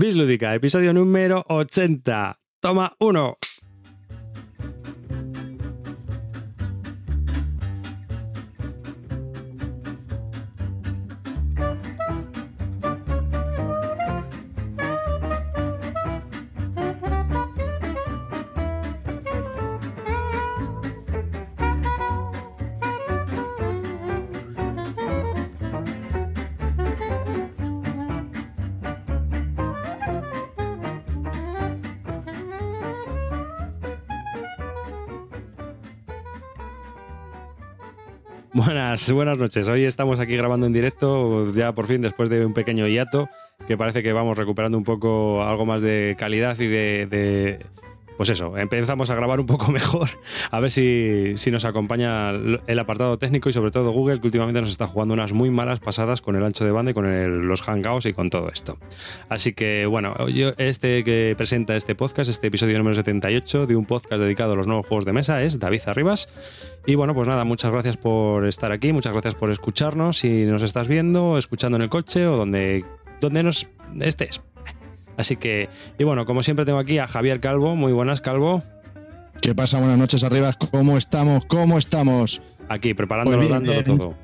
Bislúdica, 0.00 0.54
episodio 0.54 0.94
número 0.94 1.44
80. 1.46 2.38
Toma 2.62 2.96
uno. 3.00 3.36
Buenas, 38.90 39.38
noches. 39.38 39.68
Hoy 39.68 39.84
estamos 39.84 40.18
aquí 40.18 40.36
grabando 40.36 40.66
en 40.66 40.72
directo, 40.72 41.48
ya 41.54 41.70
por 41.72 41.86
fin 41.86 42.02
después 42.02 42.28
de 42.28 42.44
un 42.44 42.54
pequeño 42.54 42.88
hiato, 42.88 43.28
que 43.68 43.76
parece 43.76 44.02
que 44.02 44.12
vamos 44.12 44.36
recuperando 44.36 44.76
un 44.76 44.82
poco 44.82 45.44
algo 45.44 45.64
más 45.64 45.80
de 45.80 46.16
calidad 46.18 46.58
y 46.58 46.66
de 46.66 47.64
pues 48.20 48.28
eso, 48.28 48.54
empezamos 48.58 49.08
a 49.08 49.14
grabar 49.14 49.40
un 49.40 49.46
poco 49.46 49.72
mejor, 49.72 50.10
a 50.50 50.60
ver 50.60 50.70
si, 50.70 51.32
si, 51.36 51.50
nos 51.50 51.64
acompaña 51.64 52.32
el 52.32 52.78
apartado 52.78 53.16
técnico 53.16 53.48
y 53.48 53.54
sobre 53.54 53.70
todo 53.70 53.92
Google, 53.92 54.20
que 54.20 54.26
últimamente 54.26 54.60
nos 54.60 54.68
está 54.68 54.86
jugando 54.86 55.14
unas 55.14 55.32
muy 55.32 55.48
malas 55.48 55.80
pasadas 55.80 56.20
con 56.20 56.36
el 56.36 56.44
ancho 56.44 56.66
de 56.66 56.70
banda 56.70 56.90
y 56.90 56.94
con 56.94 57.48
los 57.48 57.62
hangouts 57.62 58.04
y 58.04 58.12
con 58.12 58.28
todo 58.28 58.50
esto. 58.50 58.76
Así 59.30 59.54
que 59.54 59.86
bueno, 59.86 60.28
yo 60.28 60.52
este 60.58 61.02
que 61.02 61.32
presenta 61.34 61.74
este 61.76 61.94
podcast, 61.94 62.28
este 62.28 62.48
episodio 62.48 62.76
número 62.76 62.94
78 62.94 63.66
de 63.66 63.74
un 63.74 63.86
podcast 63.86 64.20
dedicado 64.20 64.52
a 64.52 64.56
los 64.56 64.66
nuevos 64.66 64.84
juegos 64.84 65.06
de 65.06 65.14
mesa 65.14 65.42
es 65.42 65.58
David 65.58 65.80
Arribas. 65.86 66.28
Y 66.84 66.96
bueno, 66.96 67.14
pues 67.14 67.26
nada, 67.26 67.44
muchas 67.44 67.72
gracias 67.72 67.96
por 67.96 68.46
estar 68.46 68.70
aquí, 68.70 68.92
muchas 68.92 69.14
gracias 69.14 69.34
por 69.34 69.50
escucharnos, 69.50 70.18
si 70.18 70.44
nos 70.44 70.62
estás 70.62 70.88
viendo, 70.88 71.38
escuchando 71.38 71.76
en 71.76 71.84
el 71.84 71.88
coche 71.88 72.26
o 72.26 72.36
donde, 72.36 72.84
donde 73.22 73.44
nos 73.44 73.66
estés. 73.98 74.42
Así 75.20 75.36
que, 75.36 75.68
y 75.98 76.04
bueno, 76.04 76.24
como 76.24 76.42
siempre 76.42 76.64
tengo 76.64 76.78
aquí 76.78 76.96
a 76.98 77.06
Javier 77.06 77.40
Calvo. 77.40 77.76
Muy 77.76 77.92
buenas, 77.92 78.22
Calvo. 78.22 78.62
¿Qué 79.42 79.54
pasa? 79.54 79.78
Buenas 79.78 79.98
noches 79.98 80.24
arriba. 80.24 80.54
¿Cómo 80.54 80.96
estamos? 80.96 81.44
¿Cómo 81.44 81.76
estamos? 81.76 82.40
Aquí, 82.70 82.94
preparándolo, 82.94 83.36
pues 83.36 83.48
bien, 83.48 83.64
dándolo 83.64 83.84
todo. 83.84 84.14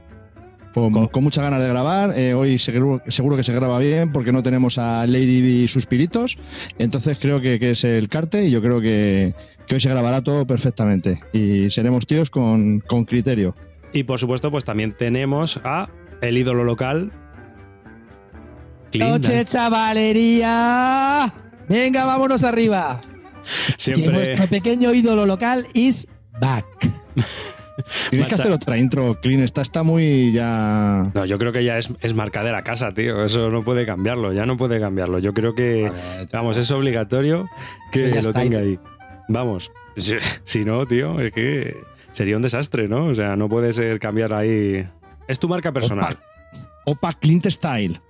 Con, 0.72 0.92
con, 0.92 1.08
con, 1.08 1.22
muchas 1.22 1.44
ganas 1.44 1.62
de 1.62 1.68
grabar. 1.68 2.18
Eh, 2.18 2.32
hoy 2.32 2.58
seguro, 2.58 3.02
seguro, 3.08 3.36
que 3.36 3.44
se 3.44 3.52
graba 3.52 3.78
bien 3.78 4.10
porque 4.10 4.32
no 4.32 4.42
tenemos 4.42 4.78
a 4.78 5.06
Lady 5.06 5.64
y 5.64 5.68
Suspiritos. 5.68 6.38
Entonces 6.78 7.18
creo 7.20 7.42
que, 7.42 7.58
que, 7.58 7.72
es 7.72 7.84
el 7.84 8.08
carte 8.08 8.46
y 8.46 8.50
yo 8.50 8.62
creo 8.62 8.80
que, 8.80 9.34
que, 9.66 9.74
hoy 9.74 9.80
se 9.82 9.90
grabará 9.90 10.22
todo 10.22 10.46
perfectamente. 10.46 11.20
Y 11.34 11.68
seremos 11.68 12.06
tíos 12.06 12.30
con, 12.30 12.80
con 12.80 13.04
criterio. 13.04 13.54
Y 13.92 14.04
por 14.04 14.18
supuesto, 14.18 14.50
pues 14.50 14.64
también 14.64 14.94
tenemos 14.96 15.60
a 15.62 15.90
el 16.22 16.38
ídolo 16.38 16.64
local, 16.64 17.12
Noche, 18.94 19.44
chavalería. 19.44 21.32
Venga, 21.68 22.04
vámonos 22.04 22.44
arriba. 22.44 23.00
Siempre. 23.76 24.06
Que 24.06 24.12
nuestro 24.12 24.46
pequeño 24.46 24.94
ídolo 24.94 25.26
local 25.26 25.66
is 25.74 26.06
back. 26.40 26.66
Tienes 28.10 28.28
que 28.28 28.34
hacer 28.34 28.52
otra 28.52 28.78
intro, 28.78 29.20
Clean. 29.20 29.42
Esta 29.42 29.60
está 29.60 29.82
muy 29.82 30.32
ya. 30.32 31.10
No, 31.14 31.24
yo 31.26 31.38
creo 31.38 31.52
que 31.52 31.62
ya 31.62 31.76
es, 31.78 31.92
es 32.00 32.14
marca 32.14 32.42
de 32.42 32.52
la 32.52 32.64
casa, 32.64 32.92
tío. 32.94 33.22
Eso 33.22 33.50
no 33.50 33.62
puede 33.64 33.84
cambiarlo, 33.84 34.32
ya 34.32 34.46
no 34.46 34.56
puede 34.56 34.80
cambiarlo. 34.80 35.18
Yo 35.18 35.34
creo 35.34 35.54
que, 35.54 35.82
vale, 35.82 36.26
vamos, 36.32 36.56
es 36.56 36.70
obligatorio 36.70 37.48
que 37.92 38.08
lo 38.22 38.32
tenga 38.32 38.60
ahí. 38.60 38.78
Vamos, 39.28 39.70
si, 39.96 40.16
si 40.44 40.64
no, 40.64 40.86
tío, 40.86 41.20
es 41.20 41.32
que 41.32 41.76
sería 42.12 42.36
un 42.36 42.42
desastre, 42.42 42.88
¿no? 42.88 43.06
O 43.06 43.14
sea, 43.14 43.36
no 43.36 43.48
puede 43.48 43.72
ser 43.72 44.00
cambiar 44.00 44.32
ahí. 44.32 44.88
Es 45.28 45.38
tu 45.38 45.48
marca 45.48 45.72
personal. 45.72 46.18
Opa, 46.84 47.08
Opa 47.08 47.12
Clint 47.14 47.46
Style. 47.46 48.00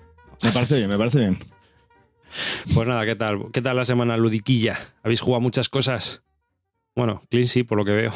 Me 0.42 0.52
parece 0.52 0.76
bien, 0.76 0.88
me 0.88 0.98
parece 0.98 1.18
bien. 1.18 1.38
Pues 2.74 2.86
nada, 2.86 3.04
¿qué 3.06 3.16
tal? 3.16 3.50
¿Qué 3.52 3.62
tal 3.62 3.76
la 3.76 3.84
semana 3.84 4.16
ludiquilla? 4.16 4.78
¿Habéis 5.02 5.20
jugado 5.20 5.40
muchas 5.40 5.68
cosas? 5.68 6.22
Bueno, 6.94 7.22
Clint 7.30 7.48
sí, 7.48 7.62
por 7.62 7.78
lo 7.78 7.84
que 7.84 7.92
veo. 7.92 8.12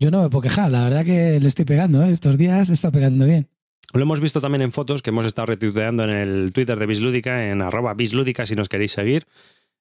Yo 0.00 0.10
no 0.10 0.22
me 0.22 0.30
puedo 0.30 0.42
quejar, 0.42 0.70
la 0.70 0.84
verdad 0.84 1.04
que 1.04 1.40
le 1.40 1.48
estoy 1.48 1.64
pegando, 1.64 2.02
¿eh? 2.02 2.10
estos 2.10 2.38
días 2.38 2.68
le 2.68 2.74
está 2.74 2.90
pegando 2.92 3.24
bien. 3.26 3.48
Lo 3.92 4.02
hemos 4.02 4.20
visto 4.20 4.40
también 4.40 4.62
en 4.62 4.72
fotos 4.72 5.02
que 5.02 5.10
hemos 5.10 5.24
estado 5.26 5.46
retuiteando 5.46 6.04
en 6.04 6.10
el 6.10 6.52
Twitter 6.52 6.78
de 6.78 6.86
Bislúdica, 6.86 7.50
en 7.50 7.62
arroba 7.62 7.94
bislúdica 7.94 8.44
si 8.44 8.54
nos 8.54 8.68
queréis 8.68 8.92
seguir, 8.92 9.26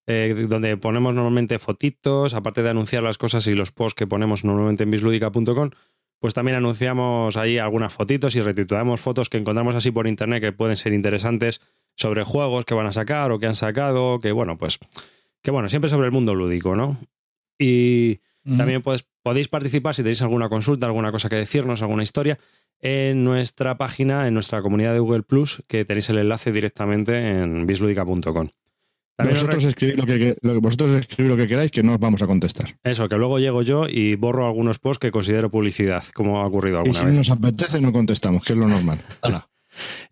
eh, 0.08 0.48
donde 0.48 0.78
ponemos 0.78 1.14
normalmente 1.14 1.60
fotitos, 1.60 2.34
aparte 2.34 2.64
de 2.64 2.70
anunciar 2.70 3.04
las 3.04 3.18
cosas 3.18 3.46
y 3.48 3.54
los 3.54 3.72
posts 3.72 3.96
que 3.96 4.08
ponemos 4.08 4.46
normalmente 4.46 4.84
en 4.84 4.92
bislúdica.com, 4.92 5.72
pues 6.20 6.34
también 6.34 6.58
anunciamos 6.58 7.38
ahí 7.38 7.58
algunas 7.58 7.94
fotitos 7.94 8.36
y 8.36 8.42
retuiteamos 8.42 9.00
fotos 9.00 9.30
que 9.30 9.38
encontramos 9.38 9.76
así 9.76 9.92
por 9.92 10.08
internet 10.08 10.42
que 10.42 10.52
pueden 10.52 10.76
ser 10.76 10.94
interesantes 10.94 11.62
sobre 11.96 12.24
juegos 12.24 12.66
que 12.66 12.74
van 12.74 12.88
a 12.88 12.92
sacar 12.92 13.32
o 13.32 13.40
que 13.40 13.48
han 13.48 13.56
sacado, 13.56 14.20
que 14.20 14.32
bueno, 14.32 14.58
pues 14.58 14.80
que 15.42 15.52
bueno, 15.52 15.70
siempre 15.70 15.90
sobre 15.90 16.06
el 16.06 16.12
mundo 16.12 16.36
lúdico, 16.36 16.76
¿no? 16.76 16.98
Y 17.60 18.20
también 18.58 18.82
pues, 18.82 19.06
podéis 19.24 19.50
participar 19.50 19.94
si 19.94 20.04
tenéis 20.04 20.22
alguna 20.22 20.48
consulta, 20.48 20.86
alguna 20.86 21.12
cosa 21.12 21.28
que 21.28 21.36
decirnos, 21.36 21.82
alguna 21.82 22.04
historia, 22.04 22.40
en 22.80 23.24
nuestra 23.24 23.78
página, 23.78 24.28
en 24.28 24.34
nuestra 24.34 24.62
comunidad 24.62 24.94
de 24.94 25.00
Google 25.00 25.24
Plus, 25.24 25.64
que 25.68 25.84
tenéis 25.86 26.10
el 26.10 26.20
enlace 26.20 26.52
directamente 26.52 27.42
en 27.42 27.66
bisludica.com. 27.66 28.50
Vosotros 29.18 29.66
escribid, 29.66 29.96
lo 29.96 30.06
que, 30.06 30.38
lo 30.42 30.62
vosotros 30.62 31.08
lo 31.18 31.38
que 31.38 31.48
queráis, 31.48 31.72
que 31.72 31.82
no 31.82 31.94
os 31.94 32.00
vamos 32.00 32.22
a 32.22 32.28
contestar. 32.28 32.78
Eso, 32.84 33.10
que 33.10 33.16
luego 33.16 33.40
llego 33.40 33.64
yo 33.64 33.88
y 33.88 34.16
borro 34.16 34.46
algunos 34.46 34.78
posts 34.78 35.00
que 35.00 35.12
considero 35.12 35.50
publicidad, 35.50 36.04
como 36.14 36.42
ha 36.42 36.46
ocurrido 36.46 36.78
alguna 36.78 36.92
y 36.92 36.96
si 36.96 37.06
vez. 37.06 37.14
Si 37.14 37.18
nos 37.18 37.30
apetece, 37.32 37.82
no 37.82 37.92
contestamos, 37.92 38.44
que 38.44 38.54
es 38.54 38.60
lo 38.60 38.68
normal. 38.68 39.02
Hala. 39.22 39.48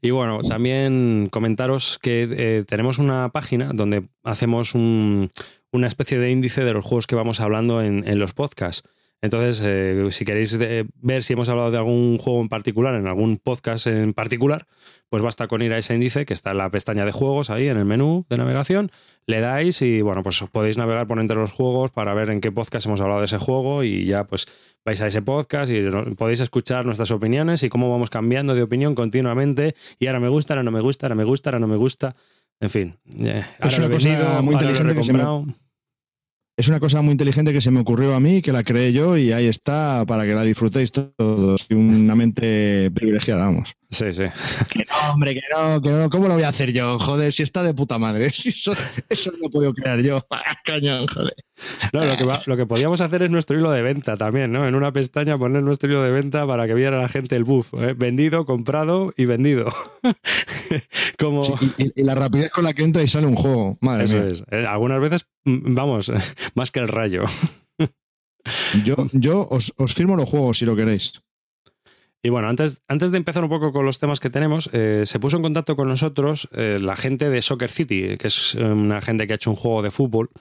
Y 0.02 0.12
bueno, 0.12 0.40
también 0.42 1.28
comentaros 1.32 2.00
que 2.00 2.28
eh, 2.32 2.64
tenemos 2.68 3.00
una 3.00 3.30
página 3.30 3.72
donde 3.74 4.08
hacemos 4.24 4.76
un, 4.76 5.32
una 5.72 5.88
especie 5.88 6.20
de 6.20 6.32
índice 6.32 6.64
de 6.64 6.74
los 6.74 6.86
juegos 6.86 7.08
que 7.08 7.16
vamos 7.16 7.40
hablando 7.40 7.82
en, 7.82 8.08
en 8.08 8.20
los 8.20 8.34
podcasts. 8.34 8.88
Entonces, 9.26 9.62
eh, 9.66 10.08
si 10.12 10.24
queréis 10.24 10.58
eh, 10.62 10.86
ver 11.02 11.24
si 11.24 11.34
hemos 11.34 11.50
hablado 11.50 11.72
de 11.72 11.78
algún 11.78 12.18
juego 12.18 12.42
en 12.42 12.48
particular, 12.50 12.96
en 12.96 13.08
algún 13.08 13.38
podcast 13.38 13.88
en 13.88 14.14
particular, 14.14 14.66
pues 15.10 15.22
basta 15.22 15.48
con 15.48 15.62
ir 15.62 15.74
a 15.74 15.78
ese 15.78 15.94
índice 15.96 16.26
que 16.26 16.34
está 16.34 16.52
en 16.52 16.58
la 16.60 16.70
pestaña 16.70 17.04
de 17.06 17.12
juegos, 17.12 17.50
ahí 17.50 17.68
en 17.68 17.78
el 17.78 17.86
menú 17.86 18.26
de 18.30 18.38
navegación, 18.38 18.92
le 19.28 19.40
dais 19.42 19.82
y 19.82 20.02
bueno, 20.02 20.24
pues 20.24 20.44
podéis 20.52 20.78
navegar 20.78 21.08
por 21.08 21.20
entre 21.20 21.36
los 21.36 21.52
juegos 21.52 21.92
para 21.92 22.14
ver 22.14 22.30
en 22.30 22.40
qué 22.42 22.52
podcast 22.52 22.86
hemos 22.86 23.02
hablado 23.02 23.20
de 23.20 23.26
ese 23.26 23.38
juego 23.40 23.84
y 23.84 24.06
ya 24.06 24.24
pues 24.26 24.46
vais 24.86 25.02
a 25.02 25.08
ese 25.08 25.22
podcast 25.22 25.72
y 25.72 25.82
podéis 26.16 26.40
escuchar 26.42 26.86
nuestras 26.86 27.10
opiniones 27.12 27.64
y 27.64 27.70
cómo 27.70 27.90
vamos 27.92 28.10
cambiando 28.10 28.54
de 28.56 28.62
opinión 28.64 28.94
continuamente 28.96 29.76
y 30.00 30.08
ahora 30.08 30.20
me 30.20 30.30
gusta, 30.30 30.54
ahora 30.54 30.64
no 30.64 30.72
me 30.72 30.82
gusta, 30.82 31.08
ahora 31.08 31.16
me 31.16 31.24
gusta, 31.24 31.50
ahora 31.50 31.60
no 31.60 31.68
me 31.68 31.78
gusta. 31.78 32.16
En 32.60 32.70
fin, 32.70 32.96
eh, 33.20 33.44
ahora 33.60 33.72
es 33.72 33.80
una 33.80 33.88
lo 33.88 33.94
he 33.94 33.98
cosa 33.98 34.10
vendido, 34.10 34.44
muy 34.44 34.56
ahora 34.56 34.68
lo 34.68 34.70
he 34.70 34.80
inteligente 34.80 34.96
que 34.96 35.04
se 35.04 35.14
me- 35.14 35.20
recomprado. 35.20 35.65
Es 36.58 36.70
una 36.70 36.80
cosa 36.80 37.02
muy 37.02 37.12
inteligente 37.12 37.52
que 37.52 37.60
se 37.60 37.70
me 37.70 37.82
ocurrió 37.82 38.16
a 38.16 38.22
mí, 38.22 38.42
que 38.42 38.54
la 38.54 38.64
creé 38.64 38.94
yo 38.94 39.18
y 39.18 39.34
ahí 39.34 39.46
está 39.48 40.06
para 40.06 40.24
que 40.24 40.34
la 40.34 40.44
disfrutéis 40.44 40.90
todos. 40.90 41.68
Una 41.70 42.16
mente 42.16 42.90
privilegiada, 42.92 43.48
vamos. 43.48 43.74
Sí, 43.90 44.14
sí. 44.14 44.24
Que 44.70 44.86
no, 44.86 45.14
hombre, 45.14 45.34
que 45.34 45.42
no, 45.54 45.82
que 45.82 45.90
no. 45.90 46.10
¿Cómo 46.10 46.30
lo 46.30 46.36
voy 46.36 46.44
a 46.44 46.50
hacer 46.50 46.72
yo? 46.72 46.98
Joder, 46.98 47.34
si 47.34 47.44
está 47.44 47.62
de 47.62 47.74
puta 47.74 47.98
madre. 47.98 48.30
Si 48.34 48.50
eso, 48.50 48.74
eso 49.10 49.32
no 49.34 49.38
lo 49.40 49.48
he 49.48 49.50
podido 49.50 49.74
crear 49.74 50.02
yo. 50.02 50.26
Cañón, 50.64 51.08
joder. 51.08 51.36
No, 51.94 52.04
lo, 52.04 52.18
que 52.18 52.26
lo 52.48 52.58
que 52.58 52.66
podíamos 52.66 53.02
hacer 53.02 53.24
es 53.24 53.32
nuestro 53.32 53.58
hilo 53.58 53.72
de 53.72 53.82
venta 53.82 54.18
también, 54.18 54.52
¿no? 54.52 54.68
En 54.68 54.76
una 54.76 54.92
pestaña 54.92 55.38
poner 55.38 55.64
nuestro 55.64 55.90
hilo 55.90 56.04
de 56.04 56.12
venta 56.12 56.46
para 56.46 56.68
que 56.68 56.74
viera 56.74 57.00
la 57.00 57.08
gente 57.08 57.36
el 57.36 57.44
buff. 57.44 57.74
¿eh? 57.76 57.94
Vendido, 57.94 58.46
comprado 58.46 59.14
y 59.16 59.26
vendido. 59.26 59.72
Como... 61.20 61.44
Sí, 61.44 61.54
y, 61.96 62.04
la 62.04 62.16
rapidez 62.16 62.52
con 62.52 62.66
la 62.66 62.74
que 62.74 62.84
entra 62.84 63.04
y 63.04 63.08
sale 63.08 63.28
un 63.28 63.36
juego. 63.36 63.78
Madre 63.82 64.04
Eso 64.04 64.18
mía. 64.18 64.28
es. 64.28 64.44
Eh, 64.52 64.66
Algunas 64.68 65.00
veces, 65.00 65.28
mm, 65.46 65.74
vamos, 65.74 66.12
más 66.56 66.72
que 66.72 66.80
el 66.80 66.88
rayo. 66.88 67.24
Yo, 68.84 68.96
yo 69.14 69.48
os, 69.50 69.74
os 69.78 69.94
firmo 69.94 70.16
los 70.16 70.30
juegos 70.30 70.58
si 70.60 70.66
lo 70.66 70.76
queréis. 70.76 71.14
Y 72.26 72.30
bueno, 72.30 72.50
antes, 72.50 72.82
antes 72.88 73.12
de 73.12 73.18
empezar 73.18 73.44
un 73.44 73.52
poco 73.52 73.72
con 73.72 73.86
los 73.86 74.00
temas 74.00 74.20
que 74.20 74.32
tenemos, 74.32 74.68
eh, 74.74 75.04
se 75.06 75.20
puso 75.20 75.38
en 75.38 75.44
contacto 75.44 75.76
con 75.76 75.88
nosotros 75.88 76.50
eh, 76.54 76.80
la 76.82 76.96
gente 76.96 77.30
de 77.30 77.40
Soccer 77.44 77.70
City, 77.70 78.16
que 78.18 78.26
es 78.26 78.56
una 78.56 79.00
gente 79.00 79.28
que 79.28 79.34
ha 79.34 79.36
hecho 79.36 79.52
un 79.52 79.56
juego 79.56 79.84
de 79.84 79.92
fútbol, 79.92 80.32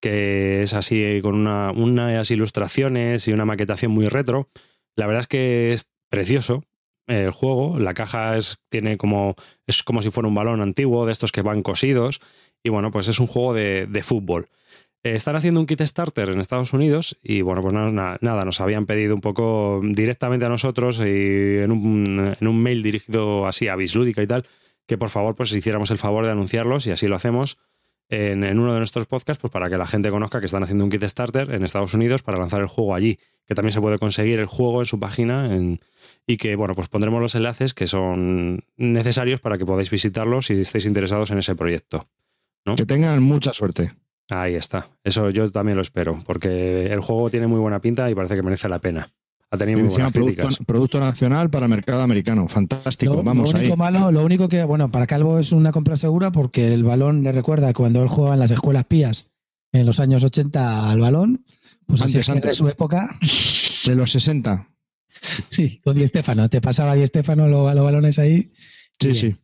que 0.00 0.62
es 0.62 0.74
así 0.74 1.20
con 1.22 1.34
una, 1.34 1.72
unas 1.72 2.30
ilustraciones 2.30 3.28
y 3.28 3.32
una 3.32 3.44
maquetación 3.44 3.92
muy 3.92 4.06
retro. 4.06 4.48
La 4.96 5.06
verdad 5.06 5.20
es 5.20 5.26
que 5.26 5.72
es 5.72 5.90
precioso 6.08 6.64
el 7.06 7.30
juego. 7.30 7.78
La 7.78 7.94
caja 7.94 8.36
es, 8.36 8.62
tiene 8.68 8.96
como, 8.96 9.34
es 9.66 9.82
como 9.82 10.02
si 10.02 10.10
fuera 10.10 10.28
un 10.28 10.34
balón 10.34 10.60
antiguo, 10.60 11.06
de 11.06 11.12
estos 11.12 11.32
que 11.32 11.42
van 11.42 11.62
cosidos. 11.62 12.20
Y 12.62 12.70
bueno, 12.70 12.90
pues 12.90 13.08
es 13.08 13.20
un 13.20 13.26
juego 13.26 13.54
de, 13.54 14.02
fútbol. 14.02 14.48
Eh, 15.04 15.14
están 15.14 15.36
haciendo 15.36 15.60
un 15.60 15.66
kit 15.66 15.82
starter 15.82 16.30
en 16.30 16.40
Estados 16.40 16.72
Unidos 16.72 17.16
y 17.22 17.42
bueno, 17.42 17.62
pues 17.62 17.74
nada, 17.74 18.44
nos 18.44 18.60
habían 18.60 18.86
pedido 18.86 19.14
un 19.14 19.20
poco 19.20 19.80
directamente 19.82 20.46
a 20.46 20.48
nosotros 20.48 21.00
y 21.00 21.58
en 21.58 21.70
un, 21.70 22.34
en 22.40 22.48
un 22.48 22.62
mail 22.62 22.82
dirigido 22.82 23.46
así 23.46 23.68
a 23.68 23.76
Bislúdica 23.76 24.22
y 24.22 24.26
tal, 24.26 24.46
que 24.86 24.98
por 24.98 25.10
favor 25.10 25.36
pues 25.36 25.52
hiciéramos 25.52 25.90
el 25.90 25.98
favor 25.98 26.24
de 26.24 26.32
anunciarlos 26.32 26.86
y 26.86 26.90
así 26.90 27.06
lo 27.06 27.14
hacemos. 27.14 27.58
En, 28.08 28.44
en, 28.44 28.58
uno 28.58 28.72
de 28.72 28.78
nuestros 28.78 29.06
podcasts, 29.06 29.40
pues 29.40 29.50
para 29.50 29.68
que 29.68 29.76
la 29.76 29.86
gente 29.86 30.10
conozca 30.10 30.40
que 30.40 30.46
están 30.46 30.62
haciendo 30.62 30.84
un 30.84 30.90
Kickstarter 30.90 31.50
en 31.50 31.64
Estados 31.64 31.94
Unidos 31.94 32.22
para 32.22 32.38
lanzar 32.38 32.60
el 32.60 32.66
juego 32.68 32.94
allí, 32.94 33.18
que 33.46 33.54
también 33.54 33.72
se 33.72 33.80
puede 33.80 33.98
conseguir 33.98 34.38
el 34.38 34.46
juego 34.46 34.80
en 34.80 34.86
su 34.86 35.00
página 35.00 35.54
en, 35.54 35.80
y 36.26 36.36
que, 36.36 36.56
bueno, 36.56 36.74
pues 36.74 36.88
pondremos 36.88 37.20
los 37.20 37.34
enlaces 37.34 37.74
que 37.74 37.86
son 37.86 38.64
necesarios 38.76 39.40
para 39.40 39.58
que 39.58 39.66
podáis 39.66 39.90
visitarlos 39.90 40.46
si 40.46 40.60
estáis 40.60 40.86
interesados 40.86 41.30
en 41.30 41.38
ese 41.38 41.54
proyecto. 41.54 42.08
¿no? 42.64 42.74
Que 42.76 42.84
tengan 42.84 43.22
mucha 43.22 43.52
suerte. 43.52 43.92
Ahí 44.30 44.56
está. 44.56 44.88
Eso 45.04 45.30
yo 45.30 45.50
también 45.52 45.76
lo 45.76 45.82
espero, 45.82 46.20
porque 46.26 46.86
el 46.86 47.00
juego 47.00 47.30
tiene 47.30 47.46
muy 47.46 47.60
buena 47.60 47.80
pinta 47.80 48.10
y 48.10 48.14
parece 48.14 48.34
que 48.34 48.42
merece 48.42 48.68
la 48.68 48.80
pena. 48.80 49.12
Ha 49.50 49.56
tenido 49.56 49.78
muy 49.80 49.88
buenas 49.88 50.12
producto, 50.12 50.42
críticas. 50.42 50.66
producto 50.66 51.00
nacional 51.00 51.50
para 51.50 51.66
el 51.66 51.70
mercado 51.70 52.02
americano. 52.02 52.48
Fantástico. 52.48 53.14
Lo, 53.14 53.22
Vamos 53.22 53.52
lo 53.52 53.58
único 53.58 53.74
ahí. 53.74 53.78
malo, 53.78 54.10
lo 54.10 54.24
único 54.24 54.48
que, 54.48 54.64
bueno, 54.64 54.90
para 54.90 55.06
Calvo 55.06 55.38
es 55.38 55.52
una 55.52 55.70
compra 55.72 55.96
segura 55.96 56.32
porque 56.32 56.74
el 56.74 56.82
balón 56.82 57.22
le 57.22 57.32
recuerda 57.32 57.72
cuando 57.72 58.02
él 58.02 58.08
jugaba 58.08 58.34
en 58.34 58.40
las 58.40 58.50
escuelas 58.50 58.84
pías 58.86 59.28
en 59.72 59.86
los 59.86 60.00
años 60.00 60.24
80 60.24 60.90
al 60.90 61.00
balón, 61.00 61.44
pues 61.86 62.00
Antes, 62.02 62.14
así 62.16 62.18
es 62.20 62.26
que 62.26 62.32
antes. 62.32 62.50
de 62.50 62.54
su 62.54 62.68
época. 62.68 63.08
De 63.86 63.94
los 63.94 64.10
60. 64.10 64.68
Sí, 65.50 65.80
con 65.84 65.96
Di 65.96 66.06
Stefano. 66.08 66.48
Te 66.48 66.60
pasaba 66.60 66.94
Di 66.94 67.06
Stefano 67.06 67.46
los, 67.48 67.74
los 67.74 67.84
balones 67.84 68.18
ahí. 68.18 68.50
Sí, 68.98 69.14
sí. 69.14 69.36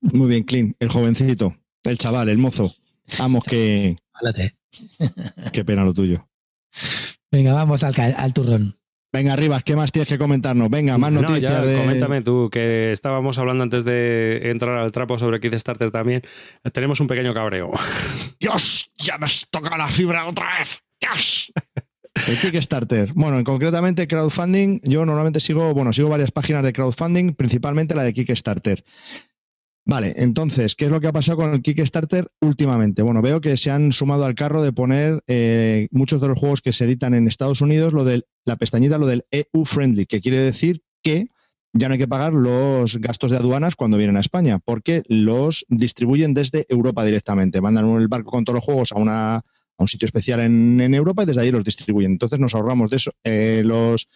Muy 0.00 0.28
bien, 0.28 0.44
Clean. 0.44 0.76
El 0.78 0.88
jovencito, 0.90 1.56
el 1.84 1.98
chaval, 1.98 2.28
el 2.28 2.38
mozo. 2.38 2.72
Vamos, 3.18 3.44
que, 3.44 3.96
Álate. 4.12 4.56
qué 5.52 5.64
pena 5.64 5.84
lo 5.84 5.92
tuyo. 5.94 6.28
Venga, 7.36 7.52
vamos 7.52 7.84
al, 7.84 7.94
al 8.16 8.32
turrón. 8.32 8.78
Venga, 9.12 9.36
Rivas, 9.36 9.62
¿qué 9.62 9.76
más 9.76 9.92
tienes 9.92 10.08
que 10.08 10.16
comentarnos? 10.16 10.70
Venga, 10.70 10.96
más 10.96 11.12
No, 11.12 11.20
noticias 11.20 11.52
ya, 11.52 11.60
de. 11.60 11.76
coméntame 11.76 12.22
tú, 12.22 12.48
que 12.50 12.92
estábamos 12.92 13.36
hablando 13.36 13.62
antes 13.62 13.84
de 13.84 14.40
entrar 14.50 14.78
al 14.78 14.90
trapo 14.90 15.18
sobre 15.18 15.38
Kickstarter 15.38 15.90
también. 15.90 16.22
Tenemos 16.72 16.98
un 17.00 17.06
pequeño 17.08 17.34
cabreo. 17.34 17.72
¡Dios! 18.40 18.90
¡Ya 18.96 19.18
me 19.18 19.26
has 19.26 19.46
tocado 19.50 19.76
la 19.76 19.88
fibra 19.88 20.26
otra 20.26 20.58
vez! 20.58 20.82
¡Dios! 20.98 21.52
El 22.26 22.38
Kickstarter. 22.38 23.12
Bueno, 23.14 23.36
en 23.36 23.44
concretamente 23.44 24.08
crowdfunding, 24.08 24.80
yo 24.82 25.04
normalmente 25.04 25.40
sigo, 25.40 25.74
bueno, 25.74 25.92
sigo 25.92 26.08
varias 26.08 26.30
páginas 26.30 26.64
de 26.64 26.72
crowdfunding, 26.72 27.34
principalmente 27.34 27.94
la 27.94 28.02
de 28.04 28.14
Kickstarter. 28.14 28.82
Vale, 29.88 30.14
entonces, 30.16 30.74
¿qué 30.74 30.86
es 30.86 30.90
lo 30.90 31.00
que 31.00 31.06
ha 31.06 31.12
pasado 31.12 31.38
con 31.38 31.54
el 31.54 31.62
Kickstarter 31.62 32.28
últimamente? 32.40 33.04
Bueno, 33.04 33.22
veo 33.22 33.40
que 33.40 33.56
se 33.56 33.70
han 33.70 33.92
sumado 33.92 34.24
al 34.24 34.34
carro 34.34 34.60
de 34.60 34.72
poner 34.72 35.22
eh, 35.28 35.86
muchos 35.92 36.20
de 36.20 36.26
los 36.26 36.36
juegos 36.36 36.60
que 36.60 36.72
se 36.72 36.86
editan 36.86 37.14
en 37.14 37.28
Estados 37.28 37.60
Unidos, 37.60 37.92
lo 37.92 38.04
de 38.04 38.24
la 38.44 38.56
pestañita, 38.56 38.98
lo 38.98 39.06
del 39.06 39.26
EU 39.30 39.64
Friendly, 39.64 40.06
que 40.06 40.20
quiere 40.20 40.40
decir 40.40 40.82
que 41.04 41.28
ya 41.72 41.86
no 41.86 41.92
hay 41.92 41.98
que 42.00 42.08
pagar 42.08 42.32
los 42.32 42.96
gastos 42.96 43.30
de 43.30 43.36
aduanas 43.36 43.76
cuando 43.76 43.96
vienen 43.96 44.16
a 44.16 44.20
España, 44.20 44.58
porque 44.58 45.04
los 45.06 45.64
distribuyen 45.68 46.34
desde 46.34 46.66
Europa 46.68 47.04
directamente. 47.04 47.60
Mandan 47.60 47.88
el 47.90 48.08
barco 48.08 48.32
con 48.32 48.44
todos 48.44 48.56
los 48.56 48.64
juegos 48.64 48.90
a, 48.90 48.98
una, 48.98 49.42
a 49.78 49.82
un 49.82 49.88
sitio 49.88 50.06
especial 50.06 50.40
en, 50.40 50.94
Europa 50.94 51.22
y 51.22 51.26
desde 51.26 51.40
ahí 51.42 51.50
los 51.50 51.64
distribuyen. 51.64 52.12
Entonces 52.12 52.38
nos 52.38 52.54
ahorramos 52.54 52.90
de 52.90 52.96
eso 52.96 53.12
eh, 53.24 53.62
los, 53.64 54.08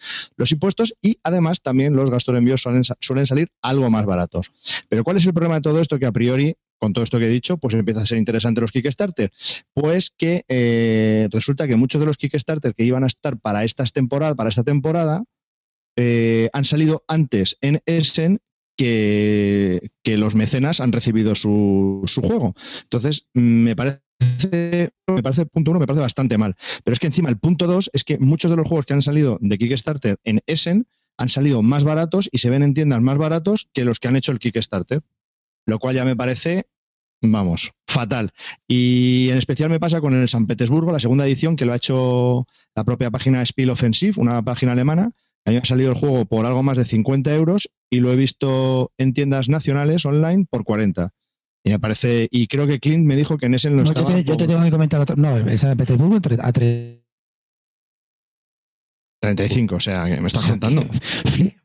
impuestos 0.51 0.95
y 1.01 1.17
además 1.23 1.61
también 1.61 1.93
los 1.95 2.09
gastos 2.09 2.33
de 2.33 2.39
envío 2.39 2.57
suelen, 2.57 2.83
sa- 2.83 2.97
suelen 2.99 3.25
salir 3.25 3.49
algo 3.61 3.89
más 3.89 4.05
baratos. 4.05 4.51
Pero 4.89 5.03
¿cuál 5.03 5.17
es 5.17 5.25
el 5.25 5.33
problema 5.33 5.55
de 5.55 5.61
todo 5.61 5.79
esto? 5.79 5.99
Que 5.99 6.05
a 6.05 6.11
priori, 6.11 6.55
con 6.77 6.93
todo 6.93 7.03
esto 7.03 7.19
que 7.19 7.25
he 7.25 7.29
dicho, 7.29 7.57
pues 7.57 7.73
empieza 7.75 8.01
a 8.01 8.05
ser 8.05 8.17
interesante 8.17 8.61
los 8.61 8.71
Kickstarter. 8.71 9.31
Pues 9.73 10.09
que 10.09 10.45
eh, 10.47 11.27
resulta 11.31 11.67
que 11.67 11.75
muchos 11.75 11.99
de 11.99 12.07
los 12.07 12.17
Kickstarter 12.17 12.73
que 12.73 12.83
iban 12.83 13.03
a 13.03 13.07
estar 13.07 13.39
para 13.39 13.63
estas 13.63 13.91
para 13.91 14.49
esta 14.49 14.63
temporada, 14.63 15.23
eh, 15.95 16.49
han 16.53 16.65
salido 16.65 17.03
antes 17.07 17.57
en 17.61 17.81
Essen 17.85 18.39
que, 18.77 19.91
los 20.17 20.35
mecenas 20.35 20.79
han 20.79 20.91
recibido 20.91 21.35
su, 21.35 22.03
juego. 22.21 22.55
Entonces, 22.83 23.27
me 23.33 23.75
parece, 23.75 24.01
me 24.51 25.23
parece, 25.23 25.45
punto 25.45 25.71
uno, 25.71 25.79
me 25.79 25.85
parece 25.85 26.01
bastante 26.01 26.37
mal. 26.37 26.55
Pero 26.83 26.93
es 26.93 26.99
que 26.99 27.07
encima 27.07 27.29
el 27.29 27.37
punto 27.37 27.67
dos 27.67 27.89
es 27.93 28.03
que 28.03 28.17
muchos 28.19 28.51
de 28.51 28.57
los 28.57 28.67
juegos 28.67 28.85
que 28.85 28.93
han 28.93 29.01
salido 29.01 29.37
de 29.41 29.57
Kickstarter 29.57 30.17
en 30.23 30.41
Essen 30.45 30.87
han 31.17 31.29
salido 31.29 31.61
más 31.61 31.83
baratos 31.83 32.29
y 32.31 32.39
se 32.39 32.49
ven 32.49 32.63
en 32.63 32.73
tiendas 32.73 33.01
más 33.01 33.17
baratos 33.17 33.69
que 33.73 33.85
los 33.85 33.99
que 33.99 34.07
han 34.07 34.15
hecho 34.15 34.31
el 34.31 34.39
Kickstarter. 34.39 35.01
Lo 35.65 35.79
cual 35.79 35.95
ya 35.95 36.05
me 36.05 36.15
parece, 36.15 36.65
vamos, 37.21 37.71
fatal. 37.87 38.31
Y 38.67 39.29
en 39.29 39.37
especial 39.37 39.69
me 39.69 39.79
pasa 39.79 40.01
con 40.01 40.13
el 40.13 40.27
San 40.27 40.47
Petersburgo, 40.47 40.91
la 40.91 40.99
segunda 40.99 41.25
edición, 41.25 41.55
que 41.55 41.65
lo 41.65 41.73
ha 41.73 41.77
hecho 41.77 42.47
la 42.75 42.83
propia 42.83 43.11
página 43.11 43.45
Spiel 43.45 43.69
Offensive, 43.69 44.13
una 44.17 44.41
página 44.41 44.71
alemana. 44.71 45.11
A 45.45 45.51
ha 45.51 45.65
salido 45.65 45.89
el 45.91 45.97
juego 45.97 46.25
por 46.25 46.45
algo 46.45 46.61
más 46.61 46.77
de 46.77 46.85
50 46.85 47.33
euros 47.33 47.69
y 47.89 47.99
lo 47.99 48.11
he 48.11 48.15
visto 48.15 48.91
en 48.97 49.13
tiendas 49.13 49.49
nacionales 49.49 50.05
online 50.05 50.45
por 50.49 50.63
40. 50.63 51.11
Y 51.63 51.69
me 51.71 51.79
parece, 51.79 52.27
y 52.31 52.47
creo 52.47 52.65
que 52.65 52.79
Clint 52.79 53.05
me 53.05 53.15
dijo 53.15 53.37
que 53.37 53.45
en 53.45 53.53
ese 53.53 53.69
no, 53.69 53.77
No, 53.77 53.83
yo, 53.83 53.89
estaba 53.89 54.15
te, 54.15 54.23
yo 54.23 54.37
te 54.37 54.47
tengo 54.47 54.63
que 54.63 54.71
comentar 54.71 54.99
otro. 54.99 55.15
No, 55.15 55.37
el 55.37 55.59
San 55.59 55.77
Petersburgo 55.77 56.19
a 56.41 56.51
tres. 56.51 56.97
35, 59.21 59.75
o 59.75 59.79
sea, 59.79 60.05
que 60.05 60.19
me 60.19 60.27
estás 60.27 60.45
contando. 60.45 60.83
Flip. 61.01 61.60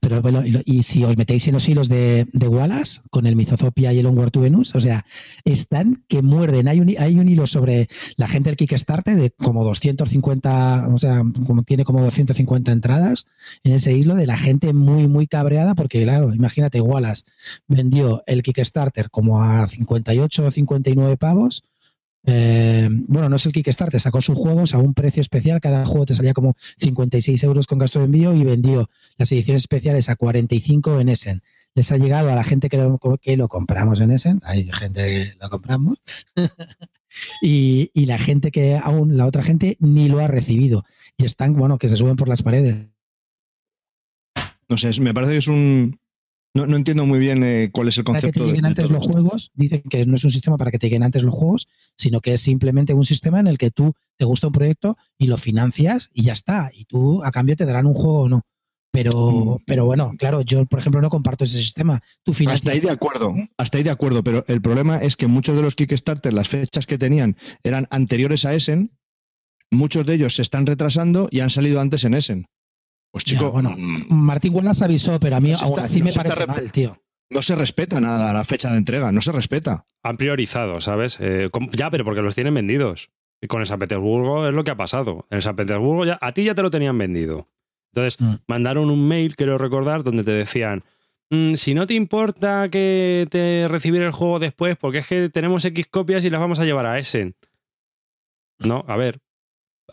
Pero 0.00 0.22
bueno, 0.22 0.42
y, 0.44 0.82
si 0.82 1.04
os 1.04 1.16
metéis 1.16 1.46
en 1.46 1.54
los 1.54 1.68
hilos 1.68 1.88
de, 1.88 2.26
de 2.32 2.48
Wallace 2.48 3.00
con 3.10 3.26
el 3.26 3.36
Mizozopia 3.36 3.92
y 3.92 3.98
el 3.98 4.06
Onward 4.06 4.30
to 4.30 4.40
Venus, 4.40 4.74
o 4.74 4.80
sea, 4.80 5.04
están 5.44 6.02
que 6.08 6.22
muerden. 6.22 6.68
Hay 6.68 6.80
un, 6.80 6.94
hay 6.98 7.18
un 7.18 7.28
hilo 7.28 7.46
sobre 7.46 7.88
la 8.16 8.28
gente 8.28 8.50
del 8.50 8.56
Kickstarter 8.56 9.16
de 9.16 9.30
como 9.30 9.64
250, 9.64 10.88
o 10.92 10.98
sea, 10.98 11.22
como 11.46 11.62
tiene 11.62 11.84
como 11.84 12.02
250 12.02 12.72
entradas 12.72 13.26
en 13.64 13.72
ese 13.72 13.92
hilo 13.92 14.14
de 14.14 14.26
la 14.26 14.36
gente 14.36 14.72
muy, 14.72 15.06
muy 15.06 15.26
cabreada, 15.26 15.74
porque 15.74 16.02
claro, 16.02 16.34
imagínate, 16.34 16.80
Wallace 16.80 17.24
vendió 17.68 18.22
el 18.26 18.42
Kickstarter 18.42 19.10
como 19.10 19.42
a 19.42 19.68
58 19.68 20.46
o 20.46 20.50
59 20.50 21.16
pavos. 21.16 21.64
Eh, 22.24 22.88
bueno, 23.08 23.28
no 23.28 23.36
es 23.36 23.46
el 23.46 23.52
Kickstarter, 23.52 24.00
sacó 24.00 24.22
sus 24.22 24.38
juegos 24.38 24.74
a 24.74 24.78
un 24.78 24.94
precio 24.94 25.20
especial, 25.20 25.60
cada 25.60 25.84
juego 25.84 26.06
te 26.06 26.14
salía 26.14 26.32
como 26.32 26.54
56 26.78 27.42
euros 27.42 27.66
con 27.66 27.78
gasto 27.78 27.98
de 27.98 28.04
envío 28.04 28.34
y 28.34 28.44
vendió 28.44 28.88
las 29.16 29.32
ediciones 29.32 29.62
especiales 29.62 30.08
a 30.08 30.16
45 30.16 31.00
en 31.00 31.08
Essen. 31.08 31.42
Les 31.74 31.90
ha 31.90 31.96
llegado 31.96 32.30
a 32.30 32.34
la 32.34 32.44
gente 32.44 32.68
que 32.68 32.76
lo, 32.76 33.00
que 33.20 33.36
lo 33.36 33.48
compramos 33.48 34.00
en 34.00 34.12
Essen, 34.12 34.40
hay 34.44 34.70
gente 34.72 35.04
que 35.04 35.34
lo 35.40 35.50
compramos, 35.50 35.98
y, 37.42 37.90
y 37.92 38.06
la 38.06 38.18
gente 38.18 38.50
que 38.50 38.76
aún, 38.76 39.16
la 39.16 39.26
otra 39.26 39.42
gente 39.42 39.76
ni 39.80 40.08
lo 40.08 40.20
ha 40.20 40.28
recibido. 40.28 40.84
Y 41.16 41.24
están, 41.24 41.54
bueno, 41.54 41.78
que 41.78 41.88
se 41.88 41.96
suben 41.96 42.16
por 42.16 42.28
las 42.28 42.42
paredes. 42.42 42.88
No 44.68 44.78
sé, 44.78 44.98
me 45.00 45.12
parece 45.12 45.32
que 45.32 45.38
es 45.38 45.48
un. 45.48 45.98
No, 46.54 46.66
no 46.66 46.76
entiendo 46.76 47.06
muy 47.06 47.18
bien 47.18 47.42
eh, 47.44 47.70
cuál 47.72 47.88
es 47.88 47.96
el 47.96 48.04
Para 48.04 48.20
que 48.20 48.26
te 48.30 48.32
concepto 48.32 48.40
de, 48.42 48.46
lleguen 48.48 48.62
de 48.62 48.68
antes 48.68 48.90
los 48.90 49.00
esto. 49.02 49.12
juegos, 49.12 49.50
dicen 49.54 49.82
que 49.88 50.04
no 50.04 50.16
es 50.16 50.24
un 50.24 50.30
sistema 50.30 50.56
para 50.58 50.70
que 50.70 50.78
te 50.78 50.86
lleguen 50.86 51.02
antes 51.02 51.22
los 51.22 51.34
juegos, 51.34 51.66
sino 51.96 52.20
que 52.20 52.34
es 52.34 52.40
simplemente 52.42 52.92
un 52.92 53.04
sistema 53.04 53.40
en 53.40 53.46
el 53.46 53.56
que 53.56 53.70
tú 53.70 53.94
te 54.18 54.26
gusta 54.26 54.48
un 54.48 54.52
proyecto 54.52 54.96
y 55.18 55.26
lo 55.28 55.38
financias 55.38 56.10
y 56.12 56.24
ya 56.24 56.34
está. 56.34 56.70
Y 56.74 56.84
tú 56.84 57.24
a 57.24 57.30
cambio 57.30 57.56
te 57.56 57.64
darán 57.64 57.86
un 57.86 57.94
juego 57.94 58.20
o 58.22 58.28
no. 58.28 58.42
Pero, 58.94 59.12
Mm. 59.58 59.62
pero 59.64 59.86
bueno, 59.86 60.12
claro, 60.18 60.42
yo 60.42 60.66
por 60.66 60.78
ejemplo 60.78 61.00
no 61.00 61.08
comparto 61.08 61.44
ese 61.44 61.56
sistema. 61.56 62.02
Tú. 62.22 62.34
Hasta 62.46 62.72
ahí 62.72 62.80
de 62.80 62.90
acuerdo, 62.90 63.34
hasta 63.56 63.78
ahí 63.78 63.84
de 63.84 63.90
acuerdo, 63.90 64.22
pero 64.22 64.44
el 64.48 64.60
problema 64.60 64.98
es 64.98 65.16
que 65.16 65.26
muchos 65.28 65.56
de 65.56 65.62
los 65.62 65.74
Kickstarter, 65.74 66.34
las 66.34 66.48
fechas 66.50 66.86
que 66.86 66.98
tenían 66.98 67.38
eran 67.62 67.88
anteriores 67.90 68.44
a 68.44 68.52
Essen, 68.54 68.90
muchos 69.70 70.04
de 70.04 70.12
ellos 70.14 70.34
se 70.34 70.42
están 70.42 70.66
retrasando 70.66 71.28
y 71.30 71.40
han 71.40 71.48
salido 71.48 71.80
antes 71.80 72.04
en 72.04 72.12
Essen. 72.12 72.44
Pues 73.12 73.24
Ya, 73.24 73.34
chico, 73.38 73.52
bueno, 73.52 73.74
mm, 73.76 74.06
Martín 74.10 74.54
Wallace 74.54 74.84
avisó, 74.84 75.20
pero 75.20 75.36
a 75.36 75.40
mí 75.40 75.50
No 75.52 75.58
aún 75.58 75.68
está- 75.74 75.84
así 75.84 75.98
no 76.00 76.06
me 76.06 76.12
parece 76.12 76.34
rep- 76.34 76.46
mal, 76.48 76.72
tío. 76.72 76.98
no 77.30 77.42
se 77.42 77.54
respeta 77.54 78.00
nada 78.00 78.32
la 78.32 78.44
fecha 78.44 78.70
de 78.72 78.78
entrega, 78.78 79.12
no 79.12 79.20
se 79.20 79.32
respeta. 79.32 79.84
Han 80.02 80.16
priorizado, 80.16 80.80
¿sabes? 80.80 81.18
Eh, 81.20 81.50
ya, 81.72 81.90
pero 81.90 82.04
porque 82.04 82.22
los 82.22 82.34
tienen 82.34 82.54
vendidos. 82.54 83.10
Y 83.40 83.48
con 83.48 83.60
el 83.60 83.66
San 83.66 83.78
Petersburgo 83.78 84.46
es 84.48 84.54
lo 84.54 84.64
que 84.64 84.70
ha 84.70 84.76
pasado. 84.76 85.26
En 85.30 85.36
el 85.36 85.42
San 85.42 85.56
Petersburgo 85.56 86.04
ya, 86.06 86.18
a 86.20 86.32
ti 86.32 86.44
ya 86.44 86.54
te 86.54 86.62
lo 86.62 86.70
tenían 86.70 86.96
vendido. 86.96 87.48
Entonces, 87.92 88.18
Mm. 88.20 88.34
mandaron 88.48 88.88
un 88.88 89.06
mail, 89.06 89.36
quiero 89.36 89.58
recordar, 89.58 90.04
donde 90.04 90.24
te 90.24 90.30
decían, 90.32 90.82
"Mm, 91.30 91.54
si 91.54 91.74
no 91.74 91.86
te 91.86 91.94
importa 91.94 92.68
que 92.70 93.26
te 93.30 93.66
recibir 93.68 94.00
el 94.02 94.12
juego 94.12 94.38
después, 94.38 94.76
porque 94.78 94.98
es 94.98 95.06
que 95.06 95.28
tenemos 95.28 95.64
X 95.64 95.86
copias 95.88 96.24
y 96.24 96.30
las 96.30 96.40
vamos 96.40 96.60
a 96.60 96.64
llevar 96.64 96.86
a 96.86 96.98
Essen. 96.98 97.34
No, 98.58 98.84
a 98.86 98.96
ver, 98.96 99.18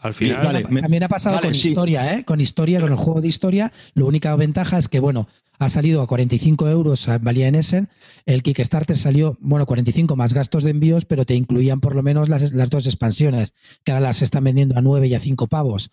al 0.01 0.13
final... 0.13 0.44
vale, 0.44 0.65
me- 0.70 0.82
También 0.82 1.03
ha 1.03 1.10
pasado 1.10 1.36
vale, 1.36 1.48
con 1.48 1.56
sí. 1.56 1.70
historia, 1.70 2.13
¿eh? 2.15 2.24
Con 2.25 2.41
historia, 2.41 2.79
con 2.82 2.91
el 2.91 2.98
juego 2.98 3.22
de 3.22 3.27
historia. 3.27 3.72
La 3.94 4.06
única 4.06 4.36
ventaja 4.36 4.77
es 4.77 4.88
que, 4.89 5.00
bueno, 5.00 5.27
ha 5.60 5.68
salido 5.70 6.01
a 6.01 6.08
45 6.08 6.70
euros, 6.70 7.08
eh, 7.08 7.18
valía 7.22 7.48
en 7.48 7.56
Essen. 7.56 7.89
El 8.25 8.44
Kickstarter 8.44 8.98
salió, 8.98 9.38
bueno, 9.41 9.65
45 9.65 10.15
más 10.15 10.34
gastos 10.34 10.63
de 10.63 10.72
envíos, 10.72 11.06
pero 11.06 11.25
te 11.25 11.36
incluían 11.36 11.79
por 11.82 11.96
lo 11.96 12.03
menos 12.03 12.29
las, 12.29 12.53
las 12.53 12.70
dos 12.70 12.86
expansiones, 12.88 13.53
que 13.84 13.91
ahora 13.91 14.06
las 14.06 14.22
están 14.22 14.44
vendiendo 14.46 14.77
a 14.77 14.82
9 14.82 15.08
y 15.08 15.15
a 15.15 15.20
5 15.20 15.48
pavos. 15.48 15.91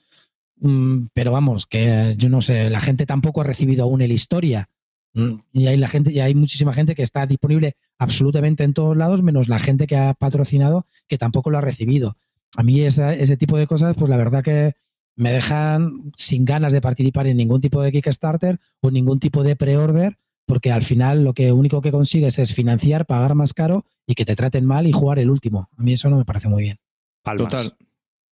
Mm, 0.61 1.07
pero 1.13 1.33
vamos, 1.33 1.67
que 1.67 2.15
yo 2.17 2.29
no 2.31 2.41
sé, 2.43 2.71
la 2.71 2.81
gente 2.81 3.07
tampoco 3.07 3.41
ha 3.41 3.45
recibido 3.45 3.85
aún 3.85 4.01
el 4.03 4.13
historia. 4.13 4.69
Mm, 5.15 5.35
Y 5.53 5.67
hay 5.67 5.77
la 5.79 5.89
gente, 5.89 6.13
y 6.13 6.21
hay 6.21 6.35
muchísima 6.35 6.73
gente 6.73 6.95
que 6.95 7.03
está 7.03 7.27
disponible 7.27 7.73
absolutamente 7.99 8.65
en 8.65 8.73
todos 8.75 8.97
lados, 8.97 9.23
menos 9.23 9.49
la 9.49 9.59
gente 9.59 9.87
que 9.87 9.97
ha 9.97 10.15
patrocinado 10.15 10.87
que 11.09 11.19
tampoco 11.19 11.51
lo 11.51 11.59
ha 11.59 11.63
recibido. 11.63 12.17
A 12.55 12.63
mí 12.63 12.81
esa- 12.83 13.15
ese 13.15 13.37
tipo 13.37 13.57
de 13.59 13.67
cosas, 13.67 13.97
pues 13.97 14.09
la 14.09 14.17
verdad 14.17 14.43
que 14.43 14.73
me 15.17 15.33
dejan 15.33 16.13
sin 16.17 16.45
ganas 16.45 16.73
de 16.73 16.81
participar 16.81 17.27
en 17.27 17.37
ningún 17.39 17.61
tipo 17.61 17.81
de 17.83 17.91
Kickstarter 17.93 18.59
o 18.81 18.91
ningún 18.91 19.19
tipo 19.19 19.43
de 19.43 19.57
pre-order, 19.57 20.19
porque 20.47 20.71
al 20.73 20.83
final 20.83 21.25
lo 21.25 21.33
que 21.35 21.53
único 21.53 21.81
que 21.81 21.91
consigues 21.91 22.39
es 22.39 22.55
financiar, 22.55 23.07
pagar 23.07 23.35
más 23.35 23.55
caro 23.55 23.85
y 24.07 24.15
que 24.15 24.25
te 24.25 24.37
traten 24.37 24.65
mal 24.65 24.87
y 24.87 24.93
jugar 24.93 25.19
el 25.19 25.31
último. 25.31 25.69
A 25.77 25.83
mí 25.83 25.95
eso 25.95 26.09
no 26.11 26.19
me 26.19 26.25
parece 26.25 26.49
muy 26.49 26.63
bien. 26.63 26.77
Palmas. 27.23 27.49
Total. 27.49 27.77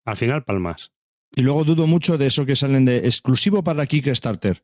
Al 0.05 0.17
final, 0.17 0.45
palmas. 0.45 0.91
Y 1.35 1.43
luego 1.43 1.65
dudo 1.65 1.87
mucho 1.87 2.19
de 2.19 2.27
eso 2.27 2.45
que 2.45 2.57
salen 2.57 2.85
de 2.85 2.99
exclusivo 3.07 3.63
para 3.65 3.87
Kickstarter. 3.87 4.63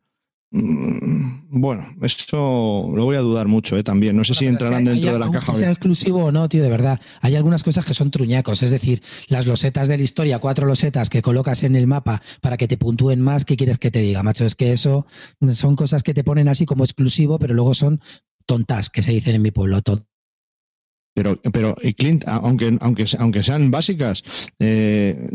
Mm, 0.50 1.60
bueno, 1.60 1.84
esto 2.00 2.90
lo 2.94 3.04
voy 3.04 3.16
a 3.16 3.20
dudar 3.20 3.48
mucho 3.48 3.76
eh, 3.76 3.82
también. 3.82 4.16
No 4.16 4.24
sé 4.24 4.34
si 4.34 4.46
entrarán 4.46 4.84
dentro 4.84 5.12
de 5.12 5.18
la 5.18 5.30
caja. 5.30 5.54
sea 5.54 5.70
exclusivo 5.70 6.24
o 6.24 6.32
no, 6.32 6.48
tío, 6.48 6.62
de 6.62 6.70
verdad. 6.70 7.00
Hay 7.20 7.36
algunas 7.36 7.62
cosas 7.62 7.84
que 7.84 7.94
son 7.94 8.10
truñacos. 8.10 8.62
Es 8.62 8.70
decir, 8.70 9.02
las 9.28 9.46
losetas 9.46 9.88
de 9.88 9.98
la 9.98 10.02
historia, 10.02 10.38
cuatro 10.38 10.66
losetas 10.66 11.10
que 11.10 11.22
colocas 11.22 11.62
en 11.64 11.76
el 11.76 11.86
mapa 11.86 12.22
para 12.40 12.56
que 12.56 12.68
te 12.68 12.78
puntúen 12.78 13.20
más. 13.20 13.44
¿Qué 13.44 13.56
quieres 13.56 13.78
que 13.78 13.90
te 13.90 14.00
diga, 14.00 14.22
macho? 14.22 14.46
Es 14.46 14.54
que 14.54 14.72
eso 14.72 15.06
son 15.52 15.76
cosas 15.76 16.02
que 16.02 16.14
te 16.14 16.24
ponen 16.24 16.48
así 16.48 16.64
como 16.64 16.84
exclusivo, 16.84 17.38
pero 17.38 17.54
luego 17.54 17.74
son 17.74 18.00
tontas, 18.46 18.88
que 18.88 19.02
se 19.02 19.12
dicen 19.12 19.34
en 19.34 19.42
mi 19.42 19.50
pueblo. 19.50 19.82
Pero, 21.18 21.36
pero 21.52 21.74
Clint, 21.96 22.22
aunque, 22.28 22.78
aunque, 22.80 23.04
aunque 23.18 23.42
sean 23.42 23.72
básicas, 23.72 24.22
eh, 24.60 25.28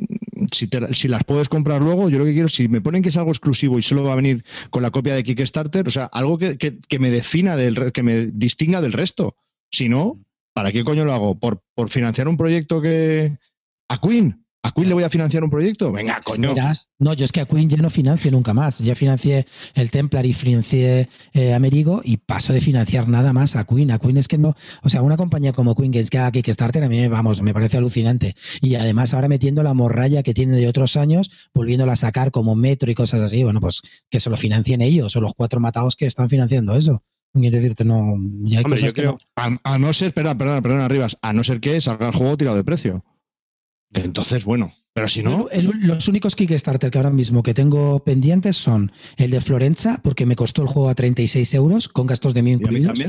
si, 0.49 0.69
si, 0.93 1.07
las 1.09 1.25
puedes 1.25 1.49
comprar 1.49 1.81
luego, 1.81 2.09
yo 2.09 2.19
lo 2.19 2.23
que 2.23 2.31
quiero, 2.31 2.47
si 2.47 2.69
me 2.69 2.79
ponen 2.79 3.03
que 3.03 3.09
es 3.09 3.17
algo 3.17 3.31
exclusivo 3.31 3.77
y 3.77 3.81
solo 3.81 4.05
va 4.05 4.13
a 4.13 4.15
venir 4.15 4.45
con 4.69 4.81
la 4.81 4.91
copia 4.91 5.13
de 5.13 5.23
Kickstarter, 5.23 5.85
o 5.85 5.91
sea, 5.91 6.05
algo 6.05 6.37
que, 6.37 6.57
que, 6.57 6.99
me 6.99 7.11
defina, 7.11 7.57
del, 7.57 7.91
que 7.91 8.01
me 8.01 8.27
distinga 8.27 8.79
del 8.79 8.93
resto. 8.93 9.35
Si 9.73 9.89
no, 9.89 10.23
¿para 10.53 10.71
qué 10.71 10.85
coño 10.85 11.03
lo 11.03 11.11
hago? 11.11 11.37
¿Por, 11.37 11.61
por 11.75 11.89
financiar 11.89 12.29
un 12.29 12.37
proyecto 12.37 12.81
que... 12.81 13.37
A 13.89 13.99
Queen, 13.99 14.42
¿A 14.65 14.71
Queen 14.71 14.87
le 14.87 14.93
voy 14.93 15.03
a 15.03 15.09
financiar 15.09 15.43
un 15.43 15.49
proyecto? 15.49 15.91
Venga, 15.91 16.21
coño. 16.23 16.55
No, 16.97 17.13
yo 17.13 17.25
es 17.25 17.33
que 17.33 17.41
a 17.41 17.45
Queen 17.45 17.69
ya 17.69 17.75
no 17.77 17.89
financio 17.89 18.31
nunca 18.31 18.53
más. 18.53 18.79
Ya 18.79 18.95
financié 18.95 19.45
el 19.73 19.91
Templar 19.91 20.25
y 20.25 20.33
financié 20.33 21.09
eh, 21.33 21.53
Amerigo 21.53 22.01
y 22.01 22.15
paso 22.15 22.53
de 22.53 22.61
financiar 22.61 23.09
nada 23.09 23.33
más 23.33 23.57
a 23.57 23.65
Queen. 23.65 23.91
A 23.91 23.99
Queen 23.99 24.15
es 24.15 24.29
que 24.29 24.37
no. 24.37 24.55
O 24.81 24.89
sea, 24.89 25.01
una 25.01 25.17
compañía 25.17 25.51
como 25.51 25.75
Queen 25.75 25.91
Games 25.91 26.09
que 26.09 26.17
haga 26.17 26.31
Kickstarter 26.31 26.81
a 26.81 26.87
mí, 26.87 27.05
vamos, 27.09 27.41
me 27.41 27.53
parece 27.53 27.75
alucinante. 27.75 28.35
Y 28.61 28.75
además 28.75 29.13
ahora 29.13 29.27
metiendo 29.27 29.63
la 29.63 29.73
morralla 29.73 30.23
que 30.23 30.33
tiene 30.33 30.55
de 30.55 30.69
otros 30.69 30.95
años, 30.95 31.29
volviéndola 31.53 31.93
a 31.93 31.97
sacar 31.97 32.31
como 32.31 32.55
Metro 32.55 32.89
y 32.89 32.95
cosas 32.95 33.21
así. 33.21 33.43
Bueno, 33.43 33.59
pues 33.59 33.81
que 34.09 34.21
se 34.21 34.29
lo 34.29 34.37
financien 34.37 34.81
ellos 34.81 35.13
o 35.17 35.19
los 35.19 35.33
cuatro 35.35 35.59
matados 35.59 35.97
que 35.97 36.05
están 36.05 36.29
financiando 36.29 36.73
eso. 36.77 37.03
Quiero 37.33 37.57
decirte, 37.57 37.83
no. 37.83 38.15
Ya 38.43 38.59
hay 38.59 38.63
cosas 38.63 38.93
que 38.93 39.11
A, 39.35 39.77
no 39.77 39.91
ser, 39.91 40.09
espera, 40.09 40.37
perdona, 40.37 40.61
perdona, 40.61 40.85
Arribas, 40.85 41.17
a 41.21 41.33
no 41.33 41.43
ser 41.43 41.59
que 41.59 41.81
salga 41.81 42.07
el 42.07 42.13
juego 42.13 42.37
tirado 42.37 42.55
de 42.55 42.63
precio. 42.63 43.03
Entonces, 43.93 44.45
bueno, 44.45 44.73
pero 44.93 45.07
si 45.07 45.23
no. 45.23 45.47
los 45.81 46.07
únicos 46.07 46.35
Kickstarter 46.35 46.91
que 46.91 46.97
ahora 46.97 47.09
mismo 47.09 47.43
que 47.43 47.53
tengo 47.53 48.03
pendientes 48.03 48.57
son 48.57 48.91
el 49.17 49.31
de 49.31 49.41
Florencia, 49.41 49.99
porque 50.03 50.25
me 50.25 50.35
costó 50.35 50.61
el 50.61 50.67
juego 50.67 50.89
a 50.89 50.95
36 50.95 51.53
euros, 51.55 51.87
con 51.87 52.07
gastos 52.07 52.33
de 52.33 52.43
mío 52.43 52.55
incluidos. 52.55 52.99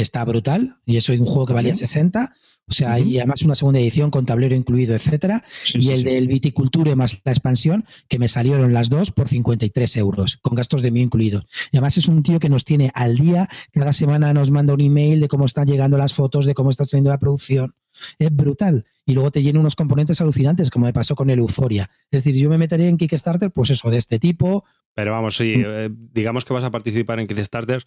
Que 0.00 0.02
está 0.02 0.24
brutal, 0.24 0.76
y 0.86 0.96
eso 0.96 1.12
es 1.12 1.20
un 1.20 1.26
juego 1.26 1.44
que 1.44 1.52
valía 1.52 1.74
60. 1.74 2.32
O 2.70 2.72
sea, 2.72 2.98
y 3.00 3.18
además 3.18 3.42
una 3.42 3.54
segunda 3.54 3.80
edición 3.80 4.10
con 4.10 4.24
tablero 4.24 4.54
incluido, 4.54 4.94
etcétera. 4.94 5.44
y 5.74 5.90
el 5.90 6.04
del 6.04 6.26
Viticulture 6.26 6.94
más 6.94 7.20
la 7.24 7.32
expansión, 7.32 7.84
que 8.08 8.18
me 8.18 8.28
salieron 8.28 8.72
las 8.72 8.88
dos 8.88 9.10
por 9.10 9.28
53 9.28 9.96
euros, 9.96 10.38
con 10.38 10.54
gastos 10.54 10.80
de 10.80 10.90
mío 10.90 11.02
incluidos. 11.02 11.44
Y 11.72 11.76
además 11.76 11.98
es 11.98 12.06
un 12.06 12.22
tío 12.22 12.38
que 12.38 12.48
nos 12.48 12.64
tiene 12.64 12.92
al 12.94 13.18
día, 13.18 13.48
cada 13.72 13.92
semana 13.92 14.32
nos 14.32 14.50
manda 14.50 14.72
un 14.72 14.80
email 14.80 15.20
de 15.20 15.28
cómo 15.28 15.46
están 15.46 15.66
llegando 15.66 15.98
las 15.98 16.14
fotos, 16.14 16.46
de 16.46 16.54
cómo 16.54 16.70
está 16.70 16.84
saliendo 16.84 17.10
la 17.10 17.18
producción. 17.18 17.74
Es 18.18 18.34
brutal. 18.34 18.86
Y 19.04 19.12
luego 19.12 19.32
te 19.32 19.42
llena 19.42 19.58
unos 19.60 19.74
componentes 19.74 20.20
alucinantes, 20.20 20.70
como 20.70 20.86
me 20.86 20.92
pasó 20.92 21.16
con 21.16 21.28
el 21.28 21.40
Euforia. 21.40 21.90
Es 22.10 22.22
decir, 22.22 22.40
yo 22.40 22.48
me 22.48 22.56
metería 22.56 22.88
en 22.88 22.96
Kickstarter, 22.96 23.50
pues 23.50 23.70
eso, 23.70 23.90
de 23.90 23.98
este 23.98 24.20
tipo. 24.20 24.64
Pero 24.94 25.10
vamos, 25.10 25.36
sí, 25.36 25.56
mm. 25.56 25.64
eh, 25.66 25.88
digamos 25.90 26.44
que 26.44 26.54
vas 26.54 26.64
a 26.64 26.70
participar 26.70 27.18
en 27.18 27.26
Kickstarter 27.26 27.84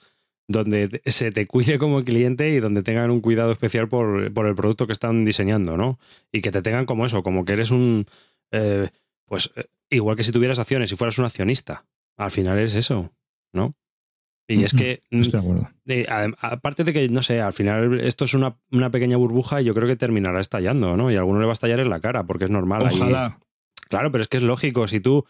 donde 0.48 1.02
se 1.06 1.32
te 1.32 1.48
cuide 1.48 1.78
como 1.78 2.04
cliente 2.04 2.50
y 2.50 2.60
donde 2.60 2.84
tengan 2.84 3.12
un 3.12 3.22
cuidado 3.22 3.52
especial 3.52 3.88
por, 3.88 4.24
el 4.24 4.56
producto 4.56 4.88
que 4.88 4.94
están 4.94 5.26
diseñando, 5.26 5.78
¿no? 5.78 6.00
Y 6.32 6.42
que 6.42 6.52
te 6.52 6.62
tengan 6.62 6.86
como 6.86 7.06
eso, 7.06 7.24
como 7.24 7.46
que 7.46 7.54
eres 7.54 7.72
un... 7.72 8.06
Eh, 8.52 8.90
pues 9.26 9.52
eh, 9.56 9.66
igual 9.90 10.16
que 10.16 10.24
si 10.24 10.32
tuvieras 10.32 10.60
acciones, 10.60 10.90
si 10.90 10.96
fueras 10.96 11.18
un 11.18 11.26
accionista. 11.26 11.86
Al 12.18 12.32
final 12.32 12.60
es 12.60 12.76
eso, 12.76 13.12
¿no? 13.54 13.76
Y 14.48 14.64
es 14.66 14.74
que, 14.74 15.02
mm, 15.10 15.24
aparte 16.42 16.84
de 16.84 16.92
que, 16.92 17.08
no 17.08 17.22
sé, 17.22 17.40
al 17.40 17.54
final 17.54 18.00
esto 18.02 18.26
es 18.26 18.34
una, 18.34 18.58
pequeña 18.92 19.16
burbuja 19.16 19.62
y 19.62 19.66
yo 19.66 19.74
creo 19.74 19.88
que 19.88 19.96
terminará 19.96 20.42
estallando, 20.42 20.98
¿no? 20.98 21.10
Y 21.12 21.16
a 21.16 21.20
alguno 21.20 21.40
le 21.40 21.46
va 21.46 21.54
a 21.54 21.54
estallar 21.54 21.80
en 21.80 21.90
la 21.90 22.02
cara, 22.02 22.26
porque 22.26 22.46
es 22.46 22.52
normal. 22.52 22.84
Ojalá. 22.84 23.40
Claro, 23.88 24.12
pero 24.12 24.24
es 24.24 24.28
que 24.28 24.38
es 24.38 24.44
lógico. 24.44 24.88
Si 24.88 25.00
tú 25.00 25.26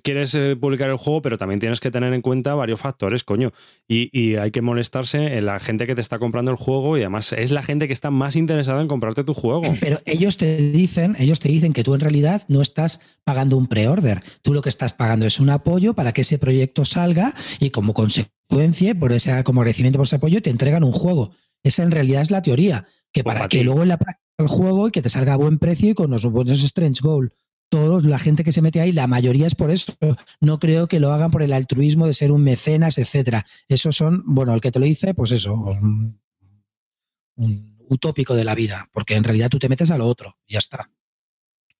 quieres 0.00 0.34
eh, 0.34 0.56
publicar 0.56 0.88
el 0.88 0.96
juego, 0.96 1.22
pero 1.22 1.38
también 1.38 1.60
tienes 1.60 1.80
que 1.80 1.90
tener 1.90 2.12
en 2.14 2.22
cuenta 2.22 2.54
varios 2.54 2.80
factores, 2.80 3.24
coño. 3.24 3.52
Y, 3.88 4.36
hay 4.36 4.50
que 4.50 4.62
molestarse 4.62 5.36
en 5.36 5.46
la 5.46 5.60
gente 5.60 5.86
que 5.86 5.94
te 5.94 6.00
está 6.00 6.18
comprando 6.18 6.50
el 6.50 6.56
juego 6.56 6.96
y 6.96 7.00
además 7.00 7.32
es 7.32 7.50
la 7.50 7.62
gente 7.62 7.86
que 7.86 7.92
está 7.92 8.10
más 8.10 8.36
interesada 8.36 8.80
en 8.80 8.88
comprarte 8.88 9.24
tu 9.24 9.34
juego. 9.34 9.62
Pero 9.80 10.00
ellos 10.06 10.36
te 10.36 10.56
dicen, 10.56 11.16
ellos 11.18 11.40
te 11.40 11.48
dicen 11.48 11.72
que 11.72 11.84
tú 11.84 11.94
en 11.94 12.00
realidad 12.00 12.42
no 12.48 12.62
estás 12.62 13.00
pagando 13.24 13.56
un 13.56 13.66
pre-order. 13.66 14.22
Tú 14.42 14.54
lo 14.54 14.62
que 14.62 14.68
estás 14.68 14.94
pagando 14.94 15.26
es 15.26 15.40
un 15.40 15.50
apoyo 15.50 15.94
para 15.94 16.12
que 16.12 16.22
ese 16.22 16.38
proyecto 16.38 16.84
salga 16.84 17.34
y 17.60 17.70
como 17.70 17.92
consecuencia, 17.94 18.94
por 18.94 19.12
ese, 19.12 19.44
como 19.44 19.60
agradecimiento 19.60 19.98
por 19.98 20.06
ese 20.06 20.16
apoyo, 20.16 20.40
te 20.40 20.50
entregan 20.50 20.84
un 20.84 20.92
juego. 20.92 21.32
Esa 21.62 21.82
en 21.82 21.90
realidad 21.90 22.22
es 22.22 22.30
la 22.30 22.42
teoría, 22.42 22.86
que 23.12 23.22
para 23.22 23.48
que 23.48 23.62
luego 23.62 23.82
en 23.82 23.88
la 23.88 23.98
práctica 23.98 24.22
el 24.38 24.48
juego 24.48 24.88
y 24.88 24.90
que 24.90 25.02
te 25.02 25.10
salga 25.10 25.34
a 25.34 25.36
buen 25.36 25.58
precio 25.58 25.90
y 25.90 25.94
con 25.94 26.10
los 26.10 26.24
buenos 26.24 26.62
strange 26.62 27.00
goal 27.02 27.32
todos, 27.72 28.04
la 28.04 28.18
gente 28.18 28.44
que 28.44 28.52
se 28.52 28.60
mete 28.60 28.82
ahí, 28.82 28.92
la 28.92 29.06
mayoría 29.06 29.46
es 29.46 29.54
por 29.54 29.70
eso. 29.70 29.94
No 30.42 30.58
creo 30.58 30.88
que 30.88 31.00
lo 31.00 31.10
hagan 31.10 31.30
por 31.30 31.42
el 31.42 31.54
altruismo 31.54 32.06
de 32.06 32.12
ser 32.12 32.30
un 32.30 32.44
mecenas, 32.44 32.98
etcétera. 32.98 33.46
Esos 33.66 33.96
son, 33.96 34.22
bueno, 34.26 34.52
el 34.52 34.60
que 34.60 34.70
te 34.70 34.78
lo 34.78 34.84
dice, 34.84 35.14
pues 35.14 35.32
eso, 35.32 35.58
pues, 35.64 35.78
un, 35.78 36.20
utópico 37.88 38.36
de 38.36 38.44
la 38.44 38.54
vida, 38.54 38.90
porque 38.92 39.14
en 39.14 39.24
realidad 39.24 39.48
tú 39.48 39.58
te 39.58 39.70
metes 39.70 39.90
a 39.90 39.96
lo 39.96 40.06
otro, 40.06 40.36
y 40.46 40.52
ya 40.52 40.58
está. 40.58 40.90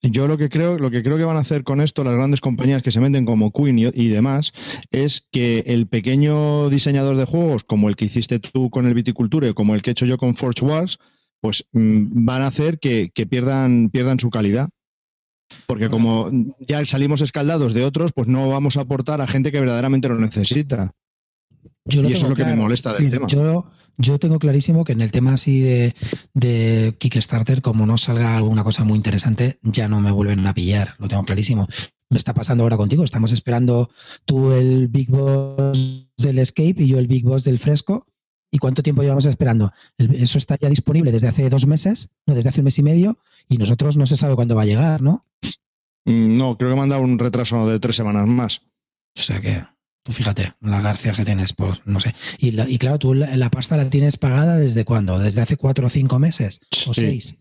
Yo 0.00 0.26
lo 0.26 0.38
que 0.38 0.49
creo, 0.49 0.78
lo 0.78 0.90
que 0.90 1.02
creo 1.02 1.18
que 1.18 1.25
van 1.25 1.37
a 1.37 1.40
hacer 1.40 1.62
con 1.62 1.82
esto 1.82 2.04
las 2.04 2.14
grandes 2.14 2.40
compañías 2.40 2.82
que 2.82 2.90
se 2.90 3.00
meten 3.00 3.26
como 3.26 3.52
Queen 3.52 3.78
y, 3.78 4.08
demás, 4.08 4.52
es 4.90 5.28
que 5.30 5.58
el 5.66 5.88
pequeño 5.88 6.70
diseñador 6.70 7.18
de 7.18 7.26
juegos, 7.26 7.64
como 7.64 7.90
el 7.90 7.96
que 7.96 8.06
hiciste 8.06 8.38
tú 8.38 8.70
con 8.70 8.87
el 8.87 8.94
Viticulture, 8.94 9.52
como 9.52 9.75
el 9.75 9.82
que 9.82 9.90
he 9.90 9.92
hecho 9.92 10.06
yo 10.06 10.16
con 10.16 10.37
Forge 10.37 10.64
Wars, 10.64 10.99
pues 11.40 11.66
mm, 11.72 12.25
van 12.25 12.42
a 12.42 12.46
hacer 12.46 12.78
que, 12.78 13.11
que 13.14 13.26
pierdan, 13.26 13.90
pierdan 13.90 14.18
su 14.18 14.30
calidad. 14.30 14.70
Porque 15.66 15.88
como 15.88 16.30
ya 16.61 16.85
salimos 16.85 17.21
escaldados 17.21 17.75
de 17.75 17.85
otros, 17.85 18.12
pues 18.12 18.28
no 18.28 18.49
vamos 18.49 18.76
a 18.76 18.82
aportar 18.82 19.21
a 19.21 19.26
gente 19.26 19.52
que 19.52 19.61
verdaderamente 19.61 20.09
lo 20.09 20.18
necesita. 20.18 20.94
y 21.87 21.99
eso 21.99 22.09
es 22.11 22.23
lo 22.30 22.37
que 22.37 22.44
me 22.44 22.56
molesta 22.56 22.94
del 22.94 23.11
tema. 23.11 23.26
Yo, 23.28 23.66
yo 23.99 24.18
tengo 24.18 24.38
clarísimo 24.38 24.85
que 24.85 24.92
en 24.92 25.00
el 25.00 25.12
tema 25.12 25.35
así 25.35 25.61
de, 25.61 25.94
de, 26.35 26.97
Kickstarter, 26.99 27.62
como 27.62 27.87
no 27.87 27.99
salga 27.99 28.37
alguna 28.37 28.64
cosa 28.64 28.85
muy 28.85 28.97
interesante, 28.97 29.59
ya 29.62 29.88
no 29.88 30.00
me 30.00 30.11
vuelven 30.11 30.47
a 30.47 30.54
pillar. 30.54 30.94
Lo 30.99 31.09
tengo 31.09 31.25
clarísimo. 31.25 31.66
Me 32.09 32.18
está 32.18 32.35
pasando 32.35 32.64
ahora 32.64 32.76
contigo. 32.76 33.04
Estamos 33.04 33.32
esperando 33.32 33.90
tú 34.25 34.52
el 34.52 34.88
Big 34.88 35.11
Boss 35.11 36.09
del 36.18 36.38
Escape 36.38 36.76
y 36.76 36.88
yo 36.88 36.99
el 36.99 37.06
Big 37.06 37.25
Boss 37.25 37.44
del 37.44 37.59
Fresco. 37.59 38.06
¿Y 38.54 38.59
cuánto 38.59 38.82
tiempo 38.82 39.00
llevamos 39.02 39.25
esperando? 39.25 39.73
Eso 39.97 40.37
está 40.37 40.59
ya 40.61 40.68
disponible 40.68 41.11
desde 41.11 41.26
hace 41.26 41.49
dos 41.49 41.66
meses, 41.66 42.12
no, 42.26 42.35
desde 42.35 42.50
hace 42.50 42.61
un 42.61 42.66
mes 42.66 42.78
y 42.78 42.82
medio, 42.82 43.18
y 43.49 43.56
nosotros 43.56 43.97
no 43.97 44.06
se 44.06 44.18
sabe 44.18 44.35
cuándo 44.35 44.54
va 44.54 44.62
a 44.62 44.66
llegar, 44.66 45.00
¿no? 45.00 45.25
Mm, 46.04 46.37
no, 46.37 46.59
creo 46.59 46.71
que 46.71 46.76
me 46.76 46.82
han 46.82 46.90
dado 46.90 47.02
un 47.02 47.18
retraso 47.18 47.66
de 47.66 47.80
tres 47.80 47.97
semanas 47.97 48.26
más. 48.26 48.61
O 49.16 49.23
sea 49.23 49.40
que, 49.40 49.64
tú 50.02 50.12
fíjate, 50.12 50.52
la 50.61 50.82
garcía 50.82 51.12
que 51.12 51.25
tienes, 51.25 51.54
pues 51.54 51.80
no 51.87 51.99
sé. 51.99 52.14
Y, 52.37 52.61
y 52.61 52.76
claro, 52.76 52.99
tú 52.99 53.14
la, 53.14 53.50
pasta 53.50 53.78
la 53.78 53.88
tienes 53.88 54.18
pagada 54.18 54.59
desde 54.59 54.85
cuándo? 54.85 55.18
¿Desde 55.18 55.40
hace 55.40 55.56
cuatro 55.56 55.87
o 55.87 55.90
cinco 55.90 56.18
meses? 56.18 56.61
¿O 56.87 56.92
seis? 56.92 57.38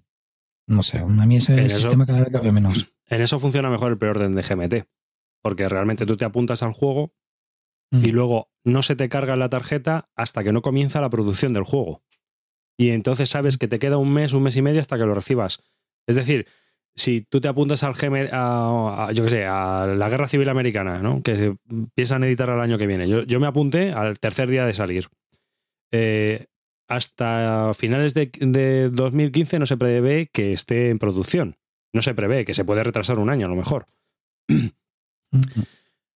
No 0.66 0.82
sé, 0.82 1.00
a 1.00 1.06
mí 1.06 1.36
ese 1.36 1.68
sistema 1.70 2.06
cada 2.06 2.22
vez 2.22 2.32
lo 2.32 2.54
menos. 2.54 2.94
En 3.08 3.22
eso 3.22 3.38
funciona 3.38 3.70
mejor 3.70 3.92
el 3.92 3.98
preorden 3.98 4.32
de 4.32 4.42
GMT, 4.44 4.88
porque 5.42 5.68
realmente 5.68 6.06
tú 6.06 6.16
te 6.16 6.24
apuntas 6.24 6.64
al 6.64 6.72
juego 6.72 7.14
y 7.92 8.12
luego 8.12 8.50
no 8.64 8.82
se 8.82 8.96
te 8.96 9.10
carga 9.10 9.36
la 9.36 9.50
tarjeta 9.50 10.10
hasta 10.16 10.44
que 10.44 10.54
no 10.54 10.62
comienza 10.62 11.02
la 11.02 11.10
producción 11.10 11.54
del 11.54 11.64
juego. 11.64 12.04
Y 12.78 12.90
entonces 12.90 13.30
sabes 13.30 13.58
que 13.58 13.68
te 13.68 13.80
queda 13.80 13.98
un 13.98 14.14
mes, 14.14 14.34
un 14.34 14.44
mes 14.44 14.56
y 14.56 14.62
medio 14.62 14.80
hasta 14.80 14.98
que 14.98 15.06
lo 15.06 15.14
recibas. 15.14 15.62
Es 16.08 16.16
decir, 16.16 16.48
si 16.96 17.22
tú 17.22 17.40
te 17.42 17.48
apuntas 17.48 17.84
al 17.84 17.94
GM, 17.94 18.30
a, 18.32 19.10
yo 19.14 19.24
qué 19.24 19.30
sé, 19.30 19.46
a 19.46 19.88
la 19.88 20.10
Guerra 20.10 20.28
Civil 20.28 20.50
Americana, 20.50 21.00
¿no? 21.00 21.22
que 21.22 21.38
se 21.38 21.56
empiezan 21.70 22.24
a 22.24 22.28
editar 22.28 22.50
el 22.50 22.60
año 22.60 22.78
que 22.78 22.88
viene. 22.88 23.08
Yo, 23.08 23.40
me 23.40 23.48
apunté 23.48 23.92
al 23.92 24.20
tercer 24.20 24.50
día 24.50 24.66
de 24.66 24.74
salir. 24.74 25.08
Eh, 25.92 26.48
hasta 26.90 27.72
finales 27.74 28.14
de, 28.14 28.32
de, 28.40 28.90
2015 28.90 29.60
no 29.60 29.66
se 29.66 29.78
prevé 29.78 30.30
que 30.32 30.54
esté 30.54 30.90
en 30.90 31.00
producción. 31.00 31.58
No 31.94 32.02
se 32.02 32.14
prevé, 32.14 32.46
que 32.46 32.54
se 32.54 32.66
puede 32.66 32.84
retrasar 32.84 33.20
un 33.20 33.30
año 33.30 33.46
a 33.46 33.50
lo 33.50 33.56
mejor. 33.56 33.86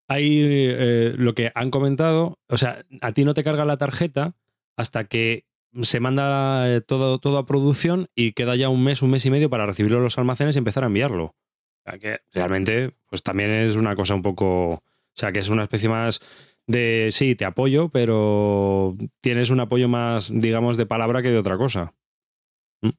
Hay 0.09 0.41
eh, 0.43 1.15
lo 1.17 1.35
que 1.35 1.51
han 1.55 1.71
comentado, 1.71 2.39
o 2.49 2.57
sea, 2.57 2.85
a 3.01 3.13
ti 3.13 3.25
no 3.25 3.35
te 3.35 3.45
carga 3.45 3.65
la 3.65 3.79
tarjeta 3.79 4.37
hasta 4.77 5.05
que 5.05 5.47
se 5.83 6.01
manda 6.01 6.73
eh, 6.73 6.81
todo, 6.81 7.19
todo 7.19 7.39
a 7.39 7.47
producción 7.47 8.07
y 8.15 8.33
queda 8.33 8.55
ya 8.57 8.69
un 8.69 8.85
mes, 8.85 9.03
un 9.03 9.11
mes 9.11 9.27
y 9.27 9.31
medio 9.31 9.51
para 9.51 9.67
recibirlo 9.67 9.99
en 9.99 10.05
los 10.05 10.19
almacenes 10.19 10.57
y 10.57 10.59
empezar 10.59 10.85
a 10.85 10.89
enviarlo. 10.89 11.25
O 11.25 11.91
sea 11.91 11.99
que 11.99 12.21
realmente, 12.33 12.95
pues 13.09 13.23
también 13.23 13.51
es 13.51 13.77
una 13.77 13.95
cosa 13.97 14.15
un 14.15 14.23
poco. 14.23 14.69
O 14.71 15.17
sea, 15.17 15.33
que 15.33 15.41
es 15.41 15.49
una 15.49 15.65
especie 15.65 15.89
más 15.89 16.21
de 16.67 17.09
sí, 17.11 17.35
te 17.35 17.45
apoyo, 17.45 17.89
pero 17.91 18.97
tienes 19.21 19.51
un 19.51 19.61
apoyo 19.61 19.89
más, 19.89 20.31
digamos, 20.33 20.77
de 20.77 20.87
palabra 20.87 21.23
que 21.23 21.31
de 21.31 21.39
otra 21.39 21.59
cosa. 21.59 21.95
¿Mm? 22.83 22.91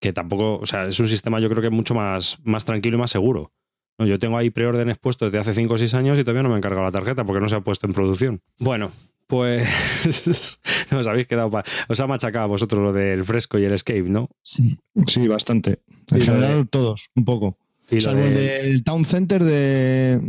Que 0.00 0.12
tampoco, 0.12 0.58
o 0.58 0.66
sea, 0.66 0.86
es 0.86 1.00
un 1.00 1.08
sistema 1.08 1.40
yo 1.40 1.48
creo 1.48 1.62
que 1.62 1.70
mucho 1.70 1.94
más, 1.94 2.38
más 2.44 2.64
tranquilo 2.64 2.96
y 2.96 3.00
más 3.00 3.10
seguro. 3.10 3.52
Yo 3.98 4.18
tengo 4.18 4.36
ahí 4.36 4.50
preórdenes 4.50 4.98
puestos 4.98 5.30
desde 5.30 5.38
hace 5.38 5.54
5 5.54 5.74
o 5.74 5.78
6 5.78 5.94
años 5.94 6.18
y 6.18 6.24
todavía 6.24 6.42
no 6.42 6.48
me 6.48 6.56
han 6.56 6.60
cargado 6.60 6.84
la 6.84 6.90
tarjeta 6.90 7.24
porque 7.24 7.40
no 7.40 7.48
se 7.48 7.56
ha 7.56 7.60
puesto 7.60 7.86
en 7.86 7.92
producción. 7.92 8.40
Bueno, 8.58 8.90
pues 9.26 10.58
no 10.90 10.98
os 10.98 11.06
habéis 11.06 11.26
quedado 11.26 11.50
os 11.88 12.00
ha 12.00 12.06
machacado 12.06 12.44
a 12.44 12.48
vosotros 12.48 12.82
lo 12.82 12.92
del 12.92 13.24
fresco 13.24 13.58
y 13.58 13.64
el 13.64 13.72
escape, 13.72 14.02
¿no? 14.02 14.28
Sí, 14.42 14.76
sí, 15.06 15.28
bastante. 15.28 15.78
En 16.10 16.20
general 16.20 16.68
todos, 16.68 17.10
un 17.14 17.24
poco. 17.24 17.56
Salvo 17.98 18.22
el 18.22 18.34
del 18.34 18.84
Town 18.84 19.04
Center 19.04 19.44
de, 19.44 20.20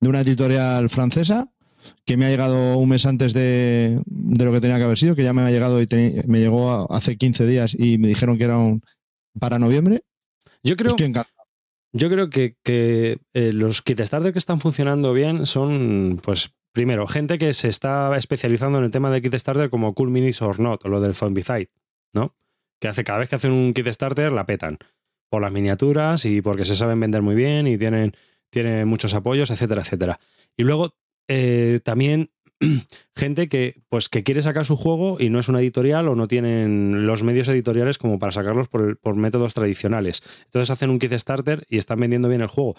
de 0.00 0.08
una 0.08 0.20
editorial 0.20 0.88
francesa 0.90 1.48
que 2.04 2.16
me 2.16 2.26
ha 2.26 2.28
llegado 2.30 2.76
un 2.78 2.88
mes 2.88 3.06
antes 3.06 3.32
de, 3.32 4.00
lo 4.06 4.52
que 4.52 4.60
tenía 4.60 4.78
que 4.78 4.84
haber 4.84 4.98
sido, 4.98 5.14
que 5.14 5.22
ya 5.22 5.32
me 5.32 5.42
ha 5.42 5.50
llegado 5.50 5.80
y 5.80 5.86
me 6.26 6.40
llegó 6.40 6.92
hace 6.92 7.16
15 7.16 7.46
días 7.46 7.76
y 7.78 7.98
me 7.98 8.08
dijeron 8.08 8.38
que 8.38 8.44
era 8.44 8.58
un, 8.58 8.82
para 9.38 9.58
noviembre. 9.58 10.02
Yo 10.62 10.76
creo, 10.76 10.96
Yo 11.92 12.08
creo 12.08 12.30
que, 12.30 12.56
que 12.62 13.18
eh, 13.34 13.52
los 13.52 13.82
kit 13.82 14.00
starter 14.00 14.32
que 14.32 14.38
están 14.38 14.60
funcionando 14.60 15.12
bien 15.12 15.46
son, 15.46 16.20
pues, 16.22 16.54
primero, 16.72 17.06
gente 17.06 17.38
que 17.38 17.52
se 17.52 17.68
está 17.68 18.16
especializando 18.16 18.78
en 18.78 18.84
el 18.84 18.90
tema 18.90 19.10
de 19.10 19.20
kit 19.22 19.34
starter 19.34 19.70
como 19.70 19.94
Cool 19.94 20.10
Minis 20.10 20.40
or 20.42 20.60
Not, 20.60 20.84
o 20.84 20.88
lo 20.88 21.00
del 21.00 21.14
Zombicide, 21.14 21.70
¿no? 22.12 22.36
Que 22.80 22.88
hace 22.88 23.02
cada 23.04 23.18
vez 23.18 23.28
que 23.28 23.36
hacen 23.36 23.52
un 23.52 23.74
kit 23.74 23.88
starter 23.88 24.30
la 24.32 24.46
petan. 24.46 24.78
Por 25.28 25.42
las 25.42 25.52
miniaturas 25.52 26.24
y 26.24 26.42
porque 26.42 26.64
se 26.64 26.74
saben 26.74 26.98
vender 26.98 27.22
muy 27.22 27.36
bien 27.36 27.68
y 27.68 27.78
tienen, 27.78 28.12
tienen 28.50 28.88
muchos 28.88 29.14
apoyos, 29.14 29.50
etcétera, 29.50 29.82
etcétera. 29.82 30.18
Y 30.56 30.64
luego 30.64 30.96
eh, 31.28 31.78
también 31.84 32.30
gente 33.16 33.48
que, 33.48 33.82
pues, 33.88 34.08
que 34.08 34.22
quiere 34.22 34.42
sacar 34.42 34.64
su 34.64 34.76
juego 34.76 35.16
y 35.18 35.30
no 35.30 35.38
es 35.38 35.48
una 35.48 35.60
editorial 35.60 36.08
o 36.08 36.14
no 36.14 36.28
tienen 36.28 37.06
los 37.06 37.22
medios 37.22 37.48
editoriales 37.48 37.98
como 37.98 38.18
para 38.18 38.32
sacarlos 38.32 38.68
por, 38.68 39.16
métodos 39.16 39.54
tradicionales. 39.54 40.22
Entonces 40.44 40.70
hacen 40.70 40.90
un 40.90 40.98
kit 40.98 41.12
starter 41.12 41.66
y 41.68 41.78
están 41.78 41.98
vendiendo 41.98 42.28
bien 42.28 42.42
el 42.42 42.48
juego. 42.48 42.76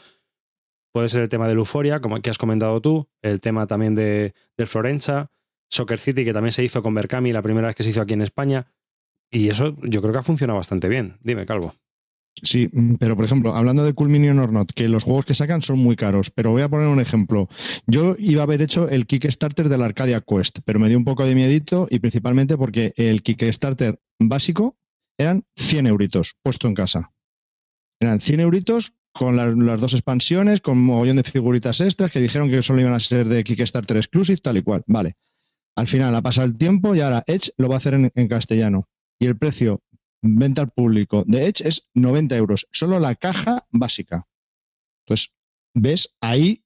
Puede 0.94 1.08
ser 1.08 1.22
el 1.22 1.30
tema 1.30 1.48
de 1.48 1.54
Euphoria, 1.54 2.02
como 2.02 2.22
que 2.22 2.30
has 2.30 2.38
comentado 2.38 2.82
tú, 2.82 3.08
el 3.22 3.40
tema 3.40 3.66
también 3.66 3.96
de, 3.96 4.34
del 4.58 4.68
Florenza, 4.68 5.32
Soccer 5.70 6.00
City, 6.00 6.26
que 6.26 6.34
también 6.34 6.52
se 6.52 6.64
hizo 6.64 6.84
con 6.84 6.94
Berkami 6.94 7.32
la 7.32 7.42
primera 7.42 7.68
vez 7.68 7.76
que 7.76 7.84
se 7.84 7.92
hizo 7.92 8.02
aquí 8.02 8.14
en 8.14 8.22
España. 8.22 8.68
Y 9.32 9.48
eso 9.48 9.78
yo 9.84 10.02
creo 10.02 10.12
que 10.12 10.20
ha 10.20 10.24
funcionado 10.24 10.58
bastante 10.58 10.90
bien. 10.90 11.18
Dime, 11.22 11.46
Calvo. 11.46 11.74
Sí, 12.36 12.70
mm, 12.72 12.96
pero 12.96 13.16
por 13.16 13.26
ejemplo, 13.26 13.56
hablando 13.56 13.84
de 13.84 13.94
Cool 13.94 14.10
Minion 14.10 14.40
or 14.40 14.52
Not, 14.52 14.72
que 14.72 14.88
los 14.88 15.04
juegos 15.04 15.26
que 15.26 15.34
sacan 15.34 15.62
son 15.62 15.80
muy 15.80 15.96
caros, 15.96 16.32
pero 16.32 16.52
voy 16.52 16.62
a 16.62 16.70
poner 16.70 16.88
un 16.88 17.00
ejemplo. 17.00 17.48
Yo 17.88 18.16
iba 18.18 18.42
a 18.42 18.44
haber 18.44 18.62
hecho 18.62 18.90
el 18.90 19.06
Kickstarter 19.06 19.70
de 19.70 19.78
la 19.78 19.86
Arcadia 19.86 20.22
Quest, 20.22 20.60
pero 20.66 20.80
me 20.80 20.90
dio 20.90 20.98
un 20.98 21.06
poco 21.06 21.26
de 21.26 21.36
miedito 21.36 21.88
y 21.90 22.00
principalmente 22.00 22.58
porque 22.58 22.94
el 22.96 23.22
Kickstarter 23.22 24.00
básico 24.20 24.78
eran 25.18 25.46
100 25.56 25.88
euritos 25.88 26.36
puesto 26.42 26.68
en 26.68 26.74
casa. 26.74 27.12
Eran 28.00 28.20
100 28.20 28.40
euritos 28.40 28.94
con 29.14 29.36
las, 29.36 29.82
dos 29.82 29.94
expansiones, 29.94 30.62
con 30.62 30.78
un 30.78 30.86
mogollón 30.86 31.18
de 31.18 31.24
figuritas 31.24 31.82
extras 31.82 32.12
que 32.12 32.22
dijeron 32.22 32.50
que 32.50 32.64
solo 32.64 32.82
iban 32.82 32.94
a 32.94 33.00
ser 33.00 33.28
de 33.28 33.44
Kickstarter 33.44 33.98
Exclusive, 33.98 34.38
tal 34.38 34.58
y 34.58 34.64
cual. 34.64 34.84
Vale. 34.88 35.18
Al 35.76 35.88
final 35.88 36.16
ha 36.16 36.22
pasado 36.22 36.48
el 36.48 36.58
tiempo 36.58 36.96
y 36.96 37.02
ahora 37.02 37.24
Edge 37.28 37.52
lo 37.58 37.68
va 37.68 37.76
a 37.76 37.78
hacer 37.78 37.94
en 37.94 38.28
castellano. 38.28 38.88
Y 39.20 39.28
el 39.28 39.38
precio 39.38 39.84
venta 40.22 40.62
al 40.62 40.70
público 40.70 41.24
de 41.26 41.48
Edge 41.48 41.68
es 41.68 41.90
90 41.94 42.36
euros, 42.38 42.68
solo 42.72 43.00
la 43.00 43.16
caja 43.16 43.68
básica. 43.72 44.28
Entonces, 45.06 45.34
ves, 45.74 46.16
ahí 46.22 46.64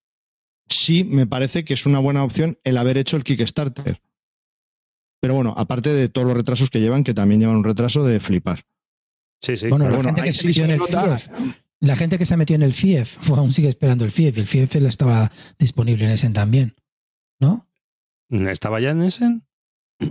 sí 0.68 1.04
me 1.04 1.28
parece 1.28 1.64
que 1.64 1.74
es 1.74 1.86
una 1.86 2.00
buena 2.00 2.24
opción 2.24 2.60
el 2.64 2.78
haber 2.78 2.98
hecho 2.98 3.18
el 3.18 3.24
Kickstarter. 3.24 4.02
Pero 5.22 5.36
bueno, 5.36 5.54
aparte 5.58 5.94
de 5.94 6.10
todos 6.10 6.28
los 6.28 6.38
retrasos 6.38 6.70
que 6.70 6.82
llevan, 6.82 7.04
que 7.04 7.14
también 7.14 7.42
llevan 7.42 7.58
un 7.58 7.64
retraso 7.64 8.04
de 8.04 8.20
flipar. 8.20 8.66
Sí, 9.42 9.56
sí. 9.56 9.70
Bueno, 9.70 9.90
la, 9.90 10.02
gente 10.04 10.24
que 10.24 10.34
se 10.34 10.64
en 10.64 10.72
el 10.72 10.82
FIEF, 10.82 11.28
la 11.80 11.96
gente 11.96 12.18
que 12.18 12.26
se 12.26 12.38
metió 12.38 12.56
en 12.56 12.64
el 12.64 12.74
FIEF, 12.74 13.18
pues 13.18 13.32
aún 13.40 13.52
sigue 13.52 13.70
esperando 13.70 14.06
el 14.06 14.12
FIEF, 14.12 14.38
y 14.38 14.40
el 14.42 14.48
FIEF 14.48 14.76
estaba 14.76 15.32
disponible 15.58 16.06
en 16.06 16.12
Essen 16.12 16.34
también, 16.34 16.76
¿no? 17.40 17.68
¿Estaba 18.30 18.80
ya 18.80 18.92
en 18.92 19.04
Essen? 19.04 19.45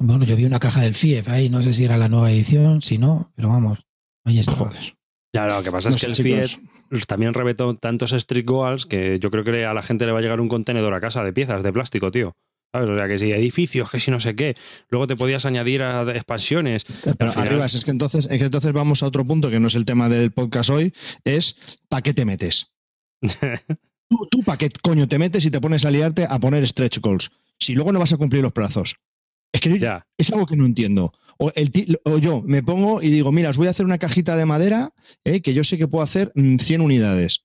Bueno, 0.00 0.24
yo 0.24 0.36
vi 0.36 0.44
una 0.44 0.58
caja 0.58 0.80
del 0.80 0.94
FIEF 0.94 1.28
ahí, 1.28 1.50
no 1.50 1.62
sé 1.62 1.72
si 1.72 1.84
era 1.84 1.96
la 1.96 2.08
nueva 2.08 2.30
edición, 2.30 2.82
si 2.82 2.98
no, 2.98 3.32
pero 3.36 3.48
vamos, 3.48 3.80
ahí 4.24 4.38
está. 4.38 4.52
Joder. 4.52 4.96
Ya, 5.34 5.46
lo 5.46 5.62
que 5.62 5.72
pasa 5.72 5.90
es 5.90 5.96
que 5.96 6.06
el 6.06 6.14
FIEF 6.14 6.56
también 7.06 7.34
revetó 7.34 7.76
tantos 7.76 8.12
street 8.12 8.46
goals 8.46 8.86
que 8.86 9.18
yo 9.18 9.30
creo 9.30 9.44
que 9.44 9.64
a 9.64 9.74
la 9.74 9.82
gente 9.82 10.06
le 10.06 10.12
va 10.12 10.20
a 10.20 10.22
llegar 10.22 10.40
un 10.40 10.48
contenedor 10.48 10.94
a 10.94 11.00
casa 11.00 11.24
de 11.24 11.32
piezas 11.32 11.62
de 11.62 11.72
plástico, 11.72 12.10
tío. 12.10 12.32
¿Sabes? 12.72 12.90
O 12.90 12.96
sea, 12.96 13.06
que 13.06 13.18
si 13.18 13.30
edificios, 13.30 13.90
que 13.90 14.00
si 14.00 14.10
no 14.10 14.18
sé 14.18 14.34
qué. 14.34 14.56
Luego 14.88 15.06
te 15.06 15.16
podías 15.16 15.44
añadir 15.44 15.82
a 15.82 16.02
expansiones. 16.12 16.84
Pero 17.18 17.30
arriba, 17.36 17.66
es 17.66 17.84
que 17.84 17.90
entonces, 17.90 18.26
es 18.30 18.38
que 18.38 18.44
entonces 18.44 18.72
vamos 18.72 19.02
a 19.02 19.06
otro 19.06 19.24
punto 19.24 19.50
que 19.50 19.60
no 19.60 19.68
es 19.68 19.76
el 19.76 19.84
tema 19.84 20.08
del 20.08 20.32
podcast 20.32 20.70
hoy, 20.70 20.92
es 21.24 21.56
¿para 21.88 22.02
qué 22.02 22.14
te 22.14 22.24
metes? 22.24 22.72
tú, 23.22 24.28
tú 24.30 24.42
¿para 24.44 24.58
qué 24.58 24.70
coño 24.82 25.06
te 25.06 25.18
metes 25.18 25.44
y 25.44 25.50
te 25.50 25.60
pones 25.60 25.84
a 25.84 25.90
liarte 25.90 26.26
a 26.28 26.40
poner 26.40 26.66
stretch 26.66 26.98
goals? 26.98 27.30
Si 27.60 27.74
luego 27.74 27.92
no 27.92 28.00
vas 28.00 28.12
a 28.12 28.16
cumplir 28.16 28.42
los 28.42 28.52
plazos. 28.52 28.96
Es 29.54 29.60
que 29.60 30.02
es 30.18 30.32
algo 30.32 30.46
que 30.46 30.56
no 30.56 30.66
entiendo. 30.66 31.12
O, 31.38 31.52
el, 31.54 32.00
o, 32.04 32.18
yo 32.18 32.42
me 32.42 32.64
pongo 32.64 33.00
y 33.00 33.08
digo, 33.08 33.30
mira, 33.30 33.50
os 33.50 33.56
voy 33.56 33.68
a 33.68 33.70
hacer 33.70 33.86
una 33.86 33.98
cajita 33.98 34.36
de 34.36 34.44
madera 34.46 34.92
eh, 35.22 35.42
que 35.42 35.54
yo 35.54 35.62
sé 35.62 35.78
que 35.78 35.86
puedo 35.86 36.02
hacer 36.02 36.32
100 36.34 36.80
mm, 36.80 36.84
unidades. 36.84 37.44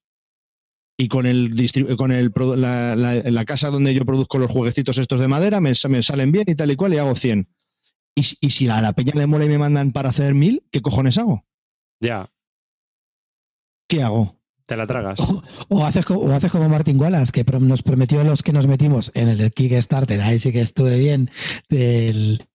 Y 0.98 1.08
con 1.08 1.28
el 1.28 1.56
con 1.98 2.12
el, 2.12 2.34
la, 2.36 3.46
casa 3.46 3.70
donde 3.70 3.94
yo 3.94 4.06
produzco 4.06 4.40
los 4.40 4.50
jueguecitos 4.50 4.98
estos 4.98 5.22
de 5.22 5.28
madera 5.28 5.62
me, 5.62 5.76
salen 5.76 6.32
bien 6.32 6.46
y 6.48 6.56
tal 6.56 6.72
y 6.72 6.76
cual 6.76 6.96
y 6.96 6.98
hago 6.98 7.14
100. 7.14 7.48
Y, 8.16 8.22
y 8.42 8.50
si 8.50 8.68
a 8.68 8.82
la 8.82 8.94
peña 8.94 9.14
le 9.16 9.28
mola 9.28 9.46
y 9.46 9.50
me 9.50 9.60
mandan 9.60 9.92
para 9.92 10.10
hacer 10.10 10.34
1000, 10.34 10.64
¿qué 10.72 10.82
cojones 10.82 11.20
hago? 11.20 11.46
Ya. 12.02 12.32
¿Qué 13.88 14.02
hago? 14.02 14.39
Te 14.70 14.78
la 14.78 14.86
tragas. 14.86 15.20
O, 15.70 15.84
haces, 15.84 16.06
o 16.12 16.32
haces 16.32 16.52
como 16.52 16.70
Martin 16.70 17.02
Wallace, 17.02 17.32
que 17.32 17.44
nos 17.60 17.82
prometió 17.82 18.22
a 18.22 18.24
los 18.24 18.44
que 18.44 18.54
nos 18.54 18.68
metimos 18.68 19.12
en 19.16 19.28
el 19.28 19.52
Kickstarter, 19.52 20.22
ahí 20.22 20.38
sí 20.38 20.52
que 20.52 20.62
estuve 20.62 21.00
bien, 21.00 21.32
del, 21.70 22.48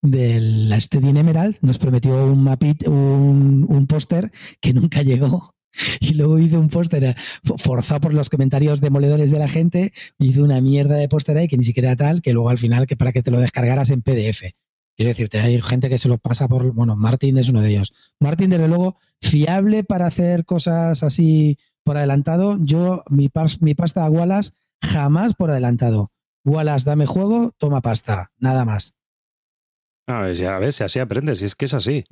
del 0.00 0.72
Steady 0.80 1.08
Emerald, 1.08 1.56
nos 1.62 1.78
prometió 1.78 2.24
un 2.24 2.44
mapit, 2.44 2.86
un, 2.86 3.66
un 3.68 3.86
póster 3.88 4.30
que 4.60 4.74
nunca 4.74 5.02
llegó. 5.02 5.56
Y 5.98 6.14
luego 6.14 6.38
hizo 6.38 6.60
un 6.60 6.68
póster 6.68 7.02
eh, 7.02 7.14
forzado 7.56 8.00
por 8.00 8.14
los 8.14 8.30
comentarios 8.30 8.80
demoledores 8.80 9.32
de 9.32 9.40
la 9.40 9.48
gente, 9.48 9.92
hizo 10.20 10.44
una 10.44 10.60
mierda 10.60 10.94
de 10.94 11.08
póster 11.08 11.36
ahí 11.36 11.48
que 11.48 11.58
ni 11.58 11.64
siquiera 11.64 11.90
era 11.90 11.96
tal, 11.96 12.22
que 12.22 12.32
luego 12.32 12.48
al 12.48 12.58
final 12.58 12.86
que 12.86 12.96
para 12.96 13.10
que 13.10 13.24
te 13.24 13.32
lo 13.32 13.40
descargaras 13.40 13.90
en 13.90 14.02
PDF. 14.02 14.52
Quiero 14.96 15.10
decirte, 15.10 15.38
hay 15.40 15.60
gente 15.60 15.90
que 15.90 15.98
se 15.98 16.08
lo 16.08 16.18
pasa 16.18 16.48
por. 16.48 16.72
Bueno, 16.72 16.96
Martín 16.96 17.36
es 17.36 17.48
uno 17.50 17.60
de 17.60 17.70
ellos. 17.70 17.92
Martín, 18.18 18.50
desde 18.50 18.68
luego, 18.68 18.96
fiable 19.20 19.84
para 19.84 20.06
hacer 20.06 20.44
cosas 20.46 21.02
así 21.02 21.58
por 21.84 21.98
adelantado. 21.98 22.58
Yo, 22.60 23.04
mi, 23.10 23.30
mi 23.60 23.74
pasta 23.74 24.06
a 24.06 24.10
Wallace, 24.10 24.52
jamás 24.80 25.34
por 25.34 25.50
adelantado. 25.50 26.10
Wallace, 26.44 26.86
dame 26.86 27.04
juego, 27.04 27.52
toma 27.58 27.82
pasta, 27.82 28.32
nada 28.38 28.64
más. 28.64 28.94
A 30.06 30.20
ver, 30.20 30.46
a 30.46 30.58
ver 30.58 30.72
si 30.72 30.84
así 30.84 30.98
aprendes, 30.98 31.40
si 31.40 31.44
es 31.44 31.54
que 31.54 31.66
es 31.66 31.74
así. 31.74 32.04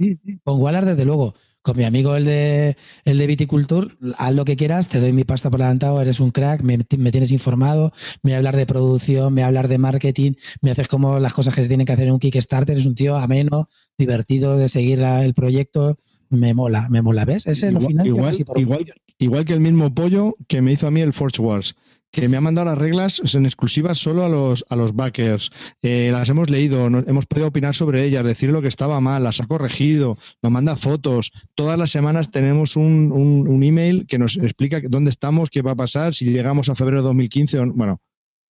Con 0.42 0.60
Wallace, 0.60 0.86
desde 0.86 1.04
luego 1.06 1.34
con 1.64 1.78
mi 1.78 1.84
amigo 1.84 2.14
el 2.14 2.26
de, 2.26 2.76
el 3.06 3.16
de 3.16 3.26
Viticulture, 3.26 3.88
haz 4.18 4.34
lo 4.34 4.44
que 4.44 4.54
quieras, 4.54 4.86
te 4.86 5.00
doy 5.00 5.14
mi 5.14 5.24
pasta 5.24 5.50
por 5.50 5.62
adelantado, 5.62 5.98
eres 6.02 6.20
un 6.20 6.30
crack, 6.30 6.60
me, 6.60 6.76
tienes 6.76 7.32
informado, 7.32 7.90
me 8.22 8.30
voy 8.30 8.34
a 8.34 8.36
hablar 8.36 8.54
de 8.54 8.66
producción, 8.66 9.32
me 9.32 9.40
voy 9.40 9.44
a 9.44 9.46
hablar 9.46 9.68
de 9.68 9.78
marketing, 9.78 10.32
me 10.60 10.70
haces 10.70 10.88
como 10.88 11.18
las 11.20 11.32
cosas 11.32 11.54
que 11.54 11.62
se 11.62 11.68
tienen 11.68 11.86
que 11.86 11.94
hacer 11.94 12.06
en 12.06 12.12
un 12.12 12.18
Kickstarter, 12.18 12.76
es 12.76 12.84
un 12.84 12.94
tío 12.94 13.16
ameno, 13.16 13.66
divertido 13.96 14.58
de 14.58 14.68
seguir 14.68 15.00
el 15.00 15.32
proyecto, 15.32 15.96
me 16.28 16.52
mola, 16.52 16.86
me 16.90 17.00
mola, 17.00 17.24
¿ves? 17.24 17.46
Ese 17.46 17.68
es 17.68 17.72
lo 17.72 17.80
final. 17.80 18.06
Igual, 18.06 18.36
igual, 18.56 18.84
igual, 19.18 19.44
que 19.46 19.54
el 19.54 19.60
mismo 19.60 19.94
pollo 19.94 20.36
que 20.48 20.60
me 20.60 20.70
hizo 20.70 20.86
a 20.86 20.90
mí 20.90 21.00
el 21.00 21.14
Forge 21.14 21.40
Wars 21.40 21.76
que 22.14 22.28
me 22.28 22.36
ha 22.36 22.40
mandado 22.40 22.66
las 22.66 22.78
reglas 22.78 23.34
en 23.34 23.44
exclusiva 23.44 23.92
solo 23.94 24.24
a 24.24 24.28
los, 24.28 24.64
a 24.68 24.76
los 24.76 24.94
backers. 24.94 25.50
Eh, 25.82 26.10
las 26.12 26.28
hemos 26.28 26.48
leído, 26.48 26.86
hemos 26.86 27.26
podido 27.26 27.48
opinar 27.48 27.74
sobre 27.74 28.04
ellas, 28.04 28.24
decir 28.24 28.50
lo 28.50 28.62
que 28.62 28.68
estaba 28.68 29.00
mal, 29.00 29.24
las 29.24 29.40
ha 29.40 29.46
corregido, 29.46 30.16
nos 30.40 30.52
manda 30.52 30.76
fotos. 30.76 31.32
Todas 31.56 31.76
las 31.76 31.90
semanas 31.90 32.30
tenemos 32.30 32.76
un, 32.76 33.10
un, 33.10 33.62
email 33.64 34.06
que 34.06 34.18
nos 34.18 34.36
explica 34.36 34.80
dónde 34.88 35.10
estamos, 35.10 35.50
qué 35.50 35.62
va 35.62 35.72
a 35.72 35.76
pasar, 35.76 36.14
si 36.14 36.26
llegamos 36.26 36.68
a 36.68 36.76
febrero 36.76 37.02
de 37.02 37.08
2015 37.08 37.58
o 37.58 37.72
bueno, 37.74 38.00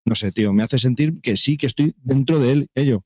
no 0.04 0.16
sé, 0.16 0.32
tío, 0.32 0.52
me 0.52 0.64
hace 0.64 0.78
sentir 0.78 1.22
que 1.22 1.38
sí, 1.38 1.56
que 1.56 1.68
estoy 1.68 1.96
dentro 2.04 2.40
de 2.40 2.52
él, 2.52 2.68
ello. 2.76 3.06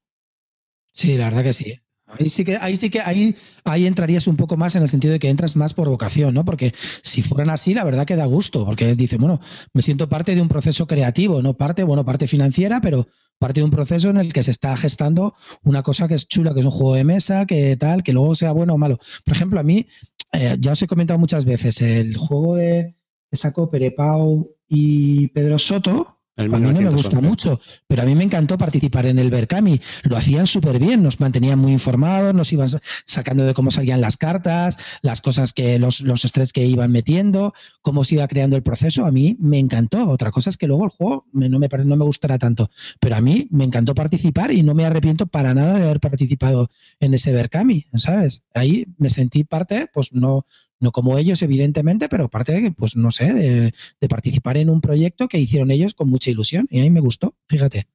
Sí, 0.92 1.18
la 1.18 1.26
verdad 1.26 1.44
que 1.44 1.54
sí. 1.54 1.80
Ahí 2.20 2.30
sí 2.30 2.44
que, 2.44 2.58
ahí 2.58 2.76
sí 2.76 2.90
que 2.90 3.02
ahí, 3.02 3.36
ahí 3.64 3.86
entrarías 3.86 4.28
un 4.28 4.36
poco 4.36 4.58
más 4.58 4.76
en 4.76 4.82
el 4.82 4.90
sentido 4.90 5.14
de 5.14 5.20
que 5.20 5.30
entras 5.30 5.56
más 5.56 5.74
por 5.74 5.90
vocación, 5.90 6.34
¿no? 6.34 6.46
Porque 6.46 6.74
si 7.04 7.22
fueran 7.22 7.50
así, 7.50 7.74
la 7.74 7.84
verdad 7.84 8.06
que 8.06 8.16
da 8.16 8.26
gusto, 8.26 8.66
porque 8.66 8.96
dice, 8.96 9.18
bueno, 9.18 9.40
me 9.74 9.82
siento 9.82 10.10
parte 10.10 10.36
de 10.36 10.42
un 10.42 10.48
proceso 10.48 10.88
creativo, 10.88 11.42
no 11.42 11.56
parte, 11.56 11.84
bueno, 11.84 12.06
parte 12.06 12.28
financiera, 12.28 12.82
pero 12.82 13.08
parte 13.40 13.60
de 13.60 13.66
un 13.66 13.72
proceso 13.72 14.10
en 14.10 14.18
el 14.18 14.34
que 14.34 14.44
se 14.44 14.52
está 14.52 14.76
gestando 14.78 15.36
una 15.64 15.84
cosa 15.84 16.08
que 16.08 16.16
es 16.16 16.28
chula, 16.28 16.54
que 16.54 16.62
es 16.62 16.66
un 16.66 16.72
juego 16.72 16.96
de 16.96 17.04
mesa, 17.04 17.46
que 17.46 17.78
tal, 17.78 18.04
que 18.04 18.14
luego 18.14 18.36
sea 18.36 18.52
bueno 18.52 18.74
o 18.74 18.78
malo. 18.78 18.98
Por 19.26 19.36
ejemplo, 19.36 19.60
a 19.60 19.64
mí, 19.64 19.88
eh, 20.34 20.58
ya 20.60 20.72
os 20.72 20.82
he 20.82 20.88
comentado 20.88 21.20
muchas 21.20 21.46
veces, 21.46 21.82
el 21.82 22.18
juego 22.18 22.56
de 22.56 22.96
que 23.30 23.38
sacó 23.38 23.70
Perepau 23.70 24.56
y 24.68 25.28
Pedro 25.28 25.60
Soto, 25.60 26.17
a 26.38 26.44
mí 26.44 26.72
no 26.72 26.82
me 26.82 26.90
gusta 26.92 27.20
mucho, 27.20 27.60
pero 27.88 28.04
a 28.04 28.06
mí 28.06 28.14
me 28.14 28.24
encantó 28.24 28.58
participar 28.58 29.08
en 29.08 29.18
el 29.18 29.32
Berkami. 29.32 29.82
Lo 30.04 30.18
hacían 30.18 30.46
súper 30.46 30.78
bien, 30.80 31.02
nos 31.02 31.20
mantenían 31.20 31.58
muy 31.58 31.72
informados, 31.72 32.34
nos 32.36 32.54
iban 32.54 32.70
sacando 33.06 33.44
de 33.44 33.54
cómo 33.56 33.72
salían 33.72 34.02
las 34.02 34.18
cartas, 34.18 34.78
las 35.02 35.22
cosas 35.22 35.54
que 35.54 35.80
los, 35.80 36.02
los 36.02 36.26
estrés 36.26 36.54
que 36.54 36.66
iban 36.66 36.92
metiendo, 36.92 37.54
cómo 37.82 38.04
se 38.04 38.16
iba 38.16 38.28
creando 38.28 38.56
el 38.56 38.64
proceso. 38.64 39.06
A 39.06 39.12
mí 39.12 39.36
me 39.40 39.58
encantó. 39.58 40.10
Otra 40.10 40.30
cosa 40.30 40.52
es 40.52 40.58
que 40.58 40.68
luego 40.68 40.86
el 40.86 40.92
juego 40.92 41.26
no, 41.34 41.60
me, 41.60 41.68
no 41.68 41.96
me 41.96 42.06
gustará 42.06 42.38
tanto, 42.38 42.70
pero 43.00 43.16
a 43.16 43.22
mí 43.22 43.48
me 43.50 43.64
encantó 43.64 43.96
participar 43.96 44.52
y 44.52 44.62
no 44.62 44.76
me 44.76 44.86
arrepiento 44.86 45.26
para 45.26 45.56
nada 45.56 45.80
de 45.80 45.86
haber 45.86 46.00
participado 46.00 46.70
en 47.00 47.16
ese 47.16 47.34
Berkami, 47.34 47.86
¿sabes? 47.96 48.46
Ahí 48.54 48.86
me 48.98 49.10
sentí 49.10 49.44
parte, 49.44 49.90
pues 49.92 50.14
no, 50.14 50.46
no 50.80 50.92
como 50.92 51.18
ellos, 51.18 51.42
evidentemente, 51.42 52.10
pero 52.10 52.30
parte 52.30 52.54
de, 52.60 52.72
pues 52.72 52.96
no 52.96 53.12
sé, 53.12 53.34
de, 53.34 54.08
participar 54.08 54.58
en 54.58 54.70
un 54.70 54.82
proyecto 54.82 55.28
que 55.28 55.40
hicieron 55.40 55.72
ellos 55.72 55.94
con 55.94 56.10
mucha 56.10 56.30
ilusión 56.30 56.68
y 56.70 56.80
a 56.80 56.84
mí 56.84 56.90
me 56.90 57.00
gustó, 57.00 57.36
fíjate. 57.48 57.88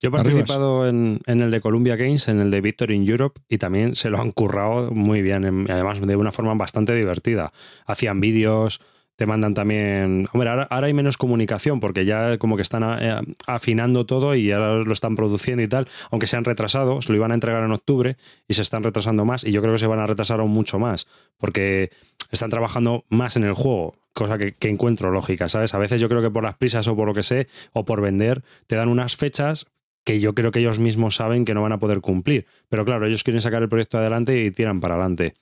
Yo 0.00 0.08
he 0.08 0.10
participado 0.12 0.88
en, 0.88 1.20
el 1.26 1.50
de 1.50 1.60
Columbia 1.60 1.94
Games, 1.94 2.26
en 2.26 2.40
el 2.40 2.50
de 2.50 2.60
Victory 2.60 2.96
in 2.96 3.08
Europe, 3.08 3.40
y 3.48 3.58
también 3.58 3.94
se 3.94 4.10
lo 4.10 4.20
han 4.20 4.32
currado 4.32 4.90
muy 4.90 5.22
bien, 5.22 5.44
además 5.70 6.00
de 6.00 6.16
una 6.16 6.32
forma 6.32 6.54
bastante 6.54 6.92
divertida. 6.92 7.52
Hacían 7.86 8.20
vídeos, 8.20 8.80
te 9.16 9.26
mandan 9.26 9.54
también. 9.54 10.26
Hombre, 10.32 10.48
ahora, 10.48 10.68
hay 10.70 10.92
menos 10.92 11.16
comunicación 11.16 11.80
porque 11.80 12.04
ya 12.04 12.38
como 12.38 12.56
que 12.56 12.62
están 12.62 12.82
eh, 13.00 13.20
afinando 13.46 14.06
todo 14.06 14.34
y 14.34 14.50
ahora 14.50 14.82
lo 14.82 14.92
están 14.92 15.16
produciendo 15.16 15.62
y 15.62 15.68
tal, 15.68 15.88
aunque 16.10 16.26
se 16.26 16.36
han 16.36 16.44
retrasado, 16.44 17.02
se 17.02 17.10
lo 17.10 17.16
iban 17.16 17.30
a 17.30 17.34
entregar 17.34 17.62
en 17.64 17.72
octubre 17.72 18.16
y 18.48 18.54
se 18.54 18.62
están 18.62 18.82
retrasando 18.82 19.24
más 19.24 19.44
y 19.44 19.52
yo 19.52 19.60
creo 19.60 19.74
que 19.74 19.78
se 19.78 19.86
van 19.86 19.98
a 19.98 20.06
retrasar 20.06 20.40
aún 20.40 20.50
mucho 20.50 20.78
más 20.78 21.06
porque 21.38 21.90
están 22.30 22.50
trabajando 22.50 23.04
más 23.08 23.36
en 23.36 23.44
el 23.44 23.52
juego, 23.52 23.94
cosa 24.14 24.38
que, 24.38 24.52
que 24.52 24.68
encuentro 24.68 25.10
lógica, 25.10 25.48
¿sabes? 25.48 25.74
A 25.74 25.78
veces 25.78 26.00
yo 26.00 26.08
creo 26.08 26.22
que 26.22 26.30
por 26.30 26.42
las 26.42 26.56
prisas 26.56 26.88
o 26.88 26.96
por 26.96 27.06
lo 27.06 27.14
que 27.14 27.22
sé, 27.22 27.48
o 27.72 27.84
por 27.84 28.00
vender, 28.00 28.42
te 28.66 28.76
dan 28.76 28.88
unas 28.88 29.16
fechas 29.16 29.66
que 30.04 30.20
yo 30.20 30.34
creo 30.34 30.50
que 30.50 30.60
ellos 30.60 30.78
mismos 30.78 31.16
saben 31.16 31.44
que 31.44 31.54
no 31.54 31.62
van 31.62 31.72
a 31.72 31.78
poder 31.78 32.00
cumplir. 32.00 32.46
Pero 32.68 32.84
claro, 32.84 33.06
ellos 33.06 33.22
quieren 33.22 33.40
sacar 33.40 33.62
el 33.62 33.68
proyecto 33.68 33.98
adelante 33.98 34.44
y 34.44 34.50
tiran 34.50 34.80
para 34.80 34.94
adelante. 34.94 35.34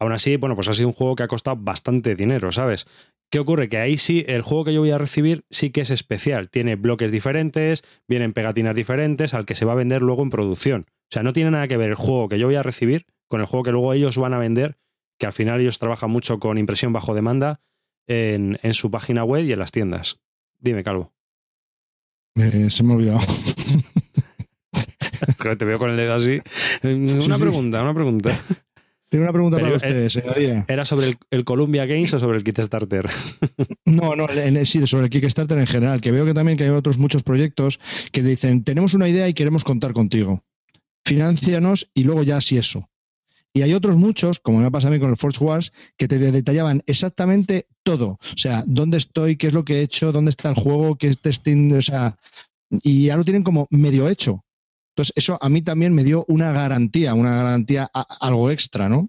Aún 0.00 0.12
así, 0.12 0.36
bueno, 0.36 0.54
pues 0.54 0.68
ha 0.68 0.74
sido 0.74 0.88
un 0.88 0.94
juego 0.94 1.16
que 1.16 1.24
ha 1.24 1.28
costado 1.28 1.56
bastante 1.56 2.14
dinero, 2.14 2.52
¿sabes? 2.52 2.86
¿Qué 3.30 3.40
ocurre? 3.40 3.68
Que 3.68 3.78
ahí 3.78 3.98
sí, 3.98 4.24
el 4.28 4.42
juego 4.42 4.64
que 4.64 4.72
yo 4.72 4.80
voy 4.80 4.92
a 4.92 4.98
recibir 4.98 5.44
sí 5.50 5.70
que 5.70 5.80
es 5.80 5.90
especial. 5.90 6.50
Tiene 6.50 6.76
bloques 6.76 7.10
diferentes, 7.10 7.82
vienen 8.06 8.32
pegatinas 8.32 8.74
diferentes 8.74 9.34
al 9.34 9.44
que 9.44 9.54
se 9.54 9.64
va 9.64 9.72
a 9.72 9.76
vender 9.76 10.02
luego 10.02 10.22
en 10.22 10.30
producción. 10.30 10.86
O 10.88 11.10
sea, 11.10 11.22
no 11.22 11.32
tiene 11.32 11.50
nada 11.50 11.68
que 11.68 11.76
ver 11.76 11.90
el 11.90 11.96
juego 11.96 12.28
que 12.28 12.38
yo 12.38 12.46
voy 12.46 12.56
a 12.56 12.62
recibir 12.62 13.06
con 13.28 13.40
el 13.40 13.46
juego 13.46 13.64
que 13.64 13.72
luego 13.72 13.92
ellos 13.92 14.16
van 14.18 14.34
a 14.34 14.38
vender, 14.38 14.78
que 15.18 15.26
al 15.26 15.32
final 15.32 15.60
ellos 15.60 15.78
trabajan 15.78 16.10
mucho 16.10 16.38
con 16.38 16.58
impresión 16.58 16.92
bajo 16.92 17.14
demanda 17.14 17.60
en, 18.06 18.58
su 18.72 18.90
página 18.90 19.24
web 19.24 19.44
y 19.44 19.52
en 19.52 19.58
las 19.58 19.72
tiendas. 19.72 20.20
Dime, 20.58 20.82
Calvo. 20.82 21.12
Eh, 22.36 22.70
se 22.70 22.84
me 22.84 22.92
ha 22.92 22.96
olvidado. 22.96 23.20
Te 25.58 25.64
veo 25.64 25.78
con 25.78 25.90
el 25.90 25.96
dedo 25.96 26.14
así. 26.14 26.40
Una 26.82 27.38
pregunta, 27.38 27.82
una 27.82 27.94
pregunta. 27.94 28.38
Tengo 29.08 29.24
una 29.24 29.32
pregunta 29.32 29.58
para 29.58 29.74
usted, 29.74 30.08
señoría. 30.08 30.66
¿Era 30.68 30.84
sobre 30.84 31.16
el, 31.30 31.44
Columbia 31.44 31.86
Games 31.86 32.12
o 32.12 32.18
sobre 32.18 32.38
el 32.38 32.44
Kickstarter? 32.44 33.08
No, 33.86 34.14
no, 34.14 34.26
sí, 34.64 34.86
sobre 34.86 35.04
el 35.04 35.10
Kickstarter 35.10 35.58
en 35.58 35.66
general, 35.66 36.00
que 36.00 36.12
veo 36.12 36.26
que 36.26 36.34
también 36.34 36.58
que 36.58 36.64
hay 36.64 36.70
otros 36.70 36.98
muchos 36.98 37.22
proyectos 37.22 37.80
que 38.12 38.22
dicen, 38.22 38.64
tenemos 38.64 38.92
una 38.92 39.08
idea 39.08 39.26
y 39.28 39.34
queremos 39.34 39.64
contar 39.64 39.94
contigo. 39.94 40.44
Financianos 41.04 41.90
y 41.94 42.04
luego 42.04 42.22
ya 42.22 42.36
así 42.36 42.58
eso. 42.58 42.90
Y 43.54 43.62
hay 43.62 43.72
otros 43.72 43.96
muchos, 43.96 44.40
como 44.40 44.60
me 44.60 44.70
pasa 44.70 44.88
a 44.88 44.90
mí 44.90 45.00
con 45.00 45.10
el 45.10 45.16
Forge 45.16 45.42
Wars, 45.42 45.72
que 45.96 46.06
te 46.06 46.18
detallaban 46.18 46.82
exactamente 46.86 47.66
todo. 47.82 48.10
O 48.10 48.36
sea, 48.36 48.62
dónde 48.66 48.98
estoy, 48.98 49.36
qué 49.36 49.46
es 49.48 49.54
lo 49.54 49.64
que 49.64 49.76
he 49.76 49.82
hecho, 49.82 50.12
dónde 50.12 50.30
está 50.30 50.50
el 50.50 50.54
juego, 50.54 50.96
qué 50.96 51.14
testing, 51.14 51.72
o 51.72 51.82
sea, 51.82 52.16
y 52.70 53.06
ya 53.06 53.16
lo 53.16 53.24
tienen 53.24 53.42
como 53.42 53.66
medio 53.70 54.08
hecho. 54.08 54.44
Entonces, 54.98 55.12
eso 55.14 55.38
a 55.40 55.48
mí 55.48 55.62
también 55.62 55.94
me 55.94 56.02
dio 56.02 56.24
una 56.26 56.50
garantía, 56.50 57.14
una 57.14 57.36
garantía 57.36 57.88
algo 57.92 58.50
extra, 58.50 58.88
¿no? 58.88 59.08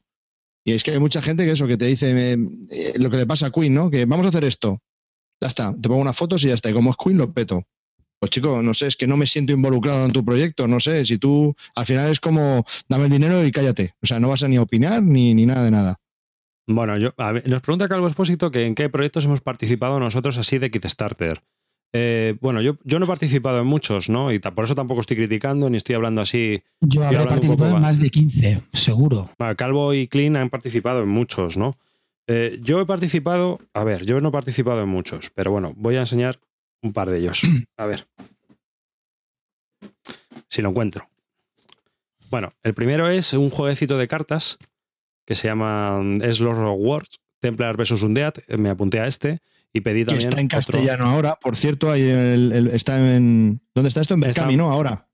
Y 0.63 0.73
es 0.73 0.83
que 0.83 0.91
hay 0.91 0.99
mucha 0.99 1.19
gente 1.19 1.45
que 1.45 1.51
eso, 1.53 1.65
que 1.65 1.77
te 1.77 1.87
dice 1.87 2.33
eh, 2.33 2.93
lo 2.97 3.09
que 3.09 3.17
le 3.17 3.25
pasa 3.25 3.47
a 3.47 3.49
Queen, 3.49 3.73
¿no? 3.73 3.89
Que 3.89 4.05
vamos 4.05 4.27
a 4.27 4.29
hacer 4.29 4.43
esto. 4.43 4.77
Ya 5.41 5.47
está, 5.47 5.73
te 5.73 5.89
pongo 5.89 6.01
unas 6.01 6.15
fotos 6.15 6.43
y 6.43 6.49
ya 6.49 6.53
está. 6.53 6.69
Y 6.69 6.73
como 6.73 6.91
es 6.91 6.97
Queen, 7.03 7.17
lo 7.17 7.33
peto. 7.33 7.63
Pues 8.19 8.29
chico, 8.29 8.61
no 8.61 8.75
sé, 8.75 8.85
es 8.85 8.97
que 8.97 9.07
no 9.07 9.17
me 9.17 9.25
siento 9.25 9.51
involucrado 9.51 10.05
en 10.05 10.11
tu 10.11 10.23
proyecto, 10.23 10.67
no 10.67 10.79
sé, 10.79 11.05
si 11.05 11.17
tú 11.17 11.55
al 11.73 11.87
final 11.87 12.11
es 12.11 12.19
como 12.19 12.65
dame 12.87 13.05
el 13.05 13.11
dinero 13.11 13.43
y 13.43 13.51
cállate. 13.51 13.95
O 14.03 14.05
sea, 14.05 14.19
no 14.19 14.29
vas 14.29 14.43
a 14.43 14.47
ni 14.47 14.59
opinar 14.59 15.01
ni, 15.01 15.33
ni 15.33 15.47
nada 15.47 15.63
de 15.63 15.71
nada. 15.71 15.99
Bueno, 16.67 16.99
yo, 16.99 17.15
nos 17.47 17.61
pregunta 17.63 17.89
Calvo 17.89 18.05
Espósito 18.05 18.51
que 18.51 18.67
en 18.67 18.75
qué 18.75 18.89
proyectos 18.89 19.25
hemos 19.25 19.41
participado 19.41 19.99
nosotros 19.99 20.37
así 20.37 20.59
de 20.59 20.69
Kickstarter. 20.69 21.41
Eh, 21.91 22.35
bueno, 22.39 22.61
yo, 22.61 22.77
yo 22.83 22.99
no 22.99 23.05
he 23.05 23.07
participado 23.07 23.59
en 23.59 23.65
muchos, 23.65 24.09
¿no? 24.09 24.31
Y 24.31 24.39
por 24.39 24.63
eso 24.63 24.75
tampoco 24.75 25.01
estoy 25.01 25.17
criticando 25.17 25.69
ni 25.69 25.77
estoy 25.77 25.95
hablando 25.95 26.21
así. 26.21 26.61
Yo 26.81 27.03
habré 27.03 27.25
participado 27.25 27.75
en 27.75 27.81
más 27.81 27.99
de 27.99 28.09
15, 28.09 28.61
seguro. 28.73 29.31
Calvo 29.57 29.93
y 29.93 30.07
Clean 30.07 30.35
han 30.35 30.49
participado 30.49 31.01
en 31.01 31.09
muchos, 31.09 31.57
¿no? 31.57 31.75
Eh, 32.27 32.59
yo 32.61 32.79
he 32.79 32.85
participado, 32.85 33.59
a 33.73 33.83
ver, 33.83 34.05
yo 34.05 34.21
no 34.21 34.29
he 34.29 34.31
participado 34.31 34.81
en 34.81 34.89
muchos, 34.89 35.31
pero 35.31 35.49
bueno, 35.49 35.73
voy 35.75 35.95
a 35.95 36.01
enseñar 36.01 36.39
un 36.83 36.93
par 36.93 37.09
de 37.09 37.17
ellos. 37.17 37.41
A 37.77 37.87
ver. 37.87 38.07
Si 40.47 40.61
lo 40.61 40.69
encuentro. 40.69 41.09
Bueno, 42.29 42.53
el 42.61 42.75
primero 42.75 43.09
es 43.09 43.33
un 43.33 43.49
jueguecito 43.49 43.97
de 43.97 44.07
cartas 44.07 44.59
que 45.25 45.33
se 45.33 45.47
llama 45.47 45.99
es 46.21 46.39
los 46.39 46.57
Words, 46.57 47.19
Templar 47.39 47.77
vs. 47.77 48.03
Undead. 48.03 48.33
Me 48.57 48.69
apunté 48.69 48.99
a 48.99 49.07
este 49.07 49.39
y 49.73 49.81
pedí 49.81 50.05
también. 50.05 50.29
está 50.29 50.41
en 50.41 50.47
castellano 50.47 51.05
ahora, 51.05 51.37
por 51.41 51.55
cierto, 51.55 51.91
ahí 51.91 52.03
está 52.73 53.15
en. 53.15 53.61
¿Dónde 53.75 53.89
está 53.89 54.01
esto? 54.01 54.15
En 54.15 54.21
Berkami, 54.21 54.57
¿no? 54.57 54.71
Ahora. 54.71 55.07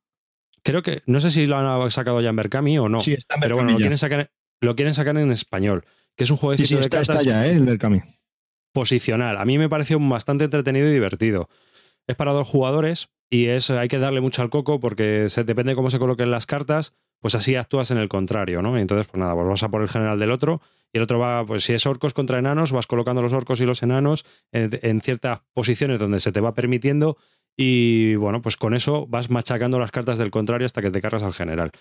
Creo 0.64 0.82
que. 0.82 1.02
No 1.06 1.20
sé 1.20 1.32
si 1.32 1.46
lo 1.46 1.58
han 1.58 1.92
sacado 1.92 2.22
ya 2.22 2.30
en 2.30 2.36
Berkami 2.36 2.78
o 2.80 2.90
no. 2.90 3.00
Sí, 3.00 3.14
está 3.14 3.36
en 3.36 3.42
Pero 3.42 3.56
bueno, 3.56 3.72
lo 3.72 3.78
quieren, 3.78 3.98
sacar, 3.98 4.32
lo 4.62 4.76
quieren 4.76 4.94
sacar 4.94 5.18
en 5.18 5.32
español. 5.32 5.86
Que 6.16 6.24
es 6.24 6.32
un 6.32 6.38
jueguecito 6.38 6.70
sí, 6.70 6.76
de 6.76 6.82
está, 6.82 7.02
Está 7.02 7.22
ya, 7.22 7.46
¿eh? 7.48 7.52
El 7.52 7.66
Berkami. 7.66 8.02
Posicional. 8.74 9.38
A 9.38 9.46
mí 9.46 9.58
me 9.58 9.70
pareció 9.70 10.00
bastante 10.00 10.46
entretenido 10.46 10.88
y 10.88 10.94
divertido. 10.94 11.50
Es 12.08 12.16
para 12.16 12.32
dos 12.32 12.48
jugadores 12.48 13.10
y 13.30 13.48
es, 13.48 13.70
hay 13.70 13.88
que 13.88 14.00
darle 14.00 14.22
mucho 14.22 14.42
al 14.42 14.50
coco 14.50 14.80
porque 14.80 15.28
se, 15.30 15.44
depende 15.44 15.72
de 15.72 15.76
cómo 15.76 15.90
se 15.90 16.00
coloquen 16.00 16.32
las 16.32 16.46
cartas, 16.46 16.96
pues 17.20 17.36
así 17.36 17.56
actúas 17.56 17.92
en 17.92 17.98
el 17.98 18.10
contrario, 18.10 18.62
¿no? 18.62 18.78
Y 18.78 18.82
entonces, 18.82 19.08
pues 19.08 19.20
nada, 19.20 19.34
pues 19.34 19.48
vas 19.48 19.64
a 19.64 19.70
por 19.70 19.82
el 19.82 19.90
general 19.90 20.20
del 20.20 20.32
otro 20.32 20.62
y 20.94 20.98
el 20.98 21.04
otro 21.04 21.20
va, 21.20 21.46
pues 21.46 21.64
si 21.64 21.74
es 21.74 21.86
orcos 21.86 22.14
contra 22.14 22.40
enanos, 22.40 22.72
vas 22.72 22.88
colocando 22.88 23.22
los 23.22 23.34
orcos 23.34 23.60
y 23.62 23.66
los 23.66 23.84
enanos 23.84 24.26
en, 24.52 25.02
ciertas 25.02 25.42
posiciones 25.54 26.00
donde 26.00 26.20
se 26.20 26.32
te 26.32 26.40
va 26.40 26.54
permitiendo 26.54 27.18
y 27.58 28.16
bueno, 28.16 28.42
pues 28.42 28.58
con 28.58 28.74
eso 28.74 29.06
vas 29.08 29.30
machacando 29.30 29.80
las 29.80 29.92
cartas 29.92 30.18
del 30.18 30.32
contrario 30.32 30.66
hasta 30.66 30.82
que 30.82 30.92
te 30.92 31.02
cargas 31.02 31.24
al 31.24 31.34
general. 31.34 31.72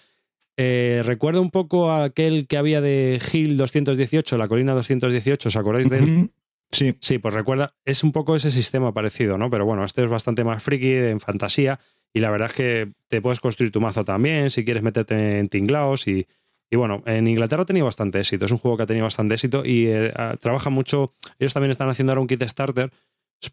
Eh, 0.57 1.03
recuerdo 1.05 1.43
un 1.43 1.51
poco 1.51 1.91
a 1.91 2.05
aquel 2.05 2.47
que 2.47 2.57
había 2.57 2.81
de 2.81 3.21
Hill 3.33 3.57
218, 3.57 4.39
la 4.39 4.49
colina 4.49 4.73
218, 4.73 5.49
¿os 5.49 5.57
acordáis 5.57 5.91
de 5.91 5.99
él? 5.99 6.31
Sí. 6.71 6.97
Sí, 7.01 7.19
pues 7.19 7.35
recuerda, 7.35 7.75
es 7.85 8.03
un 8.03 8.11
poco 8.11 8.35
ese 8.35 8.51
sistema 8.51 8.93
parecido, 8.93 9.39
¿no? 9.39 9.49
Pero 9.49 9.65
bueno, 9.65 9.85
este 9.85 10.03
es 10.03 10.11
bastante 10.11 10.43
más 10.43 10.63
friki, 10.63 10.93
en 10.93 11.21
fantasía, 11.21 11.79
y 12.15 12.21
la 12.21 12.31
verdad 12.31 12.47
es 12.47 12.57
que 12.57 12.93
te 13.09 13.21
puedes 13.21 13.41
construir 13.41 13.73
tu 13.73 13.81
mazo 13.81 14.05
también, 14.05 14.51
si 14.51 14.65
quieres 14.65 14.83
meterte 14.83 15.39
en 15.39 15.49
tinglaos 15.49 16.09
y, 16.09 16.27
y 16.71 16.77
bueno, 16.77 17.03
en 17.05 17.27
Inglaterra 17.27 17.65
ha 17.65 17.67
tenido 17.67 17.85
bastante 17.85 18.21
éxito, 18.21 18.47
es 18.47 18.53
un 18.53 18.59
juego 18.59 18.77
que 18.79 18.85
ha 18.85 18.87
tenido 18.87 19.05
bastante 19.05 19.35
éxito 19.35 19.65
y 19.65 19.87
eh, 19.89 20.15
trabaja 20.41 20.71
mucho, 20.71 21.13
ellos 21.39 21.53
también 21.53 21.73
están 21.73 21.89
haciendo 21.89 22.13
ahora 22.13 22.23
un 22.23 22.29
kit 22.29 22.43
starter 22.45 22.91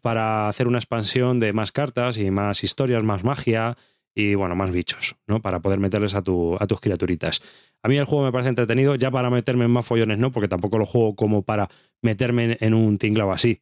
para 0.00 0.48
hacer 0.48 0.68
una 0.68 0.78
expansión 0.78 1.38
de 1.38 1.52
más 1.52 1.72
cartas 1.72 2.16
y 2.18 2.30
más 2.30 2.64
historias, 2.64 3.02
más 3.02 3.24
magia 3.24 3.76
y 4.14 4.34
bueno, 4.34 4.54
más 4.54 4.70
bichos, 4.70 5.16
¿no? 5.26 5.40
Para 5.40 5.60
poder 5.60 5.78
meterles 5.80 6.14
a, 6.14 6.22
tu, 6.22 6.56
a 6.60 6.66
tus 6.66 6.80
criaturitas. 6.80 7.42
A 7.82 7.88
mí 7.88 7.96
el 7.96 8.04
juego 8.04 8.24
me 8.24 8.32
parece 8.32 8.50
entretenido, 8.50 8.94
ya 8.94 9.10
para 9.10 9.30
meterme 9.30 9.64
en 9.64 9.70
más 9.70 9.86
follones 9.86 10.18
no, 10.18 10.30
porque 10.30 10.48
tampoco 10.48 10.78
lo 10.78 10.86
juego 10.86 11.16
como 11.16 11.42
para 11.42 11.68
meterme 12.02 12.56
en, 12.60 12.74
un 12.74 12.98
tinglao 12.98 13.32
así. 13.32 13.60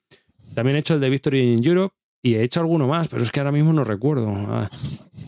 También 0.55 0.77
he 0.77 0.81
hecho 0.81 0.95
el 0.95 1.01
de 1.01 1.11
Victory 1.11 1.53
in 1.53 1.65
Europe 1.65 1.95
y 2.23 2.35
he 2.35 2.43
hecho 2.43 2.61
alguno 2.61 2.87
más, 2.87 3.09
pero 3.09 3.23
es 3.23 3.31
que 3.31 3.41
ahora 3.41 3.53
mismo 3.53 3.73
no 3.73 3.85
recuerdo. 3.85 4.31
Ah, 4.31 4.71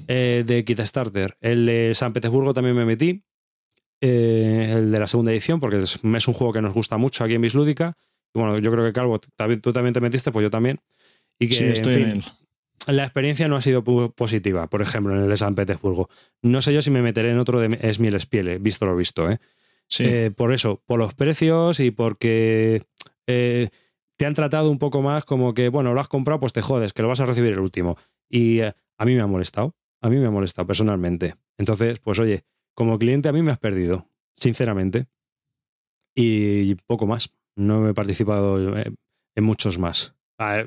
eh, 0.09 0.44
de 0.46 0.64
Kit 0.64 0.81
Starter. 0.81 1.37
El 1.40 1.66
de 1.66 1.94
San 1.94 2.12
Petersburgo 2.12 2.52
también 2.52 2.76
me 2.76 2.85
metí. 2.85 3.22
Eh, 4.00 4.74
el 4.76 4.90
de 4.90 4.98
la 4.98 5.07
segunda 5.07 5.31
edición, 5.31 5.61
porque 5.61 5.78
es, 5.78 5.96
un 6.02 6.35
juego 6.35 6.52
que 6.52 6.61
nos 6.61 6.74
gusta 6.74 6.98
mucho 6.98 7.24
aquí 7.24 7.35
en 7.35 7.42
Bislúdica. 7.42 7.96
Bueno, 8.35 8.59
yo 8.59 8.70
creo 8.70 8.85
que 8.85 8.92
Calvo, 8.92 9.20
tú 9.20 9.72
también 9.72 9.92
te 9.94 10.00
metiste, 10.00 10.33
pues 10.33 10.42
yo 10.42 10.50
también. 10.50 10.81
Y 11.38 11.48
que, 11.48 11.55
sí, 11.55 11.64
estoy 11.64 11.94
en, 11.94 12.12
fin, 12.12 12.24
la 12.88 13.05
experiencia 13.05 13.48
no 13.48 13.57
ha 13.57 13.62
sido 13.62 13.85
positiva, 13.85 14.66
por 14.66 14.83
ejemplo, 14.83 15.14
en 15.14 15.22
el 15.22 15.28
de 15.28 15.37
San 15.37 15.55
Petersburgo. 15.55 16.11
No 16.42 16.61
sé 16.61 16.74
yo 16.74 16.83
si 16.83 16.90
me 16.90 17.00
meteré 17.00 17.31
en 17.31 17.38
otro 17.38 17.61
de 17.61 17.78
Esmiel 17.81 18.18
Spiele, 18.18 18.59
visto 18.59 18.87
lo 18.87 18.96
visto, 18.96 19.31
¿eh? 19.31 19.38
Sí. 19.87 20.31
por 20.35 20.55
eso, 20.55 20.83
por 20.87 20.98
los 20.98 21.12
precios 21.12 21.78
y 21.78 21.90
porque 21.90 22.85
eh, 23.26 23.68
te 24.22 24.26
han 24.26 24.35
tratado 24.35 24.70
un 24.70 24.78
poco 24.78 25.02
más 25.02 25.24
como 25.24 25.52
que, 25.52 25.68
bueno, 25.68 25.94
lo 25.94 26.00
has 26.00 26.06
comprado, 26.06 26.38
pues 26.38 26.52
te 26.52 26.62
jodes, 26.62 26.92
que 26.92 27.02
lo 27.02 27.08
vas 27.08 27.18
a 27.18 27.26
recibir 27.26 27.54
el 27.54 27.58
último. 27.58 27.96
Y 28.28 28.61
eh, 28.61 28.72
a 28.96 29.04
mí 29.04 29.16
me 29.16 29.20
ha 29.20 29.26
molestado, 29.26 29.74
a 30.00 30.08
mí 30.08 30.16
me 30.16 30.26
ha 30.26 30.30
molestado 30.30 30.64
personalmente. 30.64 31.35
Entonces, 31.58 31.98
pues 31.98 32.20
oye, 32.20 32.44
como 32.72 33.00
cliente 33.00 33.28
a 33.28 33.32
mí 33.32 33.42
me 33.42 33.50
has 33.50 33.58
perdido, 33.58 34.06
sinceramente. 34.37 35.08
Y 36.14 36.76
poco 36.87 37.08
más. 37.08 37.35
No 37.56 37.88
he 37.88 37.94
participado 37.94 38.76
en 38.76 39.44
muchos 39.44 39.80
más. 39.80 40.14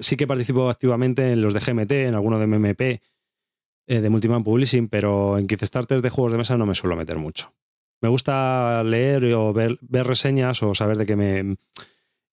sí 0.01 0.17
que 0.17 0.27
participo 0.27 0.69
activamente 0.69 1.31
en 1.31 1.41
los 1.41 1.53
de 1.53 1.61
GMT, 1.61 1.91
en 1.91 2.15
algunos 2.15 2.41
de 2.41 2.47
MMP, 2.47 2.81
eh, 2.81 4.01
de 4.01 4.09
Multiman 4.09 4.43
Publishing, 4.43 4.89
pero 4.89 5.37
en 5.37 5.47
Kickstarters 5.47 6.01
de 6.01 6.09
juegos 6.09 6.33
de 6.33 6.39
mesa 6.39 6.57
no 6.57 6.65
me 6.65 6.75
suelo 6.75 6.97
meter 6.97 7.19
mucho. 7.19 7.53
Me 8.01 8.09
gusta 8.09 8.83
leer 8.83 9.33
o 9.33 9.53
ver, 9.53 9.79
reseñas 9.89 10.61
o 10.61 10.75
saber 10.75 10.97
de 10.97 11.05
qué 11.05 11.15
me... 11.15 11.55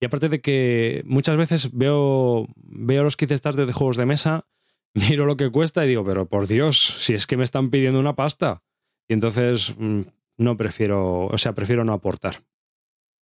Y 0.02 0.04
aparte 0.04 0.28
de 0.28 0.40
que 0.40 1.04
muchas 1.06 1.36
veces 1.36 1.70
veo, 1.72 2.48
veo 2.56 3.04
los 3.04 3.16
Kickstarters 3.16 3.68
de 3.68 3.72
juegos 3.72 3.96
de 3.96 4.04
mesa, 4.04 4.48
miro 4.94 5.26
lo 5.26 5.36
que 5.36 5.48
cuesta 5.48 5.84
y 5.84 5.88
digo, 5.88 6.04
pero 6.04 6.26
por 6.26 6.48
Dios, 6.48 6.76
si 6.76 7.14
es 7.14 7.28
que 7.28 7.36
me 7.36 7.44
están 7.44 7.70
pidiendo 7.70 8.00
una 8.00 8.16
pasta. 8.16 8.64
Y 9.06 9.14
entonces 9.14 9.76
mm, 9.78 10.00
no 10.38 10.56
prefiero, 10.56 11.26
o 11.26 11.38
sea, 11.38 11.52
prefiero 11.52 11.84
no 11.84 11.92
aportar. 11.92 12.38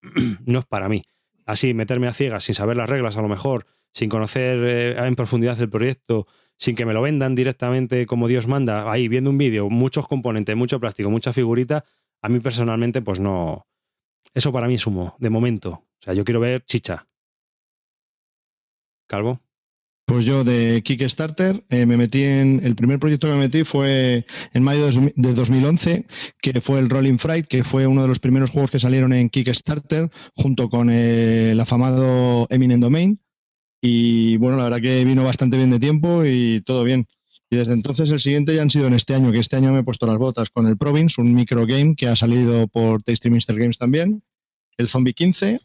no 0.45 0.59
es 0.59 0.65
para 0.65 0.87
mí. 0.87 1.03
Así, 1.45 1.73
meterme 1.73 2.07
a 2.07 2.13
ciegas 2.13 2.45
sin 2.45 2.55
saber 2.55 2.77
las 2.77 2.89
reglas 2.89 3.17
a 3.17 3.21
lo 3.21 3.27
mejor, 3.27 3.65
sin 3.91 4.09
conocer 4.09 4.59
eh, 4.63 5.05
en 5.05 5.15
profundidad 5.17 5.59
el 5.59 5.69
proyecto, 5.69 6.27
sin 6.57 6.77
que 6.77 6.85
me 6.85 6.93
lo 6.93 7.01
vendan 7.01 7.35
directamente 7.35 8.05
como 8.05 8.29
Dios 8.29 8.47
manda, 8.47 8.89
ahí 8.89 9.09
viendo 9.09 9.29
un 9.31 9.37
vídeo, 9.37 9.69
muchos 9.69 10.07
componentes, 10.07 10.55
mucho 10.55 10.79
plástico, 10.79 11.09
mucha 11.09 11.33
figurita, 11.33 11.83
a 12.21 12.29
mí 12.29 12.39
personalmente 12.39 13.01
pues 13.01 13.19
no... 13.19 13.65
Eso 14.33 14.51
para 14.51 14.67
mí 14.67 14.75
es 14.75 14.87
humo, 14.87 15.15
de 15.19 15.29
momento. 15.29 15.69
O 15.71 16.01
sea, 16.01 16.13
yo 16.13 16.23
quiero 16.23 16.39
ver 16.39 16.63
chicha. 16.65 17.07
Calvo. 19.07 19.41
Pues 20.09 20.25
yo 20.25 20.43
de 20.43 20.81
Kickstarter 20.81 21.63
eh, 21.69 21.85
me 21.85 21.95
metí 21.95 22.23
en. 22.23 22.61
El 22.63 22.75
primer 22.75 22.97
proyecto 22.97 23.27
que 23.27 23.33
me 23.33 23.41
metí 23.41 23.63
fue 23.63 24.25
en 24.53 24.63
mayo 24.63 24.89
de 25.15 25.33
2011, 25.33 26.07
que 26.41 26.61
fue 26.61 26.79
el 26.79 26.89
Rolling 26.89 27.19
Fright, 27.19 27.45
que 27.45 27.63
fue 27.63 27.85
uno 27.85 28.01
de 28.01 28.07
los 28.07 28.17
primeros 28.17 28.49
juegos 28.49 28.71
que 28.71 28.79
salieron 28.79 29.13
en 29.13 29.29
Kickstarter, 29.29 30.09
junto 30.35 30.67
con 30.69 30.89
el 30.89 31.59
afamado 31.59 32.47
Eminent 32.49 32.81
Domain. 32.81 33.19
Y 33.81 34.37
bueno, 34.37 34.57
la 34.57 34.63
verdad 34.63 34.81
que 34.81 35.05
vino 35.05 35.23
bastante 35.23 35.57
bien 35.57 35.69
de 35.69 35.79
tiempo 35.79 36.25
y 36.25 36.61
todo 36.65 36.83
bien. 36.83 37.05
Y 37.51 37.55
desde 37.55 37.73
entonces 37.73 38.11
el 38.11 38.19
siguiente 38.19 38.53
ya 38.53 38.61
han 38.61 38.69
sido 38.69 38.87
en 38.87 38.93
este 38.93 39.15
año, 39.15 39.31
que 39.31 39.39
este 39.39 39.55
año 39.55 39.71
me 39.73 39.79
he 39.79 39.83
puesto 39.83 40.05
las 40.05 40.17
botas 40.17 40.49
con 40.49 40.67
el 40.67 40.77
Province, 40.77 41.19
un 41.19 41.33
microgame 41.33 41.95
que 41.95 42.07
ha 42.07 42.15
salido 42.15 42.67
por 42.67 43.01
Tasty 43.01 43.29
Mister 43.29 43.57
Games 43.57 43.77
también, 43.77 44.21
el 44.77 44.87
Zombie 44.87 45.13
15, 45.13 45.59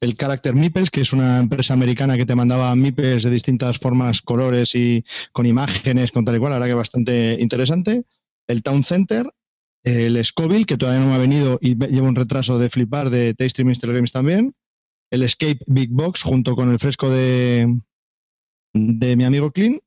el 0.00 0.16
Character 0.16 0.54
Meeples, 0.54 0.90
que 0.90 1.00
es 1.00 1.12
una 1.12 1.38
empresa 1.38 1.74
americana 1.74 2.16
que 2.16 2.26
te 2.26 2.34
mandaba 2.34 2.74
meeples 2.76 3.22
de 3.22 3.30
distintas 3.30 3.78
formas, 3.78 4.20
colores 4.22 4.74
y 4.74 5.04
con 5.32 5.46
imágenes, 5.46 6.12
con 6.12 6.24
tal 6.24 6.36
y 6.36 6.38
cual, 6.38 6.52
verdad 6.52 6.66
que 6.66 6.74
bastante 6.74 7.36
interesante, 7.40 8.04
el 8.46 8.62
Town 8.62 8.84
Center, 8.84 9.32
el 9.84 10.22
Scoville, 10.22 10.66
que 10.66 10.76
todavía 10.76 11.00
no 11.00 11.08
me 11.08 11.14
ha 11.14 11.18
venido 11.18 11.58
y 11.62 11.76
lleva 11.76 12.08
un 12.08 12.16
retraso 12.16 12.58
de 12.58 12.68
flipar 12.68 13.08
de 13.08 13.32
Tasty 13.34 13.64
Mister 13.64 13.92
Games 13.92 14.12
también, 14.12 14.54
el 15.10 15.22
Escape 15.22 15.60
Big 15.66 15.90
Box 15.90 16.22
junto 16.22 16.54
con 16.54 16.70
el 16.70 16.78
fresco 16.78 17.08
de, 17.10 17.80
de 18.74 19.16
mi 19.16 19.24
amigo 19.24 19.50
Clean, 19.50 19.80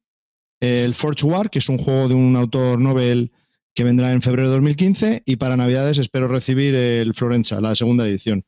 el 0.61 0.93
Forge 0.95 1.25
War, 1.25 1.49
que 1.49 1.59
es 1.59 1.67
un 1.67 1.77
juego 1.77 2.07
de 2.07 2.13
un 2.13 2.35
autor 2.37 2.79
novel 2.79 3.31
que 3.73 3.83
vendrá 3.83 4.11
en 4.11 4.21
febrero 4.21 4.49
de 4.49 4.55
2015, 4.55 5.23
y 5.25 5.35
para 5.37 5.57
Navidades 5.57 5.97
espero 5.97 6.27
recibir 6.27 6.75
el 6.75 7.13
Florencia, 7.13 7.59
la 7.59 7.75
segunda 7.75 8.07
edición. 8.07 8.45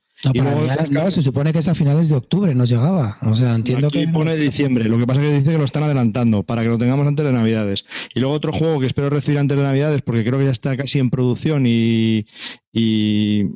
No, 0.92 1.12
se 1.12 1.22
supone 1.22 1.52
que 1.52 1.60
es 1.60 1.68
a 1.68 1.76
finales 1.76 2.08
de 2.08 2.16
octubre, 2.16 2.56
nos 2.56 2.70
llegaba. 2.70 3.18
O 3.24 3.36
sea, 3.36 3.56
entiendo 3.56 3.88
Aquí 3.88 4.06
que. 4.06 4.08
pone 4.08 4.38
diciembre, 4.38 4.86
lo 4.86 4.98
que 4.98 5.06
pasa 5.06 5.22
es 5.22 5.28
que 5.28 5.38
dice 5.40 5.52
que 5.52 5.58
lo 5.58 5.66
están 5.66 5.84
adelantando 5.84 6.44
para 6.44 6.62
que 6.62 6.70
lo 6.70 6.78
tengamos 6.78 7.06
antes 7.08 7.26
de 7.26 7.34
Navidades. 7.34 7.86
Y 8.14 8.20
luego 8.22 8.34
otro 8.34 8.54
juego 8.54 8.80
que 8.80 8.86
espero 8.86 9.10
recibir 9.10 9.40
antes 9.40 9.58
de 9.58 9.64
Navidades, 9.64 10.02
porque 10.02 10.24
creo 10.24 10.40
que 10.40 10.46
ya 10.46 10.52
está 10.52 10.78
casi 10.78 11.00
en 11.00 11.10
producción 11.10 11.66
y, 11.68 12.26
y, 12.72 13.50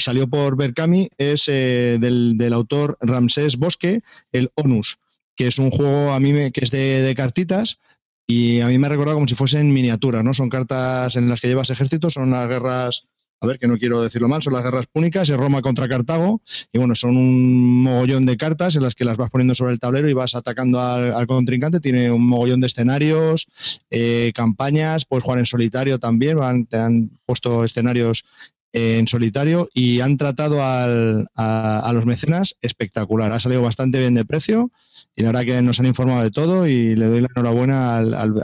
salió 0.00 0.26
por 0.28 0.56
Berkami, 0.56 1.10
es 1.16 1.48
eh, 1.48 1.98
del, 2.00 2.38
del, 2.38 2.52
autor 2.54 2.98
Ramsés 3.00 3.56
Bosque, 3.56 4.00
el 4.32 4.50
Onus, 4.56 4.98
que 5.36 5.46
es 5.46 5.58
un 5.58 5.70
juego 5.70 6.12
a 6.12 6.20
mí 6.20 6.32
me, 6.32 6.52
que 6.52 6.64
es 6.64 6.70
de, 6.70 7.02
de 7.02 7.14
cartitas. 7.14 7.80
Y 8.26 8.60
a 8.60 8.68
mí 8.68 8.78
me 8.78 8.86
ha 8.86 8.90
recordado 8.90 9.16
como 9.16 9.28
si 9.28 9.34
fuesen 9.34 9.72
miniaturas, 9.72 10.24
¿no? 10.24 10.32
Son 10.32 10.48
cartas 10.48 11.16
en 11.16 11.28
las 11.28 11.40
que 11.42 11.48
llevas 11.48 11.68
ejércitos, 11.68 12.14
son 12.14 12.30
las 12.30 12.48
guerras 12.48 13.06
a 13.44 13.46
ver, 13.46 13.58
que 13.58 13.68
no 13.68 13.76
quiero 13.76 14.02
decirlo 14.02 14.26
mal, 14.26 14.42
son 14.42 14.54
las 14.54 14.64
guerras 14.64 14.86
púnicas, 14.86 15.28
es 15.28 15.36
Roma 15.36 15.60
contra 15.60 15.86
Cartago, 15.86 16.40
y 16.72 16.78
bueno, 16.78 16.94
son 16.94 17.16
un 17.16 17.82
mogollón 17.82 18.24
de 18.24 18.38
cartas 18.38 18.74
en 18.74 18.82
las 18.82 18.94
que 18.94 19.04
las 19.04 19.18
vas 19.18 19.30
poniendo 19.30 19.54
sobre 19.54 19.72
el 19.72 19.78
tablero 19.78 20.08
y 20.08 20.14
vas 20.14 20.34
atacando 20.34 20.80
al, 20.80 21.26
contrincante, 21.26 21.80
tiene 21.80 22.10
un 22.10 22.26
mogollón 22.26 22.62
de 22.62 22.68
escenarios, 22.68 23.48
eh, 23.90 24.32
campañas, 24.34 25.04
puedes 25.04 25.24
jugar 25.24 25.40
en 25.40 25.46
solitario 25.46 25.98
también, 25.98 26.66
te 26.66 26.78
han 26.78 27.10
puesto 27.26 27.64
escenarios 27.64 28.24
en 28.74 29.06
solitario 29.06 29.68
y 29.72 30.00
han 30.00 30.16
tratado 30.16 30.58
a, 30.60 31.92
los 31.92 32.06
mecenas 32.06 32.56
espectacular. 32.60 33.32
Ha 33.32 33.38
salido 33.38 33.62
bastante 33.62 34.00
bien 34.00 34.14
de 34.14 34.24
precio 34.24 34.72
y 35.14 35.22
la 35.22 35.28
verdad 35.28 35.44
que 35.44 35.62
nos 35.62 35.78
han 35.78 35.86
informado 35.86 36.22
de 36.22 36.32
todo 36.32 36.66
y 36.66 36.96
le 36.96 37.06
doy 37.06 37.20
la 37.20 37.28
enhorabuena 37.34 37.96
al, 37.96 38.14
al, 38.14 38.36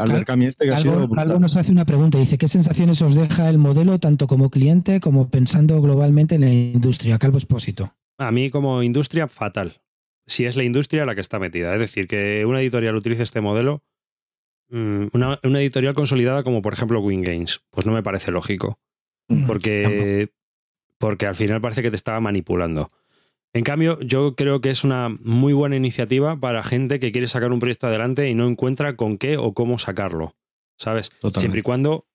este 0.42 0.66
que 0.66 0.70
ha 0.72 0.78
sido 0.78 1.08
Algo 1.16 1.40
nos 1.40 1.56
hace 1.56 1.72
una 1.72 1.84
pregunta, 1.84 2.16
dice, 2.16 2.38
¿qué 2.38 2.46
sensaciones 2.46 3.02
os 3.02 3.16
deja 3.16 3.48
el 3.48 3.58
modelo 3.58 3.98
tanto 3.98 4.28
como 4.28 4.50
cliente 4.50 5.00
como 5.00 5.28
pensando 5.28 5.82
globalmente 5.82 6.36
en 6.36 6.42
la 6.42 6.52
industria? 6.52 7.18
Calvo 7.18 7.38
Espósito. 7.38 7.92
A 8.16 8.30
mí 8.30 8.50
como 8.50 8.84
industria, 8.84 9.26
fatal. 9.26 9.80
Si 10.28 10.44
es 10.44 10.54
la 10.54 10.62
industria 10.62 11.06
la 11.06 11.16
que 11.16 11.22
está 11.22 11.40
metida. 11.40 11.74
Es 11.74 11.80
decir, 11.80 12.06
que 12.06 12.44
una 12.46 12.60
editorial 12.60 12.94
utilice 12.94 13.24
este 13.24 13.40
modelo, 13.40 13.82
mm, 14.68 15.06
una, 15.12 15.40
una 15.42 15.60
editorial 15.60 15.94
consolidada 15.94 16.44
como 16.44 16.62
por 16.62 16.72
ejemplo 16.72 17.00
Wing 17.00 17.22
Games, 17.22 17.62
pues 17.70 17.84
no 17.84 17.92
me 17.92 18.04
parece 18.04 18.30
lógico. 18.30 18.78
Mm, 19.30 19.46
porque, 19.46 20.28
porque 20.98 21.26
al 21.26 21.36
final 21.36 21.60
parece 21.60 21.82
que 21.82 21.90
te 21.90 21.96
estaba 21.96 22.20
manipulando. 22.20 22.90
En 23.52 23.64
cambio, 23.64 23.98
yo 24.00 24.36
creo 24.36 24.60
que 24.60 24.70
es 24.70 24.84
una 24.84 25.08
muy 25.08 25.52
buena 25.52 25.76
iniciativa 25.76 26.38
para 26.38 26.62
gente 26.62 27.00
que 27.00 27.10
quiere 27.10 27.26
sacar 27.26 27.52
un 27.52 27.58
proyecto 27.58 27.86
adelante 27.86 28.28
y 28.28 28.34
no 28.34 28.46
encuentra 28.46 28.96
con 28.96 29.18
qué 29.18 29.36
o 29.36 29.54
cómo 29.54 29.78
sacarlo. 29.78 30.34
¿Sabes? 30.78 31.12
Siempre 31.36 31.60
y 31.60 31.62
cuando. 31.62 32.06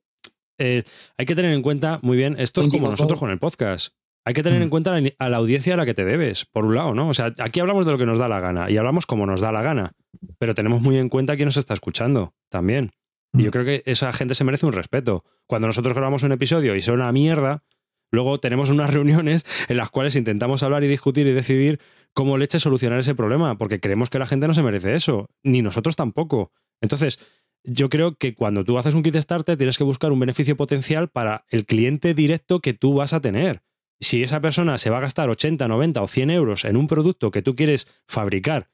Eh, 0.58 0.84
hay 1.18 1.26
que 1.26 1.36
tener 1.36 1.52
en 1.52 1.62
cuenta, 1.62 2.00
muy 2.02 2.16
bien, 2.16 2.38
esto 2.40 2.62
es 2.62 2.70
como 2.70 2.90
nosotros 2.90 3.20
con 3.20 3.30
el 3.30 3.40
podcast. 3.40 3.94
Hay 4.24 4.34
que 4.34 4.42
tener 4.42 4.62
en 4.62 4.70
mm. 4.70 4.72
cuenta 4.72 4.96
a 5.20 5.30
la 5.30 5.38
audiencia 5.38 5.74
a 5.74 5.78
la 5.78 5.86
que 5.86 5.94
te 5.94 6.06
debes, 6.06 6.46
por 6.46 6.66
un 6.66 6.76
lado, 6.76 6.96
¿no? 6.96 7.10
O 7.10 7.14
sea, 7.14 7.34
aquí 7.40 7.60
hablamos 7.60 7.86
de 7.86 7.92
lo 7.92 7.98
que 7.98 8.06
nos 8.06 8.18
da 8.18 8.30
la 8.30 8.40
gana 8.40 8.72
y 8.72 8.78
hablamos 8.78 9.06
como 9.06 9.26
nos 9.26 9.42
da 9.42 9.52
la 9.52 9.62
gana, 9.62 9.92
pero 10.40 10.56
tenemos 10.56 10.82
muy 10.82 10.98
en 10.98 11.10
cuenta 11.10 11.36
quién 11.36 11.48
nos 11.48 11.58
está 11.58 11.74
escuchando 11.74 12.34
también. 12.50 12.92
Y 13.38 13.44
yo 13.44 13.50
mm. 13.50 13.52
creo 13.52 13.66
que 13.66 13.84
esa 13.86 14.12
gente 14.14 14.36
se 14.36 14.44
merece 14.44 14.66
un 14.66 14.74
respeto. 14.74 15.24
Cuando 15.48 15.68
nosotros 15.68 15.94
grabamos 15.94 16.24
un 16.24 16.32
episodio 16.32 16.76
y 16.76 16.82
son 16.82 16.96
una 16.96 17.12
mierda, 17.12 17.64
Luego 18.12 18.40
tenemos 18.40 18.70
unas 18.70 18.90
reuniones 18.94 19.46
en 19.68 19.78
las 19.78 19.90
cuales 19.90 20.16
intentamos 20.16 20.64
hablar 20.64 20.84
y 20.84 20.88
discutir 20.88 21.28
y 21.28 21.34
decidir 21.34 21.80
cómo 22.14 22.38
leche 22.38 22.60
solucionar 22.60 23.00
ese 23.00 23.16
problema, 23.16 23.58
porque 23.58 23.80
creemos 23.80 24.10
que 24.10 24.20
la 24.20 24.26
gente 24.28 24.48
no 24.48 24.54
se 24.54 24.64
merece 24.64 24.96
eso, 24.96 25.30
ni 25.44 25.62
nosotros 25.62 25.96
tampoco. 25.96 26.52
Entonces, 26.82 27.20
yo 27.64 27.90
creo 27.90 28.16
que 28.16 28.36
cuando 28.36 28.64
tú 28.64 28.78
haces 28.78 28.94
un 28.94 29.04
kit 29.04 29.16
start 29.18 29.58
tienes 29.58 29.78
que 29.78 29.84
buscar 29.84 30.12
un 30.12 30.20
beneficio 30.20 30.56
potencial 30.56 31.10
para 31.10 31.46
el 31.50 31.66
cliente 31.66 32.14
directo 32.14 32.62
que 32.62 32.74
tú 32.74 32.94
vas 32.94 33.14
a 33.14 33.22
tener. 33.22 33.64
Si 34.00 34.24
esa 34.24 34.40
persona 34.40 34.78
se 34.78 34.90
va 34.90 34.98
a 34.98 35.02
gastar 35.02 35.30
80, 35.30 35.68
90 35.68 36.02
o 36.02 36.08
100 36.08 36.30
euros 36.30 36.66
en 36.66 36.78
un 36.78 36.88
producto 36.88 37.32
que 37.32 37.42
tú 37.42 37.56
quieres 37.56 37.88
fabricar, 38.08 38.70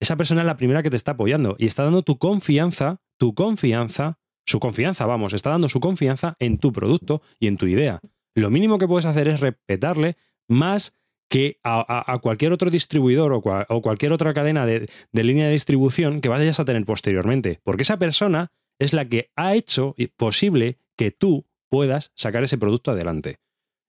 esa 0.00 0.16
persona 0.16 0.40
es 0.40 0.46
la 0.46 0.56
primera 0.56 0.82
que 0.82 0.90
te 0.90 0.96
está 0.96 1.12
apoyando 1.12 1.54
y 1.58 1.66
está 1.66 1.84
dando 1.84 2.02
tu 2.02 2.18
confianza, 2.18 3.00
tu 3.18 3.34
confianza, 3.34 4.18
su 4.46 4.60
confianza, 4.60 5.06
vamos, 5.06 5.32
está 5.32 5.50
dando 5.50 5.68
su 5.68 5.80
confianza 5.80 6.36
en 6.38 6.58
tu 6.58 6.72
producto 6.72 7.22
y 7.38 7.46
en 7.46 7.56
tu 7.56 7.66
idea. 7.66 8.00
Lo 8.34 8.50
mínimo 8.50 8.78
que 8.78 8.88
puedes 8.88 9.06
hacer 9.06 9.28
es 9.28 9.40
respetarle 9.40 10.16
más 10.48 10.96
que 11.28 11.58
a, 11.64 12.18
cualquier 12.20 12.52
otro 12.52 12.70
distribuidor 12.70 13.32
o, 13.32 13.80
cualquier 13.80 14.12
otra 14.12 14.34
cadena 14.34 14.66
de, 14.66 14.86
línea 15.12 15.46
de 15.46 15.52
distribución 15.52 16.20
que 16.20 16.28
vayas 16.28 16.60
a 16.60 16.66
tener 16.66 16.84
posteriormente. 16.84 17.60
Porque 17.64 17.84
esa 17.84 17.96
persona 17.96 18.52
es 18.78 18.92
la 18.92 19.06
que 19.06 19.30
ha 19.34 19.54
hecho 19.54 19.94
posible 20.18 20.76
que 20.94 21.10
tú 21.10 21.46
puedas 21.70 22.12
sacar 22.16 22.44
ese 22.44 22.58
producto 22.58 22.90
adelante. 22.90 23.38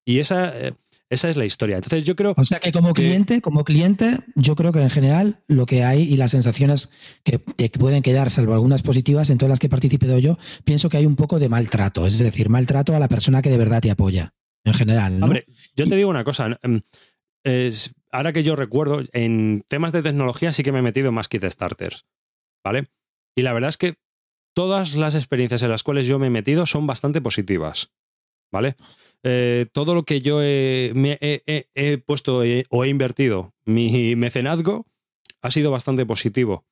Y 0.05 0.19
esa, 0.19 0.57
eh, 0.57 0.73
esa 1.13 1.30
es 1.30 1.38
la 1.38 1.45
historia. 1.45 1.78
Entonces 1.78 2.04
yo 2.04 2.15
creo. 2.15 2.34
O 2.36 2.45
sea 2.45 2.60
que 2.60 2.71
como 2.71 2.93
cliente, 2.93 3.41
como 3.41 3.63
cliente, 3.63 4.17
yo 4.36 4.56
creo 4.56 4.71
que 4.71 4.82
en 4.82 4.89
general 4.89 5.39
lo 5.47 5.65
que 5.65 5.84
hay 5.84 6.02
y 6.02 6.17
las 6.17 6.32
sensaciones 6.32 6.91
que, 7.23 7.39
pueden 7.69 8.02
quedar, 8.02 8.30
salvo 8.30 8.54
algunas 8.54 8.82
positivas, 8.82 9.30
en 9.30 9.38
todas 9.38 9.52
las 9.52 9.60
que 9.60 9.67
he 9.67 9.69
participado 9.69 10.19
yo, 10.19 10.38
pienso 10.63 10.89
que 10.89 10.97
hay 10.97 11.06
un 11.06 11.15
poco 11.15 11.39
de 11.39 11.49
maltrato. 11.49 12.08
Es 12.08 12.19
decir, 12.19 12.49
maltrato 12.49 12.95
a 12.95 12.99
la 12.99 13.08
persona 13.08 13.41
que 13.41 13.49
de 13.49 13.58
verdad 13.58 13.82
te 13.82 13.91
apoya. 13.91 14.34
En 14.65 14.73
general. 14.73 15.19
¿no? 15.19 15.26
Hombre, 15.26 15.45
yo 15.76 15.88
te 15.88 15.95
digo 15.95 16.10
una 16.10 16.23
cosa. 16.23 16.58
Em, 16.63 16.82
ahora 18.12 18.34
que 18.34 18.43
yo 18.43 18.56
recuerdo, 18.56 19.04
en 19.12 19.63
temas 19.67 19.91
de 19.91 20.02
tecnología 20.02 20.54
sí 20.54 20.63
que 20.63 20.71
me 20.71 20.80
he 20.80 20.84
metido 20.84 21.12
más 21.12 21.28
kit 21.28 21.43
starters. 21.45 22.06
¿Vale? 22.63 22.88
Y 23.36 23.41
la 23.41 23.54
verdad 23.54 23.69
es 23.69 23.78
que 23.78 23.95
todas 24.56 24.95
las 24.95 25.15
experiencias 25.15 25.63
en 25.63 25.69
las 25.69 25.84
cuales 25.84 26.08
yo 26.08 26.17
me 26.17 26.28
he 26.28 26.30
metido 26.30 26.65
son 26.65 26.88
bastante 26.88 27.21
positivas. 27.21 27.91
¿Vale? 28.53 28.75
Eh, 29.23 29.65
todo 29.71 29.95
lo 29.95 30.03
que 30.03 30.21
yo 30.21 30.41
he, 30.43 30.93
puesto 32.05 32.43
eh, 32.43 32.65
o 32.69 32.85
he 32.85 32.87
invertido, 32.87 33.51
mi 33.65 34.15
mecenazgo, 34.15 34.85
ha 35.41 35.49
sido 35.49 35.71
bastante 35.71 36.05
positivo. 36.05 36.63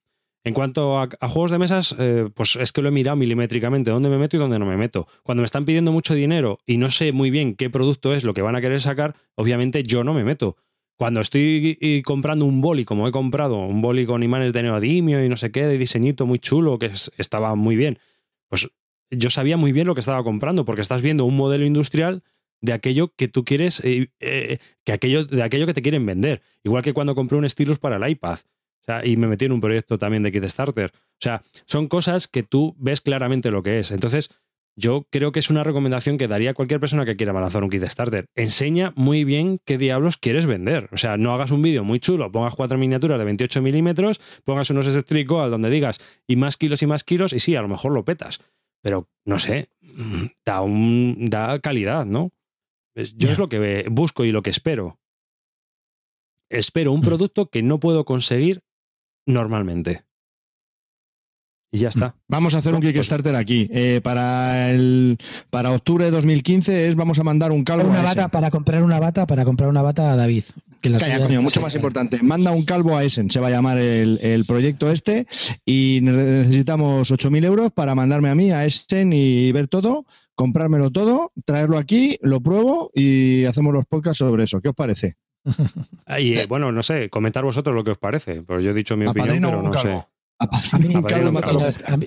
En 0.44 0.54
cuanto 0.54 1.00
a, 1.00 1.10
juegos 1.22 1.52
de 1.52 1.58
mesas, 1.58 1.96
eh, 1.98 2.30
pues 2.34 2.56
es 2.56 2.72
que 2.72 2.82
lo 2.84 2.90
he 2.90 2.92
mirado 2.92 3.18
milimétricamente, 3.18 3.90
dónde 3.90 4.10
me 4.10 4.18
meto 4.20 4.38
y 4.38 4.40
dónde 4.40 4.60
no 4.60 4.66
me 4.66 4.78
meto. 4.78 5.08
Cuando 5.24 5.42
me 5.42 5.46
están 5.46 5.66
pidiendo 5.66 5.92
mucho 5.92 6.14
dinero 6.14 6.60
y 6.68 6.78
no 6.78 6.90
sé 6.90 7.12
muy 7.12 7.32
bien 7.32 7.56
qué 7.56 7.72
producto 7.72 8.14
es 8.14 8.24
lo 8.24 8.34
que 8.36 8.44
van 8.44 8.56
a 8.56 8.62
querer 8.62 8.80
sacar, 8.80 9.16
obviamente 9.36 9.82
yo 9.84 10.04
no 10.04 10.14
me 10.14 10.24
meto. 10.24 10.58
cuando 10.98 11.20
estoy 11.22 12.04
comprando 12.06 12.46
un 12.46 12.62
boli, 12.62 12.86
como 12.86 13.08
he 13.08 13.12
comprado, 13.12 13.58
un 13.58 13.82
boli 13.82 14.06
con 14.06 14.22
imanes 14.22 14.54
de 14.54 14.62
neodimio 14.62 15.26
y 15.26 15.30
no 15.30 15.38
sé 15.38 15.52
qué, 15.52 15.66
de 15.66 15.80
diseñito 15.80 16.28
muy 16.28 16.38
chulo, 16.38 16.78
que 16.78 16.92
estaba 17.18 17.56
muy 17.56 17.76
bien, 17.76 17.98
pues 18.50 18.70
yo 19.12 19.30
sabía 19.30 19.58
muy 19.58 19.72
bien 19.72 19.88
lo 19.88 19.94
que 19.94 20.00
estaba 20.00 20.24
comprando, 20.24 20.66
porque 20.66 20.82
estás 20.82 21.02
viendo 21.02 21.26
un 21.26 21.38
modelo 21.38 21.66
industrial 21.66 22.24
de 22.62 22.74
aquello 22.74 23.14
que 23.16 23.28
tú 23.28 23.44
quieres, 23.44 23.82
eh, 23.84 24.10
eh, 24.20 24.60
que 24.84 24.94
aquello, 24.94 25.26
de 25.26 25.44
aquello 25.44 25.66
que 25.66 25.74
te 25.74 25.82
quieren 25.82 26.06
vender. 26.06 26.42
Igual 26.64 26.84
que 26.84 26.94
cuando 26.94 27.16
compré 27.16 27.38
un 27.38 27.48
Stylus 27.50 27.80
para 27.80 27.98
el 27.98 28.10
iPad. 28.10 28.40
y 29.04 29.16
me 29.16 29.28
metí 29.28 29.46
en 29.46 29.52
un 29.52 29.62
proyecto 29.62 29.98
también 29.98 30.24
de 30.24 30.32
Kickstarter. 30.32 30.92
O 30.94 31.20
sea, 31.20 31.44
son 31.66 31.88
cosas 31.88 32.28
que 32.28 32.44
tú 32.44 32.76
ves 32.80 33.00
claramente 33.00 33.52
lo 33.52 33.62
que 33.64 33.80
es. 33.80 33.92
Entonces, 33.92 34.32
yo 34.76 35.06
creo 35.10 35.32
que 35.32 35.40
es 35.40 35.50
una 35.50 35.64
recomendación 35.64 36.18
que 36.18 36.28
daría 36.28 36.52
a 36.52 36.54
cualquier 36.54 36.80
persona 36.80 37.06
que 37.06 37.16
quiera 37.16 37.34
lanzar 37.34 37.64
un 37.64 37.70
Kickstarter. 37.70 38.26
Enseña 38.36 38.92
muy 38.96 39.24
bien 39.24 39.60
qué 39.66 39.78
diablos 39.78 40.18
quieres 40.18 40.46
vender. 40.46 40.90
O 40.92 40.98
sea, 40.98 41.18
no 41.18 41.34
hagas 41.34 41.52
un 41.52 41.62
vídeo 41.62 41.84
muy 41.84 42.00
chulo, 42.00 42.32
pongas 42.32 42.56
cuatro 42.56 42.78
miniaturas 42.78 43.20
de 43.20 43.26
28 43.26 43.62
milímetros, 43.62 44.22
pongas 44.44 44.70
unos 44.70 44.88
eléctricos 44.88 45.44
al 45.44 45.52
donde 45.52 45.70
digas 45.70 46.00
y 46.28 46.36
más 46.36 46.58
kilos 46.58 46.82
y 46.82 46.88
más 46.88 47.04
kilos, 47.04 47.34
y 47.34 47.40
sí, 47.40 47.56
a 47.56 47.62
lo 47.62 47.68
mejor 47.68 47.94
lo 47.94 48.04
petas. 48.04 48.40
Pero 48.82 49.10
no 49.26 49.40
sé, 49.40 49.70
da, 50.46 50.62
un, 50.62 51.28
da 51.30 51.60
calidad, 51.60 52.06
¿no? 52.06 52.32
Yo 52.96 53.32
es 53.32 53.38
lo 53.38 53.48
que 53.48 53.86
busco 53.90 54.26
y 54.26 54.32
lo 54.32 54.42
que 54.42 54.50
espero. 54.50 55.00
Espero 56.50 56.92
un 56.92 57.00
mm. 57.00 57.04
producto 57.04 57.50
que 57.50 57.64
no 57.64 57.80
puedo 57.80 58.04
conseguir 58.04 58.64
normalmente. 59.26 60.04
Y 61.74 61.80
ya 61.80 61.90
está. 61.90 62.18
Vamos 62.28 62.54
a 62.54 62.58
hacer 62.58 62.76
un 62.76 62.82
Kickstarter 62.82 63.36
aquí. 63.36 63.70
Eh, 63.72 64.02
para 64.04 64.72
el 64.72 65.18
para 65.50 65.72
octubre 65.72 66.04
de 66.04 66.12
2015 66.12 66.90
es 66.90 66.96
vamos 66.96 67.18
a 67.20 67.24
mandar 67.24 67.54
un 67.54 67.64
calvo. 67.64 67.90
Una 67.90 68.02
bata 68.02 68.28
para 68.28 68.52
comprar 68.52 68.84
una 68.84 69.00
bata 69.00 69.26
para 69.26 69.46
comprar 69.46 69.70
una 69.70 69.82
bata 69.82 70.12
a 70.12 70.18
David. 70.18 70.44
Calla, 70.82 71.20
coño, 71.20 71.42
mucho 71.42 71.62
más 71.62 71.76
importante. 71.76 72.22
Manda 72.22 72.52
un 72.52 72.66
calvo 72.66 72.98
a 72.98 73.04
Essen, 73.04 73.30
se 73.30 73.40
va 73.40 73.48
a 73.48 73.52
llamar 73.52 73.78
el, 73.78 74.46
proyecto 74.46 74.92
este, 74.92 75.28
y 75.66 76.00
necesitamos 76.02 77.12
8.000 77.12 77.46
euros 77.46 77.72
para 77.72 77.96
mandarme 77.96 78.30
a 78.30 78.36
mí 78.36 78.52
a 78.52 78.66
Essen 78.66 79.14
y 79.14 79.52
ver 79.52 79.68
todo, 79.68 80.06
comprármelo 80.36 80.90
todo, 80.90 81.32
traerlo 81.46 81.78
aquí, 81.78 82.18
lo 82.22 82.42
pruebo 82.42 82.92
y 82.94 83.46
hacemos 83.46 83.74
los 83.74 83.86
podcasts 83.86 84.20
sobre 84.20 84.44
eso. 84.44 84.60
¿Qué 84.62 84.70
os 84.70 84.76
parece? 84.76 85.14
y, 86.20 86.34
eh, 86.34 86.46
bueno, 86.48 86.72
no 86.72 86.84
sé, 86.84 87.10
comentar 87.10 87.44
vosotros 87.44 87.76
lo 87.76 87.84
que 87.84 87.92
os 87.92 87.98
parece. 87.98 88.42
Pues 88.42 88.66
yo 88.66 88.72
he 88.72 88.74
dicho 88.74 88.98
mi 88.98 89.06
opinión, 89.06 89.40
pero 89.42 89.62
no 89.62 89.78
sé. 89.78 90.04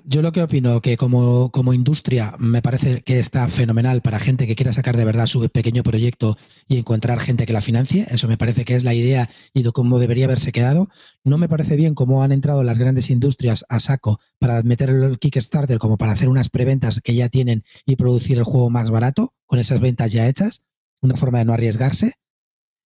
Yo 0.05 0.23
lo 0.23 0.33
que 0.33 0.43
opino 0.43 0.81
que 0.81 0.97
como, 0.97 1.51
como 1.51 1.73
industria 1.73 2.35
me 2.39 2.63
parece 2.63 3.03
que 3.03 3.21
está 3.21 3.49
fenomenal 3.49 4.03
para 4.03 4.19
gente 4.19 4.47
que 4.47 4.57
quiera 4.57 4.73
sacar 4.73 4.97
de 4.97 5.05
verdad 5.05 5.27
su 5.27 5.49
pequeño 5.49 5.83
proyecto 5.83 6.37
y 6.67 6.79
encontrar 6.79 7.21
gente 7.21 7.47
que 7.47 7.53
la 7.53 7.61
financie. 7.61 8.07
Eso 8.11 8.27
me 8.27 8.37
parece 8.37 8.65
que 8.65 8.75
es 8.75 8.85
la 8.85 8.95
idea 8.95 9.29
y 9.53 9.63
de 9.63 9.73
cómo 9.73 9.99
debería 9.99 10.25
haberse 10.25 10.53
quedado. 10.53 10.89
No 11.23 11.39
me 11.39 11.49
parece 11.49 11.77
bien 11.77 11.95
cómo 11.95 12.23
han 12.23 12.33
entrado 12.33 12.63
las 12.65 12.79
grandes 12.79 13.11
industrias 13.11 13.65
a 13.69 13.79
saco 13.79 14.21
para 14.39 14.63
meter 14.63 14.91
el 14.91 15.19
Kickstarter 15.19 15.79
como 15.79 15.97
para 15.97 16.13
hacer 16.13 16.29
unas 16.29 16.49
preventas 16.49 17.01
que 17.01 17.15
ya 17.15 17.29
tienen 17.29 17.65
y 17.87 17.97
producir 17.97 18.39
el 18.39 18.45
juego 18.45 18.71
más 18.71 18.91
barato 18.91 19.33
con 19.47 19.59
esas 19.59 19.81
ventas 19.81 20.13
ya 20.13 20.29
hechas. 20.29 20.63
Una 21.01 21.17
forma 21.17 21.39
de 21.39 21.45
no 21.45 21.53
arriesgarse. 21.53 22.15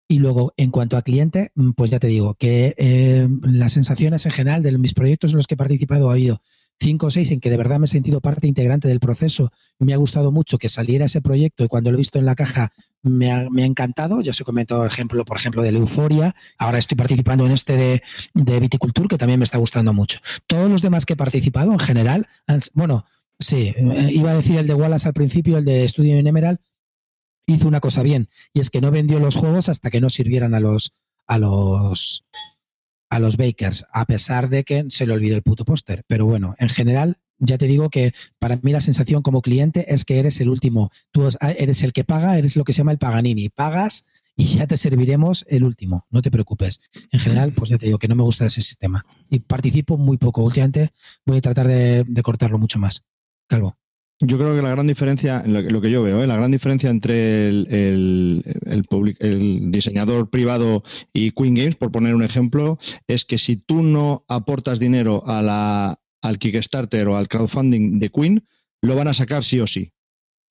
Y 0.09 0.19
luego, 0.19 0.55
en 0.57 0.71
cuanto 0.71 0.97
a 0.97 1.03
cliente, 1.03 1.53
mm, 1.55 1.73
pues 1.73 1.91
ya 1.91 1.99
te 1.99 2.07
digo 2.07 2.35
que 2.35 2.75
eh, 2.79 3.29
las 3.43 3.75
sensaciones 3.75 4.25
en 4.25 4.33
general 4.33 4.63
de 4.63 4.77
mis 4.79 4.95
proyectos 4.95 5.33
en 5.33 5.37
los 5.37 5.47
que 5.47 5.55
he 5.55 5.59
participado 5.59 6.09
ha 6.09 6.15
habido 6.15 6.41
cinco 6.81 7.09
o 7.09 7.11
seis 7.11 7.31
en 7.31 7.41
que 7.41 7.51
de 7.51 7.57
verdad 7.57 7.79
me 7.79 7.87
he 7.87 7.89
sentido 7.89 8.21
parte 8.21 8.47
integrante 8.47 8.89
del 8.89 9.01
proceso. 9.01 9.51
Me 9.79 9.93
ha 9.93 9.97
gustado 9.97 10.33
mucho 10.33 10.59
que 10.59 10.69
saliera 10.69 11.07
ese 11.07 11.21
proyecto 11.21 11.65
y 11.65 11.69
cuando 11.69 11.91
lo 11.91 11.97
he 11.97 11.99
visto 11.99 12.19
en 12.19 12.25
la 12.25 12.35
caja 12.35 12.73
me 13.03 13.33
ha, 13.33 13.47
encantado. 13.59 14.21
Yo 14.23 14.31
os 14.31 14.41
he 14.41 14.45
comentado 14.45 14.83
el 14.83 14.89
ejemplo, 14.89 15.25
por 15.25 15.37
ejemplo, 15.37 15.63
de 15.63 15.73
la 15.73 15.79
Euforia. 15.79 16.35
Ahora 16.57 16.79
estoy 16.79 16.97
participando 16.97 17.45
en 17.47 17.53
este 17.53 17.77
de, 17.77 18.03
de 18.35 18.61
Viticulture, 18.61 19.09
que 19.09 19.19
también 19.19 19.41
me 19.41 19.45
está 19.45 19.59
gustando 19.59 19.93
mucho. 19.93 20.21
Todos 20.47 20.71
los 20.71 20.83
demás 20.83 21.05
que 21.05 21.15
he 21.15 21.17
participado 21.17 21.73
en 21.73 21.79
general, 21.79 22.27
bueno, 22.75 23.05
sí, 23.39 23.75
eh, 23.77 24.11
iba 24.13 24.31
a 24.31 24.37
decir 24.37 24.57
el 24.57 24.67
de 24.67 24.75
Wallace 24.75 25.09
al 25.09 25.15
principio, 25.15 25.59
el 25.59 25.65
de 25.65 25.85
Estudio 25.85 26.17
en 26.17 26.27
Emerald, 26.27 26.61
hizo 27.49 27.67
una 27.67 27.81
cosa 27.81 28.03
bien 28.03 28.29
y 28.53 28.61
es 28.61 28.71
que 28.71 28.81
no 28.81 28.91
vendió 28.91 29.19
los 29.19 29.35
juegos 29.35 29.69
hasta 29.69 29.91
que 29.91 30.01
no 30.01 30.11
sirvieran 30.11 30.55
a 30.55 30.61
los 30.61 30.93
a 31.27 31.39
los 31.39 32.25
a 33.11 33.19
los 33.19 33.39
bakers, 33.39 33.87
a 33.93 34.05
pesar 34.05 34.51
de 34.51 34.65
que 34.65 34.85
se 34.91 35.07
le 35.07 35.15
olvidó 35.15 35.35
el 35.35 35.43
puto 35.43 35.65
póster. 35.65 36.05
Pero 36.07 36.27
bueno, 36.27 36.55
en 36.59 36.69
general, 36.69 37.17
ya 37.39 37.57
te 37.57 37.67
digo 37.67 37.89
que 37.89 38.13
para 38.39 38.57
mí 38.57 38.71
la 38.71 38.83
sensación 38.83 39.23
como 39.23 39.41
cliente 39.41 39.95
es 39.95 40.05
que 40.05 40.19
eres 40.19 40.41
el 40.43 40.51
último. 40.51 40.91
Tú 41.11 41.27
eres 41.41 41.83
el 41.83 41.95
que 41.95 42.05
paga, 42.05 42.37
eres 42.37 42.57
lo 42.57 42.65
que 42.65 42.75
se 42.75 42.79
llama 42.79 42.93
el 42.93 42.99
Paganini. 42.99 43.49
Pagas 43.49 44.07
y 44.37 44.45
ya 44.45 44.67
te 44.67 44.77
serviremos 44.77 45.47
el 45.49 45.65
último. 45.65 46.07
No 46.11 46.21
te 46.21 46.31
preocupes. 46.31 46.81
En 47.11 47.21
general, 47.21 47.53
pues 47.53 47.71
ya 47.71 47.79
te 47.79 47.87
digo 47.87 47.99
que 47.99 48.09
no 48.09 48.15
me 48.15 48.25
gusta 48.25 48.45
ese 48.45 48.61
sistema. 48.61 49.07
Y 49.31 49.39
participo 49.39 49.97
muy 49.97 50.19
poco. 50.19 50.43
Últimamente 50.43 50.91
voy 51.25 51.39
a 51.39 51.41
tratar 51.41 51.67
de 51.67 52.23
cortarlo 52.23 52.59
mucho 52.59 52.79
más. 52.79 53.07
Calvo. 53.47 53.79
Yo 54.21 54.37
creo 54.37 54.57
que 54.57 54.63
la 54.63 54.71
gran 54.71 54.89
diferencia, 54.89 55.45
lo 55.47 55.81
que 55.81 55.91
yo 55.93 56.03
veo, 56.03 56.23
¿eh? 56.23 56.27
la 56.27 56.37
gran 56.37 56.51
diferencia 56.51 56.91
entre 56.91 57.49
el, 57.49 58.43
el, 58.65 59.71
diseñador 59.71 60.29
privado 60.29 60.83
y 61.13 61.31
Queen 61.31 61.55
Games, 61.55 61.77
por 61.77 61.93
poner 61.93 62.17
un 62.17 62.25
ejemplo, 62.25 62.79
es 63.07 63.25
que 63.25 63.39
si 63.39 63.57
tú 63.57 63.83
no 63.83 64.25
aportas 64.27 64.81
dinero 64.81 65.23
a 65.25 65.41
la, 65.41 66.01
al 66.21 66.39
Kickstarter 66.39 67.07
o 67.07 67.17
al 67.17 67.29
crowdfunding 67.29 68.01
de 68.01 68.11
Queen, 68.11 68.45
lo 68.83 68.97
van 68.97 69.07
a 69.07 69.15
sacar 69.15 69.45
sí 69.45 69.61
o 69.61 69.69
sí. 69.69 69.93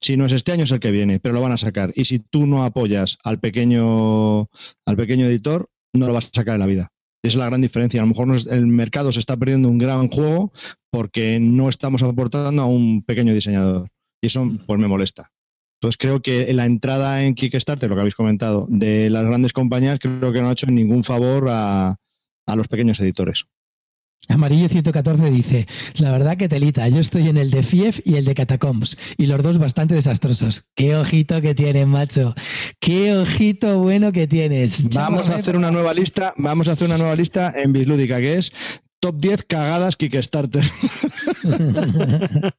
Si 0.01 0.15
no 0.15 0.25
es 0.25 0.31
este 0.31 0.53
año, 0.53 0.63
es 0.63 0.71
el 0.71 0.79
que 0.79 0.91
viene, 0.91 1.19
pero 1.19 1.33
lo 1.33 1.41
van 1.41 1.51
a 1.51 1.57
sacar. 1.57 1.91
Y 1.93 2.05
si 2.05 2.19
tú 2.19 2.45
no 2.45 2.63
apoyas 2.63 3.17
al 3.23 3.39
pequeño, 3.39 4.47
al 4.85 4.95
pequeño 4.95 5.25
editor, 5.25 5.69
no 5.93 6.07
lo 6.07 6.13
vas 6.13 6.27
a 6.27 6.29
sacar 6.33 6.53
en 6.53 6.61
la 6.61 6.67
vida. 6.67 6.93
Es 7.27 7.35
la 7.35 7.47
gran 7.47 7.59
diferencia. 7.59 7.99
A 7.99 8.05
lo 8.05 8.07
mejor 8.07 8.29
el 8.49 8.67
mercado 8.67 9.11
se 9.11 9.19
está 9.19 9.35
perdiendo 9.35 9.67
un 9.67 9.77
gran 9.77 10.07
juego 10.07 10.53
porque 10.89 11.39
no 11.41 11.67
estamos 11.67 12.01
aportando 12.01 12.61
a 12.61 12.65
un 12.65 13.03
pequeño 13.03 13.33
diseñador. 13.33 13.89
Y 14.21 14.27
eso 14.27 14.49
pues 14.65 14.79
me 14.79 14.87
molesta. 14.87 15.29
Entonces 15.81 15.97
creo 15.97 16.21
que 16.21 16.53
la 16.53 16.65
entrada 16.65 17.23
en 17.23 17.35
Kickstarter, 17.35 17.89
lo 17.89 17.95
que 17.95 17.99
habéis 17.99 18.15
comentado, 18.15 18.65
de 18.69 19.09
las 19.09 19.25
grandes 19.25 19.51
compañías, 19.51 19.99
creo 19.99 20.31
que 20.31 20.41
no 20.41 20.47
ha 20.47 20.53
hecho 20.53 20.67
ningún 20.67 21.03
favor 21.03 21.47
a, 21.49 21.97
a 22.45 22.55
los 22.55 22.69
pequeños 22.69 22.99
editores. 23.01 23.43
Amarillo 24.29 24.67
114 24.67 25.31
dice, 25.31 25.67
la 25.99 26.11
verdad 26.11 26.35
que 26.37 26.49
telita, 26.49 26.87
yo 26.89 26.99
estoy 26.99 27.29
en 27.29 27.37
el 27.37 27.49
de 27.49 27.63
FIEF 27.63 28.01
y 28.03 28.15
el 28.15 28.25
de 28.25 28.35
Catacombs, 28.35 28.97
y 29.17 29.25
los 29.27 29.41
dos 29.41 29.57
bastante 29.57 29.95
desastrosos. 29.95 30.67
Qué 30.75 30.95
ojito 30.95 31.41
que 31.41 31.55
tienes, 31.55 31.87
macho. 31.87 32.35
Qué 32.79 33.15
ojito 33.15 33.79
bueno 33.79 34.11
que 34.11 34.27
tienes. 34.27 34.89
Vamos 34.93 35.29
a 35.29 35.35
hacer 35.35 35.55
una 35.55 35.71
nueva 35.71 35.93
lista, 35.93 36.33
vamos 36.37 36.67
a 36.67 36.73
hacer 36.73 36.87
una 36.87 36.97
nueva 36.97 37.15
lista 37.15 37.53
en 37.55 37.71
Bislúdica, 37.71 38.17
que 38.17 38.37
es 38.37 38.51
Top 38.99 39.19
10 39.19 39.43
cagadas 39.43 39.95
Kickstarter. 39.95 40.63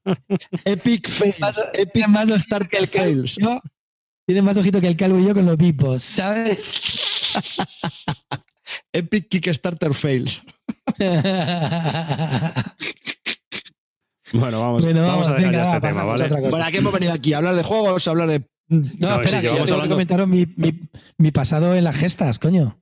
Epic 0.64 1.08
fails. 1.08 1.64
Epic 1.74 2.08
más 2.08 2.30
que 2.70 2.78
el 2.78 2.86
fails. 2.86 3.38
Tiene 4.26 4.42
más 4.42 4.56
ojito 4.56 4.80
que 4.80 4.86
el 4.86 4.96
calvo 4.96 5.18
y 5.18 5.26
yo 5.26 5.34
con 5.34 5.46
los 5.46 5.56
pipos, 5.56 6.02
¿sabes? 6.04 6.74
Epic 8.92 9.28
Kickstarter 9.28 9.94
fails. 9.94 10.40
Bueno, 14.32 14.60
vamos, 14.60 14.84
vamos, 14.84 15.28
a 15.28 15.34
dejar 15.34 15.52
ya 15.52 15.62
este 15.62 15.80
tema, 15.80 16.04
¿vale? 16.04 16.50
¿Para 16.50 16.70
qué 16.70 16.78
hemos 16.78 16.92
venido 16.92 17.12
aquí? 17.12 17.34
¿Hablar 17.34 17.54
de 17.54 17.62
juegos? 17.62 18.08
¿Hablar 18.08 18.28
de.? 18.28 18.48
No, 18.68 19.22
espera, 19.22 19.40
que 19.40 19.48
vamos 19.48 19.70
a 19.72 19.88
comentar 19.88 20.26
mi, 20.26 20.46
mi, 21.16 21.30
pasado 21.30 21.74
en 21.74 21.84
las 21.84 21.96
gestas, 21.96 22.38
coño. 22.38 22.80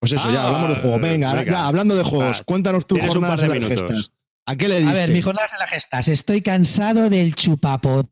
Pues 0.00 0.12
eso, 0.12 0.32
ya 0.32 0.44
hablamos 0.44 0.70
de 0.70 0.76
ah, 0.76 0.80
juegos. 0.80 1.00
Venga, 1.00 1.44
ya, 1.44 1.66
hablando 1.66 1.96
de 1.96 2.04
juegos, 2.04 2.42
cuéntanos 2.42 2.86
tus 2.86 3.00
jornadas 3.04 3.42
en 3.42 3.60
las 3.60 3.68
gestas. 3.68 4.12
¿A 4.46 4.56
qué 4.56 4.68
le 4.68 4.80
diste? 4.80 4.90
A 4.90 4.94
ver, 4.94 5.10
mis 5.10 5.24
jornadas 5.24 5.52
en 5.52 5.58
las 5.58 5.70
gestas. 5.70 6.08
Estoy 6.08 6.42
cansado 6.42 7.10
del 7.10 7.34
chupapo 7.34 8.08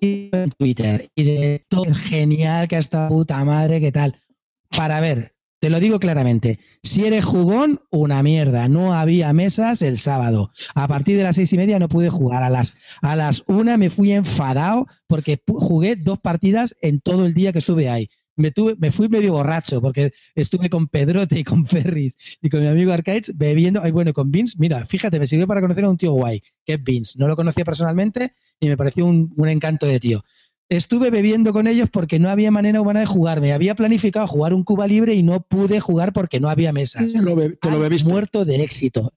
en 0.00 0.50
Twitter 0.58 1.10
y 1.14 1.24
de 1.24 1.66
todo 1.68 1.84
el 1.84 1.96
genial 1.96 2.68
que 2.68 2.76
ha 2.76 2.80
estado 2.80 3.08
puta 3.08 3.44
madre, 3.44 3.80
¿qué 3.80 3.92
tal? 3.92 4.22
Para 4.70 5.00
ver, 5.00 5.34
te 5.60 5.70
lo 5.70 5.80
digo 5.80 5.98
claramente, 5.98 6.60
si 6.82 7.04
eres 7.04 7.24
jugón, 7.24 7.80
una 7.90 8.22
mierda. 8.22 8.68
No 8.68 8.94
había 8.94 9.32
mesas 9.32 9.82
el 9.82 9.98
sábado. 9.98 10.50
A 10.74 10.86
partir 10.86 11.16
de 11.16 11.24
las 11.24 11.36
seis 11.36 11.52
y 11.52 11.56
media 11.56 11.78
no 11.78 11.88
pude 11.88 12.10
jugar. 12.10 12.42
A 12.42 12.48
las, 12.48 12.74
a 13.02 13.16
las 13.16 13.42
una 13.46 13.76
me 13.76 13.90
fui 13.90 14.12
enfadado 14.12 14.86
porque 15.08 15.42
jugué 15.46 15.96
dos 15.96 16.18
partidas 16.18 16.76
en 16.80 17.00
todo 17.00 17.26
el 17.26 17.34
día 17.34 17.52
que 17.52 17.58
estuve 17.58 17.88
ahí. 17.88 18.08
Me, 18.36 18.52
tuve, 18.52 18.76
me 18.78 18.92
fui 18.92 19.08
medio 19.08 19.32
borracho 19.32 19.80
porque 19.80 20.12
estuve 20.36 20.70
con 20.70 20.86
Pedrote 20.86 21.40
y 21.40 21.42
con 21.42 21.66
Ferris 21.66 22.16
y 22.40 22.48
con 22.50 22.60
mi 22.60 22.68
amigo 22.68 22.92
Arcades 22.92 23.36
bebiendo. 23.36 23.82
Ay, 23.82 23.90
bueno, 23.90 24.12
con 24.12 24.30
Vince, 24.30 24.54
mira, 24.60 24.86
fíjate, 24.86 25.18
me 25.18 25.26
sirvió 25.26 25.48
para 25.48 25.60
conocer 25.60 25.84
a 25.84 25.90
un 25.90 25.96
tío 25.96 26.12
guay, 26.12 26.40
que 26.64 26.74
es 26.74 26.84
Vince. 26.84 27.18
No 27.18 27.26
lo 27.26 27.34
conocía 27.34 27.64
personalmente 27.64 28.34
y 28.60 28.68
me 28.68 28.76
pareció 28.76 29.06
un, 29.06 29.32
un 29.36 29.48
encanto 29.48 29.86
de 29.86 29.98
tío 29.98 30.24
estuve 30.68 31.10
bebiendo 31.10 31.52
con 31.52 31.66
ellos 31.66 31.88
porque 31.90 32.18
no 32.18 32.28
había 32.28 32.50
manera 32.50 32.80
humana 32.80 33.00
de 33.00 33.06
jugar. 33.06 33.40
Me 33.40 33.52
había 33.52 33.74
planificado 33.74 34.26
jugar 34.26 34.52
un 34.52 34.64
Cuba 34.64 34.86
libre 34.86 35.14
y 35.14 35.22
no 35.22 35.40
pude 35.40 35.80
jugar 35.80 36.12
porque 36.12 36.40
no 36.40 36.48
había 36.48 36.72
mesas. 36.72 37.12
Te 37.12 37.22
lo, 37.22 37.36
bebiste. 37.78 38.08
Muerto 38.08 38.44
de 38.44 38.62
éxito. 38.62 39.12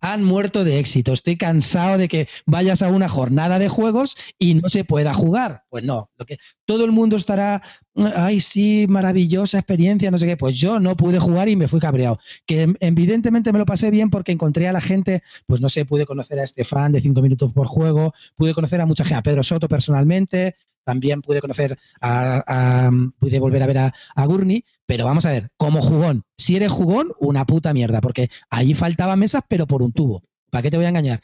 han 0.00 0.22
muerto 0.22 0.64
de 0.64 0.78
éxito. 0.78 1.12
Estoy 1.12 1.36
cansado 1.36 1.98
de 1.98 2.08
que 2.08 2.28
vayas 2.46 2.82
a 2.82 2.88
una 2.88 3.08
jornada 3.08 3.58
de 3.58 3.68
juegos 3.68 4.16
y 4.38 4.54
no 4.54 4.68
se 4.68 4.84
pueda 4.84 5.12
jugar. 5.12 5.64
Pues 5.68 5.84
no, 5.84 6.10
lo 6.16 6.24
que 6.24 6.38
todo 6.64 6.84
el 6.84 6.92
mundo 6.92 7.16
estará, 7.16 7.62
ay, 8.14 8.40
sí, 8.40 8.86
maravillosa 8.88 9.58
experiencia, 9.58 10.10
no 10.10 10.18
sé 10.18 10.26
qué. 10.26 10.36
Pues 10.36 10.56
yo 10.56 10.80
no 10.80 10.96
pude 10.96 11.18
jugar 11.18 11.48
y 11.48 11.56
me 11.56 11.68
fui 11.68 11.80
cabreado. 11.80 12.18
Que 12.46 12.72
evidentemente 12.80 13.52
me 13.52 13.58
lo 13.58 13.66
pasé 13.66 13.90
bien 13.90 14.08
porque 14.08 14.32
encontré 14.32 14.68
a 14.68 14.72
la 14.72 14.80
gente, 14.80 15.22
pues 15.46 15.60
no 15.60 15.68
sé, 15.68 15.84
pude 15.84 16.06
conocer 16.06 16.38
a 16.38 16.44
Estefan 16.44 16.92
de 16.92 17.00
5 17.00 17.20
minutos 17.20 17.52
por 17.52 17.66
juego, 17.66 18.14
pude 18.36 18.54
conocer 18.54 18.80
a 18.80 18.86
mucha 18.86 19.04
gente, 19.04 19.18
a 19.18 19.22
Pedro 19.22 19.42
Soto 19.42 19.68
personalmente, 19.68 20.56
también 20.86 21.20
pude 21.20 21.40
conocer 21.40 21.76
a, 22.00 22.90
pude 23.18 23.40
volver 23.40 23.62
a 23.62 23.66
ver 23.66 23.78
a, 23.78 23.94
a, 24.14 24.26
Gurney, 24.26 24.64
pero 24.86 25.04
vamos 25.04 25.26
a 25.26 25.32
ver, 25.32 25.50
como 25.56 25.82
jugón, 25.82 26.22
si 26.36 26.54
eres 26.54 26.70
jugón, 26.70 27.10
una 27.18 27.44
puta 27.44 27.74
mierda, 27.74 28.00
porque 28.00 28.30
allí 28.50 28.72
faltaban 28.72 29.18
mesas, 29.18 29.42
pero 29.48 29.66
por 29.66 29.82
un 29.82 29.92
tubo. 29.92 30.22
¿Para 30.48 30.62
qué 30.62 30.70
te 30.70 30.76
voy 30.76 30.86
a 30.86 30.90
engañar? 30.90 31.20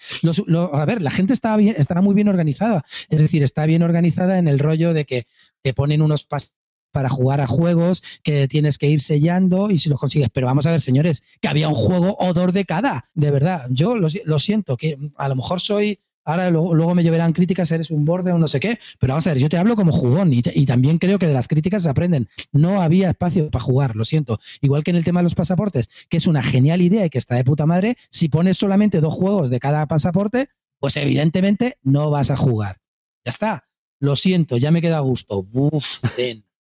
a 0.73 0.85
ver, 0.85 1.01
la 1.01 1.13
gente 1.13 1.33
estaba 1.33 1.57
bien, 1.57 1.77
estará 1.79 2.03
muy 2.03 2.15
bien 2.15 2.29
organizada. 2.29 2.85
Es 3.09 3.21
decir, 3.21 3.45
está 3.45 3.65
bien 3.65 3.83
organizada 3.83 4.37
en 4.39 4.49
el 4.49 4.59
rollo 4.59 4.93
de 4.93 5.05
que 5.05 5.27
te 5.63 5.73
ponen 5.73 6.03
unos 6.03 6.25
pasos 6.25 6.55
para 6.91 7.09
jugar 7.09 7.41
a 7.41 7.47
juegos 7.47 8.03
que 8.23 8.49
tienes 8.49 8.77
que 8.77 8.89
ir 8.89 9.01
sellando 9.01 9.71
y 9.71 9.79
si 9.79 9.89
los 9.89 10.01
consigues. 10.01 10.29
Pero 10.31 10.49
vamos 10.49 10.67
a 10.67 10.73
ver, 10.73 10.81
señores, 10.81 11.23
que 11.41 11.49
había 11.49 11.69
un 11.69 11.75
juego 11.75 12.17
odor 12.19 12.53
de 12.53 12.65
cada, 12.65 13.09
de 13.15 13.31
verdad. 13.31 13.69
Yo 13.71 13.95
lo 13.97 14.39
siento, 14.39 14.77
que 14.77 14.99
a 15.17 15.29
lo 15.29 15.37
mejor 15.37 15.61
soy 15.61 16.01
Ahora 16.25 16.51
luego, 16.51 16.95
me 16.95 17.03
llevarán 17.03 17.33
críticas, 17.33 17.71
eres 17.73 17.91
un 17.91 18.05
borde 18.05 18.33
o 18.33 18.39
no 18.39 18.47
sé 18.47 18.61
qué, 18.61 18.79
pero 18.99 19.13
vamos 19.13 19.27
a 19.27 19.31
ver, 19.31 19.39
yo 19.39 19.49
te 19.49 19.57
hablo 19.57 19.75
como 19.75 19.93
jugón 19.93 20.33
y, 20.33 20.43
también 20.67 20.99
creo 20.99 21.19
que 21.19 21.27
de 21.27 21.33
las 21.33 21.49
críticas 21.49 21.83
se 21.83 21.91
aprenden. 21.91 22.29
No 22.53 22.81
había 22.81 23.11
espacio 23.11 23.51
para 23.51 23.65
jugar, 23.65 23.97
lo 23.97 24.05
siento. 24.05 24.39
Igual 24.61 24.85
que 24.85 24.91
en 24.91 24.97
el 24.97 25.05
tema 25.05 25.21
de 25.21 25.25
los 25.25 25.35
pasaportes, 25.35 25.91
que 26.09 26.17
es 26.17 26.27
una 26.27 26.43
genial 26.43 26.81
idea 26.81 27.05
y 27.05 27.11
que 27.11 27.19
está 27.19 27.35
de 27.35 27.45
puta 27.45 27.67
madre, 27.67 27.97
si 28.11 28.29
pones 28.29 28.57
solamente 28.57 29.01
dos 29.01 29.15
juegos 29.15 29.51
de 29.51 29.59
cada 29.59 29.87
pasaporte, 29.87 30.49
pues 30.79 30.97
evidentemente 30.97 31.79
no 31.83 32.11
vas 32.11 32.31
a 32.31 32.37
jugar. 32.37 32.81
Ya 33.25 33.31
está. 33.31 33.69
Lo 33.99 34.17
siento, 34.17 34.57
ya 34.57 34.71
me 34.71 34.83
queda 34.83 34.99
a 34.99 35.01
gusto. 35.01 35.47
Uf, 35.53 36.01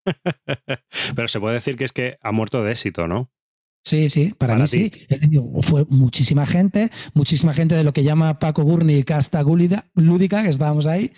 pero 1.15 1.29
se 1.29 1.41
puede 1.41 1.55
decir 1.55 1.77
que 1.77 1.85
es 1.85 1.93
que 1.93 2.19
ha 2.21 2.33
muerto 2.33 2.63
de 2.63 2.73
éxito, 2.73 3.07
¿no? 3.07 3.31
Sí, 3.85 4.11
sí, 4.11 4.33
para, 4.39 4.57
mí 4.57 4.67
sí. 4.67 4.93
Fue 5.63 5.85
muchísima 5.89 6.47
gente, 6.47 6.91
muchísima 7.15 7.53
gente 7.53 7.75
de 7.75 7.83
lo 7.83 7.93
que 7.93 8.05
llama 8.05 8.39
Paco 8.39 8.63
Gurney 8.63 9.03
casta 9.03 9.43
lúdica, 9.43 10.43
que 10.43 10.51
estábamos 10.51 10.87
ahí. 10.87 11.13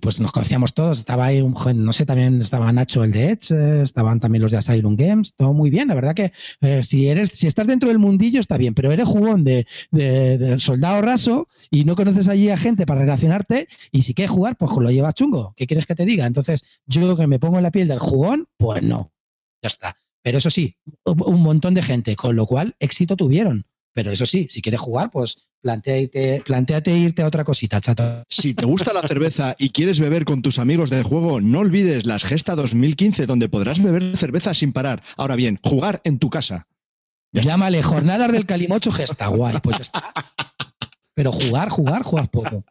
Pues 0.00 0.20
nos 0.20 0.32
conocíamos 0.32 0.74
todos, 0.74 0.98
estaba 0.98 1.26
ahí 1.26 1.40
un 1.40 1.54
no 1.76 1.92
sé, 1.92 2.04
también 2.04 2.42
estaba 2.42 2.72
Nacho 2.72 3.04
el 3.04 3.12
de 3.12 3.30
Edge, 3.30 3.82
estaban 3.84 4.18
también 4.18 4.42
los 4.42 4.50
de 4.50 4.56
Asylum 4.56 4.96
Games, 4.96 5.34
todo 5.36 5.52
muy 5.52 5.70
bien, 5.70 5.86
la 5.86 5.94
verdad 5.94 6.12
que 6.12 6.32
eh, 6.60 6.82
si 6.82 7.08
eres, 7.08 7.28
si 7.28 7.46
estás 7.46 7.68
dentro 7.68 7.88
del 7.88 8.00
mundillo 8.00 8.40
está 8.40 8.56
bien, 8.56 8.74
pero 8.74 8.90
eres 8.90 9.06
jugón 9.06 9.44
de, 9.44 9.64
de, 9.92 10.58
soldado 10.58 11.02
raso 11.02 11.46
y 11.70 11.84
no 11.84 11.94
conoces 11.94 12.26
allí 12.26 12.50
a 12.50 12.56
gente 12.56 12.84
para 12.84 13.02
relacionarte 13.02 13.68
y 13.92 14.02
si 14.02 14.12
quieres 14.12 14.32
jugar, 14.32 14.56
pues 14.56 14.72
lo 14.76 14.90
llevas 14.90 15.14
chungo, 15.14 15.54
¿qué 15.56 15.68
quieres 15.68 15.86
que 15.86 15.94
te 15.94 16.04
diga? 16.04 16.26
Entonces, 16.26 16.64
yo 16.86 17.16
que 17.16 17.28
me 17.28 17.38
pongo 17.38 17.58
en 17.58 17.62
la 17.62 17.70
piel 17.70 17.86
del 17.86 18.00
jugón, 18.00 18.48
pues 18.58 18.82
no, 18.82 19.12
ya 19.62 19.68
está. 19.68 19.96
Pero 20.26 20.38
eso 20.38 20.50
sí, 20.50 20.74
un 21.04 21.40
montón 21.40 21.74
de 21.74 21.82
gente, 21.82 22.16
con 22.16 22.34
lo 22.34 22.46
cual 22.46 22.74
éxito 22.80 23.14
tuvieron. 23.14 23.64
Pero 23.92 24.10
eso 24.10 24.26
sí, 24.26 24.48
si 24.50 24.60
quieres 24.60 24.80
jugar, 24.80 25.12
pues 25.12 25.46
planteate, 25.60 26.42
planteate 26.44 26.98
irte 26.98 27.22
a 27.22 27.28
otra 27.28 27.44
cosita, 27.44 27.80
chato. 27.80 28.24
Si 28.28 28.52
te 28.52 28.66
gusta 28.66 28.92
la 28.92 29.06
cerveza 29.06 29.54
y 29.56 29.70
quieres 29.70 30.00
beber 30.00 30.24
con 30.24 30.42
tus 30.42 30.58
amigos 30.58 30.90
de 30.90 31.04
juego, 31.04 31.40
no 31.40 31.60
olvides 31.60 32.06
las 32.06 32.24
Gesta 32.24 32.56
2015, 32.56 33.26
donde 33.26 33.48
podrás 33.48 33.80
beber 33.80 34.16
cerveza 34.16 34.52
sin 34.52 34.72
parar. 34.72 35.00
Ahora 35.16 35.36
bien, 35.36 35.60
jugar 35.62 36.00
en 36.02 36.18
tu 36.18 36.28
casa. 36.28 36.66
Llámale 37.30 37.84
Jornadas 37.84 38.32
del 38.32 38.46
Calimocho 38.46 38.90
Gesta, 38.90 39.28
guay, 39.28 39.60
pues 39.62 39.76
ya 39.76 39.82
está. 39.82 40.12
Pero 41.14 41.30
jugar, 41.30 41.68
jugar, 41.68 42.02
juegas 42.02 42.28
poco. 42.30 42.64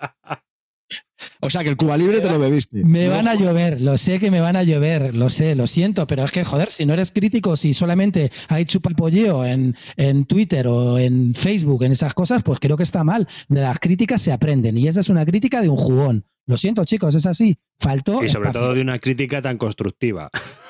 O 1.42 1.50
sea 1.50 1.64
que 1.64 1.70
el 1.70 1.78
Cuba 1.78 1.98
Libre 1.98 2.22
te 2.22 2.30
lo 2.30 2.40
bebiste. 2.40 2.84
Me 2.84 3.08
van 3.08 3.28
a 3.28 3.36
llover, 3.36 3.82
lo 3.82 3.98
sé 3.98 4.20
que 4.20 4.32
me 4.32 4.42
van 4.42 4.56
a 4.56 4.64
llover, 4.64 5.16
lo 5.16 5.30
sé, 5.30 5.56
lo 5.56 5.68
siento, 5.68 6.08
pero 6.08 6.24
es 6.24 6.32
que, 6.32 6.44
joder, 6.44 6.72
si 6.72 6.86
no 6.86 6.94
eres 6.94 7.12
crítico, 7.12 7.56
si 7.58 7.74
solamente 7.74 8.32
hay 8.48 8.66
chupalpolleo 8.66 9.46
en, 9.46 9.76
en 9.98 10.26
Twitter 10.26 10.68
o 10.68 10.98
en 11.00 11.34
Facebook, 11.34 11.84
en 11.84 11.92
esas 11.92 12.14
cosas, 12.14 12.44
pues 12.44 12.60
creo 12.60 12.78
que 12.78 12.84
está 12.84 13.04
mal. 13.04 13.28
De 13.48 13.62
las 13.62 13.80
críticas 13.80 14.22
se 14.22 14.32
aprenden 14.32 14.78
y 14.78 14.88
esa 14.88 15.00
es 15.00 15.10
una 15.10 15.26
crítica 15.26 15.62
de 15.62 15.70
un 15.70 15.78
jugón. 15.78 16.26
Lo 16.48 16.58
siento, 16.58 16.86
chicos, 16.86 17.16
es 17.16 17.26
así. 17.26 17.58
Faltó. 17.80 18.24
Y 18.24 18.30
sobre 18.30 18.52
todo 18.52 18.74
de 18.74 18.82
una 18.82 19.00
crítica 19.00 19.42
tan 19.42 19.58
constructiva. 19.58 20.30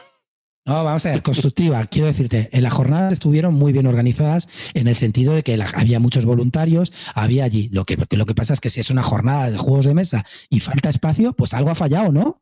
No, 0.66 0.84
vamos 0.84 1.06
a 1.06 1.12
ver, 1.12 1.22
constructiva. 1.22 1.86
Quiero 1.92 2.08
decirte, 2.08 2.50
en 2.52 2.64
las 2.64 2.74
jornadas 2.74 3.14
estuvieron 3.14 3.54
muy 3.54 3.72
bien 3.72 3.86
organizadas 3.86 4.50
en 4.74 4.88
el 4.88 4.96
sentido 4.96 5.34
de 5.34 5.44
que 5.44 5.64
había 5.76 6.00
muchos 6.00 6.26
voluntarios, 6.26 6.92
había 7.14 7.44
allí. 7.44 7.70
Lo 7.72 7.86
que, 7.86 7.98
lo 8.10 8.26
que 8.26 8.34
pasa 8.36 8.54
es 8.54 8.60
que 8.60 8.72
si 8.72 8.80
es 8.80 8.90
una 8.90 9.04
jornada 9.04 9.52
de 9.52 9.58
juegos 9.58 9.86
de 9.86 9.94
mesa 9.94 10.26
y 10.50 10.60
falta 10.60 10.90
espacio, 10.90 11.34
pues 11.34 11.54
algo 11.54 11.70
ha 11.70 11.76
fallado, 11.76 12.12
¿no? 12.12 12.42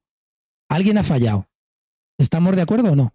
Alguien 0.69 0.97
ha 0.97 1.03
fallado. 1.03 1.49
¿Estamos 2.17 2.55
de 2.55 2.61
acuerdo 2.61 2.93
o 2.93 2.95
no? 2.95 3.13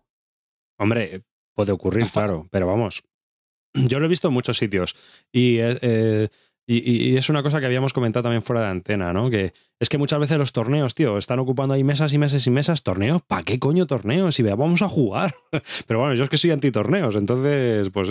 Hombre, 0.79 1.25
puede 1.55 1.73
ocurrir, 1.73 2.07
claro, 2.11 2.47
pero 2.51 2.67
vamos. 2.67 3.03
Yo 3.75 3.99
lo 3.99 4.07
he 4.07 4.09
visto 4.09 4.29
en 4.29 4.35
muchos 4.35 4.59
sitios 4.59 4.95
y 5.33 5.57
eh, 5.59 6.29
y, 6.71 7.17
es 7.17 7.31
una 7.31 7.43
cosa 7.43 7.61
que 7.61 7.67
habíamos 7.67 7.95
comentado 7.95 8.25
también 8.25 8.43
fuera 8.43 8.61
de 8.61 8.69
antena, 8.69 9.15
¿no? 9.15 9.31
Que 9.31 9.55
es 9.81 9.89
que 9.89 9.97
muchas 9.97 10.21
veces 10.21 10.37
los 10.37 10.53
torneos, 10.53 10.95
tío, 10.95 11.17
están 11.17 11.39
ocupando 11.39 11.73
ahí 11.73 11.83
mesas 11.83 12.13
y 12.13 12.19
mesas 12.19 12.47
y 12.47 12.51
mesas. 12.51 12.83
¿Torneos? 12.83 13.23
¿Para 13.23 13.43
qué 13.43 13.59
coño 13.59 13.87
torneos? 13.87 14.35
Si 14.35 14.43
vamos 14.43 14.83
a 14.83 14.89
jugar. 14.89 15.35
Pero 15.87 16.01
bueno, 16.01 16.15
yo 16.15 16.25
es 16.25 16.31
que 16.31 16.37
soy 16.37 16.51
anti-torneos, 16.51 17.17
entonces, 17.17 17.89
pues 17.89 18.09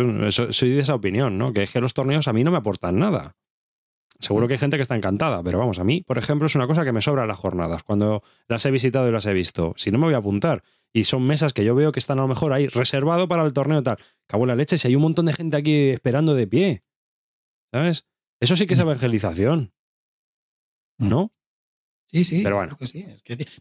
soy 0.55 0.71
de 0.71 0.79
esa 0.79 0.95
opinión, 0.95 1.37
¿no? 1.37 1.53
Que 1.53 1.63
es 1.63 1.71
que 1.71 1.79
los 1.79 1.93
torneos 1.93 2.27
a 2.27 2.33
mí 2.33 2.43
no 2.43 2.49
me 2.49 2.57
aportan 2.57 2.97
nada. 2.97 3.35
Seguro 4.19 4.47
que 4.47 4.55
hay 4.55 4.59
gente 4.59 4.77
que 4.77 4.81
está 4.81 4.95
encantada, 4.95 5.43
pero 5.43 5.59
vamos, 5.59 5.77
a 5.77 5.83
mí, 5.83 6.01
por 6.01 6.17
ejemplo, 6.17 6.47
es 6.47 6.55
una 6.55 6.65
cosa 6.65 6.83
que 6.83 6.91
me 6.91 7.01
sobra 7.01 7.27
las 7.27 7.37
jornadas. 7.37 7.83
Cuando 7.83 8.23
las 8.47 8.65
he 8.65 8.71
visitado 8.71 9.07
y 9.07 9.11
las 9.11 9.27
he 9.27 9.33
visto, 9.33 9.73
si 9.77 9.91
no 9.91 9.99
me 9.99 10.05
voy 10.05 10.15
a 10.15 10.17
apuntar 10.17 10.63
y 10.91 11.03
son 11.03 11.27
mesas 11.27 11.53
que 11.53 11.63
yo 11.63 11.75
veo 11.75 11.91
que 11.91 11.99
están 11.99 12.17
a 12.17 12.23
lo 12.23 12.27
mejor 12.27 12.53
ahí 12.53 12.67
reservado 12.67 13.27
para 13.27 13.43
el 13.43 13.53
torneo 13.53 13.83
tal, 13.83 13.97
cabo 14.25 14.47
la 14.47 14.55
leche, 14.55 14.79
si 14.79 14.87
hay 14.87 14.95
un 14.95 15.03
montón 15.03 15.27
de 15.27 15.33
gente 15.33 15.57
aquí 15.57 15.89
esperando 15.89 16.33
de 16.33 16.47
pie, 16.47 16.83
¿sabes? 17.71 18.07
Eso 18.39 18.55
sí 18.55 18.67
que 18.67 18.73
es 18.73 18.79
mm. 18.79 18.83
evangelización. 18.83 19.73
mm. 20.97 21.09
¿No? 21.09 21.31
Sí, 22.09 22.23
sí. 22.23 22.41
Pero 22.41 22.55
bueno. 22.55 22.77
Sí. 22.85 23.05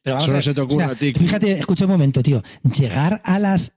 pero 0.03 0.17
vamos 0.17 0.45
se 0.45 0.55
te 0.55 0.61
ocurre 0.61 0.85
a 0.85 0.95
ti. 0.95 1.13
Fíjate, 1.13 1.59
escucha 1.59 1.85
un 1.85 1.91
momento, 1.91 2.23
tío. 2.23 2.43
Llegar 2.63 3.21
a 3.25 3.41
las 3.41 3.77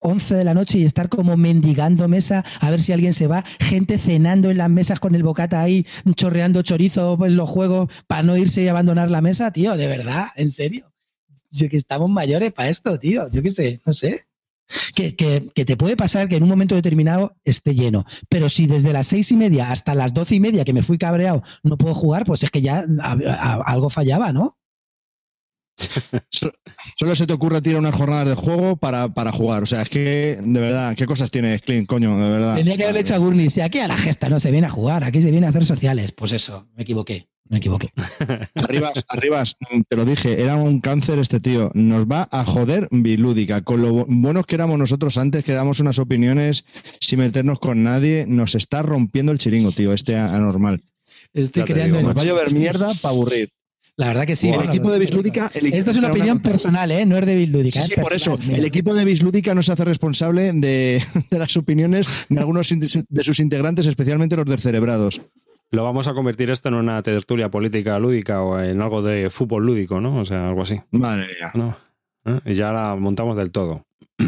11 0.00 0.34
mm, 0.34 0.38
de 0.38 0.44
la 0.44 0.54
noche 0.54 0.78
y 0.78 0.84
estar 0.84 1.08
como 1.08 1.36
mendigando 1.36 2.08
mesa 2.08 2.44
a 2.58 2.70
ver 2.70 2.82
si 2.82 2.92
alguien 2.92 3.12
se 3.12 3.28
va, 3.28 3.44
gente 3.60 3.96
cenando 3.96 4.50
en 4.50 4.58
las 4.58 4.70
mesas 4.70 4.98
con 4.98 5.14
el 5.14 5.22
bocata 5.22 5.60
ahí, 5.60 5.86
chorreando 6.16 6.62
chorizo 6.62 7.16
en 7.24 7.36
los 7.36 7.48
juegos 7.48 7.92
para 8.08 8.24
no 8.24 8.36
irse 8.36 8.62
y 8.62 8.68
abandonar 8.68 9.08
la 9.08 9.20
mesa, 9.20 9.52
tío, 9.52 9.76
de 9.76 9.86
verdad, 9.86 10.26
en 10.34 10.50
serio. 10.50 10.92
Yo 11.52 11.68
que 11.68 11.76
estamos 11.76 12.10
mayores 12.10 12.52
para 12.52 12.70
esto, 12.70 12.98
tío. 12.98 13.28
Yo 13.30 13.40
qué 13.40 13.52
sé, 13.52 13.80
no 13.86 13.92
sé 13.92 14.26
que, 14.94 15.16
que, 15.16 15.64
te 15.64 15.76
puede 15.76 15.96
pasar 15.96 16.28
que 16.28 16.36
en 16.36 16.42
un 16.42 16.48
momento 16.48 16.74
determinado 16.74 17.36
esté 17.44 17.74
lleno. 17.74 18.04
Pero 18.28 18.48
si 18.48 18.66
desde 18.66 18.92
las 18.92 19.06
seis 19.06 19.30
y 19.32 19.36
media 19.36 19.70
hasta 19.70 19.94
las 19.94 20.14
doce 20.14 20.36
y 20.36 20.40
media 20.40 20.64
que 20.64 20.72
me 20.72 20.82
fui 20.82 20.98
cabreado 20.98 21.42
no 21.62 21.76
puedo 21.76 21.94
jugar, 21.94 22.24
pues 22.24 22.42
es 22.42 22.50
que 22.50 22.62
ya 22.62 22.84
algo 23.64 23.90
fallaba, 23.90 24.32
¿no? 24.32 24.56
Solo 26.98 27.16
se 27.16 27.26
te 27.26 27.32
ocurre 27.32 27.62
tirar 27.62 27.80
unas 27.80 27.94
jornadas 27.94 28.28
de 28.28 28.34
juego 28.34 28.76
para, 28.76 29.08
para, 29.08 29.32
jugar. 29.32 29.62
O 29.62 29.66
sea, 29.66 29.82
es 29.82 29.88
que, 29.88 30.38
de 30.40 30.60
verdad, 30.60 30.94
¿qué 30.94 31.06
cosas 31.06 31.30
tiene 31.30 31.58
Clean, 31.60 31.86
coño? 31.86 32.18
De 32.18 32.28
verdad. 32.28 32.56
Tenía 32.56 32.76
que 32.76 32.82
haberle 32.84 33.00
hecho 33.00 33.14
a 33.14 33.18
Gurney. 33.18 33.48
Si 33.48 33.60
aquí 33.62 33.78
a 33.78 33.88
la 33.88 33.96
gesta 33.96 34.28
no 34.28 34.40
se 34.40 34.50
viene 34.50 34.66
a 34.66 34.70
jugar, 34.70 35.04
aquí 35.04 35.22
se 35.22 35.30
viene 35.30 35.46
a 35.46 35.50
hacer 35.50 35.64
sociales. 35.64 36.12
Pues 36.12 36.32
eso, 36.32 36.68
me 36.76 36.82
equivoqué 36.82 37.28
me 37.50 37.58
equivoqué. 37.58 37.92
Arribas, 38.54 39.04
Arribas, 39.08 39.56
te 39.88 39.96
lo 39.96 40.04
dije, 40.04 40.40
era 40.40 40.54
un 40.54 40.80
cáncer 40.80 41.18
este 41.18 41.40
tío. 41.40 41.70
Nos 41.74 42.06
va 42.06 42.28
a 42.30 42.44
joder 42.44 42.88
bilúdica. 42.92 43.60
Con 43.62 43.82
lo 43.82 44.06
buenos 44.06 44.46
que 44.46 44.54
éramos 44.54 44.78
nosotros 44.78 45.18
antes, 45.18 45.44
que 45.44 45.52
damos 45.52 45.80
unas 45.80 45.98
opiniones 45.98 46.64
sin 47.00 47.18
meternos 47.18 47.58
con 47.58 47.82
nadie, 47.82 48.24
nos 48.26 48.54
está 48.54 48.82
rompiendo 48.82 49.32
el 49.32 49.38
chiringo, 49.38 49.72
tío, 49.72 49.92
este 49.92 50.16
anormal. 50.16 50.82
Estoy 51.34 51.64
creando. 51.64 52.00
nos 52.00 52.16
va 52.16 52.22
a 52.22 52.24
llover 52.24 52.52
mierda 52.52 52.94
para 52.94 53.12
aburrir. 53.12 53.50
La 53.96 54.06
verdad 54.06 54.26
que 54.26 54.36
sí. 54.36 54.48
el 54.48 54.62
equipo 54.62 54.90
de 54.90 54.98
Bislúdica. 55.00 55.50
Esto 55.52 55.90
es 55.90 55.96
una 55.96 56.08
opinión 56.08 56.40
personal, 56.40 56.90
¿eh? 56.92 57.04
No 57.04 57.18
es 57.18 57.26
de 57.26 57.34
Bislúdica. 57.34 57.82
Sí, 57.82 57.94
¿eh? 57.94 58.00
por 58.00 58.12
eso. 58.12 58.38
El 58.48 58.64
equipo 58.64 58.94
de 58.94 59.04
Bislúdica 59.04 59.54
no 59.54 59.62
se 59.62 59.72
hace 59.72 59.84
responsable 59.84 60.52
de, 60.52 61.02
de 61.30 61.38
las 61.38 61.56
opiniones 61.56 62.06
de 62.28 62.38
algunos 62.38 62.68
de 62.68 63.24
sus 63.24 63.40
integrantes, 63.40 63.86
especialmente 63.86 64.36
los 64.36 64.46
descerebrados. 64.46 65.20
Lo 65.72 65.84
vamos 65.84 66.08
a 66.08 66.14
convertir 66.14 66.50
esto 66.50 66.68
en 66.68 66.74
una 66.74 67.00
tertulia 67.02 67.48
política 67.48 67.98
lúdica 68.00 68.42
o 68.42 68.60
en 68.60 68.82
algo 68.82 69.02
de 69.02 69.30
fútbol 69.30 69.66
lúdico, 69.66 70.00
¿no? 70.00 70.18
O 70.18 70.24
sea, 70.24 70.48
algo 70.48 70.62
así. 70.62 70.80
Madre 70.90 71.26
mía. 71.26 71.52
¿No? 71.54 71.76
¿Eh? 72.24 72.40
Y 72.46 72.54
ya 72.54 72.72
la 72.72 72.96
montamos 72.96 73.36
del 73.36 73.50
todo. 73.50 73.86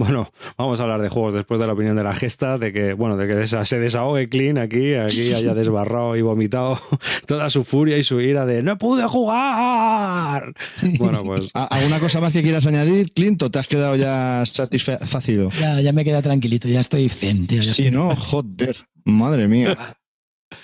Bueno, 0.00 0.32
vamos 0.56 0.80
a 0.80 0.84
hablar 0.84 1.02
de 1.02 1.10
juegos 1.10 1.34
después 1.34 1.60
de 1.60 1.66
la 1.66 1.74
opinión 1.74 1.94
de 1.94 2.02
la 2.02 2.14
gesta, 2.14 2.56
de 2.56 2.72
que, 2.72 2.94
bueno, 2.94 3.18
de 3.18 3.28
que 3.28 3.46
se 3.46 3.78
desahogue 3.78 4.30
Clean 4.30 4.56
aquí, 4.56 4.94
aquí 4.94 5.34
haya 5.34 5.52
desbarrado 5.52 6.16
y 6.16 6.22
vomitado 6.22 6.80
toda 7.26 7.50
su 7.50 7.64
furia 7.64 7.98
y 7.98 8.02
su 8.02 8.18
ira 8.18 8.46
de 8.46 8.62
¡No 8.62 8.78
pude 8.78 9.06
jugar! 9.06 10.54
Bueno, 10.96 11.22
pues. 11.22 11.50
¿Alguna 11.52 12.00
cosa 12.00 12.22
más 12.22 12.32
que 12.32 12.42
quieras 12.42 12.66
añadir, 12.66 13.12
Clint, 13.12 13.42
o 13.42 13.50
te 13.50 13.58
has 13.58 13.66
quedado 13.66 13.94
ya 13.94 14.42
satisfacido? 14.46 15.50
Ya, 15.60 15.82
ya 15.82 15.92
me 15.92 16.02
queda 16.02 16.22
tranquilito, 16.22 16.66
ya 16.66 16.80
estoy 16.80 17.10
zen, 17.10 17.46
sí, 17.62 17.90
¿no? 17.90 18.16
Joder, 18.16 18.78
madre 19.04 19.48
mía. 19.48 19.96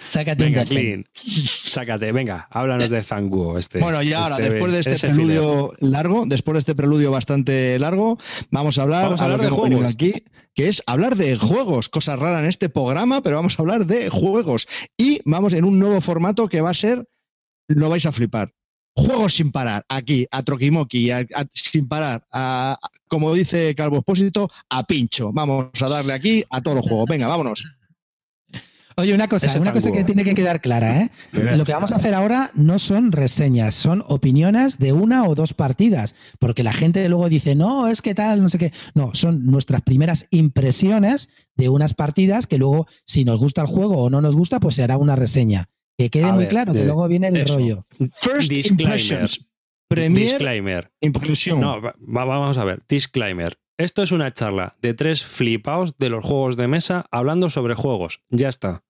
Sácate 0.09 0.45
venga, 0.45 0.65
Clean. 0.65 1.05
Sácate, 1.15 2.13
venga, 2.13 2.49
háblanos 2.51 2.91
de 2.91 3.03
Zanguo. 3.03 3.59
Este, 3.59 3.79
bueno, 3.81 4.03
y 4.03 4.13
ahora, 4.13 4.37
este 4.37 4.51
después 4.51 4.73
de 4.73 4.81
este 4.81 5.09
preludio 5.09 5.73
largo, 5.79 6.25
después 6.27 6.55
de 6.55 6.59
este 6.61 6.75
preludio 6.75 7.11
bastante 7.11 7.79
largo, 7.79 8.19
vamos 8.51 8.79
a 8.79 8.83
hablar, 8.83 9.05
vamos 9.05 9.21
a 9.21 9.25
hablar 9.25 9.43
de 9.43 9.51
juegos 9.51 9.85
aquí, 9.85 10.25
que 10.55 10.69
es 10.69 10.83
hablar 10.87 11.17
de 11.17 11.37
juegos, 11.37 11.89
cosa 11.89 12.17
rara 12.17 12.41
en 12.41 12.47
este 12.47 12.69
programa, 12.69 13.23
pero 13.23 13.37
vamos 13.37 13.59
a 13.59 13.63
hablar 13.63 13.87
de 13.87 14.09
juegos. 14.09 14.69
Y 14.97 15.21
vamos 15.25 15.53
en 15.53 15.65
un 15.65 15.79
nuevo 15.79 16.01
formato 16.01 16.49
que 16.49 16.61
va 16.61 16.71
a 16.71 16.75
ser, 16.75 17.09
lo 17.69 17.89
vais 17.89 18.07
a 18.07 18.13
flipar. 18.13 18.53
Juegos 18.95 19.35
sin 19.35 19.53
parar, 19.53 19.85
aquí, 19.91 20.27
a 20.31 20.43
Troquimoqui, 20.43 21.11
sin 21.53 21.87
parar, 21.87 22.25
a, 22.33 22.79
como 23.09 23.35
dice 23.35 23.75
Calvo 23.75 23.99
Espósito, 23.99 24.51
a 24.71 24.85
pincho. 24.85 25.33
Vamos 25.35 25.69
a 25.83 25.89
darle 25.89 26.15
aquí 26.15 26.43
a 26.49 26.63
todos 26.63 26.79
los 26.79 26.89
juegos. 26.89 27.07
Venga, 27.07 27.29
vámonos. 27.29 27.76
Oye, 28.99 29.13
una 29.13 29.29
cosa, 29.29 29.61
una 29.61 29.73
cosa 29.73 29.93
que 29.93 30.05
tiene 30.05 30.25
que 30.25 30.35
quedar 30.35 30.63
clara, 30.63 31.03
¿eh? 31.03 31.11
Lo 31.33 31.67
que 31.67 31.73
vamos 31.75 31.93
a 31.93 31.97
hacer 31.97 32.15
ahora 32.15 32.51
no 32.55 32.79
son 32.79 33.13
reseñas, 33.13 33.75
son 33.75 34.03
opiniones 34.07 34.79
de 34.79 34.95
una 34.95 35.25
o 35.25 35.35
dos 35.35 35.53
partidas, 35.53 36.15
porque 36.39 36.63
la 36.63 36.73
gente 36.73 37.07
luego 37.11 37.29
dice, 37.29 37.55
no, 37.55 37.89
es 37.89 38.01
que 38.01 38.15
tal, 38.15 38.43
no 38.43 38.49
sé 38.49 38.57
qué. 38.57 38.73
No, 38.95 39.11
son 39.15 39.45
nuestras 39.45 39.83
primeras 39.83 40.27
impresiones 40.31 41.29
de 41.57 41.69
unas 41.69 41.93
partidas 41.93 42.47
que 42.47 42.57
luego, 42.57 42.87
si 43.05 43.27
nos 43.27 43.39
gusta 43.39 43.61
el 43.61 43.67
juego 43.67 44.03
o 44.03 44.09
no 44.09 44.23
nos 44.23 44.35
gusta, 44.35 44.61
pues 44.61 44.77
se 44.77 44.83
hará 44.83 44.97
una 44.97 45.15
reseña. 45.15 45.69
Que 45.99 46.09
quede 46.09 46.33
muy 46.33 46.47
claro, 46.47 46.73
que 46.73 46.85
luego 46.85 47.07
viene 47.07 47.29
el 47.29 47.47
rollo. 47.47 47.85
First 48.15 48.51
impressions. 48.51 49.47
Premier 49.89 50.25
disclaimer. 50.25 50.91
Impresión. 51.03 51.61
No, 51.61 51.83
vamos 51.99 52.57
a 52.57 52.65
ver. 52.65 52.83
Disclaimer. 52.89 53.59
Esto 53.79 54.03
es 54.03 54.11
una 54.11 54.33
charla 54.33 54.75
de 54.81 54.95
tres 54.95 55.23
flipaos 55.23 55.99
de 55.99 56.09
los 56.09 56.25
juegos 56.25 56.57
de 56.57 56.67
mesa 56.67 57.05
hablando 57.11 57.51
sobre 57.51 57.75
juegos. 57.75 58.21
Ya 58.31 58.49
está. 58.49 58.86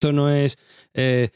Esto 0.00 0.14
no 0.14 0.30
es... 0.30 0.58
Eh, 0.94 1.28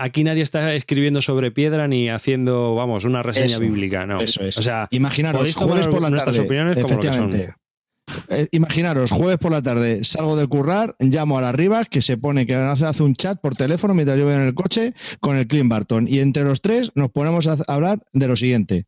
aquí 0.00 0.24
nadie 0.24 0.42
está 0.42 0.72
escribiendo 0.74 1.20
sobre 1.20 1.50
piedra 1.50 1.86
ni 1.86 2.08
haciendo, 2.08 2.74
vamos, 2.74 3.04
una 3.04 3.22
reseña 3.22 3.58
bíblica, 3.58 4.06
no. 4.06 4.18
Eso 4.18 4.42
es. 4.42 4.56
O 4.56 4.62
sea, 4.62 4.88
imaginaros, 4.90 5.54
jueves 5.54 5.86
por 5.86 6.00
la 6.00 6.10
tarde. 6.10 6.40
opiniones 6.40 6.82
como 6.82 6.98
que 6.98 7.12
son. 7.12 7.34
Eh, 7.34 8.48
imaginaros, 8.52 9.10
jueves 9.10 9.36
por 9.36 9.52
la 9.52 9.60
tarde 9.60 10.02
salgo 10.02 10.34
de 10.34 10.46
currar, 10.46 10.96
llamo 10.98 11.36
a 11.36 11.42
las 11.42 11.54
Rivas, 11.54 11.88
que 11.90 12.00
se 12.00 12.16
pone 12.16 12.46
que 12.46 12.54
hace 12.54 13.02
un 13.02 13.14
chat 13.14 13.38
por 13.38 13.54
teléfono 13.54 13.92
mientras 13.92 14.18
yo 14.18 14.24
voy 14.24 14.34
en 14.34 14.40
el 14.40 14.54
coche 14.54 14.94
con 15.20 15.36
el 15.36 15.46
Clint 15.46 15.68
Barton. 15.68 16.08
Y 16.08 16.20
entre 16.20 16.42
los 16.42 16.62
tres 16.62 16.90
nos 16.94 17.10
ponemos 17.10 17.46
a 17.46 17.58
hablar 17.68 18.00
de 18.14 18.26
lo 18.26 18.34
siguiente. 18.34 18.86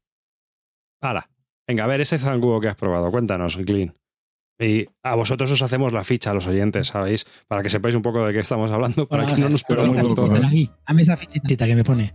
Hala. 1.03 1.29
Venga, 1.69 1.85
a 1.85 1.87
ver 1.87 2.01
ese 2.01 2.19
zanguo 2.19 2.61
que 2.63 2.69
has 2.69 2.77
probado. 2.77 3.11
Cuéntanos, 3.11 3.59
Clint. 3.59 3.93
Y 4.63 4.87
a 5.03 5.17
vosotros 5.17 5.51
os 5.51 5.61
hacemos 5.61 5.93
la 5.93 6.05
ficha, 6.05 6.31
a 6.31 6.35
los 6.35 6.47
oyentes, 6.47 6.89
¿sabéis? 6.89 7.27
Para 7.49 7.63
que 7.63 7.71
sepáis 7.71 7.97
un 7.97 8.03
poco 8.03 8.25
de 8.25 8.33
qué 8.33 8.39
estamos 8.39 8.71
hablando, 8.71 9.09
para 9.09 9.27
que 9.27 9.37
no 9.37 9.49
nos 9.49 9.65
perdamos 9.65 9.97
esa 11.01 11.17
fichita 11.17 11.67
que 11.67 11.75
me 11.75 11.83
pone. 11.83 12.13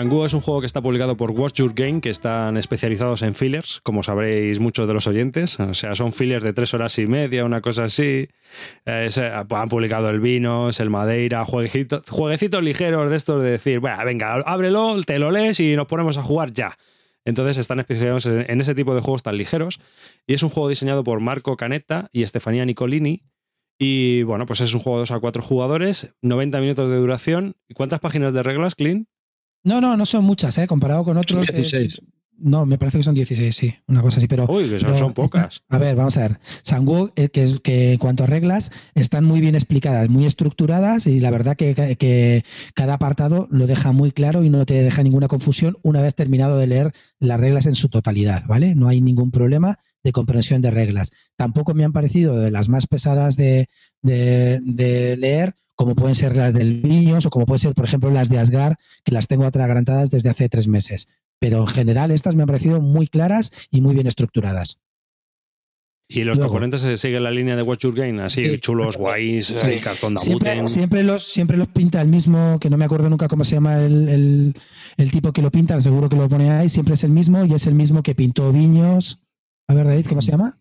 Tangu 0.00 0.24
es 0.24 0.32
un 0.32 0.40
juego 0.40 0.60
que 0.60 0.66
está 0.66 0.80
publicado 0.80 1.14
por 1.14 1.30
Watch 1.32 1.56
Your 1.56 1.74
Game, 1.74 2.00
que 2.00 2.08
están 2.08 2.56
especializados 2.56 3.20
en 3.20 3.34
fillers, 3.34 3.82
como 3.82 4.02
sabréis 4.02 4.58
muchos 4.58 4.88
de 4.88 4.94
los 4.94 5.06
oyentes. 5.06 5.60
O 5.60 5.74
sea, 5.74 5.94
son 5.94 6.14
fillers 6.14 6.42
de 6.42 6.54
tres 6.54 6.72
horas 6.72 6.98
y 6.98 7.06
media, 7.06 7.44
una 7.44 7.60
cosa 7.60 7.84
así. 7.84 8.26
Eh, 8.86 9.08
han 9.50 9.68
publicado 9.68 10.08
el 10.08 10.20
vino, 10.20 10.70
es 10.70 10.80
el 10.80 10.88
Madeira, 10.88 11.44
jueguecitos, 11.44 12.04
jueguecitos 12.08 12.62
ligeros 12.62 13.10
de 13.10 13.16
estos 13.16 13.42
de 13.42 13.50
decir, 13.50 13.80
bueno, 13.80 14.02
venga, 14.02 14.36
ábrelo, 14.36 15.02
te 15.02 15.18
lo 15.18 15.30
lees 15.30 15.60
y 15.60 15.76
nos 15.76 15.86
ponemos 15.86 16.16
a 16.16 16.22
jugar 16.22 16.50
ya. 16.54 16.78
Entonces 17.26 17.58
están 17.58 17.78
especializados 17.80 18.24
en 18.24 18.58
ese 18.58 18.74
tipo 18.74 18.94
de 18.94 19.02
juegos 19.02 19.22
tan 19.22 19.36
ligeros. 19.36 19.80
Y 20.26 20.32
es 20.32 20.42
un 20.42 20.48
juego 20.48 20.70
diseñado 20.70 21.04
por 21.04 21.20
Marco 21.20 21.58
Canetta 21.58 22.08
y 22.10 22.24
Stefania 22.24 22.64
Nicolini. 22.64 23.24
Y 23.78 24.22
bueno, 24.22 24.46
pues 24.46 24.62
es 24.62 24.72
un 24.72 24.80
juego 24.80 24.96
de 24.96 25.02
2 25.02 25.10
a 25.10 25.20
4 25.20 25.42
jugadores, 25.42 26.14
90 26.22 26.58
minutos 26.60 26.88
de 26.88 26.96
duración. 26.96 27.56
¿Y 27.68 27.74
cuántas 27.74 28.00
páginas 28.00 28.32
de 28.32 28.42
reglas, 28.42 28.74
Clean? 28.74 29.09
No, 29.62 29.80
no, 29.80 29.96
no 29.96 30.06
son 30.06 30.24
muchas, 30.24 30.56
¿eh? 30.58 30.66
Comparado 30.66 31.04
con 31.04 31.16
otros. 31.16 31.46
16. 31.46 32.00
no, 32.38 32.64
me 32.64 32.78
parece 32.78 32.98
que 32.98 33.04
son 33.04 33.14
16, 33.14 33.54
sí, 33.54 33.74
una 33.86 34.00
cosa 34.00 34.18
así, 34.18 34.26
pero... 34.26 34.46
Uy, 34.48 34.68
que 34.70 34.78
son, 34.78 35.12
pocas. 35.12 35.62
a 35.68 35.78
ver, 35.78 35.94
vamos 35.94 36.16
a 36.16 36.20
ver. 36.22 36.40
Sangwoo, 36.62 37.12
eh, 37.16 37.28
que, 37.28 37.58
que 37.62 37.92
en 37.92 37.98
cuanto 37.98 38.24
a 38.24 38.26
reglas, 38.26 38.72
están 38.94 39.24
muy 39.24 39.40
bien 39.40 39.54
explicadas, 39.54 40.08
muy 40.08 40.24
estructuradas 40.24 41.06
y 41.06 41.20
la 41.20 41.30
verdad 41.30 41.56
que, 41.56 41.74
que, 41.74 42.44
cada 42.74 42.94
apartado 42.94 43.46
lo 43.50 43.66
deja 43.66 43.92
muy 43.92 44.10
claro 44.12 44.42
y 44.42 44.48
no 44.48 44.64
te 44.64 44.82
deja 44.82 45.02
ninguna 45.02 45.28
confusión 45.28 45.76
una 45.82 46.00
vez 46.00 46.14
terminado 46.14 46.56
de 46.56 46.66
leer 46.66 46.92
las 47.18 47.38
reglas 47.38 47.66
en 47.66 47.74
su 47.74 47.90
totalidad, 47.90 48.44
¿vale? 48.46 48.74
No 48.74 48.88
hay 48.88 49.02
ningún 49.02 49.30
problema 49.30 49.78
de 50.02 50.12
comprensión 50.12 50.62
de 50.62 50.70
reglas. 50.70 51.10
Tampoco 51.36 51.74
me 51.74 51.84
han 51.84 51.92
parecido 51.92 52.38
de 52.38 52.50
las 52.50 52.70
más 52.70 52.86
pesadas 52.86 53.36
de, 53.36 53.68
de, 54.00 54.60
de 54.62 55.18
leer 55.18 55.54
como 55.80 55.94
pueden 55.94 56.14
ser 56.14 56.36
las 56.36 56.52
del 56.52 56.82
Viños 56.82 57.24
o 57.24 57.30
como 57.30 57.46
pueden 57.46 57.58
ser, 57.58 57.74
por 57.74 57.86
ejemplo, 57.86 58.10
las 58.10 58.28
de 58.28 58.38
Asgar, 58.38 58.76
que 59.02 59.12
las 59.12 59.28
tengo 59.28 59.46
atragantadas 59.46 60.10
desde 60.10 60.28
hace 60.28 60.50
tres 60.50 60.68
meses. 60.68 61.08
Pero 61.38 61.60
en 61.60 61.68
general 61.68 62.10
estas 62.10 62.34
me 62.34 62.42
han 62.42 62.48
parecido 62.48 62.82
muy 62.82 63.06
claras 63.06 63.50
y 63.70 63.80
muy 63.80 63.94
bien 63.94 64.06
estructuradas. 64.06 64.78
Y 66.06 66.24
los 66.24 66.38
componentes 66.38 66.82
se 66.82 66.98
siguen 66.98 67.22
la 67.22 67.30
línea 67.30 67.56
de 67.56 67.62
Watch 67.62 67.84
Your 67.84 67.94
Game, 67.94 68.20
así 68.22 68.58
chulos, 68.58 68.98
guays, 68.98 69.54
cartón 69.82 70.16
de 70.16 70.20
siempre, 70.20 70.68
siempre, 70.68 71.02
los, 71.02 71.22
siempre 71.22 71.56
los 71.56 71.68
pinta 71.68 72.02
el 72.02 72.08
mismo, 72.08 72.58
que 72.60 72.68
no 72.68 72.76
me 72.76 72.84
acuerdo 72.84 73.08
nunca 73.08 73.26
cómo 73.26 73.44
se 73.44 73.54
llama 73.54 73.78
el, 73.78 74.54
tipo 75.10 75.32
que 75.32 75.40
lo 75.40 75.50
pinta, 75.50 75.80
seguro 75.80 76.10
que 76.10 76.16
lo 76.16 76.28
pone 76.28 76.50
ahí, 76.50 76.68
siempre 76.68 76.92
es 76.92 77.04
el 77.04 77.12
mismo 77.12 77.46
y 77.46 77.54
es 77.54 77.66
el 77.66 77.74
mismo 77.74 78.02
que 78.02 78.14
pintó 78.14 78.52
Viños. 78.52 79.22
A 79.66 79.72
ver, 79.72 79.86
David, 79.86 80.04
¿cómo 80.06 80.20
se 80.20 80.32
llama? 80.32 80.59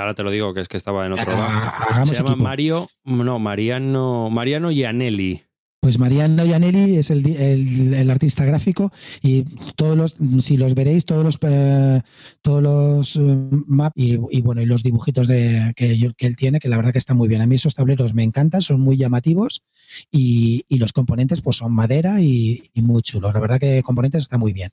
Ahora 0.00 0.14
te 0.14 0.22
lo 0.22 0.30
digo, 0.30 0.54
que 0.54 0.60
es 0.60 0.68
que 0.68 0.76
estaba 0.76 1.06
en 1.06 1.12
otro 1.12 1.32
lado. 1.32 2.06
Se 2.06 2.14
llama 2.14 2.36
Mario, 2.36 2.86
no, 3.04 3.38
Mariano, 3.38 4.30
Mariano 4.30 4.70
Gianelli. 4.70 5.42
Pues 5.86 6.00
Mariano 6.00 6.44
Gianelli 6.44 6.96
es 6.96 7.12
el, 7.12 8.10
artista 8.10 8.44
gráfico 8.44 8.90
y 9.22 9.44
todos 9.76 9.96
los, 9.96 10.16
si 10.44 10.56
los 10.56 10.74
veréis, 10.74 11.04
todos 11.04 11.22
los 11.22 11.38
eh, 11.42 12.00
todos 12.42 12.60
los 12.60 13.14
eh, 13.14 13.20
maps 13.68 13.94
y, 13.94 14.16
bueno, 14.40 14.60
y 14.60 14.66
los 14.66 14.82
dibujitos 14.82 15.28
de, 15.28 15.72
que, 15.76 16.12
que, 16.16 16.26
él 16.26 16.34
tiene, 16.34 16.58
que 16.58 16.68
la 16.68 16.76
verdad 16.76 16.90
que 16.90 16.98
está 16.98 17.14
muy 17.14 17.28
bien. 17.28 17.40
A 17.40 17.46
mí 17.46 17.54
esos 17.54 17.76
tableros 17.76 18.14
me 18.14 18.24
encantan, 18.24 18.62
son 18.62 18.80
muy 18.80 18.96
llamativos 18.96 19.62
y, 20.10 20.64
los 20.70 20.92
componentes 20.92 21.40
pues 21.40 21.58
son 21.58 21.72
madera 21.72 22.20
y, 22.20 22.68
muy 22.74 23.02
chulos. 23.02 23.32
La 23.32 23.38
verdad 23.38 23.60
que 23.60 23.80
componentes 23.84 24.22
está 24.22 24.38
muy 24.38 24.52
bien. 24.52 24.70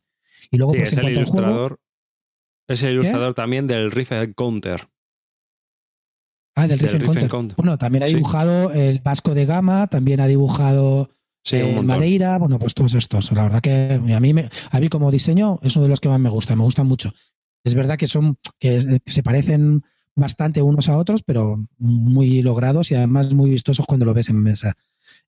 Y 0.50 0.58
luego 0.58 0.74
pues, 0.74 0.94
es 0.94 0.98
el 0.98 1.10
ilustrador, 1.10 1.80
es 2.68 2.82
el 2.82 2.94
ilustrador 2.94 3.36
también 3.36 3.68
del 3.68 3.92
Riff 3.92 4.12
Counter. 4.36 4.88
Ah, 6.56 6.68
del, 6.68 6.80
del 6.80 7.54
Bueno, 7.58 7.78
también 7.78 8.04
ha 8.04 8.08
dibujado 8.08 8.72
el 8.72 9.00
Vasco 9.00 9.34
de 9.34 9.46
Gama, 9.46 9.88
también 9.88 10.20
ha 10.20 10.28
dibujado 10.28 11.10
el 11.52 11.84
Madeira, 11.84 12.38
bueno, 12.38 12.60
pues 12.60 12.74
todos 12.74 12.94
estos. 12.94 13.32
La 13.32 13.44
verdad 13.44 13.62
que 13.62 13.94
a 13.94 14.20
mí, 14.20 14.34
a 14.72 14.80
mí 14.80 14.90
como 14.90 15.12
diseño 15.12 15.60
es 15.64 15.76
uno 15.76 15.84
de 15.84 15.90
los 15.90 16.00
que 16.00 16.10
más 16.10 16.20
me 16.20 16.30
gusta, 16.30 16.56
me 16.56 16.64
gustan 16.64 16.88
mucho. 16.88 17.12
Es 17.64 17.74
verdad 17.76 17.98
que 17.98 18.08
son 18.08 18.38
que 18.60 19.00
se 19.06 19.24
parecen 19.24 19.84
bastante 20.16 20.62
unos 20.62 20.90
a 20.90 20.98
otros, 20.98 21.24
pero 21.24 21.66
muy 21.78 22.42
logrados 22.42 22.92
y 22.92 22.96
además 22.96 23.34
muy 23.34 23.50
vistosos 23.50 23.86
cuando 23.86 24.06
lo 24.06 24.14
ves 24.14 24.30
en 24.30 24.42
mesa. 24.42 24.76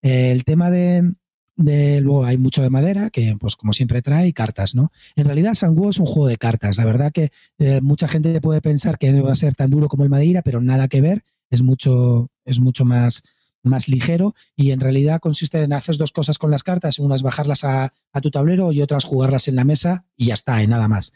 El 0.01 0.43
tema 0.43 0.69
de, 0.69 1.13
de, 1.55 2.01
luego 2.01 2.25
hay 2.25 2.37
mucho 2.37 2.61
de 2.61 2.69
madera, 2.69 3.09
que 3.09 3.35
pues 3.39 3.55
como 3.55 3.73
siempre 3.73 4.01
trae, 4.01 4.33
cartas, 4.33 4.75
¿no? 4.75 4.91
En 5.15 5.25
realidad 5.25 5.53
Sanguo 5.53 5.89
es 5.89 5.99
un 5.99 6.05
juego 6.05 6.27
de 6.27 6.37
cartas. 6.37 6.77
La 6.77 6.85
verdad 6.85 7.11
que 7.11 7.31
eh, 7.59 7.81
mucha 7.81 8.07
gente 8.07 8.39
puede 8.41 8.61
pensar 8.61 8.97
que 8.97 9.21
va 9.21 9.31
a 9.31 9.35
ser 9.35 9.55
tan 9.55 9.69
duro 9.69 9.87
como 9.87 10.03
el 10.03 10.09
Madeira, 10.09 10.41
pero 10.41 10.61
nada 10.61 10.87
que 10.87 11.01
ver. 11.01 11.23
Es 11.49 11.61
mucho, 11.61 12.31
es 12.43 12.59
mucho 12.59 12.85
más, 12.85 13.23
más 13.65 13.87
ligero 13.87 14.35
y 14.55 14.71
en 14.71 14.79
realidad 14.79 15.19
consiste 15.19 15.61
en 15.61 15.73
hacer 15.73 15.97
dos 15.97 16.11
cosas 16.11 16.37
con 16.37 16.51
las 16.51 16.63
cartas, 16.63 16.99
unas 16.99 17.21
bajarlas 17.21 17.63
a, 17.63 17.93
tu 18.21 18.31
tablero 18.31 18.71
y 18.71 18.81
otras 18.81 19.03
jugarlas 19.03 19.47
en 19.47 19.55
la 19.55 19.65
mesa 19.65 20.05
y 20.15 20.27
ya 20.27 20.35
está, 20.35 20.63
y 20.63 20.67
nada 20.67 20.87
más. 20.87 21.13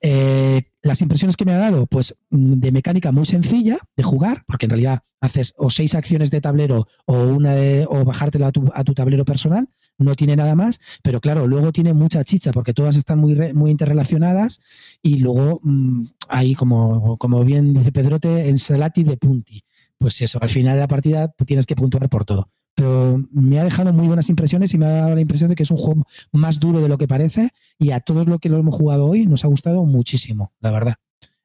Eh, 0.00 0.62
las 0.82 1.02
impresiones 1.02 1.36
que 1.36 1.44
me 1.44 1.52
ha 1.52 1.58
dado, 1.58 1.86
pues 1.86 2.16
mm, 2.30 2.54
de 2.54 2.72
mecánica 2.72 3.12
muy 3.12 3.26
sencilla 3.26 3.78
de 3.96 4.02
jugar, 4.02 4.44
porque 4.46 4.66
en 4.66 4.70
realidad 4.70 5.02
haces 5.20 5.54
o 5.56 5.70
seis 5.70 5.94
acciones 5.94 6.30
de 6.30 6.40
tablero 6.40 6.86
o 7.06 7.14
una 7.24 7.54
de, 7.54 7.86
o 7.88 8.04
bajártelo 8.04 8.46
a 8.46 8.52
tu, 8.52 8.70
a 8.72 8.84
tu 8.84 8.94
tablero 8.94 9.24
personal, 9.24 9.68
no 9.98 10.14
tiene 10.14 10.36
nada 10.36 10.54
más, 10.54 10.80
pero 11.02 11.20
claro, 11.20 11.46
luego 11.46 11.72
tiene 11.72 11.94
mucha 11.94 12.22
chicha 12.24 12.52
porque 12.52 12.74
todas 12.74 12.96
están 12.96 13.18
muy, 13.18 13.34
muy 13.52 13.70
interrelacionadas 13.70 14.60
y 15.02 15.18
luego 15.18 15.60
mm, 15.62 16.04
hay, 16.28 16.54
como, 16.54 17.16
como 17.18 17.44
bien 17.44 17.74
dice 17.74 17.92
Pedrote, 17.92 18.48
ensalati 18.48 19.04
de 19.04 19.16
punti. 19.16 19.64
Pues 19.98 20.20
eso, 20.20 20.38
al 20.42 20.48
final 20.48 20.74
de 20.74 20.80
la 20.80 20.88
partida 20.88 21.28
tienes 21.46 21.66
que 21.66 21.74
puntuar 21.74 22.08
por 22.08 22.24
todo. 22.24 22.48
Pero 22.74 23.24
me 23.30 23.58
ha 23.58 23.64
dejado 23.64 23.92
muy 23.92 24.06
buenas 24.06 24.28
impresiones 24.28 24.74
y 24.74 24.78
me 24.78 24.86
ha 24.86 24.90
dado 24.90 25.14
la 25.14 25.20
impresión 25.20 25.48
de 25.48 25.56
que 25.56 25.62
es 25.62 25.70
un 25.70 25.78
juego 25.78 26.06
más 26.32 26.60
duro 26.60 26.80
de 26.80 26.88
lo 26.88 26.98
que 26.98 27.08
parece 27.08 27.50
y 27.78 27.92
a 27.92 28.00
todos 28.00 28.26
los 28.26 28.38
que 28.38 28.50
lo 28.50 28.58
hemos 28.58 28.74
jugado 28.74 29.06
hoy 29.06 29.26
nos 29.26 29.44
ha 29.44 29.48
gustado 29.48 29.84
muchísimo, 29.86 30.52
la 30.60 30.72
verdad. 30.72 30.94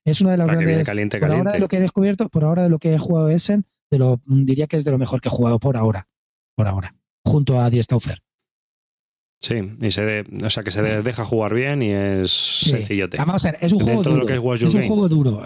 Es 0.03 0.19
una 0.19 0.31
de 0.31 0.37
las 0.37 0.47
grandes... 0.47 0.89
por 1.19 1.31
ahora 1.31 1.53
de 1.53 1.59
lo 1.59 1.67
que 1.69 1.77
he 1.77 1.79
descubierto, 1.79 2.27
por 2.27 2.43
ahora 2.43 2.63
de 2.63 2.69
lo 2.69 2.79
que 2.79 2.93
he 2.93 2.97
jugado 2.97 3.29
Essen, 3.29 3.65
de 3.89 3.99
lo, 3.99 4.21
diría 4.25 4.67
que 4.67 4.77
es 4.77 4.83
de 4.83 4.91
lo 4.91 4.97
mejor 4.97 5.21
que 5.21 5.29
he 5.29 5.31
jugado 5.31 5.59
por 5.59 5.77
ahora. 5.77 6.07
Por 6.55 6.67
ahora. 6.67 6.95
Junto 7.23 7.61
a 7.61 7.69
Die 7.69 7.81
Stauffer. 7.81 8.21
Sí, 9.41 9.55
y 9.81 9.89
se 9.89 10.23
o 10.45 10.49
sea 10.51 10.61
que 10.61 10.69
se 10.69 10.83
deja 10.83 11.25
jugar 11.25 11.55
bien 11.55 11.81
y 11.81 11.89
es 11.89 12.29
sencillote. 12.31 13.17
Vamos 13.17 13.43
a 13.43 13.51
ver, 13.51 13.59
es 13.61 13.73
un 13.73 13.79
juego 13.79 14.03
duro. 14.03 14.53
Es, 14.53 14.63
un 14.75 14.83
juego 14.83 15.09
duro. 15.09 15.43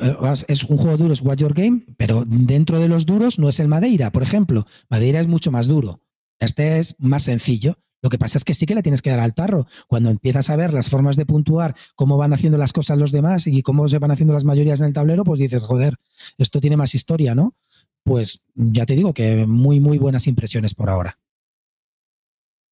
Es 0.49 0.63
un 0.65 0.77
juego 0.77 0.97
duro, 0.97 1.13
es 1.13 1.21
Watch 1.21 1.39
Your 1.39 1.53
Game, 1.53 1.81
pero 1.95 2.25
dentro 2.27 2.77
de 2.79 2.89
los 2.89 3.05
duros 3.05 3.39
no 3.39 3.47
es 3.47 3.61
el 3.61 3.69
Madeira, 3.69 4.11
por 4.11 4.21
ejemplo. 4.21 4.67
Madeira 4.89 5.21
es 5.21 5.27
mucho 5.27 5.49
más 5.49 5.67
duro. 5.67 6.01
Este 6.39 6.79
es 6.79 6.97
más 6.99 7.23
sencillo. 7.23 7.77
Lo 8.01 8.09
que 8.09 8.17
pasa 8.17 8.37
es 8.37 8.43
que 8.43 8.53
sí 8.53 8.65
que 8.65 8.75
le 8.75 8.83
tienes 8.83 9.01
que 9.01 9.11
dar 9.11 9.21
al 9.21 9.33
tarro. 9.33 9.65
Cuando 9.87 10.09
empiezas 10.09 10.49
a 10.49 10.57
ver 10.57 10.73
las 10.73 10.89
formas 10.89 11.15
de 11.15 11.25
puntuar, 11.25 11.73
cómo 11.95 12.17
van 12.17 12.33
haciendo 12.33 12.57
las 12.57 12.73
cosas 12.73 12.99
los 12.99 13.13
demás 13.13 13.47
y 13.47 13.61
cómo 13.61 13.87
se 13.87 13.99
van 13.99 14.11
haciendo 14.11 14.33
las 14.33 14.43
mayorías 14.43 14.81
en 14.81 14.87
el 14.87 14.93
tablero, 14.93 15.23
pues 15.23 15.39
dices, 15.39 15.63
joder, 15.63 15.95
esto 16.37 16.59
tiene 16.59 16.75
más 16.75 16.95
historia, 16.95 17.33
¿no? 17.33 17.55
Pues 18.03 18.43
ya 18.55 18.85
te 18.85 18.95
digo 18.95 19.13
que 19.13 19.45
muy, 19.45 19.79
muy 19.79 19.99
buenas 19.99 20.27
impresiones 20.27 20.75
por 20.75 20.89
ahora. 20.89 21.17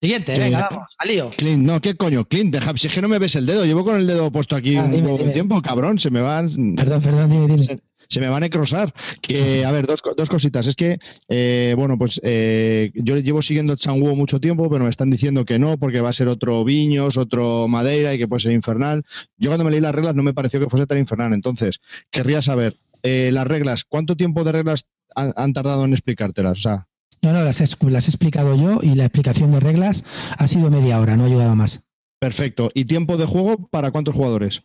Siguiente, 0.02 0.36
venga, 0.36 0.66
vamos, 0.68 0.96
al 0.98 1.08
lío. 1.08 1.30
Clint, 1.30 1.62
no, 1.62 1.80
¿qué 1.80 1.94
coño? 1.94 2.24
Clint, 2.24 2.52
deja, 2.52 2.76
si 2.76 2.88
es 2.88 2.92
que 2.92 3.00
no 3.00 3.08
me 3.08 3.20
ves 3.20 3.36
el 3.36 3.46
dedo, 3.46 3.64
llevo 3.64 3.84
con 3.84 3.94
el 3.94 4.08
dedo 4.08 4.32
puesto 4.32 4.56
aquí 4.56 4.76
ah, 4.76 4.82
un 4.82 5.32
tiempo, 5.32 5.62
cabrón, 5.62 6.00
se 6.00 6.10
me 6.10 6.20
van. 6.20 6.74
Perdón, 6.74 7.02
perdón, 7.02 7.30
dime, 7.30 7.46
dime. 7.46 7.80
Se, 8.08 8.18
me 8.18 8.26
va 8.26 8.38
a 8.38 8.40
necrosar. 8.40 8.92
Que, 9.20 9.64
a 9.64 9.70
ver, 9.70 9.86
dos, 9.86 10.02
dos 10.16 10.28
cositas. 10.28 10.66
Es 10.66 10.74
que, 10.74 10.98
eh, 11.28 11.74
bueno, 11.78 11.96
pues 11.98 12.20
eh, 12.24 12.90
yo 12.96 13.16
llevo 13.16 13.42
siguiendo 13.42 13.76
Changwo 13.76 14.16
mucho 14.16 14.40
tiempo, 14.40 14.68
pero 14.68 14.82
me 14.82 14.90
están 14.90 15.08
diciendo 15.08 15.44
que 15.44 15.60
no, 15.60 15.78
porque 15.78 16.00
va 16.00 16.08
a 16.08 16.12
ser 16.12 16.26
otro 16.26 16.64
Viños, 16.64 17.16
otro 17.16 17.68
Madeira 17.68 18.12
y 18.12 18.18
que 18.18 18.26
puede 18.26 18.40
ser 18.40 18.52
infernal. 18.52 19.04
Yo 19.36 19.50
cuando 19.50 19.64
me 19.64 19.70
leí 19.70 19.80
las 19.80 19.94
reglas 19.94 20.16
no 20.16 20.24
me 20.24 20.34
pareció 20.34 20.58
que 20.58 20.68
fuese 20.68 20.86
tan 20.86 20.98
infernal. 20.98 21.32
Entonces, 21.32 21.78
querría 22.10 22.42
saber, 22.42 22.76
eh, 23.04 23.30
las 23.32 23.46
reglas, 23.46 23.84
¿cuánto 23.84 24.16
tiempo 24.16 24.42
de 24.42 24.50
reglas 24.50 24.84
han, 25.14 25.32
han, 25.36 25.52
tardado 25.52 25.84
en 25.84 25.92
explicártelas? 25.92 26.58
O 26.58 26.60
sea, 26.60 26.88
no, 27.22 27.32
no, 27.32 27.44
las 27.44 27.60
he, 27.60 27.90
las 27.90 28.08
he 28.08 28.10
explicado 28.10 28.56
yo 28.56 28.80
y 28.82 28.94
la 28.94 29.04
explicación 29.04 29.50
de 29.52 29.60
reglas 29.60 30.04
ha 30.36 30.46
sido 30.46 30.70
media 30.70 31.00
hora, 31.00 31.16
no 31.16 31.24
ha 31.24 31.26
ayudado 31.26 31.54
más. 31.54 31.88
Perfecto. 32.20 32.70
¿Y 32.74 32.84
tiempo 32.84 33.16
de 33.16 33.26
juego 33.26 33.68
para 33.68 33.90
cuántos 33.90 34.14
jugadores? 34.14 34.62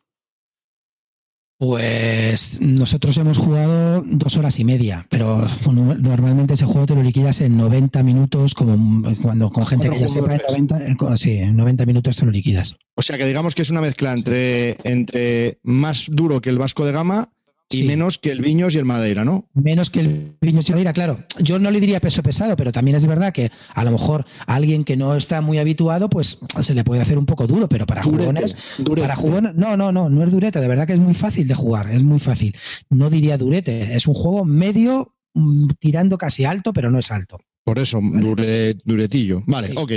Pues 1.60 2.62
nosotros 2.62 3.18
hemos 3.18 3.40
jugado 3.40 4.04
dos 4.06 4.38
horas 4.38 4.60
y 4.60 4.64
media, 4.64 5.08
pero 5.10 5.44
normalmente 5.66 6.54
ese 6.54 6.66
juego 6.66 6.86
te 6.86 6.94
lo 6.94 7.02
liquidas 7.02 7.42
en 7.42 7.58
90 7.58 8.04
minutos, 8.04 8.54
como 8.54 9.02
cuando 9.24 9.50
con 9.50 9.66
gente 9.66 9.90
que 9.90 10.00
ya 10.00 10.08
sepa, 10.08 10.36
en 10.36 10.68
90, 10.68 11.18
sí, 11.18 11.38
en 11.38 11.58
90 11.58 11.88
minutos 11.88 12.16
te 12.16 12.26
lo 12.26 12.32
liquidas. 12.32 12.76
O 12.96 13.02
sea 13.02 13.18
que 13.18 13.26
digamos 13.26 13.56
que 13.56 13.64
es 13.64 13.72
una 13.72 13.82
mezcla 13.82 14.14
entre, 14.14 14.78
entre 14.84 15.58
más 15.64 16.06
duro 16.12 16.42
que 16.42 16.52
el 16.52 16.60
Vasco 16.60 16.86
de 16.86 16.92
Gama 16.92 17.34
y 17.70 17.84
menos 17.84 18.18
que 18.18 18.32
el 18.32 18.42
Viños 18.42 18.76
y 18.76 18.78
el 18.78 18.86
Madeira, 18.86 19.26
¿no? 19.26 19.48
Menos 19.54 19.90
que 19.90 20.00
el 20.00 20.38
Viños 20.40 20.70
y 20.70 20.72
Madeira, 20.72 20.94
claro. 20.94 21.26
Yo 21.40 21.60
no 21.60 21.70
le 21.70 21.80
diría 21.80 22.00
peso 22.00 22.24
pesado, 22.24 22.56
pero 22.56 22.72
también 22.72 22.96
es 22.96 23.06
verdad 23.06 23.34
que 23.34 23.52
a 23.74 23.84
lo 23.84 23.92
mejor 23.92 24.26
a 24.46 24.56
alguien 24.56 24.84
que 24.84 24.96
no 24.96 25.16
está 25.16 25.42
muy 25.42 25.58
habituado, 25.60 26.10
pues 26.10 26.40
se 26.62 26.74
le 26.74 26.84
puede 26.84 27.02
hacer 27.02 27.18
un 27.18 27.26
poco 27.26 27.48
duro, 27.48 27.68
pero 27.68 27.86
para 27.86 28.04
jugones, 28.04 28.56
para 28.96 29.16
jugones, 29.16 29.56
no, 29.56 29.76
no, 29.76 29.92
no, 29.92 30.10
no 30.10 30.24
es 30.24 30.32
durete, 30.32 30.62
de 30.62 30.68
verdad 30.68 30.88
que 30.88 30.94
es 30.94 31.00
muy 31.00 31.14
fácil 31.14 31.48
de 31.48 31.56
jugar, 31.56 31.92
es 31.92 32.04
muy 32.04 32.20
fácil. 32.20 32.56
No 32.90 33.10
diría 33.10 33.38
durete, 33.38 33.96
es 33.96 34.08
un 34.08 34.14
juego 34.14 34.46
medio 34.46 35.16
mm, 35.34 35.70
tirando 35.80 36.18
casi 36.18 36.46
alto, 36.46 36.74
pero 36.74 36.90
no 36.90 37.00
es 37.00 37.12
alto. 37.12 37.40
Por 37.66 37.80
eso, 37.80 38.00
duretillo. 38.02 39.44
Vale, 39.46 39.74
ok. 39.76 39.92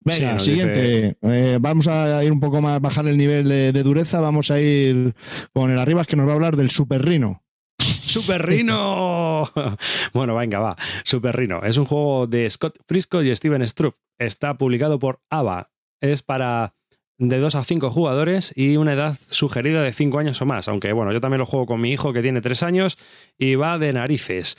Venga, 0.00 0.38
siguiente. 0.38 1.16
Eh, 1.22 1.58
vamos 1.60 1.88
a 1.88 2.22
ir 2.24 2.32
un 2.32 2.40
poco 2.40 2.60
más, 2.60 2.80
bajar 2.80 3.06
el 3.06 3.18
nivel 3.18 3.48
de, 3.48 3.82
dureza. 3.82 4.20
Vamos 4.20 4.50
a 4.50 4.60
ir 4.60 5.14
con 5.52 5.70
el 5.70 5.78
arriba, 5.78 6.04
que 6.04 6.16
nos 6.16 6.26
va 6.26 6.32
a 6.32 6.34
hablar 6.34 6.56
del 6.56 6.70
Super 6.70 7.04
Rino. 7.04 7.42
Super 7.78 8.46
Rino. 8.46 9.50
bueno, 10.14 10.34
venga, 10.34 10.60
va. 10.60 10.76
Super 11.04 11.36
Rino. 11.36 11.62
Es 11.62 11.76
un 11.76 11.84
juego 11.84 12.26
de 12.26 12.48
Scott 12.48 12.78
Frisco 12.86 13.22
y 13.22 13.34
Steven 13.34 13.66
Strupp. 13.66 13.96
Está 14.18 14.56
publicado 14.56 14.98
por 14.98 15.20
ABA. 15.30 15.70
Es 16.00 16.22
para 16.22 16.74
de 17.18 17.38
2 17.38 17.56
a 17.56 17.64
5 17.64 17.90
jugadores 17.90 18.52
y 18.56 18.76
una 18.76 18.92
edad 18.92 19.16
sugerida 19.28 19.82
de 19.82 19.92
5 19.92 20.18
años 20.18 20.40
o 20.40 20.46
más. 20.46 20.68
Aunque 20.68 20.92
bueno, 20.92 21.12
yo 21.12 21.20
también 21.20 21.40
lo 21.40 21.46
juego 21.46 21.66
con 21.66 21.80
mi 21.80 21.90
hijo 21.90 22.12
que 22.12 22.22
tiene 22.22 22.40
3 22.40 22.62
años 22.62 22.98
y 23.36 23.56
va 23.56 23.78
de 23.78 23.92
narices. 23.92 24.56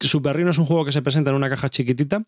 Super 0.00 0.36
Rino 0.36 0.50
es 0.50 0.58
un 0.58 0.66
juego 0.66 0.84
que 0.84 0.92
se 0.92 1.02
presenta 1.02 1.30
en 1.30 1.36
una 1.36 1.50
caja 1.50 1.68
chiquitita 1.68 2.24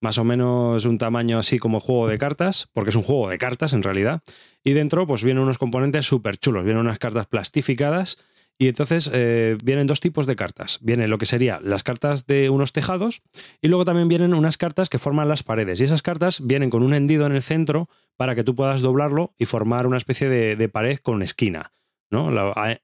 más 0.00 0.18
o 0.18 0.24
menos 0.24 0.84
un 0.84 0.98
tamaño 0.98 1.38
así 1.38 1.58
como 1.58 1.80
juego 1.80 2.08
de 2.08 2.18
cartas, 2.18 2.68
porque 2.72 2.90
es 2.90 2.96
un 2.96 3.02
juego 3.02 3.28
de 3.28 3.38
cartas 3.38 3.72
en 3.72 3.82
realidad. 3.82 4.22
Y 4.64 4.72
dentro 4.72 5.06
pues 5.06 5.24
vienen 5.24 5.42
unos 5.42 5.58
componentes 5.58 6.06
súper 6.06 6.36
chulos, 6.38 6.64
vienen 6.64 6.82
unas 6.82 6.98
cartas 6.98 7.26
plastificadas 7.26 8.18
y 8.58 8.68
entonces 8.68 9.10
eh, 9.12 9.58
vienen 9.62 9.86
dos 9.86 10.00
tipos 10.00 10.26
de 10.26 10.36
cartas. 10.36 10.78
Vienen 10.80 11.10
lo 11.10 11.18
que 11.18 11.26
serían 11.26 11.60
las 11.68 11.82
cartas 11.82 12.26
de 12.26 12.48
unos 12.48 12.72
tejados 12.72 13.22
y 13.60 13.68
luego 13.68 13.84
también 13.84 14.08
vienen 14.08 14.34
unas 14.34 14.56
cartas 14.56 14.88
que 14.88 14.98
forman 14.98 15.28
las 15.28 15.42
paredes. 15.42 15.80
Y 15.80 15.84
esas 15.84 16.02
cartas 16.02 16.46
vienen 16.46 16.70
con 16.70 16.82
un 16.82 16.94
hendido 16.94 17.26
en 17.26 17.32
el 17.32 17.42
centro 17.42 17.88
para 18.16 18.34
que 18.34 18.44
tú 18.44 18.54
puedas 18.54 18.80
doblarlo 18.80 19.34
y 19.38 19.44
formar 19.44 19.86
una 19.86 19.98
especie 19.98 20.28
de, 20.28 20.56
de 20.56 20.68
pared 20.68 20.98
con 20.98 21.22
esquina. 21.22 21.72
¿No? 22.10 22.30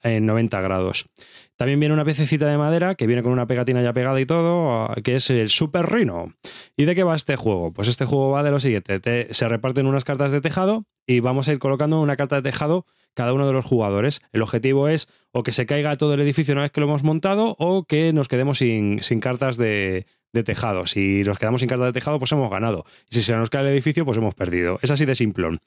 en 0.03 0.27
90 0.27 0.61
grados. 0.61 1.07
También 1.57 1.79
viene 1.79 1.95
una 1.95 2.05
pececita 2.05 2.47
de 2.47 2.59
madera 2.59 2.95
que 2.95 3.07
viene 3.07 3.23
con 3.23 3.33
una 3.33 3.47
pegatina 3.47 3.83
ya 3.83 3.93
pegada 3.93 4.21
y 4.21 4.27
todo, 4.27 4.89
que 5.05 5.17
es 5.17 5.31
el 5.31 5.49
Super 5.49 5.87
Rhino. 5.87 6.35
¿Y 6.77 6.87
de 6.87 6.95
qué 6.95 7.05
va 7.05 7.15
este 7.15 7.37
juego? 7.37 7.73
Pues 7.73 7.89
este 7.89 8.05
juego 8.05 8.31
va 8.31 8.43
de 8.43 8.51
lo 8.51 8.59
siguiente: 8.59 9.29
se 9.31 9.49
reparten 9.49 9.87
unas 9.87 10.05
cartas 10.05 10.33
de 10.33 10.41
tejado 10.41 10.85
y 11.07 11.21
vamos 11.21 11.49
a 11.49 11.53
ir 11.53 11.59
colocando 11.59 12.01
una 12.01 12.17
carta 12.17 12.37
de 12.37 12.43
tejado 12.43 12.85
cada 13.15 13.33
uno 13.33 13.47
de 13.47 13.53
los 13.53 13.65
jugadores. 13.65 14.23
El 14.33 14.43
objetivo 14.43 14.89
es 14.89 15.09
o 15.31 15.43
que 15.43 15.53
se 15.53 15.67
caiga 15.67 15.97
todo 15.97 16.15
el 16.15 16.21
edificio 16.21 16.53
una 16.53 16.63
vez 16.63 16.73
que 16.73 16.81
lo 16.81 16.87
hemos 16.87 17.05
montado 17.05 17.55
o 17.59 17.85
que 17.85 18.13
nos 18.13 18.29
quedemos 18.29 18.59
sin, 18.59 18.99
cartas 19.21 19.57
de, 19.57 20.07
de 20.33 20.43
tejado. 20.43 20.87
Si 20.87 21.23
nos 21.23 21.39
quedamos 21.39 21.61
sin 21.61 21.69
cartas 21.69 21.89
de 21.89 21.93
tejado, 21.93 22.19
pues 22.19 22.33
hemos 22.33 22.51
ganado. 22.51 22.87
Si 23.11 23.23
se 23.23 23.37
nos 23.37 23.51
cae 23.51 23.63
el 23.63 23.69
edificio, 23.69 24.05
pues 24.05 24.19
hemos 24.19 24.35
perdido. 24.35 24.79
Es 24.83 24.91
así 24.91 25.05
de 25.05 25.15
simplón. 25.15 25.61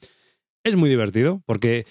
Es 0.64 0.74
muy 0.74 0.88
divertido 0.88 1.42
porque 1.46 1.86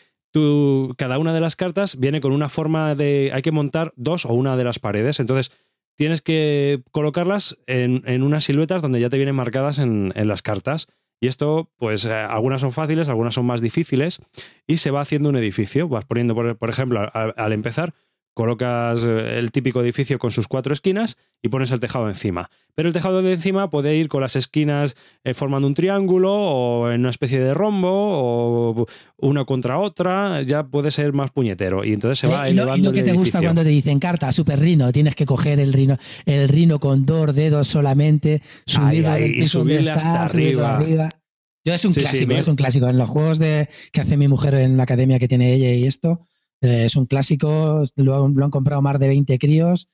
cada 0.97 1.17
una 1.17 1.33
de 1.33 1.39
las 1.39 1.55
cartas 1.55 1.99
viene 1.99 2.21
con 2.21 2.31
una 2.31 2.49
forma 2.49 2.95
de. 2.95 3.31
Hay 3.33 3.41
que 3.41 3.51
montar 3.51 3.93
dos 3.95 4.25
o 4.25 4.33
una 4.33 4.57
de 4.57 4.63
las 4.63 4.79
paredes. 4.79 5.19
Entonces, 5.19 5.51
tienes 5.95 6.21
que 6.21 6.81
colocarlas 6.91 7.57
en, 7.67 8.21
unas 8.21 8.43
siluetas 8.43 8.81
donde 8.81 8.99
ya 8.99 9.09
te 9.09 9.17
vienen 9.17 9.35
marcadas 9.35 9.79
en, 9.79 10.13
las 10.15 10.41
cartas. 10.41 10.87
Y 11.21 11.27
esto, 11.27 11.71
pues, 11.77 12.05
eh, 12.05 12.13
algunas 12.13 12.61
son 12.61 12.73
fáciles, 12.73 13.07
algunas 13.07 13.33
son 13.33 13.45
más 13.45 13.61
difíciles. 13.61 14.19
Y 14.67 14.77
se 14.77 14.91
va 14.91 15.01
haciendo 15.01 15.29
un 15.29 15.37
edificio. 15.37 15.87
Vas 15.87 16.05
poniendo, 16.05 16.35
por, 16.35 16.69
ejemplo, 16.69 17.09
al 17.13 17.53
empezar, 17.53 17.93
colocas 18.35 19.05
eh, 19.07 19.39
el 19.39 19.51
típico 19.51 19.81
edificio 19.81 20.19
con 20.19 20.29
sus 20.29 20.47
cuatro 20.47 20.73
esquinas 20.73 21.17
y 21.41 21.47
pones 21.47 21.71
el 21.71 21.79
tejado 21.79 22.07
encima. 22.09 22.51
Pero 22.75 22.89
el 22.89 22.93
tejado 22.93 23.23
de 23.23 23.33
encima 23.33 23.69
puede 23.71 23.95
ir 23.95 24.09
con 24.09 24.21
las 24.21 24.35
esquinas 24.35 24.95
eh, 25.23 25.33
formando 25.33 25.67
un 25.67 25.73
triángulo 25.73 26.33
o 26.33 26.91
en 26.91 26.99
una 26.99 27.09
especie 27.09 27.39
de 27.39 27.53
rombo 27.53 27.89
o 27.89 28.85
una 29.17 29.45
contra 29.45 29.79
otra, 29.79 30.43
ya 30.43 30.67
puede 30.67 30.91
ser 30.91 31.13
más 31.13 31.31
puñetero 31.31 31.83
y 31.83 31.93
entonces 31.93 32.19
se 32.19 32.27
va 32.27 32.47
elevando. 32.47 32.77
Y 32.77 32.81
lo 32.81 32.91
que 32.91 33.03
te 33.03 33.13
gusta 33.13 33.41
cuando 33.41 33.63
te 33.63 33.69
dicen 33.69 33.99
carta, 33.99 34.31
super 34.31 34.59
rino, 34.59 34.91
tienes 34.91 35.15
que 35.15 35.25
coger 35.25 35.59
el 35.59 35.73
rino, 35.73 35.97
el 36.25 36.49
rino 36.49 36.79
con 36.79 37.05
dos 37.05 37.33
dedos 37.33 37.69
solamente, 37.69 38.41
subirlo 38.65 39.17
y 39.17 39.47
subirle 39.47 39.91
hasta 39.91 40.25
arriba. 40.25 41.09
Yo 41.63 41.73
es 41.73 41.83
un 41.83 41.93
clásico, 41.93 42.33
es 42.33 42.47
un 42.47 42.55
clásico. 42.55 42.87
En 42.87 42.97
los 42.97 43.09
juegos 43.09 43.39
de, 43.39 43.69
que 43.91 44.01
hace 44.01 44.17
mi 44.17 44.27
mujer 44.27 44.53
en 44.53 44.77
la 44.77 44.83
academia 44.83 45.17
que 45.17 45.27
tiene 45.27 45.51
ella 45.51 45.73
y 45.73 45.85
esto, 45.85 46.27
eh, 46.61 46.85
es 46.85 46.95
un 46.95 47.05
clásico, 47.05 47.83
lo, 47.95 48.25
han 48.25 48.51
comprado 48.51 48.81
más 48.81 48.99
de 48.99 49.07
20 49.07 49.37
críos 49.39 49.87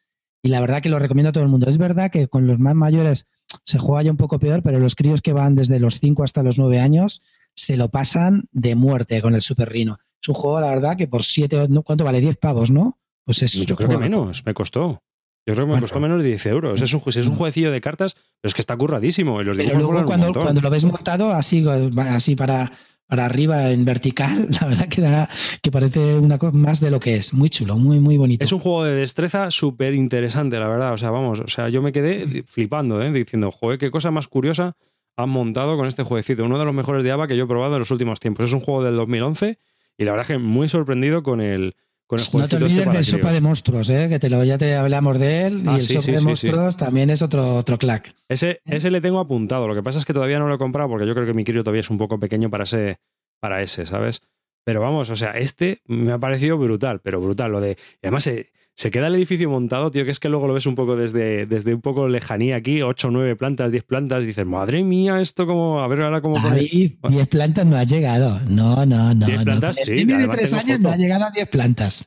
y 0.43 0.49
la 0.49 0.61
verdad 0.61 0.81
que 0.81 0.89
lo 0.89 0.99
recomiendo 0.99 1.29
a 1.29 1.31
todo 1.31 1.43
el 1.43 1.49
mundo. 1.49 1.69
Es 1.69 1.77
verdad 1.77 2.11
que 2.11 2.27
con 2.27 2.47
los 2.47 2.59
más 2.59 2.75
mayores 2.75 3.27
se 3.63 3.79
juega 3.79 4.03
ya 4.03 4.11
un 4.11 4.17
poco 4.17 4.39
peor, 4.39 4.63
pero 4.63 4.79
los 4.79 4.95
críos 4.95 5.21
que 5.21 5.33
van 5.33 5.55
desde 5.55 5.79
los 5.79 5.99
5 5.99 6.23
hasta 6.23 6.43
los 6.43 6.57
9 6.57 6.79
años 6.79 7.21
se 7.53 7.77
lo 7.77 7.89
pasan 7.89 8.45
de 8.51 8.75
muerte 8.75 9.21
con 9.21 9.35
el 9.35 9.41
Super 9.41 9.69
Rino. 9.69 9.97
Es 10.21 10.29
un 10.29 10.35
juego, 10.35 10.59
la 10.59 10.69
verdad, 10.69 10.97
que 10.97 11.07
por 11.07 11.23
7, 11.23 11.67
¿cuánto 11.83 12.05
vale? 12.05 12.21
10 12.21 12.37
pavos, 12.37 12.71
¿no? 12.71 12.97
Pues 13.25 13.43
es 13.43 13.53
Yo 13.53 13.75
creo 13.75 13.89
que 13.89 13.97
menos, 13.97 14.45
me 14.45 14.53
costó. 14.53 15.03
Yo 15.45 15.55
creo 15.55 15.67
que 15.67 15.73
me 15.73 15.79
costó 15.79 15.99
menos 15.99 16.21
de 16.21 16.27
10 16.29 16.45
euros. 16.47 16.81
Es 16.81 16.93
un, 16.93 17.01
es 17.05 17.27
un 17.27 17.35
jueguecillo 17.35 17.71
de 17.71 17.81
cartas, 17.81 18.13
pero 18.13 18.49
es 18.49 18.53
que 18.53 18.61
está 18.61 18.77
curradísimo. 18.77 19.41
Y 19.41 19.43
los 19.43 19.57
pero 19.57 19.79
luego 19.79 20.05
cuando, 20.05 20.31
cuando 20.33 20.61
lo 20.61 20.69
ves 20.69 20.83
montado 20.83 21.31
así, 21.31 21.65
así 21.97 22.35
para, 22.35 22.71
para 23.11 23.25
arriba 23.25 23.71
en 23.71 23.83
vertical, 23.83 24.47
la 24.61 24.67
verdad 24.67 24.87
que 24.87 25.01
da 25.01 25.27
que 25.61 25.69
parece 25.69 26.17
una 26.17 26.37
cosa 26.37 26.55
más 26.55 26.79
de 26.79 26.89
lo 26.89 27.01
que 27.01 27.15
es. 27.15 27.33
Muy 27.33 27.49
chulo, 27.49 27.75
muy, 27.75 27.99
muy 27.99 28.15
bonito. 28.15 28.45
Es 28.45 28.53
un 28.53 28.59
juego 28.61 28.85
de 28.85 28.95
destreza 28.95 29.51
súper 29.51 29.93
interesante, 29.93 30.57
la 30.57 30.69
verdad. 30.69 30.93
O 30.93 30.97
sea, 30.97 31.11
vamos, 31.11 31.41
o 31.41 31.47
sea, 31.49 31.67
yo 31.67 31.81
me 31.81 31.91
quedé 31.91 32.43
flipando, 32.43 33.01
¿eh? 33.01 33.11
diciendo, 33.11 33.51
joder, 33.51 33.77
qué 33.77 33.91
cosa 33.91 34.11
más 34.11 34.29
curiosa 34.29 34.77
han 35.17 35.29
montado 35.29 35.75
con 35.75 35.87
este 35.87 36.03
jueguecito. 36.03 36.45
Uno 36.45 36.57
de 36.57 36.63
los 36.63 36.73
mejores 36.73 37.03
de 37.03 37.11
ABA 37.11 37.27
que 37.27 37.35
yo 37.35 37.43
he 37.43 37.47
probado 37.47 37.73
en 37.73 37.79
los 37.79 37.91
últimos 37.91 38.21
tiempos. 38.21 38.45
Es 38.45 38.53
un 38.53 38.61
juego 38.61 38.81
del 38.81 38.95
2011 38.95 39.59
y 39.97 40.05
la 40.05 40.11
verdad 40.11 40.27
que 40.27 40.37
muy 40.37 40.69
sorprendido 40.69 41.21
con 41.21 41.41
el, 41.41 41.75
con 42.11 42.41
el 42.41 42.41
No 42.41 42.47
te 42.49 42.55
olvides 42.57 42.79
este 42.79 42.91
del 42.91 43.05
Sopa 43.05 43.31
de 43.31 43.39
Monstruos, 43.39 43.89
¿eh? 43.89 44.07
que 44.09 44.19
te 44.19 44.29
lo, 44.29 44.43
ya 44.43 44.57
te 44.57 44.75
hablamos 44.75 45.17
de 45.17 45.45
él. 45.47 45.61
y 45.63 45.69
ah, 45.69 45.75
el 45.75 45.81
Sopa 45.81 46.11
de 46.11 46.19
Monstruos 46.19 46.75
también 46.75 47.09
es 47.09 47.21
otro, 47.21 47.55
otro 47.55 47.77
clack. 47.77 48.13
Ese, 48.27 48.61
ese 48.65 48.91
le 48.91 48.99
tengo 48.99 49.19
apuntado. 49.19 49.65
Lo 49.65 49.73
que 49.73 49.81
pasa 49.81 49.97
es 49.97 50.03
que 50.03 50.13
todavía 50.13 50.37
no 50.37 50.47
lo 50.47 50.55
he 50.55 50.57
comprado 50.57 50.89
porque 50.89 51.07
yo 51.07 51.13
creo 51.13 51.25
que 51.25 51.33
mi 51.33 51.45
crío 51.45 51.63
todavía 51.63 51.79
es 51.79 51.89
un 51.89 51.97
poco 51.97 52.19
pequeño 52.19 52.49
para 52.49 52.65
ese, 52.65 52.99
para 53.39 53.61
ese 53.61 53.85
¿sabes? 53.85 54.23
Pero 54.65 54.81
vamos, 54.81 55.09
o 55.09 55.15
sea, 55.15 55.31
este 55.31 55.79
me 55.85 56.11
ha 56.11 56.19
parecido 56.19 56.57
brutal, 56.57 56.99
pero 56.99 57.21
brutal. 57.21 57.51
Lo 57.53 57.61
de. 57.61 57.77
además, 58.03 58.27
eh, 58.27 58.51
se 58.75 58.89
queda 58.89 59.07
el 59.07 59.15
edificio 59.15 59.49
montado, 59.49 59.91
tío, 59.91 60.05
que 60.05 60.11
es 60.11 60.19
que 60.19 60.29
luego 60.29 60.47
lo 60.47 60.53
ves 60.53 60.65
un 60.65 60.75
poco 60.75 60.95
desde, 60.95 61.45
desde 61.45 61.73
un 61.73 61.81
poco 61.81 62.07
lejanía 62.07 62.55
aquí, 62.55 62.81
8, 62.81 63.11
9 63.11 63.35
plantas, 63.35 63.71
10 63.71 63.83
plantas, 63.83 64.25
dices, 64.25 64.45
madre 64.45 64.83
mía, 64.83 65.19
esto 65.19 65.45
como, 65.45 65.81
a 65.81 65.87
ver 65.87 66.01
ahora 66.01 66.21
cómo 66.21 66.41
pones... 66.41 66.69
10 66.69 67.27
plantas 67.27 67.65
no 67.65 67.77
ha 67.77 67.83
llegado, 67.83 68.39
no, 68.47 68.85
no, 68.85 69.13
no. 69.13 69.25
10 69.25 69.43
plantas, 69.43 69.77
no. 69.77 69.83
sí. 69.85 70.05
de 70.05 70.27
3 70.27 70.53
años 70.53 70.79
no 70.79 70.89
ha 70.89 70.97
llegado 70.97 71.25
a 71.25 71.31
10 71.31 71.49
plantas. 71.49 72.05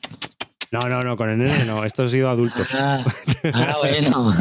No, 0.73 0.81
no, 0.89 1.03
no, 1.03 1.17
con 1.17 1.31
el 1.31 1.39
nene 1.39 1.65
no, 1.67 1.85
esto 1.85 2.03
ha 2.03 2.09
sido 2.09 2.29
adultos. 2.29 2.69
Ah, 2.75 3.05
ah 3.53 3.77
bueno. 3.81 4.35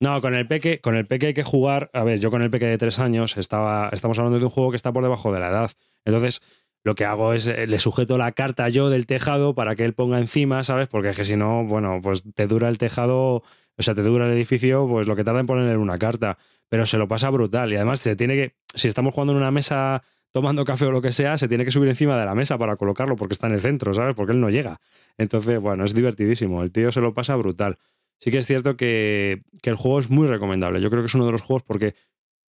No, 0.00 0.20
con 0.20 0.34
el 0.34 0.48
peque, 0.48 0.80
con 0.80 0.96
el 0.96 1.06
peque 1.06 1.28
hay 1.28 1.34
que 1.34 1.44
jugar. 1.44 1.88
A 1.94 2.02
ver, 2.02 2.18
yo 2.18 2.32
con 2.32 2.42
el 2.42 2.50
peque 2.50 2.66
de 2.66 2.76
tres 2.76 2.98
años 2.98 3.36
estaba, 3.36 3.88
estamos 3.92 4.18
hablando 4.18 4.40
de 4.40 4.44
un 4.44 4.50
juego 4.50 4.72
que 4.72 4.76
está 4.76 4.92
por 4.92 5.04
debajo 5.04 5.32
de 5.32 5.38
la 5.38 5.50
edad. 5.50 5.70
Entonces, 6.04 6.42
lo 6.84 6.94
que 6.94 7.04
hago 7.04 7.32
es 7.32 7.46
eh, 7.46 7.66
le 7.66 7.78
sujeto 7.78 8.18
la 8.18 8.32
carta 8.32 8.68
yo 8.68 8.90
del 8.90 9.06
tejado 9.06 9.54
para 9.54 9.76
que 9.76 9.84
él 9.84 9.94
ponga 9.94 10.18
encima, 10.18 10.64
¿sabes? 10.64 10.88
Porque 10.88 11.10
es 11.10 11.16
que 11.16 11.24
si 11.24 11.36
no, 11.36 11.64
bueno, 11.64 12.00
pues 12.02 12.24
te 12.34 12.46
dura 12.46 12.68
el 12.68 12.78
tejado, 12.78 13.42
o 13.76 13.82
sea, 13.82 13.94
te 13.94 14.02
dura 14.02 14.26
el 14.26 14.32
edificio, 14.32 14.86
pues 14.88 15.06
lo 15.06 15.16
que 15.16 15.24
tarda 15.24 15.40
en 15.40 15.46
ponerle 15.46 15.76
una 15.76 15.98
carta. 15.98 16.38
Pero 16.68 16.86
se 16.86 16.98
lo 16.98 17.06
pasa 17.06 17.30
brutal. 17.30 17.72
Y 17.72 17.76
además 17.76 18.00
se 18.00 18.16
tiene 18.16 18.34
que, 18.34 18.54
si 18.74 18.88
estamos 18.88 19.14
jugando 19.14 19.32
en 19.32 19.38
una 19.38 19.50
mesa 19.50 20.02
tomando 20.32 20.64
café 20.64 20.86
o 20.86 20.90
lo 20.90 21.02
que 21.02 21.12
sea, 21.12 21.36
se 21.36 21.46
tiene 21.46 21.64
que 21.64 21.70
subir 21.70 21.90
encima 21.90 22.18
de 22.18 22.24
la 22.24 22.34
mesa 22.34 22.56
para 22.56 22.76
colocarlo 22.76 23.16
porque 23.16 23.34
está 23.34 23.46
en 23.46 23.52
el 23.52 23.60
centro, 23.60 23.92
¿sabes? 23.92 24.14
Porque 24.16 24.32
él 24.32 24.40
no 24.40 24.48
llega. 24.48 24.80
Entonces, 25.18 25.60
bueno, 25.60 25.84
es 25.84 25.94
divertidísimo. 25.94 26.62
El 26.62 26.72
tío 26.72 26.90
se 26.90 27.00
lo 27.00 27.12
pasa 27.12 27.36
brutal. 27.36 27.78
Sí 28.18 28.30
que 28.30 28.38
es 28.38 28.46
cierto 28.46 28.76
que, 28.76 29.42
que 29.62 29.70
el 29.70 29.76
juego 29.76 30.00
es 30.00 30.08
muy 30.08 30.26
recomendable. 30.26 30.80
Yo 30.80 30.90
creo 30.90 31.02
que 31.02 31.06
es 31.06 31.14
uno 31.14 31.26
de 31.26 31.32
los 31.32 31.42
juegos 31.42 31.64
porque 31.64 31.94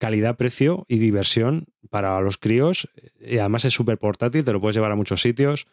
calidad, 0.03 0.36
precio 0.36 0.84
y 0.88 0.98
diversión 0.98 1.66
para 1.88 2.20
los 2.20 2.36
críos. 2.36 2.88
Y 3.20 3.38
además 3.38 3.64
es 3.64 3.72
súper 3.72 3.98
portátil, 3.98 4.44
te 4.44 4.53
lo 4.53 4.61
puedes 4.61 4.74
llevar 4.74 4.90
a 4.90 4.96
muchos 4.96 5.22
sitios. 5.22 5.68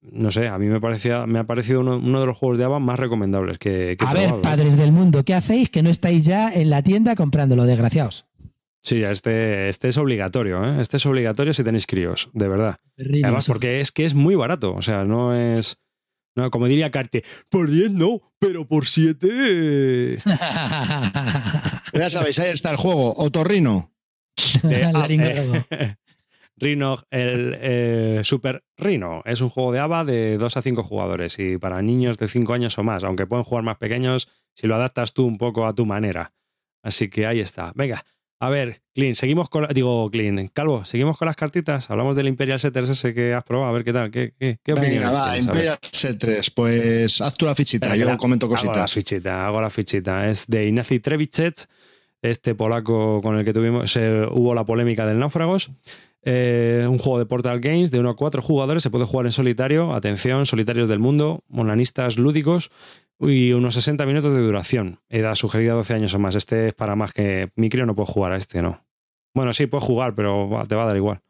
No 0.00 0.30
sé, 0.30 0.46
a 0.46 0.58
mí 0.60 0.66
me, 0.66 0.80
parecía, 0.80 1.26
me 1.26 1.40
ha 1.40 1.44
parecido 1.44 1.80
uno, 1.80 2.20
de 2.20 2.26
los 2.26 2.36
juegos 2.36 2.56
de 2.58 2.64
ABA 2.64 2.78
más 2.78 3.00
recomendables 3.00 3.58
que, 3.58 3.96
A 3.98 4.14
ver, 4.14 4.30
¿eh? 4.30 4.34
padres 4.40 4.76
del 4.76 4.92
mundo, 4.92 5.24
¿qué 5.24 5.34
hacéis 5.34 5.70
que 5.70 5.82
no 5.82 5.90
estáis 5.90 6.24
ya 6.24 6.54
en 6.54 6.70
la 6.70 6.84
tienda 6.84 7.16
comprándolo, 7.16 7.64
desgraciados? 7.64 8.26
Sí, 8.80 9.02
este, 9.02 9.68
este 9.68 9.88
es 9.88 9.98
obligatorio, 9.98 10.64
¿eh? 10.64 10.80
Este 10.80 10.98
es 10.98 11.06
obligatorio 11.06 11.52
si 11.52 11.64
tenéis 11.64 11.88
críos, 11.88 12.30
de 12.34 12.46
verdad. 12.46 12.76
Además, 12.96 13.48
porque 13.48 13.80
es 13.80 13.90
que 13.90 14.04
es 14.04 14.14
muy 14.14 14.36
barato, 14.36 14.72
o 14.72 14.82
sea, 14.82 15.04
no 15.04 15.34
es... 15.34 15.78
No, 16.38 16.50
como 16.52 16.68
diría 16.68 16.92
Carte, 16.92 17.24
por 17.48 17.68
10 17.68 17.90
no, 17.90 18.20
pero 18.38 18.64
por 18.68 18.86
7. 18.86 20.18
ya 21.92 22.10
sabéis, 22.10 22.38
ahí 22.38 22.52
está 22.52 22.70
el 22.70 22.76
juego, 22.76 23.12
Otorrino. 23.16 23.90
Rino, 26.56 26.98
el 27.10 27.56
eh, 27.60 28.20
Super 28.22 28.62
Rino. 28.76 29.22
Es 29.24 29.40
un 29.40 29.48
juego 29.48 29.72
de 29.72 29.80
ABA 29.80 30.04
de 30.04 30.38
2 30.38 30.56
a 30.56 30.62
5 30.62 30.84
jugadores 30.84 31.40
y 31.40 31.58
para 31.58 31.82
niños 31.82 32.18
de 32.18 32.28
5 32.28 32.52
años 32.52 32.78
o 32.78 32.84
más, 32.84 33.02
aunque 33.02 33.26
pueden 33.26 33.42
jugar 33.42 33.64
más 33.64 33.78
pequeños 33.78 34.28
si 34.54 34.68
lo 34.68 34.76
adaptas 34.76 35.14
tú 35.14 35.26
un 35.26 35.38
poco 35.38 35.66
a 35.66 35.74
tu 35.74 35.86
manera. 35.86 36.34
Así 36.84 37.10
que 37.10 37.26
ahí 37.26 37.40
está. 37.40 37.72
Venga, 37.74 38.04
a 38.40 38.50
ver, 38.50 38.82
Clean, 38.94 39.14
seguimos 39.16 39.48
con. 39.48 39.66
Digo, 39.74 40.08
Clean, 40.10 40.48
Calvo, 40.48 40.84
seguimos 40.84 41.18
con 41.18 41.26
las 41.26 41.34
cartitas. 41.34 41.90
Hablamos 41.90 42.14
del 42.14 42.28
Imperial 42.28 42.60
Setters 42.60 42.88
ese 42.90 43.12
que 43.12 43.34
has 43.34 43.42
probado, 43.42 43.70
a 43.70 43.72
ver 43.72 43.84
qué 43.84 43.92
tal. 43.92 44.10
¿Qué, 44.12 44.32
qué, 44.38 44.72
va, 44.74 45.36
Imperial 45.36 45.78
Setters, 45.90 46.50
pues 46.50 47.20
haz 47.20 47.36
tú 47.36 47.46
la 47.46 47.54
fichita, 47.56 47.96
yo 47.96 48.16
comento 48.16 48.48
cositas. 48.48 48.76
Hago 48.76 48.82
la 48.82 48.88
fichita, 48.88 49.46
hago 49.46 49.60
la 49.60 49.70
fichita. 49.70 50.28
Es 50.28 50.46
de 50.46 50.68
Ignacy 50.68 51.00
Trevicet, 51.00 51.68
este 52.22 52.54
polaco 52.54 53.20
con 53.22 53.36
el 53.36 53.44
que 53.44 53.52
tuvimos, 53.52 53.96
hubo 53.96 54.54
la 54.54 54.64
polémica 54.64 55.04
del 55.04 55.18
Náufragos. 55.18 55.72
Eh, 56.22 56.84
un 56.88 56.98
juego 56.98 57.18
de 57.18 57.26
Portal 57.26 57.60
Games 57.60 57.90
de 57.90 58.00
1 58.00 58.10
a 58.10 58.14
4 58.16 58.42
jugadores, 58.42 58.82
se 58.82 58.90
puede 58.90 59.04
jugar 59.04 59.26
en 59.26 59.32
solitario, 59.32 59.94
atención, 59.94 60.46
solitarios 60.46 60.88
del 60.88 60.98
mundo, 60.98 61.44
monanistas 61.48 62.18
lúdicos 62.18 62.70
y 63.20 63.52
unos 63.52 63.74
60 63.74 64.06
minutos 64.06 64.32
de 64.32 64.40
duración. 64.40 65.00
Edad 65.08 65.34
sugerida 65.34 65.74
12 65.74 65.94
años 65.94 66.14
o 66.14 66.18
más. 66.18 66.34
Este 66.34 66.68
es 66.68 66.74
para 66.74 66.96
más 66.96 67.12
que 67.12 67.50
mi 67.56 67.68
crío 67.68 67.86
no 67.86 67.94
puede 67.94 68.10
jugar 68.10 68.32
a 68.32 68.36
este, 68.36 68.62
¿no? 68.62 68.84
Bueno, 69.34 69.52
sí, 69.52 69.66
puede 69.66 69.84
jugar, 69.84 70.14
pero 70.14 70.48
te 70.68 70.74
va 70.74 70.82
a 70.82 70.86
dar 70.86 70.96
igual. 70.96 71.20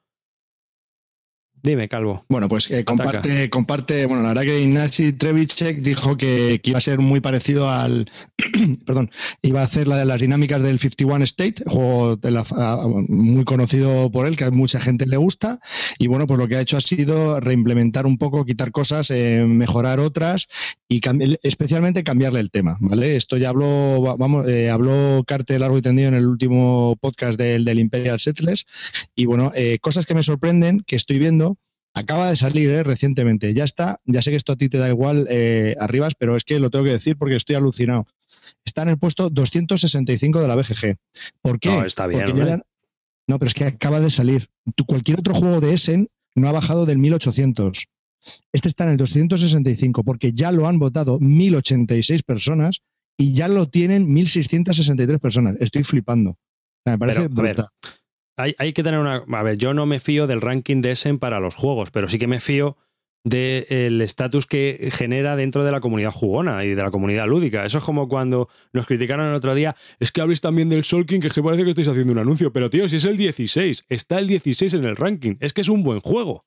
Dime, 1.63 1.89
Calvo. 1.89 2.25
Bueno, 2.29 2.49
pues 2.49 2.71
eh, 2.71 2.85
comparte, 2.85 3.51
comparte, 3.51 4.07
bueno, 4.07 4.23
la 4.23 4.29
verdad 4.29 4.43
que 4.43 4.61
Ignacy 4.61 5.13
Trevicek 5.13 5.79
dijo 5.79 6.17
que, 6.17 6.61
iba 6.63 6.79
a 6.79 6.81
ser 6.81 7.01
muy 7.01 7.21
parecido 7.21 7.69
al, 7.69 8.11
perdón, 8.87 9.11
iba 9.43 9.61
a 9.61 9.65
hacer 9.65 9.89
la 9.89 9.97
de 9.97 10.05
las 10.05 10.21
dinámicas 10.21 10.63
del 10.63 10.79
51 10.79 11.25
State, 11.25 11.65
juego 11.67 12.17
de 12.17 12.31
la, 12.31 12.47
ah, 12.53 12.87
muy 13.09 13.45
conocido 13.45 14.11
por 14.11 14.27
él, 14.27 14.37
que 14.37 14.45
a 14.45 14.51
mucha 14.51 14.81
gente 14.81 15.07
le 15.07 15.17
gusta, 15.17 15.59
y 15.99 16.07
bueno, 16.07 16.27
pues 16.27 16.39
lo 16.39 16.47
que 16.47 16.57
ha 16.57 16.61
hecho 16.61 16.77
ha 16.77 16.81
sido 16.81 17.41
reimplementar 17.41 18.07
un 18.07 18.19
poco, 18.19 18.45
quitar 18.45 18.71
cosas, 18.71 19.11
eh, 19.11 19.45
mejorar 19.47 20.01
otras 20.01 20.49
y 20.89 21.01
especialmente 21.43 22.05
cambiarle 22.05 22.41
el 22.41 22.51
tema, 22.51 22.77
¿vale? 22.81 23.17
Esto 23.17 23.37
ya 23.37 23.51
habló, 23.51 24.17
vamos, 24.17 24.49
eh, 24.49 24.71
habló 24.71 25.25
Carte 25.27 25.59
largo 25.59 25.79
y 25.79 25.83
tendido 25.83 26.09
en 26.09 26.15
el 26.15 26.27
último 26.27 26.97
podcast 27.01 27.39
del, 27.39 27.65
del 27.65 27.79
Imperial 27.79 28.21
Settlers, 28.21 28.67
y 29.17 29.27
bueno, 29.27 29.53
cosas 29.81 30.07
que 30.07 30.15
me 30.15 30.23
sorprenden, 30.23 30.83
que 30.87 30.97
estoy 30.97 31.19
viendo, 31.19 31.58
Acaba 31.95 32.28
de 32.28 32.36
salir 32.36 32.70
eh, 32.70 32.82
recientemente. 32.82 33.53
Ya 33.55 33.64
está. 33.64 34.01
Ya 34.05 34.22
sé 34.22 34.30
que 34.30 34.36
esto 34.36 34.53
a 34.53 34.57
ti 34.57 34.68
te 34.68 34.78
da 34.78 34.89
igual, 34.89 35.26
eh, 35.30 35.74
Arribas, 35.80 36.14
pero 36.16 36.36
es 36.36 36.45
que 36.45 36.59
lo 36.59 36.70
tengo 36.70 36.84
que 36.84 36.93
decir 36.93 37.16
porque 37.16 37.36
estoy 37.36 37.57
alucinado. 37.57 38.07
Está 38.64 38.82
en 38.82 38.91
el 38.91 38.99
puesto 38.99 39.30
265 39.30 40.41
de 40.41 40.49
la 40.49 40.55
BGG. 40.55 40.97
¿Por 41.41 41.59
qué? 41.59 41.70
No, 41.70 41.84
está 41.84 42.07
bien. 42.07 42.62
No, 43.26 43.39
pero 43.39 43.49
es 43.49 43.55
que 43.55 43.64
acaba 43.64 44.01
de 44.01 44.11
salir. 44.11 44.49
cualquier 44.86 45.20
otro 45.20 45.34
juego 45.34 45.61
de 45.61 45.74
Essen 45.74 46.09
no 46.34 46.49
ha 46.49 46.53
bajado 46.53 46.86
del 46.86 46.99
1800. 46.99 47.86
Este 48.53 48.68
está 48.68 48.84
en 48.84 48.91
el 48.91 48.97
265 48.97 50.05
porque 50.05 50.32
ya 50.32 50.53
lo 50.53 50.66
han 50.66 50.78
votado 50.78 51.18
1086 51.20 52.22
personas 52.22 52.80
y 53.16 53.34
ya 53.34 53.49
lo 53.49 53.68
tienen 53.68 54.12
1663 54.12 55.18
personas. 55.18 55.57
Estoy 55.61 55.84
flipando. 55.84 56.36
me 56.84 56.99
parece 56.99 57.28
brutal 57.28 57.68
hay, 58.39 58.72
que 58.72 58.82
tener 58.82 59.01
una. 59.01 59.24
A 59.30 59.43
ver, 59.43 59.59
yo 59.59 59.74
no 59.74 59.84
me 59.86 60.01
fío 60.01 60.26
del 60.26 60.41
ranking 60.41 60.80
de 60.80 60.93
Essen 60.93 61.18
para 61.18 61.41
los 61.41 61.55
juegos, 61.55 61.91
pero 61.91 62.09
sí 62.09 62.18
que 62.18 62.26
me 62.26 62.41
fío 62.41 62.76
del 63.24 64.01
estatus 64.01 64.47
que 64.47 64.91
genera 64.93 65.36
dentro 65.36 65.64
de 65.64 65.72
la 65.72 65.80
comunidad 65.80 66.12
jugona 66.12 66.64
y 66.64 66.70
de 66.70 66.82
la 66.82 66.91
comunidad 66.91 67.26
lúdica. 67.26 67.66
Eso 67.66 67.78
es 67.78 67.84
como 67.84 68.09
cuando 68.09 68.49
nos 68.72 68.86
criticaron 68.86 69.26
el 69.26 69.34
otro 69.34 69.55
día, 69.55 69.76
es 69.99 70.12
que 70.12 70.20
habléis 70.20 70.41
también 70.41 70.68
del 70.68 70.84
Solking, 70.84 71.20
que, 71.20 71.28
que 71.28 71.43
parece 71.43 71.64
que 71.64 71.70
estáis 71.70 71.89
haciendo 71.89 72.12
un 72.12 72.20
anuncio, 72.20 72.53
pero 72.53 72.70
tío, 72.70 72.89
si 72.89 72.97
es 72.97 73.05
el 73.05 73.16
16, 73.16 73.86
está 73.89 74.18
el 74.18 74.28
16 74.28 74.74
en 74.74 74.84
el 74.84 74.97
ranking, 74.97 75.34
es 75.41 75.53
que 75.53 75.61
es 75.61 75.68
un 75.68 75.82
buen 75.82 76.01
juego. 76.01 76.47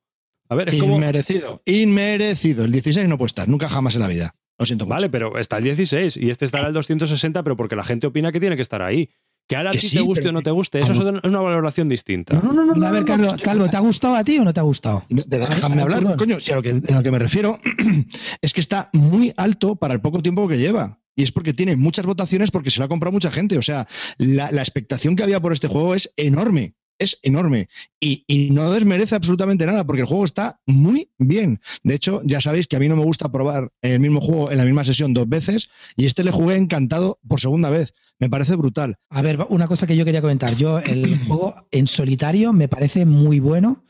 A 0.49 0.55
ver, 0.55 0.69
es 0.69 0.75
inmerecido, 0.75 1.61
inmerecido. 1.65 2.65
El 2.65 2.71
16 2.71 3.07
no 3.07 3.17
puede 3.17 3.27
estar, 3.27 3.47
nunca 3.47 3.69
jamás 3.69 3.95
en 3.95 4.01
la 4.01 4.07
vida. 4.07 4.35
Lo 4.57 4.65
siento 4.65 4.85
Vale, 4.85 5.09
pero 5.09 5.39
está 5.39 5.57
el 5.57 5.63
16 5.63 6.17
y 6.17 6.29
este 6.29 6.45
estará 6.45 6.67
el 6.67 6.73
260, 6.73 7.41
pero 7.43 7.55
porque 7.57 7.75
la 7.75 7.83
gente 7.83 8.07
opina 8.07 8.31
que 8.31 8.39
tiene 8.39 8.55
que 8.55 8.61
estar 8.61 8.81
ahí. 8.81 9.09
Que 9.51 9.57
ahora 9.57 9.71
a 9.71 9.73
ti 9.73 9.89
te 9.89 9.99
guste 9.99 10.29
o 10.29 10.31
no 10.31 10.41
te 10.41 10.49
guste, 10.49 10.79
eso 10.79 10.93
es 10.93 11.23
una 11.25 11.41
valoración 11.41 11.89
distinta. 11.89 12.39
No, 12.41 12.53
no, 12.53 12.73
no. 12.73 12.87
a 12.87 12.91
ver, 12.91 13.03
Calvo, 13.03 13.69
¿te 13.69 13.75
ha 13.75 13.81
gustado 13.81 14.15
a 14.15 14.23
ti 14.23 14.39
o 14.39 14.45
no 14.45 14.53
te 14.53 14.61
ha 14.61 14.63
gustado? 14.63 15.03
Déjame 15.09 15.81
hablar, 15.81 16.15
coño. 16.15 16.39
Si 16.39 16.53
a 16.53 16.55
lo, 16.55 16.61
que, 16.61 16.69
a 16.69 16.93
lo 16.93 17.03
que 17.03 17.11
me 17.11 17.19
refiero 17.19 17.59
es 18.41 18.53
que 18.53 18.61
está 18.61 18.89
muy 18.93 19.33
alto 19.35 19.75
para 19.75 19.93
el 19.93 19.99
poco 19.99 20.21
tiempo 20.21 20.47
que 20.47 20.57
lleva. 20.57 21.01
Y 21.17 21.23
es 21.23 21.33
porque 21.33 21.53
tiene 21.53 21.75
muchas 21.75 22.05
votaciones 22.05 22.49
porque 22.49 22.71
se 22.71 22.79
lo 22.79 22.85
ha 22.85 22.87
comprado 22.87 23.11
mucha 23.11 23.29
gente. 23.29 23.57
O 23.57 23.61
sea, 23.61 23.85
la, 24.17 24.49
la 24.51 24.61
expectación 24.61 25.17
que 25.17 25.23
había 25.23 25.41
por 25.41 25.51
este 25.51 25.67
juego 25.67 25.95
es 25.95 26.13
enorme 26.15 26.75
es 27.01 27.17
enorme 27.23 27.67
y, 27.99 28.49
no 28.51 28.71
desmerece 28.71 29.15
absolutamente 29.15 29.65
nada 29.65 29.85
porque 29.85 30.01
el 30.01 30.07
juego 30.07 30.25
está 30.25 30.59
muy 30.65 31.09
bien. 31.17 31.59
De 31.83 31.95
hecho, 31.95 32.21
ya 32.23 32.41
sabéis 32.41 32.67
que 32.67 32.75
a 32.75 32.79
mí 32.79 32.87
no 32.87 32.95
me 32.95 33.03
gusta 33.03 33.31
probar 33.31 33.71
el 33.81 33.99
mismo 33.99 34.21
juego 34.21 34.51
en 34.51 34.57
la 34.57 34.65
misma 34.65 34.83
sesión 34.83 35.13
dos 35.13 35.27
veces 35.27 35.69
y 35.95 36.05
este 36.05 36.23
le 36.23 36.31
jugué 36.31 36.57
encantado 36.57 37.19
por 37.27 37.39
segunda 37.39 37.69
vez. 37.69 37.93
Me 38.19 38.29
parece 38.29 38.55
brutal. 38.55 38.97
A 39.09 39.21
ver, 39.21 39.39
una 39.49 39.67
cosa 39.67 39.87
que 39.87 39.95
yo 39.95 40.05
quería 40.05 40.21
comentar. 40.21 40.55
Yo 40.55 40.79
el 40.79 41.17
juego 41.27 41.55
en 41.71 41.87
solitario 41.87 42.53
me 42.53 42.67
parece 42.67 43.05
muy 43.05 43.39
bueno. 43.39 43.83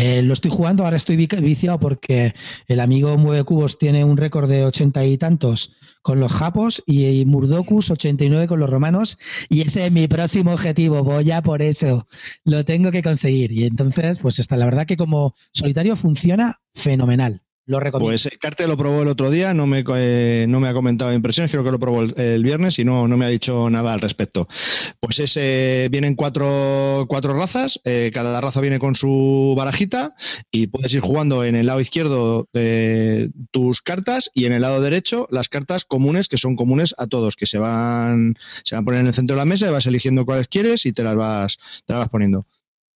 Eh, 0.00 0.22
lo 0.22 0.32
estoy 0.32 0.52
jugando, 0.52 0.84
ahora 0.84 0.96
estoy 0.96 1.16
viciado 1.16 1.80
porque 1.80 2.32
el 2.68 2.78
amigo 2.78 3.18
Mueve 3.18 3.42
Cubos 3.42 3.80
tiene 3.80 4.04
un 4.04 4.16
récord 4.16 4.48
de 4.48 4.64
ochenta 4.64 5.04
y 5.04 5.18
tantos 5.18 5.72
con 6.02 6.20
los 6.20 6.30
japos 6.30 6.80
y 6.86 7.24
Murdokus 7.26 7.90
89 7.90 8.46
con 8.46 8.60
los 8.60 8.70
romanos. 8.70 9.18
Y 9.48 9.62
ese 9.62 9.86
es 9.86 9.90
mi 9.90 10.06
próximo 10.06 10.52
objetivo. 10.52 11.02
Voy 11.02 11.32
a 11.32 11.42
por 11.42 11.62
eso. 11.62 12.06
Lo 12.44 12.64
tengo 12.64 12.92
que 12.92 13.02
conseguir. 13.02 13.50
Y 13.50 13.64
entonces, 13.64 14.20
pues 14.20 14.38
está, 14.38 14.56
la 14.56 14.66
verdad 14.66 14.86
que 14.86 14.96
como 14.96 15.34
solitario 15.52 15.96
funciona 15.96 16.60
fenomenal. 16.74 17.42
Lo 17.68 17.80
recomiendo. 17.80 18.18
Pues 18.40 18.66
lo 18.66 18.76
probó 18.78 19.02
el 19.02 19.08
otro 19.08 19.30
día, 19.30 19.52
no 19.52 19.66
me, 19.66 19.84
eh, 19.96 20.46
no 20.48 20.58
me 20.58 20.68
ha 20.68 20.72
comentado 20.72 21.12
impresiones, 21.12 21.50
creo 21.50 21.62
que 21.62 21.70
lo 21.70 21.78
probó 21.78 22.00
el, 22.00 22.42
viernes 22.42 22.78
y 22.78 22.84
no, 22.84 23.06
no 23.06 23.18
me 23.18 23.26
ha 23.26 23.28
dicho 23.28 23.68
nada 23.68 23.92
al 23.92 24.00
respecto. 24.00 24.48
Pues 25.00 25.18
ese 25.18 25.88
vienen 25.90 26.14
cuatro, 26.14 27.04
cuatro 27.10 27.34
razas, 27.34 27.78
eh, 27.84 28.10
cada 28.14 28.40
raza 28.40 28.62
viene 28.62 28.78
con 28.78 28.94
su 28.94 29.54
barajita 29.54 30.14
y 30.50 30.68
puedes 30.68 30.94
ir 30.94 31.00
jugando 31.00 31.44
en 31.44 31.56
el 31.56 31.66
lado 31.66 31.80
izquierdo 31.80 32.48
tus 33.50 33.82
cartas 33.82 34.30
y 34.32 34.46
en 34.46 34.54
el 34.54 34.62
lado 34.62 34.80
derecho 34.80 35.28
las 35.30 35.50
cartas 35.50 35.84
comunes 35.84 36.28
que 36.28 36.38
son 36.38 36.56
comunes 36.56 36.94
a 36.96 37.06
todos, 37.06 37.36
que 37.36 37.44
se 37.44 37.58
van, 37.58 38.34
se 38.64 38.76
van 38.76 38.82
a 38.82 38.84
poner 38.86 39.00
en 39.00 39.08
el 39.08 39.14
centro 39.14 39.36
de 39.36 39.40
la 39.42 39.44
mesa 39.44 39.68
y 39.68 39.72
vas 39.72 39.84
eligiendo 39.84 40.24
cuáles 40.24 40.48
quieres 40.48 40.86
y 40.86 40.92
te 40.92 41.04
las 41.04 41.16
vas, 41.16 41.58
te 41.84 41.92
las 41.92 42.00
vas 42.00 42.08
poniendo. 42.08 42.46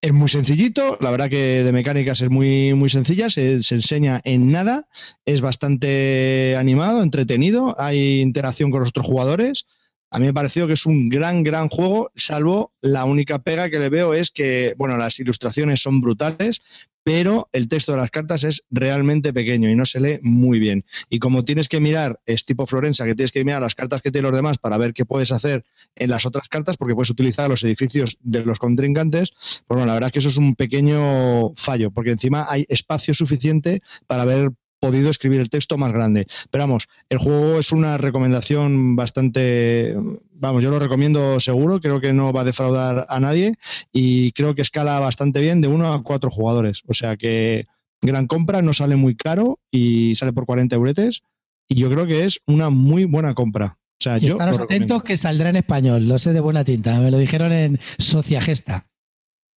Es 0.04 0.14
muy 0.14 0.30
sencillito, 0.30 0.97
la 0.99 1.12
verdad 1.12 1.30
que 1.30 1.64
de 1.64 1.72
mecánicas 1.72 2.22
es 2.22 2.30
muy, 2.32 2.74
muy 2.74 2.89
sencilla, 2.89 3.30
se, 3.30 3.54
enseña 3.54 4.20
en 4.24 4.52
nada, 4.52 4.88
es 5.26 5.41
bastante 5.41 6.56
animado, 6.58 7.04
entretenido, 7.04 7.80
hay 7.80 8.20
interacción 8.20 8.72
con 8.72 8.80
los 8.80 8.89
otros 8.89 9.06
jugadores. 9.06 9.68
A 10.12 10.20
mí 10.20 10.26
me 10.26 10.32
ha 10.32 10.34
parecido 10.34 10.68
que 10.68 10.74
es 10.74 10.86
un 10.86 11.07
gran, 11.07 11.41
gran 11.41 11.70
juego, 11.70 12.12
salvo 12.16 12.74
la 12.82 13.05
única 13.05 13.39
pega 13.39 13.70
que 13.70 13.80
le 13.80 13.88
veo 13.88 14.14
es 14.14 14.30
que, 14.30 14.76
bueno, 14.78 14.97
las 14.97 15.18
ilustraciones 15.20 15.82
son 15.82 16.01
brutales, 16.01 16.62
pero 17.03 17.49
el 17.53 17.68
texto 17.68 17.93
de 17.93 17.97
las 17.97 18.12
cartas 18.12 18.43
es 18.43 18.64
realmente 18.70 19.34
pequeño 19.34 19.70
y 19.70 19.76
no 19.76 19.86
se 19.86 20.01
lee 20.01 20.20
muy 20.22 20.59
bien. 20.59 20.86
Y 21.09 21.20
como 21.20 21.45
tienes 21.45 21.70
que 21.70 21.80
mirar, 21.80 22.20
es 22.26 22.45
tipo 22.45 22.68
Florencia, 22.68 23.05
que 23.05 23.16
tienes 23.16 23.32
que 23.32 23.43
mirar 23.43 23.62
las 23.62 23.74
cartas 23.74 24.01
que 24.01 24.12
tienen 24.12 24.30
los 24.30 24.38
demás 24.38 24.57
para 24.57 24.78
ver 24.78 24.93
qué 24.93 25.05
puedes 25.05 25.32
hacer 25.32 25.64
en 25.95 26.09
las 26.09 26.26
otras 26.26 26.47
cartas, 26.49 26.78
porque 26.78 26.93
puedes 26.93 27.09
utilizar 27.09 27.49
los 27.49 27.64
edificios 27.64 28.18
de 28.22 28.45
los 28.45 28.59
contrincantes, 28.59 29.32
pues 29.32 29.64
bueno, 29.78 29.86
la 29.86 29.93
verdad 29.93 30.09
es 30.09 30.14
que 30.14 30.20
eso 30.20 30.30
es 30.30 30.38
un 30.38 30.55
pequeño 30.55 31.53
fallo, 31.55 31.89
porque 31.91 32.12
encima 32.12 32.45
hay 32.49 32.66
espacio 32.68 33.14
suficiente 33.14 33.82
para 34.07 34.26
ver 34.26 34.51
podido 34.82 35.12
escribir 35.12 35.40
el 35.40 35.50
texto 35.50 35.78
más 35.78 35.94
grande. 35.94 36.26
Pero 36.50 36.64
vamos, 36.64 36.90
el 37.08 37.20
juego 37.20 37.60
es 37.60 37.72
una 37.72 37.98
recomendación 37.98 38.96
bastante, 38.96 39.96
vamos, 40.34 40.64
yo 40.64 40.72
lo 40.72 40.80
recomiendo 40.80 41.40
seguro, 41.40 41.80
creo 41.80 42.02
que 42.02 42.12
no 42.12 42.34
va 42.34 42.42
a 42.42 42.46
defraudar 42.46 43.06
a 43.08 43.20
nadie 43.20 43.54
y 43.94 44.32
creo 44.34 44.56
que 44.56 44.64
escala 44.64 45.00
bastante 45.00 45.40
bien 45.40 45.62
de 45.62 45.68
uno 45.68 45.94
a 45.94 46.04
cuatro 46.04 46.32
jugadores. 46.32 46.82
O 46.88 46.94
sea 46.94 47.16
que 47.16 47.68
gran 48.02 48.26
compra, 48.26 48.64
no 48.64 48.74
sale 48.74 48.96
muy 48.96 49.16
caro 49.16 49.60
y 49.70 50.16
sale 50.16 50.34
por 50.34 50.48
40 50.48 50.76
euretes 50.76 51.22
y 51.70 51.76
yo 51.76 51.90
creo 51.90 52.08
que 52.08 52.26
es 52.26 52.42
una 52.48 52.72
muy 52.72 53.06
buena 53.06 53.36
compra. 53.36 53.78
O 53.78 54.04
sea, 54.04 54.18
yo 54.18 54.30
estaros 54.30 54.60
atentos 54.60 55.04
que 55.04 55.16
saldrá 55.16 55.50
en 55.50 55.58
español, 55.58 56.08
lo 56.08 56.18
sé 56.18 56.34
de 56.34 56.40
buena 56.40 56.64
tinta, 56.64 57.00
me 57.00 57.12
lo 57.12 57.20
dijeron 57.20 57.52
en 57.52 57.80
Socia 58.00 58.42
Gesta. 58.42 58.88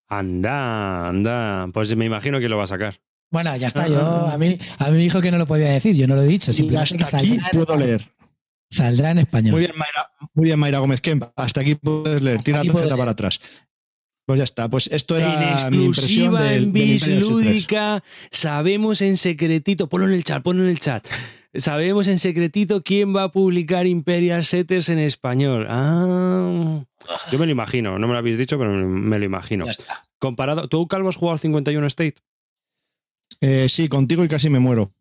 Anda, 0.09 1.09
anda, 1.09 1.68
pues 1.73 1.95
me 1.95 2.07
imagino 2.07 2.41
que 2.41 2.49
lo 2.49 2.57
va 2.57 2.64
a 2.64 2.66
sacar. 2.66 3.01
Bueno, 3.33 3.57
ya 3.57 3.66
está. 3.66 3.89
Yo 3.89 4.28
a 4.28 4.39
mí 4.39 4.59
a 4.78 4.85
mí 4.87 4.93
me 4.93 4.99
dijo 4.99 5.20
que 5.20 5.33
no 5.33 5.39
lo 5.39 5.47
podía 5.47 5.70
decir. 5.70 5.97
Yo 5.97 6.07
no 6.07 6.14
lo 6.14 6.22
he 6.22 6.26
dicho. 6.26 6.53
Simplemente 6.53 7.03
hasta 7.03 7.18
aquí 7.18 7.41
puedo 7.53 7.76
leer. 7.76 8.09
Saldrá 8.70 9.11
en 9.11 9.18
español. 9.18 9.53
Muy 9.53 9.61
bien, 9.61 9.72
Mayra, 9.76 10.11
muy 10.35 10.45
bien, 10.45 10.59
Mayra 10.59 10.78
Gómez 10.78 11.01
Kemp. 11.01 11.24
Hasta 11.35 11.62
aquí 11.62 11.74
puedes 11.74 12.22
leer. 12.22 12.43
Tira 12.43 12.62
la 12.62 12.72
tarjeta 12.72 12.97
para 12.97 13.11
atrás. 13.11 13.41
Pues 14.24 14.39
ya 14.39 14.45
está, 14.45 14.68
pues 14.68 14.87
esto 14.87 15.16
era 15.16 15.35
en 15.35 15.49
exclusiva 15.51 16.55
en 16.55 16.72
Bis 16.72 17.09
Lúdica, 17.09 18.05
sabemos 18.30 19.03
en 19.03 19.16
secretito, 19.16 19.89
ponlo 19.89 20.07
en 20.07 20.12
el 20.12 20.22
chat, 20.22 20.43
ponlo 20.45 20.62
en 20.62 20.70
el 20.70 20.78
chat. 20.78 21.05
Sabemos 21.55 22.07
en 22.07 22.18
secretito 22.18 22.83
quién 22.83 23.14
va 23.14 23.24
a 23.24 23.33
publicar 23.33 23.87
Imperial 23.87 24.45
Setters 24.45 24.89
en 24.91 25.01
español. 25.01 25.66
Ah, 25.68 26.85
yo 27.33 27.39
me 27.39 27.47
lo 27.47 27.53
imagino, 27.53 27.99
no 27.99 28.07
me 28.07 28.12
lo 28.12 28.18
habéis 28.20 28.39
dicho, 28.39 28.59
pero 28.59 28.70
me 28.72 29.18
lo 29.18 29.24
imagino. 29.24 29.64
Ya 29.64 29.72
está. 29.72 30.07
Comparado, 30.20 30.68
¿tú 30.68 30.87
Calvo 30.87 31.09
has 31.09 31.16
jugado 31.16 31.37
51 31.37 31.85
State? 31.89 32.14
Eh, 33.43 33.68
sí, 33.68 33.88
contigo 33.88 34.24
y 34.24 34.28
casi 34.28 34.49
me 34.49 34.61
muero. 34.61 34.95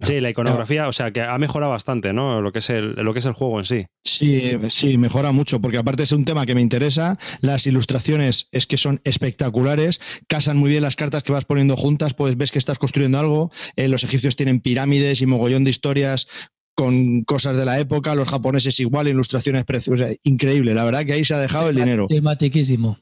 Sí, 0.00 0.20
la 0.20 0.30
iconografía, 0.30 0.88
o 0.88 0.92
sea, 0.92 1.12
que 1.12 1.22
ha 1.22 1.38
mejorado 1.38 1.70
bastante, 1.70 2.12
¿no? 2.12 2.40
Lo 2.40 2.52
que 2.52 2.58
es 2.58 2.70
el, 2.70 2.94
lo 2.94 3.12
que 3.12 3.20
es 3.20 3.26
el 3.26 3.32
juego 3.32 3.58
en 3.58 3.64
sí. 3.64 3.86
Sí, 4.02 4.52
sí, 4.68 4.98
mejora 4.98 5.30
mucho, 5.32 5.60
porque 5.60 5.78
aparte 5.78 6.02
es 6.02 6.12
un 6.12 6.24
tema 6.24 6.46
que 6.46 6.54
me 6.54 6.60
interesa. 6.60 7.16
Las 7.40 7.66
ilustraciones 7.66 8.48
es 8.50 8.66
que 8.66 8.76
son 8.76 9.00
espectaculares, 9.04 10.00
casan 10.26 10.56
muy 10.56 10.70
bien 10.70 10.82
las 10.82 10.96
cartas 10.96 11.22
que 11.22 11.32
vas 11.32 11.44
poniendo 11.44 11.76
juntas, 11.76 12.14
pues 12.14 12.36
ves 12.36 12.50
que 12.50 12.58
estás 12.58 12.78
construyendo 12.78 13.18
algo. 13.18 13.50
Eh, 13.76 13.88
los 13.88 14.02
egipcios 14.02 14.36
tienen 14.36 14.60
pirámides 14.60 15.20
y 15.20 15.26
mogollón 15.26 15.64
de 15.64 15.70
historias 15.70 16.28
con 16.74 17.22
cosas 17.22 17.56
de 17.56 17.64
la 17.64 17.78
época, 17.78 18.16
los 18.16 18.28
japoneses 18.28 18.80
igual, 18.80 19.06
ilustraciones 19.06 19.64
preciosas, 19.64 20.16
increíble. 20.24 20.74
La 20.74 20.84
verdad 20.84 21.04
que 21.04 21.12
ahí 21.12 21.24
se 21.24 21.34
ha 21.34 21.38
dejado 21.38 21.70
el 21.70 21.76
dinero. 21.76 22.06
Tematiquísimo. 22.08 22.98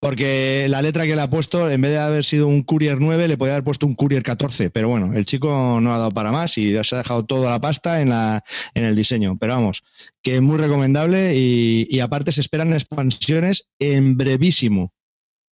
Porque 0.00 0.66
la 0.68 0.80
letra 0.80 1.06
que 1.06 1.16
le 1.16 1.22
ha 1.22 1.30
puesto, 1.30 1.68
en 1.68 1.80
vez 1.80 1.90
de 1.90 1.98
haber 1.98 2.24
sido 2.24 2.46
un 2.46 2.62
Courier 2.62 3.00
9, 3.00 3.26
le 3.26 3.36
podía 3.36 3.54
haber 3.54 3.64
puesto 3.64 3.84
un 3.84 3.96
Courier 3.96 4.22
14. 4.22 4.70
Pero 4.70 4.88
bueno, 4.88 5.12
el 5.12 5.24
chico 5.24 5.80
no 5.80 5.92
ha 5.92 5.98
dado 5.98 6.12
para 6.12 6.30
más 6.30 6.56
y 6.56 6.72
se 6.84 6.94
ha 6.94 6.98
dejado 6.98 7.24
toda 7.24 7.50
la 7.50 7.60
pasta 7.60 8.00
en, 8.00 8.10
la, 8.10 8.44
en 8.74 8.84
el 8.84 8.94
diseño. 8.94 9.36
Pero 9.38 9.54
vamos, 9.54 9.82
que 10.22 10.36
es 10.36 10.42
muy 10.42 10.56
recomendable 10.56 11.34
y, 11.36 11.98
aparte 12.00 12.30
se 12.30 12.40
esperan 12.40 12.72
expansiones 12.72 13.68
en 13.80 14.16
brevísimo. 14.16 14.92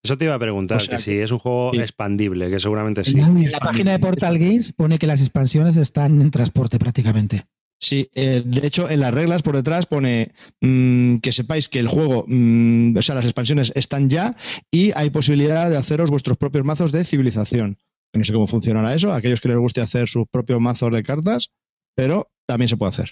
Eso 0.03 0.15
te 0.15 0.25
iba 0.25 0.35
a 0.35 0.39
preguntar, 0.39 0.87
que, 0.87 0.99
si 0.99 1.17
es 1.17 1.31
un 1.31 1.39
juego 1.39 1.73
expandible, 1.73 2.51
que 2.51 2.59
seguramente 2.59 3.03
sí. 3.03 3.17
En 3.17 3.51
la 3.51 3.57
página 3.57 3.93
de 3.93 3.99
Portal 3.99 4.37
Games 4.37 4.71
pone 4.71 4.99
que 4.99 5.07
las 5.07 5.21
expansiones 5.21 5.77
están 5.77 6.21
en 6.21 6.29
transporte 6.29 6.77
prácticamente. 6.77 7.45
Sí, 7.85 8.09
eh, 8.15 8.41
de 8.43 8.65
hecho 8.65 8.89
en 8.89 8.99
las 8.99 9.13
reglas 9.13 9.43
por 9.43 9.55
detrás 9.55 9.85
pone 9.85 10.31
mm, 10.59 11.17
que 11.17 11.31
sepáis 11.31 11.69
que 11.69 11.77
el 11.77 11.87
juego, 11.87 12.25
mm, 12.27 12.97
o 12.97 13.01
sea, 13.03 13.13
las 13.13 13.25
expansiones 13.25 13.71
están 13.75 14.09
ya 14.09 14.35
y 14.71 14.91
hay 14.95 15.11
posibilidad 15.11 15.69
de 15.69 15.77
haceros 15.77 16.09
vuestros 16.09 16.35
propios 16.35 16.65
mazos 16.65 16.91
de 16.91 17.05
civilización. 17.05 17.77
No 18.11 18.23
sé 18.23 18.33
cómo 18.33 18.47
funcionará 18.47 18.95
eso, 18.95 19.13
aquellos 19.13 19.39
que 19.39 19.49
les 19.49 19.57
guste 19.59 19.81
hacer 19.81 20.07
sus 20.07 20.25
propios 20.27 20.59
mazos 20.59 20.91
de 20.91 21.03
cartas, 21.03 21.51
pero 21.95 22.31
también 22.47 22.69
se 22.69 22.77
puede 22.77 22.89
hacer. 22.89 23.11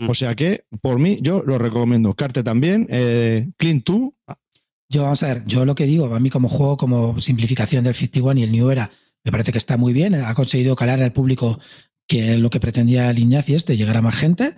Mm. 0.00 0.10
O 0.10 0.14
sea 0.14 0.34
que, 0.34 0.64
por 0.82 0.98
mí, 0.98 1.20
yo 1.22 1.44
lo 1.46 1.56
recomiendo. 1.56 2.14
Carte 2.14 2.42
también, 2.42 2.88
eh, 2.90 3.48
Clean 3.58 3.80
2. 3.84 4.10
Yo, 4.90 5.02
vamos 5.04 5.22
a 5.22 5.34
ver, 5.34 5.44
yo 5.46 5.64
lo 5.64 5.76
que 5.76 5.86
digo, 5.86 6.12
a 6.12 6.18
mí 6.18 6.30
como 6.30 6.48
juego, 6.48 6.76
como 6.76 7.20
simplificación 7.20 7.84
del 7.84 7.94
51 7.94 8.40
y 8.40 8.42
el 8.42 8.50
New 8.50 8.70
Era, 8.70 8.90
me 9.22 9.30
parece 9.30 9.52
que 9.52 9.58
está 9.58 9.76
muy 9.76 9.92
bien, 9.92 10.16
ha 10.16 10.34
conseguido 10.34 10.74
calar 10.74 11.00
al 11.00 11.12
público 11.12 11.60
que 12.08 12.32
es 12.32 12.40
lo 12.40 12.50
que 12.50 12.58
pretendía 12.58 13.10
el 13.10 13.18
Iñazi 13.18 13.54
este, 13.54 13.76
llegar 13.76 13.96
a 13.96 14.02
más 14.02 14.16
gente. 14.16 14.56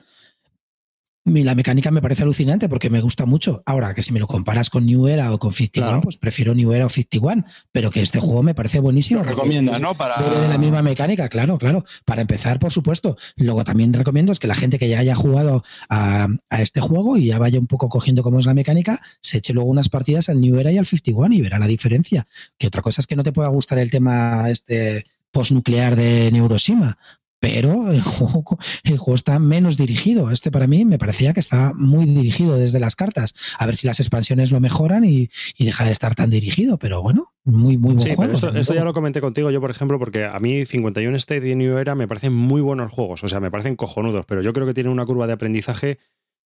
Y 1.26 1.44
la 1.44 1.54
mecánica 1.54 1.90
me 1.90 2.00
parece 2.00 2.22
alucinante 2.22 2.68
porque 2.68 2.88
me 2.88 3.02
gusta 3.02 3.26
mucho. 3.26 3.62
Ahora, 3.66 3.92
que 3.92 4.02
si 4.02 4.10
me 4.10 4.20
lo 4.20 4.26
comparas 4.26 4.70
con 4.70 4.86
New 4.86 5.06
Era 5.06 5.32
o 5.34 5.38
con 5.38 5.52
51, 5.52 6.00
pues 6.00 6.16
prefiero 6.16 6.54
New 6.54 6.72
Era 6.72 6.86
o 6.86 6.88
51, 6.88 7.44
pero 7.72 7.90
que 7.90 8.00
este 8.00 8.20
juego 8.20 8.42
me 8.42 8.54
parece 8.54 8.80
buenísimo. 8.80 9.20
Lo 9.20 9.28
recomienda, 9.28 9.78
¿no? 9.78 9.94
Para... 9.94 10.16
De 10.16 10.48
la 10.48 10.56
misma 10.56 10.82
mecánica, 10.82 11.28
claro, 11.28 11.58
claro. 11.58 11.84
Para 12.06 12.22
empezar, 12.22 12.58
por 12.58 12.72
supuesto. 12.72 13.18
Luego 13.36 13.64
también 13.64 13.92
recomiendo 13.92 14.32
es 14.32 14.38
que 14.38 14.48
la 14.48 14.54
gente 14.54 14.78
que 14.78 14.88
ya 14.88 14.98
haya 14.98 15.14
jugado 15.14 15.62
a, 15.90 16.26
a, 16.48 16.62
este 16.62 16.80
juego 16.80 17.18
y 17.18 17.26
ya 17.26 17.38
vaya 17.38 17.58
un 17.58 17.66
poco 17.66 17.90
cogiendo 17.90 18.22
cómo 18.22 18.40
es 18.40 18.46
la 18.46 18.54
mecánica, 18.54 19.00
se 19.20 19.38
eche 19.38 19.52
luego 19.52 19.68
unas 19.68 19.90
partidas 19.90 20.30
al 20.30 20.40
New 20.40 20.58
Era 20.58 20.72
y 20.72 20.78
al 20.78 20.86
51 20.86 21.34
y 21.34 21.42
verá 21.42 21.58
la 21.58 21.66
diferencia. 21.66 22.26
Que 22.56 22.68
otra 22.68 22.80
cosa 22.80 23.02
es 23.02 23.06
que 23.06 23.16
no 23.16 23.24
te 23.24 23.32
pueda 23.32 23.48
gustar 23.48 23.78
el 23.78 23.90
tema 23.90 24.48
este 24.48 25.04
postnuclear 25.32 25.96
de 25.96 26.30
Neuroshima, 26.32 26.98
pero 27.40 27.90
el 27.90 28.00
juego, 28.02 28.58
el 28.84 28.98
juego 28.98 29.14
está 29.16 29.38
menos 29.38 29.76
dirigido. 29.76 30.30
Este 30.30 30.50
para 30.50 30.66
mí 30.66 30.84
me 30.84 30.98
parecía 30.98 31.32
que 31.32 31.40
está 31.40 31.72
muy 31.74 32.04
dirigido 32.04 32.56
desde 32.56 32.78
las 32.78 32.94
cartas. 32.94 33.34
A 33.58 33.66
ver 33.66 33.76
si 33.76 33.86
las 33.86 33.98
expansiones 33.98 34.52
lo 34.52 34.60
mejoran 34.60 35.04
y, 35.04 35.30
deja 35.58 35.84
de 35.84 35.92
estar 35.92 36.14
tan 36.14 36.30
dirigido, 36.30 36.78
pero 36.78 37.02
bueno, 37.02 37.32
muy, 37.44 37.76
muy 37.76 37.94
buen 37.94 38.16
juego. 38.16 38.32
esto, 38.32 38.74
ya 38.74 38.84
lo 38.84 38.92
comenté 38.92 39.20
contigo 39.20 39.50
yo, 39.50 39.60
por 39.60 39.70
ejemplo, 39.70 39.98
porque 39.98 40.24
a 40.24 40.38
mí 40.38 40.64
51 40.64 41.16
State 41.16 41.48
y 41.48 41.54
New 41.54 41.78
Era 41.78 41.94
me 41.94 42.06
parecen 42.06 42.34
muy 42.34 42.60
buenos 42.60 42.92
juegos, 42.92 43.24
o 43.24 43.28
sea, 43.28 43.40
me 43.40 43.50
parecen 43.50 43.76
cojonudos, 43.76 44.26
pero 44.26 44.42
yo 44.42 44.52
creo 44.52 44.66
que 44.66 44.74
tienen 44.74 44.92
una 44.92 45.06
curva 45.06 45.26
de 45.26 45.32
aprendizaje 45.32 45.98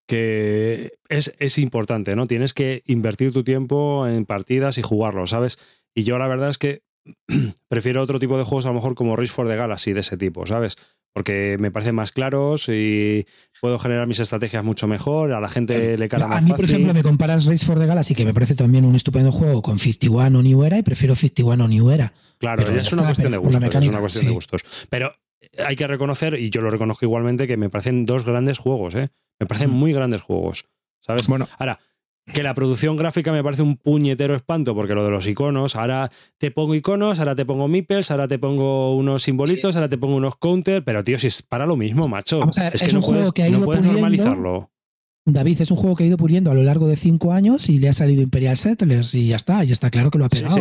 que 0.08 0.92
es, 1.08 1.34
es 1.40 1.58
importante, 1.58 2.16
¿no? 2.16 2.28
Tienes 2.28 2.54
que 2.54 2.84
invertir 2.86 3.32
tu 3.32 3.44
tiempo 3.44 4.06
en 4.08 4.26
partidas 4.26 4.78
y 4.78 4.82
jugarlo, 4.82 5.26
¿sabes? 5.28 5.60
Y 5.96 6.04
yo 6.04 6.18
la 6.18 6.28
verdad 6.28 6.50
es 6.50 6.58
que 6.58 6.82
prefiero 7.68 8.02
otro 8.02 8.20
tipo 8.20 8.38
de 8.38 8.44
juegos, 8.44 8.66
a 8.66 8.70
lo 8.70 8.76
mejor 8.76 8.96
como 8.96 9.16
Race 9.16 9.32
for 9.32 9.48
the 9.48 9.56
Galaxy, 9.56 9.94
de 9.94 10.02
ese 10.02 10.18
tipo, 10.18 10.46
¿sabes? 10.46 10.78
Porque 11.14 11.58
me 11.60 11.70
parecen 11.70 11.94
más 11.94 12.12
claros 12.12 12.70
y 12.70 13.26
puedo 13.62 13.78
generar 13.78 14.08
mis 14.08 14.20
estrategias 14.20 14.64
mucho 14.64 14.88
mejor, 14.88 15.32
a 15.34 15.40
la 15.40 15.50
gente 15.50 15.98
le 15.98 16.10
cara 16.10 16.28
más 16.28 16.40
A 16.40 16.42
mí, 16.42 16.52
por 16.54 16.66
ejemplo, 16.66 16.94
me 16.94 17.04
comparas 17.04 17.46
Race 17.46 17.66
for 17.66 17.80
the 17.80 17.86
Galaxy, 17.86 18.16
que 18.16 18.26
me 18.26 18.34
parece 18.34 18.56
también 18.56 18.84
un 18.86 18.96
estupendo 18.96 19.32
juego, 19.32 19.62
con 19.62 19.78
51 19.78 20.40
o 20.40 20.42
New 20.42 20.64
Era, 20.64 20.78
y 20.80 20.84
prefiero 20.84 21.16
51 21.16 21.64
o 21.64 21.68
New 21.68 21.92
Era. 21.92 22.14
Claro, 22.40 22.68
es, 22.68 22.92
una 22.94 23.06
cuestión 23.06 23.32
de 23.32 23.38
gustos, 23.38 23.64
es 23.64 23.88
una 23.88 24.00
cuestión 24.00 24.26
de 24.26 24.32
gustos. 24.32 24.64
Pero 24.90 25.14
hay 25.66 25.76
que 25.76 25.88
reconocer, 25.88 26.34
y 26.36 26.50
yo 26.50 26.62
lo 26.62 26.72
reconozco 26.72 27.06
igualmente, 27.06 27.48
que 27.48 27.58
me 27.58 27.70
parecen 27.70 28.06
dos 28.06 28.26
grandes 28.26 28.58
juegos, 28.58 28.96
¿eh? 28.96 29.10
Me 29.40 29.46
parecen 29.46 29.70
muy 29.70 29.94
grandes 29.94 30.22
juegos, 30.22 30.70
¿sabes? 31.00 31.28
Bueno. 31.28 31.48
Ahora, 31.58 31.80
que 32.26 32.44
la 32.44 32.54
producción 32.54 32.96
gráfica 32.96 33.32
me 33.32 33.44
parece 33.44 33.64
un 33.64 33.76
puñetero 33.76 34.36
espanto, 34.36 34.74
porque 34.74 34.96
lo 34.96 35.04
de 35.04 35.12
los 35.12 35.28
iconos, 35.28 35.76
ahora 35.76 36.12
te 36.38 36.52
pongo 36.52 36.76
iconos, 36.76 37.20
ahora 37.20 37.36
te 37.36 37.46
pongo 37.46 37.68
meeples, 37.68 38.12
ahora 38.12 38.28
te 38.28 38.40
pongo 38.40 38.96
unos 38.96 39.24
simbolitos, 39.24 39.76
ahora 39.76 39.90
te 39.90 39.98
pongo 39.98 40.16
unos 40.16 40.38
counter, 40.38 40.84
pero 40.84 41.04
tío, 41.04 41.20
si 41.20 41.28
es 41.28 41.42
para 41.42 41.66
lo 41.66 41.76
mismo, 41.76 42.08
macho. 42.08 42.50
es, 42.74 42.82
que 42.82 42.94
no 42.94 43.02
puedes, 43.02 43.32
que 43.34 43.50
no 43.50 43.62
puedes 43.62 43.84
normalizarlo. 43.84 44.70
David 45.26 45.62
es 45.62 45.72
un 45.72 45.78
juego 45.78 45.96
que 45.96 46.04
ha 46.04 46.08
ido 46.08 46.18
puliendo 46.18 46.52
a 46.52 46.54
lo 46.54 46.64
largo 46.64 46.88
de 46.88 46.98
cinco 46.98 47.32
años 47.32 47.70
y 47.70 47.80
le 47.80 47.88
ha 47.88 47.94
salido 47.94 48.22
Imperial 48.22 48.58
Settlers 48.58 49.16
y 49.16 49.28
ya 49.28 49.38
está, 49.38 49.64
ya 49.64 49.72
está 49.72 49.90
claro 49.90 50.12
que 50.12 50.18
lo 50.18 50.26
ha 50.26 50.30
pegado. 50.30 50.56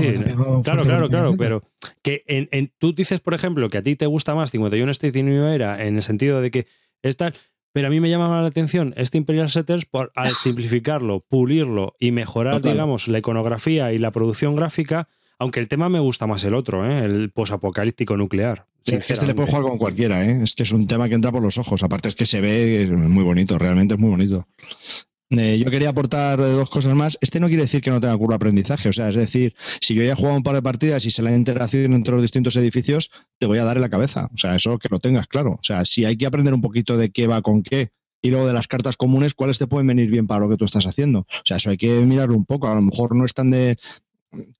claro, 0.62 0.84
claro, 0.84 1.08
claro, 1.08 1.34
pero 1.36 1.62
que 2.02 2.22
en, 2.28 2.72
tú 2.78 2.92
dices, 2.92 3.20
por 3.20 3.34
ejemplo, 3.34 3.68
que 3.68 3.78
a 3.78 3.82
ti 3.82 3.96
te 3.96 4.06
gusta 4.06 4.36
más 4.36 4.52
51 4.52 4.90
State 4.92 5.18
y 5.18 5.22
New 5.24 5.46
Era 5.46 5.84
en 5.84 5.96
el 5.96 6.02
sentido 6.02 6.40
de 6.40 6.52
que 6.52 6.66
esta, 7.02 7.32
pero 7.72 7.86
a 7.86 7.90
mí 7.90 8.00
me 8.00 8.10
llama 8.10 8.40
la 8.40 8.46
atención 8.46 8.94
este 8.96 9.18
Imperial 9.18 9.50
Settlers 9.50 9.86
por 9.86 10.12
al 10.14 10.30
simplificarlo, 10.30 11.20
pulirlo 11.20 11.94
y 11.98 12.10
mejorar, 12.12 12.60
digamos, 12.60 13.08
la 13.08 13.18
iconografía 13.18 13.92
y 13.92 13.98
la 13.98 14.10
producción 14.10 14.54
gráfica, 14.56 15.08
aunque 15.38 15.60
el 15.60 15.68
tema 15.68 15.88
me 15.88 15.98
gusta 15.98 16.26
más 16.26 16.44
el 16.44 16.54
otro, 16.54 16.88
¿eh? 16.88 17.04
el 17.04 17.30
posapocalíptico 17.30 18.16
nuclear. 18.16 18.66
este 18.84 19.26
le 19.26 19.34
puede 19.34 19.48
jugar 19.48 19.64
con 19.64 19.78
cualquiera, 19.78 20.24
¿eh? 20.24 20.40
es 20.42 20.54
que 20.54 20.62
es 20.62 20.72
un 20.72 20.86
tema 20.86 21.08
que 21.08 21.14
entra 21.14 21.32
por 21.32 21.42
los 21.42 21.58
ojos. 21.58 21.82
Aparte 21.82 22.08
es 22.08 22.14
que 22.14 22.26
se 22.26 22.40
ve 22.40 22.88
muy 22.90 23.24
bonito, 23.24 23.58
realmente 23.58 23.94
es 23.94 24.00
muy 24.00 24.10
bonito. 24.10 24.46
Eh, 25.38 25.58
yo 25.58 25.70
quería 25.70 25.90
aportar 25.90 26.38
dos 26.38 26.68
cosas 26.68 26.94
más. 26.94 27.18
Este 27.20 27.40
no 27.40 27.48
quiere 27.48 27.62
decir 27.62 27.80
que 27.80 27.90
no 27.90 28.00
tenga 28.00 28.16
curva 28.16 28.34
de 28.34 28.36
aprendizaje. 28.36 28.88
O 28.88 28.92
sea, 28.92 29.08
es 29.08 29.14
decir, 29.14 29.54
si 29.80 29.94
yo 29.94 30.02
ya 30.02 30.12
he 30.12 30.14
jugado 30.14 30.36
un 30.36 30.42
par 30.42 30.54
de 30.54 30.62
partidas 30.62 31.06
y 31.06 31.10
se 31.10 31.22
la 31.22 31.34
interacción 31.34 31.94
entre 31.94 32.12
los 32.12 32.22
distintos 32.22 32.56
edificios, 32.56 33.10
te 33.38 33.46
voy 33.46 33.58
a 33.58 33.64
dar 33.64 33.76
en 33.76 33.82
la 33.82 33.88
cabeza. 33.88 34.28
O 34.34 34.36
sea, 34.36 34.54
eso 34.54 34.78
que 34.78 34.88
lo 34.90 34.98
tengas 34.98 35.26
claro. 35.26 35.52
O 35.52 35.62
sea, 35.62 35.84
si 35.84 36.04
hay 36.04 36.16
que 36.16 36.26
aprender 36.26 36.52
un 36.52 36.60
poquito 36.60 36.96
de 36.96 37.10
qué 37.10 37.26
va 37.26 37.40
con 37.40 37.62
qué 37.62 37.90
y 38.20 38.30
luego 38.30 38.46
de 38.46 38.52
las 38.52 38.68
cartas 38.68 38.96
comunes, 38.96 39.34
cuáles 39.34 39.58
te 39.58 39.66
pueden 39.66 39.86
venir 39.86 40.10
bien 40.10 40.26
para 40.26 40.40
lo 40.40 40.50
que 40.50 40.56
tú 40.56 40.64
estás 40.64 40.86
haciendo. 40.86 41.20
O 41.20 41.42
sea, 41.44 41.56
eso 41.56 41.70
hay 41.70 41.76
que 41.76 41.92
mirarlo 42.02 42.36
un 42.36 42.44
poco. 42.44 42.68
A 42.68 42.74
lo 42.74 42.82
mejor 42.82 43.16
no 43.16 43.24
es 43.24 43.34
tan 43.34 43.50
de, 43.50 43.76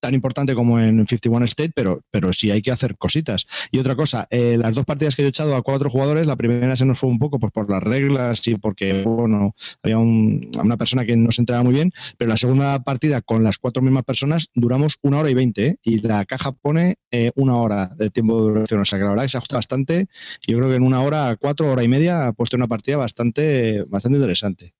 tan 0.01 0.15
importante 0.15 0.55
como 0.55 0.79
en 0.79 1.07
51 1.07 1.45
State, 1.47 1.73
pero, 1.75 2.03
pero 2.11 2.33
sí 2.33 2.51
hay 2.51 2.63
que 2.63 2.71
hacer 2.71 2.97
cositas. 2.97 3.47
Y 3.71 3.79
otra 3.79 3.97
cosa, 3.97 4.27
eh, 4.31 4.57
las 4.59 4.75
dos 4.75 4.85
partidas 4.85 5.17
que 5.17 5.23
yo 5.23 5.27
he 5.27 5.31
echado 5.31 5.57
a 5.57 5.63
cuatro 5.63 5.91
jugadores, 5.91 6.27
la 6.27 6.37
primera 6.37 6.77
se 6.77 6.85
nos 6.85 6.99
fue 6.99 7.11
un 7.11 7.19
poco 7.19 7.39
pues, 7.39 7.53
por 7.53 7.71
las 7.71 7.83
reglas 7.83 8.47
y 8.49 8.57
porque 8.57 9.03
bueno, 9.03 9.55
había 9.83 9.99
una 9.99 10.77
persona 10.77 11.05
que 11.05 11.17
no 11.17 11.33
se 11.33 11.43
enteraba 11.43 11.65
muy 11.65 11.75
bien, 11.75 11.93
pero 12.17 12.29
la 12.29 12.37
segunda 12.37 12.79
partida 12.83 13.21
con 13.21 13.43
las 13.43 13.59
cuatro 13.59 13.83
mismas 13.83 14.05
personas 14.05 14.49
duramos 14.55 14.99
una 15.03 15.19
hora 15.19 15.31
y 15.31 15.35
veinte 15.35 15.67
¿eh? 15.67 15.77
y 15.83 16.01
la 16.01 16.25
caja 16.25 16.53
pone 16.53 16.97
eh, 17.11 17.31
una 17.35 17.57
hora 17.57 17.89
de 17.97 18.11
tiempo 18.11 18.37
de 18.37 18.53
duración. 18.53 18.81
O 18.81 18.85
sea 18.85 18.99
que 18.99 19.05
la 19.05 19.11
verdad 19.11 19.25
que 19.25 19.31
se 19.31 19.37
ajusta 19.39 19.57
bastante. 19.57 20.07
Yo 20.47 20.57
creo 20.59 20.69
que 20.69 20.77
en 20.77 20.83
una 20.83 21.03
hora, 21.03 21.37
cuatro, 21.37 21.71
hora 21.71 21.85
y 21.85 21.89
media 21.89 22.29
ha 22.29 22.33
puesto 22.33 22.57
una 22.57 22.69
partida 22.69 22.97
bastante, 22.97 23.85
bastante 23.85 24.19
interesante. 24.19 24.75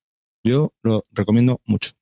Yo 0.45 0.73
lo 0.83 1.05
recomiendo 1.13 1.61
mucho. 1.67 1.93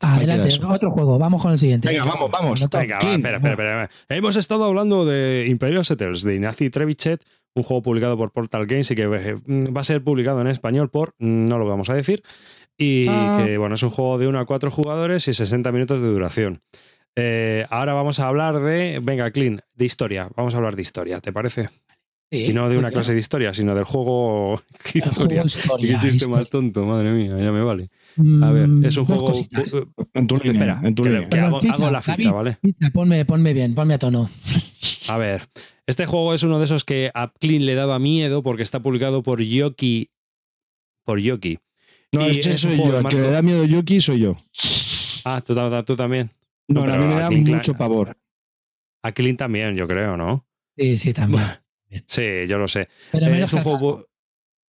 Adelante, 0.00 0.48
otro 0.64 0.90
juego, 0.90 1.18
vamos 1.18 1.42
con 1.42 1.52
el 1.52 1.58
siguiente. 1.58 1.88
Venga, 1.88 2.04
vamos, 2.04 2.30
vamos. 2.30 2.68
Venga, 2.70 3.00
espera, 3.00 3.36
espera, 3.36 3.52
espera, 3.52 3.90
Hemos 4.08 4.36
estado 4.36 4.64
hablando 4.64 5.04
de 5.04 5.46
Imperial 5.48 5.84
Settles, 5.84 6.22
de 6.22 6.36
Ignacy 6.36 6.70
Trevichet, 6.70 7.22
un 7.54 7.64
juego 7.64 7.82
publicado 7.82 8.16
por 8.16 8.30
Portal 8.30 8.66
Games 8.66 8.90
y 8.90 8.94
que 8.94 9.02
eh, 9.02 9.36
va 9.74 9.80
a 9.80 9.84
ser 9.84 10.02
publicado 10.02 10.40
en 10.40 10.46
español 10.46 10.90
por, 10.90 11.14
no 11.18 11.58
lo 11.58 11.66
vamos 11.66 11.90
a 11.90 11.94
decir, 11.94 12.22
y 12.78 13.06
ah. 13.08 13.42
que 13.44 13.58
bueno, 13.58 13.74
es 13.74 13.82
un 13.82 13.90
juego 13.90 14.16
de 14.18 14.28
1 14.28 14.38
a 14.38 14.46
4 14.46 14.70
jugadores 14.70 15.28
y 15.28 15.34
60 15.34 15.70
minutos 15.72 16.00
de 16.00 16.08
duración. 16.08 16.62
Eh, 17.16 17.66
ahora 17.68 17.92
vamos 17.92 18.20
a 18.20 18.28
hablar 18.28 18.60
de, 18.60 19.00
venga, 19.02 19.30
Clean, 19.30 19.60
de 19.74 19.84
historia. 19.84 20.30
Vamos 20.36 20.54
a 20.54 20.58
hablar 20.58 20.76
de 20.76 20.82
historia, 20.82 21.20
¿te 21.20 21.32
parece? 21.32 21.68
Y 22.30 22.52
no 22.52 22.68
de 22.68 22.78
una 22.78 22.90
clase 22.90 23.12
de 23.12 23.18
historia, 23.18 23.52
sino 23.52 23.74
del 23.74 23.84
juego 23.84 24.62
historia. 24.94 25.42
Qué 25.42 25.96
chiste 26.00 26.28
más 26.28 26.48
tonto, 26.48 26.84
madre 26.84 27.10
mía, 27.10 27.36
ya 27.38 27.50
me 27.50 27.62
vale. 27.62 27.90
A 28.42 28.50
ver, 28.52 28.68
es 28.84 28.96
un 28.96 29.04
juego. 29.04 29.32
En 30.14 30.26
tu 30.26 30.36
línea, 30.38 30.80
en 30.82 30.94
tu 30.94 31.04
hago, 31.04 31.90
la 31.90 32.02
ficha, 32.02 32.30
¿vale? 32.30 32.58
ponme, 32.92 33.24
ponme 33.24 33.52
bien, 33.52 33.74
ponme 33.74 33.94
a 33.94 33.98
tono. 33.98 34.30
A 35.08 35.16
ver, 35.16 35.48
este 35.86 36.06
juego 36.06 36.32
es 36.32 36.44
uno 36.44 36.58
de 36.58 36.66
esos 36.66 36.84
que 36.84 37.10
a 37.14 37.32
Clean 37.32 37.66
le 37.66 37.74
daba 37.74 37.98
miedo 37.98 38.44
porque 38.44 38.62
está 38.62 38.80
publicado 38.80 39.22
por 39.24 39.42
Yoki. 39.42 40.10
Por 41.04 41.18
Yoki. 41.18 41.58
No, 42.12 42.22
es 42.22 42.46
que 42.46 42.58
soy 42.58 42.76
yo. 42.76 42.98
El 42.98 43.06
que 43.06 43.16
le 43.16 43.30
da 43.30 43.42
miedo 43.42 43.64
Yoki 43.64 44.00
soy 44.00 44.20
yo. 44.20 44.36
Ah, 45.24 45.40
tú, 45.40 45.96
también. 45.96 46.30
No, 46.68 46.84
a 46.84 46.96
mí 46.96 47.06
me 47.06 47.14
da 47.16 47.30
mucho 47.30 47.74
pavor. 47.74 48.16
A 49.02 49.12
Clean 49.12 49.36
también, 49.36 49.74
yo 49.74 49.88
creo, 49.88 50.16
¿no? 50.16 50.46
Sí, 50.76 50.96
sí, 50.96 51.12
también. 51.12 51.42
Sí, 52.06 52.46
yo 52.46 52.58
lo 52.58 52.68
sé. 52.68 52.88
es, 53.12 53.52
un 53.52 53.62
juego, 53.62 54.06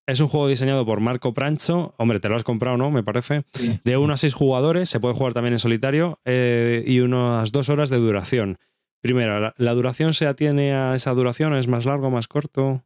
es 0.07 0.21
un 0.21 0.29
juego 0.29 0.49
diseñado 0.49 0.87
por 0.87 1.01
Marco 1.01 1.35
Prancho. 1.35 1.95
Hombre, 1.99 2.21
te 2.21 2.29
lo 2.29 2.37
has 2.37 2.45
comprado, 2.45 2.77
¿no? 2.77 2.91
Me 2.91 3.03
parece. 3.03 3.45
De 3.85 3.97
1 3.97 4.13
a 4.13 4.17
6 4.17 4.35
jugadores. 4.35 4.89
Se 4.89 5.01
puede 5.01 5.15
jugar 5.15 5.35
también 5.35 5.53
en 5.53 5.59
solitario. 5.59 6.21
Eh, 6.25 6.83
y 6.87 7.01
unas 7.01 7.53
dos 7.53 7.69
horas 7.69 7.91
de 7.91 7.99
duración. 7.99 8.59
Primero, 9.01 9.53
¿la, 9.57 9.75
duración 9.75 10.13
se 10.13 10.27
atiene 10.27 10.75
a 10.75 10.95
esa 10.95 11.13
duración? 11.13 11.55
¿Es 11.55 11.69
más 11.69 11.87
largo, 11.87 12.11
más 12.11 12.29
corto? 12.29 12.85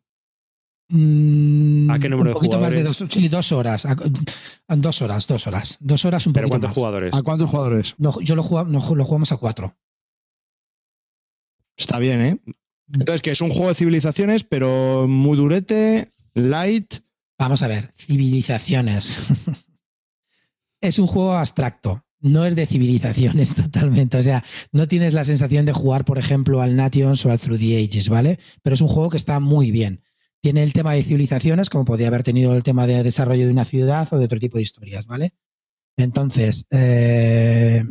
Mm, 0.89 1.91
¿A 1.91 1.99
qué 1.99 2.09
número 2.09 2.31
de 2.31 2.35
jugadores? 2.35 2.85
dos, 2.85 3.05
sí, 3.11 3.29
dos 3.29 3.51
horas. 3.53 3.87
dos 4.69 5.03
horas, 5.03 5.27
dos 5.27 5.47
horas. 5.47 5.79
Dos 5.81 6.05
horas 6.05 6.27
un 6.27 6.33
¿Pero 6.33 6.49
cuántos 6.49 6.73
jugadores? 6.73 7.15
¿A 7.15 7.23
cuántos 7.23 7.51
jugadores? 7.51 7.95
yo 7.99 8.37
lo, 8.37 8.43
jugamos, 8.43 8.91
lo 8.91 9.05
jugamos 9.05 9.33
a 9.33 9.37
cuatro. 9.39 9.75
Está 11.77 11.99
bien, 11.99 12.21
¿eh? 12.21 12.39
Entonces, 12.93 13.23
que 13.23 13.31
es 13.31 13.41
un 13.41 13.51
juego 13.51 13.69
de 13.69 13.75
civilizaciones, 13.75 14.45
pero 14.45 15.07
muy 15.09 15.37
durete, 15.37 16.13
light. 16.35 16.97
Vamos 17.39 17.63
a 17.63 17.69
ver, 17.69 17.93
civilizaciones. 17.97 19.19
es 20.81 20.99
un 20.99 21.07
juego 21.07 21.33
abstracto, 21.35 22.05
no 22.21 22.45
es 22.45 22.57
de 22.57 22.67
civilizaciones 22.67 23.55
totalmente. 23.55 24.19
O 24.19 24.23
sea, 24.23 24.45
no 24.73 24.89
tienes 24.89 25.15
la 25.15 25.25
sensación 25.25 25.67
de 25.67 25.73
jugar, 25.73 26.05
por 26.05 26.19
ejemplo, 26.19 26.61
al 26.61 26.77
Nations 26.77 27.25
o 27.27 27.31
al 27.31 27.39
Through 27.39 27.59
the 27.59 27.85
Ages, 27.85 28.09
¿vale? 28.09 28.39
Pero 28.63 28.75
es 28.75 28.81
un 28.81 28.89
juego 28.89 29.11
que 29.11 29.17
está 29.17 29.41
muy 29.41 29.71
bien. 29.71 30.03
Tiene 30.41 30.63
el 30.63 30.75
tema 30.75 30.93
de 30.93 31.03
civilizaciones, 31.03 31.71
como 31.71 31.87
podría 31.87 32.09
haber 32.09 32.23
tenido 32.23 32.55
el 32.55 32.63
tema 32.63 32.87
de 32.87 33.03
desarrollo 33.03 33.47
de 33.47 33.53
una 33.53 33.65
ciudad 33.65 34.09
o 34.13 34.19
de 34.19 34.27
otro 34.27 34.39
tipo 34.39 34.59
de 34.59 34.63
historias, 34.63 35.07
¿vale? 35.07 35.35
Entonces, 35.97 36.67
eh, 36.71 37.83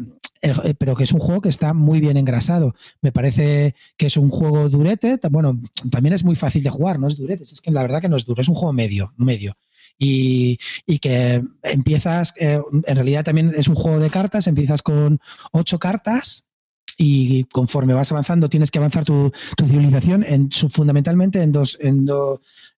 eh, 0.44 0.74
pero 0.78 0.96
que 0.96 1.06
es 1.06 1.14
un 1.14 1.22
juego 1.22 1.41
que 1.41 1.50
está 1.50 1.74
muy 1.74 2.02
bien 2.02 2.18
engrasado. 2.18 2.76
Me 3.02 3.14
parece 3.14 3.76
que 3.98 4.08
es 4.08 4.18
un 4.18 4.30
juego 4.30 4.68
durete, 4.68 5.18
bueno, 5.32 5.60
también 5.89 6.14
es 6.14 6.24
muy 6.24 6.36
fácil 6.36 6.64
de 6.64 6.70
jugar, 6.70 7.00
no 7.00 7.08
es 7.08 7.18
durete, 7.18 7.44
es 7.44 7.62
que 7.62 7.72
la 7.72 7.82
verdad 7.82 8.02
que 8.02 8.10
no 8.10 8.18
es 8.18 8.26
duro, 8.26 8.41
es 8.41 8.50
un 8.50 8.56
juego 8.56 8.74
medio, 8.74 9.14
medio. 9.18 9.56
Y, 9.98 10.58
que 11.02 11.44
empiezas, 11.64 12.34
eh, 12.39 12.62
en 12.86 12.96
realidad 12.96 13.24
también 13.24 13.54
es 13.56 13.68
un 13.68 13.76
juego 13.76 14.00
de 14.00 14.10
cartas, 14.10 14.48
empiezas 14.48 14.82
con 14.82 15.20
ocho 15.52 15.80
cartas 15.80 16.48
y 16.98 17.46
conforme 17.46 17.94
vas 17.94 18.12
avanzando 18.12 18.50
tienes 18.50 18.72
que 18.72 18.80
avanzar 18.80 19.06
tu, 19.06 19.32
civilización 19.66 20.24
en, 20.28 20.50
fundamentalmente 20.52 21.41
en 21.41 21.52
dos, 21.52 21.78
en, 21.82 22.08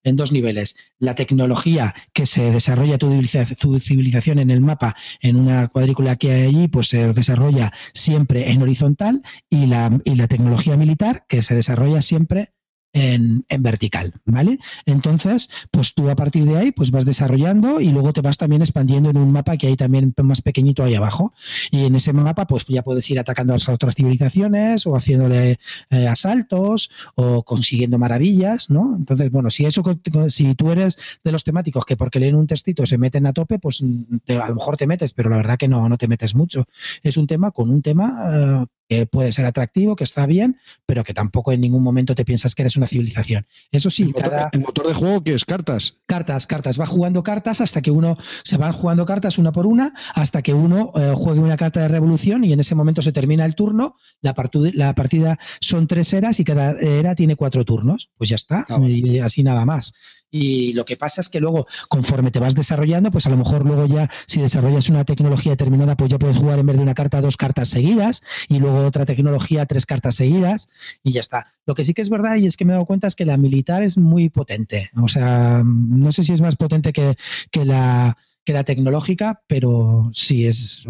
en 0.04 0.16
dos 0.16 0.32
niveles. 0.32 0.78
La 1.00 1.16
tecnología 1.16 1.94
que 2.14 2.26
se 2.26 2.52
desarrolla 2.52 2.98
tu 2.98 3.80
civilización 3.80 4.40
en 4.40 4.52
el 4.52 4.62
mapa, 4.62 4.96
en 5.22 5.36
una 5.36 5.68
cuadrícula 5.68 6.16
que 6.16 6.32
hay 6.32 6.48
allí, 6.48 6.68
pues 6.68 6.88
se 6.88 7.14
desarrolla 7.14 7.74
siempre 7.94 8.52
en 8.52 8.62
horizontal 8.62 9.24
y 9.50 9.66
la, 9.66 9.92
y 10.04 10.16
la 10.16 10.28
tecnología 10.28 10.78
militar 10.78 11.26
que 11.28 11.42
se 11.42 11.56
desarrolla 11.56 12.02
siempre 12.02 12.54
en, 12.96 13.46
vertical, 13.60 14.14
¿vale? 14.26 14.58
Entonces, 14.86 15.50
pues 15.70 15.94
tú 15.94 16.10
a 16.10 16.16
partir 16.16 16.46
de 16.46 16.56
ahí, 16.56 16.72
pues 16.72 16.92
vas 16.92 17.06
desarrollando 17.06 17.82
y 17.82 17.90
luego 17.90 18.14
te 18.14 18.22
vas 18.22 18.38
también 18.38 18.62
expandiendo 18.62 19.10
en 19.10 19.18
un 19.18 19.32
mapa 19.32 19.58
que 19.58 19.68
hay 19.68 19.76
también 19.76 20.14
más 20.24 20.42
pequeñito 20.42 20.84
ahí 20.84 20.96
abajo. 20.96 21.34
Y 21.72 21.86
en 21.86 21.96
ese 21.96 22.14
mapa, 22.14 22.48
pues 22.48 22.66
ya 22.68 22.84
puedes 22.84 23.10
ir 23.12 23.20
atacando 23.20 23.54
a 23.54 23.58
las 23.58 23.68
otras 23.68 23.96
civilizaciones 23.96 24.88
o 24.88 24.96
haciéndole 24.96 25.58
eh, 25.90 26.08
asaltos 26.08 26.90
o 27.16 27.44
consiguiendo 27.44 27.98
maravillas, 28.00 28.70
¿no? 28.70 28.96
Entonces, 28.96 29.30
bueno, 29.30 29.50
si 29.50 29.66
eso, 29.66 29.84
si 30.30 30.56
tú 30.56 30.72
eres 30.72 30.98
de 31.24 31.32
los 31.34 31.44
temáticos 31.44 31.84
que 31.86 31.98
porque 31.98 32.22
leen 32.22 32.36
un 32.36 32.48
textito 32.48 32.86
se 32.86 32.98
meten 32.98 33.26
a 33.26 33.34
tope, 33.34 33.60
pues 33.60 33.84
a 33.84 34.48
lo 34.48 34.56
mejor 34.56 34.78
te 34.78 34.88
metes, 34.88 35.12
pero 35.12 35.30
la 35.30 35.38
verdad 35.38 35.58
que 35.58 35.68
no, 35.68 35.90
no 35.90 35.98
te 35.98 36.08
metes 36.08 36.34
mucho. 36.34 36.64
Es 37.04 37.18
un 37.18 37.28
tema 37.28 37.52
con 37.52 37.70
un 37.70 37.82
tema 37.82 38.30
eh, 38.32 38.66
que 38.88 39.06
puede 39.06 39.32
ser 39.32 39.46
atractivo, 39.46 39.96
que 39.96 40.04
está 40.04 40.26
bien, 40.26 40.58
pero 40.86 41.04
que 41.04 41.14
tampoco 41.14 41.52
en 41.52 41.62
ningún 41.62 41.84
momento 41.84 42.16
te 42.16 42.26
piensas 42.26 42.56
que 42.56 42.64
eres 42.64 42.78
una 42.78 42.88
civilización. 42.88 43.46
Eso 43.72 43.90
sí, 43.90 44.04
¿El 44.04 44.10
motor, 44.10 44.30
cada... 44.30 44.50
¿El 44.52 44.60
motor 44.62 44.88
de 44.88 44.94
juego 44.94 45.24
qué 45.24 45.34
es? 45.34 45.46
¿Cartas? 45.46 45.96
Cartas, 46.06 46.48
cartas. 46.48 46.80
Va 46.80 46.86
jugando 46.86 47.24
cartas 47.24 47.62
hasta 47.62 47.82
que 47.82 47.92
uno... 47.92 48.18
Se 48.44 48.58
van 48.58 48.74
jugando 48.74 49.06
cartas 49.06 49.38
una 49.38 49.52
por 49.52 49.66
una 49.66 49.94
hasta 50.14 50.42
que 50.42 50.54
uno 50.54 50.92
eh, 50.96 51.14
juegue 51.16 51.40
una 51.40 51.58
carta 51.58 51.82
de 51.82 51.88
revolución 51.88 52.44
y 52.44 52.54
en 52.54 52.60
ese 52.60 52.76
momento 52.76 53.02
se 53.02 53.12
termina 53.12 53.46
el 53.46 53.56
turno. 53.56 53.96
La, 54.22 54.36
la 54.74 54.94
partida 54.96 55.40
son 55.60 55.88
tres 55.88 56.14
eras 56.14 56.40
y 56.40 56.44
cada 56.44 56.80
era 56.80 57.16
tiene 57.16 57.36
cuatro 57.36 57.66
turnos. 57.66 58.10
Pues 58.18 58.30
ya 58.30 58.36
está. 58.36 58.66
Ah, 58.70 58.80
y 58.82 59.20
así 59.20 59.44
nada 59.44 59.66
más. 59.66 59.94
Y 60.32 60.74
lo 60.74 60.86
que 60.86 60.98
pasa 60.98 61.22
es 61.22 61.30
que 61.30 61.40
luego, 61.40 61.66
conforme 61.88 62.32
te 62.32 62.40
vas 62.40 62.56
desarrollando, 62.56 63.12
pues 63.12 63.26
a 63.26 63.30
lo 63.30 63.38
mejor 63.38 63.66
luego 63.66 63.86
ya, 63.86 64.10
si 64.26 64.42
desarrollas 64.42 64.90
una 64.90 65.06
tecnología 65.06 65.54
determinada, 65.54 65.96
pues 65.96 66.10
ya 66.10 66.20
puedes 66.20 66.38
jugar 66.38 66.60
en 66.60 66.66
vez 66.66 66.78
de 66.78 66.84
una 66.84 66.94
carta 66.94 67.22
dos 67.22 67.38
cartas 67.38 67.70
seguidas 67.70 68.22
y 68.50 68.60
luego 68.60 68.86
otra 68.86 69.06
tecnología 69.06 69.66
tres 69.66 69.86
cartas 69.86 70.16
seguidas 70.16 70.68
y 71.04 71.14
ya 71.14 71.22
está. 71.22 71.54
Lo 71.66 71.74
que 71.74 71.84
sí 71.84 71.94
que 71.94 72.02
es 72.02 72.10
verdad 72.10 72.36
y 72.36 72.48
es 72.48 72.58
que 72.58 72.66
me 72.66 72.72
he 72.72 72.76
dado 72.76 72.86
cuenta 72.86 73.08
es 73.08 73.16
que 73.16 73.26
la 73.26 73.38
militar 73.38 73.82
es 73.84 73.98
muy 73.98 74.30
potente. 74.30 74.90
O 75.02 75.08
sea, 75.08 75.64
no 75.66 76.12
sé 76.12 76.24
si 76.24 76.34
es 76.34 76.42
más 76.42 76.56
potente 76.56 76.92
que, 76.92 77.16
que 77.52 77.66
la 77.66 78.18
que 78.46 78.54
la 78.54 78.64
tecnológica, 78.64 79.42
pero 79.48 80.10
sí 80.14 80.46
es, 80.46 80.86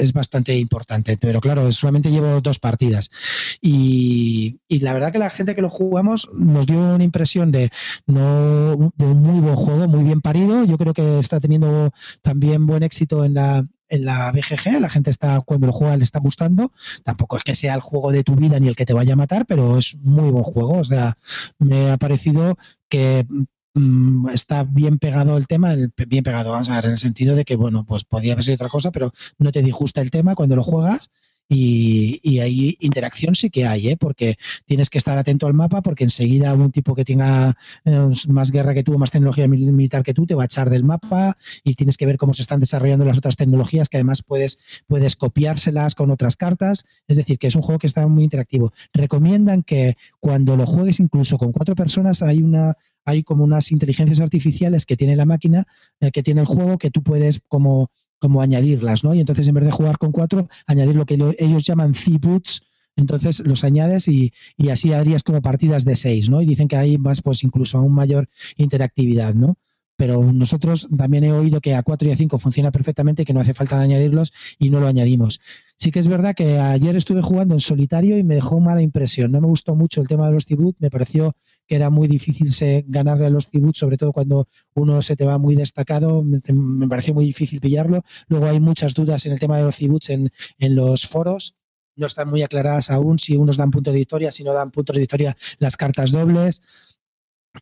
es 0.00 0.12
bastante 0.12 0.58
importante. 0.58 1.16
Pero 1.16 1.40
claro, 1.40 1.70
solamente 1.72 2.10
llevo 2.10 2.40
dos 2.40 2.58
partidas. 2.58 3.10
Y, 3.60 4.58
y, 4.68 4.80
la 4.80 4.92
verdad 4.92 5.12
que 5.12 5.18
la 5.18 5.30
gente 5.30 5.54
que 5.54 5.62
lo 5.62 5.70
jugamos 5.70 6.28
nos 6.34 6.66
dio 6.66 6.78
una 6.94 7.04
impresión 7.04 7.52
de, 7.52 7.70
no, 8.06 8.92
de 8.96 9.04
un 9.04 9.22
muy 9.22 9.40
buen 9.40 9.56
juego, 9.56 9.88
muy 9.88 10.04
bien 10.04 10.20
parido. 10.20 10.64
Yo 10.64 10.76
creo 10.76 10.92
que 10.92 11.18
está 11.20 11.40
teniendo 11.40 11.90
también 12.22 12.66
buen 12.66 12.82
éxito 12.82 13.24
en 13.24 13.34
la, 13.34 13.64
en 13.88 14.04
la 14.04 14.32
BGG, 14.32 14.80
la 14.80 14.90
gente 14.90 15.10
está 15.10 15.40
cuando 15.40 15.66
lo 15.66 15.72
juega 15.72 15.96
le 15.96 16.04
está 16.04 16.18
gustando. 16.18 16.72
Tampoco 17.04 17.36
es 17.36 17.44
que 17.44 17.54
sea 17.54 17.74
el 17.74 17.80
juego 17.80 18.12
de 18.12 18.24
tu 18.24 18.34
vida 18.34 18.58
ni 18.58 18.68
el 18.68 18.76
que 18.76 18.86
te 18.86 18.92
vaya 18.92 19.14
a 19.14 19.16
matar, 19.16 19.46
pero 19.46 19.78
es 19.78 19.96
muy 20.02 20.30
buen 20.30 20.44
juego. 20.44 20.78
O 20.78 20.84
sea, 20.84 21.16
me 21.58 21.90
ha 21.90 21.96
parecido 21.96 22.58
que 22.88 23.26
mm, 23.78 24.28
está 24.30 24.64
bien 24.64 24.98
pegado 24.98 25.36
el 25.36 25.46
tema, 25.46 25.74
bien 26.06 26.24
pegado, 26.24 26.50
vamos 26.50 26.70
a 26.70 26.76
ver, 26.76 26.86
en 26.86 26.90
el 26.92 26.98
sentido 26.98 27.36
de 27.36 27.44
que, 27.44 27.56
bueno, 27.56 27.84
pues 27.84 28.04
podía 28.04 28.32
haber 28.32 28.44
sido 28.44 28.56
otra 28.56 28.68
cosa, 28.68 28.90
pero 28.90 29.12
no 29.38 29.52
te 29.52 29.62
disgusta 29.62 30.00
el 30.00 30.10
tema 30.10 30.34
cuando 30.34 30.56
lo 30.56 30.64
juegas 30.64 31.10
y, 31.48 32.20
y 32.22 32.40
ahí 32.40 32.76
interacción 32.80 33.34
sí 33.34 33.48
que 33.48 33.66
hay, 33.66 33.88
¿eh? 33.88 33.96
porque 33.96 34.36
tienes 34.66 34.90
que 34.90 34.98
estar 34.98 35.16
atento 35.16 35.46
al 35.46 35.54
mapa 35.54 35.80
porque 35.80 36.04
enseguida 36.04 36.52
un 36.52 36.70
tipo 36.70 36.94
que 36.94 37.04
tenga 37.04 37.56
eh, 37.84 38.08
más 38.28 38.50
guerra 38.50 38.74
que 38.74 38.82
tú, 38.82 38.98
más 38.98 39.10
tecnología 39.10 39.48
militar 39.48 40.02
que 40.02 40.12
tú, 40.12 40.26
te 40.26 40.34
va 40.34 40.42
a 40.42 40.46
echar 40.46 40.68
del 40.68 40.84
mapa 40.84 41.38
y 41.64 41.74
tienes 41.74 41.96
que 41.96 42.04
ver 42.04 42.18
cómo 42.18 42.34
se 42.34 42.42
están 42.42 42.60
desarrollando 42.60 43.06
las 43.06 43.16
otras 43.16 43.36
tecnologías 43.36 43.88
que 43.88 43.96
además 43.96 44.22
puedes, 44.22 44.58
puedes 44.86 45.16
copiárselas 45.16 45.94
con 45.94 46.10
otras 46.10 46.36
cartas. 46.36 46.84
Es 47.06 47.16
decir, 47.16 47.38
que 47.38 47.46
es 47.46 47.54
un 47.54 47.62
juego 47.62 47.78
que 47.78 47.86
está 47.86 48.06
muy 48.06 48.24
interactivo. 48.24 48.72
Recomiendan 48.92 49.62
que 49.62 49.96
cuando 50.20 50.56
lo 50.56 50.66
juegues 50.66 51.00
incluso 51.00 51.38
con 51.38 51.52
cuatro 51.52 51.74
personas 51.74 52.22
hay 52.22 52.42
una 52.42 52.76
hay 53.04 53.22
como 53.22 53.42
unas 53.42 53.72
inteligencias 53.72 54.20
artificiales 54.20 54.84
que 54.84 54.94
tiene 54.94 55.16
la 55.16 55.24
máquina, 55.24 55.64
eh, 56.00 56.10
que 56.10 56.22
tiene 56.22 56.42
el 56.42 56.46
juego, 56.46 56.76
que 56.76 56.90
tú 56.90 57.02
puedes 57.02 57.40
como 57.48 57.90
como 58.18 58.40
añadirlas, 58.40 59.04
¿no? 59.04 59.14
Y 59.14 59.20
entonces 59.20 59.46
en 59.48 59.54
vez 59.54 59.64
de 59.64 59.70
jugar 59.70 59.98
con 59.98 60.12
cuatro, 60.12 60.48
añadir 60.66 60.96
lo 60.96 61.06
que 61.06 61.18
ellos 61.38 61.64
llaman 61.64 61.94
C-Boots, 61.94 62.62
entonces 62.96 63.40
los 63.40 63.62
añades 63.62 64.08
y, 64.08 64.32
y, 64.56 64.70
así 64.70 64.92
harías 64.92 65.22
como 65.22 65.40
partidas 65.40 65.84
de 65.84 65.94
seis, 65.94 66.28
¿no? 66.28 66.42
Y 66.42 66.46
dicen 66.46 66.66
que 66.66 66.76
hay 66.76 66.98
más, 66.98 67.22
pues 67.22 67.44
incluso 67.44 67.78
aún 67.78 67.94
mayor 67.94 68.28
interactividad, 68.56 69.34
¿no? 69.34 69.56
Pero 69.98 70.22
nosotros 70.22 70.88
también 70.96 71.24
he 71.24 71.32
oído 71.32 71.60
que 71.60 71.74
a 71.74 71.82
4 71.82 72.08
y 72.08 72.12
a 72.12 72.16
5 72.16 72.38
funciona 72.38 72.70
perfectamente, 72.70 73.24
que 73.24 73.32
no 73.32 73.40
hace 73.40 73.52
falta 73.52 73.80
añadirlos 73.80 74.32
y 74.56 74.70
no 74.70 74.78
lo 74.78 74.86
añadimos. 74.86 75.40
Sí 75.76 75.90
que 75.90 75.98
es 75.98 76.06
verdad 76.06 76.36
que 76.36 76.60
ayer 76.60 76.94
estuve 76.94 77.20
jugando 77.20 77.54
en 77.54 77.60
solitario 77.60 78.16
y 78.16 78.22
me 78.22 78.36
dejó 78.36 78.60
mala 78.60 78.80
impresión. 78.80 79.32
No 79.32 79.40
me 79.40 79.48
gustó 79.48 79.74
mucho 79.74 80.00
el 80.00 80.06
tema 80.06 80.28
de 80.28 80.34
los 80.34 80.46
Tibut, 80.46 80.76
me 80.78 80.88
pareció 80.88 81.34
que 81.66 81.74
era 81.74 81.90
muy 81.90 82.06
difícil 82.06 82.48
ganarle 82.86 83.26
a 83.26 83.30
los 83.30 83.50
Tibut, 83.50 83.74
sobre 83.74 83.96
todo 83.96 84.12
cuando 84.12 84.48
uno 84.74 85.02
se 85.02 85.16
te 85.16 85.24
va 85.24 85.36
muy 85.36 85.56
destacado, 85.56 86.22
me, 86.22 86.88
pareció 86.88 87.12
muy 87.12 87.24
difícil 87.24 87.60
pillarlo. 87.60 88.04
Luego 88.28 88.46
hay 88.46 88.60
muchas 88.60 88.94
dudas 88.94 89.26
en 89.26 89.32
el 89.32 89.40
tema 89.40 89.58
de 89.58 89.64
los 89.64 89.78
Tibuts 89.78 90.10
en, 90.10 90.30
en 90.58 90.76
los 90.76 91.08
foros 91.08 91.56
no 91.98 92.06
están 92.06 92.28
muy 92.28 92.42
aclaradas 92.42 92.90
aún 92.90 93.18
si 93.18 93.36
unos 93.36 93.56
dan 93.56 93.70
punto 93.70 93.90
de 93.90 93.98
victoria, 93.98 94.30
si 94.30 94.44
no 94.44 94.54
dan 94.54 94.70
puntos 94.70 94.94
de 94.94 95.00
victoria 95.00 95.36
las 95.58 95.76
cartas 95.76 96.12
dobles. 96.12 96.62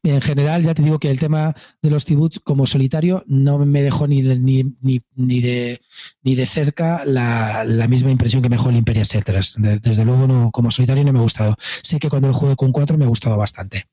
En 0.02 0.20
general, 0.20 0.62
ya 0.62 0.74
te 0.74 0.82
digo 0.82 0.98
que 0.98 1.10
el 1.10 1.18
tema 1.18 1.54
de 1.82 1.90
los 1.90 2.04
Tibuts 2.04 2.40
como 2.40 2.66
solitario 2.66 3.24
no 3.26 3.58
me 3.58 3.82
dejó 3.82 4.06
ni, 4.06 4.22
ni, 4.22 4.74
ni, 4.80 5.40
de, 5.40 5.80
ni 6.22 6.34
de 6.34 6.46
cerca 6.46 7.04
la, 7.04 7.64
misma 7.88 8.10
impresión 8.10 8.42
que 8.42 8.48
me 8.48 8.56
dejó 8.56 8.70
el 8.70 8.76
Imperial 8.76 9.06
Settlers. 9.06 9.56
desde 9.82 10.04
luego, 10.04 10.26
no, 10.26 10.50
como 10.50 10.70
solitario 10.70 11.04
no 11.04 11.12
me 11.12 11.18
ha 11.18 11.22
gustado. 11.22 11.54
Sé 11.82 11.98
que 11.98 12.10
cuando 12.10 12.28
lo 12.28 12.34
jugué 12.34 12.56
con 12.56 12.72
cuatro 12.72 12.98
me 12.98 13.04
ha 13.04 13.08
gustado 13.08 13.36
bastante 13.36 13.86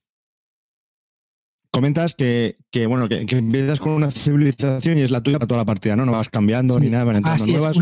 comentas 1.74 2.14
que, 2.14 2.58
que 2.70 2.86
bueno, 2.86 3.10
que, 3.10 3.26
empiezas 3.32 3.80
con 3.80 3.94
una 3.94 4.12
civilización 4.12 5.00
y 5.00 5.02
es 5.02 5.10
la 5.10 5.22
tuya 5.22 5.40
para 5.40 5.48
toda 5.48 5.58
la 5.62 5.66
partida, 5.66 5.96
¿no? 5.96 6.06
No 6.06 6.12
vas 6.12 6.30
cambiando 6.30 6.80
ni 6.80 6.92
nada, 6.92 7.04
van 7.04 7.16
entrando 7.16 7.48
nuevas. 7.48 7.78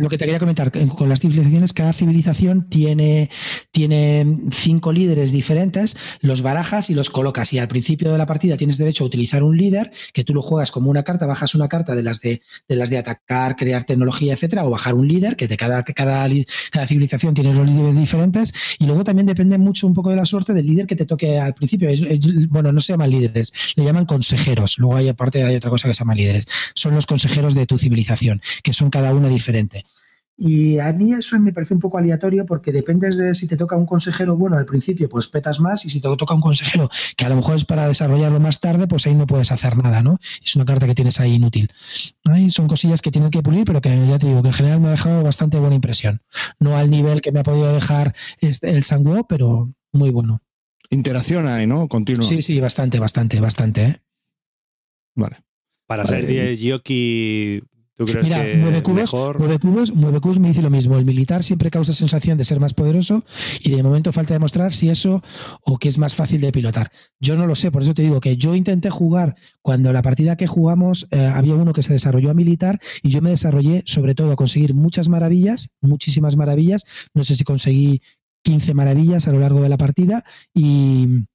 lo 0.00 0.08
que 0.08 0.16
te 0.16 0.24
quería 0.24 0.38
comentar, 0.38 0.72
con 0.72 1.10
las 1.10 1.20
civilizaciones, 1.20 1.74
cada 1.74 1.92
civilización 1.92 2.70
tiene, 2.70 3.28
tiene 3.70 4.38
cinco 4.50 4.92
líderes 4.92 5.30
diferentes, 5.30 5.94
los 6.20 6.40
barajas 6.40 6.88
y 6.88 6.94
los 6.94 7.10
colocas. 7.10 7.52
Y 7.52 7.58
al 7.58 7.68
principio 7.68 8.10
de 8.10 8.16
la 8.16 8.24
partida 8.24 8.56
tienes 8.56 8.78
derecho 8.78 9.04
a 9.04 9.08
utilizar 9.08 9.42
un 9.42 9.58
líder, 9.58 9.92
que 10.14 10.24
tú 10.24 10.32
lo 10.32 10.40
juegas 10.40 10.70
como 10.70 10.88
una 10.88 11.02
carta, 11.02 11.26
bajas 11.26 11.54
una 11.54 11.68
carta 11.68 11.94
de 11.94 12.02
las 12.02 12.22
de, 12.22 12.40
de 12.66 12.76
las 12.76 12.88
de 12.88 12.96
atacar, 12.96 13.56
crear 13.56 13.84
tecnología, 13.84 14.32
etcétera, 14.32 14.64
o 14.64 14.70
bajar 14.70 14.94
un 14.94 15.06
líder, 15.06 15.36
que 15.36 15.48
de 15.48 15.58
cada, 15.58 15.82
cada, 15.82 16.26
cada 16.70 16.86
civilización 16.86 17.34
tiene 17.34 17.52
los 17.52 17.66
líderes 17.66 17.94
diferentes, 17.94 18.54
y 18.78 18.86
luego 18.86 19.04
también 19.04 19.26
depende 19.26 19.58
mucho 19.58 19.86
un 19.86 19.92
poco 19.92 20.08
de 20.08 20.16
la 20.16 20.24
suerte 20.24 20.54
del 20.54 20.64
líder 20.64 20.86
que 20.86 20.96
te 20.96 21.04
toque 21.04 21.38
al 21.38 21.52
principio. 21.52 21.90
bueno, 22.48 22.72
no 22.72 22.80
se 22.80 22.94
llama 22.94 23.06
líder 23.06 23.33
le 23.76 23.84
llaman 23.84 24.06
consejeros. 24.06 24.78
Luego 24.78 24.96
hay 24.96 25.08
aparte 25.08 25.44
hay 25.44 25.56
otra 25.56 25.70
cosa 25.70 25.88
que 25.88 25.94
se 25.94 26.00
llama 26.00 26.14
líderes. 26.14 26.46
Son 26.74 26.94
los 26.94 27.06
consejeros 27.06 27.54
de 27.54 27.66
tu 27.66 27.78
civilización, 27.78 28.40
que 28.62 28.72
son 28.72 28.90
cada 28.90 29.12
uno 29.12 29.28
diferente. 29.28 29.84
Y 30.36 30.80
a 30.80 30.92
mí 30.92 31.12
eso 31.12 31.38
me 31.38 31.52
parece 31.52 31.74
un 31.74 31.80
poco 31.80 31.98
aleatorio 31.98 32.44
porque 32.44 32.72
dependes 32.72 33.16
de 33.16 33.34
si 33.34 33.46
te 33.46 33.56
toca 33.56 33.76
un 33.76 33.86
consejero 33.86 34.36
bueno 34.36 34.56
al 34.56 34.64
principio, 34.64 35.08
pues 35.08 35.28
petas 35.28 35.60
más, 35.60 35.84
y 35.84 35.90
si 35.90 36.00
te 36.00 36.08
toca 36.16 36.34
un 36.34 36.40
consejero 36.40 36.90
que 37.16 37.24
a 37.24 37.28
lo 37.28 37.36
mejor 37.36 37.54
es 37.54 37.64
para 37.64 37.86
desarrollarlo 37.86 38.40
más 38.40 38.58
tarde, 38.58 38.88
pues 38.88 39.06
ahí 39.06 39.14
no 39.14 39.28
puedes 39.28 39.52
hacer 39.52 39.76
nada, 39.76 40.02
¿no? 40.02 40.18
Es 40.44 40.56
una 40.56 40.64
carta 40.64 40.86
que 40.86 40.94
tienes 40.94 41.20
ahí 41.20 41.34
inútil. 41.34 41.70
Son 42.48 42.66
cosillas 42.66 43.00
que 43.00 43.12
tienen 43.12 43.30
que 43.30 43.42
pulir, 43.42 43.64
pero 43.64 43.80
que 43.80 43.90
ya 44.08 44.18
te 44.18 44.26
digo 44.26 44.42
que 44.42 44.48
en 44.48 44.54
general 44.54 44.80
me 44.80 44.88
ha 44.88 44.92
dejado 44.92 45.22
bastante 45.22 45.58
buena 45.58 45.76
impresión. 45.76 46.20
No 46.58 46.76
al 46.76 46.90
nivel 46.90 47.20
que 47.20 47.30
me 47.30 47.40
ha 47.40 47.44
podido 47.44 47.72
dejar 47.72 48.14
este, 48.40 48.70
el 48.70 48.82
Sanguo, 48.82 49.26
pero 49.28 49.72
muy 49.92 50.10
bueno. 50.10 50.42
Interacción 50.90 51.46
ahí, 51.46 51.66
¿no? 51.66 51.88
Continua. 51.88 52.26
Sí, 52.26 52.42
sí, 52.42 52.60
bastante, 52.60 52.98
bastante, 52.98 53.40
bastante. 53.40 53.82
¿eh? 53.84 54.02
Vale. 55.14 55.36
Para 55.86 56.06
ser 56.06 56.26
10 56.26 56.60
Yoki, 56.60 57.62
¿tú 57.94 58.06
crees 58.06 58.24
Mira, 58.24 58.42
que 58.42 58.56
mueve 58.56 58.82
cubos, 58.82 59.00
mejor? 59.00 59.38
Mueve 59.38 59.58
cubos, 59.58 59.92
mueve 59.94 60.20
cubos 60.20 60.40
me 60.40 60.48
dice 60.48 60.62
lo 60.62 60.70
mismo. 60.70 60.96
El 60.96 61.04
militar 61.04 61.42
siempre 61.42 61.70
causa 61.70 61.92
sensación 61.92 62.38
de 62.38 62.44
ser 62.44 62.58
más 62.58 62.72
poderoso 62.72 63.22
y 63.60 63.70
de 63.70 63.82
momento 63.82 64.10
falta 64.10 64.32
demostrar 64.32 64.72
si 64.72 64.88
eso 64.88 65.22
o 65.62 65.78
que 65.78 65.88
es 65.88 65.98
más 65.98 66.14
fácil 66.14 66.40
de 66.40 66.52
pilotar. 66.52 66.90
Yo 67.20 67.36
no 67.36 67.46
lo 67.46 67.54
sé, 67.54 67.70
por 67.70 67.82
eso 67.82 67.92
te 67.92 68.00
digo 68.00 68.20
que 68.20 68.38
yo 68.38 68.54
intenté 68.54 68.88
jugar 68.88 69.36
cuando 69.60 69.92
la 69.92 70.00
partida 70.00 70.36
que 70.36 70.46
jugamos 70.46 71.06
eh, 71.10 71.26
había 71.26 71.54
uno 71.54 71.74
que 71.74 71.82
se 71.82 71.92
desarrolló 71.92 72.30
a 72.30 72.34
militar 72.34 72.80
y 73.02 73.10
yo 73.10 73.20
me 73.20 73.30
desarrollé 73.30 73.82
sobre 73.84 74.14
todo 74.14 74.32
a 74.32 74.36
conseguir 74.36 74.74
muchas 74.74 75.10
maravillas, 75.10 75.70
muchísimas 75.82 76.36
maravillas. 76.36 76.84
No 77.12 77.24
sé 77.24 77.36
si 77.36 77.44
conseguí 77.44 78.00
15 78.44 78.74
maravillas 78.74 79.26
a 79.26 79.32
lo 79.32 79.40
largo 79.40 79.60
de 79.60 79.68
la 79.68 79.76
partida 79.76 80.24
y, 80.54 81.26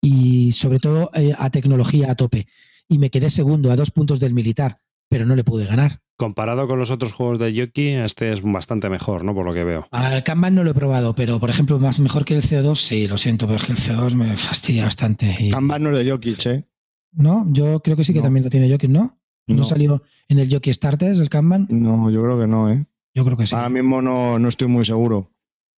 y 0.00 0.52
sobre 0.52 0.78
todo 0.78 1.10
eh, 1.14 1.34
a 1.36 1.50
tecnología 1.50 2.10
a 2.10 2.14
tope. 2.14 2.46
Y 2.88 2.98
me 2.98 3.10
quedé 3.10 3.28
segundo 3.28 3.70
a 3.70 3.76
dos 3.76 3.90
puntos 3.90 4.18
del 4.20 4.32
militar, 4.32 4.80
pero 5.08 5.26
no 5.26 5.36
le 5.36 5.44
pude 5.44 5.66
ganar. 5.66 6.00
Comparado 6.16 6.68
con 6.68 6.78
los 6.78 6.90
otros 6.90 7.12
juegos 7.12 7.38
de 7.38 7.52
Yoki, 7.52 7.88
este 7.88 8.30
es 8.32 8.42
bastante 8.42 8.90
mejor, 8.90 9.24
¿no? 9.24 9.34
Por 9.34 9.46
lo 9.46 9.54
que 9.54 9.64
veo. 9.64 9.88
Al 9.90 10.22
Kanban 10.22 10.54
no 10.54 10.64
lo 10.64 10.72
he 10.72 10.74
probado, 10.74 11.14
pero 11.14 11.40
por 11.40 11.50
ejemplo, 11.50 11.78
más 11.78 11.98
mejor 11.98 12.24
que 12.24 12.34
el 12.34 12.42
CO2, 12.42 12.76
sí, 12.76 13.08
lo 13.08 13.16
siento, 13.16 13.46
pero 13.46 13.56
es 13.56 13.64
que 13.64 13.72
el 13.72 13.78
CO2 13.78 14.14
me 14.14 14.36
fastidia 14.36 14.84
bastante. 14.84 15.34
Y... 15.38 15.50
Kanban 15.50 15.82
no 15.82 15.90
es 15.92 15.98
de 15.98 16.04
Yoki, 16.04 16.36
¿eh? 16.44 16.64
No, 17.12 17.46
yo 17.50 17.80
creo 17.80 17.96
que 17.96 18.04
sí 18.04 18.12
que 18.12 18.20
también 18.20 18.44
lo 18.44 18.50
tiene 18.50 18.68
Yoki, 18.68 18.86
¿no? 18.86 19.18
¿no? 19.46 19.56
¿No 19.56 19.62
salió 19.62 20.02
en 20.28 20.38
el 20.38 20.48
Yoki 20.48 20.72
Starters 20.72 21.18
el 21.18 21.28
Kanban? 21.28 21.66
No, 21.70 22.10
yo 22.10 22.22
creo 22.22 22.38
que 22.38 22.46
no, 22.46 22.70
¿eh? 22.70 22.84
Yo 23.14 23.24
creo 23.24 23.36
que 23.36 23.46
sí. 23.46 23.56
Ahora 23.56 23.70
mismo 23.70 24.02
no, 24.02 24.38
no 24.38 24.48
estoy 24.48 24.68
muy 24.68 24.84
seguro. 24.84 25.29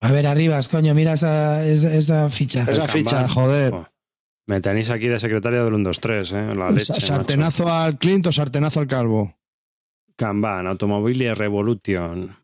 A 0.03 0.11
ver, 0.11 0.27
arribas, 0.27 0.67
coño, 0.69 0.95
mira 0.95 1.13
esa, 1.13 1.65
esa, 1.65 2.29
ficha. 2.29 2.67
Esa 2.69 2.89
ficha, 2.89 3.29
joder. 3.29 3.73
Me 4.49 4.61
tenéis 4.61 4.91
aquí 4.91 5.07
de 5.07 5.21
secretaria 5.21 5.63
del 5.63 5.75
1, 5.75 5.85
2, 5.85 6.01
3, 6.01 6.33
¿eh? 6.33 6.55
La 6.57 6.71
leche, 6.71 6.93
sartenazo 6.95 7.65
macho. 7.65 7.75
al 7.75 7.99
Clint 7.99 8.27
o 8.27 8.33
sartenazo 8.33 8.81
al 8.81 8.89
Calvo. 8.89 9.37
Kanban, 10.17 10.67
Automobile 10.67 11.35
Revolution. 11.35 12.35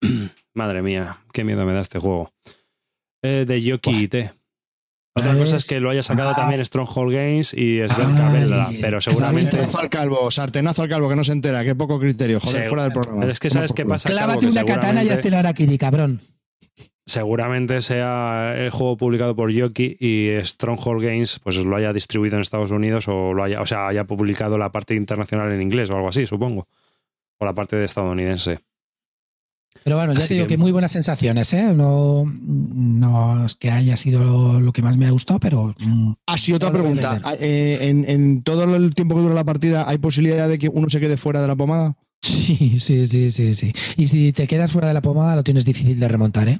Madre 0.54 0.80
mía, 0.80 1.18
qué 1.32 1.42
miedo 1.42 1.66
me 1.66 1.72
da 1.72 1.80
este 1.80 1.98
juego. 1.98 2.32
Eh, 3.24 3.44
de 3.48 3.62
Yoki 3.62 4.06
T. 4.06 4.32
Otra 5.16 5.36
cosa 5.36 5.56
es 5.56 5.66
que 5.66 5.80
lo 5.80 5.90
haya 5.90 6.04
sacado 6.04 6.30
ah. 6.30 6.34
también 6.36 6.64
Stronghold 6.64 7.12
Games 7.12 7.52
y 7.52 7.80
Sven 7.88 8.14
Cabela, 8.16 8.70
pero 8.80 9.00
seguramente. 9.00 9.50
Sartenazo 9.50 9.78
al 9.80 9.90
calvo, 9.90 10.30
sartenazo 10.30 10.82
al 10.82 10.88
calvo, 10.88 11.08
que 11.08 11.16
no 11.16 11.24
se 11.24 11.32
entera, 11.32 11.64
qué 11.64 11.74
poco 11.74 11.98
criterio, 11.98 12.38
joder, 12.38 12.62
Sí, 12.62 12.68
fuera 12.68 12.84
del 12.84 12.92
programa. 12.92 13.24
Es 13.26 13.40
que 13.40 13.50
sabes 13.50 13.72
qué 13.72 13.84
pasa. 13.84 14.08
Clávate 14.08 14.46
Calvo, 14.46 14.54
que 14.54 14.60
una 14.60 14.64
katana 14.64 15.02
y 15.02 15.08
hazte 15.08 15.32
la 15.32 15.40
Arakiri, 15.40 15.76
cabrón. 15.76 16.20
Seguramente 17.08 17.80
sea 17.82 18.54
el 18.56 18.70
juego 18.70 18.96
publicado 18.96 19.34
por 19.34 19.50
Yoki 19.50 19.96
y 19.98 20.30
Stronghold 20.44 21.02
Games 21.04 21.40
pues 21.42 21.56
lo 21.56 21.74
haya 21.74 21.92
distribuido 21.92 22.36
en 22.36 22.42
Estados 22.42 22.70
Unidos 22.70 23.08
o 23.08 23.32
lo 23.34 23.42
haya, 23.42 23.60
o 23.60 23.66
sea, 23.66 23.88
haya 23.88 24.04
publicado 24.04 24.56
la 24.58 24.70
parte 24.70 24.94
internacional 24.94 25.50
en 25.52 25.60
inglés 25.62 25.90
o 25.90 25.96
algo 25.96 26.08
así, 26.08 26.26
supongo. 26.26 26.68
O 27.38 27.44
la 27.44 27.54
parte 27.54 27.76
de 27.76 27.84
estadounidense. 27.84 28.60
Pero 29.84 29.96
bueno, 29.96 30.12
ya 30.12 30.18
Así 30.18 30.28
te 30.28 30.34
digo 30.34 30.46
que- 30.46 30.54
que, 30.54 30.58
muy 30.58 30.72
buenas 30.72 30.92
sensaciones, 30.92 31.52
¿eh? 31.52 31.72
No, 31.74 32.24
no 32.26 33.46
es 33.46 33.54
que 33.54 33.70
haya 33.70 33.96
sido 33.96 34.22
lo, 34.24 34.60
lo 34.60 34.72
que 34.72 34.82
más 34.82 34.96
me 34.96 35.06
ha 35.06 35.10
gustado, 35.10 35.38
pero. 35.40 35.74
mm, 35.78 36.12
Así, 36.26 36.52
otra 36.52 36.72
pregunta. 36.72 37.12
vender. 37.12 37.38
Eh, 37.40 37.78
en, 37.88 38.04
en 38.08 38.42
todo 38.42 38.64
el 38.74 38.92
tiempo 38.94 39.14
que 39.14 39.22
dura 39.22 39.34
la 39.34 39.44
partida, 39.44 39.88
¿hay 39.88 39.98
posibilidad 39.98 40.48
de 40.48 40.58
que 40.58 40.68
uno 40.68 40.88
se 40.90 41.00
quede 41.00 41.16
fuera 41.16 41.40
de 41.40 41.48
la 41.48 41.56
pomada? 41.56 41.96
Sí, 42.20 42.80
sí, 42.80 43.06
sí, 43.06 43.30
sí, 43.30 43.54
sí. 43.54 43.72
Y 43.96 44.08
si 44.08 44.32
te 44.32 44.48
quedas 44.48 44.72
fuera 44.72 44.88
de 44.88 44.94
la 44.94 45.02
pomada, 45.02 45.36
lo 45.36 45.44
tienes 45.44 45.64
difícil 45.64 46.00
de 46.00 46.08
remontar, 46.08 46.48
¿eh? 46.48 46.58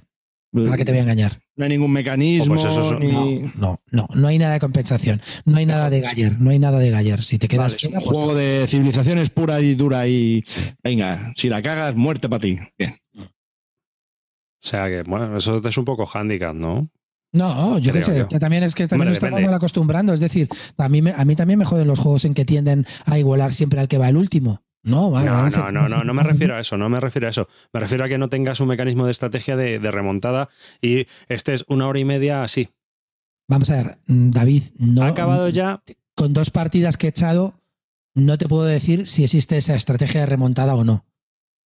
¿Para 0.50 0.76
qué 0.78 0.84
te 0.84 0.92
voy 0.92 1.00
a 1.00 1.02
engañar? 1.02 1.40
No 1.56 1.64
hay 1.64 1.70
ningún 1.70 1.92
mecanismo. 1.92 2.54
Oh, 2.54 2.56
pues 2.56 2.64
eso 2.72 2.94
es- 2.94 3.00
ni- 3.00 3.40
No, 3.40 3.50
no, 3.58 3.78
no, 3.90 4.08
no 4.14 4.28
hay 4.28 4.38
nada 4.38 4.54
de 4.54 4.60
compensación. 4.60 5.20
No 5.44 5.56
hay 5.58 5.66
nada 5.66 5.90
de 5.90 6.00
Galler, 6.00 6.40
no 6.40 6.50
hay 6.50 6.58
nada 6.58 6.78
de 6.78 6.90
Galler. 6.90 7.22
Si 7.22 7.38
te 7.38 7.48
quedas 7.48 7.66
Vale, 7.72 7.76
es 7.76 7.84
un 7.84 7.92
pues 7.92 8.04
juego 8.04 8.34
de 8.34 8.66
civilizaciones 8.66 9.28
pura 9.30 9.60
y 9.60 9.74
dura 9.74 10.06
y 10.08 10.42
venga, 10.82 11.32
si 11.36 11.48
la 11.50 11.60
cagas, 11.60 11.94
muerte 11.96 12.28
para 12.28 12.40
ti. 12.40 12.58
Bien. 12.78 12.96
O 13.14 14.66
sea 14.66 14.88
que, 14.88 15.02
bueno, 15.02 15.36
eso 15.36 15.56
es 15.66 15.78
un 15.78 15.84
poco 15.84 16.08
handicap, 16.12 16.54
¿no? 16.54 16.90
No, 17.32 17.78
yo 17.78 17.92
qué 17.92 18.00
Creo 18.00 18.04
sé, 18.04 18.18
yo. 18.20 18.28
que 18.28 18.38
también 18.38 18.62
es 18.62 18.74
que 18.74 18.88
también 18.88 19.08
Hombre, 19.08 19.20
nos 19.20 19.24
estamos 19.24 19.42
mal 19.42 19.54
acostumbrando. 19.54 20.14
Es 20.14 20.20
decir, 20.20 20.48
a 20.78 20.88
mí, 20.88 21.02
me, 21.02 21.12
a 21.12 21.24
mí 21.26 21.36
también 21.36 21.58
me 21.58 21.64
joden 21.66 21.86
los 21.86 21.98
juegos 21.98 22.24
en 22.24 22.32
que 22.34 22.44
tienden 22.46 22.86
a 23.04 23.18
igualar 23.18 23.52
siempre 23.52 23.80
al 23.80 23.88
que 23.88 23.98
va 23.98 24.08
el 24.08 24.16
último. 24.16 24.62
No, 24.84 25.10
vale, 25.10 25.26
No, 25.26 25.48
no, 25.50 25.70
no, 25.72 25.88
no, 25.88 26.04
no 26.04 26.14
me 26.14 26.22
refiero 26.22 26.54
a 26.54 26.60
eso, 26.60 26.76
no 26.76 26.88
me 26.88 27.00
refiero 27.00 27.26
a 27.26 27.30
eso. 27.30 27.48
Me 27.72 27.80
refiero 27.80 28.04
a 28.04 28.08
que 28.08 28.16
no 28.18 28.28
tengas 28.28 28.60
un 28.60 28.68
mecanismo 28.68 29.04
de 29.04 29.10
estrategia 29.10 29.56
de, 29.56 29.78
de 29.78 29.90
remontada 29.90 30.48
y 30.80 31.06
estés 31.28 31.64
una 31.68 31.88
hora 31.88 31.98
y 31.98 32.04
media 32.04 32.42
así. 32.42 32.68
Vamos 33.48 33.70
a 33.70 33.76
ver, 33.76 33.98
mm, 34.06 34.30
David, 34.30 34.62
no. 34.78 35.02
ha 35.02 35.08
acabado 35.08 35.48
ya. 35.48 35.82
Con 36.14 36.32
dos 36.32 36.50
partidas 36.50 36.96
que 36.96 37.06
he 37.06 37.10
echado, 37.10 37.54
no 38.14 38.38
te 38.38 38.48
puedo 38.48 38.64
decir 38.64 39.06
si 39.06 39.24
existe 39.24 39.56
esa 39.56 39.74
estrategia 39.74 40.20
de 40.20 40.26
remontada 40.26 40.74
o 40.74 40.84
no. 40.84 41.06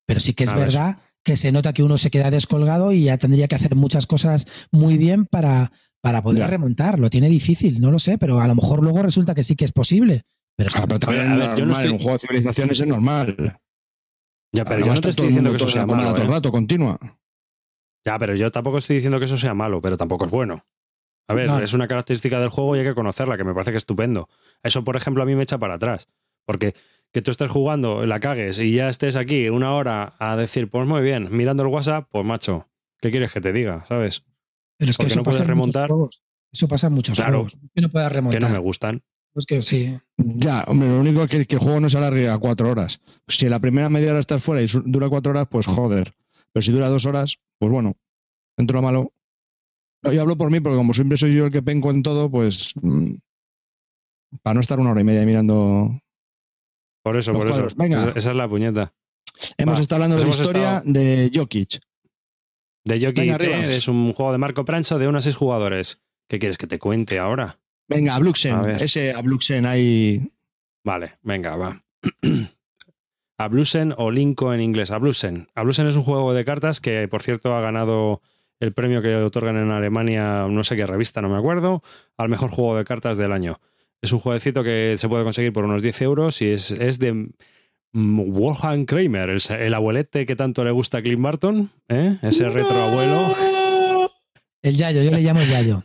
Pero 0.06 0.20
sí 0.20 0.32
que 0.34 0.44
es 0.44 0.50
A 0.52 0.56
ver. 0.56 0.66
verdad 0.66 0.98
que 1.22 1.36
se 1.36 1.52
nota 1.52 1.72
que 1.72 1.82
uno 1.82 1.98
se 1.98 2.10
queda 2.10 2.30
descolgado 2.30 2.92
y 2.92 3.04
ya 3.04 3.18
tendría 3.18 3.46
que 3.48 3.54
hacer 3.54 3.74
muchas 3.76 4.06
cosas 4.06 4.46
muy 4.72 4.96
bien 4.98 5.26
para, 5.26 5.72
para 6.00 6.22
poder 6.22 6.40
Ya. 6.40 6.46
remontar. 6.48 6.98
Lo 6.98 7.10
tiene 7.10 7.28
difícil, 7.28 7.80
no 7.80 7.90
lo 7.90 7.98
sé, 7.98 8.18
pero 8.18 8.40
a 8.40 8.46
lo 8.46 8.54
mejor 8.54 8.82
luego 8.82 9.02
resulta 9.02 9.34
que 9.34 9.44
sí 9.44 9.56
que 9.56 9.64
es 9.66 9.72
posible. 9.72 10.22
Pero 10.60 10.68
es 10.68 10.76
Ah, 10.76 10.84
pero 10.86 11.00
también 11.00 11.22
A 11.22 11.32
es 11.32 11.38
ver, 11.38 11.48
yo 11.58 11.64
no 11.64 11.66
normal, 11.68 11.68
en 11.68 11.70
estoy- 11.72 11.92
un 11.92 11.98
juego 11.98 12.12
de 12.12 12.18
civilizaciones 12.18 12.80
es 12.80 12.86
normal. 12.86 13.58
Ya, 14.52 14.64
pero 14.64 14.84
yo 14.84 14.92
no 14.94 15.00
te 15.00 15.08
estoy 15.10 15.26
diciendo 15.28 15.50
que 15.50 15.56
eso 15.56 15.68
sea 15.68 15.86
malo. 15.86 16.08
todo 16.12 16.16
el 16.22 16.28
¿eh? 16.28 16.30
rato, 16.32 16.50
continua. 16.52 16.98
Ya, 18.04 18.18
pero 18.18 18.34
yo 18.34 18.50
tampoco 18.50 18.78
estoy 18.78 18.96
diciendo 18.96 19.18
que 19.18 19.24
eso 19.24 19.38
sea 19.38 19.54
malo, 19.54 19.80
pero 19.80 19.96
tampoco 19.96 20.24
es 20.26 20.30
bueno. 20.30 20.64
A 21.28 21.34
ver, 21.34 21.46
No. 21.48 21.60
es 21.60 21.72
una 21.72 21.86
característica 21.88 22.40
del 22.40 22.48
juego 22.48 22.74
y 22.76 22.80
hay 22.80 22.84
que 22.84 22.94
conocerla, 22.94 23.36
que 23.36 23.44
me 23.44 23.54
parece 23.54 23.70
que 23.70 23.76
es 23.76 23.82
estupendo. 23.82 24.28
Eso, 24.62 24.82
por 24.84 24.96
ejemplo, 24.96 25.22
a 25.22 25.26
mí 25.26 25.34
me 25.34 25.44
echa 25.44 25.56
para 25.58 25.74
atrás. 25.74 26.08
Porque 26.44 26.74
que 27.12 27.22
tú 27.22 27.30
estés 27.30 27.50
jugando, 27.50 28.04
la 28.06 28.18
cagues 28.20 28.58
y 28.58 28.72
ya 28.72 28.88
estés 28.88 29.16
aquí 29.16 29.48
una 29.48 29.72
hora 29.74 30.14
a 30.18 30.36
decir, 30.36 30.68
pues 30.68 30.86
muy 30.88 31.02
bien, 31.02 31.28
mirando 31.30 31.62
el 31.62 31.68
WhatsApp, 31.68 32.08
pues 32.10 32.24
macho, 32.24 32.68
¿qué 33.00 33.10
quieres 33.10 33.32
que 33.32 33.40
te 33.40 33.52
diga? 33.52 33.84
¿Sabes? 33.86 34.24
Pero 34.78 34.90
es 34.90 34.96
que 34.96 35.02
Porque 35.04 35.12
eso 35.12 35.20
no 35.20 35.22
puedes 35.24 35.38
pasa 35.40 35.52
en 35.52 35.58
muchos 35.58 35.74
remontar. 35.74 35.88
juegos. 35.88 36.22
Eso 36.52 36.66
pasa 36.68 36.86
en 36.88 36.92
muchos 36.94 37.14
Claro. 37.16 37.32
juegos. 37.44 37.58
Que 37.74 37.80
no 37.80 37.88
puedas 37.90 38.08
Que 38.08 38.14
remontar. 38.14 38.42
no 38.42 38.48
me 38.48 38.58
gustan. 38.58 39.02
Es 39.34 39.46
que 39.46 39.62
sí. 39.62 39.98
Ya, 40.16 40.64
hombre, 40.66 40.88
lo 40.88 41.00
único 41.00 41.22
es 41.22 41.30
que, 41.30 41.46
que 41.46 41.54
el 41.56 41.60
juego 41.60 41.80
no 41.80 41.88
se 41.88 41.98
alargue 41.98 42.28
a 42.28 42.38
cuatro 42.38 42.68
horas. 42.70 43.00
Si 43.28 43.48
la 43.48 43.60
primera 43.60 43.88
media 43.88 44.10
hora 44.10 44.20
estás 44.20 44.42
fuera 44.42 44.60
y 44.62 44.66
dura 44.84 45.08
cuatro 45.08 45.30
horas, 45.30 45.46
pues 45.50 45.66
joder. 45.66 46.14
Pero 46.52 46.62
si 46.62 46.72
dura 46.72 46.88
dos 46.88 47.06
horas, 47.06 47.38
pues 47.58 47.70
bueno, 47.70 47.94
dentro 48.56 48.76
de 48.78 48.82
lo 48.82 48.86
malo. 48.86 49.12
No, 50.02 50.12
Yo 50.12 50.20
hablo 50.22 50.36
por 50.36 50.50
mí, 50.50 50.60
porque 50.60 50.76
como 50.76 50.94
siempre 50.94 51.16
soy 51.16 51.34
yo 51.34 51.46
el 51.46 51.52
que 51.52 51.62
penco 51.62 51.90
en 51.90 52.02
todo, 52.02 52.30
pues. 52.30 52.72
mm, 52.82 53.14
para 54.42 54.54
no 54.54 54.60
estar 54.60 54.78
una 54.80 54.90
hora 54.90 55.00
y 55.00 55.04
media 55.04 55.24
mirando. 55.26 55.90
Por 57.04 57.16
eso, 57.16 57.32
Los 57.32 57.38
por 57.42 57.50
eso. 57.50 57.68
venga. 57.76 57.96
Esa, 57.98 58.10
esa 58.18 58.30
es 58.30 58.36
la 58.36 58.48
puñeta. 58.48 58.92
Hemos 59.56 59.78
Va, 59.78 59.80
estado 59.80 60.02
hablando 60.02 60.16
de 60.16 60.22
la 60.22 60.26
pues 60.28 60.40
historia 60.40 60.76
estado- 60.78 60.92
de 60.92 61.30
Jokic. 61.34 61.80
De 62.84 63.12
Venga, 63.12 63.34
arriba. 63.36 63.64
es 63.66 63.88
un 63.88 64.12
juego 64.12 64.32
de 64.32 64.38
Marco 64.38 64.64
Prancho 64.64 64.98
de 64.98 65.06
unos 65.06 65.24
seis 65.24 65.36
jugadores. 65.36 66.00
¿Qué 66.28 66.38
quieres 66.38 66.58
que 66.58 66.66
te 66.66 66.78
cuente 66.78 67.18
ahora? 67.18 67.58
Venga, 67.90 68.14
Abluxen. 68.14 68.54
A. 68.54 68.76
Ese 68.78 69.12
Abluxen 69.12 69.66
ahí. 69.66 70.20
Vale, 70.84 71.18
venga, 71.22 71.56
va. 71.56 71.82
Ablusen 73.38 73.94
o 73.96 74.10
Linko 74.10 74.54
en 74.54 74.60
inglés. 74.60 74.90
Ablusen. 74.90 75.48
Ablusen 75.54 75.86
es 75.88 75.96
un 75.96 76.04
juego 76.04 76.32
de 76.32 76.44
cartas 76.44 76.80
que, 76.80 77.08
por 77.08 77.22
cierto, 77.22 77.54
ha 77.54 77.60
ganado 77.60 78.22
el 78.60 78.72
premio 78.72 79.02
que 79.02 79.16
otorgan 79.16 79.56
en 79.56 79.70
Alemania, 79.70 80.46
no 80.48 80.62
sé 80.62 80.76
qué 80.76 80.86
revista, 80.86 81.20
no 81.20 81.30
me 81.30 81.38
acuerdo, 81.38 81.82
al 82.16 82.28
mejor 82.28 82.50
juego 82.50 82.76
de 82.76 82.84
cartas 82.84 83.16
del 83.16 83.32
año. 83.32 83.58
Es 84.02 84.12
un 84.12 84.20
jueguecito 84.20 84.62
que 84.62 84.94
se 84.96 85.08
puede 85.08 85.24
conseguir 85.24 85.52
por 85.52 85.64
unos 85.64 85.82
10 85.82 86.02
euros 86.02 86.42
y 86.42 86.50
es, 86.50 86.70
es 86.72 86.98
de 86.98 87.30
Wolfgang 87.92 88.84
Kramer, 88.84 89.30
el, 89.30 89.40
el 89.58 89.74
abuelete 89.74 90.26
que 90.26 90.36
tanto 90.36 90.62
le 90.62 90.70
gusta 90.70 90.98
a 90.98 91.02
Clint 91.02 91.22
Barton, 91.22 91.70
¿eh? 91.88 92.18
ese 92.22 92.48
retroabuelo. 92.50 93.34
El 94.62 94.76
Yayo, 94.76 95.02
yo 95.02 95.10
le 95.10 95.22
llamo 95.22 95.40
Yayo. 95.42 95.82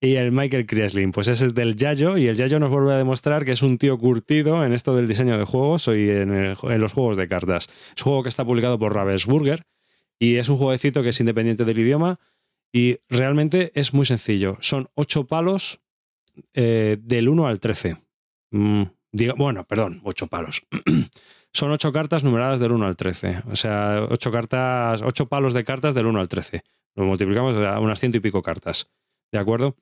Y 0.00 0.14
el 0.14 0.30
Michael 0.30 0.66
Krieslin, 0.66 1.10
pues 1.10 1.26
ese 1.26 1.46
es 1.46 1.54
del 1.54 1.74
Yayo, 1.74 2.16
y 2.18 2.28
el 2.28 2.36
Yayo 2.36 2.60
nos 2.60 2.70
vuelve 2.70 2.92
a 2.92 2.96
demostrar 2.96 3.44
que 3.44 3.50
es 3.50 3.62
un 3.62 3.78
tío 3.78 3.98
curtido 3.98 4.64
en 4.64 4.72
esto 4.72 4.94
del 4.94 5.08
diseño 5.08 5.36
de 5.36 5.44
juegos 5.44 5.88
y 5.88 6.08
en, 6.08 6.54
los 6.80 6.92
juegos 6.92 7.16
de 7.16 7.26
cartas. 7.26 7.68
Es 7.96 8.02
un 8.02 8.10
juego 8.10 8.22
que 8.22 8.28
está 8.28 8.44
publicado 8.44 8.78
por 8.78 8.94
Ravensburger 8.94 9.64
y 10.20 10.36
es 10.36 10.48
un 10.48 10.56
jueguecito 10.56 11.02
que 11.02 11.08
es 11.08 11.18
independiente 11.18 11.64
del 11.64 11.80
idioma 11.80 12.20
y 12.72 12.98
realmente 13.08 13.72
es 13.74 13.92
muy 13.92 14.06
sencillo. 14.06 14.56
Son 14.60 14.88
ocho 14.94 15.26
palos 15.26 15.80
eh, 16.54 16.96
del 17.00 17.28
1 17.28 17.48
al 17.48 17.58
13. 17.58 17.96
Mm, 18.52 18.82
diga- 19.12 19.34
bueno, 19.36 19.64
perdón, 19.64 20.00
ocho 20.04 20.28
palos. 20.28 20.62
Son 21.52 21.72
ocho 21.72 21.92
cartas 21.92 22.22
numeradas 22.22 22.60
del 22.60 22.72
1 22.72 22.86
al 22.86 22.94
13. 22.94 23.38
O 23.50 23.56
sea, 23.56 24.06
ocho 24.10 24.30
cartas, 24.30 25.02
ocho 25.02 25.26
palos 25.26 25.54
de 25.54 25.64
cartas 25.64 25.94
del 25.94 26.06
1 26.06 26.20
al 26.20 26.28
13. 26.28 26.62
Lo 26.94 27.04
multiplicamos 27.04 27.56
a 27.56 27.80
unas 27.80 27.98
ciento 27.98 28.18
y 28.18 28.20
pico 28.20 28.42
cartas. 28.42 28.92
¿De 29.32 29.38
acuerdo? 29.38 29.74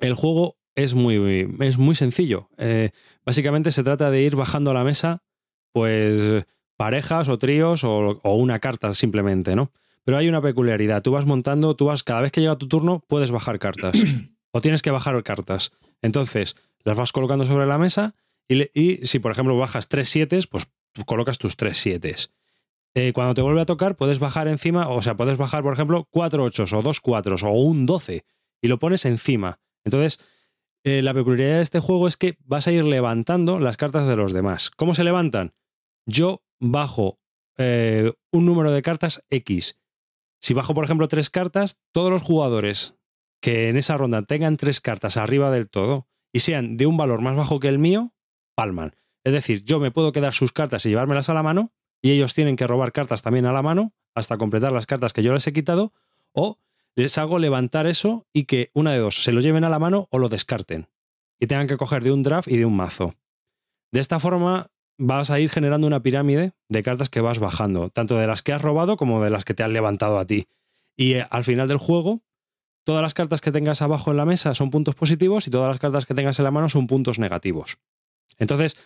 El 0.00 0.14
juego 0.14 0.56
es 0.74 0.94
muy, 0.94 1.48
es 1.60 1.78
muy 1.78 1.94
sencillo. 1.94 2.48
Eh, 2.58 2.90
básicamente 3.24 3.70
se 3.70 3.84
trata 3.84 4.10
de 4.10 4.22
ir 4.22 4.36
bajando 4.36 4.70
a 4.70 4.74
la 4.74 4.84
mesa, 4.84 5.22
pues 5.72 6.44
parejas 6.76 7.28
o 7.28 7.38
tríos 7.38 7.84
o, 7.84 8.20
o 8.22 8.34
una 8.36 8.58
carta 8.58 8.92
simplemente, 8.92 9.54
¿no? 9.54 9.72
Pero 10.04 10.18
hay 10.18 10.28
una 10.28 10.42
peculiaridad. 10.42 11.02
Tú 11.02 11.12
vas 11.12 11.24
montando, 11.26 11.76
tú 11.76 11.86
vas, 11.86 12.02
cada 12.02 12.20
vez 12.20 12.32
que 12.32 12.40
llega 12.40 12.58
tu 12.58 12.68
turno, 12.68 13.04
puedes 13.08 13.30
bajar 13.30 13.58
cartas. 13.58 13.96
o 14.52 14.60
tienes 14.60 14.82
que 14.82 14.90
bajar 14.90 15.22
cartas. 15.22 15.72
Entonces, 16.02 16.56
las 16.84 16.96
vas 16.96 17.12
colocando 17.12 17.46
sobre 17.46 17.66
la 17.66 17.78
mesa 17.78 18.14
y, 18.48 18.54
le- 18.56 18.70
y 18.74 18.96
si, 19.06 19.18
por 19.18 19.32
ejemplo, 19.32 19.56
bajas 19.56 19.88
tres 19.88 20.08
siete, 20.08 20.38
pues 20.50 20.66
tú 20.92 21.04
colocas 21.04 21.38
tus 21.38 21.56
tres 21.56 21.78
siete. 21.78 22.14
cuando 23.14 23.34
te 23.34 23.42
vuelve 23.42 23.60
a 23.62 23.66
tocar, 23.66 23.96
puedes 23.96 24.18
bajar 24.18 24.48
encima, 24.48 24.88
o 24.88 25.00
sea, 25.02 25.16
puedes 25.16 25.38
bajar, 25.38 25.62
por 25.62 25.72
ejemplo, 25.72 26.06
cuatro 26.10 26.44
ochos 26.44 26.72
o 26.72 26.82
dos 26.82 27.00
cuatros 27.00 27.42
o 27.42 27.50
un 27.50 27.86
12 27.86 28.24
y 28.60 28.68
lo 28.68 28.78
pones 28.78 29.04
encima. 29.06 29.58
Entonces, 29.84 30.20
eh, 30.84 31.02
la 31.02 31.14
peculiaridad 31.14 31.56
de 31.56 31.62
este 31.62 31.80
juego 31.80 32.08
es 32.08 32.16
que 32.16 32.36
vas 32.44 32.66
a 32.66 32.72
ir 32.72 32.84
levantando 32.84 33.58
las 33.58 33.76
cartas 33.76 34.06
de 34.06 34.16
los 34.16 34.32
demás. 34.32 34.70
¿Cómo 34.70 34.94
se 34.94 35.04
levantan? 35.04 35.54
Yo 36.06 36.42
bajo 36.60 37.18
eh, 37.56 38.12
un 38.32 38.46
número 38.46 38.70
de 38.70 38.82
cartas 38.82 39.24
X. 39.30 39.80
Si 40.40 40.52
bajo, 40.52 40.74
por 40.74 40.84
ejemplo, 40.84 41.08
tres 41.08 41.30
cartas, 41.30 41.80
todos 41.92 42.10
los 42.10 42.22
jugadores 42.22 42.96
que 43.40 43.68
en 43.68 43.76
esa 43.76 43.96
ronda 43.96 44.22
tengan 44.22 44.56
tres 44.56 44.80
cartas 44.80 45.16
arriba 45.16 45.50
del 45.50 45.68
todo 45.68 46.08
y 46.32 46.40
sean 46.40 46.76
de 46.76 46.86
un 46.86 46.96
valor 46.96 47.20
más 47.20 47.36
bajo 47.36 47.60
que 47.60 47.68
el 47.68 47.78
mío, 47.78 48.12
palman. 48.54 48.96
Es 49.24 49.32
decir, 49.32 49.64
yo 49.64 49.80
me 49.80 49.90
puedo 49.90 50.12
quedar 50.12 50.34
sus 50.34 50.52
cartas 50.52 50.84
y 50.84 50.90
llevármelas 50.90 51.30
a 51.30 51.34
la 51.34 51.42
mano 51.42 51.72
y 52.02 52.10
ellos 52.10 52.34
tienen 52.34 52.56
que 52.56 52.66
robar 52.66 52.92
cartas 52.92 53.22
también 53.22 53.46
a 53.46 53.52
la 53.52 53.62
mano 53.62 53.94
hasta 54.14 54.36
completar 54.36 54.72
las 54.72 54.86
cartas 54.86 55.12
que 55.12 55.22
yo 55.22 55.32
les 55.32 55.46
he 55.46 55.52
quitado 55.52 55.92
o 56.32 56.58
les 56.96 57.18
hago 57.18 57.38
levantar 57.38 57.86
eso 57.86 58.26
y 58.32 58.44
que 58.44 58.70
una 58.74 58.92
de 58.92 58.98
dos 58.98 59.22
se 59.22 59.32
lo 59.32 59.40
lleven 59.40 59.64
a 59.64 59.68
la 59.68 59.78
mano 59.78 60.08
o 60.10 60.18
lo 60.18 60.28
descarten 60.28 60.88
y 61.40 61.46
tengan 61.46 61.66
que 61.66 61.76
coger 61.76 62.02
de 62.02 62.12
un 62.12 62.22
draft 62.22 62.48
y 62.48 62.56
de 62.56 62.64
un 62.64 62.76
mazo. 62.76 63.14
De 63.92 64.00
esta 64.00 64.20
forma 64.20 64.68
vas 64.98 65.30
a 65.30 65.40
ir 65.40 65.50
generando 65.50 65.86
una 65.86 66.02
pirámide 66.02 66.52
de 66.68 66.82
cartas 66.82 67.10
que 67.10 67.20
vas 67.20 67.38
bajando, 67.38 67.90
tanto 67.90 68.16
de 68.18 68.26
las 68.26 68.42
que 68.42 68.52
has 68.52 68.62
robado 68.62 68.96
como 68.96 69.22
de 69.22 69.30
las 69.30 69.44
que 69.44 69.54
te 69.54 69.62
han 69.62 69.72
levantado 69.72 70.18
a 70.18 70.26
ti. 70.26 70.46
Y 70.96 71.14
eh, 71.14 71.26
al 71.30 71.44
final 71.44 71.66
del 71.68 71.78
juego, 71.78 72.22
todas 72.84 73.02
las 73.02 73.14
cartas 73.14 73.40
que 73.40 73.50
tengas 73.50 73.82
abajo 73.82 74.12
en 74.12 74.16
la 74.16 74.24
mesa 74.24 74.54
son 74.54 74.70
puntos 74.70 74.94
positivos 74.94 75.46
y 75.46 75.50
todas 75.50 75.68
las 75.68 75.78
cartas 75.78 76.06
que 76.06 76.14
tengas 76.14 76.38
en 76.38 76.44
la 76.44 76.50
mano 76.50 76.68
son 76.68 76.86
puntos 76.86 77.18
negativos. 77.18 77.78
Entonces, 78.38 78.76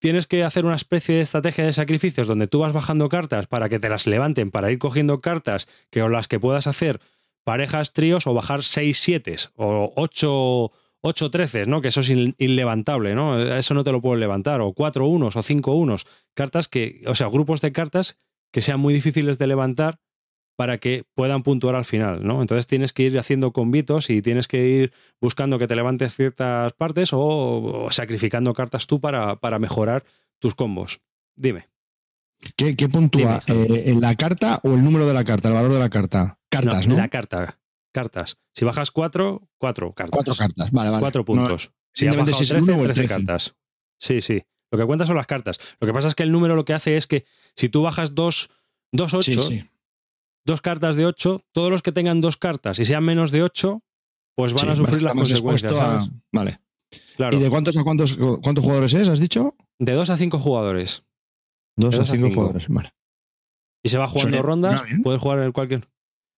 tienes 0.00 0.26
que 0.26 0.42
hacer 0.42 0.64
una 0.64 0.74
especie 0.74 1.16
de 1.16 1.20
estrategia 1.20 1.64
de 1.64 1.72
sacrificios 1.72 2.26
donde 2.26 2.48
tú 2.48 2.58
vas 2.58 2.72
bajando 2.72 3.08
cartas 3.08 3.46
para 3.46 3.68
que 3.68 3.78
te 3.78 3.88
las 3.88 4.06
levanten, 4.06 4.50
para 4.50 4.72
ir 4.72 4.78
cogiendo 4.78 5.20
cartas 5.20 5.68
que 5.90 6.02
o 6.02 6.08
las 6.08 6.26
que 6.26 6.40
puedas 6.40 6.66
hacer 6.66 7.00
parejas, 7.44 7.92
tríos 7.92 8.26
o 8.26 8.34
bajar 8.34 8.62
6 8.62 8.98
7 8.98 9.36
o 9.56 9.92
8 9.96 10.72
8 11.04 11.30
13, 11.30 11.66
¿no? 11.66 11.80
Que 11.80 11.88
eso 11.88 12.00
es 12.00 12.10
in- 12.10 12.34
inlevantable, 12.38 13.14
¿no? 13.14 13.40
Eso 13.42 13.74
no 13.74 13.82
te 13.82 13.90
lo 13.92 14.00
puedo 14.00 14.16
levantar 14.16 14.60
o 14.60 14.72
4 14.72 15.06
unos 15.06 15.34
o 15.36 15.42
5 15.42 15.74
unos, 15.74 16.06
cartas 16.34 16.68
que, 16.68 17.02
o 17.06 17.14
sea, 17.16 17.26
grupos 17.28 17.60
de 17.60 17.72
cartas 17.72 18.20
que 18.52 18.60
sean 18.60 18.78
muy 18.78 18.94
difíciles 18.94 19.36
de 19.38 19.46
levantar 19.48 19.98
para 20.56 20.78
que 20.78 21.04
puedan 21.14 21.42
puntuar 21.42 21.74
al 21.74 21.84
final, 21.86 22.24
¿no? 22.24 22.40
Entonces 22.42 22.66
tienes 22.68 22.92
que 22.92 23.04
ir 23.04 23.18
haciendo 23.18 23.52
convitos 23.52 24.10
y 24.10 24.22
tienes 24.22 24.46
que 24.46 24.64
ir 24.68 24.92
buscando 25.20 25.58
que 25.58 25.66
te 25.66 25.74
levantes 25.74 26.14
ciertas 26.14 26.72
partes 26.74 27.12
o, 27.12 27.18
o 27.86 27.90
sacrificando 27.90 28.52
cartas 28.54 28.86
tú 28.86 29.00
para, 29.00 29.36
para 29.36 29.58
mejorar 29.58 30.04
tus 30.38 30.54
combos. 30.54 31.00
Dime. 31.34 31.68
¿Qué, 32.54 32.76
qué 32.76 32.88
puntúa? 32.88 33.42
Dime. 33.46 33.62
Eh, 33.76 33.82
¿En 33.90 34.00
la 34.00 34.14
carta 34.14 34.60
o 34.62 34.74
el 34.74 34.84
número 34.84 35.06
de 35.06 35.14
la 35.14 35.24
carta? 35.24 35.48
El 35.48 35.54
valor 35.54 35.72
de 35.72 35.78
la 35.78 35.88
carta. 35.88 36.38
Cartas, 36.52 36.86
¿no? 36.86 36.96
La 36.96 37.08
carta. 37.08 37.58
Cartas. 37.92 38.38
Si 38.54 38.64
bajas 38.64 38.90
cuatro, 38.90 39.48
cuatro 39.58 39.92
cartas. 39.92 40.14
Cuatro 40.14 40.34
cartas. 40.34 40.70
Vale, 40.70 40.90
vale. 40.90 41.00
Cuatro 41.00 41.20
No, 41.20 41.24
puntos. 41.26 41.72
si 41.92 42.06
has 42.08 42.16
bajado 42.16 42.36
si 42.36 42.42
es 42.44 42.50
el 42.50 42.56
13, 42.58 42.72
uno 42.72 42.80
o 42.82 42.84
el 42.86 42.92
13 42.92 43.00
13. 43.08 43.14
cartas. 43.14 43.54
Sí, 43.98 44.20
sí. 44.20 44.42
Lo 44.70 44.78
que 44.78 44.86
cuenta 44.86 45.04
son 45.06 45.16
las 45.16 45.26
cartas. 45.26 45.58
Lo 45.80 45.86
que 45.86 45.92
pasa 45.92 46.08
es 46.08 46.14
que 46.14 46.22
el 46.22 46.32
número 46.32 46.56
lo 46.56 46.64
que 46.64 46.72
hace 46.74 46.96
es 46.96 47.06
que 47.06 47.24
si 47.54 47.68
tú 47.68 47.82
bajas 47.82 48.14
dos, 48.14 48.50
dos 48.92 49.10
sí, 49.10 49.16
ochos, 49.32 49.46
sí. 49.48 49.68
dos 50.46 50.60
cartas 50.62 50.96
de 50.96 51.04
8, 51.06 51.44
todos 51.52 51.70
los 51.70 51.82
que 51.82 51.92
tengan 51.92 52.20
dos 52.22 52.36
cartas 52.38 52.78
y 52.78 52.84
sean 52.86 53.04
menos 53.04 53.30
de 53.30 53.42
8, 53.42 53.82
pues 54.34 54.54
van 54.54 54.64
Sí, 54.64 54.70
a 54.70 54.74
sufrir 54.74 55.02
las 55.02 55.12
consecuencias. 55.12 55.72
a-. 55.74 56.06
Vale. 56.32 56.60
Claro. 57.16 57.36
¿Y 57.36 57.40
de 57.40 57.50
cuántos 57.50 57.76
a 57.76 57.84
cuántos, 57.84 58.14
cuántos 58.42 58.64
jugadores 58.64 58.94
es, 58.94 59.08
has 59.08 59.20
dicho? 59.20 59.54
De 59.78 59.92
2 59.92 60.08
a 60.10 60.16
5 60.16 60.38
jugadores. 60.38 61.04
Dos 61.76 61.94
a 61.94 61.98
dos 61.98 62.08
a 62.10 62.12
cinco 62.12 62.26
cinco. 62.28 62.40
jugadores. 62.40 62.68
Vale. 62.68 62.92
Y 63.82 63.88
se 63.88 63.98
va 63.98 64.06
jugando 64.08 64.40
rondas, 64.42 64.82
puedes 65.02 65.20
jugar 65.20 65.40
en 65.40 65.52
cualquier. 65.52 65.88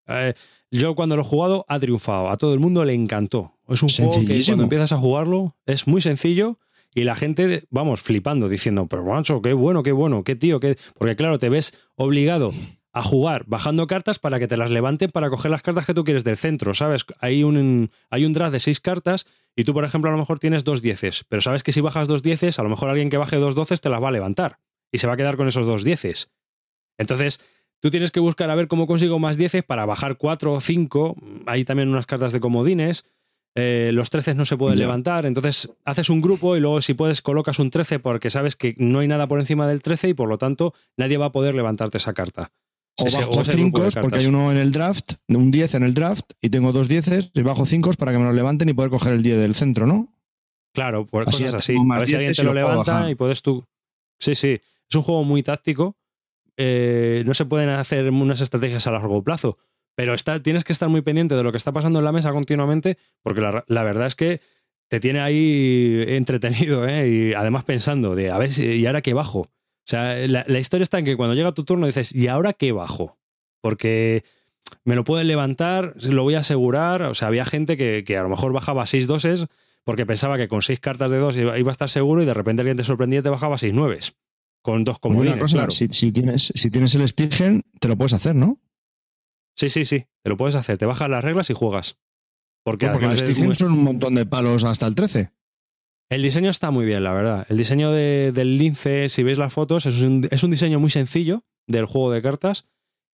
Eh, 0.09 0.35
yo 0.71 0.95
cuando 0.95 1.17
lo 1.17 1.23
he 1.23 1.25
jugado 1.25 1.65
ha 1.69 1.79
triunfado, 1.79 2.31
a 2.31 2.37
todo 2.37 2.53
el 2.53 2.61
mundo 2.61 2.85
le 2.85 2.95
encantó. 2.95 3.53
Es 3.69 3.83
un 3.83 3.89
juego 3.89 4.13
que 4.27 4.43
cuando 4.45 4.65
empiezas 4.65 4.93
a 4.93 4.99
jugarlo 4.99 5.57
es 5.67 5.87
muy 5.87 6.01
sencillo 6.01 6.59
y 6.95 7.05
la 7.05 7.15
gente, 7.17 7.63
vamos, 7.71 8.01
flipando, 8.03 8.49
diciendo, 8.49 8.87
pero 8.87 9.05
macho, 9.05 9.43
qué 9.43 9.53
bueno, 9.53 9.83
qué 9.83 9.93
bueno, 9.93 10.23
qué 10.23 10.37
tío, 10.37 10.61
qué... 10.61 10.77
Porque 10.97 11.17
claro, 11.17 11.39
te 11.39 11.49
ves 11.49 11.77
obligado 11.97 12.51
a 12.93 13.03
jugar 13.03 13.45
bajando 13.47 13.89
cartas 13.89 14.21
para 14.21 14.39
que 14.39 14.47
te 14.47 14.57
las 14.57 14.71
levanten 14.71 15.11
para 15.11 15.29
coger 15.29 15.51
las 15.51 15.63
cartas 15.63 15.85
que 15.85 15.95
tú 15.95 16.05
quieres 16.05 16.23
del 16.23 16.37
centro, 16.37 16.75
¿sabes? 16.75 17.05
Hay 17.19 17.43
un, 17.43 17.91
hay 18.11 18.25
un 18.25 18.33
draft 18.33 18.53
de 18.53 18.61
seis 18.61 18.79
cartas 18.79 19.27
y 19.57 19.65
tú, 19.65 19.75
por 19.75 19.85
ejemplo, 19.85 20.11
a 20.11 20.13
lo 20.13 20.19
mejor 20.19 20.39
tienes 20.39 20.63
dos 20.63 20.81
dieces, 20.81 21.25
pero 21.29 21.43
sabes 21.43 21.65
que 21.65 21.73
si 21.73 21.81
bajas 21.81 22.07
dos 22.07 22.23
dieces, 22.23 22.61
a 22.61 22.63
lo 22.63 22.69
mejor 22.69 22.91
alguien 22.91 23.11
que 23.11 23.17
baje 23.17 23.37
dos 23.37 23.57
doces 23.57 23.81
te 23.81 23.89
las 23.91 24.03
va 24.03 24.09
a 24.09 24.13
levantar 24.13 24.61
y 24.93 24.99
se 24.99 25.09
va 25.09 25.15
a 25.15 25.17
quedar 25.17 25.37
con 25.37 25.49
esos 25.49 25.67
dos 25.67 25.83
dieces. 25.83 26.31
Entonces, 26.97 27.41
tú 27.85 27.90
tienes 27.90 28.11
que 28.11 28.19
buscar 28.19 28.48
a 28.48 28.55
ver 28.55 28.66
cómo 28.66 28.86
consigo 28.86 29.19
más 29.19 29.36
dieces 29.36 29.62
para 29.62 29.85
bajar 29.85 30.16
cuatro 30.16 30.55
o 30.55 30.61
cinco. 30.62 31.16
Hay 31.44 31.66
también 31.66 31.90
unas 31.90 32.06
cartas 32.06 32.32
de 32.32 32.40
comodines. 32.40 33.05
Eh, 33.55 33.90
los 33.93 34.09
13 34.09 34.35
no 34.35 34.47
se 34.47 34.56
pueden 34.56 34.78
levantar, 34.78 35.27
entonces 35.27 35.70
haces 35.85 36.09
un 36.09 36.23
grupo 36.23 36.56
y 36.56 36.61
luego 36.61 36.81
si 36.81 36.94
puedes 36.94 37.20
colocas 37.20 37.59
un 37.59 37.69
13 37.69 37.98
porque 37.98 38.31
sabes 38.31 38.56
que 38.56 38.74
no 38.78 39.01
hay 39.01 39.06
nada 39.09 39.27
por 39.27 39.39
encima 39.39 39.66
del 39.69 39.82
13 39.82 40.09
y 40.09 40.15
por 40.15 40.31
lo 40.31 40.39
tanto 40.39 40.73
nadie 40.97 41.19
va 41.19 41.27
a 41.27 41.32
poder 41.32 41.55
levantarte 41.55 41.98
esa 41.98 42.15
carta. 42.15 42.51
O 42.98 43.06
Ese- 43.06 43.19
bajo 43.19 43.31
o 43.32 43.43
ese 43.43 43.52
grupo 43.52 43.81
de 43.81 43.90
5 43.90 44.01
porque 44.01 44.19
hay 44.20 44.27
uno 44.27 44.51
en 44.51 44.56
el 44.56 44.73
draft, 44.73 45.12
un 45.28 45.51
10 45.51 45.74
en 45.74 45.82
el 45.82 45.93
draft, 45.93 46.24
y 46.40 46.48
tengo 46.48 46.73
dos 46.73 46.89
10 46.89 47.31
y 47.35 47.43
bajo 47.43 47.66
5 47.66 47.90
para 47.98 48.12
que 48.12 48.19
me 48.19 48.24
lo 48.24 48.32
levanten 48.32 48.70
y 48.70 48.73
poder 48.73 48.90
coger 48.90 49.12
el 49.12 49.23
10 49.23 49.36
del 49.39 49.55
centro, 49.55 49.86
¿no? 49.86 50.09
Claro, 50.73 51.06
por 51.06 51.28
Así 51.28 51.43
cosas 51.44 51.56
así. 51.62 51.77
A 51.77 51.98
ver 51.98 52.09
si 52.09 52.15
alguien 52.15 52.32
te 52.32 52.44
lo 52.44 52.55
levanta 52.55 52.94
bajar. 52.94 53.11
y 53.11 53.15
puedes 53.15 53.43
tú. 53.43 53.62
Sí, 54.19 54.35
sí. 54.35 54.59
Es 54.89 54.97
un 54.97 55.02
juego 55.02 55.23
muy 55.23 55.43
táctico. 55.43 55.97
Eh, 56.57 57.23
no 57.27 57.35
se 57.35 57.45
pueden 57.45 57.71
hacer 57.71 58.09
unas 58.11 58.41
estrategias 58.41 58.87
a 58.87 58.93
largo 58.93 59.23
plazo. 59.23 59.59
Pero 59.97 60.15
está, 60.15 60.43
tienes 60.43 60.65
que 60.65 60.73
estar 60.73 60.89
muy 60.89 61.03
pendiente 61.03 61.35
de 61.35 61.43
lo 61.43 61.53
que 61.53 61.57
está 61.57 61.73
pasando 61.73 62.01
en 62.01 62.05
la 62.05 62.13
mesa 62.13 62.33
continuamente, 62.33 62.99
porque 63.23 63.41
la, 63.41 63.85
verdad 63.85 64.07
es 64.07 64.17
que 64.17 64.41
te 64.89 64.99
tiene 64.99 65.21
ahí 65.21 66.05
entretenido, 66.09 66.87
¿eh? 66.89 67.09
Y 67.09 67.35
además 67.35 67.65
pensando 67.65 68.15
de 68.15 68.31
a 68.31 68.39
ver 68.39 68.53
si, 68.53 68.65
¿y 68.67 68.87
ahora 68.87 69.03
qué 69.03 69.15
bajo? 69.15 69.41
O 69.41 69.87
sea, 69.87 70.17
la, 70.27 70.45
la 70.49 70.59
historia 70.59 70.83
está 70.83 70.99
en 70.99 71.05
que 71.05 71.17
cuando 71.17 71.35
llega 71.35 71.53
tu 71.53 71.65
turno 71.65 71.87
dices, 71.87 72.15
¿y 72.15 72.27
ahora 72.27 72.55
qué 72.55 72.73
bajo? 72.73 73.19
Porque 73.61 74.25
me 74.85 74.97
lo 74.97 75.05
pueden 75.05 75.29
levantar, 75.29 75.95
lo 76.03 76.23
voy 76.23 76.35
a 76.35 76.41
asegurar. 76.41 77.03
O 77.03 77.15
sea, 77.15 77.29
había 77.29 77.45
gente 77.45 77.77
que, 77.77 78.05
que 78.05 78.17
a 78.17 78.23
lo 78.23 78.29
mejor 78.29 78.53
bajaba 78.53 78.87
seis 78.87 79.07
doses 79.07 79.47
porque 79.85 80.07
pensaba 80.07 80.39
que 80.39 80.49
con 80.49 80.63
seis 80.63 80.81
cartas 80.81 81.11
de 81.11 81.19
dos 81.19 81.37
iba, 81.37 81.59
iba 81.59 81.71
a 81.71 81.73
estar 81.73 81.89
seguro 81.89 82.23
y 82.23 82.27
de 82.27 82.35
repente 82.35 82.63
alguien 82.63 82.77
te 82.77 82.85
sorprendía 82.85 83.21
y 83.21 83.23
te 83.23 83.29
bajaba 83.29 83.59
seis 83.59 83.75
nueves. 83.75 84.17
Con 84.65 84.82
dos 84.82 84.99
Como 84.99 85.16
comodines, 85.16 85.35
una 85.36 85.43
cosa, 85.43 85.57
claro. 85.59 85.70
si, 85.70 85.89
si 85.91 86.11
tienes, 86.11 86.51
si 86.55 86.70
tienes 86.70 86.95
el 86.95 87.07
Stirgen, 87.07 87.65
te 87.81 87.86
lo 87.89 87.97
puedes 87.99 88.15
hacer, 88.15 88.35
¿no? 88.35 88.59
Sí, 89.57 89.69
sí, 89.69 89.85
sí. 89.85 90.07
Te 90.23 90.31
lo 90.31 90.36
puedes 90.39 90.55
hacer. 90.55 90.78
Te 90.78 90.86
bajas 90.86 91.09
las 91.11 91.23
reglas 91.23 91.51
y 91.51 91.55
juegas. 91.55 91.99
Porque, 92.65 92.86
Porque 92.86 93.05
el 93.05 93.11
además 93.11 93.23
es 93.23 93.28
Stirgen 93.31 93.55
son 93.55 93.73
un 93.73 93.85
montón 93.85 94.15
de 94.15 94.24
palos 94.24 94.65
hasta 94.65 94.86
el 94.86 94.95
13. 94.95 95.31
el 96.11 96.23
diseño 96.23 96.49
está 96.49 96.70
muy 96.70 96.86
bien, 96.86 97.05
la 97.05 97.12
verdad. 97.12 97.47
El 97.51 97.59
diseño 97.59 97.93
de- 97.93 98.32
del 98.35 98.57
lince, 98.57 99.09
si 99.11 99.23
veis 99.23 99.36
las 99.36 99.53
fotos, 99.53 99.85
es 99.86 100.01
un, 100.03 100.27
es 100.31 100.43
un 100.43 100.51
diseño 100.51 100.81
muy 100.81 100.89
sencillo 100.91 101.45
del 101.66 101.85
juego 101.85 102.11
de 102.11 102.23
cartas 102.23 102.66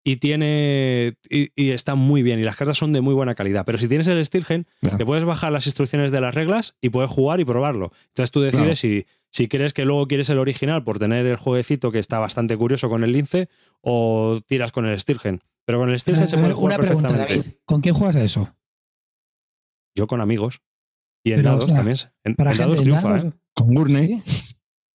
y 0.05 0.17
tiene 0.17 1.17
y, 1.29 1.51
y 1.57 1.71
está 1.71 1.95
muy 1.95 2.23
bien 2.23 2.39
y 2.41 2.43
las 2.45 2.57
cartas 2.57 2.77
son 2.79 2.93
de 2.93 3.01
muy 3.01 3.15
buena 3.15 3.35
calidad. 3.35 3.65
Pero 3.65 3.79
si 3.79 3.89
tienes 3.89 4.07
el 4.09 4.25
Stilgen, 4.25 4.67
te 4.99 5.05
puedes 5.07 5.25
bajar 5.25 5.51
las 5.53 5.67
instrucciones 5.67 6.13
de 6.13 6.21
las 6.21 6.35
reglas 6.35 6.77
y 6.81 6.91
puedes 6.91 7.11
jugar 7.11 7.41
y 7.41 7.45
probarlo. 7.45 7.93
Entonces 8.09 8.31
tú 8.31 8.41
decides 8.41 8.63
Claro. 8.63 8.77
si, 8.77 9.07
si 9.39 9.47
crees 9.47 9.73
que 9.73 9.85
luego 9.85 10.09
quieres 10.09 10.29
el 10.31 10.41
original 10.41 10.83
por 10.83 10.99
tener 10.99 11.25
el 11.25 11.37
jueguecito 11.37 11.93
que 11.93 12.01
está 12.01 12.19
bastante 12.19 12.57
curioso 12.57 12.89
con 12.89 13.05
el 13.05 13.13
lince 13.13 13.49
o 13.81 14.41
tiras 14.45 14.73
con 14.73 14.85
el 14.85 14.99
Stilgen. 14.99 15.45
Pero 15.65 15.79
con 15.79 15.91
el 15.91 16.01
Stilgen 16.01 16.27
se 16.27 16.39
puede 16.39 16.55
jugar 16.55 16.81
una 16.81 16.87
pregunta, 16.89 17.09
perfectamente. 17.11 17.49
David. 17.51 17.61
¿Con 17.65 17.81
quién 17.81 17.95
juegas 17.95 18.17
a 18.17 18.25
eso? 18.25 18.57
Yo 19.95 20.09
con 20.09 20.21
amigos. 20.21 20.61
Y 21.23 21.31
en 21.31 21.37
Pero, 21.37 21.51
dados 21.51 21.65
o 21.65 21.67
sea, 21.69 21.77
también. 21.77 21.97
En, 22.25 22.35
Para 22.35 22.51
en 22.51 22.57
gente 22.57 22.65
dados 22.69 22.79
en 22.79 22.85
triunfa, 22.85 23.09
dados, 23.11 23.25
¿eh? 23.27 23.39
Con 23.55 23.75
Gurney, 23.75 24.23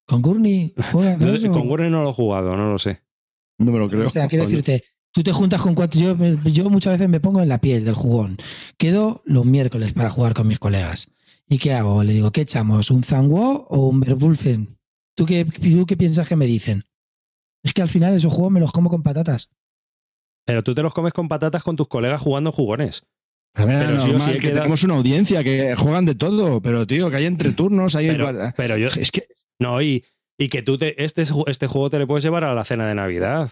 ¿Con 0.05 0.21
Gurney 0.21 0.73
eso? 0.77 1.51
Con 1.53 1.69
Gurney 1.69 1.89
no 1.89 2.03
lo 2.03 2.09
he 2.09 2.13
jugado, 2.13 2.57
no 2.57 2.69
lo 2.69 2.77
sé. 2.77 3.01
no 3.59 3.71
me 3.71 3.79
lo 3.79 3.89
creo. 3.89 4.07
O 4.07 4.09
sea, 4.09 4.27
quiero 4.27 4.43
decirte, 4.43 4.83
tú 5.13 5.23
te 5.23 5.31
juntas 5.31 5.61
con 5.61 5.73
cuatro. 5.73 6.01
Yo, 6.01 6.17
yo 6.49 6.69
muchas 6.69 6.95
veces 6.95 7.07
me 7.07 7.21
pongo 7.21 7.41
en 7.41 7.47
la 7.47 7.61
piel 7.61 7.85
del 7.85 7.95
jugón. 7.95 8.35
Quedo 8.77 9.21
los 9.23 9.45
miércoles 9.45 9.93
para 9.93 10.09
jugar 10.09 10.33
con 10.33 10.49
mis 10.49 10.59
colegas. 10.59 11.12
¿Y 11.53 11.59
qué 11.59 11.71
hago? 11.73 12.03
Le 12.03 12.13
digo, 12.13 12.31
¿qué 12.31 12.41
echamos? 12.41 12.89
¿Un 12.89 13.03
Zangwo 13.03 13.67
o 13.69 13.87
un 13.87 13.99
Verwulfen? 13.99 14.75
¿Tú 15.15 15.27
qué, 15.27 15.45
¿Tú 15.45 15.85
qué 15.85 15.95
piensas 15.95 16.27
que 16.27 16.35
me 16.35 16.47
dicen? 16.47 16.83
Es 17.61 17.75
que 17.75 17.83
al 17.83 17.89
final 17.89 18.15
esos 18.15 18.33
juegos 18.33 18.51
me 18.51 18.59
los 18.59 18.71
como 18.71 18.89
con 18.89 19.03
patatas. 19.03 19.51
Pero 20.45 20.63
tú 20.63 20.73
te 20.73 20.81
los 20.81 20.95
comes 20.95 21.13
con 21.13 21.27
patatas 21.27 21.61
con 21.61 21.75
tus 21.75 21.87
colegas 21.87 22.19
jugando 22.23 22.51
jugones. 22.51 23.05
A 23.53 23.65
ver, 23.65 23.85
pero 23.85 23.97
normal 23.99 24.33
sí 24.33 24.39
que 24.39 24.49
tenemos 24.49 24.83
una 24.83 24.95
audiencia 24.95 25.43
que 25.43 25.75
juegan 25.75 26.05
de 26.05 26.15
todo, 26.15 26.59
pero 26.59 26.87
tío, 26.87 27.11
que 27.11 27.17
hay 27.17 27.27
entre 27.27 27.51
turnos, 27.51 27.95
hay 27.95 28.07
Pero, 28.07 28.31
pero 28.57 28.77
yo. 28.77 28.87
es 28.87 29.11
que 29.11 29.27
No, 29.59 29.79
y, 29.79 30.03
y 30.39 30.49
que 30.49 30.63
tú 30.63 30.79
te. 30.79 31.03
Este, 31.03 31.21
este 31.21 31.67
juego 31.67 31.91
te 31.91 31.99
le 31.99 32.07
puedes 32.07 32.23
llevar 32.23 32.45
a 32.45 32.55
la 32.55 32.63
cena 32.63 32.87
de 32.87 32.95
Navidad. 32.95 33.51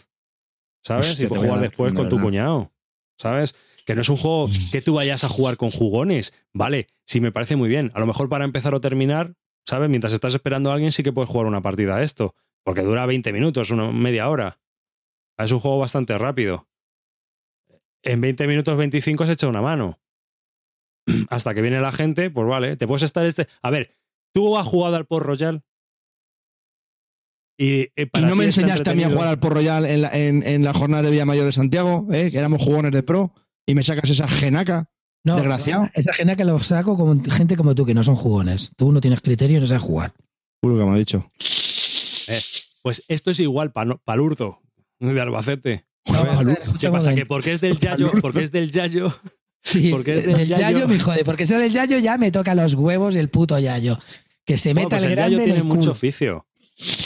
¿Sabes? 0.84 1.12
Hostia, 1.12 1.28
y 1.28 1.30
puedes 1.30 1.46
jugar 1.46 1.62
después 1.62 1.94
de 1.94 2.00
con 2.00 2.10
tu 2.10 2.20
cuñado. 2.20 2.72
¿Sabes? 3.20 3.56
Que 3.86 3.96
no 3.96 4.02
es 4.02 4.10
un 4.10 4.18
juego 4.18 4.50
que 4.72 4.82
tú 4.82 4.94
vayas 4.94 5.24
a 5.24 5.30
jugar 5.30 5.58
con 5.58 5.72
jugones. 5.72 6.34
Vale, 6.54 6.88
sí 7.06 7.20
me 7.20 7.32
parece 7.32 7.56
muy 7.56 7.70
bien. 7.70 7.92
A 7.94 8.00
lo 8.00 8.06
mejor 8.06 8.30
para 8.30 8.46
empezar 8.46 8.74
o 8.76 8.82
terminar, 8.82 9.36
¿sabes? 9.66 9.90
Mientras 9.90 10.14
estás 10.14 10.36
esperando 10.36 10.70
a 10.70 10.74
alguien, 10.74 10.92
sí 10.92 11.04
que 11.04 11.14
puedes 11.14 11.30
jugar 11.30 11.48
una 11.48 11.62
partida 11.62 11.98
a 11.98 12.04
esto. 12.04 12.36
Porque 12.64 12.82
dura 12.82 13.06
20 13.06 13.34
minutos, 13.34 13.72
una 13.72 13.92
media 13.92 14.30
hora. 14.30 14.60
Es 15.38 15.52
un 15.52 15.60
juego 15.60 15.80
bastante 15.80 16.18
rápido. 16.18 16.68
En 18.04 18.22
20 18.22 18.48
minutos 18.48 18.78
25 18.78 19.24
has 19.24 19.30
hecho 19.30 19.50
una 19.50 19.62
mano. 19.62 20.00
Hasta 21.30 21.54
que 21.54 21.62
viene 21.62 21.80
la 21.80 21.92
gente, 21.92 22.30
pues 22.30 22.48
vale, 22.48 22.78
te 22.78 22.88
puedes 22.88 23.04
estar 23.04 23.26
este. 23.26 23.48
A 23.62 23.70
ver, 23.70 23.96
¿tú 24.34 24.58
has 24.58 24.68
jugado 24.68 24.96
al 24.96 25.06
Port 25.06 25.26
Royal? 25.26 25.64
Y, 27.58 27.82
eh, 27.82 27.92
¿Y 27.96 28.06
para 28.06 28.28
no 28.28 28.36
me 28.36 28.46
enseñaste 28.46 28.90
a 28.90 28.96
mí 28.96 29.04
a 29.04 29.10
jugar 29.10 29.28
al 29.28 29.40
Port 29.40 29.56
Royal 29.56 29.86
en 29.86 30.02
la, 30.02 30.10
en, 30.18 30.44
en 30.44 30.64
la 30.64 30.74
jornada 30.74 31.04
de 31.04 31.12
Villamayor 31.12 31.46
de 31.46 31.54
Santiago, 31.54 32.08
eh, 32.12 32.32
que 32.32 32.38
éramos 32.38 32.62
jugones 32.62 32.92
de 32.92 33.04
pro, 33.04 33.34
y 33.66 33.76
me 33.76 33.84
sacas 33.84 34.10
esa 34.10 34.28
genaca? 34.28 34.90
No, 35.24 35.36
Desgraciado. 35.36 35.90
Esa 35.94 36.14
gena 36.14 36.36
que 36.36 36.46
lo 36.46 36.60
saco 36.62 36.98
con 36.98 37.24
gente 37.26 37.56
como 37.56 37.76
tú, 37.76 37.86
que 37.86 37.94
no 37.94 38.04
son 38.04 38.16
jugones. 38.16 38.72
Tú 38.76 38.92
no 38.92 39.02
tienes 39.02 39.22
criterio 39.22 39.58
y 39.58 39.62
no 39.62 39.68
sabes 39.68 39.84
jugar. 39.84 40.14
Puro 40.60 40.78
que 40.78 40.84
me 40.86 40.92
ha 40.92 40.96
dicho. 41.00 41.30
Pues 42.82 43.04
eesto 43.08 43.32
es 43.32 43.40
igual 43.40 43.72
para 43.72 43.96
Palurdo, 43.98 44.60
de 45.00 45.22
Albacete. 45.22 45.86
No, 46.12 46.26
¿Qué 46.80 46.90
pasa? 46.90 47.14
Que 47.14 47.26
porque 47.28 47.54
es 47.54 47.62
del 47.62 47.78
Yayo, 47.78 48.12
porque 48.22 48.44
es 48.44 48.52
del 48.52 48.72
Yayo. 48.72 49.14
Sí, 49.64 49.90
Porque 49.92 50.16
es 50.18 50.26
del 50.26 50.36
del 50.38 50.48
Yayo. 50.48 50.62
yayo 50.80 50.88
me 50.88 51.00
jode, 51.00 51.24
porque 51.24 51.46
sea 51.46 51.60
del 51.60 51.72
yayo 51.72 52.00
ya 52.00 52.18
me 52.18 52.32
toca 52.32 52.56
los 52.56 52.74
huevos 52.74 53.16
el 53.16 53.30
puto 53.30 53.60
yayo. 53.60 54.00
Que 54.44 54.58
se 54.58 54.74
Bueno, 54.74 54.88
meta 54.90 54.96
pues 54.98 55.04
el 55.04 55.10
el 55.12 55.16
grande 55.16 55.36
Yayo 55.36 55.38
en 55.38 55.44
tiene 55.46 55.60
el 55.60 55.64
mucho 55.66 55.80
culo. 55.82 55.92
oficio. 55.92 56.48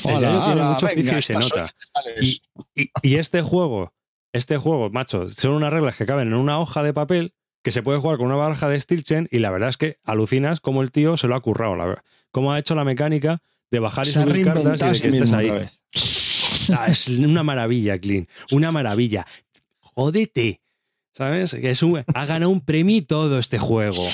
El 0.06 0.12
Hola, 0.16 0.20
Yayo 0.22 0.40
tiene 0.46 0.54
hola, 0.62 0.70
mucho 0.72 0.86
venga, 0.86 1.02
oficio 1.02 1.18
y 1.20 1.22
se 1.22 1.34
nota. 1.34 1.76
y 3.04 3.16
este 3.18 3.42
juego, 3.42 3.94
este 4.36 4.58
juego, 4.58 4.90
macho, 4.90 5.30
son 5.30 5.54
unas 5.54 5.72
reglas 5.72 5.96
que 5.96 6.06
caben 6.06 6.28
en 6.30 6.34
una 6.36 6.60
hoja 6.60 6.84
de 6.84 6.94
papel 6.94 7.34
que 7.64 7.72
se 7.72 7.82
puede 7.82 8.00
jugar 8.00 8.18
con 8.18 8.28
una 8.28 8.36
baraja 8.36 8.70
de 8.70 8.80
Stilchen 8.80 9.28
y 9.32 9.40
la 9.40 9.50
verdad 9.50 9.70
es 9.70 9.78
que 9.78 9.98
alucinas 10.04 10.60
cómo 10.60 10.82
el 10.84 10.92
tío 10.92 11.18
se 11.18 11.28
lo 11.28 11.36
ha 11.36 11.42
currado, 11.42 11.76
la 11.76 11.86
verdad. 11.86 12.04
Cómo 12.32 12.52
ha 12.54 12.60
hecho 12.60 12.76
la 12.76 12.84
mecánica 12.84 13.42
de 13.72 13.80
bajar 13.80 14.06
y 14.06 14.12
Se 14.12 14.22
subir 14.22 14.46
cartas 14.46 14.82
y 14.82 14.86
de 14.94 15.00
que 15.02 15.08
estés 15.08 15.32
ahí. 15.32 15.50
Ah, 16.78 16.88
es 16.88 17.08
una 17.08 17.44
maravilla, 17.44 17.98
Clean. 17.98 18.28
Una 18.52 18.72
maravilla. 18.72 19.26
Jódete. 19.80 20.62
¿Sabes? 21.14 21.54
Que 21.56 21.70
es 21.70 21.82
un, 21.82 22.04
ha 22.14 22.26
ganado 22.26 22.52
un 22.52 22.60
premio 22.60 23.06
todo 23.06 23.40
este 23.40 23.58
juego. 23.58 24.06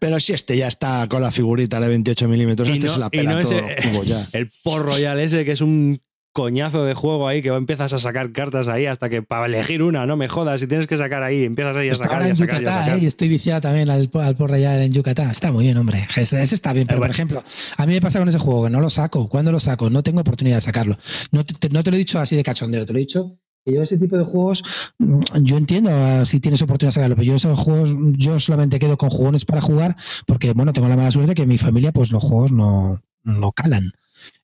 Pero 0.00 0.18
si 0.18 0.32
este 0.32 0.56
ya 0.56 0.68
está 0.68 1.06
con 1.06 1.20
la 1.20 1.30
figurita 1.30 1.78
de 1.80 1.88
28 1.88 2.28
milímetros, 2.28 2.68
este 2.70 2.86
no- 2.86 2.92
se 2.94 2.98
la 2.98 3.06
y 3.12 3.18
pela 3.18 3.34
no 3.34 3.40
todo 3.42 3.58
ese- 3.58 3.88
el. 4.00 4.26
El 4.32 4.50
Port 4.62 4.86
Royal 4.86 5.20
ese 5.20 5.44
que 5.44 5.52
es 5.52 5.60
un 5.60 6.00
coñazo 6.34 6.84
de 6.84 6.94
juego 6.94 7.28
ahí 7.28 7.42
que 7.42 7.48
empiezas 7.48 7.92
a 7.92 7.98
sacar 7.98 8.32
cartas 8.32 8.66
ahí 8.66 8.86
hasta 8.86 9.08
que 9.08 9.22
para 9.22 9.46
elegir 9.46 9.82
una, 9.84 10.04
no 10.04 10.16
me 10.16 10.26
jodas, 10.28 10.60
si 10.60 10.66
tienes 10.66 10.88
que 10.88 10.96
sacar 10.96 11.22
ahí, 11.22 11.44
empiezas 11.44 11.76
ahí 11.76 11.88
a 11.88 11.94
sacar 11.94 12.14
ahora 12.14 12.26
y 12.26 12.28
a 12.28 12.30
en 12.32 12.36
sacar 12.36 12.62
y 12.62 12.66
a 12.66 12.70
Yucatán, 12.70 12.84
sacar. 12.84 12.98
¿eh? 12.98 13.06
estoy 13.06 13.28
viciado 13.28 13.60
también 13.60 13.88
al, 13.88 14.10
al 14.12 14.36
por 14.36 14.52
allá 14.52 14.82
en 14.84 14.92
Yucatán. 14.92 15.30
Está 15.30 15.52
muy 15.52 15.64
bien, 15.64 15.76
hombre. 15.76 16.06
Ese, 16.16 16.42
ese 16.42 16.54
está 16.56 16.72
bien, 16.72 16.88
pero 16.88 16.98
Eh, 16.98 17.00
por 17.02 17.10
ejemplo, 17.10 17.42
a 17.76 17.86
mí 17.86 17.92
me 17.94 18.00
pasa 18.00 18.18
con 18.18 18.28
ese 18.28 18.38
juego 18.38 18.64
que 18.64 18.70
no 18.70 18.80
lo 18.80 18.90
saco. 18.90 19.28
¿Cuándo 19.28 19.52
lo 19.52 19.60
saco? 19.60 19.88
No 19.90 20.02
tengo 20.02 20.20
oportunidad 20.20 20.56
de 20.56 20.60
sacarlo. 20.62 20.98
No 21.30 21.46
te, 21.46 21.68
no 21.70 21.82
te 21.84 21.90
lo 21.90 21.96
he 21.96 21.98
dicho 21.98 22.18
así 22.18 22.34
de 22.34 22.42
cachondeo, 22.42 22.84
te 22.84 22.92
lo 22.92 22.98
he 22.98 23.02
dicho. 23.02 23.38
yo 23.64 23.80
ese 23.80 23.96
tipo 23.96 24.18
de 24.18 24.24
juegos, 24.24 24.64
mm, 24.98 25.20
yo 25.42 25.56
entiendo 25.56 25.90
ah, 25.92 26.24
si 26.24 26.40
tienes 26.40 26.60
oportunidad 26.62 26.90
de 26.90 26.94
sacarlo, 26.94 27.14
pero 27.14 27.26
yo 27.26 27.36
esos 27.36 27.56
juegos, 27.58 27.96
yo 28.18 28.40
solamente 28.40 28.80
quedo 28.80 28.96
con 28.96 29.08
jugones 29.08 29.44
para 29.44 29.60
jugar, 29.60 29.96
porque 30.26 30.52
bueno, 30.52 30.72
tengo 30.72 30.88
la 30.88 30.96
mala 30.96 31.12
suerte 31.12 31.36
que 31.36 31.42
en 31.42 31.48
mi 31.48 31.58
familia, 31.58 31.92
pues 31.92 32.10
los 32.10 32.24
juegos 32.24 32.50
no, 32.50 33.00
no 33.22 33.52
calan. 33.52 33.92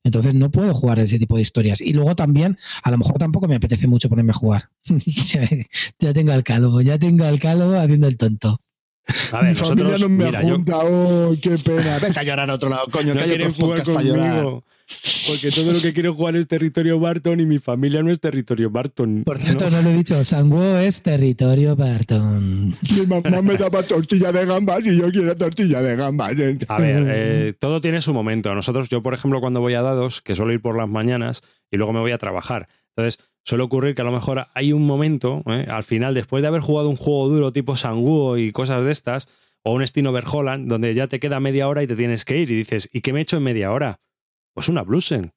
Entonces 0.03 0.33
no 0.33 0.51
puedo 0.51 0.73
jugar 0.73 0.99
ese 0.99 1.19
tipo 1.19 1.35
de 1.35 1.41
historias. 1.41 1.81
Y 1.81 1.93
luego 1.93 2.15
también, 2.15 2.57
a 2.83 2.91
lo 2.91 2.97
mejor 2.97 3.17
tampoco 3.17 3.47
me 3.47 3.55
apetece 3.55 3.87
mucho 3.87 4.09
ponerme 4.09 4.31
a 4.31 4.35
jugar. 4.35 4.69
ya, 5.99 6.13
tengo 6.13 6.31
al 6.31 6.43
calvo, 6.43 6.81
ya 6.81 6.97
tengo 6.97 7.25
al 7.25 7.39
calvo 7.39 7.75
haciendo 7.75 8.07
el 8.07 8.17
tonto. 8.17 8.59
A 9.31 9.41
ver, 9.41 9.49
Mi 9.49 9.55
familia 9.55 9.97
no 9.97 10.09
me 10.09 10.25
mira, 10.25 10.41
oh, 10.75 11.35
qué 11.41 11.57
pena. 11.57 11.99
Vete 11.99 12.19
a 12.19 12.23
llorar 12.23 12.49
a 12.49 12.53
otro 12.53 12.69
lado, 12.69 12.85
coño, 12.91 13.13
que 13.17 13.19
hay 13.19 13.31
otros 13.31 13.57
podcasts 13.57 13.89
para 13.89 14.03
llorar. 14.03 14.63
Porque 15.27 15.49
todo 15.51 15.71
lo 15.71 15.81
que 15.81 15.93
quiero 15.93 16.13
jugar 16.13 16.35
es 16.35 16.47
territorio 16.47 16.99
Barton 16.99 17.39
y 17.39 17.45
mi 17.45 17.59
familia 17.59 18.03
no 18.03 18.11
es 18.11 18.19
territorio 18.19 18.69
Barton. 18.69 19.23
Por 19.23 19.41
cierto, 19.41 19.69
no, 19.69 19.81
lo 19.81 19.89
he 19.89 19.95
dicho, 19.95 20.23
Sanguo 20.23 20.77
es 20.77 21.01
territorio 21.01 21.75
Barton. 21.75 22.75
Mi 22.95 23.05
mamá 23.07 23.41
me 23.41 23.55
daba 23.55 23.83
tortilla 23.83 24.31
de 24.31 24.45
gambas 24.45 24.85
y 24.85 24.97
yo 24.97 25.09
quiero 25.11 25.35
tortilla 25.35 25.81
de 25.81 25.95
gambas. 25.95 26.31
A 26.67 26.77
ver, 26.81 27.05
eh, 27.07 27.53
todo 27.59 27.81
tiene 27.81 28.01
su 28.01 28.13
momento. 28.13 28.53
Nosotros, 28.53 28.89
yo 28.89 29.01
por 29.01 29.13
ejemplo, 29.13 29.41
cuando 29.41 29.61
voy 29.61 29.73
a 29.73 29.81
dados, 29.81 30.21
que 30.21 30.35
suelo 30.35 30.53
ir 30.53 30.61
por 30.61 30.77
las 30.77 30.89
mañanas 30.89 31.43
y 31.69 31.77
luego 31.77 31.93
me 31.93 31.99
voy 31.99 32.11
a 32.11 32.17
trabajar. 32.17 32.67
Entonces, 32.95 33.23
suele 33.43 33.63
ocurrir 33.63 33.95
que 33.95 34.01
a 34.01 34.05
lo 34.05 34.11
mejor 34.11 34.47
hay 34.53 34.73
un 34.73 34.85
momento, 34.85 35.43
eh, 35.47 35.67
al 35.69 35.83
final, 35.83 36.13
después 36.13 36.41
de 36.41 36.47
haber 36.47 36.61
jugado 36.61 36.89
un 36.89 36.97
juego 36.97 37.29
duro 37.29 37.51
tipo 37.51 37.75
Sanguo 37.75 38.37
y 38.37 38.51
cosas 38.51 38.83
de 38.83 38.91
estas, 38.91 39.29
o 39.63 39.73
un 39.73 39.81
estilo 39.81 40.11
Verholland, 40.11 40.67
donde 40.67 40.93
ya 40.93 41.07
te 41.07 41.19
queda 41.19 41.39
media 41.39 41.67
hora 41.67 41.83
y 41.83 41.87
te 41.87 41.95
tienes 41.95 42.25
que 42.25 42.37
ir 42.37 42.51
y 42.51 42.55
dices, 42.55 42.89
¿y 42.91 43.01
qué 43.01 43.13
me 43.13 43.19
he 43.19 43.21
hecho 43.23 43.37
en 43.37 43.43
media 43.43 43.71
hora? 43.71 43.99
Pues 44.53 44.69
una 44.69 44.83
Bluesen. 44.83 45.33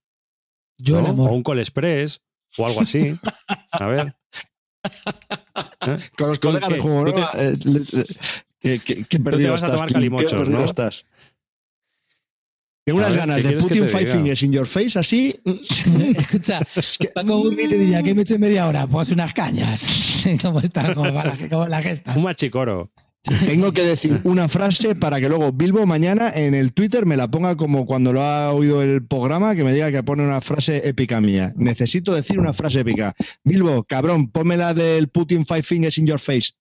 Yo 0.76 1.00
O 1.00 1.32
un 1.32 1.42
Call 1.42 1.60
Express 1.60 2.20
o 2.58 2.66
algo 2.66 2.80
así. 2.80 3.18
A 3.72 3.86
ver. 3.86 4.16
¿Eh? 5.86 5.98
Con 6.16 6.28
los 6.28 6.38
colegas 6.38 6.70
de 6.70 6.78
juego, 6.78 7.04
¿no? 7.04 7.12
Te, 7.12 7.20
eh, 7.20 7.56
eh, 8.62 8.80
¿Qué, 8.84 9.04
qué, 9.04 9.18
perdido 9.20 9.48
te 9.48 9.52
vas 9.52 9.62
a 9.62 9.72
tomar 9.72 9.92
calimochos, 9.92 10.48
¿no? 10.48 10.64
Estás? 10.64 11.04
Tengo 12.84 12.98
unas 12.98 13.16
ganas 13.16 13.42
de 13.42 13.56
putting 13.56 13.88
five 13.88 14.06
fingers 14.06 14.42
in 14.42 14.52
your 14.52 14.66
face, 14.66 14.98
así. 14.98 15.34
Escucha, 16.16 16.60
Paco 17.14 17.38
un 17.38 17.56
vídeo 17.56 17.82
y 17.82 17.90
ya 17.90 18.02
que 18.02 18.12
me 18.12 18.20
he 18.20 18.22
hecho 18.22 18.38
media 18.38 18.66
hora, 18.66 18.86
pues 18.86 19.10
unas 19.10 19.32
cañas. 19.32 20.26
¿Cómo 20.42 20.60
está? 20.60 20.94
¿Cómo 20.94 21.12
va 21.12 21.24
la, 21.24 21.48
cómo 21.48 21.66
la 21.66 21.80
gestas? 21.80 22.16
Un 22.16 22.24
machicoro. 22.24 22.90
Tengo 23.46 23.72
que 23.72 23.82
decir 23.82 24.20
una 24.24 24.48
frase 24.48 24.94
para 24.94 25.20
que 25.20 25.28
luego 25.28 25.52
Bilbo 25.52 25.86
mañana 25.86 26.30
en 26.34 26.54
el 26.54 26.72
Twitter 26.72 27.06
me 27.06 27.16
la 27.16 27.30
ponga 27.30 27.56
como 27.56 27.86
cuando 27.86 28.12
lo 28.12 28.22
ha 28.22 28.52
oído 28.52 28.82
el 28.82 29.06
programa, 29.06 29.54
que 29.54 29.64
me 29.64 29.72
diga 29.72 29.90
que 29.90 30.02
pone 30.02 30.22
una 30.22 30.40
frase 30.40 30.86
épica 30.88 31.20
mía. 31.20 31.52
Necesito 31.56 32.14
decir 32.14 32.38
una 32.38 32.52
frase 32.52 32.80
épica. 32.80 33.14
Bilbo, 33.42 33.84
cabrón, 33.84 34.30
pónmela 34.30 34.74
del 34.74 35.08
Putin 35.08 35.46
Five 35.46 35.62
Fingers 35.62 35.98
in 35.98 36.06
Your 36.06 36.20
Face. 36.20 36.52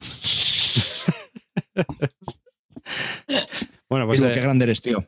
bueno, 3.88 4.06
pues. 4.06 4.20
Bilbo, 4.20 4.34
qué 4.34 4.40
grande 4.40 4.64
eres, 4.64 4.80
tío. 4.80 5.06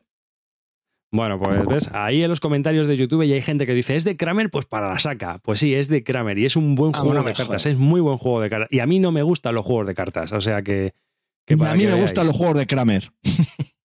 Bueno, 1.11 1.39
pues 1.39 1.65
ves, 1.65 1.89
ahí 1.93 2.23
en 2.23 2.29
los 2.29 2.39
comentarios 2.39 2.87
de 2.87 2.95
YouTube 2.95 3.25
ya 3.25 3.33
hay 3.33 3.41
gente 3.41 3.65
que 3.65 3.73
dice, 3.73 3.95
¿es 3.95 4.03
de 4.03 4.15
Kramer? 4.15 4.51
Pues 4.51 4.65
para 4.65 4.89
la 4.89 4.99
saca. 4.99 5.39
Pues 5.39 5.59
sí, 5.59 5.73
es 5.73 5.87
de 5.87 6.03
Kramer 6.03 6.37
y 6.37 6.45
es 6.45 6.55
un 6.55 6.75
buen 6.75 6.93
ah, 6.95 6.99
juego 6.99 7.23
de 7.23 7.33
cartas, 7.33 7.65
es 7.65 7.77
muy 7.77 7.99
buen 7.99 8.17
juego 8.17 8.41
de 8.41 8.49
cartas. 8.49 8.69
Y 8.71 8.79
a 8.79 8.85
mí 8.85 8.99
no 8.99 9.11
me 9.11 9.23
gustan 9.23 9.55
los 9.55 9.65
juegos 9.65 9.87
de 9.87 9.95
cartas, 9.95 10.31
o 10.31 10.41
sea 10.41 10.61
que... 10.61 10.93
a 11.49 11.75
mí 11.75 11.85
me 11.85 11.99
gustan 11.99 12.27
los 12.27 12.37
juegos 12.37 12.57
de 12.57 12.67
Kramer. 12.67 13.11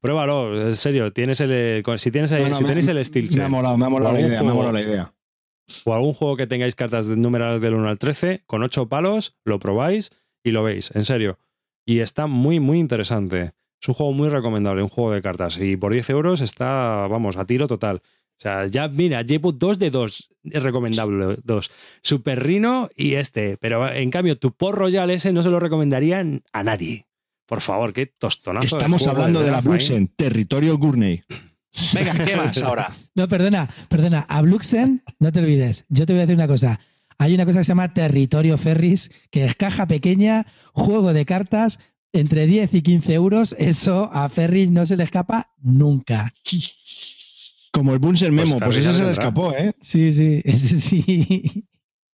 Pruébalo, 0.00 0.68
en 0.68 0.76
serio, 0.76 1.12
tienes 1.12 1.40
el, 1.40 1.82
si, 1.96 2.10
tienes 2.10 2.30
si 2.30 2.64
tenéis 2.64 2.88
el 2.88 3.04
Steel 3.04 3.28
Me 3.36 3.44
ha 3.44 3.48
molado, 3.48 3.78
me 3.78 3.86
ha 3.86 3.88
molado 3.88 4.14
la 4.14 4.20
idea, 4.20 4.42
me 4.42 4.50
ha 4.50 4.54
molado 4.54 4.74
la 4.74 4.82
idea. 4.82 5.14
O 5.84 5.94
algún 5.94 6.14
juego 6.14 6.36
que 6.36 6.46
tengáis 6.46 6.74
cartas 6.74 7.06
numeradas 7.06 7.60
del 7.60 7.74
1 7.74 7.88
al 7.88 7.98
13, 7.98 8.42
con 8.46 8.62
8 8.62 8.88
palos, 8.88 9.36
lo 9.44 9.58
probáis 9.58 10.10
y 10.42 10.50
lo 10.50 10.62
veis, 10.62 10.90
en 10.94 11.04
serio. 11.04 11.38
Y 11.86 12.00
está 12.00 12.26
muy, 12.26 12.60
muy 12.60 12.78
interesante. 12.78 13.52
Es 13.80 13.88
un 13.88 13.94
juego 13.94 14.12
muy 14.12 14.28
recomendable, 14.28 14.82
un 14.82 14.88
juego 14.88 15.12
de 15.12 15.22
cartas. 15.22 15.58
Y 15.58 15.76
por 15.76 15.92
10 15.92 16.10
euros 16.10 16.40
está, 16.40 17.06
vamos, 17.06 17.36
a 17.36 17.46
tiro 17.46 17.66
total. 17.66 18.02
O 18.40 18.42
sea, 18.42 18.66
ya, 18.66 18.88
mira, 18.88 19.22
llevo 19.22 19.52
dos 19.52 19.78
de 19.78 19.90
dos. 19.90 20.30
Es 20.44 20.62
recomendable, 20.62 21.36
dos. 21.44 21.70
Super 22.02 22.42
Rino 22.42 22.88
y 22.96 23.14
este. 23.14 23.58
Pero 23.58 23.90
en 23.90 24.10
cambio, 24.10 24.38
tu 24.38 24.52
Port 24.52 24.78
Royal 24.78 25.10
ese 25.10 25.32
no 25.32 25.42
se 25.42 25.50
lo 25.50 25.60
recomendarían 25.60 26.42
a 26.52 26.62
nadie. 26.62 27.06
Por 27.46 27.60
favor, 27.60 27.92
qué 27.92 28.06
tostonazo. 28.06 28.78
Estamos 28.78 29.06
hablando 29.06 29.42
de, 29.42 29.50
la 29.50 29.60
Bluxen, 29.60 30.08
territorio 30.08 30.78
Gurney. 30.78 31.22
Venga, 31.92 32.24
¿qué 32.24 32.36
más 32.38 32.62
ahora? 32.62 32.96
No, 33.14 33.28
perdona, 33.28 33.68
perdona. 33.88 34.20
A 34.28 34.40
Bluxen, 34.40 35.02
no 35.18 35.32
te 35.32 35.40
olvides. 35.40 35.84
Yo 35.88 36.06
te 36.06 36.12
voy 36.12 36.20
a 36.20 36.22
decir 36.22 36.36
una 36.36 36.48
cosa. 36.48 36.80
Hay 37.18 37.34
una 37.34 37.44
cosa 37.44 37.58
que 37.58 37.64
se 37.64 37.68
llama 37.72 37.92
Territorio 37.92 38.56
Ferris, 38.56 39.10
que 39.30 39.44
es 39.44 39.54
caja 39.54 39.86
pequeña, 39.86 40.46
juego 40.72 41.12
de 41.12 41.26
cartas, 41.26 41.78
entre 42.12 42.46
10 42.46 42.74
y 42.74 42.82
15 42.82 43.14
euros, 43.14 43.54
eso 43.58 44.10
a 44.12 44.28
Ferry 44.28 44.66
no 44.66 44.86
se 44.86 44.96
le 44.96 45.04
escapa 45.04 45.52
nunca. 45.62 46.32
Como 47.72 47.92
el 47.92 47.98
Bunsen 47.98 48.34
Memo, 48.34 48.58
pues, 48.58 48.76
pues 48.76 48.76
eso 48.78 48.94
se 48.94 49.04
le 49.04 49.12
escapó, 49.12 49.52
¿eh? 49.54 49.72
Sí, 49.80 50.12
sí, 50.12 50.42
ese 50.44 50.80
sí. 50.80 51.66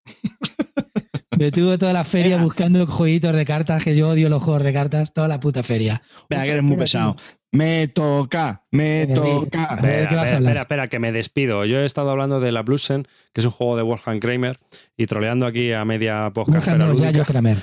Me 1.38 1.52
tuve 1.52 1.76
toda 1.76 1.92
la 1.92 2.04
feria 2.04 2.38
buscando 2.42 2.86
jueguitos 2.86 3.36
de 3.36 3.44
cartas, 3.44 3.84
que 3.84 3.94
yo 3.94 4.08
odio 4.08 4.30
los 4.30 4.42
juegos 4.42 4.62
de 4.62 4.72
cartas, 4.72 5.12
toda 5.12 5.28
la 5.28 5.38
puta 5.38 5.62
feria. 5.62 6.00
Venga, 6.30 6.44
que 6.44 6.50
eres 6.52 6.62
muy 6.62 6.78
pesado. 6.78 7.16
Me 7.52 7.88
toca, 7.88 8.64
me 8.70 9.06
toca. 9.06 9.74
Espera, 9.74 10.24
espera, 10.24 10.60
espera, 10.62 10.88
que 10.88 10.98
me 10.98 11.12
despido. 11.12 11.66
Yo 11.66 11.78
he 11.78 11.84
estado 11.84 12.10
hablando 12.10 12.40
de 12.40 12.52
la 12.52 12.62
Bluesen, 12.62 13.06
que 13.34 13.42
es 13.42 13.44
un 13.44 13.50
juego 13.50 13.76
de 13.76 13.82
Wolfgang 13.82 14.18
Kramer, 14.18 14.58
y 14.96 15.04
troleando 15.06 15.46
aquí 15.46 15.72
a 15.72 15.84
media 15.84 16.30
podcast. 16.32 16.68
No, 16.68 16.94
ya 16.94 17.10
yo 17.10 17.24
Kramer 17.24 17.58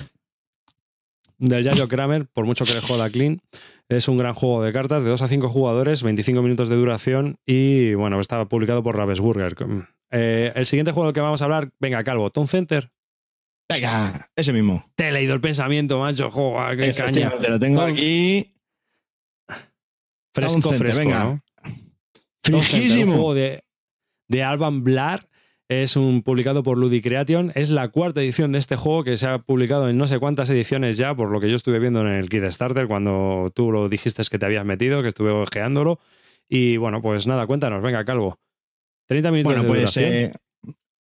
del 1.44 1.64
Yayo 1.64 1.88
Kramer, 1.88 2.26
por 2.28 2.46
mucho 2.46 2.66
que 2.66 2.74
le 2.74 2.82
joda 2.82 3.10
clean. 3.10 3.42
Es 3.90 4.08
un 4.08 4.18
gran 4.18 4.34
juego 4.34 4.64
de 4.64 4.72
cartas 4.72 5.04
de 5.04 5.10
2 5.10 5.22
a 5.22 5.28
5 5.28 5.50
jugadores, 5.50 6.02
25 6.02 6.42
minutos 6.42 6.70
de 6.70 6.76
duración 6.76 7.38
y 7.46 7.94
bueno, 7.96 8.20
está 8.20 8.44
publicado 8.46 8.82
por 8.82 8.96
Ravensburger. 8.96 9.56
Eh, 10.12 10.52
el 10.56 10.66
siguiente 10.66 10.94
juego 10.94 11.08
del 11.08 11.14
que 11.14 11.20
vamos 11.20 11.42
a 11.42 11.46
hablar, 11.46 11.72
venga, 11.80 12.04
Calvo, 12.04 12.30
Tom 12.30 12.48
Center. 12.48 12.92
Venga, 13.70 14.30
ese 14.36 14.54
mismo. 14.54 14.86
Te 14.96 15.10
he 15.10 15.12
leído 15.12 15.34
el 15.34 15.42
pensamiento, 15.42 16.00
macho. 16.00 16.30
Joder, 16.30 16.78
qué 16.78 16.94
caña. 16.94 17.32
Te 17.32 17.50
lo 17.50 17.60
tengo 17.60 17.82
aquí. 17.82 18.54
Fresco, 20.34 20.72
fresco. 20.72 21.00
Venga. 21.00 21.42
¿no? 22.50 22.62
juego 22.62 23.34
de, 23.34 23.64
de 24.28 24.44
Alban 24.44 24.84
Blar 24.84 25.28
es 25.82 25.96
un 25.96 26.22
publicado 26.22 26.62
por 26.62 26.78
Ludicreation. 26.78 27.52
Es 27.56 27.70
la 27.70 27.88
cuarta 27.88 28.22
edición 28.22 28.52
de 28.52 28.60
este 28.60 28.76
juego 28.76 29.04
que 29.04 29.18
se 29.18 29.28
ha 29.28 29.40
publicado 29.40 29.90
en 29.90 29.98
no 29.98 30.08
sé 30.08 30.20
cuántas 30.20 30.50
ediciones 30.50 30.98
ya, 30.98 31.16
por 31.16 31.32
lo 31.32 31.40
que 31.40 31.50
yo 31.50 31.56
estuve 31.56 31.80
viendo 31.80 32.02
en 32.02 32.08
el 32.08 32.30
Kit 32.30 32.44
Starter 32.44 32.88
cuando 32.88 33.52
tú 33.56 33.72
lo 33.72 33.90
dijiste 33.90 34.22
que 34.30 34.38
te 34.38 34.46
habías 34.46 34.66
metido, 34.66 35.02
que 35.02 35.08
estuve 35.08 35.32
ojeándolo. 35.32 36.00
Y 36.48 36.78
bueno, 36.78 37.02
pues 37.02 37.26
nada, 37.26 37.48
cuéntanos, 37.48 37.82
venga, 37.82 38.06
Calvo. 38.06 38.38
30 39.08 39.32
minutos 39.32 39.54
bueno, 39.54 39.74
de 39.74 39.82
pues, 39.82 39.98
eh, 39.98 40.34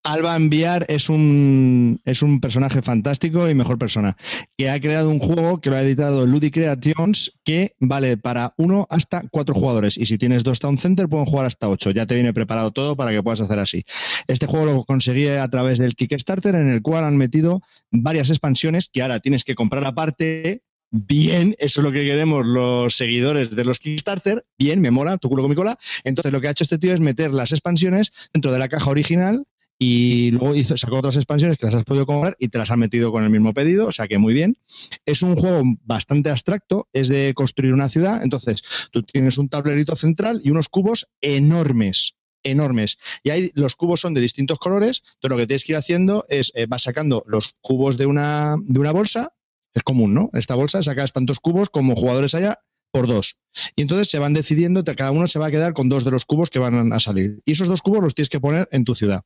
Alba 0.04 0.36
Enviar 0.36 0.86
es 0.90 1.10
un, 1.10 2.02
es 2.04 2.22
un 2.22 2.42
personaje 2.42 2.82
fantástico 2.82 3.50
y 3.50 3.56
mejor 3.56 3.78
persona, 3.78 4.18
que 4.58 4.70
ha 4.70 4.80
creado 4.82 5.10
un 5.10 5.20
juego 5.20 5.62
que 5.62 5.70
lo 5.70 5.78
ha 5.78 5.82
editado 5.82 6.28
Ludicreations 6.28 7.40
que 7.46 7.76
vale 7.80 8.18
para 8.18 8.54
uno 8.58 8.86
hasta 8.90 9.24
cuatro 9.32 9.56
jugadores. 9.56 9.98
Y 9.98 10.06
si 10.06 10.18
tienes 10.18 10.44
dos 10.44 10.60
Town 10.60 10.78
Center, 10.78 11.08
pueden 11.08 11.26
jugar 11.26 11.46
hasta 11.46 11.70
ocho. 11.70 11.92
Ya 11.92 12.06
te 12.06 12.16
viene 12.16 12.34
preparado 12.34 12.72
todo 12.72 12.98
para 12.98 13.12
que 13.12 13.24
puedas 13.24 13.40
hacer 13.40 13.60
así. 13.60 13.86
Este 14.28 14.46
juego 14.46 14.66
lo 14.66 14.84
conseguí 14.84 15.28
a 15.30 15.48
través 15.48 15.80
del 15.80 15.96
Kickstarter, 15.96 16.56
en 16.56 16.70
el 16.70 16.82
cual 16.82 17.06
han 17.06 17.16
metido 17.16 17.62
varias 17.90 18.30
expansiones 18.30 18.90
que 18.92 19.02
ahora 19.02 19.22
tienes 19.22 19.46
que 19.46 19.56
comprar 19.56 19.86
aparte 19.86 20.64
bien, 20.94 21.56
eso 21.58 21.82
es 21.82 21.86
lo 21.86 21.92
que 21.92 22.04
queremos 22.04 22.46
los 22.46 22.96
seguidores 22.96 23.50
de 23.50 23.66
los 23.66 23.80
Kickstarter, 23.80 24.46
bien, 24.60 24.80
me 24.80 24.92
mola, 24.92 25.18
tu 25.18 25.28
culo 25.28 25.42
con 25.42 25.50
mi 25.50 25.56
cola. 25.56 25.80
Entonces 26.04 26.32
lo 26.32 26.40
que 26.40 26.50
ha 26.50 26.52
hecho 26.52 26.64
este 26.64 26.78
tío 26.78 26.94
es 26.94 27.00
meter 27.00 27.34
las 27.34 27.52
expansiones 27.52 28.12
dentro 28.32 28.52
de 28.52 28.60
la 28.60 28.68
caja 28.68 28.92
original 28.92 29.46
y 29.80 30.32
luego 30.32 30.56
hizo, 30.56 30.78
sacó 30.78 30.98
otras 30.98 31.16
expansiones 31.16 31.58
que 31.58 31.66
las 31.66 31.76
has 31.76 31.84
podido 31.84 32.06
comprar 32.06 32.36
y 32.40 32.50
te 32.50 32.58
las 32.58 32.72
han 32.72 32.80
metido 32.80 33.12
con 33.12 33.24
el 33.24 33.30
mismo 33.30 33.54
pedido, 33.54 33.88
o 33.88 33.92
sea 33.92 34.08
que 34.08 34.18
muy 34.18 34.34
bien. 34.34 34.58
Es 35.06 35.22
un 35.22 35.36
juego 35.36 35.64
bastante 35.84 36.30
abstracto, 36.30 36.88
es 36.94 37.10
de 37.10 37.34
construir 37.36 37.74
una 37.74 37.90
ciudad, 37.90 38.24
entonces 38.24 38.64
tú 38.92 39.04
tienes 39.04 39.38
un 39.38 39.50
tablerito 39.50 39.96
central 39.96 40.42
y 40.44 40.52
unos 40.52 40.70
cubos 40.70 41.08
enormes, 41.22 42.16
enormes. 42.44 42.98
Y 43.24 43.32
ahí 43.32 43.52
los 43.56 43.76
cubos 43.76 44.02
son 44.02 44.14
de 44.14 44.22
distintos 44.22 44.60
colores, 44.60 45.02
entonces 45.16 45.30
lo 45.30 45.38
que 45.38 45.48
tienes 45.48 45.64
que 45.64 45.74
ir 45.74 45.78
haciendo 45.78 46.26
es, 46.30 46.52
eh, 46.56 46.66
vas 46.68 46.84
sacando 46.84 47.24
los 47.28 47.56
cubos 47.62 47.98
de 47.98 48.06
una, 48.06 48.56
de 48.62 48.80
una 48.80 48.92
bolsa, 48.92 49.34
es 49.74 49.84
común, 49.84 50.14
¿no? 50.14 50.30
Esta 50.34 50.56
bolsa 50.56 50.82
sacas 50.82 51.14
tantos 51.14 51.40
cubos 51.40 51.70
como 51.70 51.96
jugadores 51.96 52.36
allá 52.36 52.60
por 52.92 53.08
dos. 53.08 53.42
Y 53.76 53.82
entonces 53.82 54.08
se 54.08 54.20
van 54.20 54.36
decidiendo, 54.36 54.84
cada 54.84 55.12
uno 55.12 55.28
se 55.28 55.40
va 55.40 55.48
a 55.48 55.52
quedar 55.52 55.74
con 55.74 55.90
dos 55.90 56.06
de 56.06 56.12
los 56.12 56.26
cubos 56.26 56.52
que 56.52 56.60
van 56.60 56.94
a 56.94 57.00
salir. 57.00 57.42
Y 57.44 57.54
esos 57.54 57.68
dos 57.68 57.82
cubos 57.82 58.04
los 58.04 58.14
tienes 58.14 58.30
que 58.30 58.40
poner 58.40 58.70
en 58.72 58.86
tu 58.86 58.94
ciudad. 58.94 59.24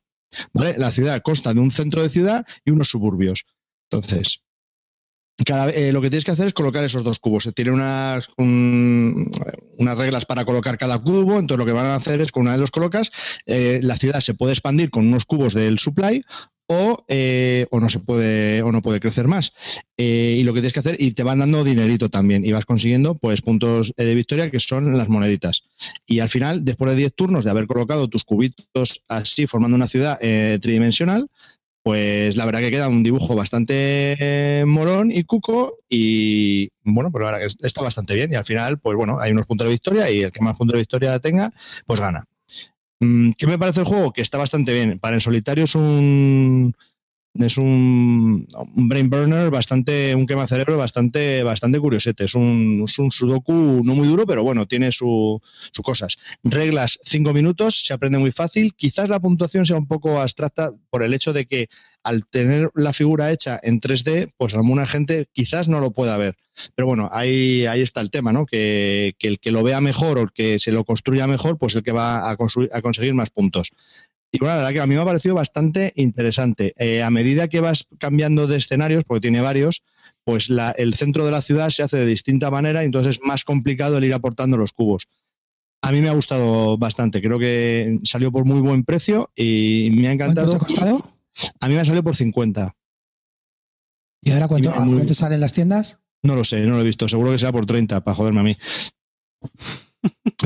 La 0.52 0.90
ciudad 0.90 1.22
consta 1.22 1.54
de 1.54 1.60
un 1.60 1.70
centro 1.70 2.02
de 2.02 2.08
ciudad 2.08 2.46
y 2.64 2.70
unos 2.70 2.88
suburbios. 2.88 3.46
Entonces, 3.90 4.42
cada, 5.44 5.70
eh, 5.70 5.92
lo 5.92 6.00
que 6.00 6.10
tienes 6.10 6.24
que 6.24 6.32
hacer 6.32 6.46
es 6.46 6.52
colocar 6.52 6.84
esos 6.84 7.04
dos 7.04 7.18
cubos. 7.18 7.48
Tiene 7.54 7.70
unas, 7.70 8.28
unas 8.36 9.98
reglas 9.98 10.26
para 10.26 10.44
colocar 10.44 10.76
cada 10.78 10.98
cubo, 10.98 11.38
entonces 11.38 11.58
lo 11.58 11.66
que 11.66 11.72
van 11.72 11.86
a 11.86 11.94
hacer 11.94 12.20
es, 12.20 12.32
con 12.32 12.42
una 12.42 12.52
de 12.52 12.58
los 12.58 12.70
colocas, 12.70 13.10
eh, 13.46 13.80
la 13.82 13.96
ciudad 13.96 14.20
se 14.20 14.34
puede 14.34 14.52
expandir 14.52 14.90
con 14.90 15.06
unos 15.06 15.24
cubos 15.24 15.54
del 15.54 15.78
supply 15.78 16.24
o, 16.68 17.04
eh, 17.08 17.66
o 17.70 17.80
no 17.80 17.90
se 17.90 17.98
puede 17.98 18.62
o 18.62 18.70
no 18.70 18.82
puede 18.82 19.00
crecer 19.00 19.26
más. 19.26 19.52
Eh, 19.96 20.36
y 20.38 20.44
lo 20.44 20.52
que 20.52 20.60
tienes 20.60 20.72
que 20.72 20.80
hacer, 20.80 20.96
y 20.98 21.12
te 21.12 21.22
van 21.22 21.40
dando 21.40 21.64
dinerito 21.64 22.08
también, 22.08 22.44
y 22.44 22.52
vas 22.52 22.66
consiguiendo 22.66 23.16
pues 23.16 23.42
puntos 23.42 23.92
de 23.96 24.14
victoria 24.14 24.50
que 24.50 24.60
son 24.60 24.96
las 24.96 25.08
moneditas. 25.08 25.64
Y 26.06 26.20
al 26.20 26.28
final, 26.28 26.64
después 26.64 26.90
de 26.92 26.96
10 26.96 27.14
turnos 27.14 27.44
de 27.44 27.50
haber 27.50 27.66
colocado 27.66 28.08
tus 28.08 28.24
cubitos 28.24 29.04
así, 29.08 29.46
formando 29.46 29.76
una 29.76 29.88
ciudad 29.88 30.18
tridimensional, 30.60 31.28
pues 31.82 32.36
la 32.36 32.44
verdad 32.44 32.60
que 32.60 32.70
queda 32.70 32.88
un 32.88 33.02
dibujo 33.02 33.34
bastante 33.34 34.62
morón 34.66 35.10
y 35.10 35.24
cuco 35.24 35.78
y 35.88 36.68
bueno, 36.84 37.10
pero 37.10 37.26
ahora 37.26 37.40
está 37.44 37.82
bastante 37.82 38.14
bien 38.14 38.30
y 38.30 38.34
al 38.34 38.44
final, 38.44 38.78
pues 38.78 38.96
bueno, 38.96 39.18
hay 39.20 39.32
unos 39.32 39.46
puntos 39.46 39.66
de 39.66 39.72
victoria 39.72 40.10
y 40.10 40.22
el 40.22 40.32
que 40.32 40.42
más 40.42 40.56
puntos 40.58 40.74
de 40.74 40.80
victoria 40.80 41.18
tenga, 41.18 41.50
pues 41.86 41.98
gana. 41.98 42.26
Mm, 43.00 43.32
¿Qué 43.32 43.46
me 43.46 43.58
parece 43.58 43.80
el 43.80 43.86
juego? 43.86 44.12
Que 44.12 44.22
está 44.22 44.38
bastante 44.38 44.72
bien. 44.72 44.98
Para 44.98 45.16
en 45.16 45.20
solitario 45.20 45.64
es 45.64 45.74
un 45.74 46.74
es 47.34 47.56
un, 47.56 48.46
brain 48.74 49.10
burner 49.10 49.50
bastante, 49.50 50.14
un 50.14 50.26
quema 50.26 50.46
cerebro 50.46 50.76
bastante, 50.76 51.42
bastante 51.42 51.78
curiosete. 51.78 52.24
Es 52.24 52.34
un, 52.34 52.84
un 52.98 53.10
sudoku 53.10 53.82
no 53.84 53.94
muy 53.94 54.08
duro, 54.08 54.26
pero 54.26 54.42
bueno, 54.42 54.66
tiene 54.66 54.92
sus 54.92 55.40
su 55.72 55.82
cosas. 55.82 56.16
Reglas 56.42 56.98
cinco 57.02 57.32
minutos, 57.32 57.84
se 57.84 57.94
aprende 57.94 58.18
muy 58.18 58.32
fácil. 58.32 58.74
Quizás 58.74 59.08
la 59.08 59.20
puntuación 59.20 59.66
sea 59.66 59.76
un 59.76 59.86
poco 59.86 60.20
abstracta 60.20 60.72
por 60.90 61.02
el 61.02 61.14
hecho 61.14 61.32
de 61.32 61.46
que 61.46 61.68
al 62.02 62.26
tener 62.26 62.70
la 62.74 62.92
figura 62.92 63.30
hecha 63.30 63.60
en 63.62 63.80
3D, 63.80 64.32
pues 64.36 64.54
alguna 64.54 64.86
gente 64.86 65.26
quizás 65.32 65.68
no 65.68 65.80
lo 65.80 65.92
pueda 65.92 66.16
ver. 66.16 66.36
Pero 66.74 66.86
bueno, 66.86 67.08
ahí, 67.12 67.66
ahí 67.66 67.82
está 67.82 68.00
el 68.00 68.10
tema, 68.10 68.32
¿no? 68.32 68.46
Que, 68.46 69.14
que 69.18 69.28
el 69.28 69.38
que 69.38 69.52
lo 69.52 69.62
vea 69.62 69.80
mejor 69.80 70.18
o 70.18 70.22
el 70.22 70.32
que 70.32 70.58
se 70.58 70.72
lo 70.72 70.84
construya 70.84 71.26
mejor, 71.26 71.58
pues 71.58 71.74
el 71.74 71.82
que 71.82 71.92
va 71.92 72.28
a, 72.28 72.30
a 72.30 72.82
conseguir 72.82 73.14
más 73.14 73.30
puntos. 73.30 73.70
Y 74.30 74.38
bueno, 74.38 74.54
la 74.54 74.56
verdad 74.56 74.72
que 74.74 74.80
a 74.80 74.86
mí 74.86 74.94
me 74.94 75.00
ha 75.00 75.06
parecido 75.06 75.34
bastante 75.34 75.92
interesante. 75.96 76.74
Eh, 76.76 77.02
a 77.02 77.10
medida 77.10 77.48
que 77.48 77.60
vas 77.60 77.88
cambiando 77.98 78.46
de 78.46 78.58
escenarios, 78.58 79.04
porque 79.04 79.22
tiene 79.22 79.40
varios, 79.40 79.84
pues 80.24 80.50
el 80.76 80.94
centro 80.94 81.24
de 81.24 81.30
la 81.30 81.40
ciudad 81.40 81.70
se 81.70 81.82
hace 81.82 81.96
de 81.96 82.06
distinta 82.06 82.50
manera 82.50 82.82
y 82.82 82.86
entonces 82.86 83.16
es 83.16 83.22
más 83.22 83.44
complicado 83.44 83.96
el 83.96 84.04
ir 84.04 84.12
aportando 84.12 84.58
los 84.58 84.72
cubos. 84.72 85.08
A 85.80 85.92
mí 85.92 86.02
me 86.02 86.08
ha 86.08 86.12
gustado 86.12 86.76
bastante, 86.76 87.22
creo 87.22 87.38
que 87.38 88.00
salió 88.02 88.30
por 88.30 88.44
muy 88.44 88.60
buen 88.60 88.84
precio 88.84 89.30
y 89.34 89.90
me 89.92 90.08
ha 90.08 90.12
encantado. 90.12 90.58
¿Cuánto 90.58 90.64
ha 90.64 90.68
costado? 90.68 91.12
A 91.60 91.68
mí 91.68 91.74
me 91.74 91.80
ha 91.80 91.84
salido 91.84 92.02
por 92.02 92.16
50. 92.16 92.74
¿Y 94.22 94.32
ahora 94.32 94.48
cuánto, 94.48 94.72
cuánto 94.72 95.14
salen 95.14 95.40
las 95.40 95.52
tiendas? 95.52 96.00
No 96.22 96.34
lo 96.34 96.44
sé, 96.44 96.66
no 96.66 96.74
lo 96.74 96.80
he 96.80 96.84
visto. 96.84 97.08
Seguro 97.08 97.30
que 97.30 97.38
sea 97.38 97.52
por 97.52 97.64
30, 97.64 98.02
para 98.02 98.14
joderme 98.14 98.40
a 98.40 98.42
mí. 98.42 98.56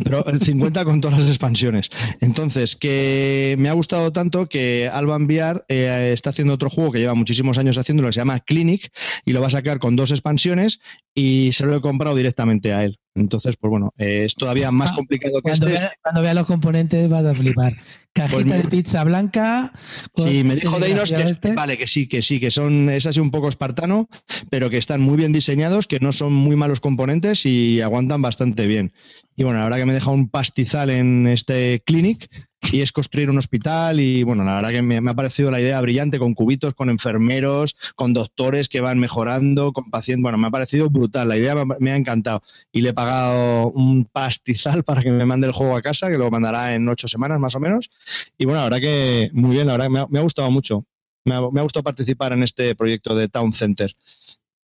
Pero 0.05 0.25
el 0.27 0.41
50 0.41 0.85
con 0.85 1.01
todas 1.01 1.19
las 1.19 1.29
expansiones. 1.29 1.91
Entonces, 2.21 2.77
que 2.77 3.57
me 3.59 3.69
ha 3.69 3.75
gustado 3.75 4.13
tanto 4.13 4.49
que 4.49 4.89
Alba 4.93 5.17
Enviar 5.17 5.65
eh, 5.69 6.11
está 6.13 6.31
haciendo 6.31 6.55
otro 6.55 6.71
juego 6.71 6.93
que 6.93 7.01
lleva 7.01 7.15
muchísimos 7.15 7.59
años 7.59 7.79
haciendo, 7.79 8.03
que 8.05 8.13
se 8.13 8.21
llama 8.21 8.41
Clinic, 8.41 8.91
y 9.25 9.33
lo 9.33 9.41
va 9.41 9.49
a 9.49 9.51
sacar 9.51 9.79
con 9.79 9.97
dos 9.97 10.11
expansiones 10.11 10.81
y 11.15 11.51
se 11.53 11.67
lo 11.67 11.77
he 11.77 11.81
comprado 11.81 12.17
directamente 12.17 12.73
a 12.73 12.85
él. 12.85 12.99
Entonces, 13.15 13.57
pues 13.57 13.71
bueno, 13.71 13.93
eh, 13.99 14.25
es 14.25 14.35
todavía 14.35 14.71
más 14.71 14.93
ah, 14.93 14.97
complicado 14.97 15.37
que 15.37 15.43
cuando 15.43 15.67
este. 15.67 15.81
Vea, 15.81 15.93
cuando 16.03 16.23
vea 16.23 16.35
los 16.35 16.47
componentes 16.47 17.09
vas 17.09 17.27
a 17.27 17.35
flipar. 17.35 17.75
Cajita 18.15 18.45
pues 18.45 18.63
de 18.63 18.69
pizza 18.69 19.05
blanca. 19.05 19.73
Sí, 20.17 20.45
me 20.45 20.55
dijo 20.55 20.79
Deinos 20.79 21.11
que 21.11 21.23
este. 21.23 21.55
vale, 21.55 21.79
que 21.79 21.87
sí, 21.87 22.07
que 22.07 22.23
sí, 22.23 22.41
que 22.41 22.51
son, 22.51 22.91
es 22.91 23.07
así 23.07 23.21
un 23.21 23.31
poco 23.31 23.49
espartano, 23.49 24.09
pero 24.51 24.71
que 24.71 24.79
están 24.79 25.01
muy 25.01 25.17
bien 25.17 25.33
diseñados, 25.33 25.87
que 25.87 26.01
no 26.01 26.13
son 26.13 26.33
muy 26.33 26.57
malos 26.57 26.81
componentes 26.81 27.45
y 27.47 27.81
aguantan 27.81 28.23
bastante 28.23 28.67
bien. 28.67 28.93
Y 29.37 29.45
bueno, 29.45 29.59
la 29.59 29.65
verdad 29.65 29.79
que 29.79 29.87
me 29.87 29.95
deja 29.95 30.11
un 30.11 30.29
pastizal 30.29 30.91
en 30.91 31.27
este 31.27 31.83
clinic 31.85 32.29
y 32.71 32.81
es 32.81 32.93
construir 32.93 33.29
un 33.29 33.39
hospital 33.39 34.01
y 34.01 34.23
bueno, 34.23 34.45
la 34.45 34.57
verdad 34.57 34.71
que 34.71 34.83
me, 34.83 34.97
ha 34.97 35.15
parecido 35.15 35.51
la 35.51 35.61
idea 35.61 35.81
brillante 35.81 36.19
con 36.19 36.35
cubitos, 36.35 36.75
con 36.75 36.91
enfermeros, 36.91 37.77
con 37.97 38.13
doctores 38.13 38.69
que 38.69 38.81
van 38.81 38.99
mejorando, 38.99 39.73
con 39.73 39.91
pacientes, 39.91 40.23
bueno, 40.23 40.39
me 40.39 40.47
ha 40.47 40.51
parecido 40.51 40.89
brutal, 40.89 41.29
la 41.29 41.37
idea 41.37 41.55
me, 41.79 41.93
ha 41.93 41.97
encantado. 41.97 42.43
Y 42.71 42.83
le 42.83 42.91
he 42.91 42.93
pagado 42.93 43.71
un 43.71 44.05
pastizal 44.05 44.85
para 44.85 45.03
que 45.03 45.11
me 45.11 45.27
mande 45.27 45.47
el 45.47 45.53
juego 45.53 45.77
a 45.77 45.83
casa, 45.83 46.11
que 46.11 46.19
lo 46.19 46.31
mandará 46.31 46.75
en 46.75 46.89
ocho 46.89 47.09
semanas 47.09 47.41
más 47.41 47.55
o 47.57 47.61
menos. 47.61 47.91
Y 48.39 48.45
bueno, 48.45 48.61
la 48.61 48.65
verdad 48.65 48.81
que 48.81 49.31
muy 49.33 49.51
bien, 49.51 49.67
la 49.67 49.73
verdad 49.73 49.87
que 49.87 50.07
me 50.11 50.19
ha, 50.19 50.23
gustado 50.23 50.51
mucho, 50.51 50.87
me 51.25 51.35
ha, 51.35 51.41
gustado 51.41 51.83
participar 51.83 52.33
en 52.33 52.43
este 52.43 52.75
proyecto 52.75 53.15
de 53.15 53.29
Town 53.29 53.53
Center. 53.53 53.95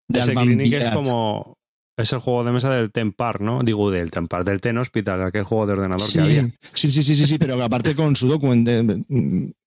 De 0.06 0.20
clinic 0.20 0.72
es 0.72 0.90
como, 0.92 1.57
es 1.98 2.12
el 2.12 2.20
juego 2.20 2.44
de 2.44 2.52
mesa 2.52 2.70
del 2.70 2.92
Tempar, 2.92 3.40
¿no? 3.40 3.60
Digo, 3.64 3.90
del 3.90 4.12
Tempar, 4.12 4.44
del 4.44 4.60
Ten 4.60 4.78
Hospital, 4.78 5.20
aquel 5.22 5.42
juego 5.42 5.66
de 5.66 5.72
ordenador 5.72 6.10
que 6.10 6.20
había. 6.20 6.42
Sí, 6.72 6.92
sí, 6.92 7.02
sí, 7.02 7.14
sí, 7.16 7.26
sí, 7.26 7.38
pero 7.38 7.60
aparte 7.62 7.96
con 7.96 8.14
su 8.14 8.28
documento 8.28 8.70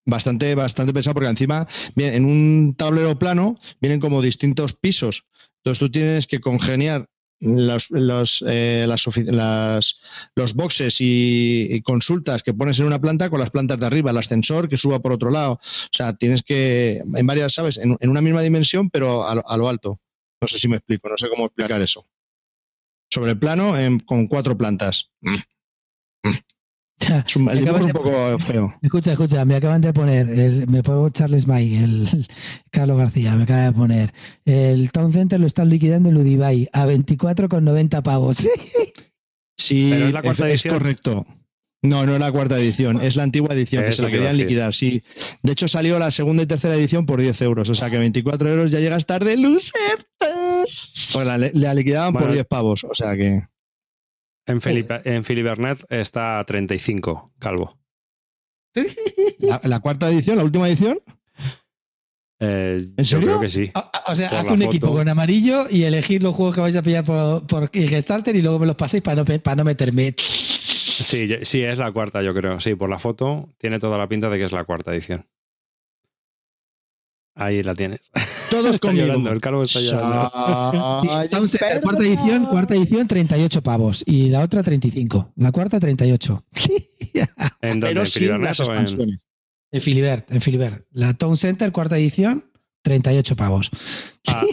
bastante, 0.06 0.56
bastante 0.56 0.94
pensado, 0.94 1.14
porque 1.14 1.30
encima, 1.30 1.68
bien, 1.94 2.14
en 2.14 2.26
un 2.26 2.76
tablero 2.78 3.20
plano 3.20 3.60
vienen 3.82 3.99
como 3.99 4.22
distintos 4.22 4.74
pisos. 4.74 5.28
Entonces 5.58 5.80
tú 5.80 5.91
tienes 5.91 6.26
que 6.26 6.40
congeniar 6.40 7.10
los, 7.41 7.90
eh, 8.48 8.86
las, 8.88 9.99
los 10.36 10.53
boxes 10.53 10.98
y, 10.99 11.82
consultas 11.82 12.44
que 12.44 12.53
pones 12.53 12.80
en 12.80 12.86
una 12.86 13.02
planta 13.02 13.30
con 13.30 13.40
las 13.40 13.49
plantas 13.49 13.78
de 13.78 13.88
arriba, 13.88 14.12
el 14.12 14.18
ascensor 14.18 14.70
que 14.70 14.78
suba 14.78 15.02
por 15.02 15.12
otro 15.12 15.32
lado. 15.32 15.53
O 15.53 15.60
sea, 15.91 16.14
tienes 16.14 16.44
que, 16.44 17.03
en 17.14 17.28
varias, 17.28 17.53
¿sabes? 17.53 17.78
En, 17.78 17.98
una 18.10 18.22
misma 18.22 18.41
dimensión, 18.41 18.90
pero 18.90 19.28
a 19.28 19.58
lo 19.58 19.68
alto. 19.68 19.99
No 20.41 20.48
sé 20.48 20.58
si 20.58 20.70
me 20.70 20.78
explico, 20.78 21.10
no 21.10 21.18
sé 21.18 21.28
cómo 21.30 21.45
explicar 21.45 21.82
eso 21.82 22.08
sobre 23.12 23.32
el 23.32 23.40
plano 23.40 23.74
con 24.06 24.28
cuatro 24.28 24.58
plantas. 24.58 25.12
Mm. 25.22 25.36
Mm. 26.24 26.36
Es 27.26 27.36
un, 27.36 27.50
el 27.50 27.70
un 27.70 27.92
poco 27.92 28.38
feo. 28.40 28.76
Escucha, 28.82 29.14
escucha, 29.14 29.44
me 29.44 29.56
acaban 29.56 29.82
de 29.82 29.92
poner, 29.92 30.30
el, 30.30 30.68
me 30.68 30.84
puedo 30.84 31.10
Charles 31.10 31.48
May, 31.48 31.76
el, 31.76 32.28
Carlos 32.72 32.98
García, 32.98 33.36
me 33.36 33.44
acaba 33.44 33.64
de 33.64 33.72
poner, 33.72 34.14
el 34.46 34.92
Town 34.92 35.12
Center 35.12 35.40
lo 35.40 35.48
están 35.48 35.70
liquidando 35.70 36.10
en 36.10 36.18
Udibay 36.18 36.70
a 36.74 36.86
24,90 36.86 38.02
pavos. 38.02 38.48
Sí, 39.58 39.92
es, 39.94 40.64
correcto. 40.64 41.24
No, 41.84 42.06
no 42.06 42.16
es 42.16 42.20
la 42.20 42.32
cuarta 42.32 42.58
edición, 42.58 43.00
es 43.00 43.16
la 43.16 43.24
antigua 43.24 43.54
edición, 43.54 43.84
que 43.86 43.92
se 43.92 44.02
la 44.02 44.10
querían 44.10 44.36
liquidar, 44.36 44.74
sí. 44.74 45.04
De 45.44 45.52
hecho, 45.52 45.68
salió 45.68 46.00
la 46.00 46.10
segunda 46.10 46.42
y 46.42 46.48
tercera 46.48 46.74
edición 46.74 47.06
por 47.06 47.22
10 47.22 47.42
euros, 47.44 47.70
o 47.70 47.76
sea 47.76 47.92
que 47.92 48.00
24 48.00 48.50
euros 48.50 48.72
ya 48.72 48.80
llegas 48.80 49.06
tarde, 49.06 49.38
loser. 49.38 50.08
Pues 51.14 51.54
la, 51.54 51.74
liquidaban 51.74 52.14
por 52.14 52.32
10 52.32 52.46
pavos, 52.46 52.84
o 52.84 52.94
sea 52.94 53.16
que. 53.16 53.44
En, 54.48 54.60
en 55.06 55.24
Filibernet 55.24 55.86
está 55.90 56.40
a 56.40 56.44
35, 56.44 57.34
calvo. 57.40 57.78
¿La, 59.64 59.80
cuarta 59.80 60.10
edición, 60.10 60.38
la 60.38 60.44
última 60.44 60.68
edición? 60.68 61.00
Eh, 62.40 62.78
¿En 62.98 63.06
serio? 63.06 63.22
Yo 63.22 63.28
creo 63.28 63.42
que 63.42 63.50
sí. 63.50 63.72
O, 64.08 64.16
sea, 64.16 64.30
haz 64.30 64.50
un 64.50 64.62
equipo 64.64 64.92
con 64.92 65.08
amarillo 65.08 65.66
y 65.70 65.84
elegir 65.84 66.24
los 66.24 66.34
juegos 66.34 66.56
que 66.56 66.62
vais 66.62 66.76
a 66.76 66.82
pillar 66.82 67.04
por, 67.04 67.46
por 67.46 67.70
Kickstarter 67.70 68.36
y 68.36 68.42
luego 68.42 68.60
me 68.60 68.66
los 68.66 68.76
paséis 68.76 69.04
para 69.04 69.24
no, 69.24 69.26
para 69.26 69.56
no 69.56 69.64
meterme. 69.64 70.16
Sí, 70.18 71.28
sí, 71.44 71.62
es 71.62 71.78
la 71.78 71.92
cuarta, 71.92 72.22
yo 72.24 72.34
creo. 72.34 72.60
Sí, 72.60 72.76
por 72.76 72.90
la 72.90 73.00
foto 73.00 73.50
tiene 73.58 73.80
toda 73.80 73.98
la 73.98 74.08
pinta 74.08 74.30
de 74.30 74.38
que 74.38 74.46
es 74.46 74.52
la 74.52 74.64
cuarta 74.64 74.92
edición. 74.92 75.26
Ahí 77.36 77.64
la 77.64 77.76
tienes. 77.76 78.12
Todos 78.49 78.72
está 78.76 78.91
Llorando, 78.91 79.32
el 79.32 79.40
calvo 79.41 79.64
está 79.64 79.80
llorando. 79.80 80.32
cuarta 81.82 82.03
edición, 82.03 82.45
cuarta 82.45 82.76
edición, 82.76 83.08
38 83.08 83.64
pavos. 83.64 84.03
Y 84.06 84.30
la 84.30 84.41
otra, 84.41 84.64
35. 84.64 85.34
La 85.38 85.52
cuarta, 85.52 85.80
38. 85.80 86.45
¿En 87.62 87.80
dónde? 87.80 88.02
¿En 88.02 88.08
Filibert 88.08 88.60
en...? 88.60 89.22
En 89.74 89.82
Filibert, 89.82 90.32
en 90.32 90.41
Filibert. 90.41 90.86
La 90.91 91.14
Town 91.14 91.38
Center, 91.38 91.72
cuarta 91.72 91.98
edición, 91.98 92.44
38 92.84 93.36
pavos. 93.38 93.72
Ah, 94.28 94.44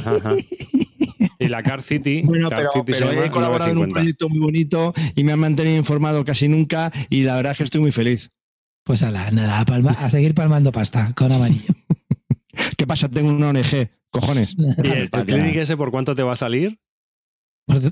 y 1.38 1.48
la 1.48 1.62
Car 1.62 1.82
City. 1.82 2.22
Bueno, 2.26 2.48
pero, 2.50 3.24
he 3.24 3.30
colaborado 3.30 3.72
en 3.72 3.78
un 3.78 3.88
proyecto 3.88 4.28
muy 4.28 4.38
bonito 4.38 4.92
y 5.16 5.24
me 5.24 5.32
han 5.32 5.40
mantenido 5.40 5.76
informado 5.76 6.24
casi 6.24 6.48
nunca 6.48 6.92
y 7.10 7.22
la 7.22 7.36
verdad 7.36 7.52
es 7.52 7.59
que 7.59 7.64
estoy 7.64 7.80
muy 7.80 7.92
feliz. 7.92 8.30
Pues 8.84 9.02
a 9.02 9.10
la, 9.10 9.30
nada, 9.30 9.59
a, 9.59 10.05
a 10.05 10.10
seguir 10.10 10.34
palmando 10.34 10.72
pasta 10.72 11.12
con 11.14 11.32
amarillo. 11.32 11.74
¿Qué 12.78 12.86
pasa? 12.86 13.09
Tengo 13.09 13.30
una 13.30 13.48
ONG, 13.48 13.90
cojones. 14.09 14.55
¿Y 14.56 14.88
el, 14.90 15.10
clinic 15.10 15.56
ese 15.56 15.76
por 15.76 15.90
cuánto 15.90 16.14
te 16.14 16.22
va 16.22 16.32
a 16.32 16.36
salir? 16.36 16.78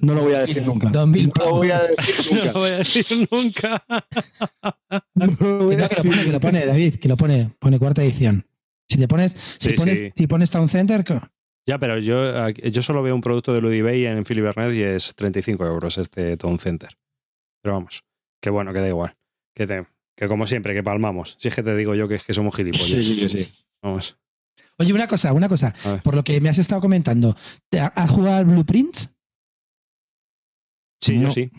No 0.00 0.14
lo 0.14 0.22
voy 0.22 0.34
a 0.34 0.46
decir 0.46 0.62
nunca. 0.64 0.88
No 0.94 1.04
lo 1.04 1.50
voy 1.50 1.70
a 1.70 1.80
decir 1.80 2.22
nunca. 2.22 2.24
No 2.30 2.52
lo 2.52 2.60
voy 2.60 2.70
a 2.70 2.76
decir 2.78 3.28
nunca. 3.30 3.84
No 5.14 5.26
lo 5.26 5.64
voy 5.66 5.74
a 5.74 5.88
decir. 5.88 5.88
Que 5.88 5.96
lo 5.96 6.02
pone, 6.04 6.24
que 6.24 6.32
lo 6.32 6.40
pone, 6.40 6.66
David, 6.66 6.94
que 6.96 7.08
lo 7.08 7.16
pone, 7.16 7.50
pone 7.58 7.78
cuarta 7.80 8.04
edición. 8.04 8.46
Si 8.88 8.96
te 8.96 9.08
pones, 9.08 9.36
si 9.58 9.72
pones, 9.72 10.12
si 10.14 10.26
pones 10.28 10.50
Town 10.50 10.68
Center. 10.68 11.04
Ya, 11.66 11.78
pero 11.78 11.98
yo, 11.98 12.48
yo 12.50 12.82
solo 12.82 13.02
veo 13.02 13.14
un 13.14 13.20
producto 13.20 13.52
de 13.52 13.60
Ludibay 13.60 14.06
en 14.06 14.24
Filibernet 14.24 14.72
y 14.72 14.82
es 14.82 15.16
35 15.16 15.66
euros 15.66 15.98
este 15.98 16.36
Town 16.36 16.60
Center. 16.60 16.96
Pero 17.60 17.74
vamos, 17.74 18.04
que 18.40 18.50
bueno, 18.50 18.72
que 18.72 18.78
da 18.78 18.88
igual. 18.88 19.16
Que, 19.52 19.66
te, 19.66 19.84
que 20.16 20.28
como 20.28 20.46
siempre, 20.46 20.74
que 20.74 20.84
palmamos. 20.84 21.34
Si 21.40 21.48
es 21.48 21.56
que 21.56 21.64
te 21.64 21.74
digo 21.74 21.96
yo 21.96 22.06
que 22.06 22.14
es 22.14 22.22
que 22.22 22.32
somos 22.32 22.54
gilipollas. 22.54 22.86
Sí, 22.86 23.28
sí, 23.28 23.28
sí. 23.28 23.52
Vamos. 23.82 24.16
Oye, 24.78 24.92
una 24.92 25.06
cosa, 25.06 25.32
una 25.32 25.48
cosa. 25.48 25.74
Por 26.04 26.14
lo 26.14 26.22
que 26.24 26.40
me 26.40 26.48
has 26.48 26.58
estado 26.58 26.80
comentando, 26.80 27.34
¿has 27.94 28.10
jugado 28.10 28.36
al 28.36 28.44
Blueprints? 28.44 29.14
Sí, 31.00 31.20
yo 31.20 31.30
sí. 31.30 31.50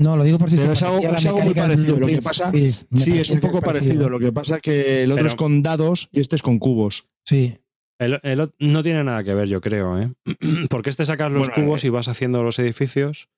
No, 0.00 0.16
lo 0.16 0.22
digo 0.22 0.38
por 0.38 0.48
si 0.50 0.56
Pero 0.56 0.68
se 0.68 0.72
es 0.74 0.82
algo, 0.84 1.00
es 1.08 1.26
algo 1.26 1.40
muy 1.40 1.54
parecido. 1.54 1.98
Lo 1.98 2.06
que 2.06 2.22
pasa, 2.22 2.50
Sí, 2.52 3.18
es 3.18 3.30
un 3.30 3.40
que 3.40 3.46
poco 3.48 3.60
parecido. 3.60 4.08
Lo 4.08 4.18
que 4.20 4.32
pasa 4.32 4.56
es 4.56 4.62
que 4.62 5.02
el 5.02 5.10
otro 5.12 5.22
Pero- 5.22 5.28
es 5.28 5.34
con 5.34 5.62
dados 5.62 6.08
y 6.12 6.20
este 6.20 6.36
es 6.36 6.42
con 6.42 6.58
cubos. 6.58 7.08
Sí. 7.26 7.58
El- 8.00 8.20
el 8.22 8.52
no 8.60 8.82
tiene 8.84 9.02
nada 9.02 9.24
que 9.24 9.34
ver, 9.34 9.48
yo 9.48 9.60
creo, 9.60 9.98
¿eh? 10.00 10.12
Porque 10.70 10.90
este 10.90 11.04
sacas 11.04 11.32
los 11.32 11.48
Bueno, 11.48 11.64
cubos 11.64 11.84
y 11.84 11.88
vas 11.88 12.06
haciendo 12.06 12.44
los 12.44 12.58
edificios. 12.60 13.28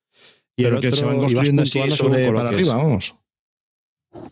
Y 0.57 0.65
pero 0.65 0.75
el 0.77 0.81
que 0.83 0.89
otro 0.89 0.99
se 0.99 1.05
van 1.07 1.19
construyendo 1.19 1.63
así 1.63 1.91
sobre 1.91 2.31
para 2.31 2.49
arriba, 2.51 2.75
vamos. 2.77 3.17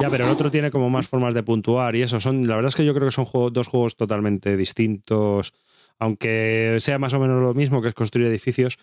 Ya, 0.01 0.09
pero 0.11 0.25
el 0.27 0.31
otro 0.31 0.51
tiene 0.51 0.71
como 0.71 0.91
más 0.91 1.07
formas 1.09 1.35
de 1.35 1.43
puntuar 1.43 1.95
y 1.97 2.03
eso. 2.03 2.19
Son, 2.21 2.47
la 2.47 2.55
verdad 2.57 2.69
es 2.69 2.77
que 2.77 2.85
yo 2.85 2.95
creo 2.95 3.07
que 3.09 3.13
son 3.15 3.25
juego- 3.25 3.51
dos 3.51 3.69
juegos 3.69 3.97
totalmente 3.97 4.57
distintos, 4.57 5.53
aunque 5.99 6.77
sea 6.81 6.99
más 6.99 7.13
o 7.15 7.19
menos 7.21 7.41
lo 7.43 7.55
mismo 7.55 7.81
que 7.83 7.89
es 7.89 7.95
construir 7.95 8.27
edificios. 8.29 8.79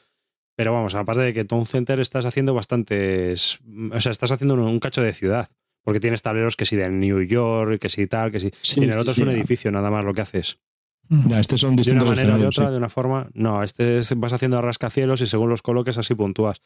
Pero 0.58 0.72
vamos, 0.74 0.96
aparte 0.96 1.22
de 1.22 1.34
que 1.34 1.44
Town 1.44 1.66
Center 1.66 2.00
estás 2.00 2.26
haciendo 2.26 2.54
bastantes. 2.54 3.60
O 3.92 4.00
sea, 4.00 4.12
estás 4.12 4.32
haciendo 4.32 4.54
un, 4.54 4.62
un 4.62 4.80
cacho 4.80 5.02
de 5.02 5.12
ciudad. 5.14 5.50
Porque 5.84 6.00
tienes 6.00 6.22
tableros 6.24 6.56
que 6.56 6.66
si 6.66 6.76
de 6.76 6.90
New 6.90 7.22
York, 7.22 7.80
que 7.80 7.90
si 7.90 8.08
tal, 8.08 8.32
que 8.32 8.40
si. 8.40 8.52
Sí, 8.62 8.80
y 8.82 8.86
en 8.86 8.92
el 8.92 8.98
otro 8.98 9.14
sí, 9.14 9.22
es 9.22 9.28
un 9.28 9.34
sí. 9.34 9.38
edificio, 9.40 9.72
nada 9.72 9.92
más 9.92 10.04
lo 10.04 10.14
que 10.14 10.22
haces. 10.22 10.58
Ya, 11.28 11.40
estos 11.40 11.62
son 11.62 11.76
De 11.76 11.82
una 11.92 12.02
distintos 12.04 12.10
manera 12.10 12.36
o 12.36 12.40
de 12.40 12.48
otra, 12.48 12.72
de 12.72 12.78
una 12.78 12.90
forma. 12.90 13.30
No, 13.34 13.62
este 13.62 14.00
es- 14.00 14.18
vas 14.18 14.34
haciendo 14.34 14.60
rascacielos 14.62 15.22
y 15.22 15.28
según 15.28 15.50
los 15.50 15.62
coloques 15.62 15.98
así 16.00 16.16
puntúas. 16.16 16.62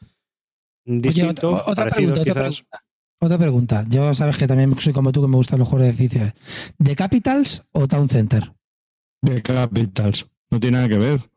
Distinto, 0.86 1.48
Oye, 1.48 1.56
otra, 1.60 1.72
otra 1.72 1.84
parecido 1.90 2.14
pregunta, 2.14 2.24
quizás. 2.24 2.64
Otra 3.20 3.36
pregunta. 3.36 3.84
Yo 3.88 4.14
sabes 4.14 4.38
que 4.38 4.46
también 4.46 4.74
soy 4.78 4.94
como 4.94 5.12
tú 5.12 5.20
que 5.20 5.28
me 5.28 5.36
gustan 5.36 5.58
los 5.58 5.68
juegos 5.68 5.84
de 5.84 5.90
edificios. 5.90 6.32
¿De 6.78 6.96
Capitals 6.96 7.68
o 7.72 7.86
Town 7.86 8.08
Center? 8.08 8.52
De 9.20 9.42
Capitals. 9.42 10.26
No 10.50 10.58
tiene 10.58 10.78
nada 10.78 10.88
que 10.88 10.98
ver. 10.98 11.30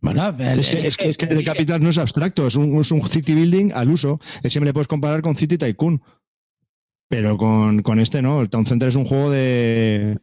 Bueno, 0.00 0.28
Es 0.38 0.70
que, 0.70 0.86
es 0.86 0.96
que, 0.96 1.08
es 1.08 1.16
que 1.16 1.26
de 1.26 1.44
Capitals 1.44 1.82
no 1.82 1.88
es 1.88 1.98
abstracto, 1.98 2.46
es 2.46 2.56
un, 2.56 2.80
es 2.80 2.90
un 2.92 3.06
city 3.06 3.34
building 3.34 3.72
al 3.72 3.90
uso. 3.90 4.20
Me 4.42 4.66
le 4.66 4.72
puedes 4.72 4.88
comparar 4.88 5.22
con 5.22 5.36
City 5.36 5.56
Tycoon. 5.56 6.02
Pero 7.08 7.36
con, 7.36 7.82
con 7.82 8.00
este 8.00 8.20
no. 8.20 8.40
El 8.40 8.50
Town 8.50 8.66
Center 8.66 8.88
es 8.88 8.96
un 8.96 9.04
juego 9.04 9.30
de. 9.30 10.18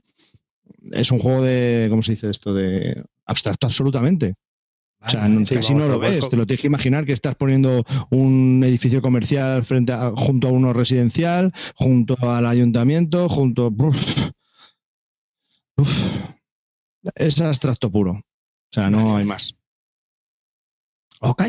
Es 0.92 1.12
un 1.12 1.20
juego 1.20 1.42
de. 1.42 1.88
¿Cómo 1.90 2.04
se 2.04 2.12
dice 2.12 2.30
esto? 2.30 2.54
De 2.54 3.04
abstracto 3.26 3.68
absolutamente. 3.68 4.36
O 5.06 5.10
sea, 5.10 5.22
Vale, 5.22 5.36
no- 5.36 5.46
Sí, 5.46 5.56
casi 5.56 5.74
vamos, 5.74 5.88
no 5.88 5.94
lo 5.94 6.00
lo 6.02 6.08
ves. 6.08 6.28
Te 6.30 6.36
lo 6.36 6.48
tienes 6.48 6.62
que 6.62 6.68
imaginar 6.68 7.06
que 7.06 7.14
estás 7.14 7.36
poniendo 7.36 7.84
un 8.10 8.64
edificio 8.66 9.02
comercial 9.02 9.64
frente 9.64 9.92
a, 9.94 10.12
junto 10.12 10.48
a 10.48 10.52
uno 10.52 10.74
residencial, 10.74 11.54
junto 11.76 12.18
al 12.22 12.46
ayuntamiento, 12.46 13.30
junto. 13.30 13.68
Uf. 13.68 14.30
Uf. 15.78 16.06
Es 17.16 17.40
abstracto 17.42 17.92
puro. 17.92 18.12
O 18.14 18.22
sea, 18.72 18.90
no 18.90 19.16
hay 19.16 19.26
más. 19.26 19.56
Ok. 21.22 21.44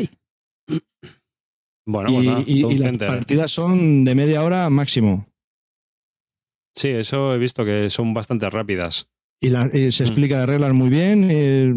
Bueno, 1.85 2.09
pues 2.13 2.25
nada, 2.25 2.43
y, 2.45 2.59
y- 2.59 2.61
las 2.75 2.81
Center. 2.81 3.07
partidas 3.07 3.51
son 3.51 4.03
de 4.05 4.13
media 4.13 4.43
hora 4.43 4.69
máximo. 4.69 5.25
Sí, 6.75 6.89
eso 6.89 7.33
he 7.33 7.37
visto 7.37 7.65
que 7.65 7.89
son 7.89 8.13
bastante 8.13 8.49
rápidas. 8.49 9.09
Y, 9.39 9.49
la- 9.49 9.69
y 9.73 9.91
se 9.91 10.03
Mm. 10.03 10.07
explica 10.07 10.39
de 10.39 10.45
reglas 10.45 10.73
muy 10.73 10.89
bien. 10.89 11.27
eh, 11.29 11.71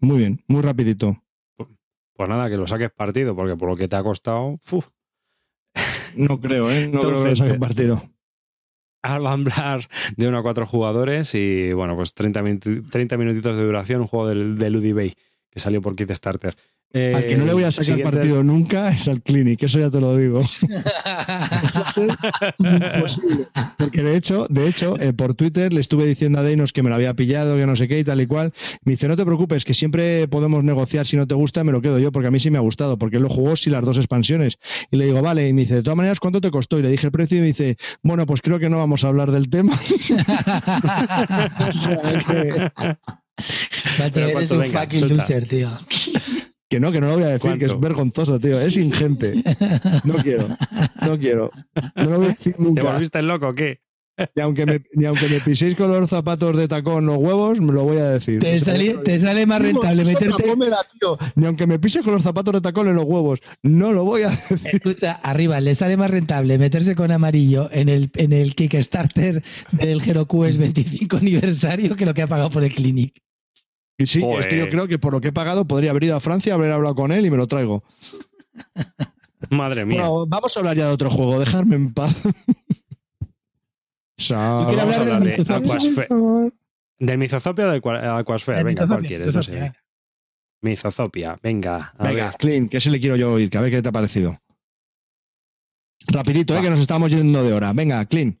muy 0.00 0.18
bien, 0.18 0.42
muy 0.48 0.62
rapidito. 0.62 1.16
Pues 2.16 2.28
nada, 2.28 2.48
que 2.48 2.56
lo 2.56 2.66
saques 2.66 2.90
partido, 2.92 3.34
porque 3.34 3.56
por 3.56 3.68
lo 3.68 3.76
que 3.76 3.88
te 3.88 3.96
ha 3.96 4.02
costado. 4.02 4.58
No 6.16 6.40
creo, 6.40 6.70
¿eh? 6.70 6.86
No 6.86 7.00
creo 7.00 7.22
que 7.24 7.30
lo 7.30 7.36
saquen 7.36 7.56
eh, 7.56 7.58
partido. 7.58 8.02
Al 9.02 9.26
hablar 9.26 9.88
de 10.16 10.28
uno 10.28 10.38
a 10.38 10.42
cuatro 10.42 10.64
jugadores 10.66 11.34
y 11.34 11.72
bueno, 11.72 11.96
pues 11.96 12.14
30, 12.14 12.42
minuti- 12.42 12.88
30 12.90 13.16
minutitos 13.16 13.56
de 13.56 13.64
duración, 13.64 14.02
un 14.02 14.06
juego 14.06 14.28
del, 14.28 14.56
del 14.56 14.76
Udi 14.76 14.92
Bay 14.92 15.14
que 15.50 15.58
salió 15.58 15.82
por 15.82 15.94
Kickstarter. 15.96 16.54
Eh, 16.96 17.12
Al 17.14 17.26
que 17.26 17.36
no 17.36 17.44
le 17.44 17.52
voy 17.54 17.64
a 17.64 17.72
sacar 17.72 17.84
siguiente- 17.86 18.12
partido 18.16 18.44
nunca 18.44 18.88
es 18.90 19.08
al 19.08 19.20
Clinic, 19.20 19.60
eso 19.64 19.80
ya 19.80 19.90
te 19.90 20.00
lo 20.00 20.16
digo. 20.16 20.42
Va 20.70 21.88
a 21.88 21.92
ser 21.92 22.16
imposible. 22.58 23.48
Porque 23.76 24.02
de 24.02 24.16
hecho, 24.16 24.46
de 24.48 24.68
hecho, 24.68 24.96
eh, 25.00 25.12
por 25.12 25.34
Twitter 25.34 25.72
le 25.72 25.80
estuve 25.80 26.06
diciendo 26.06 26.38
a 26.38 26.44
Deinos 26.44 26.72
que 26.72 26.84
me 26.84 26.90
lo 26.90 26.94
había 26.94 27.12
pillado, 27.14 27.56
que 27.56 27.66
no 27.66 27.74
sé 27.74 27.88
qué 27.88 27.98
y 27.98 28.04
tal 28.04 28.20
y 28.20 28.26
cual. 28.26 28.52
Me 28.84 28.92
dice, 28.92 29.08
no 29.08 29.16
te 29.16 29.24
preocupes, 29.24 29.64
que 29.64 29.74
siempre 29.74 30.28
podemos 30.28 30.62
negociar. 30.62 31.04
Si 31.04 31.16
no 31.16 31.26
te 31.26 31.34
gusta, 31.34 31.64
me 31.64 31.72
lo 31.72 31.82
quedo 31.82 31.98
yo, 31.98 32.12
porque 32.12 32.28
a 32.28 32.30
mí 32.30 32.38
sí 32.38 32.52
me 32.52 32.58
ha 32.58 32.62
gustado, 32.62 32.96
porque 32.96 33.16
él 33.16 33.24
lo 33.24 33.28
jugó 33.28 33.56
sí 33.56 33.70
las 33.70 33.82
dos 33.84 33.96
expansiones. 33.98 34.58
Y 34.92 34.96
le 34.96 35.06
digo, 35.06 35.20
vale, 35.20 35.48
y 35.48 35.52
me 35.52 35.62
dice, 35.62 35.74
de 35.74 35.82
todas 35.82 35.96
maneras, 35.96 36.20
¿cuánto 36.20 36.40
te 36.40 36.52
costó? 36.52 36.78
Y 36.78 36.82
le 36.82 36.90
dije 36.90 37.06
el 37.06 37.12
precio 37.12 37.38
y 37.38 37.40
me 37.40 37.48
dice, 37.48 37.76
bueno, 38.04 38.24
pues 38.24 38.40
creo 38.40 38.60
que 38.60 38.68
no 38.68 38.78
vamos 38.78 39.02
a 39.04 39.08
hablar 39.08 39.32
del 39.32 39.48
tema. 39.50 39.76
O 41.68 41.72
sea, 41.72 43.00
que, 44.10 44.30
eres 44.30 44.50
un 44.52 44.60
venga, 44.60 44.80
fucking 44.82 45.00
suelta. 45.00 45.16
loser, 45.16 45.48
tío. 45.48 45.68
Que 46.74 46.80
no, 46.80 46.90
que 46.90 47.00
no 47.00 47.06
lo 47.08 47.14
voy 47.14 47.22
a 47.22 47.28
decir, 47.28 47.56
que 47.56 47.66
es 47.66 47.78
vergonzoso, 47.78 48.40
tío. 48.40 48.60
Es 48.60 48.76
ingente. 48.76 49.42
No 50.02 50.14
quiero, 50.14 50.48
no 51.06 51.18
quiero. 51.18 51.50
No 51.94 52.04
lo 52.04 52.16
voy 52.18 52.26
a 52.26 52.28
decir 52.30 52.54
¿Te 52.54 52.62
nunca. 52.62 52.82
volviste 52.82 53.22
loco 53.22 53.48
o 53.48 53.54
qué? 53.54 53.80
Ni 54.36 54.42
aunque, 54.42 54.64
me, 54.66 54.80
ni 54.94 55.04
aunque 55.06 55.28
me 55.28 55.40
piséis 55.40 55.74
con 55.74 55.88
los 55.90 56.08
zapatos 56.08 56.56
de 56.56 56.68
tacón 56.68 57.04
los 57.06 57.16
huevos, 57.18 57.60
me 57.60 57.72
lo 57.72 57.82
voy 57.84 57.96
a 57.98 58.10
decir. 58.10 58.38
Te, 58.40 58.56
O 58.56 58.60
sea, 58.60 58.74
sale, 58.74 58.94
te 59.04 59.18
sale 59.20 59.44
más 59.46 59.60
rentable 59.62 60.04
meterte. 60.04 60.42
tío. 61.00 61.18
Ni 61.34 61.46
aunque 61.46 61.66
me 61.66 61.78
pises 61.80 62.02
con 62.02 62.14
los 62.14 62.22
zapatos 62.22 62.54
de 62.54 62.60
tacón 62.60 62.86
en 62.88 62.94
los 62.94 63.04
huevos, 63.04 63.40
no 63.62 63.92
lo 63.92 64.04
voy 64.04 64.22
a 64.22 64.28
decir. 64.30 64.60
Escucha, 64.64 65.12
arriba, 65.22 65.60
le 65.60 65.74
sale 65.74 65.96
más 65.96 66.10
rentable 66.10 66.58
meterse 66.58 66.94
con 66.94 67.10
amarillo 67.10 67.68
en 67.72 67.88
el, 67.88 68.10
en 68.14 68.32
el 68.32 68.54
Kickstarter 68.54 69.42
del 69.72 70.00
HeroQuest 70.00 70.58
25 70.60 71.16
aniversario 71.16 71.96
que 71.96 72.06
lo 72.06 72.14
que 72.14 72.22
ha 72.22 72.26
pagado 72.28 72.50
por 72.50 72.62
el 72.64 72.72
Clinic. 72.72 73.14
Y 73.98 74.06
sí, 74.06 74.20
Joder. 74.20 74.40
es 74.40 74.46
que 74.48 74.58
yo 74.58 74.68
creo 74.68 74.88
que 74.88 74.98
por 74.98 75.12
lo 75.12 75.20
que 75.20 75.28
he 75.28 75.32
pagado 75.32 75.66
podría 75.66 75.90
haber 75.90 76.04
ido 76.04 76.16
a 76.16 76.20
Francia, 76.20 76.54
haber 76.54 76.72
hablado 76.72 76.94
con 76.94 77.12
él 77.12 77.24
y 77.26 77.30
me 77.30 77.36
lo 77.36 77.46
traigo. 77.46 77.84
Madre 79.50 79.84
mía. 79.84 80.00
Bueno, 80.08 80.26
vamos 80.26 80.56
a 80.56 80.60
hablar 80.60 80.76
ya 80.76 80.86
de 80.86 80.92
otro 80.92 81.10
juego, 81.10 81.38
dejarme 81.38 81.76
en 81.76 81.92
paz. 81.94 82.22
Yo 84.16 84.64
quiero 84.68 84.76
vamos 84.76 84.96
a 84.96 85.00
hablar 85.00 85.16
hablar 85.16 85.22
del 85.22 85.30
de 85.30 85.38
Mythosopia. 85.38 85.74
Aquasfe- 85.74 86.52
¿Del 86.98 87.18
Mizozopia 87.18 87.64
o 87.66 87.70
del? 87.70 87.82
El 88.58 88.64
Venga, 88.64 88.86
¿cuál 88.86 89.06
quieres? 89.06 89.34
No 89.34 89.42
sé. 89.42 89.72
Mizozopia, 90.62 91.38
venga. 91.42 91.92
A 91.98 92.04
Venga, 92.04 92.26
ver. 92.28 92.36
Clint, 92.38 92.70
que 92.70 92.78
ese 92.78 92.90
le 92.90 93.00
quiero 93.00 93.16
yo 93.16 93.32
oír, 93.32 93.50
que 93.50 93.58
a 93.58 93.60
ver 93.60 93.70
qué 93.70 93.82
te 93.82 93.88
ha 93.88 93.92
parecido. 93.92 94.38
Rapidito, 96.06 96.56
eh, 96.56 96.62
que 96.62 96.70
nos 96.70 96.80
estamos 96.80 97.10
yendo 97.10 97.42
de 97.42 97.52
hora. 97.52 97.72
Venga, 97.72 98.04
Clint. 98.06 98.38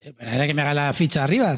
Pero 0.00 0.30
era 0.30 0.46
que 0.46 0.54
me 0.54 0.62
haga 0.62 0.74
la 0.74 0.92
ficha 0.94 1.22
arriba. 1.22 1.54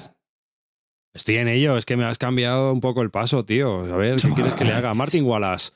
Estoy 1.15 1.37
en 1.37 1.49
ello, 1.49 1.77
es 1.77 1.85
que 1.85 1.97
me 1.97 2.05
has 2.05 2.17
cambiado 2.19 2.73
un 2.73 2.81
poco 2.81 3.03
el 3.03 3.11
paso, 3.11 3.45
tío. 3.45 3.93
A 3.93 3.97
ver, 3.97 4.17
¿qué 4.21 4.31
quieres 4.31 4.55
que 4.55 4.65
le 4.65 4.73
haga? 4.73 4.95
Martin 4.95 5.25
Wallace, 5.25 5.73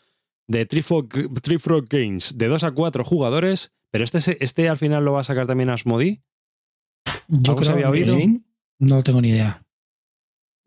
de 0.49 0.65
Tree 0.67 0.83
Frog, 0.83 1.89
Games, 1.89 2.39
de 2.39 2.49
2 2.49 2.65
a 2.65 2.71
4 2.73 3.05
jugadores, 3.05 3.73
pero 3.91 4.05
este, 4.05 4.43
este 4.43 4.69
al 4.69 4.79
final 4.79 5.05
lo 5.05 5.13
va 5.13 5.21
a 5.21 5.25
sacar 5.25 5.47
también 5.47 5.69
Asmodi. 5.71 6.23
Yo 7.29 7.53
¿Algo 7.53 7.65
se 7.65 7.73
había 7.73 7.91
oído? 7.91 8.17
No 8.79 9.03
tengo 9.03 9.21
ni 9.21 9.29
idea. 9.31 9.63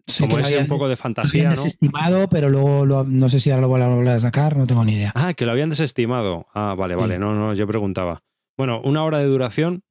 Sé 0.08 0.24
Como 0.24 0.38
lo 0.38 0.44
ese 0.44 0.58
un 0.58 0.68
poco 0.68 0.86
de 0.86 0.94
lo 0.94 0.98
fantasía, 0.98 1.42
habían 1.42 1.56
¿no? 1.56 1.64
desestimado, 1.64 2.30
pero 2.30 2.50
luego 2.50 2.86
lo- 2.86 3.04
no 3.04 3.30
sé 3.30 3.40
si 3.40 3.52
ahora 3.52 3.62
lo 3.62 3.70
van 3.70 3.84
a 3.84 3.90
volver 3.90 4.14
a 4.16 4.20
sacar, 4.20 4.58
no 4.58 4.66
tengo 4.66 4.84
ni 4.84 4.94
idea. 4.94 5.12
Ah, 5.16 5.34
que 5.34 5.46
lo 5.46 5.52
habían 5.52 5.70
desestimado. 5.70 6.48
Ah, 6.54 6.74
vale, 6.78 6.96
vale. 6.96 7.16
Sí. 7.16 7.20
No, 7.20 7.36
no, 7.36 7.54
yo 7.54 7.68
preguntaba. 7.68 8.22
Bueno, 8.58 8.82
una 8.84 9.04
hora 9.04 9.20
de 9.20 9.26
duración 9.26 9.84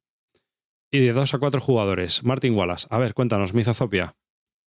y 0.91 0.99
de 0.99 1.13
2 1.13 1.33
a 1.33 1.37
4 1.39 1.61
jugadores. 1.61 2.23
Martin 2.23 2.53
Wallace. 2.55 2.87
A 2.89 2.97
ver, 2.97 3.13
cuéntanos, 3.13 3.53
Mizozopia. 3.53 4.15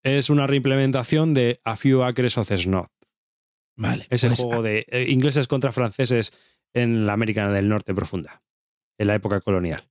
Es 0.03 0.29
una 0.29 0.47
reimplementación 0.47 1.33
de 1.33 1.61
A 1.63 1.75
Few 1.75 2.03
Acres 2.03 2.37
of 2.37 2.51
Snow. 2.51 2.87
Vale. 3.75 4.05
Ese 4.09 4.27
pues, 4.27 4.39
juego 4.39 4.61
de 4.61 4.85
eh, 4.89 5.05
ingleses 5.09 5.47
contra 5.47 5.71
franceses 5.71 6.33
en 6.73 7.05
la 7.05 7.13
América 7.13 7.49
del 7.51 7.69
Norte 7.69 7.93
profunda, 7.95 8.43
en 8.97 9.07
la 9.07 9.15
época 9.15 9.41
colonial. 9.41 9.87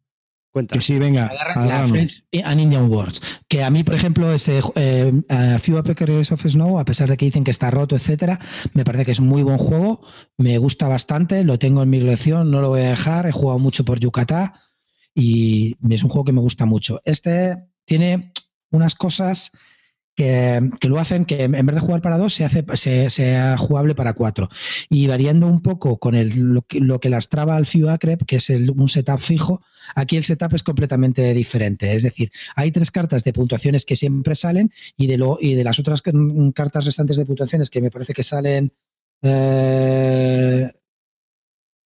Cuenta. 0.52 0.74
Que 0.74 0.82
sí, 0.82 0.98
venga. 0.98 1.28
Agarra 1.28 1.66
la. 1.66 1.88
French 1.88 2.22
and 2.44 2.60
Indian 2.60 2.90
Wars. 2.90 3.22
Que 3.48 3.62
a 3.62 3.70
mí, 3.70 3.84
por 3.84 3.94
ejemplo, 3.94 4.30
ese 4.34 4.60
eh, 4.76 5.10
A 5.30 5.58
Few 5.58 5.78
Acres 5.78 6.30
of 6.30 6.42
Snow, 6.42 6.78
a 6.78 6.84
pesar 6.84 7.08
de 7.08 7.16
que 7.16 7.24
dicen 7.24 7.42
que 7.42 7.50
está 7.50 7.70
roto, 7.70 7.96
etcétera, 7.96 8.38
me 8.74 8.84
parece 8.84 9.06
que 9.06 9.12
es 9.12 9.18
un 9.18 9.28
muy 9.28 9.42
buen 9.42 9.56
juego. 9.56 10.06
Me 10.36 10.58
gusta 10.58 10.88
bastante, 10.88 11.42
lo 11.42 11.58
tengo 11.58 11.82
en 11.82 11.88
mi 11.88 12.00
colección, 12.00 12.50
no 12.50 12.60
lo 12.60 12.68
voy 12.68 12.82
a 12.82 12.90
dejar. 12.90 13.26
He 13.26 13.32
jugado 13.32 13.58
mucho 13.58 13.86
por 13.86 13.98
Yucatán 13.98 14.52
y 15.14 15.76
es 15.88 16.02
un 16.02 16.10
juego 16.10 16.26
que 16.26 16.32
me 16.32 16.40
gusta 16.42 16.66
mucho. 16.66 17.00
Este 17.06 17.56
tiene 17.86 18.32
unas 18.70 18.94
cosas 18.94 19.52
que, 20.14 20.70
lo 20.82 20.98
hacen 20.98 21.24
que 21.24 21.42
en 21.44 21.52
vez 21.52 21.74
de 21.74 21.80
jugar 21.80 22.02
para 22.02 22.18
dos 22.18 22.34
se 22.34 22.44
hace 22.44 22.64
se, 22.74 23.10
sea 23.10 23.56
jugable 23.56 23.94
para 23.94 24.12
cuatro 24.12 24.48
y 24.88 25.06
variando 25.06 25.46
un 25.46 25.62
poco 25.62 25.98
con 25.98 26.14
el, 26.14 26.38
lo, 26.38 26.62
que, 26.62 26.80
lo 26.80 27.00
que 27.00 27.08
lastraba 27.10 27.56
al 27.56 27.66
Few 27.66 27.88
Acre, 27.88 28.18
que 28.26 28.36
es 28.36 28.50
el- 28.50 28.70
un 28.70 28.88
setup 28.88 29.20
fijo 29.20 29.62
Aquí 29.94 30.16
el 30.16 30.24
setup 30.24 30.54
es 30.54 30.62
completamente 30.62 31.34
diferente. 31.34 31.94
Es 31.94 32.02
decir, 32.02 32.30
hay 32.54 32.70
tres 32.70 32.90
cartas 32.90 33.24
de 33.24 33.32
puntuaciones 33.32 33.84
que 33.84 33.96
siempre 33.96 34.34
salen 34.34 34.72
y 34.96 35.06
de, 35.06 35.18
lo, 35.18 35.38
y 35.40 35.54
de 35.54 35.64
las 35.64 35.78
otras 35.78 36.02
mm, 36.12 36.50
cartas 36.50 36.84
restantes 36.84 37.16
de 37.16 37.26
puntuaciones 37.26 37.70
que 37.70 37.80
me 37.80 37.90
parece 37.90 38.14
que 38.14 38.22
salen 38.22 38.72
eh, 39.22 40.70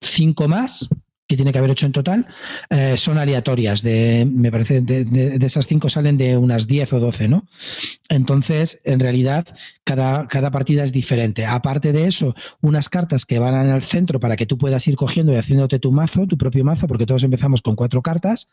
cinco 0.00 0.48
más, 0.48 0.88
que 1.26 1.36
tiene 1.36 1.52
que 1.52 1.58
haber 1.58 1.70
ocho 1.70 1.86
en 1.86 1.92
total, 1.92 2.26
eh, 2.70 2.94
son 2.96 3.18
aleatorias. 3.18 3.82
De, 3.82 4.28
me 4.30 4.52
parece, 4.52 4.80
de, 4.80 5.04
de, 5.04 5.46
esas 5.46 5.66
cinco 5.66 5.90
salen 5.90 6.16
de 6.16 6.36
unas 6.36 6.66
10 6.66 6.92
o 6.94 7.00
12, 7.00 7.28
¿no? 7.28 7.46
Entonces, 8.08 8.80
en 8.84 9.00
realidad, 9.00 9.46
cada, 9.84 10.28
cada 10.28 10.50
partida 10.50 10.84
es 10.84 10.92
diferente. 10.92 11.44
Aparte 11.44 11.92
de 11.92 12.06
eso, 12.06 12.34
unas 12.60 12.88
cartas 12.88 13.26
que 13.26 13.38
van 13.38 13.54
al 13.54 13.82
centro 13.82 14.20
para 14.20 14.36
que 14.36 14.46
tú 14.46 14.56
puedas 14.56 14.86
ir 14.86 14.96
cogiendo 14.96 15.32
y 15.32 15.36
haciéndote 15.36 15.78
tu 15.78 15.90
mazo, 15.90 16.26
tu 16.26 16.38
propio 16.38 16.64
mazo, 16.64 16.86
porque 16.86 17.06
todos 17.06 17.24
empezamos 17.24 17.60
con 17.60 17.74
cuatro 17.74 18.02
cartas, 18.02 18.48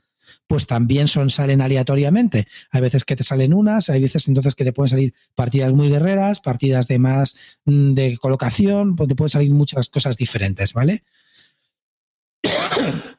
pues 0.47 0.65
también 0.65 1.07
son, 1.07 1.29
salen 1.29 1.61
aleatoriamente. 1.61 2.47
Hay 2.71 2.81
veces 2.81 3.03
que 3.05 3.15
te 3.15 3.23
salen 3.23 3.53
unas, 3.53 3.89
hay 3.89 4.01
veces 4.01 4.27
entonces 4.27 4.55
que 4.55 4.63
te 4.63 4.73
pueden 4.73 4.89
salir 4.89 5.13
partidas 5.35 5.73
muy 5.73 5.89
guerreras, 5.89 6.39
partidas 6.39 6.87
de 6.87 6.97
más 6.97 7.35
mm, 7.65 7.93
de 7.93 8.17
colocación, 8.17 8.95
pues 8.95 9.09
te 9.09 9.15
pueden 9.15 9.29
salir 9.29 9.53
muchas 9.53 9.89
cosas 9.89 10.17
diferentes, 10.17 10.73
¿vale? 10.73 11.03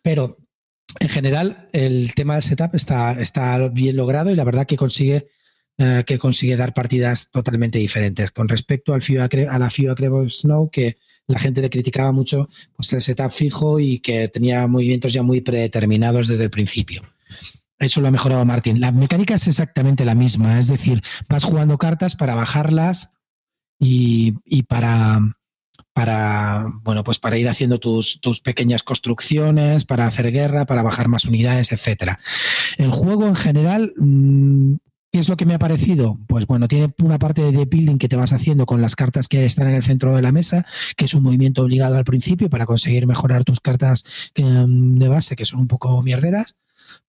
Pero 0.05 0.37
en 1.01 1.09
general 1.09 1.69
el 1.73 2.15
tema 2.15 2.35
del 2.35 2.43
setup 2.43 2.75
está, 2.75 3.13
está 3.21 3.69
bien 3.71 3.97
logrado 3.97 4.31
y 4.31 4.35
la 4.37 4.45
verdad 4.45 4.67
que 4.67 4.77
consigue 4.77 5.27
eh, 5.79 6.05
que 6.07 6.19
consigue 6.19 6.57
dar 6.57 6.73
partidas 6.73 7.31
totalmente 7.33 7.79
diferentes. 7.79 8.31
Con 8.31 8.49
respecto 8.49 8.95
al 8.95 9.03
a 9.51 9.59
la 9.59 9.71
FIU 9.71 9.91
Acrevo 9.91 10.29
Snow, 10.29 10.71
que 10.71 10.99
la 11.27 11.41
gente 11.41 11.63
le 11.63 11.71
criticaba 11.71 12.13
mucho 12.13 12.49
pues, 12.77 12.93
el 12.93 13.01
setup 13.01 13.33
fijo 13.33 13.81
y 13.81 13.99
que 13.99 14.29
tenía 14.29 14.67
movimientos 14.69 15.13
ya 15.13 15.25
muy 15.25 15.41
predeterminados 15.41 16.29
desde 16.29 16.45
el 16.45 16.51
principio. 16.51 17.03
Eso 17.79 18.01
lo 18.01 18.09
ha 18.09 18.13
mejorado 18.13 18.45
Martín. 18.45 18.81
La 18.81 18.93
mecánica 18.93 19.35
es 19.35 19.49
exactamente 19.49 20.05
la 20.05 20.15
misma, 20.15 20.61
es 20.61 20.69
decir, 20.69 21.03
vas 21.29 21.43
jugando 21.43 21.77
cartas 21.77 22.15
para 22.15 22.37
bajarlas 22.37 23.15
y, 23.81 24.35
y 24.45 24.65
para, 24.65 25.19
para, 25.95 26.67
bueno, 26.83 27.05
pues 27.05 27.19
para 27.19 27.39
ir 27.39 27.49
haciendo 27.49 27.79
tus, 27.79 28.21
tus, 28.21 28.41
pequeñas 28.41 28.83
construcciones, 28.83 29.85
para 29.85 30.07
hacer 30.07 30.33
guerra, 30.33 30.67
para 30.67 30.83
bajar 30.83 31.09
más 31.09 31.25
unidades, 31.25 31.73
etcétera. 31.73 32.19
El 32.77 32.91
juego 32.91 33.27
en 33.27 33.37
general, 33.37 33.95
mm, 33.97 34.75
¿qué 35.13 35.21
es 35.21 35.29
lo 35.29 35.37
que 35.37 35.47
me 35.47 35.55
ha 35.55 35.59
parecido? 35.61 36.19
Pues 36.27 36.47
bueno, 36.49 36.67
tiene 36.67 36.93
una 36.99 37.21
parte 37.21 37.53
de 37.53 37.65
building 37.65 37.99
que 37.99 38.09
te 38.09 38.17
vas 38.17 38.33
haciendo 38.33 38.67
con 38.67 38.83
las 38.83 38.97
cartas 38.97 39.29
que 39.29 39.45
están 39.45 39.69
en 39.69 39.77
el 39.77 39.85
centro 39.85 40.17
de 40.17 40.23
la 40.23 40.33
mesa, 40.33 40.67
que 40.97 41.05
es 41.05 41.15
un 41.15 41.23
movimiento 41.23 41.63
obligado 41.63 41.97
al 41.97 42.05
principio 42.05 42.51
para 42.51 42.67
conseguir 42.67 43.07
mejorar 43.07 43.45
tus 43.45 43.61
cartas 43.61 44.05
mm, 44.37 44.99
de 44.99 45.09
base, 45.09 45.37
que 45.37 45.47
son 45.47 45.61
un 45.61 45.69
poco 45.69 46.03
mierderas. 46.03 46.57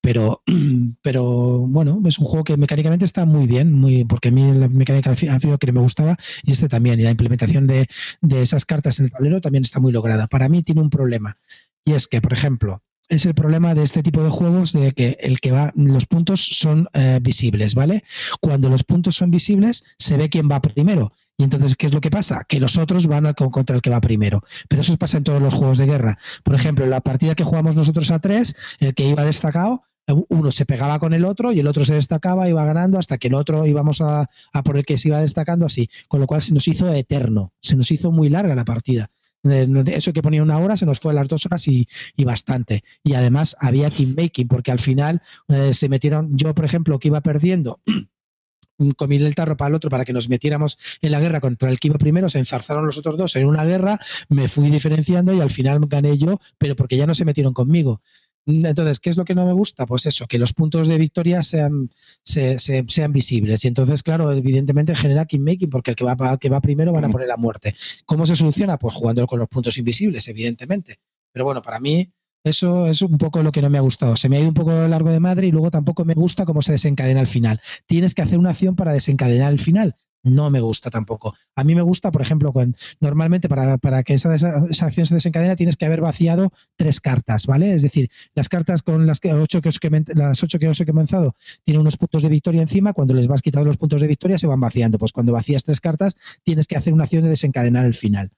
Pero, 0.02 0.42
pero 1.02 1.60
bueno, 1.68 2.02
es 2.06 2.20
un 2.20 2.26
juego 2.26 2.44
que 2.44 2.58
mecánicamente 2.58 3.06
está 3.06 3.26
muy 3.26 3.48
bien, 3.48 3.74
muy, 3.74 4.04
porque 4.06 4.30
a 4.30 4.32
mí 4.32 4.54
la 4.54 4.68
mecánica 4.68 5.12
ha 5.12 5.16
sido 5.16 5.58
que 5.58 5.72
me 5.72 5.82
gustaba 5.82 6.18
y 6.44 6.52
este 6.52 6.70
también. 6.70 7.00
Y 7.00 7.04
la 7.04 7.12
implementación 7.12 7.68
de, 7.68 7.88
de 8.22 8.42
esas 8.42 8.66
cartas 8.66 9.00
en 9.00 9.06
el 9.06 9.12
tablero 9.12 9.42
también 9.42 9.64
está 9.64 9.80
muy 9.80 9.92
lograda. 9.92 10.28
Para 10.28 10.50
mí 10.50 10.64
tiene 10.64 10.82
un 10.82 10.90
problema. 10.90 11.38
Y 11.84 11.94
es 11.94 12.08
que, 12.08 12.22
por 12.22 12.34
ejemplo, 12.34 12.82
es 13.10 13.26
el 13.26 13.34
problema 13.34 13.74
de 13.74 13.84
este 13.84 14.04
tipo 14.04 14.24
de 14.24 14.30
juegos 14.30 14.74
de 14.74 14.92
que 14.94 15.18
el 15.22 15.40
que 15.40 15.52
va 15.52 15.72
los 15.76 16.06
puntos 16.06 16.42
son 16.42 16.88
eh, 16.94 17.20
visibles, 17.22 17.76
¿vale? 17.76 18.04
Cuando 18.42 18.70
los 18.70 18.84
puntos 18.84 19.16
son 19.16 19.32
visibles 19.32 19.84
se 19.98 20.18
ve 20.18 20.30
quién 20.30 20.50
va 20.50 20.62
primero 20.62 21.12
y 21.38 21.44
entonces 21.44 21.76
qué 21.76 21.88
es 21.88 21.94
lo 21.94 22.02
que 22.02 22.12
pasa 22.12 22.46
que 22.48 22.60
los 22.60 22.78
otros 22.78 23.08
van 23.08 23.26
a, 23.26 23.34
contra 23.34 23.76
el 23.76 23.82
que 23.82 23.90
va 23.90 24.00
primero 24.00 24.42
pero 24.70 24.82
eso 24.82 24.96
pasa 24.98 25.18
en 25.18 25.26
todos 25.26 25.42
los 25.42 25.54
juegos 25.54 25.78
de 25.78 25.86
guerra 25.86 26.18
por 26.44 26.56
ejemplo 26.56 26.86
en 26.86 26.92
la 26.92 27.02
partida 27.02 27.36
que 27.36 27.44
jugamos 27.44 27.76
nosotros 27.76 28.10
a 28.12 28.20
tres 28.20 28.56
el 28.80 28.94
que 28.94 29.10
iba 29.10 29.26
destacado 29.26 29.84
uno 30.30 30.52
se 30.52 30.66
pegaba 30.66 31.00
con 31.00 31.14
el 31.14 31.26
otro 31.26 31.52
y 31.52 31.60
el 31.60 31.68
otro 31.68 31.86
se 31.86 31.96
destacaba, 31.96 32.48
iba 32.48 32.64
ganando 32.64 33.00
hasta 33.00 33.18
que 33.18 33.28
el 33.28 33.34
otro 33.34 33.66
íbamos 33.66 34.02
a, 34.02 34.30
por 34.64 34.78
el 34.78 34.86
que 34.86 34.98
se 34.98 35.10
iba 35.10 35.20
destacando 35.20 35.66
así. 35.66 35.90
Con 36.08 36.20
lo 36.20 36.28
cual 36.28 36.42
se 36.42 36.54
nos 36.54 36.68
hizo 36.68 36.92
eterno, 36.94 37.54
se 37.62 37.76
nos 37.76 37.90
hizo 37.92 38.12
muy 38.12 38.30
larga 38.30 38.56
la 38.56 38.66
partida. 38.66 39.10
Eso 39.46 40.14
que 40.14 40.22
ponía 40.22 40.42
una 40.42 40.58
hora 40.58 40.76
se 40.76 40.86
nos 40.86 41.00
fue 41.00 41.12
a 41.12 41.16
las 41.16 41.28
dos 41.28 41.46
horas 41.46 41.68
y, 41.68 41.88
bastante. 42.18 42.84
Y 43.04 43.14
además 43.14 43.56
había 43.60 43.90
making 43.90 44.48
porque 44.48 44.72
al 44.72 44.80
final 44.80 45.22
eh, 45.48 45.74
se 45.74 45.90
metieron, 45.90 46.36
yo 46.38 46.54
por 46.56 46.66
ejemplo, 46.66 47.00
que 47.00 47.10
iba 47.10 47.22
perdiendo. 47.22 47.80
comí 48.98 49.16
el 49.18 49.36
tarro 49.36 49.56
para 49.56 49.70
el 49.70 49.76
otro 49.76 49.90
para 49.90 50.06
que 50.06 50.14
nos 50.14 50.30
metiéramos 50.30 50.78
en 51.02 51.12
la 51.12 51.20
guerra 51.20 51.40
contra 51.40 51.70
el 51.70 51.80
que 51.80 51.88
iba 51.88 51.98
primero, 51.98 52.30
se 52.30 52.40
enzarzaron 52.40 52.86
los 52.86 52.98
otros 52.98 53.18
dos 53.18 53.36
en 53.36 53.48
una 53.48 53.64
guerra, 53.64 54.00
me 54.30 54.48
fui 54.48 54.70
diferenciando 54.70 55.34
y 55.34 55.40
al 55.40 55.50
final 55.50 55.80
gané 55.88 56.18
yo, 56.18 56.40
pero 56.58 56.76
porque 56.76 56.98
ya 56.98 57.08
no 57.08 57.16
se 57.16 57.26
metieron 57.26 57.54
conmigo. 57.54 58.02
Entonces, 58.48 59.00
¿qué 59.00 59.10
es 59.10 59.18
lo 59.18 59.26
que 59.26 59.34
no 59.34 59.46
me 59.46 59.54
gusta? 59.54 59.86
Pues 59.86 60.06
eso, 60.06 60.28
que 60.28 60.38
los 60.38 60.54
puntos 60.54 60.88
de 60.88 60.98
victoria 60.98 61.42
sean, 61.42 61.90
sean 62.24 63.12
visibles. 63.12 63.66
Y 63.66 63.68
entonces, 63.68 64.04
claro, 64.04 64.32
evidentemente 64.32 64.96
genera 64.96 65.26
making 65.40 65.70
porque 65.70 65.92
el 65.92 65.96
que 65.96 66.06
va, 66.06 66.38
que 66.38 66.50
va 66.50 66.62
primero 66.62 66.94
van 66.94 67.06
a 67.06 67.10
poner 67.10 67.28
la 67.28 67.38
muerte. 67.38 67.74
¿Cómo 68.06 68.26
se 68.26 68.36
soluciona? 68.36 68.78
Pues 68.78 68.94
jugando 68.94 69.26
con 69.26 69.40
los 69.40 69.48
puntos 69.48 69.78
invisibles, 69.78 70.28
evidentemente. 70.28 70.98
Pero 71.32 71.46
bueno, 71.46 71.62
para 71.62 71.80
mí 71.80 72.12
eso 72.44 72.86
es 72.88 73.02
un 73.02 73.18
poco 73.18 73.42
lo 73.42 73.52
que 73.52 73.64
no 73.64 73.72
me 73.72 73.80
ha 73.80 73.82
gustado. 73.82 74.16
Se 74.16 74.30
me 74.30 74.38
ha 74.38 74.40
ido 74.40 74.50
un 74.50 74.54
poco 74.54 74.88
largo 74.88 75.10
de 75.10 75.20
madre 75.20 75.48
y 75.48 75.52
luego 75.52 75.72
tampoco 75.72 76.06
me 76.06 76.14
gusta 76.14 76.46
cómo 76.46 76.62
se 76.62 76.74
desencadena 76.74 77.22
el 77.22 77.28
final. 77.28 77.60
Tienes 77.88 78.14
que 78.14 78.22
hacer 78.22 78.38
una 78.38 78.52
acción 78.52 78.76
para 78.76 78.94
desencadenar 78.94 79.52
el 79.52 79.60
final 79.60 79.96
no 80.26 80.50
me 80.50 80.60
gusta 80.60 80.90
tampoco. 80.90 81.36
A 81.56 81.64
mí 81.64 81.76
me 81.76 81.84
gusta, 81.84 82.12
por 82.12 82.22
ejemplo, 82.22 82.52
cuando 82.52 82.76
normalmente 83.00 83.48
para, 83.48 84.04
que 84.04 84.16
esa, 84.16 84.34
esa, 84.36 84.86
acción 84.86 85.06
se 85.06 85.14
desencadene 85.14 85.56
tienes 85.56 85.78
que 85.78 85.86
haber 85.86 86.02
vaciado 86.02 86.52
tres 86.76 87.00
cartas, 87.00 87.46
¿vale? 87.46 87.74
Es 87.74 87.84
decir, 87.84 88.10
las 88.34 88.50
cartas 88.50 88.82
con 88.82 89.06
las 89.06 89.20
que, 89.20 89.34
ocho 89.34 89.62
que 89.62 89.70
os 89.70 89.80
las 90.16 90.44
ocho 90.44 90.60
que 90.60 90.68
os 90.68 90.82
he 90.82 90.86
comenzado 90.86 91.36
tienen 91.64 91.82
unos 91.82 91.96
puntos 91.96 92.24
de 92.24 92.30
victoria 92.30 92.62
encima, 92.62 92.94
cuando 92.94 93.14
les 93.14 93.28
vas 93.28 93.42
quitando 93.42 93.68
los 93.68 93.78
puntos 93.78 94.02
de 94.02 94.08
victoria 94.08 94.40
se 94.40 94.48
van 94.48 94.60
vaciando. 94.60 94.98
Pues 94.98 95.12
cuando 95.12 95.32
vacías 95.32 95.64
tres 95.64 95.80
cartas 95.80 96.16
tienes 96.44 96.66
que 96.66 96.76
hacer 96.76 96.94
una 96.94 97.04
acción 97.04 97.24
de 97.24 97.30
desencadenar 97.30 97.86
el 97.86 97.94
final. 97.94 98.32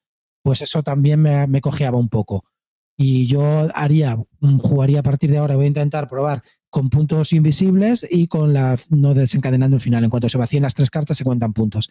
Pues 0.43 0.61
eso 0.61 0.84
también 0.84 1.22
me, 1.22 1.47
me 1.47 1.61
cojeaba 1.61 1.97
un 1.97 2.09
poco. 2.09 2.43
Y 2.97 3.27
yo 3.27 3.69
haría, 3.76 4.18
jugaría 4.59 4.99
a 4.99 5.03
partir 5.03 5.30
de 5.30 5.38
ahora, 5.38 5.55
voy 5.55 5.65
a 5.65 5.68
intentar 5.69 6.09
probar 6.09 6.43
con 6.69 6.89
puntos 6.89 7.34
invisibles 7.34 8.06
y 8.10 8.27
con 8.27 8.53
la 8.53 8.77
no 8.89 9.14
desencadenando 9.14 9.77
el 9.77 9.81
final. 9.81 10.03
En 10.03 10.10
cuanto 10.10 10.30
se 10.30 10.38
vacíen 10.38 10.64
las 10.64 10.76
tres 10.76 10.89
cartas, 10.89 11.18
se 11.18 11.23
cuentan 11.23 11.53
puntos. 11.53 11.89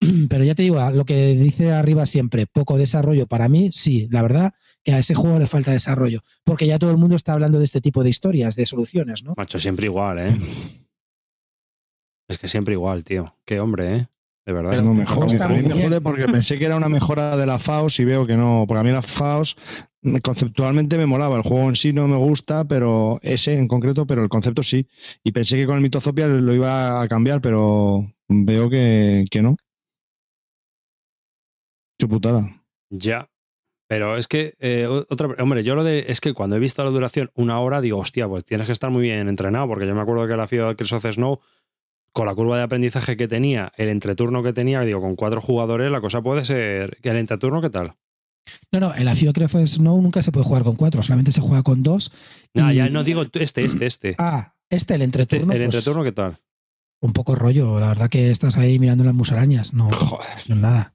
Pero 0.28 0.44
ya 0.44 0.54
te 0.54 0.62
digo, 0.62 0.78
lo 0.90 1.04
que 1.04 1.34
dice 1.34 1.72
arriba 1.72 2.06
siempre, 2.06 2.46
poco 2.46 2.78
desarrollo 2.78 3.26
para 3.26 3.48
mí, 3.48 3.70
sí, 3.72 4.08
la 4.10 4.22
verdad 4.22 4.54
que 4.84 4.92
a 4.92 4.98
ese 4.98 5.14
juego 5.14 5.38
le 5.38 5.46
falta 5.46 5.70
desarrollo, 5.70 6.20
porque 6.44 6.66
ya 6.66 6.78
todo 6.78 6.90
el 6.90 6.96
mundo 6.96 7.14
está 7.14 7.32
hablando 7.32 7.58
de 7.58 7.64
este 7.64 7.80
tipo 7.80 8.02
de 8.02 8.10
historias, 8.10 8.56
de 8.56 8.66
soluciones, 8.66 9.22
¿no? 9.22 9.34
Macho, 9.36 9.60
siempre 9.60 9.86
igual, 9.86 10.18
¿eh? 10.18 10.36
Es 12.28 12.38
que 12.38 12.48
siempre 12.48 12.72
igual, 12.72 13.04
tío. 13.04 13.36
Qué 13.44 13.60
hombre, 13.60 13.96
¿eh? 13.96 14.06
De 14.46 14.52
verdad. 14.52 14.70
Pero 14.70 14.82
no 14.82 14.94
me 14.94 15.04
jode, 15.04 16.00
porque 16.00 16.24
pensé 16.26 16.58
que 16.58 16.64
era 16.64 16.76
una 16.76 16.88
mejora 16.88 17.36
de 17.36 17.44
la 17.44 17.58
FAOS 17.58 18.00
y 18.00 18.04
veo 18.06 18.26
que 18.26 18.36
no. 18.36 18.64
Porque 18.66 18.80
a 18.80 18.84
mí 18.84 18.90
la 18.90 19.02
FAOS 19.02 19.56
conceptualmente 20.22 20.98
me 20.98 21.06
molaba. 21.06 21.36
El 21.36 21.42
juego 21.42 21.68
en 21.68 21.76
sí 21.76 21.92
no 21.92 22.08
me 22.08 22.16
gusta, 22.16 22.66
pero 22.66 23.18
ese 23.22 23.58
en 23.58 23.68
concreto, 23.68 24.06
pero 24.06 24.22
el 24.22 24.28
concepto 24.28 24.62
sí. 24.62 24.86
Y 25.22 25.32
pensé 25.32 25.56
que 25.56 25.66
con 25.66 25.76
el 25.76 25.82
Mitozopia 25.82 26.28
lo 26.28 26.54
iba 26.54 27.00
a 27.00 27.08
cambiar, 27.08 27.40
pero 27.40 28.04
veo 28.28 28.68
que, 28.68 29.26
no. 29.42 29.56
Qué 31.98 32.06
putada. 32.06 32.64
Ya. 32.90 33.28
Pero 33.88 34.16
es 34.16 34.26
que, 34.26 34.54
eh, 34.58 34.86
otra, 34.86 35.28
hombre, 35.38 35.62
yo 35.62 35.74
lo 35.74 35.84
de, 35.84 36.06
es 36.08 36.20
que 36.20 36.32
cuando 36.32 36.56
he 36.56 36.58
visto 36.58 36.82
la 36.82 36.90
duración 36.90 37.30
una 37.34 37.60
hora, 37.60 37.80
digo, 37.80 37.98
hostia, 37.98 38.26
pues 38.26 38.44
tienes 38.44 38.66
que 38.66 38.72
estar 38.72 38.90
muy 38.90 39.02
bien 39.02 39.28
entrenado, 39.28 39.68
porque 39.68 39.86
yo 39.86 39.94
me 39.94 40.00
acuerdo 40.00 40.26
que 40.26 40.36
la 40.36 40.46
FIA 40.46 40.74
Chris 40.74 40.90
Snow 40.90 41.40
con 42.12 42.26
la 42.26 42.34
curva 42.34 42.58
de 42.58 42.64
aprendizaje 42.64 43.16
que 43.16 43.28
tenía, 43.28 43.72
el 43.76 43.88
entreturno 43.88 44.42
que 44.42 44.52
tenía, 44.52 44.80
digo, 44.82 45.00
con 45.00 45.16
cuatro 45.16 45.40
jugadores, 45.40 45.90
la 45.90 46.00
cosa 46.00 46.22
puede 46.22 46.44
ser. 46.44 46.98
¿El 47.02 47.16
entreturno 47.16 47.60
qué 47.62 47.70
tal? 47.70 47.94
No, 48.70 48.80
no, 48.80 48.94
el 48.94 49.08
Afio 49.08 49.32
Crefo 49.32 49.64
Snow 49.66 50.00
nunca 50.00 50.22
se 50.22 50.32
puede 50.32 50.44
jugar 50.44 50.64
con 50.64 50.76
cuatro, 50.76 51.02
solamente 51.02 51.32
se 51.32 51.40
juega 51.40 51.62
con 51.62 51.82
dos. 51.82 52.12
No, 52.54 52.72
ya 52.72 52.88
no 52.88 53.04
digo 53.04 53.24
este, 53.34 53.64
este, 53.64 53.86
este. 53.86 54.14
Ah, 54.18 54.54
este, 54.70 54.94
el 54.94 55.02
entreturno. 55.02 55.52
Este, 55.52 55.62
¿El 55.62 55.68
pues 55.68 55.76
entreturno 55.76 56.04
qué 56.04 56.12
tal? 56.12 56.38
Un 57.00 57.12
poco 57.12 57.34
rollo, 57.34 57.80
la 57.80 57.88
verdad 57.88 58.08
que 58.08 58.30
estás 58.30 58.56
ahí 58.56 58.78
mirando 58.78 59.04
las 59.04 59.14
musarañas, 59.14 59.74
no, 59.74 59.90
Joder. 59.90 60.28
no 60.48 60.56
nada. 60.56 60.94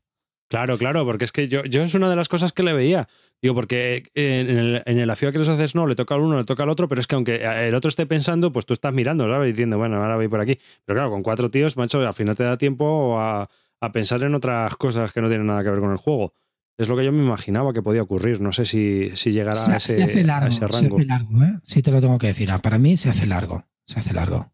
Claro, 0.50 0.78
claro, 0.78 1.06
porque 1.06 1.26
es 1.26 1.34
que 1.34 1.50
yo, 1.50 1.66
yo 1.66 1.84
es 1.84 1.94
una 1.94 2.10
de 2.10 2.16
las 2.16 2.30
cosas 2.30 2.54
que 2.54 2.64
le 2.64 2.72
veía. 2.72 3.10
Digo, 3.42 3.54
porque 3.54 4.04
en 4.14 4.50
el, 4.50 4.84
en 4.86 4.98
el 4.98 5.10
afío 5.10 5.34
que 5.34 5.40
les 5.40 5.50
haces 5.50 5.76
no, 5.76 5.86
le 5.88 5.96
toca 5.96 6.16
al 6.16 6.22
uno, 6.22 6.38
le 6.38 6.46
toca 6.46 6.64
al 6.64 6.70
otro, 6.70 6.88
pero 6.88 7.02
es 7.02 7.08
que 7.08 7.16
aunque 7.16 7.42
el 7.68 7.76
otro 7.76 7.90
esté 7.90 8.06
pensando, 8.06 8.54
pues 8.54 8.66
tú 8.66 8.74
estás 8.74 8.94
mirando, 8.94 9.30
¿sabes? 9.30 9.54
Diciendo, 9.54 9.78
bueno, 9.78 9.98
ahora 9.98 10.16
voy 10.16 10.30
por 10.30 10.40
aquí. 10.40 10.58
Pero 10.86 10.98
claro, 10.98 11.12
con 11.12 11.22
cuatro 11.22 11.52
tíos, 11.52 11.76
macho, 11.76 12.00
al 12.00 12.14
final 12.14 12.38
te 12.38 12.46
da 12.46 12.58
tiempo 12.58 13.20
a, 13.20 13.50
a 13.82 13.92
pensar 13.92 14.24
en 14.24 14.36
otras 14.36 14.76
cosas 14.78 15.12
que 15.12 15.22
no 15.22 15.28
tienen 15.28 15.48
nada 15.48 15.64
que 15.64 15.70
ver 15.70 15.80
con 15.82 15.92
el 15.92 15.98
juego. 15.98 16.34
Es 16.78 16.88
lo 16.88 16.96
que 16.96 17.04
yo 17.04 17.12
me 17.12 17.24
imaginaba 17.24 17.74
que 17.74 17.82
podía 17.82 18.04
ocurrir. 18.04 18.40
No 18.40 18.52
sé 18.52 18.66
si, 18.66 19.10
si 19.16 19.32
llegará 19.32 19.60
a, 19.74 19.78
ese, 19.78 19.98
rango. 19.98 20.52
Se 20.52 20.66
hace 20.74 21.06
largo, 21.06 21.44
¿eh? 21.44 21.60
Sí 21.64 21.82
te 21.82 21.92
lo 21.92 22.02
tengo 22.02 22.18
que 22.20 22.28
decir. 22.28 22.52
Ah, 22.52 22.60
para 22.60 22.78
mí 22.78 22.98
se 22.98 23.10
hace 23.10 23.26
largo. 23.26 23.66
Se 23.86 24.00
hace 24.00 24.14
largo. 24.14 24.52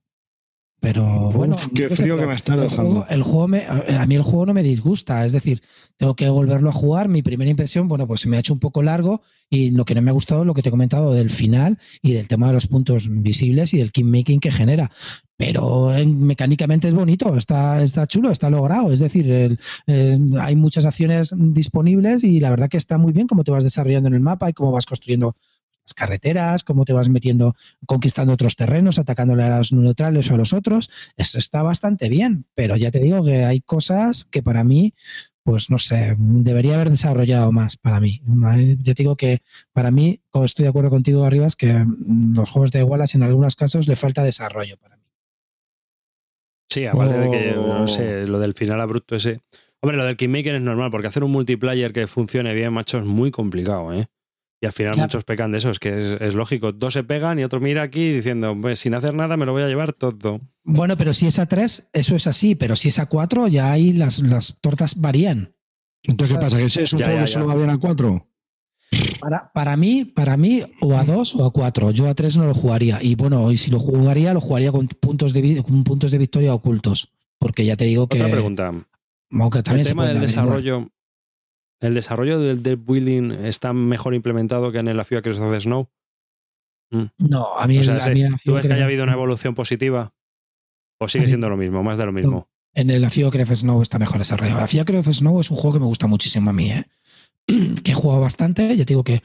Pero 0.83 1.31
bueno, 1.31 1.55
qué 1.73 1.87
frío 1.87 2.17
que 2.17 2.25
me 2.25 2.35
está 2.35 2.57
dejando. 2.57 3.05
El 3.09 3.23
juego, 3.23 3.47
me, 3.47 3.63
a 3.65 4.05
mí 4.05 4.15
el 4.15 4.21
juego 4.21 4.47
no 4.47 4.53
me 4.53 4.63
disgusta, 4.63 5.25
es 5.25 5.31
decir, 5.31 5.61
tengo 5.95 6.13
que 6.13 6.27
volverlo 6.27 6.69
a 6.69 6.73
jugar. 6.73 7.07
Mi 7.07 7.21
primera 7.21 7.49
impresión, 7.49 7.87
bueno, 7.87 8.05
pues 8.05 8.19
se 8.19 8.27
me 8.27 8.35
ha 8.35 8.41
hecho 8.41 8.51
un 8.51 8.59
poco 8.59 8.83
largo 8.83 9.21
y 9.49 9.71
lo 9.71 9.85
que 9.85 9.95
no 9.95 10.01
me 10.01 10.09
ha 10.09 10.13
gustado 10.13 10.41
es 10.41 10.47
lo 10.47 10.53
que 10.53 10.61
te 10.61 10.67
he 10.67 10.71
comentado 10.71 11.13
del 11.13 11.29
final 11.29 11.79
y 12.01 12.11
del 12.11 12.27
tema 12.27 12.47
de 12.47 12.53
los 12.53 12.67
puntos 12.67 13.07
visibles 13.09 13.73
y 13.73 13.77
del 13.77 13.93
making 14.03 14.41
que 14.41 14.51
genera. 14.51 14.91
Pero 15.37 15.95
eh, 15.95 16.05
mecánicamente 16.05 16.89
es 16.89 16.93
bonito, 16.93 17.37
está, 17.37 17.81
está 17.81 18.05
chulo, 18.05 18.29
está 18.29 18.49
logrado. 18.49 18.91
Es 18.91 18.99
decir, 18.99 19.57
hay 19.87 20.55
muchas 20.57 20.83
acciones 20.83 21.33
disponibles 21.37 22.25
y 22.25 22.41
la 22.41 22.49
verdad 22.49 22.67
que 22.67 22.77
está 22.77 22.97
muy 22.97 23.13
bien 23.13 23.27
cómo 23.27 23.45
te 23.45 23.51
vas 23.51 23.63
desarrollando 23.63 24.09
en 24.09 24.15
el 24.15 24.19
mapa 24.19 24.49
y 24.49 24.53
cómo 24.53 24.73
vas 24.73 24.85
construyendo 24.85 25.37
las 25.85 25.93
carreteras, 25.93 26.63
cómo 26.63 26.85
te 26.85 26.93
vas 26.93 27.09
metiendo, 27.09 27.55
conquistando 27.85 28.33
otros 28.33 28.55
terrenos, 28.55 28.99
atacándole 28.99 29.43
a 29.43 29.57
los 29.57 29.71
neutrales 29.71 30.31
o 30.31 30.35
a 30.35 30.37
los 30.37 30.53
otros. 30.53 30.89
Eso 31.17 31.37
está 31.37 31.61
bastante 31.63 32.09
bien, 32.09 32.45
pero 32.55 32.75
ya 32.77 32.91
te 32.91 32.99
digo 32.99 33.23
que 33.23 33.45
hay 33.45 33.61
cosas 33.61 34.25
que 34.25 34.41
para 34.41 34.63
mí, 34.63 34.93
pues 35.43 35.69
no 35.69 35.77
sé, 35.77 36.15
debería 36.17 36.75
haber 36.75 36.89
desarrollado 36.89 37.51
más 37.51 37.75
para 37.77 37.99
mí. 37.99 38.21
Yo 38.79 38.95
te 38.95 39.03
digo 39.03 39.17
que 39.17 39.39
para 39.73 39.91
mí, 39.91 40.21
estoy 40.43 40.63
de 40.63 40.69
acuerdo 40.69 40.89
contigo, 40.89 41.25
Arribas, 41.25 41.55
que 41.55 41.73
mm, 41.73 42.35
los 42.35 42.49
juegos 42.49 42.71
de 42.71 42.83
Wallace 42.83 43.17
en 43.17 43.23
algunos 43.23 43.55
casos 43.55 43.87
le 43.87 43.95
falta 43.95 44.23
desarrollo 44.23 44.77
para 44.77 44.97
mí. 44.97 45.03
Sí, 46.69 46.87
aparte 46.87 47.19
de 47.19 47.29
que, 47.29 47.53
no 47.55 47.87
sé, 47.87 48.25
lo 48.25 48.39
del 48.39 48.55
final 48.55 48.81
abrupto 48.81 49.15
ese. 49.15 49.41
Hombre, 49.79 49.97
lo 49.97 50.05
del 50.05 50.15
Kingmaker 50.15 50.55
es 50.55 50.61
normal, 50.61 50.89
porque 50.89 51.07
hacer 51.07 51.23
un 51.23 51.31
multiplayer 51.31 51.91
que 51.91 52.07
funcione 52.07 52.53
bien, 52.53 52.71
macho, 52.71 52.97
es 52.97 53.05
muy 53.05 53.31
complicado, 53.31 53.93
¿eh? 53.93 54.07
Y 54.63 54.65
al 54.65 54.71
final 54.71 54.95
muchos 54.95 55.25
pecan 55.25 55.51
de 55.51 55.57
eso, 55.57 55.71
es 55.71 55.77
que 55.77 56.15
es, 56.21 56.35
lógico. 56.35 56.71
Dos 56.71 56.93
se 56.93 57.03
pegan 57.03 57.37
y 57.37 57.43
otro 57.43 57.59
mira 57.59 57.81
aquí 57.81 58.13
diciendo, 58.13 58.57
pues 58.61 58.79
sin 58.79 58.93
hacer 58.93 59.13
nada 59.13 59.35
me 59.35 59.45
lo 59.45 59.51
voy 59.51 59.61
a 59.61 59.67
llevar 59.67 59.91
todo. 59.91 60.39
Bueno, 60.63 60.95
pero 60.95 61.11
si 61.11 61.27
es 61.27 61.37
a 61.37 61.47
tres, 61.47 61.89
eso 61.91 62.15
es 62.15 62.27
así, 62.27 62.55
pero 62.55 62.77
si 62.77 62.87
es 62.87 62.97
a 62.97 63.07
cuatro, 63.07 63.49
ya 63.49 63.73
ahí 63.73 63.91
las, 63.91 64.19
las 64.19 64.61
tortas 64.61 65.01
varían. 65.01 65.53
Entonces, 66.01 66.37
¿qué 66.37 66.41
pasa? 66.41 66.57
¿Que 66.57 66.63
ese 66.63 66.83
es 66.83 66.93
un 66.93 66.99
juego 66.99 67.19
que 67.19 67.27
solo 67.27 67.47
va 67.47 67.55
bien 67.55 67.71
a 67.71 67.77
cuatro? 67.77 68.25
Para, 69.19 69.51
para, 69.51 69.75
mí, 69.75 70.05
para 70.05 70.37
mí, 70.37 70.63
o 70.79 70.95
a 70.95 71.03
dos 71.03 71.35
o 71.35 71.45
a 71.45 71.51
cuatro. 71.51 71.91
Yo 71.91 72.07
a 72.07 72.13
tres 72.13 72.37
no 72.37 72.45
lo 72.45 72.53
jugaría. 72.53 72.99
Y 73.01 73.15
bueno, 73.15 73.51
y 73.51 73.57
si 73.57 73.69
lo 73.69 73.79
jugaría, 73.79 74.33
lo 74.33 74.39
jugaría 74.39 74.71
con 74.71 74.87
puntos 74.87 75.33
de, 75.33 75.61
con 75.61 75.83
puntos 75.83 76.09
de 76.11 76.19
victoria 76.19 76.53
ocultos. 76.53 77.11
Porque 77.37 77.65
ya 77.65 77.75
te 77.75 77.83
digo 77.83 78.07
que. 78.07 78.15
Otra 78.15 78.31
pregunta. 78.31 78.71
el 78.71 79.83
tema 79.85 80.07
del 80.07 80.21
desarrollo, 80.21 80.87
¿El 81.83 81.93
desarrollo 81.93 82.39
del 82.39 82.63
deep 82.63 82.85
building 82.85 83.31
está 83.31 83.73
mejor 83.73 84.15
implementado 84.15 84.71
que 84.71 84.79
en 84.79 84.87
el 84.87 85.03
FIA 85.03 85.21
Crest 85.21 85.41
of 85.41 85.53
Snow? 85.59 85.89
Mm. 86.91 87.03
No, 87.17 87.57
a 87.57 87.67
mí, 87.67 87.77
o 87.77 87.83
sea, 87.83 87.99
¿Tú 88.43 88.53
ves 88.53 88.65
que 88.65 88.73
haya 88.73 88.85
habido 88.85 89.03
una 89.03 89.11
evolución 89.11 89.53
positiva? 89.53 90.13
¿O 90.97 91.09
sigue 91.09 91.27
siendo 91.27 91.49
lo 91.49 91.57
mismo, 91.57 91.83
más 91.83 91.97
de 91.97 92.05
lo 92.05 92.13
mismo? 92.13 92.47
En 92.73 92.89
el 92.89 93.05
FIA 93.09 93.29
Crest 93.31 93.51
of 93.51 93.57
Snow 93.57 93.81
está 93.81 93.99
mejor 93.99 94.19
desarrollado. 94.19 94.61
La 94.61 94.67
FIA 94.67 94.85
Crest 94.85 95.09
of 95.09 95.13
Snow 95.13 95.41
es 95.41 95.51
un 95.51 95.57
juego 95.57 95.73
que 95.73 95.79
me 95.81 95.85
gusta 95.85 96.07
muchísimo 96.07 96.51
a 96.51 96.53
mí, 96.53 96.71
¿eh? 96.71 96.85
que 97.83 97.91
he 97.91 97.95
jugado 97.95 98.21
bastante. 98.21 98.77
Ya 98.77 98.85
te 98.85 98.93
digo 98.93 99.03
que 99.03 99.21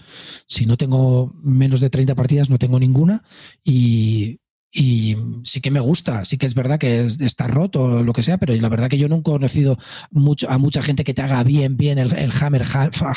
si 0.49 0.67
no 0.67 0.77
tengo 0.77 1.33
menos 1.41 1.81
de 1.81 1.91
30 1.91 2.17
partidas, 2.17 2.51
no 2.51 2.59
tengo 2.59 2.81
ninguna. 2.81 3.23
Y, 3.63 4.41
y 4.71 5.17
sí 5.45 5.61
que 5.61 5.71
me 5.71 5.81
gusta, 5.81 6.25
sí 6.25 6.37
que 6.37 6.47
es 6.47 6.55
verdad 6.55 6.79
que 6.79 7.01
está 7.01 7.47
roto 7.47 7.83
o 7.83 8.03
lo 8.03 8.13
que 8.13 8.23
sea, 8.23 8.37
pero 8.37 8.55
la 8.55 8.69
verdad 8.69 8.89
que 8.89 8.99
yo 8.99 9.09
nunca 9.09 9.31
he 9.31 9.35
conocido 9.35 9.79
mucho, 10.11 10.51
a 10.51 10.59
mucha 10.59 10.83
gente 10.83 11.05
que 11.05 11.15
te 11.15 11.23
haga 11.23 11.43
bien, 11.43 11.77
bien 11.77 11.99
el, 11.99 12.33
Hammer 12.41 12.65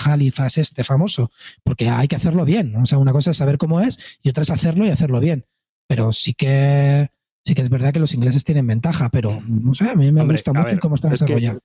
Halifax 0.05 0.57
este 0.57 0.83
famoso, 0.83 1.31
porque 1.63 1.89
hay 1.89 2.07
que 2.07 2.15
hacerlo 2.15 2.45
bien, 2.45 2.75
o 2.75 2.85
sea, 2.85 2.99
una 2.99 3.11
cosa 3.11 3.31
es 3.31 3.37
saber 3.37 3.57
cómo 3.57 3.81
es 3.81 4.17
y 4.23 4.29
otra 4.29 4.43
es 4.43 4.49
hacerlo 4.49 4.85
y 4.85 4.89
hacerlo 4.89 5.19
bien, 5.19 5.45
pero 5.87 6.13
sí 6.13 6.33
que 6.33 7.09
sí 7.43 7.53
que 7.53 7.61
es 7.61 7.69
verdad 7.69 7.91
que 7.91 7.99
los 7.99 8.13
ingleses 8.13 8.45
tienen 8.45 8.67
ventaja, 8.67 9.09
pero 9.09 9.41
no 9.47 9.73
sé, 9.73 9.89
a 9.89 9.95
mí 9.95 10.11
me 10.11 10.23
gusta 10.23 10.53
mucho 10.53 10.79
cómo 10.79 10.95
está 10.95 11.09
desarrollado. 11.09 11.59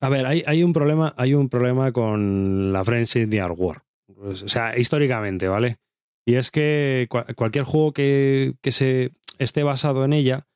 a 0.00 0.08
ver, 0.08 0.24
hay, 0.24 0.44
hay, 0.46 0.62
un 0.62 0.72
problema, 0.72 1.14
hay 1.18 1.34
un 1.34 1.48
problema 1.50 1.92
con 1.92 2.72
la 2.72 2.84
Friendship 2.84 3.26
de 3.26 3.42
War. 3.42 3.82
o 4.16 4.34
sea, 4.34 4.78
históricamente, 4.78 5.46
¿vale? 5.46 5.78
Y 6.24 6.34
es 6.34 6.50
que 6.50 7.08
cualquier 7.36 7.64
juego 7.64 7.92
que, 7.92 8.54
se 8.64 9.10
esté 9.38 9.62
basado 9.62 10.04
en 10.04 10.12
ella, 10.12 10.46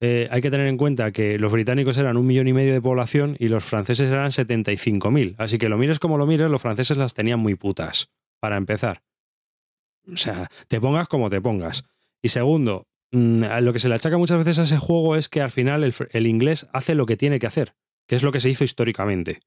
eh, 0.00 0.28
hay 0.32 0.40
que 0.40 0.50
tener 0.50 0.66
en 0.66 0.76
cuenta 0.76 1.12
que 1.12 1.38
los 1.38 1.52
británicos 1.52 1.96
eran 1.96 2.16
un 2.16 2.26
millón 2.26 2.48
y 2.48 2.52
medio 2.52 2.72
de 2.72 2.80
población 2.80 3.36
y 3.38 3.48
los 3.48 3.62
franceses 3.62 4.10
eran 4.10 4.30
75.000. 4.30 5.36
Así 5.38 5.58
que 5.58 5.68
lo 5.68 5.78
mires 5.78 6.00
como 6.00 6.18
lo 6.18 6.26
mires, 6.26 6.50
los 6.50 6.60
franceses 6.60 6.96
las 6.96 7.14
tenían 7.14 7.38
muy 7.38 7.54
putas, 7.54 8.10
para 8.40 8.56
empezar. 8.56 9.02
O 10.12 10.16
sea, 10.16 10.48
te 10.66 10.80
pongas 10.80 11.06
como 11.06 11.30
te 11.30 11.40
pongas. 11.40 11.84
Y 12.20 12.28
segundo, 12.28 12.88
mm, 13.12 13.44
lo 13.60 13.72
que 13.72 13.78
se 13.78 13.88
le 13.88 13.94
achaca 13.94 14.18
muchas 14.18 14.38
veces 14.38 14.58
a 14.58 14.62
ese 14.64 14.78
juego 14.78 15.14
es 15.14 15.28
que 15.28 15.40
al 15.40 15.52
final 15.52 15.84
el, 15.84 16.26
inglés 16.26 16.68
hace 16.72 16.96
lo 16.96 17.06
que 17.06 17.16
tiene 17.16 17.38
que 17.38 17.46
hacer, 17.46 17.74
que 18.08 18.16
es 18.16 18.24
lo 18.24 18.32
que 18.32 18.40
se 18.40 18.50
hizo 18.50 18.64
históricamente. 18.64 19.40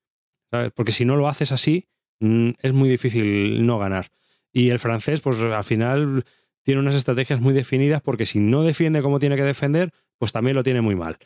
Porque 0.73 0.93
si 0.93 1.03
no 1.03 1.18
lo 1.18 1.27
haces 1.27 1.52
así, 1.52 1.89
mm, 2.22 2.52
es 2.61 2.72
muy 2.72 2.88
difícil 2.88 3.65
no 3.65 3.77
ganar. 3.77 4.10
Y 4.56 4.69
el 4.69 4.80
francés, 4.80 5.19
pues 5.19 5.38
al 5.38 5.65
final 5.65 6.23
tiene 6.64 6.80
unas 6.80 6.95
estrategias 6.95 7.41
muy 7.41 7.53
definidas 7.53 8.02
porque 8.02 8.26
si 8.26 8.40
no 8.40 8.64
defiende 8.64 9.02
como 9.02 9.19
tiene 9.19 9.36
que 9.36 9.44
defender, 9.44 9.91
pues 10.18 10.32
también 10.32 10.56
lo 10.56 10.64
tiene 10.64 10.80
muy 10.80 10.95
mal. 10.95 11.18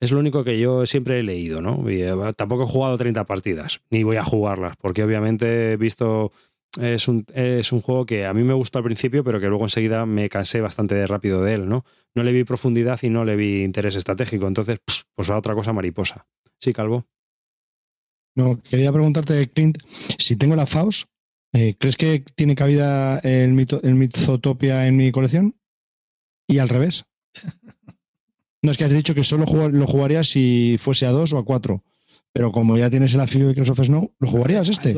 Es 0.00 0.12
lo 0.12 0.20
único 0.20 0.44
que 0.44 0.58
yo 0.58 0.84
siempre 0.84 1.18
he 1.18 1.22
leído, 1.22 1.62
¿no? 1.62 1.90
Y, 1.90 2.02
eh, 2.02 2.14
tampoco 2.36 2.64
he 2.64 2.66
jugado 2.66 2.98
30 2.98 3.24
partidas, 3.24 3.80
ni 3.88 4.02
voy 4.02 4.16
a 4.16 4.22
jugarlas, 4.22 4.76
porque 4.76 5.02
obviamente 5.02 5.72
he 5.72 5.76
visto. 5.78 6.30
Es 6.78 7.08
un, 7.08 7.24
es 7.34 7.72
un 7.72 7.80
juego 7.80 8.04
que 8.04 8.26
a 8.26 8.34
mí 8.34 8.42
me 8.42 8.52
gustó 8.52 8.78
al 8.78 8.84
principio, 8.84 9.24
pero 9.24 9.40
que 9.40 9.48
luego 9.48 9.64
enseguida 9.64 10.04
me 10.04 10.28
cansé 10.28 10.60
bastante 10.60 11.06
rápido 11.06 11.42
de 11.42 11.54
él, 11.54 11.68
¿no? 11.68 11.86
No 12.14 12.22
le 12.22 12.32
vi 12.32 12.44
profundidad 12.44 13.00
y 13.02 13.08
no 13.08 13.24
le 13.24 13.34
vi 13.34 13.64
interés 13.64 13.96
estratégico. 13.96 14.46
Entonces, 14.46 14.78
pues 15.14 15.30
a 15.30 15.38
otra 15.38 15.54
cosa 15.54 15.72
mariposa. 15.72 16.26
Sí, 16.60 16.74
Calvo. 16.74 17.06
No, 18.36 18.60
quería 18.60 18.92
preguntarte, 18.92 19.48
Clint, 19.48 19.78
si 20.18 20.36
tengo 20.36 20.54
la 20.54 20.66
Faust, 20.66 21.08
eh, 21.52 21.76
¿Crees 21.78 21.96
que 21.96 22.24
tiene 22.34 22.54
cabida 22.54 23.18
el, 23.20 23.52
mito, 23.52 23.80
el 23.82 23.94
Mythotopia 23.94 24.86
en 24.86 24.96
mi 24.96 25.10
colección? 25.12 25.56
Y 26.46 26.58
al 26.58 26.68
revés. 26.68 27.04
No, 28.60 28.72
es 28.72 28.76
que 28.76 28.82
has 28.82 28.92
dicho 28.92 29.14
que 29.14 29.22
solo 29.22 29.46
lo 29.68 29.86
jugaría 29.86 30.24
si 30.24 30.78
fuese 30.80 31.06
a 31.06 31.12
dos 31.12 31.32
o 31.32 31.38
a 31.38 31.44
cuatro. 31.44 31.84
Pero 32.38 32.52
como 32.52 32.76
ya 32.76 32.88
tienes 32.88 33.12
el 33.14 33.20
Afio 33.20 33.50
Acres 33.50 33.68
of 33.68 33.80
Snow, 33.80 34.12
¿lo 34.20 34.28
jugarías 34.28 34.68
este? 34.68 34.94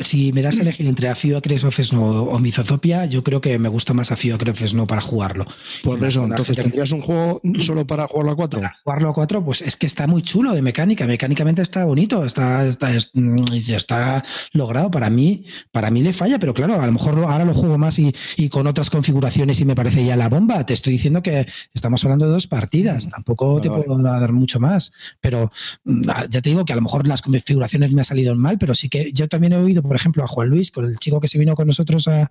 si 0.00 0.32
me 0.32 0.42
das 0.42 0.58
a 0.58 0.62
elegir 0.62 0.88
entre 0.88 1.08
Afio 1.08 1.36
Acres 1.38 1.62
of 1.62 1.78
Snow 1.78 2.28
o 2.28 2.38
Mizotopia, 2.40 3.04
yo 3.04 3.22
creo 3.22 3.40
que 3.40 3.56
me 3.60 3.68
gusta 3.68 3.94
más 3.94 4.10
Afio 4.10 4.34
Acres 4.34 4.60
of 4.60 4.68
Snow 4.70 4.84
para 4.84 5.00
jugarlo. 5.00 5.46
Por 5.84 6.04
eso, 6.04 6.24
entonces, 6.24 6.56
¿tendrías 6.56 6.90
un 6.90 7.00
juego 7.00 7.40
solo 7.60 7.86
para 7.86 8.08
jugarlo 8.08 8.32
a 8.32 8.34
cuatro? 8.34 8.60
Para 8.60 8.74
jugarlo 8.82 9.08
a 9.10 9.12
cuatro, 9.12 9.44
pues 9.44 9.62
es 9.62 9.76
que 9.76 9.86
está 9.86 10.08
muy 10.08 10.22
chulo 10.22 10.52
de 10.52 10.62
mecánica. 10.62 11.06
Mecánicamente 11.06 11.62
está 11.62 11.84
bonito, 11.84 12.24
está, 12.24 12.66
está, 12.66 12.90
está 12.90 14.24
logrado. 14.52 14.90
Para 14.90 15.10
mí, 15.10 15.44
para 15.70 15.92
mí 15.92 16.02
le 16.02 16.12
falla, 16.12 16.40
pero 16.40 16.54
claro, 16.54 16.82
a 16.82 16.86
lo 16.86 16.92
mejor 16.92 17.20
ahora 17.20 17.44
lo 17.44 17.54
juego 17.54 17.78
más 17.78 18.00
y, 18.00 18.12
y 18.36 18.48
con 18.48 18.66
otras 18.66 18.90
configuraciones 18.90 19.60
y 19.60 19.64
me 19.64 19.76
parece 19.76 20.04
ya 20.04 20.16
la 20.16 20.28
bomba. 20.28 20.66
Te 20.66 20.74
estoy 20.74 20.94
diciendo 20.94 21.22
que 21.22 21.46
estamos 21.72 22.02
hablando 22.02 22.26
de 22.26 22.32
dos 22.32 22.48
partidas, 22.48 23.08
tampoco 23.08 23.60
te 23.60 23.70
puedo 23.70 23.96
dar 24.02 24.32
mucho 24.32 24.58
más. 24.58 24.90
Pero 25.20 25.52
mm, 25.84 26.02
ya 26.30 26.42
te 26.42 26.50
digo 26.50 26.63
que 26.64 26.72
a 26.72 26.76
lo 26.76 26.82
mejor 26.82 27.06
las 27.06 27.22
configuraciones 27.22 27.92
me 27.92 28.00
han 28.00 28.04
salido 28.04 28.34
mal, 28.34 28.58
pero 28.58 28.74
sí 28.74 28.88
que 28.88 29.12
yo 29.12 29.28
también 29.28 29.52
he 29.52 29.56
oído, 29.56 29.82
por 29.82 29.96
ejemplo, 29.96 30.22
a 30.24 30.26
Juan 30.26 30.48
Luis, 30.48 30.70
con 30.70 30.84
el 30.84 30.98
chico 30.98 31.20
que 31.20 31.28
se 31.28 31.38
vino 31.38 31.54
con 31.54 31.66
nosotros 31.66 32.08
a, 32.08 32.30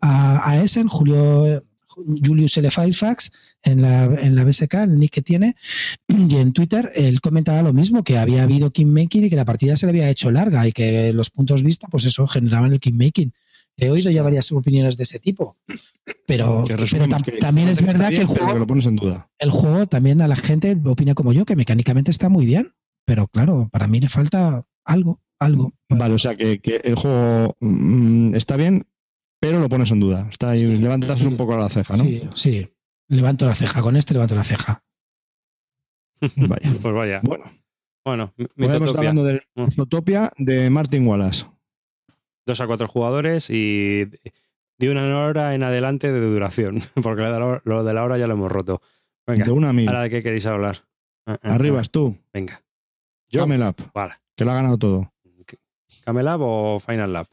a, 0.00 0.62
Essen, 0.62 0.88
Julio 0.88 1.62
Julius 2.24 2.56
L. 2.58 2.70
Firefax 2.70 3.32
en 3.62 3.82
la, 3.82 4.04
en 4.04 4.36
la 4.36 4.44
BSK, 4.44 4.74
el 4.74 4.98
nick 4.98 5.12
que 5.12 5.22
tiene, 5.22 5.56
y 6.08 6.36
en 6.36 6.52
Twitter 6.52 6.92
él 6.94 7.20
comentaba 7.20 7.62
lo 7.62 7.72
mismo, 7.72 8.04
que 8.04 8.18
había 8.18 8.42
habido 8.42 8.70
kingmaking 8.70 9.24
y 9.24 9.30
que 9.30 9.36
la 9.36 9.44
partida 9.44 9.76
se 9.76 9.86
le 9.86 9.90
había 9.90 10.10
hecho 10.10 10.30
larga 10.30 10.66
y 10.66 10.72
que 10.72 11.12
los 11.12 11.30
puntos 11.30 11.62
vista, 11.62 11.88
pues 11.88 12.04
eso, 12.04 12.26
generaban 12.26 12.72
el 12.72 12.80
kingmaking. 12.80 13.32
He 13.78 13.90
oído 13.90 14.10
ya 14.10 14.22
varias 14.22 14.50
opiniones 14.52 14.96
de 14.96 15.02
ese 15.02 15.18
tipo. 15.18 15.56
Pero, 16.26 16.64
también 17.40 17.68
es 17.68 17.82
verdad 17.82 18.08
que 18.08 18.20
el 18.20 18.26
juego, 18.26 18.54
lo 18.54 18.66
pones 18.66 18.86
en 18.86 18.96
duda. 18.96 19.28
el 19.38 19.50
juego 19.50 19.86
también 19.86 20.22
a 20.22 20.28
la 20.28 20.36
gente 20.36 20.76
opina 20.84 21.14
como 21.14 21.32
yo, 21.32 21.44
que 21.44 21.56
mecánicamente 21.56 22.10
está 22.10 22.28
muy 22.28 22.46
bien. 22.46 22.72
Pero 23.06 23.28
claro, 23.28 23.68
para 23.70 23.86
mí 23.86 24.00
le 24.00 24.08
falta 24.08 24.66
algo, 24.84 25.20
algo. 25.38 25.72
Vale, 25.88 26.14
o 26.14 26.18
sea 26.18 26.36
que, 26.36 26.60
el 26.82 26.94
juego 26.96 27.56
mm, 27.60 28.34
está 28.34 28.56
bien, 28.56 28.86
pero 29.40 29.60
lo 29.60 29.68
pones 29.68 29.90
en 29.92 30.00
duda. 30.00 30.28
Está 30.30 30.50
ahí, 30.50 30.64
levantas 30.64 31.24
un 31.24 31.36
poco 31.36 31.56
la 31.56 31.68
ceja, 31.68 31.96
¿no? 31.96 32.04
Sí, 32.04 32.28
sí. 32.34 32.72
Levanto 33.08 33.46
la 33.46 33.54
ceja. 33.54 33.80
Con 33.80 33.96
este 33.96 34.14
levanto 34.14 34.34
la 34.34 34.44
ceja. 34.44 34.82
Vaya. 36.36 36.72
pues 36.82 36.94
vaya. 36.94 37.20
Bueno. 37.22 37.44
Bueno, 38.04 38.32
Estamos 38.56 38.94
hablando 38.94 39.24
de 39.24 39.42
Utopia 39.76 40.30
de 40.38 40.70
Martin 40.70 41.08
Wallace. 41.08 41.44
Dos 42.46 42.60
a 42.60 42.68
cuatro 42.68 42.86
jugadores 42.86 43.50
y 43.50 44.04
de 44.78 44.90
una 44.90 45.18
hora 45.18 45.56
en 45.56 45.64
adelante 45.64 46.12
de 46.12 46.20
duración, 46.20 46.78
porque 47.02 47.22
lo 47.64 47.84
de 47.84 47.94
la 47.94 48.04
hora 48.04 48.16
ya 48.16 48.28
lo 48.28 48.34
hemos 48.34 48.52
roto. 48.52 48.80
Venga, 49.26 49.44
de 49.44 49.50
una 49.50 49.70
ahora 49.70 50.02
de 50.02 50.10
qué 50.10 50.22
queréis 50.22 50.46
hablar. 50.46 50.84
Ah, 51.26 51.36
ah, 51.42 51.54
Arribas 51.54 51.88
ah. 51.88 51.92
tú. 51.92 52.16
Venga. 52.32 52.62
Camelab. 53.32 53.74
Vale. 53.94 54.14
Que 54.34 54.44
lo 54.44 54.52
ha 54.52 54.54
ganado 54.54 54.78
todo. 54.78 55.12
¿Camelab 56.04 56.40
o 56.40 56.78
Final 56.78 57.12
Lab? 57.12 57.26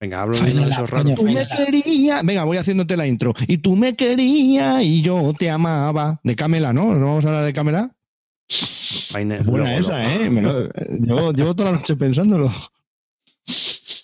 Venga, 0.00 0.22
hablo 0.22 0.38
de 0.38 0.68
esos 0.68 0.88
raros. 0.90 1.14
Tú 1.14 1.24
me 1.24 1.46
querías. 1.46 2.24
Venga, 2.24 2.44
voy 2.44 2.56
haciéndote 2.56 2.96
la 2.96 3.06
intro. 3.06 3.34
Y 3.46 3.58
tú 3.58 3.76
me 3.76 3.94
querías 3.96 4.82
y 4.82 5.02
yo 5.02 5.32
te 5.38 5.50
amaba. 5.50 6.20
De 6.22 6.36
Camela, 6.36 6.72
¿no? 6.72 6.94
¿No 6.94 7.06
vamos 7.06 7.24
a 7.24 7.28
hablar 7.28 7.44
de 7.44 7.52
Camela? 7.52 7.94
Final, 8.48 9.42
Buena 9.42 9.76
esa, 9.76 10.04
¿eh? 10.04 10.30
llevo, 11.00 11.32
llevo, 11.32 11.56
toda 11.56 11.72
la 11.72 11.78
noche 11.78 11.96
pensándolo. 11.96 12.50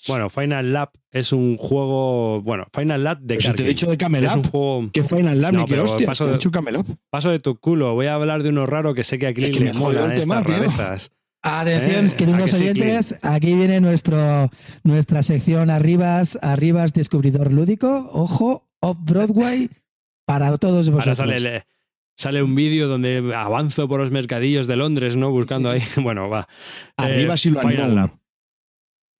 Bueno, 0.09 0.31
Final 0.31 0.73
Lab 0.73 0.91
es 1.11 1.33
un 1.33 1.57
juego. 1.57 2.43
Bueno, 2.43 2.67
Final 2.75 3.05
Lab 3.05 3.21
de 3.21 3.37
Pero 3.37 3.55
te 3.55 3.63
he 3.63 3.67
dicho 3.69 3.89
de 3.89 3.97
Camelab. 3.97 4.31
Es 4.31 4.37
un 4.37 4.51
juego. 4.51 4.91
¿Qué 4.93 5.05
Final 5.05 5.41
Lab? 5.41 5.53
No, 5.53 5.65
pero 5.67 5.85
hostia, 5.85 6.07
paso, 6.07 6.27
de, 6.27 6.39
paso 7.11 7.31
de 7.31 7.39
tu 7.39 7.57
culo. 7.59 7.95
Voy 7.95 8.07
a 8.07 8.15
hablar 8.15 8.43
de 8.43 8.49
uno 8.49 8.67
raro 8.67 8.95
que 8.95 9.05
sé 9.05 9.19
que 9.19 9.29
a 9.29 9.35
Clint 9.35 9.57
le 9.57 9.73
mola 9.75 10.13
estas 10.13 10.45
rarezas. 10.45 11.13
Atención, 11.43 12.07
¿Eh? 12.07 12.11
queridos 12.17 12.41
¿A 12.41 12.45
que 12.45 12.51
sí, 12.51 12.63
oyentes, 12.63 13.15
aquí 13.23 13.55
viene 13.55 13.81
nuestro, 13.81 14.51
nuestra 14.85 15.23
sección 15.25 15.71
Arribas, 15.71 16.39
Arribas 16.41 16.93
Descubridor 16.93 17.53
Lúdico. 17.53 18.09
Ojo, 18.13 18.69
Off 18.81 18.97
Broadway 19.01 19.69
para 20.25 20.57
todos 20.59 20.87
Ahora 20.89 20.97
vosotros. 20.99 21.19
sale, 21.19 21.37
el- 21.37 21.63
sale 22.17 22.43
un 22.45 22.55
vídeo 22.55 22.87
donde 22.87 23.33
avanzo 23.35 23.89
por 23.89 24.01
los 24.01 24.13
mercadillos 24.13 24.69
de 24.69 24.77
Londres, 24.77 25.17
¿no? 25.17 25.31
Buscando 25.31 25.71
ahí. 25.71 25.81
Bueno, 25.97 26.29
va. 26.29 26.47
Arriba 26.97 27.35
Eh, 27.35 27.39
sí 27.39 27.51
lo. 27.51 27.61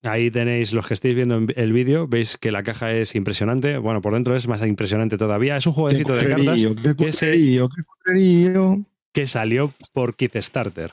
Ahí 0.05 0.31
tenéis 0.33 0.73
los 0.73 0.87
que 0.87 0.95
estéis 0.95 1.15
viendo 1.15 1.37
en- 1.37 1.53
el 1.57 1.73
vídeo, 1.73 2.07
veis 2.09 2.37
que 2.37 2.51
la 2.53 2.63
caja 2.65 2.93
es 2.93 3.15
impresionante. 3.15 3.79
Bueno, 3.79 4.01
por 4.01 4.15
dentro 4.15 4.35
es 4.37 4.47
más 4.49 4.61
impresionante 4.63 5.17
todavía. 5.17 5.57
Es 5.57 5.67
un 5.67 5.75
Qué 5.75 5.81
jueguecito 5.81 6.15
de 6.17 6.29
cartas 6.29 6.61
qué 6.83 6.97
que 6.97 7.13
se- 7.13 7.61
que 9.13 9.27
salió 9.27 9.73
por 9.93 10.17
Kickstarter, 10.17 10.93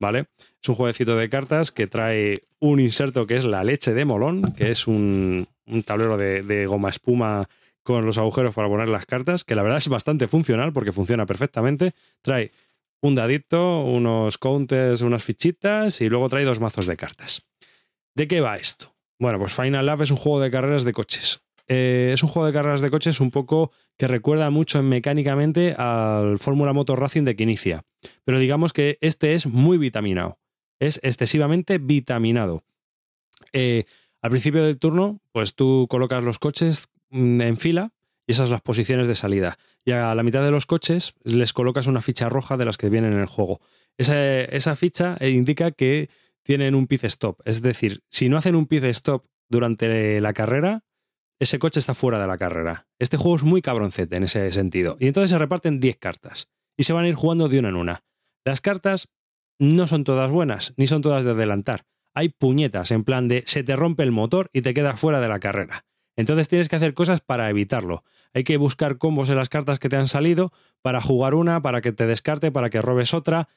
¿vale? 0.00 0.26
Es 0.62 0.68
un 0.68 0.74
jueguecito 0.74 1.16
de 1.16 1.28
cartas 1.28 1.72
que 1.72 1.86
trae 1.86 2.42
un 2.60 2.80
inserto 2.80 3.26
que 3.26 3.36
es 3.36 3.44
la 3.44 3.64
leche 3.64 3.94
de 3.94 4.04
molón, 4.04 4.52
que 4.52 4.70
es 4.70 4.86
un, 4.86 5.46
un 5.66 5.82
tablero 5.82 6.16
de, 6.16 6.66
goma 6.66 6.90
espuma 6.90 7.48
con 7.82 8.04
los 8.04 8.18
agujeros 8.18 8.54
para 8.54 8.68
poner 8.68 8.88
las 8.88 9.06
cartas, 9.06 9.44
que 9.44 9.54
la 9.54 9.62
verdad 9.62 9.78
es 9.78 9.88
bastante 9.88 10.26
funcional 10.26 10.72
porque 10.72 10.92
funciona 10.92 11.26
perfectamente. 11.26 11.92
Trae 12.20 12.52
un 13.00 13.14
dadito, 13.14 13.82
unos 13.82 14.38
counters, 14.38 15.02
unas 15.02 15.22
fichitas 15.22 16.00
y 16.00 16.08
luego 16.08 16.28
trae 16.28 16.44
dos 16.44 16.60
mazos 16.60 16.86
de 16.86 16.96
cartas. 16.96 17.46
¿De 18.14 18.26
qué 18.26 18.40
va 18.40 18.56
esto? 18.56 18.94
Bueno, 19.18 19.38
pues 19.38 19.52
Final 19.52 19.86
Lap 19.86 20.02
es 20.02 20.10
un 20.10 20.16
juego 20.16 20.40
de 20.40 20.50
carreras 20.50 20.84
de 20.84 20.92
coches. 20.92 21.40
Eh, 21.66 22.10
es 22.12 22.22
un 22.22 22.28
juego 22.28 22.46
de 22.46 22.52
carreras 22.52 22.80
de 22.80 22.90
coches 22.90 23.20
un 23.20 23.30
poco 23.30 23.72
que 23.98 24.06
recuerda 24.06 24.48
mucho 24.50 24.82
mecánicamente 24.82 25.74
al 25.76 26.38
Fórmula 26.38 26.72
Motor 26.72 27.00
Racing 27.00 27.24
de 27.24 27.36
Quinicia. 27.36 27.84
Pero 28.24 28.38
digamos 28.38 28.72
que 28.72 28.96
este 29.00 29.34
es 29.34 29.46
muy 29.46 29.76
vitaminado. 29.76 30.38
Es 30.78 31.00
excesivamente 31.02 31.78
vitaminado. 31.78 32.62
Eh, 33.52 33.84
al 34.22 34.30
principio 34.30 34.64
del 34.64 34.78
turno, 34.78 35.20
pues 35.32 35.54
tú 35.54 35.86
colocas 35.90 36.22
los 36.22 36.38
coches 36.38 36.88
mm, 37.10 37.40
en 37.40 37.56
fila 37.56 37.92
y 38.24 38.32
esas 38.32 38.46
son 38.48 38.52
las 38.52 38.62
posiciones 38.62 39.08
de 39.08 39.16
salida. 39.16 39.58
Y 39.84 39.90
a 39.90 40.14
la 40.14 40.22
mitad 40.22 40.44
de 40.44 40.52
los 40.52 40.66
coches 40.66 41.14
les 41.24 41.52
colocas 41.52 41.88
una 41.88 42.00
ficha 42.00 42.28
roja 42.28 42.56
de 42.56 42.66
las 42.66 42.76
que 42.76 42.90
vienen 42.90 43.12
en 43.12 43.20
el 43.20 43.26
juego. 43.26 43.60
Esa, 43.96 44.42
esa 44.42 44.76
ficha 44.76 45.16
eh, 45.18 45.30
indica 45.30 45.72
que 45.72 46.08
tienen 46.44 46.76
un 46.76 46.86
pit 46.86 47.02
stop. 47.04 47.40
Es 47.44 47.62
decir, 47.62 48.02
si 48.10 48.28
no 48.28 48.36
hacen 48.36 48.54
un 48.54 48.66
pit 48.66 48.84
stop 48.84 49.24
durante 49.48 50.20
la 50.20 50.32
carrera, 50.32 50.84
ese 51.38 51.58
coche 51.58 51.78
está 51.78 51.94
fuera 51.94 52.18
de 52.20 52.26
la 52.26 52.38
carrera. 52.38 52.86
Este 52.98 53.16
juego 53.16 53.36
es 53.36 53.42
muy 53.42 53.62
cabroncete 53.62 54.16
en 54.16 54.24
ese 54.24 54.50
sentido. 54.52 54.96
Y 54.98 55.06
entonces 55.06 55.30
se 55.30 55.38
reparten 55.38 55.80
10 55.80 55.96
cartas 55.96 56.48
y 56.76 56.82
se 56.84 56.92
van 56.92 57.04
a 57.04 57.08
ir 57.08 57.14
jugando 57.14 57.48
de 57.48 57.58
una 57.58 57.68
en 57.68 57.76
una. 57.76 58.04
Las 58.44 58.60
cartas 58.60 59.08
no 59.58 59.86
son 59.86 60.04
todas 60.04 60.30
buenas, 60.30 60.74
ni 60.76 60.86
son 60.86 61.02
todas 61.02 61.24
de 61.24 61.32
adelantar. 61.32 61.84
Hay 62.14 62.30
puñetas 62.30 62.90
en 62.90 63.04
plan 63.04 63.28
de 63.28 63.44
se 63.46 63.62
te 63.62 63.76
rompe 63.76 64.02
el 64.02 64.12
motor 64.12 64.50
y 64.52 64.62
te 64.62 64.74
quedas 64.74 64.98
fuera 64.98 65.20
de 65.20 65.28
la 65.28 65.40
carrera. 65.40 65.84
Entonces 66.16 66.48
tienes 66.48 66.68
que 66.68 66.76
hacer 66.76 66.94
cosas 66.94 67.20
para 67.20 67.48
evitarlo. 67.48 68.02
Hay 68.34 68.42
que 68.42 68.56
buscar 68.56 68.98
combos 68.98 69.30
en 69.30 69.36
las 69.36 69.48
cartas 69.48 69.78
que 69.78 69.88
te 69.88 69.96
han 69.96 70.08
salido 70.08 70.52
para 70.82 71.00
jugar 71.00 71.34
una, 71.34 71.62
para 71.62 71.80
que 71.80 71.92
te 71.92 72.06
descarte, 72.06 72.50
para 72.50 72.70
que 72.70 72.82
robes 72.82 73.14
otra, 73.14 73.48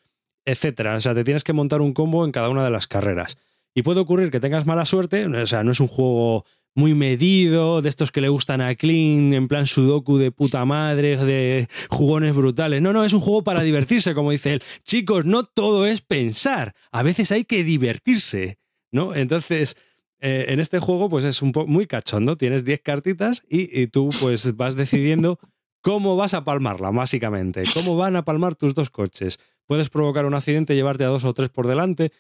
etcétera. 0.45 0.95
O 0.95 0.99
sea, 0.99 1.16
te 1.16 1.24
tienes 1.24 1.44
que 1.44 1.53
montar 1.53 1.82
un 1.82 1.94
combo 1.94 2.24
en 2.24 2.32
cada 2.32 2.49
una 2.49 2.64
de 2.64 2.70
las 2.70 2.88
carreras. 2.88 3.38
Y 3.74 3.82
puede 3.82 4.02
ocurrir 4.02 4.30
que 4.30 4.40
tengas 4.40 4.68
mala 4.68 4.86
suerte, 4.86 5.26
o 5.26 5.45
sea, 5.45 5.64
no 5.64 5.72
es 5.72 5.80
un 5.80 5.88
juego 5.88 6.45
muy 6.76 6.93
medido, 6.93 7.81
de 7.81 7.89
estos 7.89 8.11
que 8.11 8.22
le 8.22 8.30
gustan 8.30 8.61
a 8.61 8.76
Clean, 8.76 9.34
en 9.34 9.48
plan 9.48 9.68
sudoku 9.68 10.18
de 10.18 10.31
puta 10.31 10.64
madre, 10.65 11.18
de 11.18 11.68
jugones 11.89 12.34
brutales. 12.34 12.81
No, 12.81 12.93
no, 12.93 13.03
es 13.03 13.14
un 13.14 13.19
juego 13.22 13.43
para 13.43 13.61
divertirse, 13.61 14.14
como 14.14 14.31
dice 14.31 14.53
él. 14.53 14.64
Chicos, 14.84 15.26
no 15.26 15.43
todo 15.43 15.85
es 15.85 16.02
pensar, 16.02 16.73
a 16.91 17.03
veces 17.03 17.31
hay 17.31 17.43
que 17.43 17.64
divertirse, 17.64 18.60
¿no? 18.91 19.15
Entonces, 19.15 19.77
eh, 20.19 20.45
en 20.49 20.60
este 20.60 20.80
juego, 20.80 21.10
pues 21.10 21.26
es 21.26 21.41
un 21.41 21.52
muy 21.68 21.88
cachondo, 21.88 22.38
tienes 22.38 22.64
10 22.64 22.81
cartitas 22.81 23.43
y, 23.49 23.81
y 23.81 23.88
tú 23.88 24.10
pues 24.22 24.56
vas 24.56 24.76
decidiendo 24.76 25.39
cómo 25.81 26.15
vas 26.15 26.34
a 26.34 26.43
palmarla, 26.43 26.91
básicamente, 26.91 27.64
cómo 27.73 27.98
van 27.98 28.15
a 28.15 28.23
palmar 28.23 28.56
tus 28.56 28.73
dos 28.73 28.89
coches. 28.89 29.39
Puedes 29.65 29.89
provocar 29.89 30.26
un 30.26 30.35
accidente, 30.35 30.76
llevarte 30.76 31.03
a 31.03 31.07
dos 31.07 31.26
o 31.26 31.34
tres 31.34 31.49
por 31.49 31.68
delante. 31.68 32.11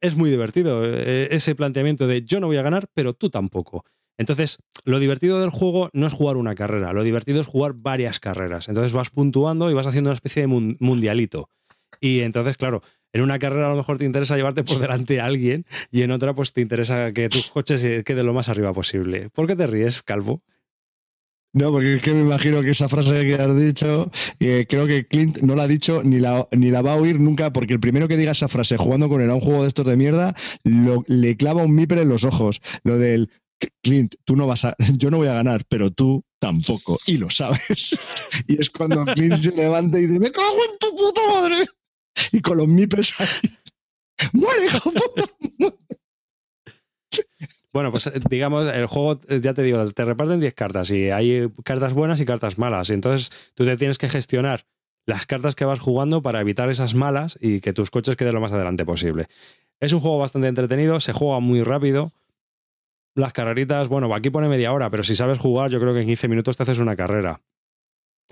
Es 0.00 0.16
muy 0.16 0.30
divertido 0.30 0.82
eh, 0.84 1.28
ese 1.30 1.54
planteamiento 1.54 2.06
de 2.06 2.22
yo 2.22 2.40
no 2.40 2.48
voy 2.48 2.56
a 2.56 2.62
ganar, 2.62 2.88
pero 2.92 3.14
tú 3.14 3.30
tampoco. 3.30 3.84
Entonces, 4.18 4.58
lo 4.84 4.98
divertido 4.98 5.40
del 5.40 5.50
juego 5.50 5.90
no 5.92 6.06
es 6.06 6.12
jugar 6.12 6.36
una 6.36 6.54
carrera, 6.54 6.92
lo 6.92 7.02
divertido 7.02 7.40
es 7.40 7.46
jugar 7.46 7.74
varias 7.76 8.18
carreras. 8.20 8.68
Entonces 8.68 8.92
vas 8.92 9.10
puntuando 9.10 9.70
y 9.70 9.74
vas 9.74 9.86
haciendo 9.86 10.10
una 10.10 10.14
especie 10.16 10.42
de 10.42 10.48
mun- 10.48 10.76
mundialito. 10.80 11.50
Y 12.00 12.20
entonces, 12.20 12.56
claro, 12.56 12.82
en 13.12 13.22
una 13.22 13.38
carrera 13.38 13.66
a 13.66 13.70
lo 13.70 13.76
mejor 13.76 13.98
te 13.98 14.04
interesa 14.04 14.36
llevarte 14.36 14.64
por 14.64 14.78
delante 14.78 15.20
a 15.20 15.26
alguien 15.26 15.64
y 15.90 16.02
en 16.02 16.10
otra 16.10 16.34
pues 16.34 16.52
te 16.52 16.60
interesa 16.60 17.12
que 17.12 17.28
tus 17.28 17.48
coches 17.48 17.82
queden 18.04 18.26
lo 18.26 18.34
más 18.34 18.48
arriba 18.48 18.72
posible. 18.72 19.30
¿Por 19.30 19.46
qué 19.46 19.56
te 19.56 19.66
ríes, 19.66 20.02
Calvo? 20.02 20.42
No, 21.54 21.70
porque 21.70 21.94
es 21.94 22.02
que 22.02 22.12
me 22.12 22.20
imagino 22.20 22.60
que 22.60 22.70
esa 22.70 22.86
frase 22.86 23.24
que 23.24 23.34
has 23.36 23.58
dicho, 23.58 24.10
eh, 24.40 24.66
creo 24.68 24.86
que 24.86 25.06
Clint 25.06 25.38
no 25.38 25.54
la 25.56 25.62
ha 25.62 25.68
dicho 25.68 26.02
ni 26.04 26.18
la, 26.20 26.46
ni 26.52 26.70
la 26.70 26.82
va 26.82 26.92
a 26.92 26.96
oír 26.96 27.18
nunca, 27.18 27.50
porque 27.50 27.72
el 27.72 27.80
primero 27.80 28.08
que 28.08 28.18
diga 28.18 28.32
esa 28.32 28.48
frase 28.48 28.76
jugando 28.76 29.08
con 29.08 29.22
él 29.22 29.30
a 29.30 29.34
un 29.34 29.40
juego 29.40 29.62
de 29.62 29.68
estos 29.68 29.86
de 29.86 29.96
mierda, 29.96 30.34
le 30.64 31.36
clava 31.38 31.62
un 31.64 31.74
miper 31.74 31.96
en 31.98 32.10
los 32.10 32.24
ojos. 32.24 32.60
Lo 32.84 32.98
del 32.98 33.30
Clint, 33.82 34.14
tú 34.24 34.36
no 34.36 34.46
vas 34.46 34.64
a, 34.64 34.76
yo 34.96 35.10
no 35.10 35.18
voy 35.18 35.28
a 35.28 35.34
ganar, 35.34 35.64
pero 35.68 35.90
tú 35.90 36.24
tampoco, 36.38 36.98
y 37.06 37.18
lo 37.18 37.30
sabes. 37.30 37.98
Y 38.48 38.60
es 38.60 38.70
cuando 38.70 39.04
Clint 39.06 39.36
se 39.36 39.52
levanta 39.52 39.98
y 39.98 40.02
dice, 40.02 40.18
me 40.18 40.30
cago 40.30 40.56
en 40.64 40.78
tu 40.78 40.94
puta 40.94 41.20
madre. 41.28 41.64
Y 42.32 42.40
con 42.40 42.58
los 42.58 42.68
mipers 42.68 43.14
ahí, 43.20 43.28
muere, 44.32 44.66
hijo 44.66 44.92
puta. 44.92 45.24
Bueno, 47.72 47.90
pues 47.90 48.06
eh, 48.06 48.20
digamos, 48.30 48.66
el 48.72 48.86
juego, 48.86 49.20
eh, 49.28 49.40
ya 49.42 49.52
te 49.52 49.62
digo, 49.62 49.84
te 49.90 50.04
reparten 50.04 50.40
10 50.40 50.54
cartas 50.54 50.90
y 50.90 51.10
hay 51.10 51.46
cartas 51.62 51.92
buenas 51.92 52.20
y 52.20 52.24
cartas 52.24 52.56
malas. 52.56 52.88
Y 52.88 52.94
entonces 52.94 53.30
tú 53.54 53.66
te 53.66 53.76
tienes 53.76 53.98
que 53.98 54.08
gestionar 54.08 54.66
las 55.04 55.26
cartas 55.26 55.54
que 55.54 55.66
vas 55.66 55.78
jugando 55.78 56.22
para 56.22 56.40
evitar 56.40 56.70
esas 56.70 56.94
malas 56.94 57.38
y 57.38 57.60
que 57.60 57.74
tus 57.74 57.90
coches 57.90 58.16
queden 58.16 58.34
lo 58.34 58.40
más 58.40 58.52
adelante 58.52 58.86
posible. 58.86 59.26
Es 59.78 59.92
un 59.92 60.00
juego 60.00 60.18
bastante 60.18 60.48
entretenido, 60.48 61.00
se 61.00 61.12
juega 61.12 61.40
muy 61.40 61.62
rápido. 61.62 62.12
Las 63.16 63.32
carreritas, 63.32 63.88
bueno, 63.88 64.14
aquí 64.14 64.30
pone 64.30 64.46
media 64.48 64.72
hora, 64.72 64.88
pero 64.90 65.02
si 65.02 65.16
sabes 65.16 65.38
jugar, 65.38 65.70
yo 65.70 65.80
creo 65.80 65.92
que 65.94 66.00
en 66.02 66.06
15 66.06 66.28
minutos 66.28 66.56
te 66.56 66.62
haces 66.62 66.78
una 66.78 66.94
carrera. 66.94 67.40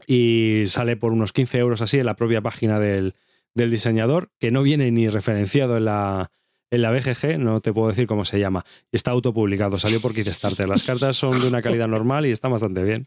Y 0.07 0.63
sale 0.67 0.97
por 0.97 1.13
unos 1.13 1.33
15 1.33 1.59
euros 1.59 1.81
así 1.83 1.99
en 1.99 2.07
la 2.07 2.15
propia 2.17 2.43
página 2.43 2.79
del, 2.79 3.15
del 3.55 3.71
diseñador, 3.71 4.31
que 4.39 4.51
no 4.51 4.63
viene 4.63 4.91
ni 4.91 5.09
referenciado 5.09 5.77
en 5.79 5.87
la, 5.87 6.31
en 6.71 6.83
la 6.83 6.91
BGG, 6.91 7.39
no 7.39 7.61
te 7.61 7.73
puedo 7.73 7.89
decir 7.89 8.07
cómo 8.07 8.25
se 8.27 8.39
llama. 8.39 8.65
Está 8.93 9.13
autopublicado, 9.13 9.79
salió 9.79 10.01
por 10.01 10.13
Kickstarter. 10.15 10.69
Las 10.69 10.85
cartas 10.85 11.17
son 11.17 11.41
de 11.41 11.49
una 11.49 11.63
calidad 11.63 11.89
normal 11.89 12.27
y 12.27 12.31
están 12.31 12.53
bastante 12.53 12.83
bien. 12.85 13.07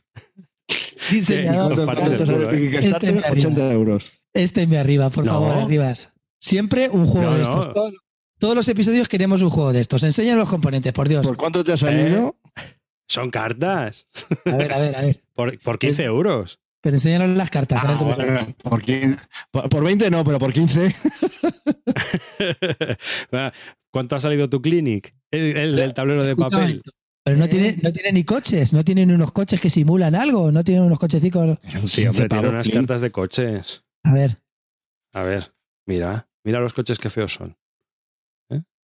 Diseñador, 1.11 1.75
Los 1.77 1.85
¿Cuánto 1.85 2.01
partes 2.01 2.17
del 2.17 2.25
sale 2.27 2.37
culo, 2.37 2.49
este 2.49 2.65
¿eh? 2.65 2.69
Kickstarter? 2.71 3.09
Este 3.17 3.21
me 3.21 3.39
80 3.39 3.71
euros. 3.73 4.11
Este 4.33 4.67
me 4.67 4.77
arriba, 4.79 5.09
por 5.11 5.25
No. 5.25 5.33
favor, 5.33 5.63
arribas. 5.63 6.11
Siempre 6.39 6.89
un 6.89 7.05
juego 7.05 7.29
No, 7.31 7.37
de 7.37 7.43
no. 7.43 7.49
estos. 7.49 7.73
Todo- 7.73 7.91
Todos 8.39 8.55
los 8.55 8.67
episodios 8.67 9.07
queremos 9.07 9.41
un 9.41 9.49
juego 9.49 9.73
de 9.73 9.81
estos. 9.81 10.03
Enseña 10.03 10.35
los 10.35 10.49
componentes, 10.49 10.93
por 10.93 11.09
Dios. 11.09 11.25
¿Por 11.25 11.37
cuánto 11.37 11.63
te 11.63 11.73
ha 11.73 11.77
salido? 11.77 12.37
Son 13.07 13.31
cartas. 13.31 14.05
A 14.45 14.55
ver, 14.55 14.73
a 14.73 14.77
ver, 14.79 14.95
a 14.95 15.01
ver. 15.01 15.23
Por, 15.33 15.57
por 15.59 15.77
15 15.79 16.03
euros. 16.03 16.59
Pero 16.81 16.95
enséñanos 16.95 17.29
las 17.37 17.49
cartas. 17.51 17.83
Ah, 17.85 17.93
bueno, 18.01 18.55
por, 18.63 18.81
15 18.81 19.17
por- 19.51 19.69
por 19.69 19.83
20 19.83 20.09
no, 20.09 20.23
pero 20.23 20.39
por 20.39 20.51
15. 20.53 20.93
¿Cuánto 23.91 24.15
ha 24.15 24.19
salido 24.19 24.49
tu 24.49 24.61
clinic? 24.61 25.15
El, 25.31 25.57
el 25.57 25.75
del 25.75 25.93
tablero 25.93 26.23
de 26.23 26.35
papel. 26.35 26.81
Pero 27.23 27.37
no 27.37 27.49
tiene, 27.49 27.77
no 27.81 27.91
tiene 27.91 28.11
ni 28.13 28.23
coches, 28.23 28.73
no 28.73 28.83
tienen 28.85 29.11
unos 29.11 29.31
coches 29.31 29.59
que 29.59 29.69
simulan 29.69 30.15
algo, 30.15 30.51
no 30.51 30.63
tienen 30.63 30.83
unos 30.83 30.99
cochecicos. 30.99 31.57
Sí, 31.85 32.05
hombre, 32.07 32.29
tiene 32.29 32.49
unas 32.49 32.69
cartas 32.69 33.01
de 33.01 33.11
coches. 33.11 33.83
A 34.03 34.13
ver, 34.13 34.41
A 35.13 35.23
ver, 35.23 35.53
mira, 35.85 36.29
mira 36.45 36.59
los 36.61 36.73
coches 36.73 36.99
que 36.99 37.09
feos 37.09 37.33
son. 37.33 37.57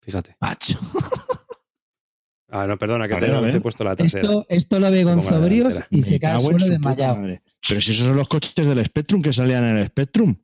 ¿Eh? 0.02 0.04
Fíjate. 0.04 0.36
macho. 0.40 0.78
Ah, 2.54 2.66
no, 2.66 2.76
perdona, 2.76 3.08
que 3.08 3.14
te, 3.14 3.30
ver, 3.30 3.56
he 3.56 3.60
puesto 3.62 3.82
la 3.82 3.96
trasera. 3.96 4.24
Esto, 4.24 4.44
esto 4.50 4.78
lo 4.78 4.90
ve 4.90 4.98
delantera. 4.98 5.86
y 5.88 6.02
se 6.02 6.20
cae 6.20 6.32
al 6.32 6.40
suelo 6.42 6.58
desmayado. 6.66 7.16
Pero 7.66 7.80
si 7.80 7.92
esos 7.92 8.06
son 8.06 8.14
los 8.14 8.28
coches 8.28 8.54
del 8.66 8.84
Spectrum 8.84 9.22
que 9.22 9.32
salían 9.32 9.64
en 9.68 9.78
el 9.78 9.86
Spectrum. 9.86 10.36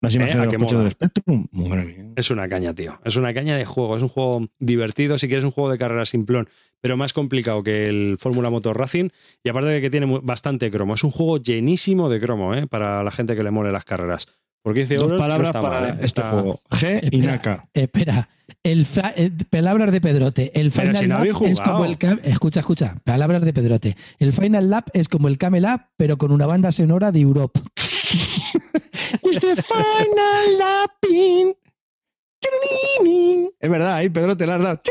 Las 0.00 0.14
imágenes 0.14 0.36
¿a 0.36 0.46
de 0.46 0.48
qué 0.48 0.56
los 0.56 0.62
coches 0.62 0.72
mola? 0.78 0.84
del 0.84 0.92
Spectrum. 0.92 1.46
Madre 1.52 1.84
mía. 1.84 2.12
Es 2.16 2.30
una 2.30 2.48
caña, 2.48 2.74
tío. 2.74 2.98
Es 3.04 3.16
una 3.16 3.34
caña 3.34 3.54
de 3.58 3.66
juego. 3.66 3.98
Es 3.98 4.02
un 4.02 4.08
juego 4.08 4.48
divertido. 4.60 5.18
Si 5.18 5.28
quieres 5.28 5.44
un 5.44 5.50
juego 5.50 5.70
de 5.70 5.76
carrera 5.76 6.06
simplón, 6.06 6.48
pero 6.80 6.96
más 6.96 7.12
complicado 7.12 7.62
que 7.62 7.84
el 7.84 8.16
Fórmula 8.18 8.48
Motor 8.48 8.78
Racing. 8.78 9.10
Y 9.44 9.50
aparte 9.50 9.68
de 9.68 9.82
que 9.82 9.90
tiene 9.90 10.06
bastante 10.22 10.70
cromo. 10.70 10.94
Es 10.94 11.04
un 11.04 11.10
juego 11.10 11.36
llenísimo 11.36 12.08
de 12.08 12.18
cromo, 12.18 12.54
¿eh? 12.54 12.66
Para 12.66 13.04
la 13.04 13.10
gente 13.10 13.36
que 13.36 13.42
le 13.42 13.50
mole 13.50 13.72
las 13.72 13.84
carreras. 13.84 14.26
Por 14.62 14.72
15 14.72 14.94
Dos 14.94 15.02
euros. 15.04 15.18
no 15.20 15.24
palabras 15.24 15.48
está 15.48 15.60
para 15.60 15.80
mal, 15.80 15.90
¿eh? 15.90 15.92
este 15.96 16.04
Está- 16.06 16.30
juego. 16.30 16.60
G 16.70 17.00
y 17.02 17.04
Espera. 17.16 17.32
Naka. 17.32 17.64
Espera, 17.74 18.28
el 18.62 18.84
fa- 18.86 19.12
eh, 19.16 19.30
palabras 19.50 19.90
de 19.92 20.00
Pedrote. 20.00 20.52
El 20.58 20.70
Pero 20.70 20.88
Final 20.88 20.96
si 21.02 21.06
no 21.08 21.14
Lap 21.18 21.26
es 21.26 21.60
como 21.60 21.84
el 21.84 21.96
escucha, 22.24 22.60
escucha, 22.60 22.96
palabras 23.04 23.42
de 23.42 23.52
Pedrote. 23.52 23.96
El 24.18 24.32
Final 24.32 24.70
Lap 24.70 24.88
es 24.92 25.08
como 25.08 25.28
el 25.28 25.38
Camel 25.38 25.64
Up, 25.64 25.82
pero 25.96 26.18
con 26.18 26.30
una 26.32 26.46
banda 26.46 26.70
sonora 26.72 27.10
de 27.12 27.20
Europe. 27.20 27.58
It's 29.22 29.38
the 29.40 29.56
final 29.62 30.58
lapping. 30.58 31.54
es 33.60 33.70
verdad, 33.70 33.94
ahí 33.96 34.08
Pedro 34.08 34.36
te 34.36 34.46
la 34.46 34.56
has 34.56 34.62
dado. 34.62 34.80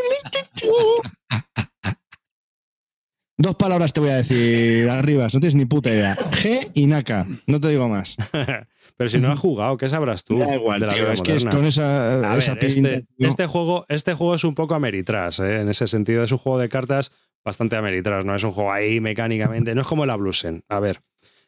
Dos 3.41 3.55
palabras 3.55 3.93
te 3.93 4.01
voy 4.01 4.09
a 4.09 4.17
decir 4.17 4.89
arriba, 4.89 5.23
no 5.23 5.39
tienes 5.39 5.55
ni 5.55 5.63
puta 5.63 5.89
idea. 5.89 6.17
G 6.17 6.71
y 6.73 6.87
Naka, 6.87 7.25
no 7.47 7.61
te 7.61 7.69
digo 7.69 7.87
más. 7.87 8.17
Pero 8.97 9.09
si 9.09 9.17
no 9.17 9.31
has 9.31 9.39
jugado, 9.39 9.77
¿qué 9.77 9.87
sabrás 9.87 10.25
tú? 10.25 10.37
Da 10.39 10.55
igual, 10.55 10.81
de 10.81 10.87
la 10.87 10.93
tío, 10.93 11.03
vida 11.03 11.13
es 11.13 11.21
que 11.21 11.35
es 11.37 11.45
con 11.45 11.63
esa, 11.65 12.33
A 12.33 12.37
esa 12.37 12.55
ver, 12.55 12.67
pinta, 12.67 12.89
este, 12.89 13.07
este 13.17 13.47
juego, 13.47 13.85
este 13.87 14.13
juego 14.13 14.35
es 14.35 14.43
un 14.43 14.55
poco 14.55 14.75
Ameritrash, 14.75 15.39
¿eh? 15.39 15.61
en 15.61 15.69
ese 15.69 15.87
sentido. 15.87 16.21
Es 16.21 16.33
un 16.33 16.37
juego 16.37 16.59
de 16.59 16.67
cartas 16.67 17.13
bastante 17.45 17.77
Ameritrash, 17.77 18.25
no 18.25 18.35
es 18.35 18.43
un 18.43 18.51
juego 18.51 18.73
ahí 18.73 18.99
mecánicamente. 18.99 19.73
No 19.73 19.81
es 19.83 19.87
como 19.87 20.05
la 20.05 20.17
Bluesen. 20.17 20.63
A 20.67 20.81
ver, 20.81 20.99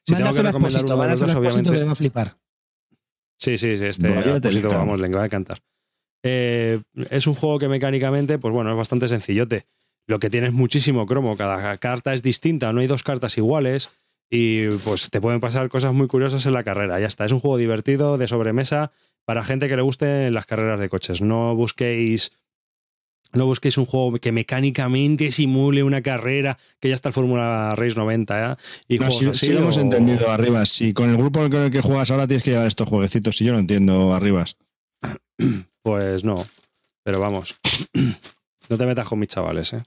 si 0.05 0.15
tengo 0.15 0.31
que 0.31 0.43
recomendar 0.43 0.85
uno 0.85 0.95
de 0.95 1.09
los 1.09 1.19
dos, 1.19 1.29
Expósito 1.29 1.35
que 1.35 1.41
le 1.41 1.49
obviamente. 1.49 1.83
va 1.87 1.91
a 1.91 1.95
flipar. 1.95 2.37
Sí, 3.37 3.57
sí, 3.57 3.75
sí, 3.75 3.83
este 3.83 4.07
Apósito, 4.17 4.69
vamos, 4.69 4.97
le 4.97 5.09
va 5.09 5.23
a 5.23 5.25
encantar. 5.25 5.59
Eh, 6.23 6.79
es 7.09 7.27
un 7.27 7.35
juego 7.35 7.59
que 7.59 7.67
mecánicamente, 7.67 8.39
pues 8.39 8.53
bueno, 8.53 8.71
es 8.71 8.77
bastante 8.77 9.09
sencillote. 9.09 9.65
Lo 10.07 10.19
que 10.19 10.29
tiene 10.29 10.47
es 10.47 10.53
muchísimo 10.53 11.05
cromo, 11.05 11.37
cada 11.37 11.77
carta 11.77 12.13
es 12.13 12.21
distinta, 12.21 12.73
no 12.73 12.81
hay 12.81 12.87
dos 12.87 13.03
cartas 13.03 13.37
iguales 13.37 13.89
y 14.29 14.67
pues 14.83 15.09
te 15.09 15.21
pueden 15.21 15.39
pasar 15.39 15.69
cosas 15.69 15.93
muy 15.93 16.07
curiosas 16.07 16.45
en 16.45 16.53
la 16.53 16.63
carrera. 16.63 16.99
Ya 16.99 17.07
está, 17.07 17.25
es 17.25 17.31
un 17.31 17.39
juego 17.39 17.57
divertido, 17.57 18.17
de 18.17 18.27
sobremesa, 18.27 18.91
para 19.25 19.43
gente 19.43 19.67
que 19.67 19.75
le 19.75 19.81
guste 19.81 20.31
las 20.31 20.45
carreras 20.45 20.79
de 20.79 20.89
coches. 20.89 21.21
No 21.21 21.55
busquéis 21.55 22.31
no 23.33 23.45
busquéis 23.45 23.77
un 23.77 23.85
juego 23.85 24.17
que 24.17 24.31
mecánicamente 24.31 25.31
simule 25.31 25.83
una 25.83 26.01
carrera, 26.01 26.57
que 26.79 26.89
ya 26.89 26.93
está 26.93 27.09
el 27.09 27.13
Fórmula 27.13 27.73
Race 27.75 27.95
90 27.95 28.51
¿eh? 28.51 28.55
y 28.89 28.99
No, 28.99 29.07
así, 29.07 29.29
sí 29.33 29.49
lo 29.49 29.59
hemos 29.59 29.77
entendido, 29.77 30.29
Arribas. 30.29 30.69
Si 30.69 30.93
con 30.93 31.09
el 31.09 31.17
grupo 31.17 31.39
con 31.39 31.55
el 31.55 31.71
que 31.71 31.81
juegas 31.81 32.11
ahora 32.11 32.27
tienes 32.27 32.43
que 32.43 32.51
llevar 32.51 32.67
estos 32.67 32.89
jueguecitos, 32.89 33.37
si 33.37 33.45
yo 33.45 33.53
lo 33.53 33.59
entiendo, 33.59 34.13
Arribas. 34.13 34.57
Pues 35.83 36.23
no. 36.23 36.45
Pero 37.03 37.19
vamos. 37.19 37.55
No 38.71 38.77
te 38.77 38.85
metas 38.85 39.07
con 39.07 39.19
mis 39.19 39.27
chavales, 39.29 39.73
eh. 39.73 39.83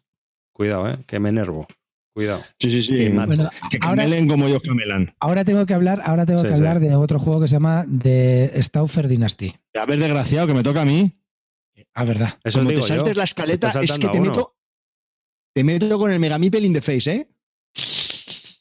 Cuidado, 0.53 0.89
eh. 0.89 0.99
Que 1.07 1.19
me 1.19 1.31
enervo. 1.31 1.67
Cuidado. 2.15 2.41
Sí, 2.61 2.71
sí, 2.71 2.83
sí. 2.83 2.97
Que. 2.97 3.09
Bueno, 3.11 3.51
que 3.71 3.79
ahora, 3.81 4.03
camelen 4.05 4.29
como 4.29 4.47
ellos 4.47 4.63
camelan. 4.63 5.13
ahora 5.19 5.45
tengo 5.45 5.67
que 5.67 5.75
hablar, 5.75 6.01
ahora 6.05 6.25
tengo 6.27 6.41
Sí, 6.41 6.47
que 6.47 6.53
sí. 6.53 6.59
hablar 6.59 6.79
de 6.79 6.95
otro 6.95 7.19
juego 7.19 7.41
que 7.41 7.49
se 7.49 7.55
llama 7.55 7.85
The 8.03 8.53
Stauffer 8.63 9.09
Dynasty. 9.09 9.53
A 9.75 9.85
ver, 9.87 9.99
desgraciado, 9.99 10.47
que 10.47 10.55
me 10.55 10.63
toca 10.63 10.83
a 10.83 10.85
mí. 10.85 11.13
Ah, 11.93 12.05
verdad. 12.05 12.35
Eso 12.45 12.61
Como 12.61 12.71
te 12.71 12.83
saltes 12.85 13.15
yo. 13.15 13.19
la 13.19 13.25
escaleta, 13.25 13.69
es 13.83 13.99
que 13.99 14.09
te 14.09 14.19
uno. 14.21 14.31
meto, 14.31 14.57
te 15.53 15.65
meto 15.65 15.99
con 15.99 16.13
el 16.13 16.21
Megamipel 16.21 16.65
in 16.65 16.73
the 16.75 16.81
face, 16.83 17.13
¿eh? 17.13 17.29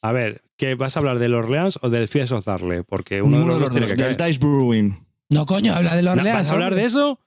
A 0.02 0.12
ver, 0.12 0.41
¿qué 0.58 0.74
vas 0.76 0.95
a 0.98 1.00
hablar 1.00 1.20
del 1.20 1.34
Orleans 1.36 1.78
o 1.82 1.90
del 1.90 2.08
Fies 2.08 2.32
of 2.32 2.45
Darle? 2.45 2.84
Porque 2.84 3.22
uno 3.22 3.38
Ninguno 3.38 3.54
de 3.56 3.60
los 3.60 3.70
dos 3.70 3.72
tiene 3.72 3.86
que 3.86 3.95
del 4.04 4.18
caer. 4.18 4.28
Dice 4.32 4.40
Brewing. 4.40 5.06
No, 5.30 5.45
coño, 5.45 5.74
habla 5.76 5.95
de 5.95 6.02
los 6.02 6.16
¿No- 6.16 6.22
Orleans. 6.22 6.40
¿Vas 6.41 6.52
a 6.52 6.54
hablar 6.56 6.76
de 6.76 6.86
eso? 6.86 7.20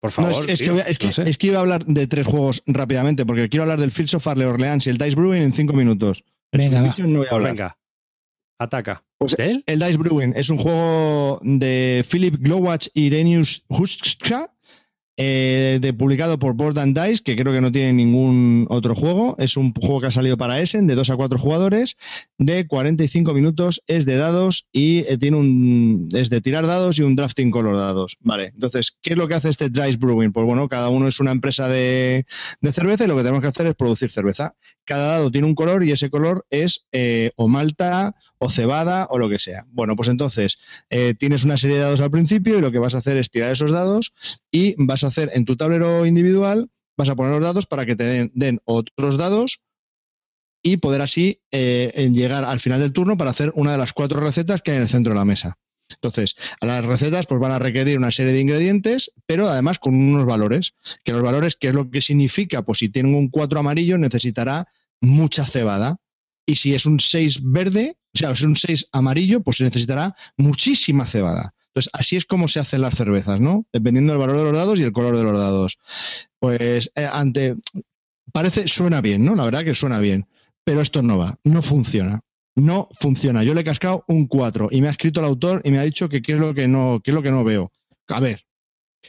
Por 0.00 0.10
No, 0.10 0.12
favor. 0.30 0.44
es, 0.44 0.50
es 0.52 0.58
que, 0.60 0.64
tío, 0.66 0.72
voy 0.74 0.82
a- 0.82 0.84
es, 0.86 0.98
que, 0.98 1.06
no 1.06 1.12
sé. 1.12 1.22
es 1.28 1.38
que 1.38 1.46
iba 1.48 1.56
a 1.58 1.60
hablar 1.60 1.84
de 1.84 2.06
tres 2.06 2.26
juegos 2.26 2.62
rápidamente, 2.66 3.26
porque 3.26 3.48
quiero 3.48 3.64
hablar 3.64 3.80
del 3.80 3.90
Fields 3.90 4.14
of 4.14 4.22
Farley 4.22 4.46
Orleans 4.46 4.86
y 4.86 4.90
el 4.90 4.98
Dice 4.98 5.16
Brewing 5.16 5.42
en 5.42 5.52
cinco 5.52 5.72
minutos. 5.72 6.24
En 6.52 6.60
Venga, 6.60 6.82
va. 6.82 6.94
No 6.98 7.18
voy 7.18 7.26
a 7.28 7.34
hablar. 7.34 7.52
venga. 7.52 7.78
Ataca. 8.60 9.04
Pues 9.18 9.36
¿De 9.36 9.50
él? 9.50 9.64
El 9.66 9.78
Dice 9.80 9.96
Brewing 9.98 10.32
es 10.36 10.50
un 10.50 10.58
juego 10.58 11.40
de 11.42 12.04
Philip 12.08 12.36
Glowacz 12.40 12.88
y 12.94 13.02
Irenius 13.06 13.64
Huska, 13.68 14.52
eh, 15.20 15.78
de, 15.80 15.92
publicado 15.92 16.38
por 16.38 16.54
Board 16.54 16.78
and 16.78 16.96
Dice, 16.96 17.24
que 17.24 17.34
creo 17.34 17.52
que 17.52 17.60
no 17.60 17.72
tiene 17.72 17.92
ningún 17.92 18.66
otro 18.70 18.94
juego. 18.94 19.34
Es 19.38 19.56
un 19.56 19.74
juego 19.74 20.00
que 20.00 20.06
ha 20.06 20.10
salido 20.12 20.36
para 20.36 20.60
Essen, 20.60 20.86
de 20.86 20.94
2 20.94 21.10
a 21.10 21.16
4 21.16 21.38
jugadores, 21.40 21.96
de 22.38 22.68
45 22.68 23.34
minutos, 23.34 23.82
es 23.88 24.06
de 24.06 24.16
dados 24.16 24.68
y 24.70 25.00
eh, 25.00 25.18
tiene 25.18 25.36
un 25.36 26.08
es 26.12 26.30
de 26.30 26.40
tirar 26.40 26.68
dados 26.68 27.00
y 27.00 27.02
un 27.02 27.16
drafting 27.16 27.50
color 27.50 27.76
dados. 27.76 28.16
Vale, 28.20 28.52
entonces, 28.54 28.96
¿qué 29.02 29.14
es 29.14 29.18
lo 29.18 29.26
que 29.26 29.34
hace 29.34 29.50
este 29.50 29.68
Dice 29.70 29.98
Brewing? 29.98 30.30
Pues 30.30 30.46
bueno, 30.46 30.68
cada 30.68 30.88
uno 30.88 31.08
es 31.08 31.18
una 31.18 31.32
empresa 31.32 31.66
de, 31.66 32.24
de 32.60 32.72
cerveza 32.72 33.04
y 33.04 33.08
lo 33.08 33.16
que 33.16 33.22
tenemos 33.22 33.42
que 33.42 33.48
hacer 33.48 33.66
es 33.66 33.74
producir 33.74 34.12
cerveza. 34.12 34.54
Cada 34.84 35.08
dado 35.08 35.32
tiene 35.32 35.48
un 35.48 35.56
color 35.56 35.82
y 35.82 35.90
ese 35.90 36.10
color 36.10 36.46
es 36.48 36.86
eh, 36.92 37.32
o 37.34 37.48
malta, 37.48 38.14
o 38.38 38.50
cebada 38.50 39.06
o 39.10 39.18
lo 39.18 39.28
que 39.28 39.38
sea. 39.38 39.66
Bueno, 39.70 39.96
pues 39.96 40.08
entonces 40.08 40.58
eh, 40.90 41.14
tienes 41.14 41.44
una 41.44 41.56
serie 41.56 41.76
de 41.76 41.82
dados 41.82 42.00
al 42.00 42.10
principio 42.10 42.58
y 42.58 42.60
lo 42.60 42.72
que 42.72 42.78
vas 42.78 42.94
a 42.94 42.98
hacer 42.98 43.16
es 43.16 43.30
tirar 43.30 43.52
esos 43.52 43.70
dados 43.70 44.12
y 44.50 44.74
vas 44.84 45.04
a 45.04 45.08
hacer 45.08 45.30
en 45.34 45.44
tu 45.44 45.56
tablero 45.56 46.06
individual, 46.06 46.70
vas 46.96 47.08
a 47.08 47.16
poner 47.16 47.32
los 47.32 47.42
dados 47.42 47.66
para 47.66 47.86
que 47.86 47.96
te 47.96 48.30
den, 48.32 48.60
otros 48.64 49.16
dados 49.16 49.60
y 50.62 50.78
poder 50.78 51.02
así 51.02 51.40
eh, 51.52 52.10
llegar 52.12 52.44
al 52.44 52.60
final 52.60 52.80
del 52.80 52.92
turno 52.92 53.16
para 53.16 53.30
hacer 53.30 53.52
una 53.54 53.72
de 53.72 53.78
las 53.78 53.92
cuatro 53.92 54.20
recetas 54.20 54.62
que 54.62 54.72
hay 54.72 54.76
en 54.76 54.82
el 54.82 54.88
centro 54.88 55.12
de 55.12 55.18
la 55.18 55.24
mesa. 55.24 55.58
Entonces, 55.90 56.36
a 56.60 56.66
las 56.66 56.84
recetas 56.84 57.26
pues 57.26 57.40
van 57.40 57.52
a 57.52 57.58
requerir 57.58 57.98
una 57.98 58.10
serie 58.10 58.32
de 58.32 58.40
ingredientes, 58.40 59.12
pero 59.26 59.48
además 59.48 59.78
con 59.78 59.94
unos 59.94 60.26
valores. 60.26 60.74
Que 61.04 61.12
los 61.12 61.22
valores, 61.22 61.56
¿qué 61.56 61.68
es 61.68 61.74
lo 61.74 61.90
que 61.90 62.00
significa? 62.00 62.62
Pues 62.62 62.78
si 62.78 62.88
tienen 62.88 63.14
un 63.14 63.28
4 63.28 63.60
amarillo, 63.60 63.98
necesitará 63.98 64.68
mucha 65.00 65.44
cebada. 65.44 65.98
Y 66.48 66.56
si 66.56 66.74
es 66.74 66.86
un 66.86 66.98
6 66.98 67.40
verde, 67.42 67.98
o 68.14 68.18
sea, 68.18 68.34
si 68.34 68.44
es 68.44 68.48
un 68.48 68.56
6 68.56 68.88
amarillo, 68.92 69.42
pues 69.42 69.58
se 69.58 69.64
necesitará 69.64 70.16
muchísima 70.38 71.06
cebada. 71.06 71.54
Entonces, 71.66 71.90
así 71.92 72.16
es 72.16 72.24
como 72.24 72.48
se 72.48 72.58
hacen 72.58 72.80
las 72.80 72.96
cervezas, 72.96 73.38
¿no? 73.38 73.66
Dependiendo 73.70 74.14
del 74.14 74.20
valor 74.20 74.38
de 74.38 74.44
los 74.44 74.54
dados 74.54 74.80
y 74.80 74.82
el 74.82 74.92
color 74.92 75.14
de 75.14 75.24
los 75.24 75.38
dados. 75.38 75.78
Pues 76.38 76.90
eh, 76.94 77.06
ante. 77.12 77.54
Parece, 78.32 78.66
suena 78.66 79.02
bien, 79.02 79.26
¿no? 79.26 79.34
La 79.34 79.44
verdad 79.44 79.62
que 79.62 79.74
suena 79.74 79.98
bien. 79.98 80.26
Pero 80.64 80.80
esto 80.80 81.02
no 81.02 81.18
va, 81.18 81.38
no 81.44 81.60
funciona. 81.60 82.22
No 82.56 82.88
funciona. 82.98 83.44
Yo 83.44 83.52
le 83.52 83.60
he 83.60 83.64
cascado 83.64 84.04
un 84.08 84.26
4 84.26 84.70
y 84.70 84.80
me 84.80 84.88
ha 84.88 84.92
escrito 84.92 85.20
el 85.20 85.26
autor 85.26 85.60
y 85.64 85.70
me 85.70 85.78
ha 85.78 85.82
dicho 85.82 86.08
que 86.08 86.22
qué 86.22 86.32
es 86.32 86.38
lo 86.38 86.54
que 86.54 86.66
no, 86.66 87.02
qué 87.04 87.10
es 87.10 87.14
lo 87.14 87.22
que 87.22 87.30
no 87.30 87.44
veo. 87.44 87.72
A 88.08 88.20
ver, 88.20 88.46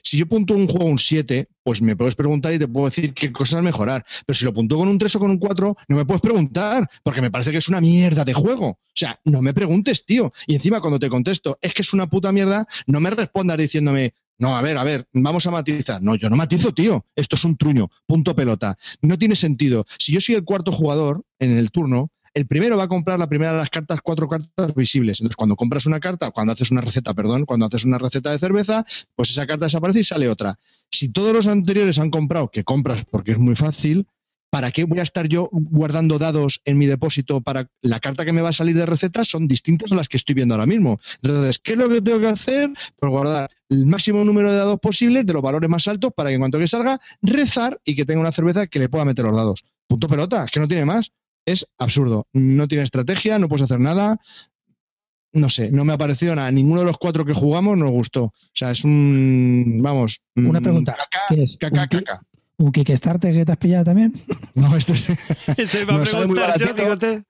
si 0.03 0.17
yo 0.17 0.25
punto 0.27 0.53
un 0.53 0.67
juego 0.67 0.85
un 0.85 0.97
7, 0.97 1.47
pues 1.63 1.81
me 1.81 1.95
puedes 1.95 2.15
preguntar 2.15 2.53
y 2.53 2.59
te 2.59 2.67
puedo 2.67 2.87
decir 2.87 3.13
qué 3.13 3.31
cosas 3.31 3.63
mejorar. 3.63 4.05
Pero 4.25 4.37
si 4.37 4.45
lo 4.45 4.53
puntúo 4.53 4.79
con 4.79 4.87
un 4.87 4.97
3 4.97 5.15
o 5.15 5.19
con 5.19 5.31
un 5.31 5.37
4, 5.37 5.77
no 5.87 5.95
me 5.95 6.05
puedes 6.05 6.21
preguntar, 6.21 6.89
porque 7.03 7.21
me 7.21 7.31
parece 7.31 7.51
que 7.51 7.57
es 7.57 7.69
una 7.69 7.81
mierda 7.81 8.25
de 8.25 8.33
juego. 8.33 8.67
O 8.67 8.79
sea, 8.93 9.19
no 9.25 9.41
me 9.41 9.53
preguntes, 9.53 10.05
tío. 10.05 10.31
Y 10.47 10.55
encima 10.55 10.81
cuando 10.81 10.99
te 10.99 11.09
contesto, 11.09 11.57
es 11.61 11.73
que 11.73 11.81
es 11.81 11.93
una 11.93 12.09
puta 12.09 12.31
mierda, 12.31 12.65
no 12.87 12.99
me 12.99 13.09
respondas 13.09 13.57
diciéndome, 13.57 14.13
no, 14.39 14.55
a 14.55 14.61
ver, 14.61 14.77
a 14.77 14.85
ver, 14.85 15.05
vamos 15.11 15.45
a 15.47 15.51
matizar. 15.51 16.01
No, 16.01 16.15
yo 16.15 16.29
no 16.29 16.37
matizo, 16.37 16.73
tío. 16.73 17.05
Esto 17.13 17.35
es 17.35 17.43
un 17.43 17.57
truño, 17.57 17.89
punto 18.07 18.33
pelota. 18.33 18.77
No 19.01 19.17
tiene 19.17 19.35
sentido. 19.35 19.85
Si 19.97 20.13
yo 20.13 20.21
soy 20.21 20.35
el 20.35 20.45
cuarto 20.45 20.71
jugador 20.71 21.25
en 21.39 21.51
el 21.57 21.71
turno, 21.71 22.09
el 22.33 22.47
primero 22.47 22.77
va 22.77 22.83
a 22.83 22.87
comprar 22.87 23.19
la 23.19 23.27
primera 23.27 23.51
de 23.51 23.57
las 23.59 23.69
cartas, 23.69 23.99
cuatro 24.01 24.27
cartas 24.27 24.73
visibles. 24.75 25.19
Entonces, 25.19 25.35
cuando 25.35 25.55
compras 25.55 25.85
una 25.85 25.99
carta, 25.99 26.31
cuando 26.31 26.53
haces 26.53 26.71
una 26.71 26.81
receta, 26.81 27.13
perdón, 27.13 27.45
cuando 27.45 27.65
haces 27.65 27.85
una 27.85 27.97
receta 27.97 28.31
de 28.31 28.39
cerveza, 28.39 28.85
pues 29.15 29.31
esa 29.31 29.45
carta 29.45 29.65
desaparece 29.65 29.99
y 30.01 30.03
sale 30.03 30.29
otra. 30.29 30.57
Si 30.91 31.09
todos 31.09 31.33
los 31.33 31.47
anteriores 31.47 31.99
han 31.99 32.09
comprado, 32.09 32.49
que 32.49 32.63
compras 32.63 33.05
porque 33.09 33.31
es 33.31 33.39
muy 33.39 33.55
fácil, 33.55 34.07
¿para 34.49 34.71
qué 34.71 34.85
voy 34.85 34.99
a 34.99 35.03
estar 35.03 35.27
yo 35.27 35.49
guardando 35.51 36.17
dados 36.17 36.61
en 36.65 36.77
mi 36.77 36.85
depósito 36.85 37.41
para 37.41 37.69
la 37.81 37.99
carta 37.99 38.25
que 38.25 38.31
me 38.31 38.41
va 38.41 38.49
a 38.49 38.53
salir 38.53 38.75
de 38.75 38.85
recetas? 38.85 39.27
Son 39.27 39.47
distintas 39.47 39.91
a 39.91 39.95
las 39.95 40.07
que 40.07 40.17
estoy 40.17 40.35
viendo 40.35 40.55
ahora 40.55 40.65
mismo. 40.65 40.99
Entonces, 41.21 41.59
¿qué 41.59 41.73
es 41.73 41.77
lo 41.77 41.89
que 41.89 42.01
tengo 42.01 42.19
que 42.19 42.27
hacer? 42.27 42.71
Pues 42.97 43.11
guardar 43.11 43.49
el 43.69 43.85
máximo 43.85 44.23
número 44.23 44.51
de 44.51 44.57
dados 44.57 44.79
posibles 44.79 45.25
de 45.25 45.33
los 45.33 45.41
valores 45.41 45.69
más 45.69 45.87
altos 45.87 46.11
para 46.15 46.29
que 46.29 46.35
en 46.35 46.41
cuanto 46.41 46.57
que 46.57 46.67
salga, 46.67 46.99
rezar 47.21 47.79
y 47.85 47.95
que 47.95 48.05
tenga 48.05 48.19
una 48.19 48.31
cerveza 48.31 48.67
que 48.67 48.79
le 48.79 48.89
pueda 48.89 49.05
meter 49.05 49.25
los 49.25 49.35
dados. 49.35 49.63
Punto 49.87 50.07
pelota, 50.07 50.45
es 50.45 50.51
que 50.51 50.59
no 50.59 50.67
tiene 50.67 50.85
más. 50.85 51.11
Es 51.49 51.65
absurdo. 51.79 52.27
No 52.33 52.67
tiene 52.67 52.83
estrategia, 52.83 53.39
no 53.39 53.47
puedes 53.47 53.63
hacer 53.63 53.79
nada. 53.79 54.19
No 55.31 55.49
sé, 55.49 55.71
no 55.71 55.83
me 55.83 55.93
ha 55.93 55.97
parecido 55.97 56.35
nada. 56.35 56.51
Ninguno 56.51 56.81
de 56.81 56.85
los 56.85 56.97
cuatro 56.97 57.25
que 57.25 57.33
jugamos 57.33 57.77
nos 57.77 57.89
gustó. 57.91 58.25
O 58.25 58.33
sea, 58.53 58.71
es 58.71 58.83
un. 58.83 59.79
Vamos. 59.81 60.21
Una 60.35 60.59
mm, 60.59 60.63
pregunta. 60.63 60.93
Caca, 60.93 61.25
¿Qué 61.29 61.43
es? 61.43 61.57
caca, 61.57 61.81
¿Un 61.81 61.87
caca. 61.87 62.21
¿Un 62.57 62.71
Kickstarter 62.71 63.33
que 63.33 63.45
te 63.45 63.51
has 63.51 63.57
pillado 63.57 63.85
también? 63.85 64.13
No, 64.53 64.75
este 64.75 64.91
es. 64.93 65.05
Se 65.69 65.85
va 65.85 65.95
a 65.95 66.03
preguntar 66.03 66.59
yo, 66.59 66.65
baratito. 66.67 66.75
fíjate. 66.75 67.23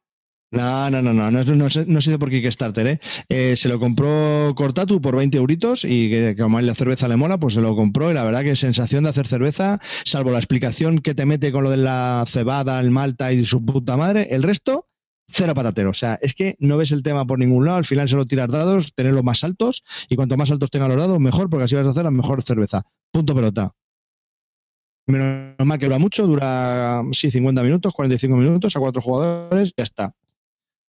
No, 0.51 0.89
no, 0.89 1.01
no, 1.03 1.13
no, 1.13 1.29
no, 1.29 1.43
no, 1.43 1.67
no 1.87 1.97
ha 1.97 2.01
sido 2.01 2.17
por 2.17 2.31
Kickstarter, 2.31 2.87
¿eh? 2.87 2.99
Eh, 3.29 3.55
Se 3.55 3.69
lo 3.69 3.79
compró 3.79 4.51
Cortatu 4.55 4.99
por 4.99 5.15
20 5.15 5.37
euritos 5.37 5.85
y 5.85 6.09
que, 6.09 6.35
como 6.35 6.57
a 6.57 6.59
él 6.61 6.65
la 6.65 6.73
cerveza 6.73 7.07
le 7.07 7.17
mola, 7.17 7.37
pues 7.37 7.53
se 7.53 7.61
lo 7.61 7.75
compró 7.75 8.09
y 8.09 8.15
la 8.15 8.23
verdad 8.23 8.41
que 8.41 8.55
sensación 8.55 9.03
de 9.03 9.11
hacer 9.11 9.27
cerveza, 9.27 9.79
salvo 10.05 10.31
la 10.31 10.39
explicación 10.39 10.99
que 10.99 11.13
te 11.13 11.27
mete 11.27 11.51
con 11.51 11.63
lo 11.63 11.69
de 11.69 11.77
la 11.77 12.25
cebada, 12.27 12.79
el 12.79 12.89
malta 12.89 13.31
y 13.31 13.45
su 13.45 13.63
puta 13.63 13.95
madre, 13.95 14.27
el 14.31 14.41
resto, 14.41 14.87
cero 15.27 15.53
patatero. 15.53 15.91
O 15.91 15.93
sea, 15.93 16.17
es 16.19 16.33
que 16.33 16.55
no 16.57 16.77
ves 16.77 16.91
el 16.93 17.03
tema 17.03 17.27
por 17.27 17.37
ningún 17.37 17.65
lado, 17.65 17.77
al 17.77 17.85
final 17.85 18.09
solo 18.09 18.25
tirar 18.25 18.49
dados, 18.49 18.91
tenerlos 18.95 19.23
más 19.23 19.43
altos 19.43 19.83
y 20.09 20.15
cuanto 20.15 20.35
más 20.35 20.49
altos 20.49 20.71
tengan 20.71 20.89
los 20.89 20.97
dados, 20.97 21.19
mejor, 21.19 21.51
porque 21.51 21.65
así 21.65 21.75
vas 21.75 21.85
a 21.85 21.91
hacer 21.91 22.05
la 22.05 22.11
mejor 22.11 22.41
cerveza. 22.41 22.81
Punto 23.11 23.35
pelota. 23.35 23.71
Menos 25.05 25.55
mal 25.63 25.77
que 25.77 25.85
dura 25.85 25.99
mucho, 25.99 26.25
dura, 26.25 27.03
sí, 27.11 27.29
50 27.29 27.61
minutos, 27.61 27.93
45 27.93 28.35
minutos 28.35 28.75
a 28.75 28.79
cuatro 28.79 29.01
jugadores, 29.01 29.73
ya 29.77 29.83
está. 29.83 30.15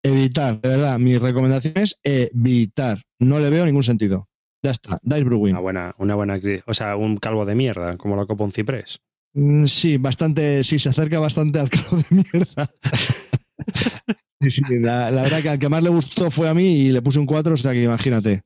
Evitar, 0.02 0.60
de 0.60 0.68
verdad, 0.68 0.98
mi 0.98 1.18
recomendación 1.18 1.74
es 1.76 1.98
evitar. 2.02 3.02
No 3.18 3.38
le 3.38 3.50
veo 3.50 3.66
ningún 3.66 3.82
sentido. 3.82 4.28
Ya 4.62 4.70
está, 4.72 4.98
Dice 5.02 5.24
Brewing. 5.24 5.52
Una 5.52 5.60
buena, 5.60 5.94
una 5.98 6.14
buena 6.14 6.38
O 6.66 6.74
sea, 6.74 6.96
un 6.96 7.16
calvo 7.16 7.46
de 7.46 7.54
mierda, 7.54 7.96
como 7.96 8.16
lo 8.16 8.26
copa 8.26 8.44
un 8.44 8.52
ciprés. 8.52 9.00
Mm, 9.34 9.64
Sí, 9.66 9.96
bastante, 9.96 10.64
sí, 10.64 10.78
se 10.78 10.90
acerca 10.90 11.18
bastante 11.20 11.58
al 11.60 11.70
caldo 11.70 11.96
de 11.96 12.04
mierda. 12.32 12.70
Sí, 14.40 14.50
sí, 14.50 14.62
la, 14.80 15.10
la 15.10 15.22
verdad 15.22 15.42
que 15.42 15.48
al 15.50 15.58
que 15.58 15.68
más 15.68 15.82
le 15.82 15.90
gustó 15.90 16.30
fue 16.30 16.48
a 16.48 16.54
mí 16.54 16.64
y 16.64 16.92
le 16.92 17.02
puse 17.02 17.18
un 17.18 17.26
4, 17.26 17.54
o 17.54 17.56
sea 17.56 17.72
que 17.72 17.82
imagínate. 17.82 18.42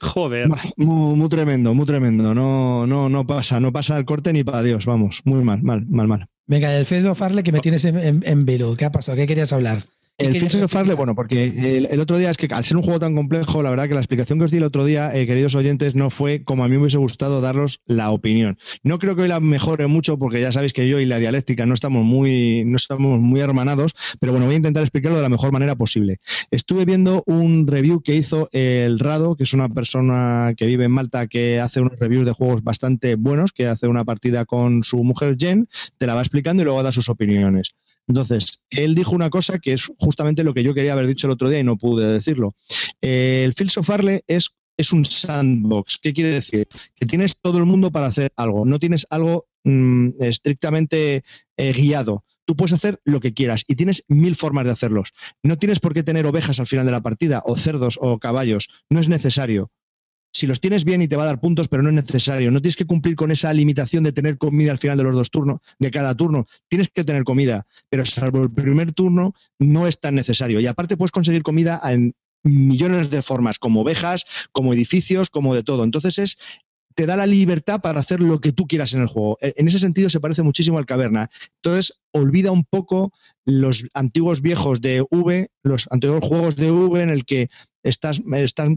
Joder. 0.00 0.48
Muy, 0.76 1.28
tremendo, 1.28 1.72
muy 1.72 1.86
tremendo. 1.86 2.34
No, 2.34 2.86
no, 2.86 3.08
no 3.08 3.26
pasa, 3.26 3.60
no 3.60 3.72
pasa 3.72 3.96
el 3.96 4.04
corte 4.04 4.32
ni 4.32 4.44
para 4.44 4.62
Dios, 4.62 4.86
vamos. 4.86 5.22
Muy 5.24 5.42
mal, 5.42 5.62
mal, 5.62 5.86
mal, 5.88 6.08
mal. 6.08 6.26
Venga, 6.46 6.76
el 6.76 6.84
Fed 6.84 7.14
Farle 7.14 7.42
que 7.42 7.52
me 7.52 7.60
tienes 7.60 7.84
en, 7.86 7.96
en, 7.96 8.22
en 8.26 8.76
¿Qué 8.76 8.84
ha 8.84 8.92
pasado? 8.92 9.16
¿Qué 9.16 9.26
querías 9.26 9.52
hablar? 9.52 9.86
El 10.16 10.32
Fields 10.36 10.54
of 10.54 10.70
Farley, 10.70 10.94
bueno, 10.94 11.16
porque 11.16 11.86
el, 11.90 11.98
otro 11.98 12.18
día 12.18 12.30
es 12.30 12.36
que 12.36 12.46
al 12.54 12.64
ser 12.64 12.76
un 12.76 12.84
juego 12.84 13.00
tan 13.00 13.16
complejo, 13.16 13.64
la 13.64 13.70
verdad 13.70 13.88
que 13.88 13.94
la 13.94 14.00
explicación 14.00 14.38
que 14.38 14.44
os 14.44 14.50
di 14.52 14.58
el 14.58 14.62
otro 14.62 14.84
día, 14.84 15.12
eh, 15.12 15.26
queridos 15.26 15.56
oyentes, 15.56 15.96
no 15.96 16.08
fue 16.08 16.44
como 16.44 16.62
a 16.62 16.68
mí 16.68 16.76
me 16.76 16.82
hubiese 16.82 16.98
gustado 16.98 17.40
daros 17.40 17.80
la 17.84 18.12
opinión. 18.12 18.56
No 18.84 19.00
creo 19.00 19.16
que 19.16 19.22
hoy 19.22 19.28
la 19.28 19.40
mejore 19.40 19.88
mucho, 19.88 20.16
porque 20.16 20.40
ya 20.40 20.52
sabéis 20.52 20.72
que 20.72 20.88
yo 20.88 21.00
y 21.00 21.04
la 21.04 21.18
dialéctica 21.18 21.66
no 21.66 21.74
estamos 21.74 22.04
muy, 22.04 22.62
no 22.64 22.76
estamos 22.76 23.18
muy 23.18 23.40
hermanados, 23.40 23.96
pero 24.20 24.30
bueno, 24.30 24.46
voy 24.46 24.54
a 24.54 24.58
intentar 24.58 24.84
explicarlo 24.84 25.16
de 25.16 25.22
la 25.24 25.28
mejor 25.28 25.50
manera 25.50 25.74
posible. 25.74 26.18
Estuve 26.52 26.84
viendo 26.84 27.24
un 27.26 27.66
review 27.66 28.00
que 28.00 28.14
hizo 28.14 28.48
el 28.52 29.00
Rado, 29.00 29.34
que 29.34 29.42
es 29.42 29.52
una 29.52 29.68
persona 29.68 30.54
que 30.56 30.66
vive 30.66 30.84
en 30.84 30.92
Malta, 30.92 31.26
que 31.26 31.58
hace 31.58 31.80
unos 31.80 31.98
reviews 31.98 32.24
de 32.24 32.32
juegos 32.32 32.62
bastante 32.62 33.16
buenos, 33.16 33.50
que 33.50 33.66
hace 33.66 33.88
una 33.88 34.04
partida 34.04 34.44
con 34.44 34.84
su 34.84 35.02
mujer 35.02 35.34
Jen, 35.36 35.68
te 35.98 36.06
la 36.06 36.14
va 36.14 36.20
explicando 36.20 36.62
y 36.62 36.66
luego 36.66 36.84
da 36.84 36.92
sus 36.92 37.08
opiniones. 37.08 37.74
Entonces, 38.06 38.60
él 38.70 38.94
dijo 38.94 39.12
una 39.12 39.30
cosa 39.30 39.58
que 39.58 39.72
es 39.72 39.90
justamente 39.98 40.44
lo 40.44 40.54
que 40.54 40.62
yo 40.62 40.74
quería 40.74 40.92
haber 40.92 41.06
dicho 41.06 41.26
el 41.26 41.32
otro 41.32 41.48
día 41.48 41.60
y 41.60 41.64
no 41.64 41.76
pude 41.76 42.12
decirlo. 42.12 42.54
Eh, 43.00 43.44
el 43.44 43.68
of 43.76 43.90
es, 44.26 44.50
es 44.76 44.92
un 44.92 45.04
sandbox. 45.04 45.98
¿Qué 46.02 46.12
quiere 46.12 46.34
decir? 46.34 46.68
Que 46.94 47.06
tienes 47.06 47.36
todo 47.40 47.58
el 47.58 47.64
mundo 47.64 47.90
para 47.90 48.06
hacer 48.06 48.32
algo, 48.36 48.64
no 48.64 48.78
tienes 48.78 49.06
algo 49.10 49.46
mm, 49.64 50.10
estrictamente 50.20 51.24
eh, 51.56 51.72
guiado. 51.72 52.24
Tú 52.46 52.56
puedes 52.56 52.74
hacer 52.74 53.00
lo 53.04 53.20
que 53.20 53.32
quieras 53.32 53.64
y 53.66 53.74
tienes 53.74 54.04
mil 54.08 54.36
formas 54.36 54.66
de 54.66 54.72
hacerlos. 54.72 55.12
No 55.42 55.56
tienes 55.56 55.80
por 55.80 55.94
qué 55.94 56.02
tener 56.02 56.26
ovejas 56.26 56.60
al 56.60 56.66
final 56.66 56.84
de 56.84 56.92
la 56.92 57.02
partida, 57.02 57.42
o 57.46 57.56
cerdos, 57.56 57.98
o 58.02 58.18
caballos. 58.18 58.68
No 58.90 59.00
es 59.00 59.08
necesario 59.08 59.70
si 60.34 60.48
los 60.48 60.60
tienes 60.60 60.84
bien 60.84 61.00
y 61.00 61.06
te 61.06 61.14
va 61.14 61.22
a 61.22 61.26
dar 61.26 61.40
puntos, 61.40 61.68
pero 61.68 61.82
no 61.82 61.90
es 61.90 61.94
necesario. 61.94 62.50
No 62.50 62.60
tienes 62.60 62.74
que 62.74 62.86
cumplir 62.86 63.14
con 63.14 63.30
esa 63.30 63.52
limitación 63.52 64.02
de 64.02 64.12
tener 64.12 64.36
comida 64.36 64.72
al 64.72 64.78
final 64.78 64.98
de 64.98 65.04
los 65.04 65.14
dos 65.14 65.30
turnos, 65.30 65.60
de 65.78 65.90
cada 65.92 66.14
turno. 66.16 66.46
Tienes 66.68 66.88
que 66.92 67.04
tener 67.04 67.22
comida, 67.22 67.66
pero 67.88 68.04
salvo 68.04 68.42
el 68.42 68.50
primer 68.50 68.92
turno 68.92 69.32
no 69.60 69.86
es 69.86 70.00
tan 70.00 70.16
necesario. 70.16 70.58
Y 70.58 70.66
aparte 70.66 70.96
puedes 70.96 71.12
conseguir 71.12 71.44
comida 71.44 71.80
en 71.84 72.14
millones 72.42 73.10
de 73.10 73.22
formas, 73.22 73.60
como 73.60 73.82
ovejas, 73.82 74.26
como 74.50 74.74
edificios, 74.74 75.30
como 75.30 75.54
de 75.54 75.62
todo. 75.62 75.84
Entonces 75.84 76.18
es 76.18 76.38
te 76.94 77.06
da 77.06 77.16
la 77.16 77.26
libertad 77.26 77.80
para 77.80 78.00
hacer 78.00 78.20
lo 78.20 78.40
que 78.40 78.52
tú 78.52 78.66
quieras 78.66 78.94
en 78.94 79.02
el 79.02 79.08
juego. 79.08 79.36
E, 79.40 79.52
en 79.56 79.68
ese 79.68 79.78
sentido 79.78 80.10
se 80.10 80.20
parece 80.20 80.42
muchísimo 80.42 80.78
al 80.78 80.86
Caverna. 80.86 81.28
Entonces, 81.56 82.00
olvida 82.12 82.52
un 82.52 82.64
poco 82.64 83.12
los 83.44 83.84
antiguos 83.94 84.42
viejos 84.42 84.80
de 84.80 85.04
V, 85.10 85.50
los 85.62 85.88
antiguos 85.90 86.24
juegos 86.24 86.56
de 86.56 86.70
V 86.70 87.02
en 87.02 87.10
el 87.10 87.24
que 87.24 87.50
estás, 87.84 88.22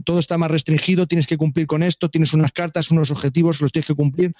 todo 0.04 0.18
está 0.18 0.38
más 0.38 0.50
restringido, 0.50 1.06
tienes 1.06 1.26
que 1.26 1.36
cumplir 1.36 1.66
con 1.66 1.82
esto, 1.82 2.08
tienes 2.08 2.32
unas 2.34 2.52
cartas, 2.52 2.90
unos 2.90 3.10
objetivos, 3.10 3.60
los 3.60 3.72
tienes 3.72 3.86
que 3.86 3.94
cumplir. 3.94 4.34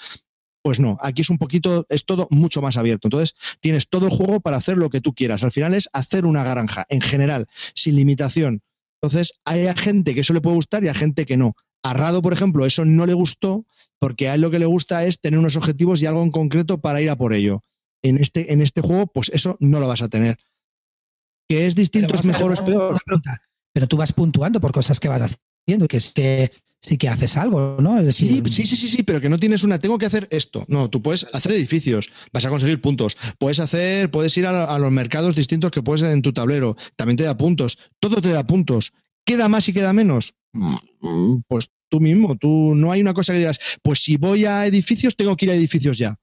Pues 0.62 0.81
no, 0.81 0.99
aquí 1.01 1.23
es 1.23 1.31
un 1.31 1.39
poquito, 1.39 1.86
es 1.89 2.05
todo 2.05 2.28
mucho 2.31 2.61
más 2.61 2.77
abierto. 2.77 3.09
Entonces, 3.09 3.35
tienes 3.61 3.89
todo 3.89 4.07
el 4.07 4.12
juego 4.12 4.40
para 4.40 4.59
hacer 4.59 4.77
lo 4.77 4.90
que 4.90 5.01
tú 5.01 5.15
quieras. 5.15 5.43
Al 5.43 5.53
final 5.53 5.74
es 5.74 5.89
hacer 5.93 6.27
una 6.27 6.45
granja, 6.45 6.86
en 6.89 7.01
general, 7.01 7.49
sin 7.74 7.97
limitación. 7.97 8.62
Entonces, 9.01 9.32
hay 9.45 9.66
gente 9.77 10.15
que 10.15 10.20
eso 10.20 10.35
le 10.35 10.40
puede 10.40 10.57
gustar 10.57 10.85
y 10.85 10.89
a 10.89 10.95
gente 10.95 11.27
que 11.27 11.36
no. 11.36 11.55
A 11.82 11.95
Rado, 11.95 12.23
por 12.23 12.32
ejemplo, 12.32 12.66
eso 12.66 12.85
no 12.85 13.07
le 13.07 13.15
gustó 13.15 13.65
porque 13.99 14.28
a 14.28 14.35
él 14.35 14.40
lo 14.40 14.51
que 14.51 14.59
le 14.59 14.66
gusta 14.66 15.05
es 15.05 15.20
tener 15.20 15.39
unos 15.39 15.57
objetivos 15.57 16.03
y 16.03 16.07
algo 16.07 16.23
en 16.23 16.31
concreto 16.31 16.81
para 16.81 17.01
ir 17.01 17.11
a 17.11 17.16
por 17.16 17.32
ello. 17.32 17.62
En 18.03 18.19
este, 18.19 18.53
en 18.53 18.61
este 18.61 18.81
juego, 18.81 19.07
pues 19.07 19.31
eso 19.32 19.57
no 19.61 19.81
lo 19.81 19.89
vas 19.89 20.03
a 20.03 20.09
tener. 20.09 20.39
¿Que 21.49 21.66
es 21.66 21.74
distinto, 21.74 22.15
es 22.15 22.24
mejor 22.24 22.51
o 22.51 22.55
es 22.55 22.61
peor? 22.61 23.01
Pero 23.79 23.87
tú 23.87 23.97
vas 23.97 24.13
puntuando 24.13 24.61
por 24.61 24.73
cosas 24.73 24.99
que 24.99 25.07
vas 25.07 25.23
haciendo, 25.23 25.87
que 25.87 25.99
es 25.99 26.11
que 26.13 26.51
sí 26.81 26.99
que 26.99 27.09
haces 27.09 27.37
algo, 27.37 27.77
¿no? 27.79 28.01
sí, 28.11 28.43
sí, 28.45 28.67
sí, 28.67 28.77
sí, 28.77 29.05
pero 29.05 29.21
que 29.21 29.29
no 29.29 29.39
tienes 29.39 29.63
una, 29.63 29.79
tengo 29.79 29.99
que 29.99 30.07
hacer 30.07 30.27
esto. 30.33 30.65
No, 30.67 30.91
tú 30.91 31.01
puedes 31.01 31.29
hacer 31.33 31.53
edificios, 31.53 32.11
vas 32.33 32.45
a 32.45 32.49
conseguir 32.51 32.81
puntos. 32.81 33.17
Puedes 33.39 33.61
hacer, 33.61 34.11
puedes 34.11 34.37
ir 34.37 34.47
a, 34.47 34.65
a 34.65 34.81
los 34.81 34.91
mercados 34.91 35.37
distintos 35.37 35.71
que 35.71 35.81
puedes 35.81 36.03
en 36.03 36.23
tu 36.23 36.33
tablero, 36.33 36.77
también 36.97 37.19
te 37.19 37.23
da 37.23 37.37
puntos. 37.37 37.79
Todo 38.01 38.21
te 38.21 38.31
da 38.31 38.45
puntos. 38.45 38.95
¿Queda 39.25 39.49
más 39.49 39.69
y 39.69 39.73
queda 39.73 39.93
menos? 39.93 40.35
Mm, 40.55 41.37
pues 41.47 41.71
tú 41.89 42.01
mismo, 42.01 42.37
tú 42.37 42.73
no 42.75 42.91
hay 42.91 43.01
una 43.01 43.15
cosa 43.15 43.33
que 43.33 43.39
digas, 43.39 43.61
pues 43.85 44.01
si 44.01 44.17
voy 44.17 44.45
a 44.45 44.67
edificios, 44.67 45.15
tengo 45.15 45.37
que 45.37 45.47
ir 45.47 45.53
a 45.53 45.55
edificios 45.55 45.99
ya. 45.99 46.17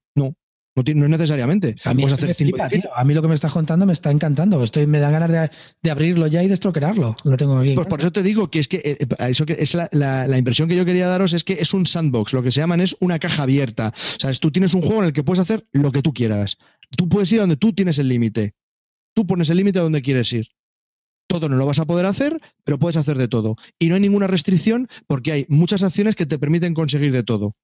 No, 0.75 0.83
no, 0.93 1.07
necesariamente. 1.07 1.75
A 1.85 1.93
mí, 1.93 2.03
a 2.03 3.05
mí 3.05 3.13
lo 3.13 3.21
que 3.21 3.27
me 3.29 3.35
estás 3.35 3.53
contando 3.53 3.85
me 3.85 3.93
está 3.93 4.11
encantando. 4.11 4.61
Estoy, 4.61 4.87
me 4.87 4.99
dan 4.99 5.13
ganas 5.13 5.49
de, 5.81 5.89
abrirlo 5.91 6.27
ya 6.27 6.43
y 6.43 6.49
destroquerarlo. 6.49 7.15
Lo 7.23 7.37
tengo 7.37 7.57
aquí. 7.57 7.75
Pues 7.75 7.87
por 7.87 8.01
eso 8.01 8.11
te 8.11 8.21
digo 8.21 8.51
que 8.51 8.59
es 8.59 8.67
que 8.67 8.77
eh, 8.77 8.97
eh, 8.99 9.07
eso 9.19 9.45
que 9.45 9.55
es 9.57 9.73
la, 9.73 9.87
la, 9.91 10.37
impresión 10.37 10.67
que 10.67 10.75
yo 10.75 10.83
quería 10.83 11.07
daros 11.07 11.31
es 11.31 11.45
que 11.45 11.53
es 11.53 11.73
un 11.73 11.85
sandbox. 11.85 12.33
Lo 12.33 12.43
que 12.43 12.51
se 12.51 12.59
llaman 12.59 12.81
es 12.81 12.97
una 12.99 13.19
caja 13.19 13.43
abierta. 13.43 13.93
O 13.95 14.19
sea, 14.19 14.33
tú 14.33 14.51
tienes 14.51 14.73
un 14.73 14.81
juego 14.81 14.99
en 14.99 15.05
el 15.05 15.13
que 15.13 15.23
puedes 15.23 15.39
hacer 15.39 15.65
lo 15.71 15.93
que 15.93 16.01
tú 16.01 16.13
quieras. 16.13 16.57
Tú 16.97 17.07
puedes 17.07 17.31
ir 17.31 17.39
a 17.39 17.43
donde 17.43 17.55
tú 17.55 17.71
tienes 17.71 17.97
el 17.97 18.09
límite. 18.09 18.53
Tú 19.13 19.25
pones 19.25 19.49
el 19.49 19.55
límite 19.55 19.79
a 19.79 19.83
donde 19.83 20.01
quieres 20.01 20.31
ir 20.33 20.47
todo 21.27 21.49
no 21.49 21.55
lo 21.55 21.65
vas 21.65 21.79
a 21.79 21.85
poder 21.85 22.05
hacer, 22.05 22.39
pero 22.63 22.79
puedes 22.79 22.97
hacer 22.97 23.17
de 23.17 23.27
todo. 23.27 23.55
Y 23.79 23.89
no 23.89 23.95
hay 23.95 24.01
ninguna 24.01 24.27
restricción 24.27 24.87
porque 25.07 25.31
hay 25.31 25.45
muchas 25.49 25.83
acciones 25.83 26.15
que 26.15 26.25
te 26.25 26.39
permiten 26.39 26.73
conseguir 26.73 27.11
de 27.11 27.23
todo. 27.23 27.55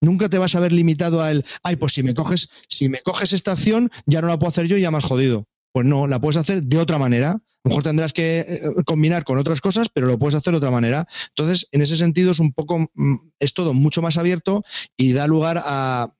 Nunca 0.00 0.28
te 0.28 0.38
vas 0.38 0.54
a 0.54 0.60
ver 0.60 0.72
limitado 0.72 1.22
a 1.22 1.30
el, 1.30 1.44
ay, 1.62 1.76
pues 1.76 1.92
si 1.94 2.02
me 2.02 2.14
coges, 2.14 2.48
si 2.68 2.88
me 2.88 3.00
coges 3.00 3.32
esta 3.32 3.52
acción, 3.52 3.90
ya 4.06 4.20
no 4.20 4.28
la 4.28 4.38
puedo 4.38 4.50
hacer 4.50 4.66
yo 4.66 4.76
y 4.76 4.82
ya 4.82 4.90
más 4.90 5.04
jodido. 5.04 5.46
Pues 5.72 5.86
no, 5.86 6.06
la 6.06 6.20
puedes 6.20 6.36
hacer 6.36 6.62
de 6.62 6.78
otra 6.78 6.98
manera. 6.98 7.30
A 7.30 7.40
lo 7.64 7.70
mejor 7.70 7.82
tendrás 7.82 8.12
que 8.12 8.40
eh, 8.40 8.60
combinar 8.86 9.24
con 9.24 9.38
otras 9.38 9.60
cosas, 9.60 9.88
pero 9.92 10.06
lo 10.06 10.18
puedes 10.18 10.34
hacer 10.34 10.52
de 10.52 10.58
otra 10.58 10.70
manera. 10.70 11.06
Entonces, 11.30 11.68
en 11.72 11.82
ese 11.82 11.96
sentido 11.96 12.30
es 12.30 12.38
un 12.38 12.52
poco, 12.52 12.90
mm, 12.94 13.16
es 13.38 13.52
todo 13.52 13.74
mucho 13.74 14.00
más 14.00 14.16
abierto 14.16 14.62
y 14.96 15.12
da 15.12 15.26
lugar 15.26 15.60
a 15.64 16.14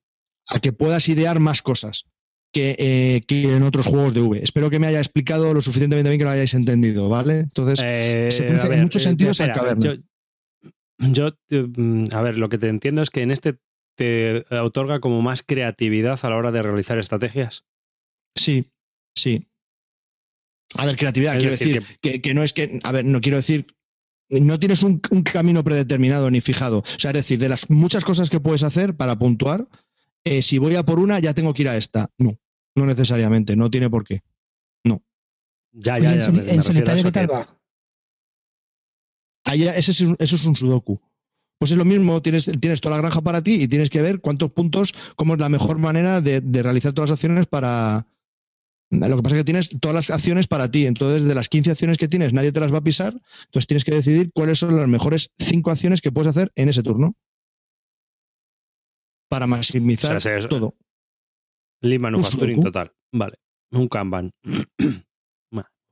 que 0.63 0.73
puedas 0.73 1.09
idear 1.09 1.41
más 1.41 1.63
cosas. 1.63 2.07
Eh, 2.55 3.21
que, 3.27 3.55
en 3.55 3.63
otros 3.63 3.87
juegos 3.87 4.15
de 4.15 4.21
V. 4.21 4.43
Espero 4.43 4.71
que 4.71 4.79
me 4.79 4.87
haya 4.87 4.99
explicado 4.99 5.53
lo 5.53 5.63
suficientemente 5.63 6.09
bien 6.09 6.19
que 6.19 6.25
lo 6.25 6.31
hayáis 6.31 6.55
entendido, 6.55 7.09
¿vale? 7.09 7.41
Entonces, 7.41 7.81
eh, 7.85 8.29
se 8.31 8.45
parece 8.45 8.75
en 8.75 8.83
muchos 8.83 9.03
eh, 9.03 9.05
sentidos 9.05 9.41
al 9.41 9.53
caverna. 9.53 9.97
Yo, 10.99 11.31
mm, 11.51 12.05
a 12.13 12.23
ver, 12.23 12.39
lo 12.39 12.49
que 12.49 12.59
te 12.59 12.69
entiendo 12.69 13.03
es 13.03 13.11
que 13.11 13.23
en 13.23 13.31
este 13.31 13.59
te 13.99 14.45
otorga 14.57 15.01
como 15.01 15.21
más 15.23 15.43
creatividad 15.43 16.21
a 16.23 16.31
la 16.31 16.37
hora 16.37 16.53
de 16.53 16.63
realizar 16.63 16.99
estrategias. 16.99 17.65
Sí, 18.37 18.71
sí. 19.17 19.49
A 20.75 20.87
ver, 20.87 20.97
creatividad, 20.97 21.37
quiero 21.37 21.51
decir, 21.51 21.83
que, 22.01 22.23
que, 22.23 22.33
no 22.33 22.45
es 22.45 22.53
que, 22.53 22.79
a 22.85 22.93
ver, 22.93 23.05
no 23.05 23.21
quiero 23.21 23.39
decir, 23.39 23.67
no 24.29 24.61
tienes 24.61 24.85
un, 24.85 25.03
un, 25.11 25.23
camino 25.25 25.65
predeterminado 25.65 26.31
ni 26.31 26.41
fijado. 26.41 26.79
O 26.79 26.99
sea, 26.99 27.11
es 27.11 27.17
decir, 27.17 27.41
de 27.41 27.49
las 27.49 27.71
muchas 27.71 28.05
cosas 28.05 28.31
que 28.31 28.39
puedes 28.39 28.63
hacer 28.63 28.95
para 28.95 29.19
puntuar, 29.19 29.67
eh, 30.23 30.43
si 30.43 30.59
voy 30.59 30.77
a 30.77 30.85
por 30.85 31.01
una, 31.01 31.19
ya 31.19 31.35
tengo 31.35 31.53
que 31.53 31.63
ir 31.63 31.69
a 31.69 31.77
esta. 31.77 32.13
No, 32.19 32.39
no 32.77 32.87
necesariamente, 32.87 33.57
no 33.57 33.69
tiene 33.69 33.91
por 33.91 34.05
qué. 34.05 34.23
No. 34.85 35.03
Ya, 35.73 35.99
ya, 35.99 36.15
ya. 36.15 36.27
¿En, 36.27 36.63
solitario 36.63 37.03
qué 37.03 37.13
tal 37.13 37.33
va? 37.33 37.59
Ahí, 39.43 39.65
ese 39.65 39.91
es 39.91 40.01
un, 40.03 40.17
eso 40.21 40.37
es 40.37 40.47
un 40.47 40.55
sudoku. 40.55 41.01
Pues 41.59 41.73
es 41.73 41.77
lo 41.77 41.85
mismo, 41.85 42.23
tienes, 42.23 42.51
tienes 42.61 42.81
toda 42.81 42.97
la 42.97 43.03
granja 43.03 43.21
para 43.21 43.43
ti 43.43 43.63
y 43.63 43.69
tienes 43.69 43.91
que 43.91 44.01
ver 44.01 44.21
cuántos 44.21 44.53
puntos, 44.53 44.95
cómo 45.17 45.35
es 45.35 45.41
la 45.41 45.49
mejor 45.49 45.79
manera 45.79 46.21
de, 46.21 46.41
realizar 46.63 46.93
todas 46.93 47.11
las 47.11 47.19
acciones 47.19 47.47
para, 47.47 48.07
lo 48.91 49.17
que 49.17 49.23
pasa 49.23 49.37
es 49.37 49.41
que 49.41 49.45
tienes 49.45 49.71
todas 49.81 49.95
las 49.95 50.11
acciones 50.11 50.47
para 50.47 50.71
ti. 50.71 50.87
Entonces, 50.87 51.25
de 51.25 51.35
las 51.35 51.49
15 51.49 51.73
acciones 51.73 51.99
que 51.99 52.07
tienes, 52.07 52.33
nadie 52.33 52.53
te 52.53 52.61
las 52.61 52.73
va 52.73 52.79
a 52.79 52.85
pisar. 52.85 53.13
Entonces, 53.47 53.67
tienes 53.67 53.85
que 53.85 53.93
decidir 53.93 54.31
cuáles 54.33 54.61
son 54.61 54.77
las 54.77 54.89
mejores 54.89 55.33
5 55.39 55.71
acciones 55.71 56.01
que 56.01 56.13
puedes 56.13 56.29
hacer 56.29 56.53
en 56.55 56.69
ese 56.69 56.85
turno 56.85 57.17
para 59.29 59.49
maximizar 59.49 60.21
todo. 60.49 60.77
Lean 61.81 62.03
Manufacturing 62.03 62.63
total. 62.63 62.93
Vale. 63.13 63.35
Un 63.73 63.89
Kanban. 63.89 64.31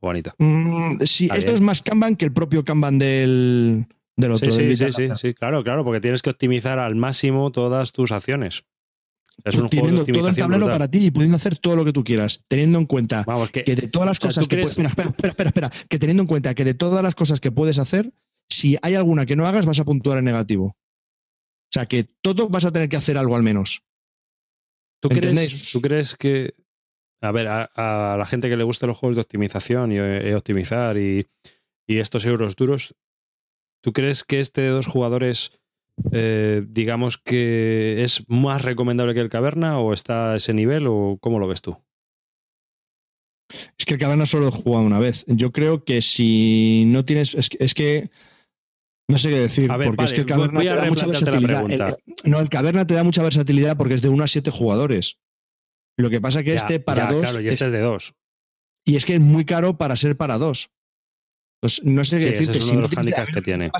bonito. 0.00 0.32
Mm, 0.38 1.00
sí, 1.02 1.28
esto 1.34 1.52
es 1.52 1.60
más 1.60 1.82
Kanban 1.82 2.14
que 2.16 2.24
el 2.24 2.32
propio 2.32 2.64
Kanban 2.64 2.98
del, 2.98 3.86
del 4.16 4.32
otro. 4.32 4.50
Sí, 4.50 4.74
sí, 4.74 4.92
sí, 4.92 5.08
sí, 5.16 5.34
claro, 5.34 5.62
claro, 5.62 5.84
porque 5.84 6.00
tienes 6.00 6.22
que 6.22 6.30
optimizar 6.30 6.78
al 6.78 6.94
máximo 6.94 7.52
todas 7.52 7.92
tus 7.92 8.12
acciones. 8.12 8.64
Es 9.44 9.56
un 9.56 9.68
teniendo 9.68 10.04
todo 10.04 10.28
el 10.28 10.34
tablero 10.34 10.66
para 10.66 10.90
ti 10.90 11.06
y 11.06 11.10
pudiendo 11.10 11.36
hacer 11.36 11.58
todo 11.58 11.76
lo 11.76 11.84
que 11.84 11.92
tú 11.92 12.02
quieras, 12.02 12.44
teniendo 12.48 12.78
en 12.78 12.86
cuenta 12.86 13.24
que, 13.52 13.62
de 13.62 13.88
todas 13.88 14.06
las 14.06 14.18
cosas 14.18 14.48
que 14.48 14.56
puedes, 14.56 14.78
espera, 14.78 15.10
espera, 15.10 15.48
espera, 15.50 15.70
que 15.88 15.98
teniendo 15.98 16.22
en 16.22 16.26
cuenta 16.26 16.54
que 16.54 16.64
de 16.64 16.74
todas 16.74 17.02
las 17.02 17.14
cosas 17.14 17.40
que 17.40 17.52
puedes 17.52 17.78
hacer, 17.78 18.12
si 18.48 18.78
hay 18.80 18.94
alguna 18.94 19.26
que 19.26 19.36
no 19.36 19.46
hagas, 19.46 19.66
vas 19.66 19.78
a 19.78 19.84
puntuar 19.84 20.18
en 20.18 20.24
negativo. 20.24 20.64
O 20.66 21.72
sea 21.72 21.86
que 21.86 22.04
todo 22.22 22.48
vas 22.48 22.64
a 22.64 22.72
tener 22.72 22.88
que 22.88 22.96
hacer 22.96 23.18
algo 23.18 23.36
al 23.36 23.42
menos. 23.42 23.82
¿Tú, 25.00 25.10
crees, 25.10 25.72
¿tú 25.72 25.80
crees 25.82 26.16
que, 26.16 26.54
a 27.20 27.30
ver, 27.32 27.48
a, 27.48 28.16
la 28.18 28.24
gente 28.24 28.48
que 28.48 28.56
le 28.56 28.64
gustan 28.64 28.88
los 28.88 28.96
juegos 28.96 29.16
de 29.16 29.22
optimización 29.22 29.92
y, 29.92 29.96
eh, 29.98 30.34
optimizar 30.34 30.96
y, 30.96 31.26
estos 31.86 32.24
euros 32.24 32.56
duros, 32.56 32.96
¿tú 33.80 33.92
crees 33.92 34.24
que 34.24 34.40
este 34.40 34.62
de 34.62 34.68
dos 34.68 34.86
jugadores, 34.86 35.52
eh, 36.12 36.64
digamos 36.68 37.18
que 37.18 38.02
es 38.02 38.24
más 38.28 38.62
recomendable 38.62 39.14
que 39.14 39.20
el 39.20 39.28
Caverna 39.28 39.78
o 39.78 39.92
está 39.92 40.32
a 40.32 40.36
ese 40.36 40.54
nivel 40.54 40.86
o 40.86 41.18
cómo 41.20 41.38
lo 41.38 41.48
ves 41.48 41.62
tú? 41.62 41.76
Es 43.78 43.84
que 43.84 43.94
el 43.94 44.00
Caverna 44.00 44.26
solo 44.26 44.48
he 44.48 44.50
jugado 44.50 44.84
una 44.84 44.98
vez. 44.98 45.24
Yo 45.28 45.52
creo 45.52 45.84
que 45.84 46.02
si 46.02 46.84
no 46.86 47.04
tienes. 47.04 47.34
Es 47.34 47.48
que, 47.48 47.58
es 47.60 47.74
que 47.74 48.10
No 49.08 49.18
sé 49.18 49.30
qué 49.30 49.38
decir, 49.38 49.68
porque 49.68 50.04
es 50.04 50.12
que 50.12 50.20
el 50.20 50.26
Caverna 50.26 50.60
te 50.60 50.66
da 50.66 50.84
mucha 50.86 51.06
versatilidad. 51.06 51.96
no, 52.24 52.40
el 52.40 52.48
Caverna 52.48 52.86
te 52.86 52.94
da 52.94 53.04
mucha 53.04 53.22
versatilidad 53.22 53.76
porque 53.76 53.94
es 53.94 54.02
de 54.02 54.08
1 54.08 54.24
a 54.24 54.26
7 54.26 54.50
jugadores. 54.50 55.20
Lo 55.96 56.10
que 56.10 56.20
pasa 56.20 56.40
es 56.40 56.44
que 56.44 56.52
este 56.52 56.80
para 56.80 57.06
dos. 57.06 57.22
Claro, 57.22 57.40
y 57.40 57.48
este 57.48 57.66
es, 57.66 57.72
de 57.72 57.80
dos. 57.80 58.14
Y 58.84 58.96
es 58.96 59.06
que 59.06 59.14
es 59.14 59.20
muy 59.20 59.44
caro 59.44 59.78
para 59.78 59.96
ser 59.96 60.16
para 60.16 60.38
dos. 60.38 60.72
Pues 61.60 61.82
no 61.84 62.04
sé 62.04 62.18
qué 62.18 62.26
decirte. 62.26 62.60
si, 62.60 62.76
no 62.76 62.88
que 62.88 63.42
tiene. 63.42 63.70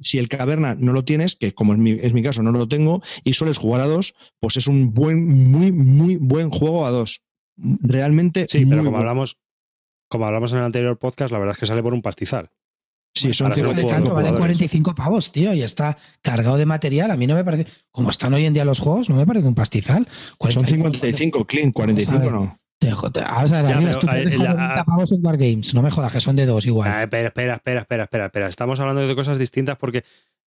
si 0.00 0.18
el 0.18 0.28
Caverna 0.28 0.74
no 0.78 0.92
lo 0.92 1.04
tienes, 1.04 1.36
que 1.36 1.52
como 1.52 1.74
es 1.74 1.78
mi, 1.78 1.90
es 1.92 2.12
mi 2.12 2.22
caso 2.22 2.42
no 2.42 2.52
lo 2.52 2.68
tengo, 2.68 3.02
y 3.22 3.34
sueles 3.34 3.58
jugar 3.58 3.82
a 3.82 3.86
dos, 3.86 4.14
pues 4.40 4.56
es 4.56 4.66
un 4.66 4.94
buen, 4.94 5.26
muy, 5.50 5.72
muy 5.72 6.16
buen 6.16 6.50
juego 6.50 6.86
a 6.86 6.90
dos. 6.90 7.22
Realmente. 7.56 8.46
Sí, 8.48 8.64
pero 8.64 8.82
como 8.82 8.98
hablamos, 8.98 9.36
como 10.08 10.26
hablamos 10.26 10.52
en 10.52 10.58
el 10.58 10.64
anterior 10.64 10.98
podcast, 10.98 11.32
la 11.32 11.38
verdad 11.38 11.54
es 11.54 11.58
que 11.58 11.66
sale 11.66 11.82
por 11.82 11.94
un 11.94 12.02
pastizal. 12.02 12.50
Sí, 13.14 13.34
son 13.34 13.52
tanto, 13.52 14.14
vale 14.14 14.32
45 14.32 14.94
pavos, 14.94 15.32
tío, 15.32 15.52
y 15.52 15.62
está 15.62 15.98
cargado 16.22 16.56
de 16.56 16.64
material. 16.64 17.10
A 17.10 17.16
mí 17.16 17.26
no 17.26 17.34
me 17.34 17.44
parece, 17.44 17.66
como 17.90 18.08
están 18.08 18.32
hoy 18.32 18.46
en 18.46 18.54
día 18.54 18.64
los 18.64 18.80
juegos, 18.80 19.10
no 19.10 19.16
me 19.16 19.26
parece 19.26 19.46
un 19.46 19.54
pastizal. 19.54 20.08
Son 20.48 20.66
55, 20.66 21.44
clean, 21.46 21.72
45 21.72 22.30
no. 22.30 22.61
Ya, 22.82 22.96
te 23.10 24.38
la, 24.38 24.84
pavos 24.84 25.12
en 25.12 25.24
Wargames, 25.24 25.72
no 25.72 25.82
me 25.82 25.90
jodas, 25.90 26.12
que 26.12 26.20
son 26.20 26.34
de 26.34 26.46
dos 26.46 26.66
igual. 26.66 26.90
Ah, 26.90 27.02
espera, 27.04 27.28
espera, 27.28 27.54
espera, 27.54 27.80
espera, 27.82 28.04
espera, 28.04 28.26
espera. 28.26 28.48
Estamos 28.48 28.80
hablando 28.80 29.06
de 29.06 29.14
cosas 29.14 29.38
distintas 29.38 29.78
porque, 29.78 30.04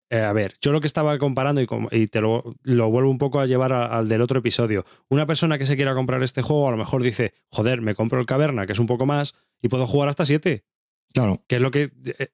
eh, 0.10 0.20
a 0.20 0.34
ver, 0.34 0.56
yo 0.62 0.74
lo 0.74 0.82
que 0.82 0.88
estaba 0.88 1.18
comparando 1.18 1.62
y, 1.62 1.68
y 1.92 2.08
te 2.08 2.20
lo, 2.20 2.56
lo, 2.64 2.90
vuelvo 2.90 3.10
un 3.10 3.18
poco 3.18 3.40
a 3.40 3.46
llevar 3.46 3.72
al 3.72 4.10
del 4.10 4.22
otro 4.22 4.40
episodio. 4.40 4.86
Una 5.08 5.26
persona 5.26 5.58
que 5.58 5.66
se 5.66 5.78
quiera 5.78 5.94
comprar 5.94 6.22
este 6.24 6.42
juego 6.42 6.68
a 6.68 6.72
lo 6.72 6.78
mejor 6.78 7.02
dice, 7.02 7.34
joder, 7.50 7.82
me 7.82 7.96
compro 7.96 8.20
el 8.20 8.26
Caverna, 8.26 8.66
que 8.66 8.74
es 8.74 8.80
un 8.80 8.88
poco 8.88 9.06
más, 9.06 9.34
y 9.62 9.70
puedo 9.70 9.88
jugar 9.88 10.10
hasta 10.10 10.26
7. 10.26 10.66
Claro. 11.14 11.42
Que 11.48 11.56
es 11.56 11.62
lo 11.62 11.72
que 11.72 11.92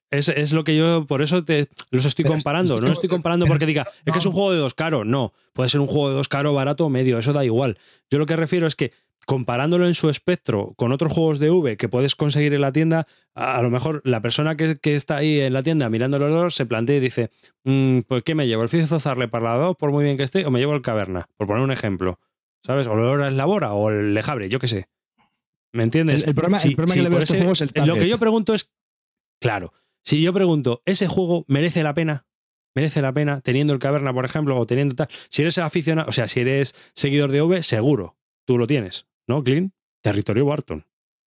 es, 0.10 0.30
es, 0.30 0.54
lo 0.54 0.64
que 0.64 0.76
yo 0.76 1.06
por 1.06 1.22
eso 1.22 1.46
te 1.46 1.70
los 1.92 2.06
estoy 2.06 2.26
comparando. 2.26 2.82
no 2.82 2.92
estoy 2.92 3.10
comparando 3.10 3.46
porque 3.46 3.68
diga, 3.68 3.86
es 4.06 4.12
que 4.12 4.18
es 4.18 4.26
un 4.26 4.32
juego 4.32 4.52
de 4.52 4.58
dos 4.58 4.74
caro. 4.74 5.06
No, 5.06 5.34
puede 5.54 5.70
ser 5.70 5.82
un 5.82 5.88
juego 5.88 6.10
de 6.10 6.16
dos 6.16 6.28
caro, 6.28 6.56
barato 6.56 6.88
o 6.88 6.90
medio, 6.90 7.20
eso 7.20 7.32
da 7.32 7.46
igual. 7.46 7.78
Yo 8.10 8.18
lo 8.18 8.26
que 8.26 8.36
refiero 8.36 8.66
es 8.66 8.76
que 8.76 8.92
comparándolo 9.26 9.88
en 9.88 9.94
su 9.94 10.10
espectro 10.10 10.74
con 10.76 10.92
otros 10.92 11.14
juegos 11.14 11.40
de 11.40 11.50
V 11.50 11.78
que 11.78 11.90
puedes 11.90 12.16
conseguir 12.16 12.54
en 12.54 12.62
la 12.62 12.72
tienda, 12.72 13.08
a, 13.34 13.62
lo 13.62 13.70
mejor 13.70 14.02
la 14.04 14.22
persona 14.22 14.56
que, 14.56 14.80
está 14.84 15.18
ahí 15.18 15.40
en 15.40 15.54
la 15.54 15.64
tienda 15.64 15.90
mirando 15.90 16.18
el 16.18 16.24
olor 16.24 16.52
se 16.52 16.66
plantea 16.66 16.98
y 16.98 17.00
dice, 17.00 17.30
mm, 17.64 18.00
pues 18.08 18.24
¿qué 18.24 18.36
me 18.36 18.48
llevo? 18.48 18.64
¿El 18.64 18.70
Fizo 18.70 19.00
Zarle 19.00 19.28
para 19.28 19.58
la 19.58 19.74
por 19.74 19.92
muy 19.92 20.04
bien 20.04 20.18
que 20.18 20.24
esté, 20.24 20.46
o 20.46 20.52
me 20.52 20.60
llevo 20.60 20.74
el 20.74 20.82
Caverna? 20.82 21.28
Por 21.38 21.48
poner 21.48 21.64
un 21.64 21.72
ejemplo. 21.72 22.20
¿Sabes? 22.64 22.88
O 22.88 22.94
el 22.94 23.28
es 23.28 23.34
Labora 23.34 23.74
o 23.74 23.90
el 23.90 24.14
Lejabre, 24.14 24.50
yo 24.50 24.60
qué 24.60 24.68
sé. 24.68 24.88
¿Me 25.74 25.84
entiendes? 25.84 26.28
El, 26.28 26.36
problema, 26.36 26.60
que 26.60 27.02
le 27.02 27.10
veo 27.10 27.20
a 27.20 27.24
este 27.24 27.38
juego 27.38 27.54
es 27.54 27.62
el 27.62 27.72
Lo 27.86 27.96
que 27.96 28.08
yo 28.08 28.20
pregunto 28.20 28.54
es, 28.54 28.72
claro, 29.40 29.74
si 30.04 30.22
yo 30.22 30.34
pregunto, 30.34 30.82
¿ese 30.86 31.08
juego 31.08 31.46
merece 31.48 31.82
la 31.82 31.94
pena? 31.94 32.26
merece 32.74 33.02
la 33.02 33.12
pena 33.14 33.42
teniendo 33.42 33.74
el 33.74 33.80
caverna, 33.80 34.14
por 34.14 34.26
ejemplo, 34.26 34.58
o 34.58 34.66
teniendo 34.66 34.96
tal. 34.96 35.08
Si 35.30 35.42
eres 35.42 35.58
aficionado, 35.58 36.10
o 36.10 36.12
sea, 36.12 36.28
si 36.28 36.42
eres 36.42 36.76
seguidor 36.94 37.32
de 37.32 37.42
V, 37.42 37.64
seguro, 37.64 38.18
tú 38.46 38.58
lo 38.58 38.68
tienes, 38.68 39.08
¿no, 39.32 39.44
Clean? 39.44 39.72
Territorio 40.02 40.46
Barton. 40.46 40.84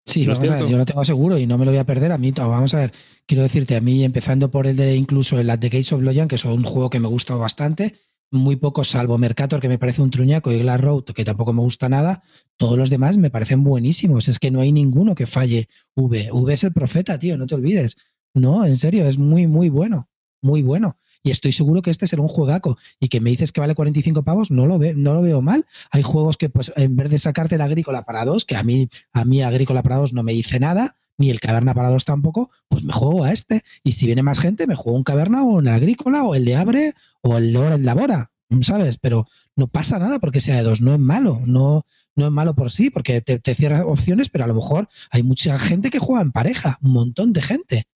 Sí, 0.06 0.26
vamos 0.26 0.50
a 0.50 0.56
ver, 0.58 0.68
yo 0.68 0.78
lo 0.78 0.84
tengo 0.84 1.06
seguro 1.06 1.38
y 1.38 1.48
no 1.48 1.58
me 1.58 1.64
lo 1.64 1.72
voy 1.72 1.78
a 1.78 1.86
perder. 1.86 2.12
A 2.12 2.18
mí, 2.18 2.32
vamos 2.32 2.74
a 2.74 2.80
ver, 2.80 2.94
quiero 3.26 3.44
decirte, 3.44 3.78
a 3.78 3.82
mí, 3.82 4.04
empezando 4.04 4.52
por 4.52 4.68
el 4.68 4.76
de 4.76 4.96
incluso 4.96 5.40
el 5.40 5.48
The 5.48 5.70
Gates 5.70 5.94
of 5.94 6.02
Loyan, 6.02 6.28
que 6.28 6.36
es 6.36 6.44
un 6.44 6.64
juego 6.64 6.90
que 6.90 7.00
me 7.00 7.08
gusta 7.08 7.36
bastante, 7.36 7.96
muy 8.30 8.58
poco, 8.58 8.84
salvo 8.84 9.18
Mercator, 9.18 9.62
que 9.62 9.70
me 9.70 9.80
parece 9.80 10.02
un 10.02 10.10
truñaco, 10.10 10.52
y 10.52 10.60
Glass 10.60 10.82
Road, 10.82 11.06
que 11.16 11.24
tampoco 11.24 11.54
me 11.54 11.62
gusta 11.62 11.88
nada, 11.88 12.24
todos 12.58 12.78
los 12.78 12.90
demás 12.90 13.16
me 13.16 13.30
parecen 13.30 13.64
buenísimos. 13.64 14.28
Es 14.28 14.40
que 14.40 14.52
no 14.52 14.60
hay 14.60 14.74
ninguno 14.74 15.16
que 15.16 15.26
falle 15.26 15.70
V. 15.96 16.30
V 16.32 16.54
es 16.54 16.64
el 16.66 16.74
profeta, 16.74 17.18
tío, 17.18 17.38
no 17.38 17.48
te 17.48 17.56
olvides. 17.56 17.96
No, 18.34 18.66
en 18.66 18.76
serio, 18.76 19.08
es 19.08 19.18
muy, 19.18 19.48
muy 19.48 19.70
bueno. 19.70 20.10
Muy 20.42 20.62
bueno. 20.62 20.98
Y 21.24 21.32
estoy 21.32 21.54
seguro 21.54 21.82
que 21.82 21.90
este 21.90 22.06
será 22.06 22.22
un 22.22 22.28
juegaco. 22.28 22.78
Y 23.00 23.08
que 23.08 23.22
me 23.22 23.30
dices 23.30 23.52
que 23.52 23.62
vale 23.62 23.76
45 23.76 24.24
pavos, 24.24 24.52
no 24.52 24.68
lo, 24.68 24.78
ve, 24.78 24.94
no 24.94 25.14
lo 25.14 25.22
veo 25.22 25.42
mal. 25.42 25.66
Hay 25.90 26.04
juegos 26.04 26.38
que, 26.38 26.50
pues, 26.50 26.72
en 26.76 26.96
vez 26.96 27.10
de 27.10 27.18
sacarte 27.18 27.58
la 27.58 27.66
agrícola 27.66 28.04
para 28.04 28.26
dos, 28.26 28.46
que 28.46 28.58
a 28.58 28.64
mí, 28.64 28.90
a 29.14 29.24
mí 29.24 29.42
agrícola 29.42 29.82
para 29.82 29.98
dos 29.98 30.14
no 30.14 30.22
me 30.22 30.34
dice 30.34 30.60
nada, 30.60 30.98
ni 31.18 31.30
el 31.30 31.40
caverna 31.40 31.74
para 31.74 31.90
dos 31.90 32.06
tampoco, 32.06 32.52
pues 32.68 32.84
me 32.84 32.94
juego 32.94 33.24
a 33.24 33.32
este. 33.32 33.64
Y 33.84 33.94
si 33.94 34.06
viene 34.06 34.24
más 34.24 34.40
gente, 34.40 34.68
me 34.68 34.76
juego 34.76 34.98
un 34.98 35.04
caverna 35.04 35.44
o 35.44 35.48
un 35.48 35.68
agrícola 35.68 36.24
o 36.24 36.36
el 36.36 36.46
de 36.46 36.56
abre 36.56 36.94
o 37.22 37.38
el 37.38 37.54
de 37.54 37.78
labora, 37.80 38.32
¿sabes? 38.62 38.98
Pero 38.98 39.28
no 39.56 39.68
pasa 39.68 40.00
nada 40.00 40.20
porque 40.20 40.42
sea 40.42 40.58
de 40.58 40.64
dos, 40.64 40.82
no 40.82 40.94
es 40.94 41.00
malo, 41.00 41.42
no, 41.46 41.86
no 42.16 42.26
es 42.26 42.32
malo 42.32 42.56
por 42.56 42.72
sí, 42.72 42.90
porque 42.90 43.22
te, 43.22 43.40
te 43.40 43.56
cierra 43.56 43.86
opciones, 43.86 44.30
pero 44.30 44.44
a 44.44 44.48
lo 44.48 44.56
mejor 44.56 44.90
hay 45.12 45.24
mucha 45.24 45.58
gente 45.58 45.90
que 45.90 46.00
juega 46.00 46.22
en 46.22 46.32
pareja, 46.32 46.80
un 46.82 46.92
montón 46.92 47.34
de 47.34 47.42
gente. 47.42 47.88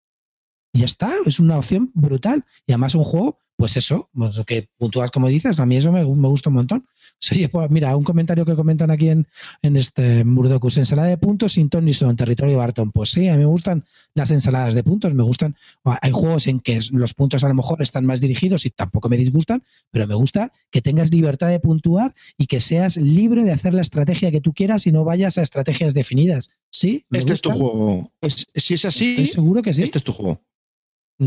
Y 0.72 0.80
ya 0.80 0.86
está, 0.86 1.12
es 1.26 1.40
una 1.40 1.58
opción 1.58 1.90
brutal. 1.94 2.44
Y 2.66 2.72
además 2.72 2.94
un 2.94 3.04
juego 3.04 3.38
pues 3.58 3.76
eso, 3.76 4.08
pues 4.14 4.40
que 4.46 4.68
puntúas 4.78 5.10
como 5.10 5.26
dices, 5.26 5.58
a 5.58 5.66
mí 5.66 5.76
eso 5.76 5.90
me, 5.90 6.04
gusta 6.04 6.48
un 6.48 6.54
montón. 6.54 6.86
Oye, 7.32 7.48
pues 7.48 7.68
mira, 7.70 7.96
un 7.96 8.04
comentario 8.04 8.44
que 8.44 8.54
comentan 8.54 8.92
aquí 8.92 9.08
en, 9.08 9.26
en 9.62 9.76
este 9.76 10.24
Murdocus, 10.24 10.78
ensalada 10.78 11.08
de 11.08 11.18
puntos 11.18 11.54
sin 11.54 11.68
ton 11.68 11.84
ni 11.84 11.92
son, 11.92 12.14
territorio 12.14 12.58
Barton. 12.58 12.92
Pues 12.92 13.10
sí, 13.10 13.26
a 13.26 13.32
mí 13.32 13.40
me 13.40 13.46
gustan 13.46 13.84
las 14.14 14.30
ensaladas 14.30 14.74
de 14.74 14.84
puntos, 14.84 15.12
me 15.12 15.24
gustan. 15.24 15.56
Hay 15.82 16.12
juegos 16.12 16.46
en 16.46 16.60
que 16.60 16.78
los 16.92 17.14
puntos 17.14 17.42
a 17.42 17.48
lo 17.48 17.54
mejor 17.54 17.82
están 17.82 18.06
más 18.06 18.20
dirigidos 18.20 18.64
y 18.64 18.70
tampoco 18.70 19.08
me 19.08 19.16
disgustan, 19.16 19.64
pero 19.90 20.06
me 20.06 20.14
gusta 20.14 20.52
que 20.70 20.80
tengas 20.80 21.10
libertad 21.10 21.48
de 21.48 21.58
puntuar 21.58 22.14
y 22.36 22.46
que 22.46 22.60
seas 22.60 22.96
libre 22.96 23.42
de 23.42 23.50
hacer 23.50 23.74
la 23.74 23.80
estrategia 23.80 24.30
que 24.30 24.40
tú 24.40 24.52
quieras 24.52 24.86
y 24.86 24.92
no 24.92 25.02
vayas 25.02 25.36
a 25.36 25.42
estrategias 25.42 25.94
definidas. 25.94 26.50
Sí, 26.70 27.06
este 27.10 27.32
es 27.32 27.40
tu 27.40 27.50
juego. 27.50 28.08
si 28.54 28.74
es 28.74 28.84
así, 28.84 29.26
seguro 29.26 29.62
que 29.62 29.74
sí. 29.74 29.82
Este 29.82 29.98
es 29.98 30.04
tu 30.04 30.12
juego. 30.12 30.40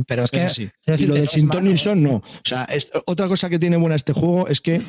Pero 0.07 0.23
es 0.23 0.31
que. 0.31 0.71
y 0.97 1.05
lo 1.05 1.15
del 1.15 1.27
Sintonilson 1.27 2.01
no. 2.01 2.15
O 2.15 2.23
sea, 2.43 2.67
otra 3.05 3.27
cosa 3.27 3.49
que 3.49 3.59
tiene 3.59 3.77
buena 3.77 3.95
este 3.95 4.13
juego 4.13 4.47
es 4.47 4.61
que. 4.61 4.81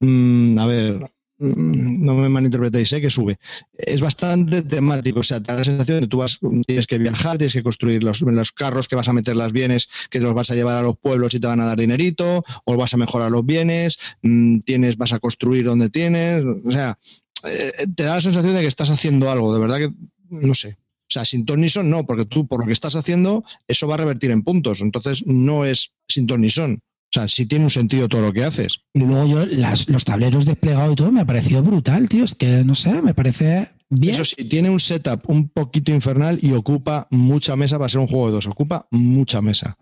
Mm, 0.00 0.58
a 0.58 0.66
ver. 0.66 1.10
Mm, 1.38 2.02
no 2.02 2.14
me 2.14 2.30
malinterpretéis, 2.30 2.94
¿eh? 2.94 3.00
que 3.00 3.10
sube. 3.10 3.36
Es 3.74 4.00
bastante 4.00 4.62
temático, 4.62 5.20
o 5.20 5.22
sea, 5.22 5.38
te 5.38 5.52
da 5.52 5.58
la 5.58 5.64
sensación 5.64 5.98
de 5.98 6.00
que 6.02 6.08
tú 6.08 6.18
vas, 6.18 6.38
tienes 6.66 6.86
que 6.86 6.96
viajar, 6.96 7.36
tienes 7.36 7.52
que 7.52 7.62
construir 7.62 8.02
los, 8.02 8.22
los 8.22 8.52
carros 8.52 8.88
que 8.88 8.96
vas 8.96 9.08
a 9.08 9.12
meter 9.12 9.36
las 9.36 9.52
bienes, 9.52 9.88
que 10.08 10.18
los 10.18 10.32
vas 10.32 10.50
a 10.50 10.54
llevar 10.54 10.78
a 10.78 10.82
los 10.82 10.96
pueblos 10.96 11.34
y 11.34 11.40
te 11.40 11.46
van 11.46 11.60
a 11.60 11.66
dar 11.66 11.78
dinerito, 11.78 12.42
o 12.64 12.76
vas 12.76 12.94
a 12.94 12.96
mejorar 12.96 13.30
los 13.30 13.44
bienes, 13.44 13.98
mm, 14.22 14.60
tienes, 14.60 14.96
vas 14.96 15.12
a 15.12 15.18
construir 15.18 15.66
donde 15.66 15.90
tienes, 15.90 16.42
o 16.64 16.70
sea, 16.70 16.98
eh, 17.44 17.86
te 17.94 18.04
da 18.04 18.14
la 18.14 18.20
sensación 18.22 18.54
de 18.54 18.62
que 18.62 18.66
estás 18.66 18.90
haciendo 18.90 19.30
algo, 19.30 19.52
de 19.52 19.60
verdad 19.60 19.76
que, 19.76 19.92
no 20.30 20.54
sé, 20.54 20.78
sea, 21.16 21.24
sin 21.24 21.44
ton 21.44 21.60
ni 21.60 21.68
son 21.68 21.90
no, 21.90 22.06
porque 22.06 22.24
tú 22.24 22.46
por 22.46 22.60
lo 22.60 22.66
que 22.66 22.72
estás 22.72 22.96
haciendo, 22.96 23.44
eso 23.68 23.88
va 23.88 23.94
a 23.94 23.98
revertir 23.98 24.30
en 24.30 24.42
puntos. 24.42 24.80
Entonces 24.80 25.26
no 25.26 25.64
es 25.64 25.92
sin 26.08 26.26
ton 26.26 26.40
ni 26.40 26.50
son. 26.50 26.80
O 27.08 27.12
sea, 27.12 27.28
sí 27.28 27.46
tiene 27.46 27.64
un 27.64 27.70
sentido 27.70 28.08
todo 28.08 28.20
lo 28.20 28.32
que 28.32 28.44
haces. 28.44 28.80
Y 28.92 29.00
luego 29.00 29.26
yo, 29.26 29.46
los 29.46 30.04
tableros 30.04 30.44
desplegados 30.44 30.92
y 30.92 30.96
todo, 30.96 31.12
me 31.12 31.20
ha 31.20 31.24
parecido 31.24 31.62
brutal, 31.62 32.08
tío. 32.08 32.24
Es 32.24 32.34
que, 32.34 32.64
no 32.64 32.74
sé, 32.74 33.00
me 33.00 33.14
parece 33.14 33.68
bien. 33.88 34.14
Eso 34.14 34.24
sí, 34.24 34.48
tiene 34.48 34.68
un 34.68 34.80
setup 34.80 35.28
un 35.30 35.48
poquito 35.48 35.92
infernal 35.92 36.38
y 36.42 36.52
ocupa 36.52 37.06
mucha 37.10 37.56
mesa 37.56 37.78
para 37.78 37.88
ser 37.88 38.00
un 38.00 38.08
juego 38.08 38.26
de 38.26 38.32
dos. 38.32 38.46
Ocupa 38.46 38.88
mucha 38.90 39.40
mesa. 39.40 39.78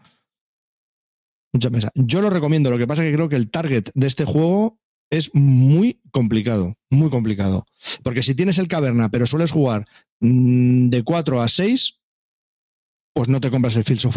Mucha 1.52 1.70
mesa. 1.70 1.90
Yo 1.94 2.20
lo 2.20 2.31
recomiendo, 2.31 2.70
lo 2.70 2.78
que 2.78 2.86
pasa 2.86 3.02
es 3.02 3.11
que 3.11 3.15
creo 3.16 3.28
que 3.28 3.36
el 3.36 3.51
target 3.51 3.85
de 3.94 4.06
este 4.06 4.24
juego 4.24 4.78
es 5.11 5.35
muy 5.35 6.01
complicado, 6.11 6.77
muy 6.91 7.11
complicado. 7.11 7.67
Porque 8.03 8.23
si 8.23 8.35
tienes 8.35 8.59
el 8.59 8.69
caverna, 8.69 9.11
pero 9.11 9.27
sueles 9.27 9.53
jugar 9.53 9.87
mm, 10.21 10.89
de 10.89 11.03
4 11.03 11.41
a 11.41 11.49
6, 11.49 12.01
pues 13.13 13.29
no 13.29 13.41
te 13.41 13.51
compras 13.51 13.77
el 13.77 14.07
of 14.07 14.17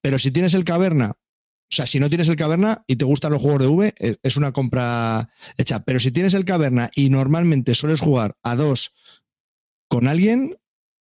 Pero 0.00 0.18
si 0.18 0.30
tienes 0.30 0.54
el 0.54 0.64
caverna, 0.64 1.12
o 1.12 1.74
sea, 1.74 1.86
si 1.86 1.98
no 2.00 2.08
tienes 2.08 2.28
el 2.28 2.36
caverna 2.36 2.84
y 2.86 2.96
te 2.96 3.04
gustan 3.04 3.32
los 3.32 3.40
juegos 3.40 3.60
de 3.60 3.66
V, 3.68 3.94
e, 3.98 4.16
es 4.22 4.36
una 4.36 4.52
compra 4.52 5.28
hecha. 5.56 5.84
Pero 5.84 6.00
si 6.00 6.10
tienes 6.10 6.34
el 6.34 6.44
caverna 6.44 6.90
y 6.94 7.10
normalmente 7.10 7.74
sueles 7.74 8.00
jugar 8.00 8.36
a 8.42 8.56
2 8.56 8.94
con 9.88 10.08
alguien 10.08 10.58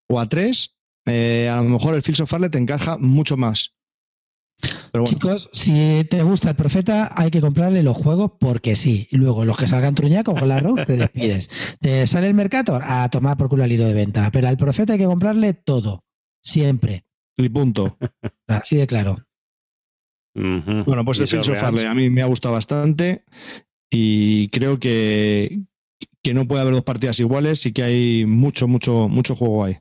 o 0.09 0.21
a 0.21 0.29
3, 0.29 0.77
eh, 1.07 1.49
a 1.49 1.57
lo 1.63 1.69
mejor 1.69 1.95
el 1.95 2.23
of 2.23 2.51
te 2.51 2.59
encaja 2.59 2.99
mucho 2.99 3.37
más. 3.37 3.75
Chicos, 5.05 5.49
si 5.53 6.05
te 6.11 6.23
gusta 6.23 6.51
el 6.51 6.57
profeta, 6.57 7.13
hay 7.17 7.31
que 7.31 7.41
comprarle 7.41 7.83
los 7.83 7.97
juegos 7.97 8.33
porque 8.39 8.77
sí. 8.77 9.09
Y 9.11 9.17
luego, 9.17 9.45
los 9.45 9.57
que 9.57 9.67
salgan 9.67 9.95
truñacos 9.95 10.39
con 10.39 10.49
la 10.49 10.61
road, 10.61 10.85
te 10.87 10.97
despides. 10.97 11.51
Te 11.81 12.07
sale 12.07 12.27
el 12.27 12.35
Mercator 12.35 12.83
a 12.85 13.09
tomar 13.09 13.37
por 13.37 13.49
culo 13.49 13.65
el 13.65 13.73
hilo 13.73 13.87
de 13.87 13.95
venta. 13.95 14.31
Pero 14.31 14.49
al 14.49 14.57
profeta 14.57 14.93
hay 14.93 14.99
que 14.99 15.07
comprarle 15.07 15.55
todo. 15.55 16.05
Siempre. 16.43 17.05
Y 17.37 17.49
punto. 17.49 17.97
Así 18.47 18.77
de 18.77 18.87
claro. 18.87 19.17
Bueno, 20.35 21.05
pues 21.05 21.21
el 21.21 21.29
Fields 21.29 21.63
a 21.63 21.95
mí 21.95 22.09
me 22.09 22.23
ha 22.23 22.27
gustado 22.27 22.55
bastante 22.55 23.25
y 23.91 24.49
creo 24.49 24.79
que, 24.79 25.61
que 26.23 26.33
no 26.33 26.47
puede 26.47 26.63
haber 26.63 26.73
dos 26.73 26.85
partidas 26.85 27.21
iguales 27.21 27.67
y 27.67 27.73
que 27.73 27.83
hay 27.83 28.25
mucho, 28.27 28.67
mucho, 28.67 29.09
mucho 29.09 29.37
juego 29.37 29.65
ahí. 29.65 29.77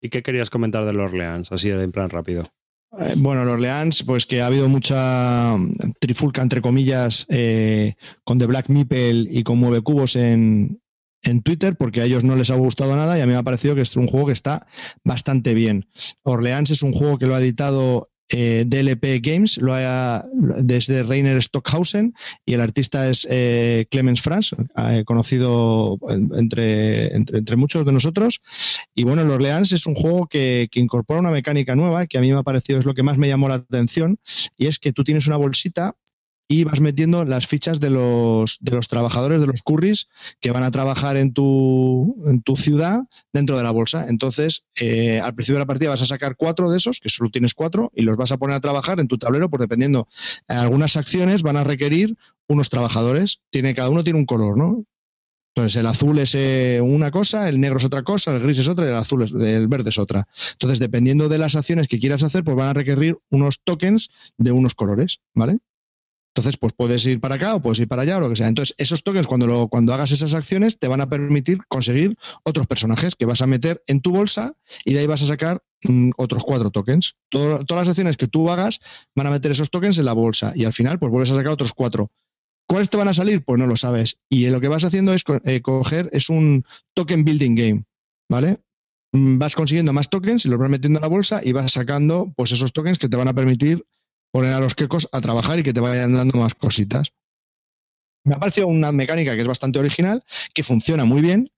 ¿Y 0.00 0.08
qué 0.08 0.22
querías 0.22 0.48
comentar 0.48 0.86
de 0.86 0.92
los 0.92 1.10
Orleans? 1.10 1.52
Así 1.52 1.70
en 1.70 1.92
plan 1.92 2.08
rápido. 2.08 2.50
Eh, 2.96 3.14
bueno, 3.16 3.44
los 3.44 3.54
Orleans, 3.54 4.02
pues 4.04 4.24
que 4.24 4.40
ha 4.40 4.46
habido 4.46 4.68
mucha 4.68 5.56
trifulca, 6.00 6.42
entre 6.42 6.62
comillas, 6.62 7.26
eh, 7.28 7.94
con 8.24 8.38
The 8.38 8.46
Black 8.46 8.68
Meeple 8.68 9.26
y 9.30 9.42
con 9.42 9.58
Mueve 9.58 9.82
Cubos 9.82 10.16
en, 10.16 10.80
en 11.22 11.42
Twitter, 11.42 11.76
porque 11.76 12.00
a 12.00 12.04
ellos 12.04 12.24
no 12.24 12.36
les 12.36 12.50
ha 12.50 12.54
gustado 12.54 12.96
nada 12.96 13.18
y 13.18 13.20
a 13.20 13.26
mí 13.26 13.32
me 13.32 13.38
ha 13.38 13.42
parecido 13.42 13.74
que 13.74 13.82
es 13.82 13.96
un 13.96 14.06
juego 14.06 14.26
que 14.26 14.32
está 14.32 14.66
bastante 15.04 15.54
bien. 15.54 15.86
Orleans 16.22 16.70
es 16.70 16.82
un 16.82 16.92
juego 16.92 17.18
que 17.18 17.26
lo 17.26 17.34
ha 17.34 17.40
editado 17.40 18.08
eh, 18.30 18.64
DLP 18.66 19.20
Games, 19.22 19.58
lo 19.58 19.74
ha, 19.74 20.24
desde 20.32 21.02
Rainer 21.02 21.42
Stockhausen, 21.42 22.14
y 22.44 22.54
el 22.54 22.60
artista 22.60 23.08
es 23.08 23.26
eh, 23.30 23.86
Clemens 23.90 24.20
Franz, 24.20 24.52
eh, 24.76 25.04
conocido 25.06 25.98
entre, 26.08 27.14
entre, 27.14 27.56
muchos 27.56 27.86
de 27.86 27.92
nosotros. 27.92 28.42
Y 28.94 29.04
bueno, 29.04 29.22
el 29.22 29.30
Orleans 29.30 29.72
es 29.72 29.86
un 29.86 29.94
juego 29.94 30.26
que, 30.26 30.68
que, 30.70 30.80
incorpora 30.80 31.20
una 31.20 31.30
mecánica 31.30 31.74
nueva, 31.74 32.06
que 32.06 32.18
a 32.18 32.20
mí 32.20 32.32
me 32.32 32.38
ha 32.38 32.42
parecido 32.42 32.78
es 32.78 32.84
lo 32.84 32.94
que 32.94 33.02
más 33.02 33.18
me 33.18 33.28
llamó 33.28 33.48
la 33.48 33.56
atención, 33.56 34.18
y 34.56 34.66
es 34.66 34.78
que 34.78 34.92
tú 34.92 35.04
tienes 35.04 35.26
una 35.26 35.36
bolsita 35.36 35.96
y 36.48 36.64
vas 36.64 36.80
metiendo 36.80 37.26
las 37.26 37.46
fichas 37.46 37.78
de 37.78 37.90
los, 37.90 38.56
de 38.60 38.72
los 38.72 38.88
trabajadores, 38.88 39.42
de 39.42 39.46
los 39.46 39.60
curris 39.60 40.08
que 40.40 40.50
van 40.50 40.62
a 40.62 40.70
trabajar 40.70 41.18
en 41.18 41.34
tu, 41.34 42.16
en 42.26 42.40
tu 42.40 42.56
ciudad 42.56 43.02
dentro 43.34 43.58
de 43.58 43.62
la 43.62 43.70
bolsa. 43.70 44.06
Entonces, 44.08 44.64
eh, 44.80 45.20
al 45.20 45.34
principio 45.34 45.56
de 45.56 45.60
la 45.60 45.66
partida 45.66 45.90
vas 45.90 46.02
a 46.02 46.06
sacar 46.06 46.36
cuatro 46.36 46.70
de 46.70 46.78
esos, 46.78 47.00
que 47.00 47.10
solo 47.10 47.28
tienes 47.28 47.52
cuatro, 47.52 47.92
y 47.94 48.02
los 48.02 48.16
vas 48.16 48.32
a 48.32 48.38
poner 48.38 48.56
a 48.56 48.60
trabajar 48.60 48.98
en 48.98 49.08
tu 49.08 49.18
tablero, 49.18 49.50
pues 49.50 49.60
dependiendo, 49.60 50.08
algunas 50.48 50.96
acciones 50.96 51.42
van 51.42 51.58
a 51.58 51.64
requerir 51.64 52.16
unos 52.48 52.70
trabajadores. 52.70 53.40
Tiene, 53.50 53.74
cada 53.74 53.90
uno 53.90 54.02
tiene 54.02 54.18
un 54.18 54.26
color, 54.26 54.56
¿no? 54.56 54.84
Entonces, 55.54 55.76
el 55.76 55.86
azul 55.86 56.18
es 56.18 56.34
eh, 56.34 56.80
una 56.80 57.10
cosa, 57.10 57.48
el 57.48 57.60
negro 57.60 57.78
es 57.78 57.84
otra 57.84 58.04
cosa, 58.04 58.34
el 58.34 58.40
gris 58.40 58.60
es 58.60 58.68
otra 58.68 58.86
y 58.86 58.88
el 58.88 58.96
azul 58.96 59.22
es, 59.22 59.32
el 59.32 59.68
verde 59.68 59.90
es 59.90 59.98
otra. 59.98 60.26
Entonces, 60.52 60.78
dependiendo 60.78 61.28
de 61.28 61.36
las 61.36 61.56
acciones 61.56 61.88
que 61.88 61.98
quieras 61.98 62.22
hacer, 62.22 62.42
pues 62.42 62.56
van 62.56 62.68
a 62.68 62.72
requerir 62.72 63.18
unos 63.28 63.60
tokens 63.64 64.08
de 64.38 64.52
unos 64.52 64.74
colores, 64.74 65.18
¿vale? 65.34 65.58
Entonces, 66.38 66.56
pues 66.56 66.72
puedes 66.72 67.04
ir 67.04 67.18
para 67.18 67.34
acá 67.34 67.56
o 67.56 67.60
puedes 67.60 67.80
ir 67.80 67.88
para 67.88 68.02
allá 68.02 68.18
o 68.18 68.20
lo 68.20 68.28
que 68.28 68.36
sea. 68.36 68.46
Entonces, 68.46 68.72
esos 68.78 69.02
tokens, 69.02 69.26
cuando, 69.26 69.48
lo, 69.48 69.66
cuando 69.66 69.92
hagas 69.92 70.12
esas 70.12 70.34
acciones, 70.34 70.78
te 70.78 70.86
van 70.86 71.00
a 71.00 71.08
permitir 71.08 71.58
conseguir 71.66 72.16
otros 72.44 72.68
personajes 72.68 73.16
que 73.16 73.26
vas 73.26 73.42
a 73.42 73.48
meter 73.48 73.82
en 73.88 74.00
tu 74.00 74.12
bolsa 74.12 74.54
y 74.84 74.92
de 74.92 75.00
ahí 75.00 75.08
vas 75.08 75.20
a 75.22 75.26
sacar 75.26 75.64
mm, 75.82 76.10
otros 76.16 76.44
cuatro 76.44 76.70
tokens. 76.70 77.16
todas 77.28 77.66
las 77.68 77.88
acciones 77.88 78.16
que 78.16 78.28
tú 78.28 78.50
hagas 78.50 78.78
van 79.16 79.26
a 79.26 79.30
meter 79.30 79.50
esos 79.50 79.68
tokens 79.68 79.98
en 79.98 80.04
la 80.04 80.12
bolsa 80.12 80.52
y 80.54 80.64
al 80.64 80.72
final, 80.72 81.00
pues 81.00 81.10
vuelves 81.10 81.32
a 81.32 81.34
sacar 81.34 81.50
otros 81.50 81.72
cuatro. 81.72 82.12
¿Cuáles 82.68 82.88
te 82.88 82.96
van 82.96 83.08
a 83.08 83.14
salir? 83.14 83.44
Pues 83.44 83.58
no 83.58 83.66
lo 83.66 83.76
sabes. 83.76 84.18
Y 84.28 84.46
lo 84.46 84.60
que 84.60 84.68
vas 84.68 84.84
haciendo 84.84 85.14
es 85.14 85.24
eh, 85.42 85.60
coger, 85.60 86.08
es 86.12 86.28
un 86.28 86.62
token 86.94 87.24
building 87.24 87.56
game, 87.56 87.84
¿vale? 88.30 88.60
Mm, 89.10 89.38
vas 89.38 89.56
consiguiendo 89.56 89.92
más 89.92 90.08
tokens 90.08 90.46
y 90.46 90.48
los 90.48 90.60
vas 90.60 90.70
metiendo 90.70 91.00
en 91.00 91.02
la 91.02 91.08
bolsa 91.08 91.40
y 91.42 91.50
vas 91.50 91.72
sacando 91.72 92.32
pues 92.36 92.52
esos 92.52 92.72
tokens 92.72 93.00
que 93.00 93.08
te 93.08 93.16
van 93.16 93.26
a 93.26 93.34
permitir 93.34 93.84
poner 94.30 94.54
a 94.54 94.60
los 94.60 94.74
quecos 94.74 95.08
a 95.12 95.20
trabajar 95.20 95.58
y 95.58 95.62
que 95.62 95.72
te 95.72 95.80
vayan 95.80 96.12
dando 96.12 96.38
más 96.38 96.54
cositas. 96.54 97.12
Me 98.24 98.34
ha 98.34 98.40
parecido 98.40 98.66
una 98.66 98.92
mecánica 98.92 99.34
que 99.34 99.42
es 99.42 99.48
bastante 99.48 99.78
original, 99.78 100.22
que 100.54 100.62
funciona 100.62 101.04
muy 101.04 101.22
bien. 101.22 101.50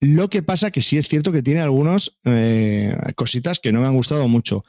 Lo 0.00 0.28
que 0.28 0.42
pasa 0.42 0.70
que 0.70 0.82
sí 0.82 0.98
es 0.98 1.08
cierto 1.08 1.32
que 1.32 1.42
tiene 1.42 1.60
algunas 1.60 2.18
eh, 2.24 2.96
cositas 3.16 3.58
que 3.58 3.72
no 3.72 3.80
me 3.80 3.86
han 3.86 3.96
gustado 3.96 4.28
mucho. 4.28 4.64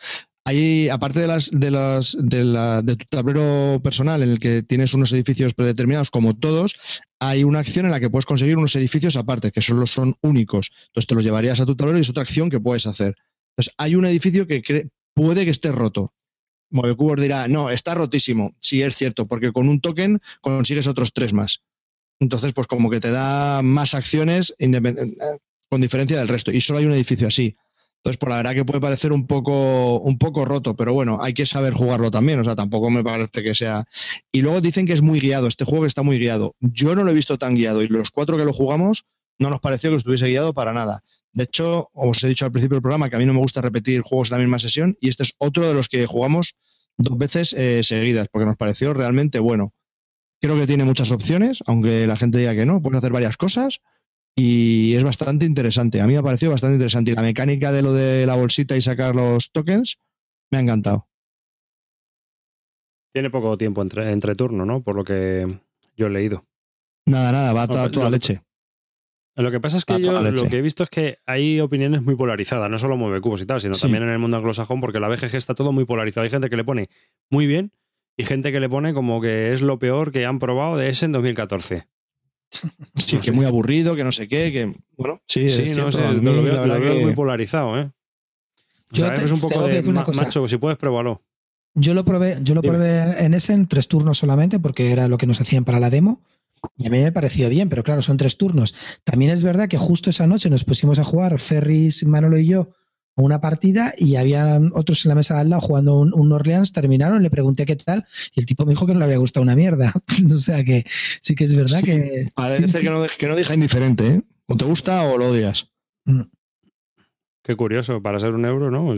Hay, 0.48 0.90
aparte 0.90 1.20
de 1.22 1.28
las, 1.28 1.50
de 1.52 1.72
las, 1.72 2.16
de, 2.20 2.96
tu 2.96 3.06
tablero 3.10 3.82
personal 3.84 4.22
en 4.22 4.30
el 4.30 4.40
que 4.40 4.62
tienes 4.62 4.94
unos 4.94 5.12
edificios 5.12 5.56
predeterminados 5.56 6.12
como 6.12 6.36
todos, 6.36 6.76
hay 7.20 7.44
una 7.44 7.60
acción 7.60 7.86
en 7.86 7.92
la 7.92 8.00
que 8.00 8.12
puedes 8.12 8.28
conseguir 8.28 8.56
unos 8.56 8.76
edificios 8.76 9.16
aparte, 9.16 9.52
que 9.52 9.62
solo 9.62 9.88
son 9.88 10.16
únicos. 10.22 10.72
Entonces 10.88 11.08
te 11.08 11.16
los 11.16 11.24
llevarías 11.24 11.60
a 11.60 11.66
tu 11.66 11.76
tablero 11.76 11.98
y 11.98 12.02
es 12.02 12.10
otra 12.10 12.24
acción 12.24 12.52
que 12.52 12.60
puedes 12.60 12.86
hacer. 12.86 13.16
Entonces 13.58 13.74
hay 13.78 13.96
un 13.96 14.06
edificio 14.06 14.46
que 14.46 14.90
puede 15.16 15.46
que 15.46 15.52
esté 15.52 15.72
roto. 15.72 16.14
Movecubos 16.76 17.22
dirá, 17.22 17.48
no, 17.48 17.70
está 17.70 17.94
rotísimo. 17.94 18.54
Sí, 18.60 18.82
es 18.82 18.96
cierto, 18.96 19.28
porque 19.28 19.52
con 19.52 19.70
un 19.70 19.80
token 19.80 20.22
consigues 20.42 20.88
otros 20.88 21.14
tres 21.14 21.34
más. 21.34 21.62
Entonces, 22.20 22.54
pues 22.54 22.68
como 22.68 22.90
que 22.90 23.00
te 23.00 23.12
da 23.12 23.62
más 23.62 23.94
acciones 23.94 24.54
eh, 24.60 24.72
con 25.70 25.82
diferencia 25.82 26.18
del 26.18 26.28
resto. 26.28 26.52
Y 26.52 26.62
solo 26.62 26.80
hay 26.80 26.86
un 26.86 26.92
edificio 26.92 27.28
así. 27.28 27.56
Entonces, 27.98 28.18
por 28.18 28.28
pues 28.28 28.30
la 28.30 28.38
verdad 28.38 28.54
que 28.54 28.66
puede 28.66 28.82
parecer 28.82 29.14
un 29.14 29.26
poco, 29.26 30.00
un 30.00 30.18
poco 30.18 30.46
roto, 30.46 30.76
pero 30.76 30.94
bueno, 30.94 31.18
hay 31.22 31.34
que 31.34 31.46
saber 31.46 31.74
jugarlo 31.74 32.12
también. 32.12 32.40
O 32.40 32.44
sea, 32.44 32.56
tampoco 32.56 32.90
me 32.90 33.04
parece 33.04 33.42
que 33.42 33.56
sea. 33.56 33.84
Y 34.32 34.42
luego 34.42 34.62
dicen 34.62 34.86
que 34.86 34.94
es 34.94 35.02
muy 35.02 35.20
guiado, 35.20 35.48
este 35.48 35.66
juego 35.66 35.86
está 35.86 36.04
muy 36.04 36.20
guiado. 36.20 36.56
Yo 36.60 36.94
no 36.96 37.04
lo 37.04 37.12
he 37.12 37.16
visto 37.16 37.38
tan 37.38 37.56
guiado 37.56 37.82
y 37.82 37.88
los 37.88 38.12
cuatro 38.12 38.38
que 38.38 38.46
lo 38.46 38.54
jugamos 38.54 39.06
no 39.40 39.50
nos 39.50 39.60
pareció 39.60 39.90
que 39.90 39.98
estuviese 39.98 40.28
guiado 40.28 40.54
para 40.54 40.74
nada. 40.74 41.04
De 41.36 41.44
hecho, 41.44 41.90
os 41.94 42.24
he 42.24 42.30
dicho 42.30 42.46
al 42.46 42.52
principio 42.52 42.76
del 42.76 42.82
programa 42.82 43.10
que 43.10 43.18
a 43.18 43.20
mí 43.20 43.26
no 43.26 43.34
me 43.34 43.40
gusta 43.40 43.62
repetir 43.62 44.02
juegos 44.02 44.32
en 44.32 44.38
la 44.38 44.44
misma 44.44 44.60
sesión 44.60 44.98
y 45.02 45.10
este 45.10 45.24
es 45.24 45.34
otro 45.38 45.68
de 45.68 45.74
los 45.74 45.90
que 45.90 46.06
jugamos 46.06 46.56
dos 46.98 47.18
veces 47.18 47.54
eh, 47.54 47.84
seguidas 47.84 48.28
porque 48.32 48.46
nos 48.46 48.58
pareció 48.58 48.94
realmente 48.94 49.40
bueno. 49.40 49.74
Creo 50.42 50.56
que 50.58 50.68
tiene 50.68 50.86
muchas 50.86 51.12
opciones, 51.12 51.64
aunque 51.66 52.08
la 52.08 52.18
gente 52.18 52.38
diga 52.38 52.56
que 52.56 52.66
no, 52.66 52.82
puedes 52.82 52.98
hacer 53.00 53.12
varias 53.12 53.38
cosas 53.38 53.82
y 54.36 54.96
es 54.96 55.04
bastante 55.04 55.46
interesante. 55.46 56.02
A 56.02 56.08
mí 56.08 56.14
me 56.14 56.20
ha 56.20 56.24
parecido 56.24 56.52
bastante 56.52 56.76
interesante 56.76 57.12
y 57.12 57.16
la 57.16 57.22
mecánica 57.22 57.72
de 57.72 57.82
lo 57.82 57.94
de 57.94 58.26
la 58.26 58.36
bolsita 58.36 58.76
y 58.76 58.82
sacar 58.82 59.16
los 59.16 59.52
tokens 59.52 59.98
me 60.52 60.58
ha 60.58 60.62
encantado. 60.62 61.08
Tiene 63.14 63.30
poco 63.30 63.58
tiempo 63.58 63.82
entre, 63.82 64.12
entre 64.12 64.36
turno, 64.36 64.66
¿no? 64.66 64.84
Por 64.84 64.98
lo 64.98 65.06
que 65.06 65.48
yo 65.96 66.08
he 66.08 66.10
leído. 66.10 66.46
Nada, 67.06 67.32
nada, 67.32 67.54
va 67.54 67.68
toda, 67.68 67.90
toda 67.90 68.10
leche. 68.10 68.45
Lo 69.36 69.52
que 69.52 69.60
pasa 69.60 69.78
es 69.78 69.84
que 69.84 70.02
yo 70.02 70.22
lo 70.22 70.44
que 70.44 70.58
he 70.58 70.62
visto 70.62 70.84
es 70.84 70.90
que 70.90 71.18
hay 71.26 71.60
opiniones 71.60 72.02
muy 72.02 72.16
polarizadas, 72.16 72.70
no 72.70 72.78
solo 72.78 72.96
mueve 72.96 73.20
cubos 73.20 73.42
y 73.42 73.46
tal, 73.46 73.60
sino 73.60 73.76
también 73.76 74.04
en 74.04 74.10
el 74.10 74.20
mundo 74.20 74.38
anglosajón, 74.38 74.80
porque 74.80 75.02
la 75.02 75.10
BGG 75.10 75.36
está 75.36 75.56
todo 75.56 75.74
muy 75.74 75.84
polarizado. 75.84 76.24
Hay 76.24 76.30
gente 76.30 76.50
que 76.50 76.56
le 76.56 76.64
pone 76.64 76.90
muy 77.30 77.46
bien 77.46 77.74
y 78.16 78.24
gente 78.24 78.54
que 78.54 78.62
le 78.62 78.70
pone 78.70 78.94
como 78.94 79.20
que 79.20 79.52
es 79.52 79.62
lo 79.62 79.78
peor 79.78 80.14
que 80.14 80.26
han 80.26 80.40
probado 80.40 80.78
de 80.78 80.90
ese 80.90 81.06
en 81.06 81.12
2014. 81.12 81.88
Sí, 82.96 83.18
que 83.18 83.34
muy 83.34 83.46
aburrido, 83.46 83.96
que 83.96 84.04
no 84.06 84.14
sé 84.14 84.30
qué, 84.30 84.52
que 84.52 84.74
bueno, 84.96 85.20
sí, 85.28 85.50
sí 85.50 85.74
no 85.76 85.92
sé, 85.92 86.00
lo, 86.14 86.42
veo, 86.80 87.02
muy 87.02 87.14
polarizado, 87.14 87.78
¿eh? 87.78 87.92
yo 88.92 89.08
es 89.08 89.32
un 89.32 89.42
poco 89.42 89.68
de 89.68 89.82
macho, 89.82 90.48
si 90.48 90.58
puedes 90.58 90.78
pruébalo. 90.78 91.22
Yo 91.74 91.94
lo 91.94 92.06
probé, 92.06 92.38
yo 92.42 92.56
lo 92.56 92.62
probé 92.62 93.26
en 93.26 93.34
ese 93.34 93.52
en 93.52 93.68
tres 93.68 93.90
turnos 93.90 94.20
solamente, 94.20 94.60
porque 94.60 94.92
era 94.92 95.10
lo 95.10 95.18
que 95.18 95.28
nos 95.28 95.42
hacían 95.42 95.66
para 95.66 95.82
la 95.82 95.90
demo. 95.90 96.22
Y 96.78 96.88
a 96.88 96.90
mí 96.90 97.02
me 97.02 97.12
pareció 97.12 97.50
bien, 97.50 97.70
pero 97.70 97.84
claro, 97.84 98.02
son 98.02 98.18
tres 98.18 98.38
turnos. 98.38 98.76
También 99.04 99.32
es 99.32 99.44
verdad 99.44 99.68
que 99.68 99.78
justo 99.78 100.10
esa 100.10 100.28
noche 100.28 100.50
nos 100.50 100.64
pusimos 100.64 101.00
a 101.00 101.04
jugar, 101.04 101.40
Ferris, 101.40 102.06
Manolo 102.06 102.38
y 102.38 102.48
yo, 102.48 102.70
una 103.16 103.40
partida 103.40 103.94
y 103.98 104.18
había 104.18 104.60
otros 104.74 105.06
en 105.06 105.10
la 105.10 105.16
mesa 105.16 105.36
de 105.36 105.42
al 105.42 105.50
lado 105.50 105.62
jugando 105.62 105.98
un, 105.98 106.14
un, 106.14 106.32
Orleans, 106.34 106.74
terminaron, 106.74 107.24
le 107.24 107.30
pregunté 107.30 107.66
qué 107.66 107.76
tal 107.76 108.06
y 108.34 108.42
el 108.42 108.46
tipo 108.46 108.66
me 108.66 108.72
dijo 108.72 108.86
que 108.86 108.94
no 108.94 109.00
le 109.00 109.06
había 109.06 109.18
gustado 109.18 109.44
una 109.44 109.56
mierda. 109.56 109.94
o 110.26 110.38
sea 110.38 110.64
que 110.64 110.86
sí 111.22 111.36
que 111.36 111.46
es 111.46 111.56
verdad 111.56 111.82
que... 111.82 112.30
Parece 112.36 112.82
que 112.82 112.90
no, 112.90 113.06
que 113.18 113.28
no 113.28 113.36
deja 113.36 113.54
indiferente, 113.54 114.08
¿eh? 114.08 114.22
O 114.48 114.56
te 114.56 114.66
gusta 114.66 115.04
o 115.04 115.18
lo 115.18 115.30
odias. 115.30 115.70
Mm. 116.06 116.22
Qué 117.46 117.56
curioso, 117.56 118.02
para 118.02 118.18
ser 118.18 118.34
un 118.34 118.44
euro, 118.44 118.72
¿no? 118.72 118.96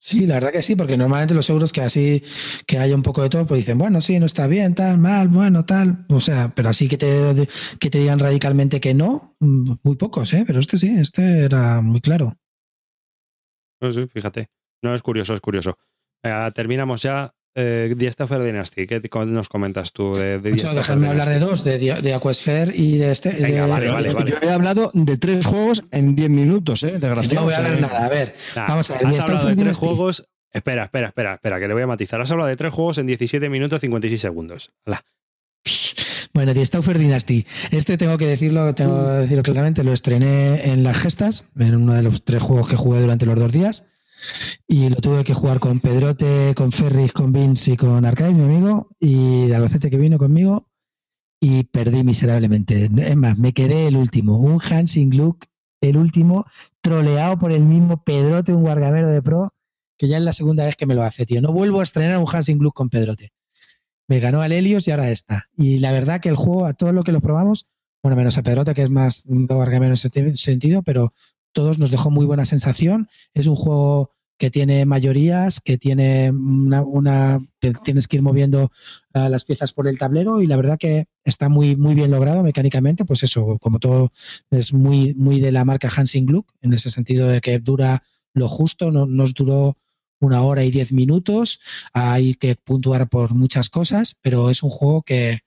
Sí, 0.00 0.26
la 0.26 0.34
verdad 0.34 0.50
que 0.50 0.62
sí, 0.62 0.74
porque 0.74 0.96
normalmente 0.96 1.32
los 1.32 1.48
euros 1.48 1.72
que 1.72 1.80
así, 1.80 2.24
que 2.66 2.76
haya 2.76 2.96
un 2.96 3.04
poco 3.04 3.22
de 3.22 3.28
todo, 3.28 3.46
pues 3.46 3.58
dicen, 3.58 3.78
bueno, 3.78 4.00
sí, 4.00 4.18
no 4.18 4.26
está 4.26 4.48
bien, 4.48 4.74
tal, 4.74 4.98
mal, 4.98 5.28
bueno, 5.28 5.64
tal. 5.64 6.04
O 6.08 6.20
sea, 6.20 6.52
pero 6.56 6.70
así 6.70 6.88
que 6.88 6.96
te, 6.96 7.46
que 7.78 7.88
te 7.88 8.00
digan 8.00 8.18
radicalmente 8.18 8.80
que 8.80 8.94
no, 8.94 9.36
muy 9.38 9.94
pocos, 9.94 10.34
¿eh? 10.34 10.42
Pero 10.44 10.58
este 10.58 10.76
sí, 10.76 10.92
este 10.98 11.44
era 11.44 11.80
muy 11.80 12.00
claro. 12.00 12.34
Pues 13.78 13.94
sí, 13.94 14.08
fíjate. 14.08 14.48
No, 14.82 14.92
es 14.92 15.02
curioso, 15.02 15.34
es 15.34 15.40
curioso. 15.40 15.78
Eh, 16.24 16.48
terminamos 16.52 17.02
ya 17.02 17.30
eh, 17.60 17.94
Diestafer 17.96 18.40
Dynasty, 18.40 18.86
¿qué 18.86 19.00
nos 19.26 19.48
comentas 19.48 19.92
tú 19.92 20.14
de, 20.14 20.38
de 20.38 20.52
Déjame 20.52 21.08
hablar 21.08 21.28
de 21.28 21.40
dos, 21.40 21.64
de, 21.64 21.78
de 21.78 22.14
Aquasphere 22.14 22.72
y 22.72 22.98
de 22.98 23.10
este. 23.10 23.32
vale, 23.66 23.90
vale, 23.90 24.14
Yo 24.26 24.36
he 24.40 24.50
hablado 24.50 24.92
de 24.94 25.16
tres 25.16 25.44
juegos 25.44 25.84
en 25.90 26.14
diez 26.14 26.30
minutos, 26.30 26.84
¿eh? 26.84 26.98
Desgraciado. 27.00 27.34
No 27.34 27.44
voy 27.44 27.54
a 27.54 27.56
hablar 27.56 27.80
nada, 27.80 28.06
a 28.06 28.08
ver. 28.08 28.36
vamos 28.54 28.90
a 28.90 28.98
ver. 28.98 29.06
Has 29.08 29.20
hablado 29.20 29.48
de 29.48 29.56
tres 29.56 29.76
juegos. 29.76 30.28
Espera, 30.52 30.84
espera, 30.84 31.08
espera, 31.08 31.34
espera, 31.34 31.58
que 31.58 31.66
le 31.66 31.74
voy 31.74 31.82
a 31.82 31.86
matizar. 31.88 32.20
Has 32.20 32.30
hablado 32.30 32.48
de 32.48 32.56
tres 32.56 32.72
juegos 32.72 32.98
en 32.98 33.06
17 33.06 33.48
minutos 33.48 33.80
56 33.80 34.20
segundos. 34.20 34.70
Bueno, 36.32 36.54
The 36.54 36.64
Stauffer 36.64 36.96
Dynasty. 36.96 37.44
Este 37.72 37.96
tengo 37.96 38.16
que 38.18 38.26
decirlo, 38.26 38.72
tengo 38.74 39.04
que 39.04 39.12
decirlo 39.14 39.42
claramente, 39.42 39.82
lo 39.82 39.92
estrené 39.92 40.70
en 40.70 40.84
las 40.84 40.96
gestas, 40.96 41.48
en 41.58 41.74
uno 41.74 41.94
de 41.94 42.04
los 42.04 42.22
tres 42.22 42.40
juegos 42.40 42.68
que 42.68 42.76
jugué 42.76 43.00
durante 43.00 43.26
los 43.26 43.34
dos 43.34 43.50
días. 43.50 43.84
Y 44.66 44.88
lo 44.88 44.96
tuve 44.96 45.24
que 45.24 45.34
jugar 45.34 45.60
con 45.60 45.80
Pedrote, 45.80 46.54
con 46.54 46.72
Ferris, 46.72 47.12
con 47.12 47.32
Vince 47.32 47.72
y 47.72 47.76
con 47.76 48.04
Arcade, 48.04 48.34
mi 48.34 48.44
amigo, 48.44 48.88
y 48.98 49.46
de 49.46 49.56
Albacete 49.56 49.90
que 49.90 49.96
vino 49.96 50.18
conmigo, 50.18 50.68
y 51.40 51.64
perdí 51.64 52.04
miserablemente. 52.04 52.90
Es 52.96 53.16
más, 53.16 53.38
me 53.38 53.52
quedé 53.52 53.86
el 53.86 53.96
último, 53.96 54.38
un 54.38 54.60
Hansing 54.60 55.16
Look, 55.16 55.46
el 55.80 55.96
último, 55.96 56.44
troleado 56.80 57.38
por 57.38 57.52
el 57.52 57.64
mismo 57.64 58.02
Pedrote, 58.02 58.52
un 58.52 58.62
guargamero 58.62 59.08
de 59.08 59.22
pro, 59.22 59.50
que 59.96 60.08
ya 60.08 60.18
es 60.18 60.22
la 60.22 60.32
segunda 60.32 60.64
vez 60.64 60.76
que 60.76 60.86
me 60.86 60.94
lo 60.94 61.02
hace, 61.02 61.26
tío. 61.26 61.40
No 61.40 61.52
vuelvo 61.52 61.80
a 61.80 61.82
estrenar 61.82 62.18
un 62.18 62.26
Hansing 62.30 62.58
Look 62.58 62.74
con 62.74 62.88
Pedrote. 62.88 63.32
Me 64.08 64.20
ganó 64.20 64.40
al 64.40 64.52
Helios 64.52 64.88
y 64.88 64.90
ahora 64.90 65.10
está. 65.10 65.48
Y 65.56 65.78
la 65.78 65.92
verdad 65.92 66.20
que 66.20 66.28
el 66.28 66.36
juego, 66.36 66.66
a 66.66 66.72
todos 66.72 66.94
los 66.94 67.04
que 67.04 67.12
lo 67.12 67.20
probamos, 67.20 67.66
bueno, 68.02 68.16
menos 68.16 68.38
a 68.38 68.42
Pedrote, 68.42 68.74
que 68.74 68.82
es 68.82 68.90
más 68.90 69.24
guargamero 69.26 69.88
en 69.88 69.92
ese 69.94 70.36
sentido, 70.36 70.82
pero 70.82 71.12
todos 71.58 71.80
nos 71.80 71.90
dejó 71.90 72.12
muy 72.12 72.24
buena 72.24 72.44
sensación. 72.44 73.08
Es 73.34 73.48
un 73.48 73.56
juego 73.56 74.12
que 74.38 74.48
tiene 74.48 74.86
mayorías, 74.86 75.60
que 75.60 75.76
tiene 75.76 76.30
una, 76.30 77.40
tienes 77.82 78.06
que 78.06 78.16
ir 78.18 78.22
moviendo 78.22 78.70
ah, 79.12 79.28
las 79.28 79.44
piezas 79.44 79.72
por 79.72 79.88
el 79.88 79.98
tablero 79.98 80.40
y 80.40 80.46
la 80.46 80.54
verdad 80.54 80.78
que 80.78 81.06
está 81.24 81.48
muy 81.48 81.74
muy 81.74 81.96
bien 81.96 82.12
logrado 82.12 82.44
mecánicamente, 82.44 83.04
pues 83.04 83.24
eso, 83.24 83.58
como 83.60 83.80
todo 83.80 84.12
es 84.52 84.72
muy 84.72 85.14
muy 85.14 85.40
de 85.40 85.50
la 85.50 85.64
marca 85.64 85.88
Hansing 85.88 86.26
Gluck 86.26 86.48
en 86.60 86.74
ese 86.74 86.90
sentido 86.90 87.26
de 87.26 87.40
que 87.40 87.58
dura 87.58 88.04
lo 88.34 88.46
justo, 88.46 88.92
no 88.92 89.06
nos 89.06 89.34
duró 89.34 89.76
una 90.20 90.42
hora 90.42 90.62
y 90.62 90.70
diez 90.70 90.92
minutos, 90.92 91.58
hay 91.92 92.34
que 92.34 92.54
puntuar 92.54 93.08
por 93.08 93.34
muchas 93.34 93.68
cosas, 93.68 94.16
pero 94.22 94.48
es 94.50 94.62
un 94.62 94.70
juego 94.70 95.02
que, 95.02 95.40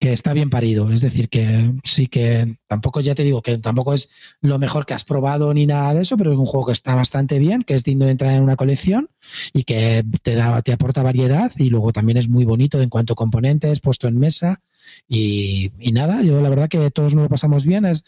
que 0.00 0.14
está 0.14 0.32
bien 0.32 0.48
parido. 0.48 0.90
Es 0.90 1.02
decir, 1.02 1.28
que 1.28 1.74
sí 1.84 2.06
que 2.06 2.56
tampoco, 2.66 3.00
ya 3.00 3.14
te 3.14 3.22
digo, 3.22 3.42
que 3.42 3.58
tampoco 3.58 3.92
es 3.92 4.08
lo 4.40 4.58
mejor 4.58 4.86
que 4.86 4.94
has 4.94 5.04
probado 5.04 5.52
ni 5.52 5.66
nada 5.66 5.92
de 5.92 6.02
eso, 6.02 6.16
pero 6.16 6.32
es 6.32 6.38
un 6.38 6.46
juego 6.46 6.66
que 6.66 6.72
está 6.72 6.94
bastante 6.94 7.38
bien, 7.38 7.62
que 7.62 7.74
es 7.74 7.84
digno 7.84 8.06
de 8.06 8.12
entrar 8.12 8.32
en 8.32 8.42
una 8.42 8.56
colección 8.56 9.10
y 9.52 9.64
que 9.64 10.02
te, 10.22 10.34
da, 10.34 10.62
te 10.62 10.72
aporta 10.72 11.02
variedad 11.02 11.52
y 11.58 11.68
luego 11.68 11.92
también 11.92 12.16
es 12.16 12.28
muy 12.28 12.46
bonito 12.46 12.80
en 12.80 12.88
cuanto 12.88 13.12
a 13.12 13.16
componentes, 13.16 13.80
puesto 13.80 14.08
en 14.08 14.18
mesa 14.18 14.62
y, 15.06 15.70
nada, 15.92 16.22
yo 16.22 16.40
la 16.40 16.48
verdad 16.48 16.68
que 16.70 16.90
todos 16.90 17.14
nos 17.14 17.24
lo 17.24 17.28
pasamos 17.28 17.66
bien. 17.66 17.84
Es, 17.84 18.02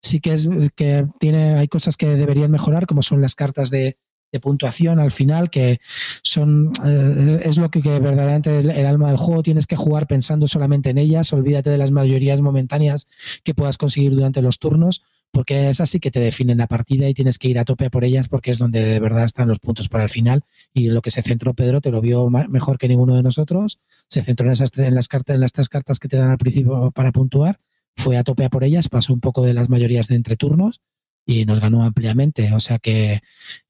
sí 0.00 0.20
que 0.20 0.34
es 0.34 0.48
que 0.76 1.06
tiene, 1.18 1.54
hay 1.54 1.66
cosas 1.66 1.96
que 1.96 2.06
deberían 2.16 2.52
mejorar, 2.52 2.86
como 2.86 3.02
son 3.02 3.20
las 3.20 3.34
cartas 3.34 3.68
de, 3.70 3.96
de 4.32 4.40
puntuación 4.40 4.98
al 4.98 5.10
final, 5.10 5.50
que 5.50 5.80
son 6.22 6.72
eh, 6.84 7.40
es 7.44 7.58
lo 7.58 7.70
que, 7.70 7.82
que 7.82 8.00
verdaderamente 8.00 8.58
el, 8.58 8.86
alma 8.86 9.08
del 9.08 9.18
juego. 9.18 9.42
Tienes 9.42 9.66
que 9.66 9.76
jugar 9.76 10.06
pensando 10.06 10.48
solamente 10.48 10.90
en 10.90 10.98
ellas, 10.98 11.32
olvídate 11.32 11.70
de 11.70 11.78
las 11.78 11.90
mayorías 11.90 12.40
momentáneas 12.40 13.08
que 13.44 13.54
puedas 13.54 13.76
conseguir 13.76 14.12
durante 14.14 14.40
los 14.40 14.58
turnos, 14.58 15.02
porque 15.30 15.68
es 15.68 15.80
así 15.80 16.00
que 16.00 16.10
te 16.10 16.20
definen 16.20 16.58
la 16.58 16.66
partida 16.66 17.08
y 17.08 17.14
tienes 17.14 17.38
que 17.38 17.48
ir 17.48 17.58
a 17.58 17.64
tope 17.64 17.90
por 17.90 18.04
ellas 18.04 18.28
porque 18.28 18.50
es 18.50 18.58
donde 18.58 18.82
de 18.82 19.00
verdad 19.00 19.24
están 19.24 19.48
los 19.48 19.58
puntos 19.58 19.88
para 19.88 20.04
el 20.04 20.10
final. 20.10 20.44
Y 20.72 20.88
lo 20.88 21.02
que 21.02 21.10
se 21.10 21.22
centró 21.22 21.52
Pedro, 21.52 21.80
te 21.80 21.90
lo 21.90 22.00
vio 22.00 22.28
mejor 22.30 22.78
que 22.78 22.88
ninguno 22.88 23.14
de 23.14 23.22
nosotros, 23.22 23.78
se 24.08 24.22
centró 24.22 24.46
en, 24.46 24.52
esas, 24.52 24.70
en 24.78 24.94
las 24.94 25.08
cartas, 25.08 25.34
en 25.34 25.40
las 25.40 25.52
tres 25.52 25.68
cartas 25.68 25.98
que 25.98 26.08
te 26.08 26.16
dan 26.16 26.30
al 26.30 26.38
principio 26.38 26.90
para 26.90 27.12
puntuar, 27.12 27.60
fue 27.96 28.16
a 28.16 28.24
tope 28.24 28.46
a 28.46 28.48
por 28.48 28.64
ellas, 28.64 28.88
pasó 28.88 29.12
un 29.12 29.20
poco 29.20 29.44
de 29.44 29.52
las 29.52 29.68
mayorías 29.68 30.08
de 30.08 30.14
entreturnos 30.14 30.80
y 31.26 31.44
nos 31.44 31.60
ganó 31.60 31.84
ampliamente. 31.84 32.52
O 32.54 32.60
sea 32.60 32.78
que 32.78 33.20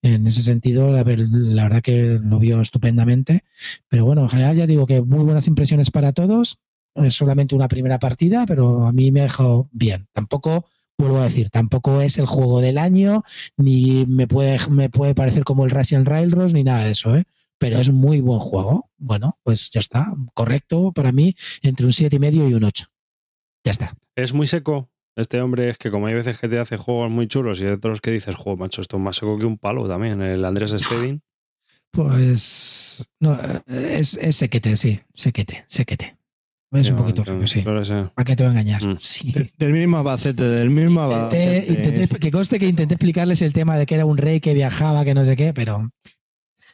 en 0.03 0.27
ese 0.27 0.43
sentido, 0.43 0.93
la, 0.93 1.05
la, 1.05 1.63
verdad 1.63 1.83
que 1.83 2.19
lo 2.23 2.39
vio 2.39 2.61
estupendamente. 2.61 3.45
Pero 3.89 4.05
bueno, 4.05 4.23
en 4.23 4.29
general 4.29 4.57
ya 4.57 4.67
digo 4.67 4.87
que 4.87 5.03
muy 5.03 5.25
buenas 5.25 5.49
impresiones 5.49 5.91
para 5.91 6.13
todos. 6.13 6.59
Es 6.95 7.15
solamente 7.15 7.55
una 7.55 7.69
primera 7.69 7.99
partida, 7.99 8.45
pero 8.47 8.87
a 8.87 8.93
mí 8.93 9.11
me 9.13 9.21
ha 9.21 9.25
dejado 9.25 9.69
bien. 9.73 10.09
Tampoco, 10.13 10.67
vuelvo 10.99 11.19
a 11.19 11.25
decir, 11.25 11.49
tampoco 11.51 12.03
es 12.03 12.19
el 12.19 12.27
juego 12.27 12.61
del 12.61 12.77
año, 12.77 13.23
ni 13.57 14.05
me 14.07 14.27
puede, 14.27 14.59
me 14.69 14.91
puede 14.91 15.15
parecer 15.15 15.45
como 15.45 15.65
el 15.65 15.71
Russian 15.71 16.05
Railroads, 16.05 16.53
ni 16.53 16.65
nada 16.65 16.85
de 16.85 16.91
eso, 16.91 17.17
¿eh? 17.17 17.25
Pero 17.59 17.79
es 17.79 17.91
muy 17.91 18.21
buen 18.21 18.41
juego. 18.41 18.91
Bueno, 18.99 19.39
pues 19.45 19.71
ya 19.71 19.79
está. 19.81 20.13
Correcto 20.35 20.93
para 20.93 21.13
mí, 21.13 21.35
entre 21.63 21.87
un 21.87 21.93
7,5 21.93 22.51
y 22.51 22.55
un 22.55 22.65
8. 22.65 22.87
Ya 23.65 23.71
está. 23.71 23.95
Es 24.17 24.33
muy 24.33 24.47
seco. 24.49 24.92
Este 25.17 25.41
hombre 25.41 25.69
es 25.69 25.79
que 25.79 25.91
como 25.91 26.07
hay 26.07 26.15
veces 26.15 26.39
que 26.39 26.49
te 26.49 26.59
hace 26.59 26.77
juegos 26.77 27.11
muy 27.11 27.27
chulos 27.29 27.61
y 27.61 27.65
hay 27.65 27.73
otros 27.73 28.01
que 28.01 28.11
dices, 28.11 28.35
juego, 28.35 28.57
macho, 28.57 28.81
esto 28.81 28.97
es 28.97 29.03
más 29.03 29.17
seco 29.17 29.39
que 29.39 29.45
un 29.45 29.59
palo 29.59 29.87
también, 29.87 30.23
el 30.23 30.45
Andrés 30.45 30.71
Stedin. 30.79 31.23
Pues 31.91 33.05
no, 33.21 33.39
es, 33.67 34.15
es 34.15 34.37
sequete, 34.37 34.77
sí, 34.77 35.01
sequete, 35.15 35.65
sequete. 35.69 36.17
Es 36.73 36.91
un 36.91 36.97
poquito 36.97 37.23
raro, 37.23 37.47
sí. 37.47 37.61
¿Para 37.61 38.25
qué 38.25 38.35
te 38.35 38.45
voy 38.45 38.49
a 38.49 38.61
engañar? 38.61 38.83
Mm. 38.83 38.97
Sí. 38.99 39.35
Del 39.59 39.75
mismo 39.75 39.99
Albacete, 39.99 40.43
del 40.43 40.71
mismo. 40.71 41.05
Intenté, 41.05 41.67
intenté, 41.69 42.19
que 42.19 42.31
conste 42.31 42.59
que 42.59 42.67
intenté 42.67 42.95
explicarles 42.95 43.43
el 43.43 43.53
tema 43.53 43.77
de 43.77 43.85
que 43.85 43.95
era 43.95 44.07
un 44.07 44.17
rey 44.17 44.41
que 44.41 44.55
viajaba, 44.55 45.05
que 45.05 45.13
no 45.13 45.23
sé 45.27 45.37
qué, 45.37 45.53
pero 45.53 45.91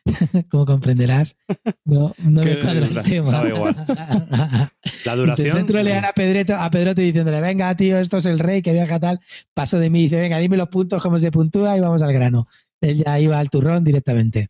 como 0.51 0.67
comprenderás, 0.67 1.37
no, 1.85 2.15
no 2.19 2.43
me 2.43 2.59
cuadra 2.59 2.87
el 2.87 3.03
tema. 3.03 3.33
No, 3.33 3.49
igual. 3.49 3.77
La 5.05 5.17
duración. 5.17 5.57
Dentro 5.57 5.83
le 5.83 5.95
a 5.95 6.13
Pedreto, 6.13 6.55
a 6.55 6.71
Pedrote 6.71 7.03
diciéndole, 7.03 7.41
venga, 7.41 7.75
tío, 7.77 7.99
esto 7.99 8.19
es 8.19 8.27
el 8.27 8.39
rey 8.39 8.63
que 8.63 8.73
viaja 8.73 8.99
tal. 9.01 9.21
Paso 9.55 9.79
de 9.79 9.91
mí 9.91 10.01
y 10.01 10.03
dice, 10.05 10.21
venga, 10.21 10.39
dime 10.39 10.57
los 10.57 10.69
puntos, 10.69 11.03
cómo 11.03 11.19
se 11.19 11.31
puntúa 11.31 11.77
y 11.77 11.81
vamos 11.81 12.03
al 12.03 12.13
grano. 12.13 12.47
Él 12.81 13.03
ya 13.05 13.19
iba 13.19 13.39
al 13.39 13.51
turrón 13.51 13.85
directamente. 13.85 14.49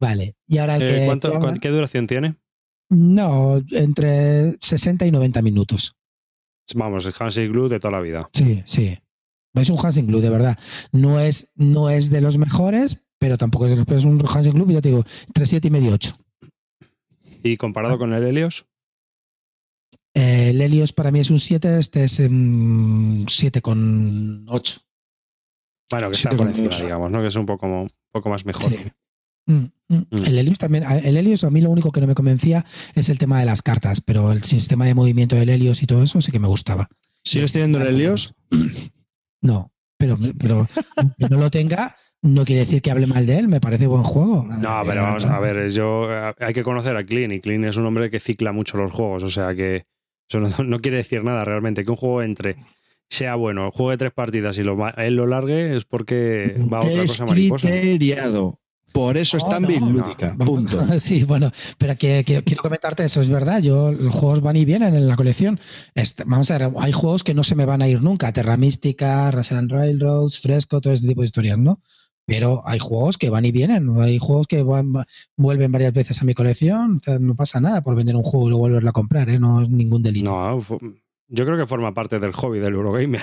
Vale. 0.00 0.36
Y 0.46 0.58
ahora 0.58 0.76
el 0.76 0.82
eh, 0.82 0.98
que. 1.00 1.06
¿cuánto, 1.06 1.60
¿Qué 1.60 1.68
duración 1.68 2.06
tiene? 2.06 2.36
No, 2.90 3.60
entre 3.70 4.56
60 4.60 5.06
y 5.06 5.10
90 5.10 5.42
minutos. 5.42 5.96
Vamos, 6.74 7.06
el 7.06 7.14
Hansel 7.18 7.48
Glue 7.48 7.68
de 7.68 7.80
toda 7.80 7.92
la 7.92 8.00
vida. 8.00 8.28
Sí, 8.32 8.62
sí. 8.64 8.98
Es 9.54 9.70
un 9.70 9.78
Hansel 9.84 10.06
Glue, 10.06 10.20
de 10.20 10.30
verdad. 10.30 10.58
No 10.92 11.20
es, 11.20 11.50
no 11.54 11.90
es 11.90 12.10
de 12.10 12.20
los 12.20 12.38
mejores, 12.38 13.07
pero 13.18 13.36
tampoco 13.36 13.66
es 13.66 13.70
de 13.70 13.76
los 13.76 13.86
peores. 13.86 14.04
Es 14.04 14.10
un 14.10 14.20
Hansel 14.26 14.52
Glue, 14.52 14.72
yo 14.72 14.82
te 14.82 14.88
digo, 14.90 15.04
entre 15.26 15.46
7 15.46 15.68
y 15.68 15.70
medio 15.70 15.92
8. 15.92 16.16
¿Y 17.42 17.56
comparado 17.56 17.94
ah. 17.94 17.98
con 17.98 18.12
el 18.12 18.24
Helios? 18.24 18.66
Eh, 20.14 20.50
el 20.50 20.60
Helios 20.60 20.92
para 20.92 21.10
mí 21.10 21.20
es 21.20 21.30
un 21.30 21.38
7, 21.38 21.78
este 21.78 22.04
es 22.04 22.18
un 22.18 23.26
7,8. 23.26 24.82
Bueno, 25.90 26.10
que 26.10 26.16
está 26.16 26.30
por 26.30 26.46
encima, 26.46 26.76
digamos, 26.76 27.10
¿no? 27.10 27.20
Que 27.20 27.28
es 27.28 27.36
un 27.36 27.46
poco, 27.46 27.66
un 27.66 27.88
poco 28.10 28.28
más 28.28 28.44
mejor. 28.44 28.70
Sí. 28.70 28.78
Mm, 29.46 29.64
mm. 29.88 30.24
El 30.26 30.38
Helios 30.38 30.58
también, 30.58 30.84
el 30.84 31.16
Helios 31.16 31.44
a 31.44 31.50
mí 31.50 31.60
lo 31.62 31.70
único 31.70 31.90
que 31.90 32.00
no 32.00 32.06
me 32.06 32.14
convencía 32.14 32.66
es 32.94 33.08
el 33.08 33.18
tema 33.18 33.40
de 33.40 33.46
las 33.46 33.62
cartas, 33.62 34.02
pero 34.02 34.30
el 34.32 34.42
sistema 34.42 34.84
de 34.84 34.94
movimiento 34.94 35.36
del 35.36 35.48
Helios 35.48 35.82
y 35.82 35.86
todo 35.86 36.02
eso 36.02 36.20
sí 36.20 36.30
que 36.30 36.38
me 36.38 36.48
gustaba. 36.48 36.88
¿Sigues 37.24 37.52
teniendo 37.52 37.80
el 37.80 37.88
Helios? 37.88 38.34
No, 39.40 39.72
pero, 39.96 40.18
pero 40.38 40.66
que 41.18 41.28
no 41.28 41.38
lo 41.38 41.50
tenga 41.50 41.96
no 42.22 42.44
quiere 42.44 42.60
decir 42.60 42.82
que 42.82 42.90
hable 42.90 43.06
mal 43.06 43.26
de 43.26 43.38
él, 43.38 43.48
me 43.48 43.60
parece 43.60 43.86
buen 43.86 44.02
juego. 44.02 44.46
No, 44.48 44.82
pero 44.86 45.02
vamos 45.02 45.24
a 45.24 45.38
ver, 45.40 45.70
yo 45.70 46.08
hay 46.38 46.52
que 46.52 46.62
conocer 46.62 46.96
a 46.96 47.04
Clean 47.04 47.30
y 47.32 47.40
Clean 47.40 47.64
es 47.64 47.76
un 47.76 47.86
hombre 47.86 48.10
que 48.10 48.20
cicla 48.20 48.52
mucho 48.52 48.76
los 48.76 48.92
juegos, 48.92 49.22
o 49.22 49.28
sea 49.28 49.54
que 49.54 49.86
eso 50.28 50.40
no, 50.40 50.48
no 50.64 50.80
quiere 50.80 50.98
decir 50.98 51.22
nada 51.24 51.44
realmente, 51.44 51.84
que 51.84 51.90
un 51.90 51.96
juego 51.96 52.22
entre 52.22 52.56
sea 53.10 53.36
bueno, 53.36 53.70
juegue 53.70 53.96
tres 53.96 54.12
partidas 54.12 54.58
y 54.58 54.62
lo, 54.62 54.76
él 54.96 55.16
lo 55.16 55.26
largue 55.26 55.74
es 55.76 55.84
porque 55.84 56.56
va 56.72 56.78
a 56.78 56.84
otra 56.84 57.02
es 57.02 57.12
cosa 57.12 57.26
mariposa. 57.26 57.68
Criteriado. 57.68 58.58
Por 58.92 59.18
eso 59.18 59.36
es 59.36 59.46
tan 59.46 59.62
no, 59.62 59.68
lúdica. 59.68 60.34
No. 60.38 60.44
Punto. 60.44 60.84
Sí, 61.00 61.24
bueno, 61.24 61.52
pero 61.76 61.96
que, 61.96 62.24
que, 62.24 62.42
quiero 62.42 62.62
comentarte 62.62 63.04
eso, 63.04 63.20
es 63.20 63.28
verdad. 63.28 63.60
Yo, 63.60 63.92
los 63.92 64.14
juegos 64.14 64.40
van 64.40 64.56
y 64.56 64.64
vienen 64.64 64.94
en 64.94 65.06
la 65.06 65.16
colección. 65.16 65.60
Este, 65.94 66.24
vamos 66.24 66.50
a 66.50 66.58
ver, 66.58 66.70
hay 66.80 66.92
juegos 66.92 67.22
que 67.22 67.34
no 67.34 67.44
se 67.44 67.54
me 67.54 67.66
van 67.66 67.82
a 67.82 67.88
ir 67.88 68.02
nunca. 68.02 68.32
Terra 68.32 68.56
Mística, 68.56 69.30
Russian 69.30 69.68
Railroads, 69.68 70.40
Fresco, 70.40 70.80
todo 70.80 70.92
este 70.92 71.06
tipo 71.08 71.20
de 71.20 71.26
historias, 71.26 71.58
¿no? 71.58 71.80
Pero 72.28 72.60
hay 72.66 72.78
juegos 72.78 73.16
que 73.16 73.30
van 73.30 73.46
y 73.46 73.52
vienen. 73.52 73.88
Hay 73.98 74.18
juegos 74.18 74.46
que 74.46 74.62
van, 74.62 74.92
vuelven 75.34 75.72
varias 75.72 75.94
veces 75.94 76.20
a 76.20 76.26
mi 76.26 76.34
colección. 76.34 76.98
O 76.98 77.00
sea, 77.00 77.18
no 77.18 77.34
pasa 77.34 77.58
nada 77.58 77.80
por 77.80 77.96
vender 77.96 78.16
un 78.16 78.22
juego 78.22 78.46
y 78.46 78.50
luego 78.50 78.66
volverlo 78.66 78.90
a 78.90 78.92
comprar, 78.92 79.30
¿eh? 79.30 79.38
No 79.38 79.62
es 79.62 79.70
ningún 79.70 80.02
delito. 80.02 80.30
No, 80.30 80.62
yo 81.28 81.46
creo 81.46 81.56
que 81.56 81.64
forma 81.64 81.94
parte 81.94 82.18
del 82.18 82.32
hobby 82.32 82.58
del 82.58 82.74
Eurogamer. 82.74 83.22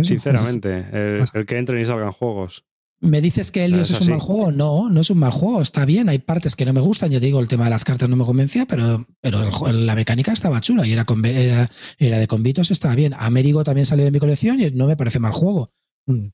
Sinceramente, 0.00 0.86
el, 0.92 1.24
el 1.34 1.44
que 1.44 1.58
entren 1.58 1.78
y 1.78 1.84
salgan 1.84 2.12
juegos. 2.12 2.64
¿Me 3.00 3.20
dices 3.20 3.52
que 3.52 3.66
Helios 3.66 3.90
es, 3.90 4.00
es 4.00 4.06
un 4.08 4.14
mal 4.14 4.20
juego? 4.20 4.50
No, 4.50 4.88
no 4.88 5.02
es 5.02 5.10
un 5.10 5.18
mal 5.18 5.30
juego. 5.30 5.60
Está 5.60 5.84
bien, 5.84 6.08
hay 6.08 6.18
partes 6.18 6.56
que 6.56 6.64
no 6.64 6.72
me 6.72 6.80
gustan. 6.80 7.10
Yo 7.10 7.20
digo, 7.20 7.40
el 7.40 7.48
tema 7.48 7.64
de 7.64 7.70
las 7.70 7.84
cartas 7.84 8.08
no 8.08 8.16
me 8.16 8.24
convencía, 8.24 8.64
pero, 8.66 9.06
pero 9.20 9.42
el, 9.68 9.86
la 9.86 9.94
mecánica 9.94 10.32
estaba 10.32 10.60
chula 10.62 10.86
y 10.86 10.92
era, 10.92 11.04
con, 11.04 11.22
era, 11.24 11.70
era 11.98 12.18
de 12.18 12.26
convitos, 12.26 12.70
estaba 12.70 12.94
bien. 12.94 13.14
Américo 13.18 13.62
también 13.62 13.84
salió 13.84 14.06
de 14.06 14.10
mi 14.10 14.18
colección 14.18 14.58
y 14.58 14.70
no 14.70 14.86
me 14.86 14.96
parece 14.96 15.20
mal 15.20 15.32
juego. 15.32 15.70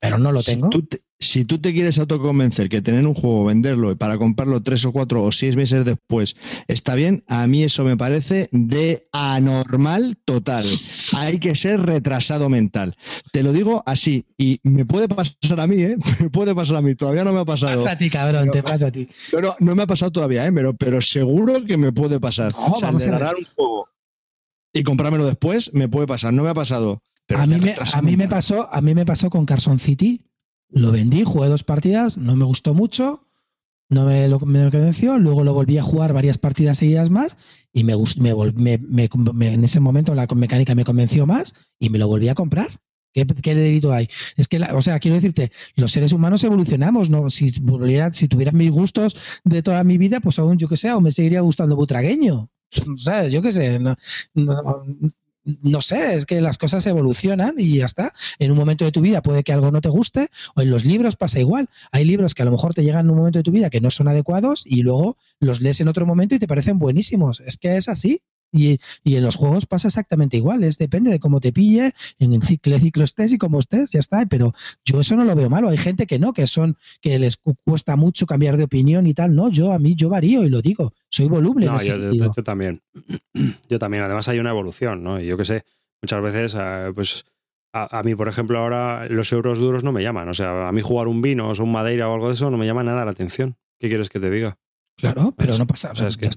Pero 0.01 0.19
no 0.19 0.33
lo 0.33 0.43
tengo. 0.43 0.67
Si 0.71 0.79
tú, 0.79 0.87
te, 0.87 1.03
si 1.19 1.45
tú 1.45 1.59
te 1.59 1.73
quieres 1.73 1.99
autoconvencer 1.99 2.69
que 2.69 2.81
tener 2.81 3.07
un 3.07 3.15
juego, 3.15 3.45
venderlo 3.45 3.91
y 3.91 3.97
para 3.97 4.19
comprarlo 4.19 4.63
tres 4.63 4.85
o 4.85 4.93
cuatro 4.93 5.23
o 5.23 5.33
seis 5.33 5.57
meses 5.57 5.85
después 5.85 6.37
está 6.69 6.95
bien, 6.95 7.25
a 7.27 7.47
mí 7.47 7.65
eso 7.65 7.83
me 7.83 7.97
parece 7.97 8.49
de 8.53 9.09
anormal 9.13 10.17
total. 10.25 10.67
Hay 11.15 11.39
que 11.39 11.55
ser 11.55 11.81
retrasado 11.81 12.49
mental. 12.49 12.95
Te 13.33 13.43
lo 13.43 13.53
digo 13.53 13.83
así, 13.87 14.27
y 14.39 14.61
me 14.63 14.85
puede 14.85 15.09
pasar 15.09 15.59
a 15.59 15.67
mí, 15.67 15.83
¿eh? 15.83 15.97
Me 16.21 16.31
puede 16.31 16.55
pasar 16.55 16.77
a 16.77 16.83
mí, 16.83 16.95
todavía 16.95 17.25
no 17.25 17.33
me 17.33 17.41
ha 17.41 17.45
pasado. 17.45 17.83
Pasa 17.83 17.93
a 17.93 17.99
ti, 17.99 18.09
cabrón, 18.09 18.49
pero, 18.51 18.53
te 18.53 18.63
pasa 18.63 18.87
a 18.87 18.93
ti. 18.93 19.09
Pero 19.31 19.57
no 19.59 19.75
me 19.75 19.83
ha 19.83 19.87
pasado 19.87 20.11
todavía, 20.11 20.47
¿eh? 20.47 20.53
Pero, 20.53 20.75
pero 20.75 21.03
seguro 21.03 21.65
que 21.65 21.77
me 21.77 21.93
puede 21.93 22.21
pasar. 22.21 22.53
O 22.57 22.79
sea, 22.79 22.89
vamos 22.89 23.07
a 23.07 23.11
un 23.11 23.45
juego 23.55 23.89
y 24.75 24.83
comprármelo 24.83 25.25
después, 25.25 25.73
me 25.73 25.89
puede 25.89 26.07
pasar. 26.07 26.35
No 26.35 26.43
me 26.43 26.51
ha 26.51 26.55
pasado. 26.55 27.01
Pero 27.27 27.41
a, 27.41 27.47
mí 27.47 27.57
me, 27.57 27.75
a 27.75 28.03
mí 28.03 28.17
me 28.17 28.29
pasó, 28.29 28.73
a 28.73 28.81
mí 28.81 28.95
me 28.95 29.07
pasó 29.07 29.31
con 29.31 29.47
Carson 29.47 29.79
City. 29.79 30.25
Lo 30.69 30.93
vendí, 30.93 31.25
jugué 31.25 31.49
dos 31.49 31.63
partidas, 31.63 32.19
no 32.19 32.37
me 32.37 32.45
gustó 32.45 32.75
mucho, 32.75 33.25
no 33.89 34.07
me 34.07 34.29
lo 34.29 34.41
me 34.41 34.71
convenció, 34.71 35.19
luego 35.19 35.45
lo 35.45 35.55
volví 35.55 35.79
a 35.79 35.83
jugar 35.83 36.13
varias 36.13 36.39
partidas 36.39 36.79
seguidas 36.79 37.11
más 37.11 37.37
y 37.73 37.85
me, 37.85 37.95
me, 38.17 39.09
en 39.53 39.65
ese 39.65 39.81
momento 39.81 40.15
la 40.15 40.27
mecánica 40.35 40.75
me 40.75 40.85
convenció 40.85 41.27
más 41.27 41.55
y 41.79 41.91
me 41.91 41.99
lo 41.99 42.09
volví 42.09 42.29
a 42.29 42.35
comprar. 42.35 42.81
¿Qué, 43.13 43.25
¿Qué, 43.27 43.55
delito 43.55 43.93
hay? 43.93 44.09
Es 44.37 44.49
que, 44.49 44.59
la, 44.59 44.75
o 44.75 44.83
sea, 44.83 44.99
quiero 44.99 45.15
decirte, 45.15 45.53
los 45.77 45.93
seres 45.93 46.13
humanos 46.13 46.43
evolucionamos, 46.43 47.11
¿no? 47.11 47.31
Si 47.31 47.53
volviera, 47.61 48.13
si 48.13 48.27
tuvieran 48.27 48.57
mis 48.57 48.73
gustos 48.73 49.17
de 49.45 49.63
toda 49.63 49.85
mi 49.85 49.99
vida, 49.99 50.19
pues 50.19 50.41
aún 50.41 50.59
yo 50.59 50.67
que 50.67 50.77
sé, 50.77 50.93
o 50.93 51.01
me 51.01 51.13
seguiría 51.13 51.41
gustando 51.41 51.77
butragueño. 51.77 52.51
¿Sabes? 52.97 53.33
Yo 53.33 53.41
qué 53.41 53.53
sé, 53.53 53.79
no, 53.79 53.95
no, 54.35 54.83
no 55.45 55.83
sé, 55.83 56.15
es 56.15 56.27
que 56.27 56.41
las 56.41 56.59
cosas 56.59 56.87
evolucionan 56.87 57.55
y 57.59 57.79
ya 57.79 57.87
está. 57.87 58.13
En 58.39 58.51
un 58.51 58.57
momento 58.57 58.85
de 58.85 58.93
tu 58.93 59.01
vida 59.01 59.23
puede 59.23 59.43
que 59.43 59.53
algo 59.53 59.71
no 59.71 59.81
te 59.81 59.89
guste, 59.89 60.29
o 60.55 60.63
en 60.63 60.71
los 60.71 60.85
libros 60.85 61.17
pasa 61.17 61.41
igual. 61.41 61.69
Hay 61.93 62.05
libros 62.05 62.35
que 62.35 62.43
a 62.43 62.45
lo 62.45 62.51
mejor 62.51 62.75
te 62.75 62.83
llegan 62.83 63.07
en 63.07 63.11
un 63.11 63.19
momento 63.19 63.39
de 63.39 63.43
tu 63.43 63.51
vida 63.51 63.71
que 63.71 63.81
no 63.81 63.91
son 63.91 64.09
adecuados 64.09 64.65
y 64.67 64.83
luego 64.83 65.17
los 65.41 65.61
lees 65.61 65.81
en 65.81 65.89
otro 65.89 66.07
momento 66.07 66.35
y 66.35 66.39
te 66.39 66.49
parecen 66.49 66.79
buenísimos. 66.79 67.41
Es 67.41 67.57
que 67.57 67.77
es 67.77 67.89
así. 67.89 68.23
Y, 68.55 68.79
en 69.05 69.23
los 69.23 69.35
juegos 69.35 69.67
pasa 69.67 69.89
exactamente 69.89 70.37
igual, 70.37 70.63
es 70.63 70.79
depende 70.79 71.11
de 71.11 71.19
cómo 71.19 71.41
te 71.41 71.53
pille, 71.53 71.93
en 72.21 72.35
el 72.35 72.43
ciclo, 72.43 72.79
ciclo 72.79 73.03
estés 73.03 73.33
y 73.33 73.39
cómo 73.39 73.59
estés, 73.59 73.91
ya 73.93 74.01
está. 74.01 74.25
Pero 74.27 74.55
yo 74.85 75.01
eso 75.01 75.17
no 75.17 75.25
lo 75.25 75.35
veo 75.35 75.51
malo. 75.51 75.69
Hay 75.69 75.77
gente 75.77 76.07
que 76.07 76.21
no, 76.21 76.33
que 76.33 76.47
son, 76.47 76.77
que 77.01 77.19
les 77.19 77.37
cuesta 77.65 77.97
mucho 77.97 78.27
cambiar 78.27 78.57
de 78.57 78.65
opinión 78.65 79.07
y 79.09 79.15
tal. 79.15 79.35
No, 79.35 79.51
yo 79.51 79.73
a 79.73 79.79
mí 79.81 79.97
yo 79.97 80.09
varío 80.09 80.45
y 80.45 80.49
lo 80.49 80.63
digo, 80.63 80.93
soy 81.11 81.29
voluble. 81.29 81.67
No, 81.67 81.83
yo, 81.83 82.33
también. 82.45 82.81
Yo 83.69 83.79
también. 83.79 84.05
Además 84.05 84.29
hay 84.29 84.39
una 84.39 84.51
evolución, 84.51 85.03
¿no? 85.03 85.21
Y 85.21 85.27
yo 85.27 85.37
que 85.37 85.45
sé, 85.45 85.65
muchas 86.01 86.23
veces, 86.23 86.57
eh, 86.59 86.93
pues 86.95 87.25
a, 87.73 88.03
mí, 88.05 88.15
por 88.15 88.29
ejemplo, 88.29 88.59
ahora 88.59 89.09
los 89.09 89.33
euros 89.33 89.59
duros 89.59 89.83
no 89.83 89.91
me 89.91 90.03
llaman. 90.03 90.29
O 90.29 90.35
sea, 90.35 90.69
a 90.69 90.73
mí 90.73 90.81
jugar 90.81 91.09
un 91.09 91.21
vino 91.23 91.51
o 91.51 91.63
un 91.63 91.73
madeira 91.73 92.09
o 92.09 92.15
algo 92.15 92.29
de 92.29 92.35
eso 92.35 92.51
no 92.51 92.57
me 92.57 92.67
llama 92.67 92.85
nada 92.85 93.05
la 93.05 93.11
atención. 93.11 93.57
¿Qué 93.81 93.89
quieres 93.89 94.09
que 94.09 94.21
te 94.21 94.31
diga? 94.31 94.59
Claro, 94.97 95.35
pero 95.37 95.59
no 95.59 95.67
pasa. 95.67 95.93
O 95.93 96.17
que... 96.17 96.31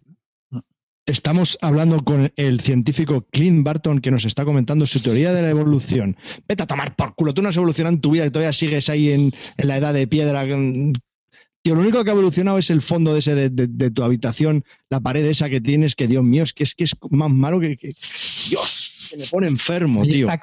Estamos 1.08 1.58
hablando 1.62 2.04
con 2.04 2.34
el 2.36 2.60
científico 2.60 3.26
Clint 3.32 3.64
Barton 3.64 4.02
que 4.02 4.12
nos 4.12 4.26
está 4.26 4.44
comentando 4.44 4.86
su 4.86 5.00
teoría 5.00 5.32
de 5.32 5.42
la 5.42 5.50
evolución. 5.50 6.18
Vete 6.46 6.64
a 6.64 6.68
tomar 6.68 6.98
por 6.98 7.16
culo, 7.16 7.34
tú 7.34 7.42
no 7.42 7.48
has 7.48 7.56
evolucionado 7.56 7.96
en 7.96 8.02
tu 8.02 8.12
vida 8.12 8.26
y 8.26 8.30
todavía 8.30 8.52
sigues 8.52 8.90
ahí 8.90 9.12
en, 9.12 9.32
la 9.56 9.78
edad 9.78 9.94
de 9.94 10.06
piedra. 10.06 10.44
Tío, 10.44 11.76
lo 11.76 11.80
único 11.80 12.04
que 12.04 12.10
ha 12.10 12.14
evolucionado 12.14 12.58
es 12.58 12.70
el 12.72 12.82
fondo 12.82 13.14
de, 13.14 13.20
ese 13.20 13.50
de, 13.50 13.92
tu 13.92 14.04
habitación, 14.04 14.66
la 14.90 15.00
pared 15.00 15.26
esa 15.26 15.50
que 15.50 15.62
tienes, 15.62 15.96
que 15.96 16.10
Dios 16.10 16.26
mío, 16.26 16.44
es 16.44 16.52
que 16.52 16.64
es, 16.64 16.76
que 16.76 16.84
es 16.84 16.92
más 17.10 17.32
malo 17.32 17.62
que, 17.62 17.78
que... 17.78 17.96
Dios, 18.50 18.87
se 19.08 19.18
me 19.18 19.26
pone 19.26 19.48
enfermo, 19.48 20.04
tío. 20.04 20.30
Está 20.30 20.40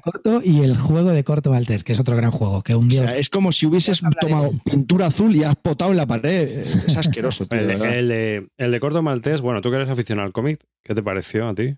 corto, 0.00 0.40
y 0.44 0.60
el 0.60 0.76
juego 0.76 1.10
de 1.10 1.24
corto 1.24 1.50
maltés, 1.50 1.84
que 1.84 1.92
es 1.92 1.98
otro 1.98 2.16
gran 2.16 2.30
juego. 2.30 2.62
Que 2.62 2.74
un 2.74 2.88
día... 2.88 3.16
es 3.16 3.30
como 3.30 3.52
si 3.52 3.66
hubieses 3.66 4.00
tomado 4.20 4.52
pintura 4.64 5.06
azul 5.06 5.34
y 5.34 5.44
has 5.44 5.56
potado 5.56 5.90
en 5.90 5.96
la 5.96 6.06
pared. 6.06 6.64
Es 6.86 6.96
asqueroso, 6.96 7.46
tío. 7.48 7.58
el, 7.58 8.08
de, 8.08 8.80
corto 8.80 9.02
maltés, 9.02 9.40
bueno, 9.40 9.60
tú 9.60 9.70
que 9.70 9.76
eres 9.76 9.88
aficionado 9.88 10.26
al 10.26 10.32
cómic, 10.32 10.60
¿qué 10.82 10.94
te 10.94 11.02
pareció 11.02 11.48
a 11.48 11.54
ti? 11.54 11.76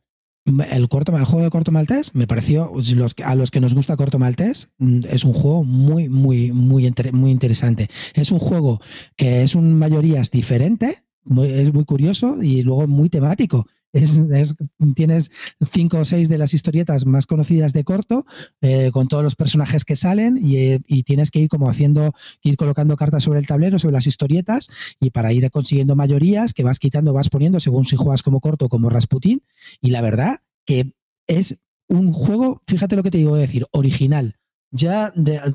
El, 0.70 0.88
corto, 0.88 1.16
el 1.16 1.24
juego 1.24 1.42
de 1.42 1.50
corto 1.50 1.72
maltés 1.72 2.14
me 2.14 2.28
pareció, 2.28 2.72
los, 2.94 3.16
a 3.24 3.34
los 3.34 3.50
que 3.50 3.60
nos 3.60 3.74
gusta 3.74 3.96
corto 3.96 4.20
maltés, 4.20 4.72
mm, 4.78 5.00
es 5.10 5.24
un 5.24 5.32
juego 5.32 5.64
muy, 5.64 6.08
muy, 6.08 6.52
muy, 6.52 6.92
muy 7.12 7.32
interesante. 7.32 7.88
Es 8.14 8.30
un 8.30 8.38
juego 8.38 8.80
que 9.16 9.42
es 9.42 9.56
un 9.56 9.76
mayorías 9.76 10.30
diferente, 10.30 11.02
es 11.44 11.73
muy 11.73 11.85
curioso 11.85 12.43
y 12.43 12.62
luego 12.62 12.86
muy 12.86 13.09
temático 13.09 13.66
tienes 14.94 15.31
cinco 15.70 15.98
o 15.98 16.05
seis 16.05 16.28
de 16.28 16.39
las 16.39 16.55
historietas 16.55 17.07
más 17.07 17.27
conocidas 17.27 17.73
de 17.73 17.85
corto, 17.85 18.27
eh, 18.61 18.90
con 18.93 19.09
todos 19.09 19.23
los 19.23 19.36
personajes 19.36 19.85
que 19.85 19.97
salen, 19.97 20.39
y, 20.40 21.03
tienes 21.05 21.31
que 21.31 21.40
ir 21.40 21.48
como 21.48 21.69
haciendo, 21.69 22.12
ir 22.43 22.57
colocando 22.57 22.97
cartas 22.97 23.24
sobre 23.24 23.39
el 23.39 23.47
tablero, 23.47 23.78
sobre 23.78 23.94
las 23.94 24.07
historietas, 24.07 24.69
y 25.01 25.11
para 25.11 25.32
ir 25.32 25.51
consiguiendo 25.51 25.97
mayorías 25.97 26.53
que 26.53 26.65
vas 26.65 26.78
quitando, 26.78 27.12
vas 27.12 27.28
poniendo 27.28 27.61
según 27.61 27.86
si 27.86 27.97
juegas 27.97 28.23
como 28.23 28.40
corto 28.40 28.66
o 28.66 28.69
como 28.69 28.90
Rasputin. 28.90 29.43
Y 29.81 29.90
la 29.90 30.01
verdad 30.01 30.40
que 30.65 30.93
es 31.27 31.59
un 31.89 32.12
juego, 32.12 32.62
fíjate 32.66 32.97
lo 32.97 33.03
que 33.03 33.11
te 33.11 33.19
digo 33.19 33.36
decir, 33.36 33.66
original. 33.70 34.36
Ya 34.73 35.12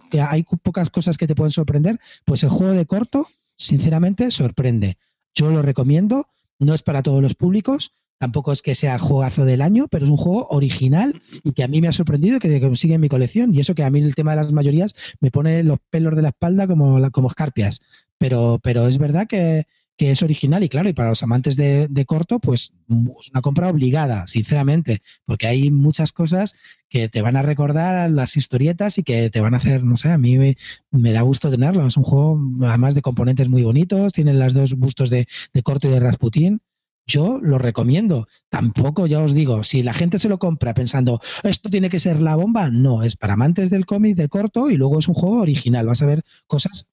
que 0.10 0.22
hay 0.22 0.44
pocas 0.44 0.90
cosas 0.90 1.18
que 1.18 1.28
te 1.28 1.36
pueden 1.36 1.52
sorprender, 1.52 2.00
pues 2.26 2.44
el 2.44 2.50
juego 2.50 2.74
de 2.74 2.86
corto, 2.86 3.28
sinceramente, 3.58 4.32
sorprende. 4.32 4.98
Yo 5.34 5.50
lo 5.50 5.62
recomiendo, 5.62 6.28
no 6.60 6.74
es 6.74 6.84
para 6.84 7.04
todos 7.04 7.22
los 7.22 7.36
públicos, 7.36 7.92
Tampoco 8.22 8.54
es 8.54 8.62
que 8.62 8.76
sea 8.76 8.94
el 8.94 9.00
juegazo 9.00 9.46
del 9.46 9.64
año, 9.64 9.88
pero 9.90 10.06
es 10.06 10.12
un 10.12 10.16
juego 10.16 10.46
original 10.52 11.20
y 11.44 11.54
que 11.54 11.64
a 11.64 11.68
mí 11.68 11.82
me 11.82 11.88
ha 11.88 11.92
sorprendido 11.92 12.40
que, 12.40 12.60
que 12.60 12.76
sigue 12.76 12.94
en 12.94 13.02
mi 13.02 13.10
colección. 13.10 13.52
Y 13.52 13.60
eso 13.60 13.74
que 13.74 13.84
a 13.84 13.90
mí 13.90 14.00
el 14.00 14.14
tema 14.14 14.36
de 14.36 14.44
las 14.44 14.52
mayorías 14.52 14.94
me 15.22 15.32
pone 15.32 15.64
los 15.64 15.80
pelos 15.90 16.16
de 16.16 16.22
la 16.22 16.28
espalda 16.28 16.68
como, 16.68 17.02
como 17.10 17.30
escarpias. 17.30 17.82
Pero, 18.20 18.60
pero 18.62 18.86
es 18.86 19.00
verdad 19.00 19.26
que, 19.26 19.66
es 19.98 20.24
original 20.24 20.64
y 20.64 20.70
claro, 20.70 20.90
y 20.90 20.94
para 20.94 21.10
los 21.10 21.24
amantes 21.24 21.56
de, 21.56 22.06
corto, 22.08 22.40
pues 22.40 22.74
es 22.90 23.30
una 23.32 23.42
compra 23.42 23.70
obligada, 23.70 24.28
sinceramente, 24.28 25.02
porque 25.26 25.48
hay 25.48 25.72
muchas 25.72 26.12
cosas 26.12 26.56
que 26.90 27.08
te 27.10 27.22
van 27.22 27.38
a 27.38 27.42
recordar 27.42 27.96
a 27.96 28.10
las 28.10 28.36
historietas 28.36 28.98
y 28.98 29.04
que 29.04 29.30
te 29.30 29.42
van 29.42 29.54
a 29.54 29.58
hacer, 29.58 29.84
no 29.84 29.96
sé, 29.96 30.10
a 30.10 30.18
mí 30.18 30.38
me, 30.40 31.12
da 31.12 31.22
gusto 31.22 31.50
tenerlo. 31.50 31.86
Es 31.86 31.98
un 31.98 32.04
juego 32.04 32.40
además 32.68 32.96
de 32.96 33.02
componentes 33.02 33.48
muy 33.50 33.64
bonitos, 33.64 34.14
tienen 34.14 34.40
las 34.40 34.54
dos 34.54 34.74
bustos 34.74 35.10
de, 35.10 35.28
de 35.54 35.64
corto 35.64 35.88
y 35.88 35.92
de 35.92 36.00
Rasputín 36.00 36.62
yo 37.08 37.40
lo 37.42 37.58
recomiendo. 37.58 38.28
Tampoco, 38.50 39.08
ya 39.08 39.22
os 39.22 39.34
digo, 39.34 39.64
si 39.64 39.84
la 39.84 39.94
gente 39.94 40.20
se 40.20 40.30
lo 40.30 40.40
compra 40.40 40.74
pensando, 40.74 41.20
esto 41.44 41.70
tiene 41.70 41.90
que 41.90 42.00
ser 42.00 42.22
la 42.22 42.36
bomba, 42.36 42.70
no, 42.70 43.04
es 43.04 43.16
para 43.16 43.34
amantes 43.34 43.70
del 43.70 43.86
cómic 43.86 44.16
de 44.16 44.30
corto 44.30 44.70
y 44.70 44.78
luego 44.78 45.00
es 45.00 45.08
un 45.08 45.16
juego 45.16 45.42
original. 45.42 45.88
Vas 45.88 46.02
a 46.02 46.06
ver 46.06 46.24
cosas 46.48 46.88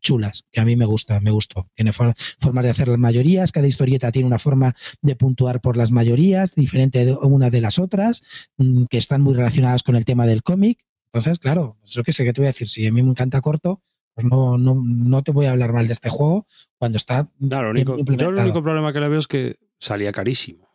chulas, 0.00 0.44
que 0.50 0.60
a 0.60 0.64
mí 0.64 0.76
me 0.76 0.84
gusta, 0.84 1.20
me 1.20 1.30
gustó. 1.30 1.68
Tiene 1.74 1.92
formas 1.92 2.14
de 2.62 2.70
hacer 2.70 2.88
las 2.88 2.98
mayorías, 2.98 3.52
cada 3.52 3.66
historieta 3.66 4.12
tiene 4.12 4.26
una 4.26 4.38
forma 4.38 4.74
de 5.02 5.16
puntuar 5.16 5.60
por 5.60 5.76
las 5.76 5.90
mayorías, 5.90 6.54
diferente 6.54 7.04
de 7.04 7.14
una 7.14 7.50
de 7.50 7.60
las 7.60 7.78
otras, 7.78 8.22
mm, 8.56 8.84
que 8.84 8.98
están 8.98 9.22
muy 9.22 9.34
relacionadas 9.34 9.82
con 9.82 9.96
el 9.96 10.04
tema 10.04 10.26
del 10.26 10.42
cómic. 10.42 10.78
Entonces, 11.12 11.38
claro, 11.38 11.76
eso 11.84 12.02
que 12.02 12.12
sé 12.12 12.24
que 12.24 12.32
te 12.32 12.40
voy 12.40 12.46
a 12.46 12.50
decir, 12.50 12.68
si 12.68 12.86
a 12.86 12.92
mí 12.92 13.02
me 13.02 13.10
encanta 13.10 13.40
corto, 13.40 13.82
pues 14.14 14.26
no, 14.26 14.58
no, 14.58 14.80
no 14.82 15.22
te 15.22 15.32
voy 15.32 15.46
a 15.46 15.50
hablar 15.50 15.72
mal 15.72 15.86
de 15.86 15.92
este 15.92 16.08
juego 16.08 16.46
cuando 16.78 16.98
está. 16.98 17.28
Claro, 17.48 17.70
único, 17.70 17.96
yo 17.96 18.28
el 18.28 18.36
único 18.36 18.62
problema 18.62 18.92
que 18.92 19.00
le 19.00 19.08
veo 19.08 19.18
es 19.18 19.26
que 19.26 19.56
salía 19.78 20.12
carísimo. 20.12 20.68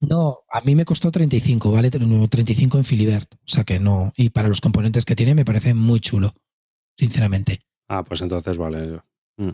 No, 0.00 0.40
a 0.50 0.60
mí 0.62 0.74
me 0.74 0.84
costó 0.84 1.12
35, 1.12 1.70
¿vale? 1.70 1.88
35 1.90 2.78
en 2.78 2.84
Filibert. 2.84 3.32
O 3.34 3.38
sea 3.46 3.62
que 3.62 3.78
no. 3.78 4.12
Y 4.16 4.30
para 4.30 4.48
los 4.48 4.60
componentes 4.60 5.04
que 5.04 5.14
tiene 5.14 5.36
me 5.36 5.44
parece 5.44 5.74
muy 5.74 6.00
chulo, 6.00 6.34
sinceramente. 6.96 7.60
Ah, 7.92 8.02
pues 8.02 8.22
entonces 8.22 8.56
vale. 8.56 9.00
Mm. 9.36 9.50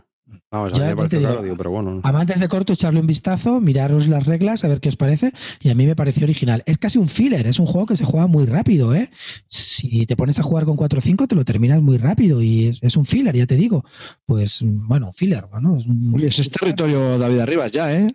Vamos, 0.53 0.73
a 0.79 1.57
pero 1.57 1.71
bueno. 1.71 2.01
Amantes 2.05 2.39
de 2.39 2.47
corto, 2.47 2.73
echarle 2.75 3.01
un 3.01 3.07
vistazo, 3.09 3.61
miraros 3.61 4.07
las 4.07 4.27
reglas, 4.27 4.65
a 4.65 4.69
ver 4.69 4.79
qué 4.79 4.91
os 4.91 4.97
parece. 4.97 5.33
Y 5.61 5.71
a 5.71 5.75
mí 5.75 5.87
me 5.87 5.97
pareció 5.97 6.23
original. 6.23 6.63
Es 6.65 6.79
casi 6.79 6.99
un 6.99 7.09
filler, 7.09 7.49
es 7.49 7.59
un 7.59 7.67
juego 7.67 7.87
que 7.87 7.97
se 7.97 8.05
juega 8.05 8.29
muy 8.29 8.47
rápido, 8.47 8.95
¿eh? 8.95 9.11
Si 9.49 10.07
te 10.07 10.15
pones 10.15 10.39
a 10.39 10.45
jugar 10.45 10.67
con 10.67 10.77
4 10.77 11.01
o 11.01 11.03
5, 11.03 11.27
te 11.27 11.35
lo 11.35 11.45
terminas 11.45 11.83
muy 11.83 11.99
rápido. 11.99 12.41
Y 12.41 12.79
es, 12.81 12.97
un 12.97 13.07
filler, 13.07 13.35
ya 13.35 13.47
te 13.47 13.57
digo. 13.57 13.85
Pues, 14.25 14.61
bueno, 14.63 15.09
un 15.09 15.15
filler, 15.15 15.47
bueno. 15.47 15.77
Es, 15.77 15.87
un, 15.87 16.23
es 16.23 16.51
territorio 16.51 17.19
David 17.19 17.41
Arribas 17.41 17.73
ya, 17.73 17.93
¿eh? 17.93 18.15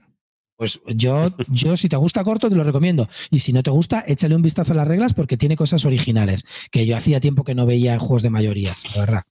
Pues 0.56 0.80
yo, 0.96 1.36
yo, 1.50 1.76
si 1.76 1.90
te 1.90 1.98
gusta 1.98 2.24
corto, 2.24 2.50
te 2.50 2.56
lo 2.56 2.64
recomiendo. 2.64 3.10
Y 3.30 3.40
si 3.40 3.52
no 3.52 3.62
te 3.62 3.72
gusta, 3.72 4.06
échale 4.08 4.38
un 4.38 4.42
vistazo 4.42 4.72
a 4.72 4.76
las 4.76 4.88
reglas 4.88 5.14
porque 5.14 5.36
tiene 5.36 5.58
cosas 5.58 5.84
originales 5.84 6.46
que 6.72 6.86
yo 6.86 6.96
hacía 6.96 7.20
tiempo 7.20 7.44
que 7.44 7.56
no 7.56 7.66
veía 7.66 7.94
en 7.94 8.00
juegos 8.00 8.24
de 8.24 8.30
mayorías, 8.30 8.96
la 8.96 9.02
verdad. 9.02 9.24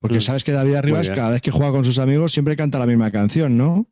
Porque 0.00 0.18
mm. 0.18 0.22
sabes 0.22 0.44
que 0.44 0.52
David 0.52 0.74
Arribas, 0.74 1.10
cada 1.10 1.30
vez 1.30 1.42
que 1.42 1.50
juega 1.50 1.70
con 1.70 1.84
sus 1.84 1.98
amigos, 1.98 2.32
siempre 2.32 2.56
canta 2.56 2.78
la 2.78 2.86
misma 2.86 3.10
canción, 3.10 3.56
¿no? 3.56 3.86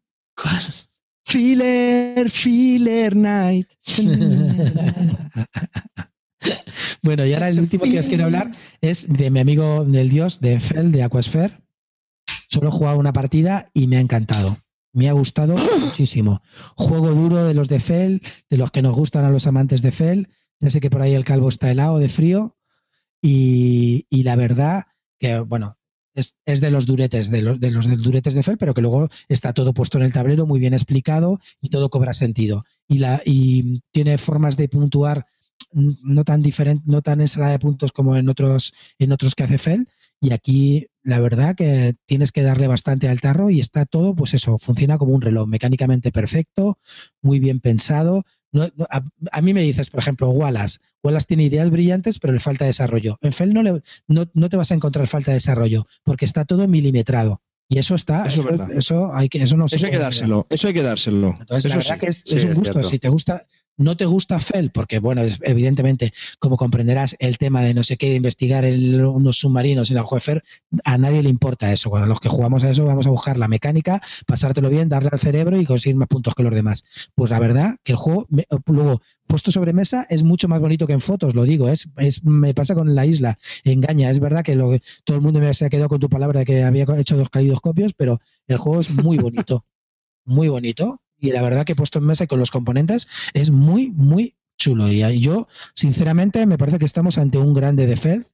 Filler, 1.26 2.30
Filler 2.30 3.14
Night. 3.14 3.68
bueno, 7.02 7.26
y 7.26 7.34
ahora 7.34 7.50
el 7.50 7.60
último 7.60 7.84
que 7.84 7.98
os 7.98 8.06
quiero 8.06 8.24
hablar 8.24 8.52
es 8.80 9.12
de 9.12 9.30
mi 9.30 9.40
amigo 9.40 9.84
del 9.84 10.08
dios, 10.08 10.40
de 10.40 10.58
Fel, 10.58 10.90
de 10.90 11.02
Aquasphere. 11.02 11.60
Solo 12.48 12.68
he 12.68 12.72
jugado 12.72 12.98
una 12.98 13.12
partida 13.12 13.66
y 13.74 13.86
me 13.88 13.98
ha 13.98 14.00
encantado. 14.00 14.56
Me 14.94 15.10
ha 15.10 15.12
gustado 15.12 15.56
muchísimo. 15.80 16.40
Juego 16.76 17.10
duro 17.10 17.44
de 17.44 17.52
los 17.52 17.68
de 17.68 17.80
Fel, 17.80 18.22
de 18.48 18.56
los 18.56 18.70
que 18.70 18.80
nos 18.80 18.94
gustan 18.94 19.26
a 19.26 19.30
los 19.30 19.46
amantes 19.46 19.82
de 19.82 19.92
Fel. 19.92 20.28
Ya 20.60 20.70
sé 20.70 20.80
que 20.80 20.88
por 20.88 21.02
ahí 21.02 21.12
el 21.12 21.26
calvo 21.26 21.50
está 21.50 21.70
helado 21.70 21.98
de 21.98 22.08
frío. 22.08 22.56
Y, 23.20 24.06
y 24.08 24.22
la 24.22 24.36
verdad 24.36 24.86
que, 25.18 25.40
bueno, 25.40 25.78
es, 26.18 26.60
de 26.60 26.70
los 26.70 26.86
duretes, 26.86 27.30
de 27.30 27.42
los, 27.42 27.60
de 27.60 27.70
los 27.70 27.86
duretes 28.02 28.34
de 28.34 28.42
Fel, 28.42 28.58
pero 28.58 28.74
que 28.74 28.80
luego 28.80 29.08
está 29.28 29.52
todo 29.52 29.72
puesto 29.72 29.98
en 29.98 30.04
el 30.04 30.12
tablero, 30.12 30.46
muy 30.46 30.58
bien 30.58 30.74
explicado 30.74 31.38
y 31.60 31.70
todo 31.70 31.90
cobra 31.90 32.12
sentido. 32.12 32.64
Y, 32.88 32.98
la, 32.98 33.22
y 33.24 33.82
tiene 33.92 34.18
formas 34.18 34.56
de 34.56 34.68
puntuar 34.68 35.26
no 35.72 36.24
tan 36.24 36.42
diferente, 36.42 36.84
no 36.86 37.02
tan 37.02 37.20
ensalada 37.20 37.52
de 37.52 37.58
puntos 37.58 37.92
como 37.92 38.16
en 38.16 38.28
otros, 38.28 38.72
en 38.98 39.12
otros 39.12 39.34
que 39.34 39.44
hace 39.44 39.58
Fel. 39.58 39.88
Y 40.20 40.32
aquí 40.32 40.88
la 41.02 41.20
verdad 41.20 41.54
que 41.54 41.94
tienes 42.06 42.32
que 42.32 42.42
darle 42.42 42.66
bastante 42.66 43.08
al 43.08 43.20
tarro 43.20 43.50
y 43.50 43.60
está 43.60 43.86
todo, 43.86 44.14
pues 44.16 44.34
eso, 44.34 44.58
funciona 44.58 44.98
como 44.98 45.14
un 45.14 45.22
reloj, 45.22 45.46
mecánicamente 45.46 46.10
perfecto, 46.10 46.78
muy 47.22 47.38
bien 47.38 47.60
pensado, 47.60 48.24
a, 49.32 49.40
mí 49.42 49.54
me 49.54 49.62
dices, 49.62 49.90
por 49.90 50.00
ejemplo, 50.00 50.30
Wallace. 50.30 50.78
Wallace 51.02 51.26
tiene 51.26 51.44
ideas 51.44 51.70
brillantes, 51.70 52.18
pero 52.18 52.32
le 52.32 52.40
falta 52.40 52.64
desarrollo. 52.64 53.18
En 53.20 53.32
Fel 53.32 53.52
no, 53.52 53.62
le, 53.62 53.82
no, 54.06 54.26
te 54.26 54.56
vas 54.56 54.70
a 54.70 54.74
encontrar 54.74 55.06
falta 55.06 55.30
de 55.30 55.36
desarrollo, 55.36 55.86
porque 56.04 56.24
está 56.24 56.44
todo 56.44 56.66
milimetrado. 56.68 57.42
Y 57.68 57.78
eso 57.78 57.94
está, 57.94 58.24
eso, 58.24 58.48
eso, 58.70 59.14
hay 59.14 59.28
que, 59.28 59.42
eso 59.42 59.56
no 59.58 59.66
Eso 59.66 59.84
hay 59.84 59.92
que 59.92 59.98
dárselo, 59.98 60.46
eso 60.48 60.68
hay 60.68 60.74
que 60.74 60.82
dárselo. 60.82 61.36
Entonces, 61.38 61.70
la 61.70 61.76
verdad 61.76 61.98
que 61.98 62.06
es, 62.06 62.44
un 62.44 62.54
gusto. 62.54 62.82
Si 62.82 62.98
te 62.98 63.10
gusta, 63.10 63.46
no 63.78 63.96
te 63.96 64.04
gusta 64.04 64.40
Fel, 64.40 64.70
porque 64.70 64.98
bueno, 64.98 65.22
evidentemente, 65.42 66.12
como 66.38 66.56
comprenderás, 66.56 67.16
el 67.20 67.38
tema 67.38 67.62
de 67.62 67.74
no 67.74 67.84
sé 67.84 67.96
qué, 67.96 68.10
de 68.10 68.16
investigar 68.16 68.64
unos 68.64 69.38
submarinos 69.38 69.90
en 69.90 69.96
la 69.96 70.02
Juefer, 70.02 70.42
a 70.84 70.98
nadie 70.98 71.22
le 71.22 71.30
importa 71.30 71.72
eso. 71.72 71.88
Cuando 71.88 72.08
los 72.08 72.20
que 72.20 72.28
jugamos 72.28 72.64
a 72.64 72.70
eso 72.70 72.84
vamos 72.84 73.06
a 73.06 73.10
buscar 73.10 73.38
la 73.38 73.48
mecánica, 73.48 74.02
pasártelo 74.26 74.68
bien, 74.68 74.88
darle 74.88 75.10
al 75.12 75.18
cerebro 75.18 75.58
y 75.58 75.64
conseguir 75.64 75.96
más 75.96 76.08
puntos 76.08 76.34
que 76.34 76.42
los 76.42 76.52
demás. 76.52 76.84
Pues 77.14 77.30
la 77.30 77.38
verdad 77.38 77.76
que 77.84 77.92
el 77.92 77.98
juego, 77.98 78.26
luego, 78.66 79.00
puesto 79.28 79.52
sobre 79.52 79.72
mesa, 79.72 80.06
es 80.10 80.24
mucho 80.24 80.48
más 80.48 80.60
bonito 80.60 80.86
que 80.88 80.94
en 80.94 81.00
fotos, 81.00 81.36
lo 81.36 81.44
digo, 81.44 81.68
es, 81.68 81.88
es 81.98 82.24
me 82.24 82.54
pasa 82.54 82.74
con 82.74 82.96
la 82.96 83.06
isla, 83.06 83.38
engaña, 83.62 84.10
es 84.10 84.18
verdad 84.18 84.42
que 84.42 84.56
lo, 84.56 84.76
todo 85.04 85.16
el 85.16 85.22
mundo 85.22 85.38
me 85.38 85.54
se 85.54 85.66
ha 85.66 85.70
quedado 85.70 85.88
con 85.88 86.00
tu 86.00 86.08
palabra 86.08 86.40
de 86.40 86.46
que 86.46 86.64
había 86.64 86.84
hecho 86.98 87.16
dos 87.16 87.30
calidoscopios, 87.30 87.92
pero 87.96 88.18
el 88.48 88.56
juego 88.58 88.80
es 88.80 88.90
muy 88.90 89.18
bonito, 89.18 89.64
muy 90.24 90.48
bonito 90.48 91.00
y 91.20 91.30
la 91.32 91.42
verdad 91.42 91.64
que 91.64 91.72
he 91.72 91.76
puesto 91.76 91.98
en 91.98 92.06
mesa 92.06 92.24
y 92.24 92.26
con 92.26 92.38
los 92.38 92.50
componentes 92.50 93.08
es 93.34 93.50
muy, 93.50 93.90
muy 93.90 94.34
chulo. 94.56 94.88
Y 94.90 95.20
yo, 95.20 95.46
sinceramente, 95.74 96.44
me 96.46 96.58
parece 96.58 96.78
que 96.78 96.84
estamos 96.84 97.18
ante 97.18 97.38
un 97.38 97.54
grande 97.54 97.86
de 97.86 97.96
Feld 97.96 98.26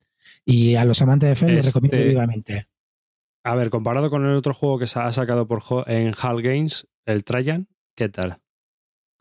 y 0.45 0.75
a 0.77 0.85
los 0.85 1.01
amantes 1.03 1.29
de 1.31 1.37
Feld 1.37 1.53
les 1.55 1.67
recomiendo 1.67 1.97
Este- 1.97 2.09
vivamente. 2.09 2.69
A 3.47 3.55
ver, 3.55 3.69
comparado 3.69 4.09
con 4.09 4.25
el 4.25 4.35
otro 4.37 4.55
juego 4.55 4.79
que 4.79 4.87
se 4.87 4.99
ha 4.99 5.13
sacado 5.13 5.47
por 5.47 5.63
en 5.87 6.15
HAL 6.19 6.41
Games, 6.41 6.87
el 7.05 7.25
Trajan, 7.25 7.69
¿qué 7.95 8.09
tal? 8.09 8.39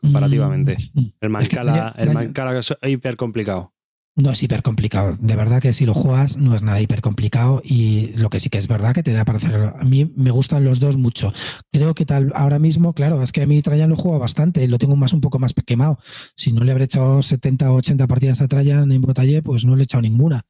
Comparativamente. 0.00 0.76
Mm, 0.94 0.98
El 1.00 1.06
Es 1.10 1.20
que 1.20 1.28
Mancala, 1.28 1.92
Trajan- 1.92 1.94
el 2.08 2.14
Mancala 2.14 2.58
es 2.58 2.74
hiper 2.82 3.16
complicado. 3.16 3.73
No 4.16 4.30
es 4.30 4.40
hiper 4.44 4.62
complicado. 4.62 5.16
De 5.20 5.34
verdad 5.34 5.60
que 5.60 5.72
si 5.72 5.86
lo 5.86 5.92
juegas 5.94 6.36
no 6.36 6.54
es 6.54 6.62
nada 6.62 6.80
hiper 6.80 7.00
complicado 7.00 7.60
y 7.64 8.12
lo 8.16 8.30
que 8.30 8.38
sí 8.38 8.48
que 8.48 8.58
es 8.58 8.68
verdad 8.68 8.94
que 8.94 9.02
te 9.02 9.12
da 9.12 9.24
para 9.24 9.38
hacerlo. 9.38 9.74
A 9.76 9.84
mí 9.84 10.12
me 10.16 10.30
gustan 10.30 10.64
los 10.64 10.78
dos 10.78 10.96
mucho. 10.96 11.32
Creo 11.72 11.94
que 11.94 12.06
tal 12.06 12.30
ahora 12.36 12.60
mismo, 12.60 12.92
claro, 12.94 13.20
es 13.22 13.32
que 13.32 13.42
a 13.42 13.46
mí 13.46 13.60
Trajan 13.60 13.90
lo 13.90 13.96
juego 13.96 14.20
bastante, 14.20 14.68
lo 14.68 14.78
tengo 14.78 14.94
más 14.94 15.12
un 15.12 15.20
poco 15.20 15.40
más 15.40 15.52
quemado. 15.66 15.98
Si 16.36 16.52
no 16.52 16.62
le 16.62 16.70
habré 16.70 16.84
echado 16.84 17.22
70 17.22 17.72
o 17.72 17.74
80 17.76 18.06
partidas 18.06 18.40
a 18.40 18.46
Trajan 18.46 18.92
en 18.92 19.02
Botallé, 19.02 19.42
pues 19.42 19.64
no 19.64 19.74
le 19.74 19.82
he 19.82 19.84
echado 19.84 20.02
ninguna. 20.02 20.42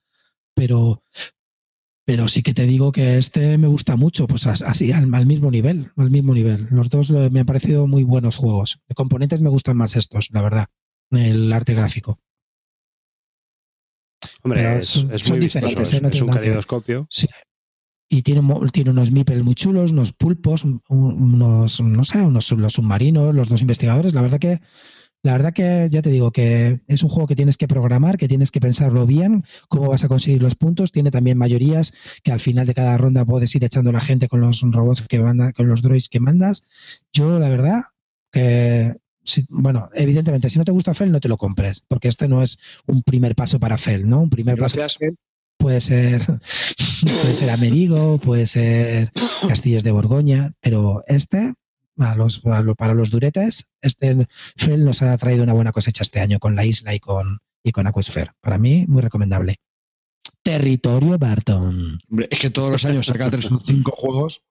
Pero 0.54 1.02
pero 2.06 2.28
sí 2.28 2.42
que 2.42 2.52
te 2.54 2.66
digo 2.66 2.92
que 2.92 3.16
este 3.18 3.56
me 3.58 3.66
gusta 3.66 3.96
mucho, 3.96 4.26
pues 4.26 4.46
as- 4.46 4.62
así 4.62 4.92
al, 4.92 5.12
al 5.14 5.26
mismo 5.26 5.50
nivel, 5.50 5.90
al 5.96 6.10
mismo 6.10 6.34
nivel. 6.34 6.66
Los 6.70 6.90
dos 6.90 7.10
me 7.10 7.40
han 7.40 7.46
parecido 7.46 7.86
muy 7.86 8.04
buenos 8.04 8.36
juegos. 8.36 8.78
De 8.88 8.94
componentes 8.94 9.40
me 9.40 9.48
gustan 9.50 9.76
más 9.76 9.96
estos, 9.96 10.28
la 10.32 10.42
verdad. 10.42 10.66
El 11.10 11.52
arte 11.52 11.74
gráfico. 11.74 12.18
Hombre, 14.44 14.78
es, 14.78 14.88
son- 14.88 15.12
es 15.12 15.20
son 15.22 15.30
muy 15.30 15.40
vistoso, 15.40 15.80
es, 15.82 15.92
¿eh? 15.94 16.00
No 16.00 16.08
es 16.08 16.20
un 16.22 16.28
caleidoscopio. 16.28 17.06
Sí. 17.10 17.26
Y 18.08 18.22
tiene, 18.22 18.40
unos 18.40 19.10
meeples 19.10 19.42
muy 19.42 19.54
chulos, 19.54 19.90
unos 19.92 20.12
pulpos, 20.12 20.62
un- 20.64 20.82
unos, 20.88 21.80
no 21.80 22.04
sé, 22.04 22.20
unos 22.20 22.50
los 22.52 22.74
submarinos, 22.74 23.34
los 23.34 23.48
dos 23.48 23.60
investigadores. 23.62 24.12
La 24.14 24.20
verdad 24.22 24.38
que, 24.38 24.60
la 25.22 25.32
verdad 25.32 25.54
que 25.54 25.88
ya 25.90 26.02
te 26.02 26.10
digo 26.10 26.30
que 26.30 26.82
es 26.86 27.02
un 27.02 27.08
juego 27.08 27.26
que 27.26 27.34
tienes 27.34 27.56
que 27.56 27.66
programar, 27.66 28.18
que 28.18 28.28
tienes 28.28 28.50
que 28.50 28.60
pensarlo 28.60 29.06
bien, 29.06 29.42
cómo 29.68 29.88
vas 29.88 30.04
a 30.04 30.08
conseguir 30.08 30.42
los 30.42 30.54
puntos. 30.54 30.92
Tiene 30.92 31.10
también 31.10 31.38
mayorías 31.38 31.94
que 32.22 32.30
al 32.30 32.40
final 32.40 32.66
de 32.66 32.74
cada 32.74 32.98
ronda 32.98 33.24
puedes 33.24 33.54
ir 33.56 33.64
echando 33.64 33.88
a 33.90 33.94
la 33.94 34.00
gente 34.00 34.28
con 34.28 34.42
los 34.42 34.60
robots 34.60 35.06
que 35.08 35.18
manda, 35.20 35.52
con 35.54 35.66
los 35.66 35.80
droids 35.80 36.10
que 36.10 36.20
mandas. 36.20 36.66
Yo, 37.12 37.38
la 37.40 37.48
verdad, 37.48 37.84
que 38.30 38.94
si- 39.24 39.46
bueno, 39.48 39.90
evidentemente, 39.94 40.50
si 40.50 40.58
no 40.58 40.64
te 40.64 40.72
gusta 40.72 40.94
Fel, 40.94 41.10
no 41.12 41.20
te 41.20 41.28
lo 41.28 41.36
compres, 41.36 41.80
porque 41.88 42.08
este 42.08 42.28
no 42.28 42.42
es 42.42 42.58
un 42.86 43.02
primer 43.02 43.34
paso 43.34 43.58
para 43.58 43.78
Fel, 43.78 44.08
¿no? 44.08 44.20
Un 44.20 44.30
primer 44.30 44.56
paso 44.58 44.76
Gracias. 44.76 45.12
puede 45.56 45.80
ser 45.80 46.22
puede 47.02 47.34
ser 47.34 47.50
Amerigo, 47.50 48.18
puede 48.18 48.46
ser 48.46 49.10
Castillos 49.48 49.82
de 49.84 49.90
Borgoña, 49.92 50.52
pero 50.60 51.02
este 51.06 51.54
a 51.98 52.14
los, 52.16 52.44
a 52.46 52.60
lo- 52.62 52.74
para 52.74 52.92
los 52.94 53.10
duretes, 53.10 53.66
este 53.80 54.26
Fel 54.56 54.84
nos 54.84 55.00
ha 55.02 55.16
traído 55.18 55.42
una 55.44 55.52
buena 55.52 55.72
cosecha 55.72 56.02
este 56.02 56.20
año 56.20 56.38
con 56.38 56.54
la 56.56 56.64
isla 56.64 56.94
y 56.94 57.00
con 57.00 57.38
y 57.62 57.72
con 57.72 57.86
Aquasphere. 57.86 58.32
Para 58.40 58.58
mí 58.58 58.84
muy 58.88 59.00
recomendable. 59.00 59.56
Territorio 60.42 61.16
Barton. 61.18 61.98
Hombre, 62.10 62.28
es 62.30 62.38
que 62.38 62.50
todos 62.50 62.70
los 62.70 62.84
años 62.84 63.06
saca 63.06 63.30
tres 63.30 63.50
o 63.50 63.58
cinco 63.58 63.92
juegos. 63.96 64.42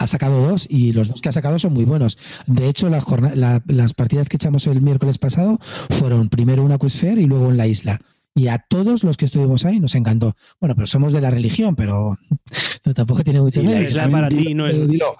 Ha 0.00 0.06
sacado 0.06 0.46
dos 0.48 0.66
y 0.70 0.92
los 0.92 1.08
dos 1.08 1.20
que 1.20 1.28
ha 1.28 1.32
sacado 1.32 1.58
son 1.58 1.72
muy 1.74 1.84
buenos. 1.84 2.18
De 2.46 2.68
hecho, 2.68 2.88
la 2.88 3.00
jorna- 3.00 3.34
la- 3.34 3.62
las 3.66 3.94
partidas 3.94 4.28
que 4.28 4.36
echamos 4.36 4.66
el 4.68 4.80
miércoles 4.80 5.18
pasado 5.18 5.58
fueron 5.90 6.28
primero 6.28 6.64
en 6.64 6.72
Aquasphere 6.72 7.20
y 7.20 7.26
luego 7.26 7.50
en 7.50 7.56
la 7.56 7.66
isla. 7.66 8.00
Y 8.34 8.46
a 8.46 8.58
todos 8.58 9.02
los 9.02 9.16
que 9.16 9.24
estuvimos 9.24 9.64
ahí 9.64 9.80
nos 9.80 9.96
encantó. 9.96 10.36
Bueno, 10.60 10.76
pero 10.76 10.86
somos 10.86 11.12
de 11.12 11.20
la 11.20 11.30
religión, 11.32 11.74
pero, 11.74 12.16
pero 12.84 12.94
tampoco 12.94 13.24
tiene 13.24 13.40
mucho 13.40 13.60
Y 13.60 13.66
la 13.66 13.80
isla 13.82 14.08
para 14.08 14.28
ti 14.28 14.54
no 14.54 14.68
es. 14.68 14.86
Dilo, 14.88 15.16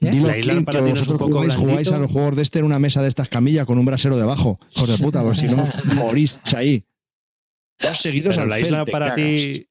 ¿Qué? 0.00 0.10
dilo, 0.10 0.26
La 0.28 0.38
isla 0.38 0.52
Clint, 0.54 0.66
para 0.66 0.78
que 0.80 0.84
ti 0.84 0.88
no 0.90 0.94
es 0.94 1.00
un 1.02 1.06
vosotros 1.06 1.18
poco 1.28 1.38
jugáis, 1.40 1.54
jugáis 1.56 1.92
a 1.92 1.98
los 1.98 2.10
juegos 2.10 2.34
de 2.36 2.42
este 2.42 2.58
en 2.58 2.64
una 2.64 2.78
mesa 2.80 3.02
de 3.02 3.08
estas 3.08 3.28
camillas 3.28 3.64
con 3.66 3.78
un 3.78 3.84
brasero 3.86 4.16
debajo. 4.16 4.58
Hijos 4.74 4.88
de 4.88 4.98
puta, 4.98 5.22
pues 5.22 5.38
si 5.38 5.46
no, 5.46 5.68
morís 5.94 6.40
ahí. 6.56 6.84
Dos 7.80 7.98
seguidos 7.98 8.34
Pero 8.34 8.42
al 8.42 8.48
la 8.48 8.58
isla 8.60 8.84
para 8.86 9.14
ti. 9.14 9.66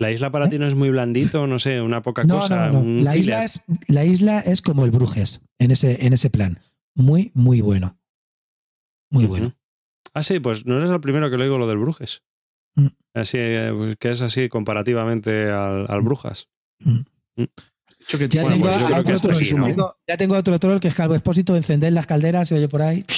La 0.00 0.10
isla 0.10 0.30
para 0.32 0.48
ti 0.48 0.58
no 0.58 0.66
es 0.66 0.74
muy 0.74 0.88
blandito, 0.90 1.46
no 1.46 1.58
sé, 1.58 1.80
una 1.80 2.00
poca 2.02 2.24
No, 2.24 2.36
cosa. 2.36 2.66
no, 2.68 2.72
no. 2.72 2.80
un 2.80 3.04
La 3.04 3.16
isla, 3.18 3.44
es, 3.44 3.60
la 3.86 4.04
isla 4.04 4.40
es 4.40 4.62
como 4.62 4.84
el 4.86 4.90
Brujes 4.90 5.42
en 5.58 5.70
ese, 5.70 6.06
en 6.06 6.14
ese 6.14 6.30
plan. 6.30 6.58
Muy, 6.94 7.30
muy 7.34 7.60
bueno. 7.60 7.98
Muy 9.10 9.26
bueno. 9.26 9.54
Ah, 10.14 10.22
sí, 10.22 10.40
pues 10.40 10.64
no 10.64 10.78
eres 10.78 10.90
el 10.90 11.00
primero 11.00 11.30
que 11.30 11.36
le 11.36 11.44
digo 11.44 11.58
lo 11.58 11.66
del 11.68 11.76
Brujes. 11.78 12.22
Mm. 12.76 12.86
Así, 13.14 13.38
pues, 13.76 13.96
que 13.96 14.10
es 14.12 14.22
así 14.22 14.48
comparativamente 14.48 15.50
al, 15.50 15.84
al 15.88 16.00
Brujas. 16.00 16.48
Que 18.08 18.28
Ya, 18.28 18.42
bueno, 18.42 18.56
tengo 18.56 18.66
pues 18.70 18.76
creo 19.04 19.16
otro 19.16 19.66
tengo- 19.66 19.96
ya 20.08 20.16
tengo 20.16 20.34
otro 20.36 20.58
troll 20.58 20.80
que 20.80 20.88
es 20.88 20.94
Calvo 20.94 21.14
Expósito, 21.14 21.54
encender 21.56 21.92
las 21.92 22.06
calderas, 22.06 22.48
se 22.48 22.54
oye 22.54 22.68
por 22.68 22.80
ahí. 22.82 23.04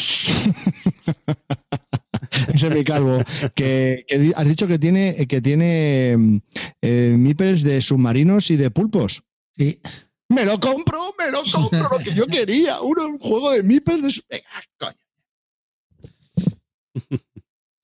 Que, 3.54 4.04
que 4.08 4.32
has 4.36 4.46
dicho 4.48 4.66
que 4.66 4.78
tiene, 4.78 5.26
que 5.26 5.40
tiene 5.40 6.14
mm, 6.16 6.36
eh, 6.82 7.14
meeples 7.16 7.62
de 7.62 7.80
submarinos 7.80 8.50
y 8.50 8.56
de 8.56 8.70
pulpos. 8.70 9.22
Sí. 9.56 9.80
Me 10.28 10.44
lo 10.44 10.58
compro, 10.58 11.14
me 11.18 11.30
lo 11.30 11.42
compro, 11.50 11.88
lo 11.90 11.98
que 11.98 12.14
yo 12.14 12.26
quería. 12.26 12.80
Uno, 12.80 13.06
un 13.06 13.18
juego 13.18 13.50
de 13.52 13.62
meeples 13.62 14.02
de 14.02 14.10
su- 14.10 14.22
Venga, 14.30 14.48
coño. 14.78 14.96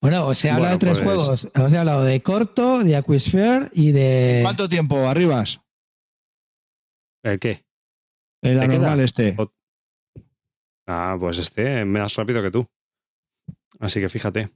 Bueno, 0.01 0.27
os 0.29 0.45
he 0.45 0.51
hablado 0.51 0.77
Bueno, 0.79 0.95
de 0.95 0.95
tres 0.95 0.99
pues- 1.01 1.17
juegos. 1.21 1.49
Os 1.55 1.73
he 1.73 1.77
hablado 1.79 2.05
de 2.05 2.23
Corto, 2.23 2.79
de 2.85 2.97
Aquasphere 2.97 3.69
y 3.73 3.93
de. 3.93 4.41
¿Cuánto 4.43 4.69
tiempo? 4.69 4.97
Arribas. 5.09 5.61
¿El 7.25 7.39
qué? 7.41 7.65
El 8.43 8.61
anormal 8.61 9.01
este. 9.01 9.35
O- 9.37 9.53
Ah, 10.87 11.17
pues 11.21 11.37
este 11.39 11.85
más 11.85 12.15
rápido 12.15 12.43
que 12.43 12.51
tú. 12.51 12.67
Así 13.81 14.01
que 14.01 14.09
fíjate, 14.09 14.49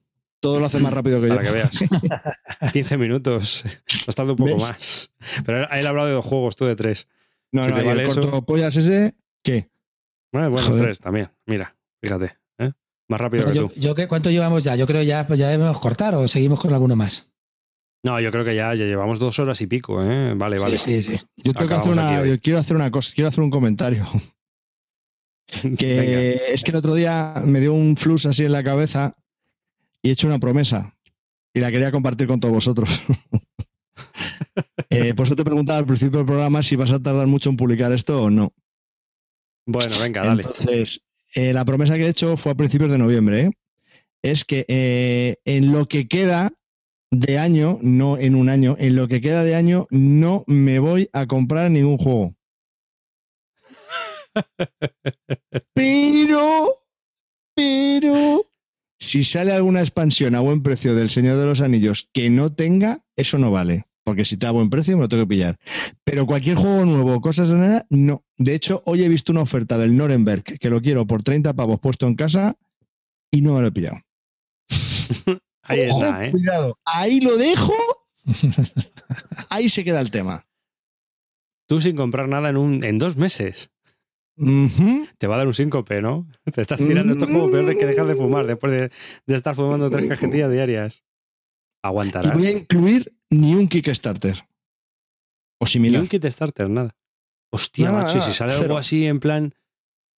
Todo 0.43 0.59
lo 0.61 0.67
hace 0.67 0.81
más 0.81 0.93
rápido 0.93 1.21
que 1.23 1.29
yo. 1.29 1.37
para 1.37 1.47
que 1.49 1.55
veas. 1.55 1.71
15 2.73 2.97
minutos. 2.99 3.65
Has 4.07 4.15
tardado 4.15 4.33
un 4.33 4.39
poco 4.39 4.51
¿Ves? 4.55 4.61
más. 4.69 5.13
Pero 5.47 5.59
él 5.71 5.87
ha 5.87 5.89
hablado 5.89 6.09
de 6.09 6.15
dos 6.15 6.25
juegos, 6.27 6.57
tú 6.57 6.65
de 6.67 6.75
tres. 6.77 7.07
No, 7.53 7.63
Si 7.65 7.71
no, 7.71 7.77
te 7.77 7.83
vale 7.85 8.03
el 8.03 8.09
eso- 8.11 8.21
corto 8.21 8.43
pollas 8.45 8.77
ese, 8.77 9.15
¿qué? 9.45 9.71
Bueno, 10.33 10.51
bueno, 10.51 10.67
Joder. 10.67 10.83
tres 10.85 10.99
también. 10.99 11.31
Mira, 11.47 11.77
fíjate. 12.03 12.37
¿eh? 12.59 12.73
Más 13.09 13.21
rápido 13.21 13.47
que 13.47 13.55
Yo, 13.55 13.69
tú. 13.69 13.73
yo 13.81 13.95
qué- 13.95 14.09
¿Cuánto 14.09 14.31
llevamos 14.31 14.65
ya? 14.65 14.75
Yo 14.75 14.87
creo 14.87 15.03
ya, 15.03 15.27
pues 15.27 15.39
ya 15.39 15.49
debemos 15.49 15.79
cortar 15.79 16.15
o 16.17 16.27
seguimos 16.27 16.59
con 16.61 16.73
alguno 16.75 16.97
más. 16.97 17.33
No, 18.05 18.19
yo 18.19 18.33
creo 18.33 18.45
que 18.45 18.57
ya, 18.57 18.75
ya 18.75 18.85
llevamos 18.85 19.21
dos 19.21 19.39
horas 19.39 19.61
y 19.61 19.69
pico. 19.69 20.03
¿eh? 20.03 20.35
Vale, 20.35 20.59
vale. 20.59 20.77
Sí, 20.77 21.03
sí, 21.05 21.17
sí. 21.19 21.25
Yo 21.37 21.53
tengo 21.53 21.69
que 21.69 21.75
hacer 21.75 21.93
una, 21.93 22.27
yo 22.27 22.41
quiero 22.41 22.59
hacer 22.59 22.75
una 22.75 22.91
cosa, 22.91 23.13
quiero 23.15 23.29
hacer 23.29 23.45
un 23.45 23.51
comentario. 23.51 24.05
Que 25.79 25.97
Venga. 26.01 26.21
es 26.53 26.65
que 26.65 26.71
el 26.71 26.77
otro 26.79 26.95
día 26.95 27.35
me 27.45 27.61
dio 27.61 27.75
un 27.75 27.97
flux 27.97 28.25
así 28.27 28.45
en 28.45 28.53
la 28.53 28.65
cabeza 28.65 29.15
y 30.03 30.09
he 30.09 30.13
hecho 30.13 30.27
una 30.27 30.39
promesa 30.39 30.97
y 31.55 31.61
la 31.61 31.71
quería 31.71 31.93
compartir 31.93 32.27
con 32.27 32.41
todos 32.41 32.55
vosotros. 32.55 33.01
Eh, 34.91 35.15
por 35.15 35.25
eso 35.27 35.37
te 35.37 35.45
preguntaba 35.45 35.79
al 35.79 35.87
principio 35.87 36.19
del 36.19 36.27
programa 36.27 36.63
si 36.63 36.77
vas 36.77 36.91
a 36.91 37.01
tardar 37.03 37.27
mucho 37.27 37.49
en 37.49 37.57
publicar 37.57 37.93
esto 37.93 38.25
o 38.25 38.31
no. 38.31 38.53
Bueno, 39.65 39.99
venga, 39.99 40.23
dale. 40.23 40.43
Entonces, 40.43 41.03
eh, 41.35 41.55
la 41.55 41.65
promesa 41.65 41.97
que 41.97 42.05
he 42.05 42.09
hecho 42.09 42.37
fue 42.37 42.53
a 42.53 42.55
principios 42.55 42.93
de 42.93 42.99
noviembre. 42.99 43.41
¿eh? 43.41 43.51
Es 44.23 44.45
que 44.45 45.39
en 45.47 45.73
lo 45.73 45.87
que 45.87 46.09
queda 46.09 46.53
de 47.11 47.39
año, 47.39 47.79
no 47.83 48.19
en 48.19 48.35
un 48.35 48.49
año, 48.49 48.77
en 48.79 48.97
lo 48.97 49.07
que 49.07 49.21
queda 49.21 49.45
de 49.45 49.55
año 49.55 49.87
no 49.91 50.45
me 50.47 50.79
voy 50.79 51.09
a 51.13 51.27
comprar 51.27 51.71
ningún 51.71 51.99
juego. 51.99 52.35
Pero, 55.75 56.75
pero, 57.55 58.47
si 59.03 59.25
sale 59.25 59.53
alguna 59.53 59.81
expansión 59.81 60.37
a 60.37 60.41
buen 60.41 60.63
precio 60.63 60.95
del 60.95 61.11
Señor 61.11 61.37
de 61.37 61.45
los 61.45 61.61
Anillos 61.61 62.09
que 62.13 62.31
no 62.31 62.53
tenga, 62.53 63.05
eso 63.17 63.37
no 63.37 63.51
vale. 63.51 63.87
Porque 64.05 64.25
si 64.25 64.37
está 64.37 64.49
a 64.49 64.53
buen 64.53 64.71
precio 64.71 64.97
me 64.97 65.03
lo 65.03 65.09
tengo 65.09 65.25
que 65.25 65.29
pillar. 65.29 65.59
Pero 66.05 66.25
cualquier 66.25 66.57
juego 66.57 66.85
nuevo, 66.85 67.21
cosas 67.21 67.49
de 67.49 67.57
nada, 67.57 67.87
no. 67.91 68.25
De 68.37 68.55
hecho, 68.55 68.81
hoy 68.87 69.03
he 69.03 69.09
visto 69.09 69.33
una 69.33 69.43
oferta 69.43 69.77
del 69.77 69.97
Norenberg 69.97 70.45
que 70.45 70.71
lo 70.71 70.81
quiero 70.81 71.05
por 71.05 71.25
30 71.25 71.53
pavos 71.55 71.81
puesto 71.81 72.07
en 72.07 72.15
casa 72.15 72.57
y 73.33 73.43
no 73.43 73.55
me 73.55 73.61
lo 73.61 73.67
he 73.67 73.73
pillado. 73.73 73.99
Ahí 75.65 75.81
Ojo, 75.89 76.05
está, 76.05 76.25
¿eh? 76.25 76.31
Cuidado, 76.31 76.77
ahí 76.85 77.21
lo 77.21 77.37
dejo, 77.37 77.73
ahí 79.49 79.69
se 79.69 79.85
queda 79.85 80.01
el 80.01 80.11
tema. 80.11 80.45
Tú 81.69 81.81
sin 81.81 81.95
comprar 81.95 82.29
nada 82.29 82.51
en, 82.51 82.57
un, 82.57 82.83
en 82.83 82.99
dos 82.99 83.17
meses. 83.17 83.71
Te 85.19 85.27
va 85.27 85.35
a 85.35 85.39
dar 85.39 85.47
un 85.47 85.55
síncope, 85.55 86.01
¿no? 86.03 86.27
Te 86.55 86.63
estás 86.63 86.79
tirando 86.79 87.13
estos 87.13 87.29
juegos 87.29 87.51
peor 87.51 87.67
de 87.67 87.77
que 87.77 87.87
dejar 87.87 88.07
de 88.07 88.15
fumar 88.15 88.47
después 88.47 88.73
de, 88.73 88.91
de 89.27 89.35
estar 89.35 89.55
fumando 89.55 89.91
tres 89.91 90.09
cajetillas 90.09 90.51
diarias. 90.51 91.05
Y 91.85 91.89
Aguantarás. 91.89 92.33
voy 92.35 92.47
a 92.47 92.51
incluir 92.53 93.15
ni 93.31 93.55
un 93.55 93.69
Kickstarter. 93.69 94.37
O 95.61 95.65
Ni 95.65 95.71
similar. 95.71 96.01
un 96.03 96.09
kit 96.09 96.25
starter, 96.27 96.69
nada. 96.69 96.97
Hostia, 97.53 97.87
Nada, 97.91 98.03
macho, 98.03 98.19
y 98.19 98.21
si 98.21 98.27
nada, 98.29 98.35
sale 98.35 98.53
cero. 98.53 98.65
algo 98.65 98.79
así 98.79 99.07
en 99.07 99.21
plan. 99.21 99.55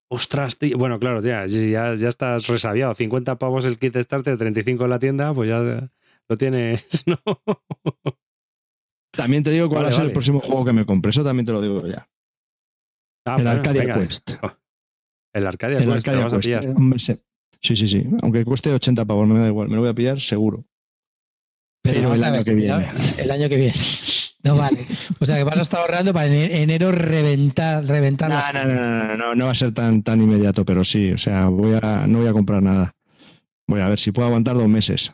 Ostras, 0.09 0.57
tío. 0.57 0.77
Bueno, 0.77 0.99
claro, 0.99 1.21
ya, 1.21 1.45
ya, 1.47 1.95
ya 1.95 2.07
estás 2.07 2.47
resabiado. 2.47 2.93
50 2.93 3.37
pavos 3.39 3.65
el 3.65 3.77
kit 3.79 3.97
starter, 3.97 4.37
35 4.37 4.83
en 4.85 4.89
la 4.89 4.99
tienda, 4.99 5.33
pues 5.33 5.49
ya 5.49 5.89
lo 6.29 6.37
tienes, 6.37 6.85
¿no? 7.07 7.17
También 9.11 9.43
te 9.43 9.51
digo 9.51 9.67
cuál 9.69 9.83
Vale, 9.83 9.85
va 9.85 9.89
a 9.89 9.91
ser 9.91 9.99
vale. 10.01 10.09
el 10.09 10.13
próximo 10.13 10.39
juego 10.39 10.63
que 10.65 10.73
me 10.73 10.85
compre. 10.85 11.09
Eso 11.09 11.23
también 11.23 11.45
te 11.45 11.51
lo 11.51 11.61
digo 11.61 11.85
ya. 11.87 12.07
Ah, 13.25 13.35
el 13.37 13.43
bueno, 13.43 13.49
Arcadia 13.61 13.81
venga. 13.83 13.99
Quest. 13.99 14.31
Oh, 14.41 14.51
el 15.33 15.47
Arcadia 15.47 15.77
El 15.77 15.85
Quest, 15.85 16.05
te 16.05 16.11
lo 16.15 16.21
Arcadia 16.23 16.59
Quest. 16.59 16.71
eh, 16.71 16.75
hombre, 16.77 16.99
sí. 16.99 17.15
Sí, 17.61 17.75
sí. 17.87 18.05
Aunque 18.21 18.43
cueste 18.43 18.71
80 18.73 19.05
pavos, 19.05 19.27
me 19.27 19.39
da 19.39 19.47
igual. 19.47 19.69
Me 19.69 19.75
lo 19.75 19.81
voy 19.81 19.89
a 19.89 19.93
pillar 19.93 20.19
seguro. 20.19 20.65
Pero 21.81 22.01
vamos 22.03 22.17
el 22.17 22.23
a 22.23 22.27
año 22.27 22.35
ver, 22.37 22.45
que 22.45 22.53
viene. 22.53 22.85
El 23.17 23.31
año 23.31 23.49
que 23.49 23.55
viene. 23.57 23.73
No 24.43 24.55
vale. 24.57 24.85
O 25.19 25.25
sea 25.25 25.37
que 25.37 25.43
vas 25.45 25.57
a 25.57 25.61
estar 25.61 25.79
ahorrando 25.79 26.13
para 26.13 26.25
en 26.27 26.33
enero 26.51 26.91
reventar, 26.91 27.85
reventar 27.85 28.29
No, 28.29 28.35
las- 28.35 28.53
no, 28.53 28.65
no, 28.65 28.73
no, 28.75 29.03
no, 29.07 29.17
no, 29.17 29.35
no 29.35 29.45
va 29.45 29.51
a 29.51 29.55
ser 29.55 29.73
tan, 29.73 30.03
tan 30.03 30.21
inmediato, 30.21 30.65
pero 30.65 30.83
sí. 30.83 31.13
O 31.13 31.17
sea, 31.17 31.47
voy 31.47 31.77
a, 31.81 32.05
no 32.07 32.19
voy 32.19 32.27
a 32.27 32.33
comprar 32.33 32.61
nada. 32.61 32.93
Voy 33.67 33.79
a 33.79 33.87
ver 33.87 33.99
si 33.99 34.11
puedo 34.11 34.27
aguantar 34.27 34.55
dos 34.57 34.67
meses. 34.67 35.11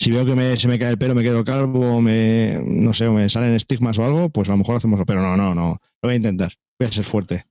Si 0.00 0.10
veo 0.10 0.24
que 0.26 0.34
me, 0.34 0.56
se 0.56 0.66
me 0.68 0.78
cae 0.78 0.90
el 0.90 0.98
pelo, 0.98 1.14
me 1.14 1.22
quedo 1.22 1.44
calvo, 1.44 2.00
me, 2.00 2.60
no 2.64 2.92
sé, 2.94 3.06
o 3.06 3.12
me 3.12 3.28
salen 3.28 3.54
estigmas 3.54 3.98
o 3.98 4.04
algo, 4.04 4.28
pues 4.30 4.48
a 4.48 4.52
lo 4.52 4.58
mejor 4.58 4.76
hacemos. 4.76 5.00
Pero 5.06 5.22
no, 5.22 5.36
no, 5.36 5.54
no. 5.54 5.68
Lo 6.02 6.08
voy 6.08 6.14
a 6.14 6.16
intentar. 6.16 6.52
Voy 6.78 6.88
a 6.88 6.92
ser 6.92 7.04
fuerte. 7.04 7.46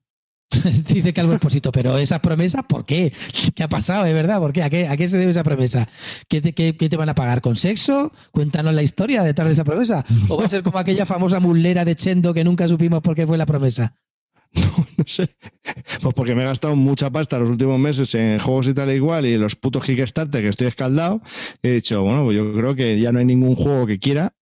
Dice 0.88 1.12
Calvo 1.14 1.34
Esposito, 1.34 1.72
pero 1.74 1.98
esa 1.98 2.22
promesa, 2.22 2.64
¿por 2.64 2.86
qué? 2.86 3.12
¿Qué 3.54 3.64
ha 3.64 3.68
pasado, 3.70 4.06
de 4.06 4.14
verdad? 4.14 4.40
¿Por 4.40 4.54
qué? 4.54 4.64
¿A 4.64 4.70
qué, 4.70 4.88
a 4.88 4.96
qué 4.96 5.10
se 5.10 5.18
debe 5.18 5.32
esa 5.32 5.44
promesa? 5.44 5.90
¿Qué 6.30 6.40
te, 6.42 6.54
qué- 6.54 6.78
qué 6.78 6.88
te 6.88 6.96
van 6.98 7.10
a 7.10 7.16
pagar? 7.16 7.42
¿Con 7.42 7.58
sexo? 7.58 8.14
Cuéntanos 8.32 8.74
la 8.74 8.84
historia 8.84 9.24
detrás 9.24 9.48
de 9.50 9.54
esa 9.54 9.66
promesa. 9.66 10.06
¿O 10.30 10.38
va 10.38 10.46
a 10.46 10.50
ser 10.50 10.64
como 10.64 10.80
aquella 10.80 11.06
famosa 11.06 11.40
mulera 11.42 11.84
de 11.84 11.96
Chendo 11.96 12.34
que 12.34 12.46
nunca 12.46 12.68
supimos 12.68 13.02
por 13.02 13.16
qué 13.16 13.28
fue 13.28 13.38
la 13.38 13.46
promesa? 13.46 13.96
No 14.98 15.04
sé. 15.06 15.30
Pues 16.02 16.14
porque 16.16 16.34
me 16.34 16.42
he 16.42 16.46
gastado 16.46 16.76
mucha 16.76 17.10
pasta 17.12 17.38
los 17.38 17.50
últimos 17.50 17.78
meses 17.80 18.16
en 18.16 18.40
juegos 18.40 18.68
y 18.68 18.74
tal 18.74 18.90
e 18.90 18.96
igual 18.96 19.26
y 19.26 19.34
en 19.34 19.42
los 19.42 19.56
putos 19.56 19.84
Kickstarter 19.86 20.42
que 20.42 20.48
estoy 20.48 20.68
escaldado. 20.68 21.22
He 21.62 21.72
dicho, 21.72 22.02
bueno, 22.02 22.24
pues 22.24 22.38
yo 22.38 22.54
creo 22.54 22.74
que 22.76 23.00
ya 23.00 23.12
no 23.12 23.20
hay 23.20 23.26
ningún 23.26 23.56
juego 23.56 23.86
que 23.86 24.00
quiera 24.00 24.34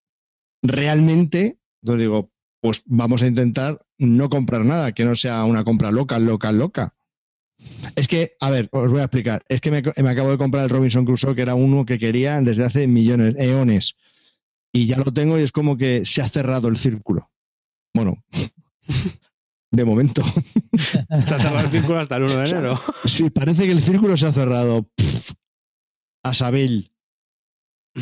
realmente. 0.61 1.59
Entonces 1.83 2.01
digo, 2.01 2.31
pues 2.61 2.83
vamos 2.85 3.21
a 3.23 3.27
intentar 3.27 3.84
no 3.97 4.29
comprar 4.29 4.65
nada, 4.65 4.91
que 4.93 5.05
no 5.05 5.15
sea 5.15 5.43
una 5.45 5.63
compra 5.63 5.91
loca, 5.91 6.19
loca, 6.19 6.51
loca. 6.51 6.95
Es 7.95 8.07
que, 8.07 8.35
a 8.41 8.49
ver, 8.49 8.69
os 8.71 8.91
voy 8.91 8.99
a 8.99 9.05
explicar. 9.05 9.43
Es 9.47 9.61
que 9.61 9.71
me, 9.71 9.81
me 9.81 10.09
acabo 10.09 10.31
de 10.31 10.37
comprar 10.37 10.63
el 10.63 10.69
Robinson 10.69 11.05
Crusoe, 11.05 11.35
que 11.35 11.41
era 11.41 11.55
uno 11.55 11.85
que 11.85 11.97
quería 11.97 12.39
desde 12.41 12.65
hace 12.65 12.87
millones, 12.87 13.35
eones. 13.37 13.95
Y 14.73 14.87
ya 14.87 14.97
lo 14.97 15.13
tengo 15.13 15.39
y 15.39 15.43
es 15.43 15.51
como 15.51 15.77
que 15.77 16.05
se 16.05 16.21
ha 16.21 16.27
cerrado 16.27 16.67
el 16.67 16.77
círculo. 16.77 17.31
Bueno, 17.93 18.21
de 19.71 19.85
momento. 19.85 20.23
Se 20.77 21.05
ha 21.09 21.23
cerrado 21.23 21.59
el 21.61 21.69
círculo 21.69 21.99
hasta 21.99 22.17
el 22.17 22.23
1 22.23 22.37
de 22.37 22.49
enero. 22.49 22.81
Sí, 23.05 23.29
parece 23.29 23.65
que 23.65 23.71
el 23.71 23.81
círculo 23.81 24.17
se 24.17 24.27
ha 24.27 24.31
cerrado. 24.31 24.83
Pff, 24.95 25.31
a 26.23 26.33
Sabel. 26.33 26.91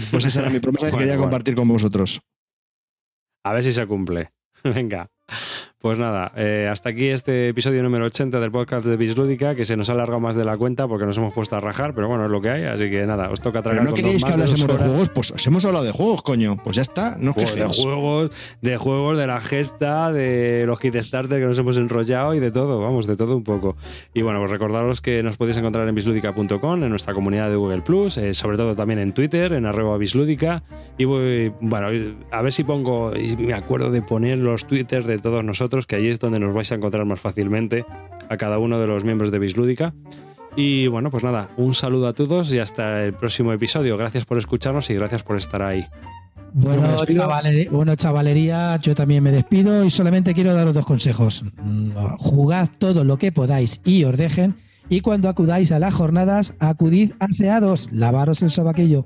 Pues 0.10 0.26
esa 0.26 0.40
era 0.40 0.50
mi 0.50 0.60
promesa 0.60 0.88
que 0.88 0.98
quería 0.98 1.14
bueno. 1.14 1.24
compartir 1.24 1.56
con 1.56 1.68
vosotros. 1.68 2.22
A 3.44 3.54
ver 3.54 3.64
si 3.64 3.74
se 3.74 3.86
cumple. 3.86 4.32
Venga. 4.64 5.12
Pues 5.84 6.00
nada, 6.00 6.32
eh, 6.38 6.70
hasta 6.72 6.92
aquí 6.92 7.10
este 7.10 7.50
episodio 7.50 7.84
número 7.84 8.06
80 8.06 8.40
del 8.40 8.52
podcast 8.52 8.86
de 8.86 8.96
Bislúdica, 8.96 9.54
que 9.54 9.66
se 9.66 9.76
nos 9.76 9.90
ha 9.90 9.92
alargado 9.92 10.22
más 10.22 10.38
de 10.38 10.46
la 10.46 10.56
cuenta 10.56 10.88
porque 10.88 11.06
nos 11.06 11.18
hemos 11.18 11.34
puesto 11.34 11.58
a 11.58 11.60
rajar, 11.60 11.94
pero 11.94 12.08
bueno, 12.08 12.24
es 12.24 12.32
lo 12.32 12.40
que 12.40 12.52
hay, 12.52 12.64
así 12.64 12.90
que 12.90 13.06
nada, 13.06 13.30
os 13.30 13.42
toca 13.42 13.62
Pero 13.62 13.64
tragar 13.64 13.84
no 13.84 13.90
con 13.90 13.98
queréis 13.98 14.24
que 14.24 14.30
de 14.30 14.34
hablásemos 14.36 14.66
de 14.66 14.86
juegos, 14.86 15.10
pues 15.10 15.32
os 15.32 15.46
hemos 15.46 15.66
hablado 15.66 15.84
de 15.84 15.92
juegos, 15.92 16.22
coño. 16.22 16.56
Pues 16.64 16.78
ya 16.78 16.84
está, 16.84 17.18
no 17.20 17.34
Joder, 17.34 17.56
de 17.56 17.66
juegos, 17.66 18.32
de 18.62 18.78
juegos, 18.78 19.18
de 19.18 19.28
la 19.28 19.42
gesta, 19.42 20.14
de 20.14 20.64
los 20.66 20.80
Kickstarter 20.80 21.42
que 21.42 21.46
nos 21.48 21.60
hemos 21.60 21.78
enrollado 21.78 22.34
y 22.34 22.40
de 22.40 22.52
todo, 22.52 22.80
vamos, 22.80 23.06
de 23.06 23.18
todo 23.18 23.36
un 23.36 23.44
poco. 23.44 23.76
Y 24.14 24.22
bueno, 24.22 24.40
pues 24.40 24.52
recordaros 24.52 25.02
que 25.02 25.22
nos 25.22 25.36
podéis 25.36 25.58
encontrar 25.58 25.86
en 25.90 25.96
bislúdica.com, 25.96 26.82
en 26.82 26.90
nuestra 26.90 27.14
comunidad 27.14 27.50
de 27.50 27.58
Google 27.58 27.82
Plus, 27.82 28.16
eh, 28.16 28.34
sobre 28.34 28.56
todo 28.56 28.74
también 28.74 29.00
en 29.00 29.14
Twitter, 29.14 29.52
en 29.52 29.66
arroba 29.66 29.98
bislúdica. 29.98 30.64
Y 30.98 31.04
voy, 31.04 31.52
bueno, 31.60 31.90
a 32.32 32.42
ver 32.42 32.54
si 32.54 32.64
pongo, 32.64 33.14
y 33.18 33.36
me 33.36 33.54
acuerdo 33.54 33.92
de 33.92 34.02
poner 34.02 34.38
los 34.38 34.66
twitters 34.66 35.06
de 35.06 35.20
todos 35.20 35.44
nosotros, 35.44 35.73
que 35.88 35.96
ahí 35.96 36.08
es 36.08 36.20
donde 36.20 36.40
nos 36.40 36.54
vais 36.54 36.72
a 36.72 36.76
encontrar 36.76 37.06
más 37.06 37.20
fácilmente 37.20 37.86
a 38.30 38.38
cada 38.38 38.60
uno 38.60 38.80
de 38.80 38.88
los 38.88 39.04
miembros 39.04 39.32
de 39.32 39.40
Bislúdica. 39.40 39.94
Y 40.56 40.88
bueno, 40.88 41.10
pues 41.10 41.24
nada, 41.24 41.50
un 41.58 41.74
saludo 41.74 42.08
a 42.08 42.14
todos 42.14 42.54
y 42.54 42.60
hasta 42.60 43.04
el 43.04 43.14
próximo 43.14 43.52
episodio. 43.54 43.98
Gracias 43.98 44.26
por 44.26 44.38
escucharnos 44.38 44.90
y 44.90 44.94
gracias 44.94 45.24
por 45.24 45.38
estar 45.38 45.64
ahí. 45.64 45.86
Bueno, 46.54 47.04
chavalería, 47.06 47.72
bueno, 47.72 47.96
chavalería, 47.96 48.80
yo 48.80 48.94
también 48.94 49.24
me 49.24 49.32
despido 49.32 49.84
y 49.84 49.90
solamente 49.90 50.36
quiero 50.36 50.54
daros 50.54 50.76
dos 50.76 50.86
consejos. 50.86 51.44
Mm, 51.64 51.92
Jugad 52.20 52.70
todo 52.78 53.04
lo 53.04 53.18
que 53.18 53.32
podáis 53.32 53.82
y 53.84 54.04
os 54.04 54.16
dejen. 54.16 54.56
Y 54.90 55.02
cuando 55.02 55.30
acudáis 55.30 55.72
a 55.72 55.80
las 55.80 55.96
jornadas, 55.96 56.54
acudid 56.60 57.14
ansiados, 57.20 57.90
lavaros 57.92 58.44
el 58.44 58.52
sobaquillo. 58.52 59.06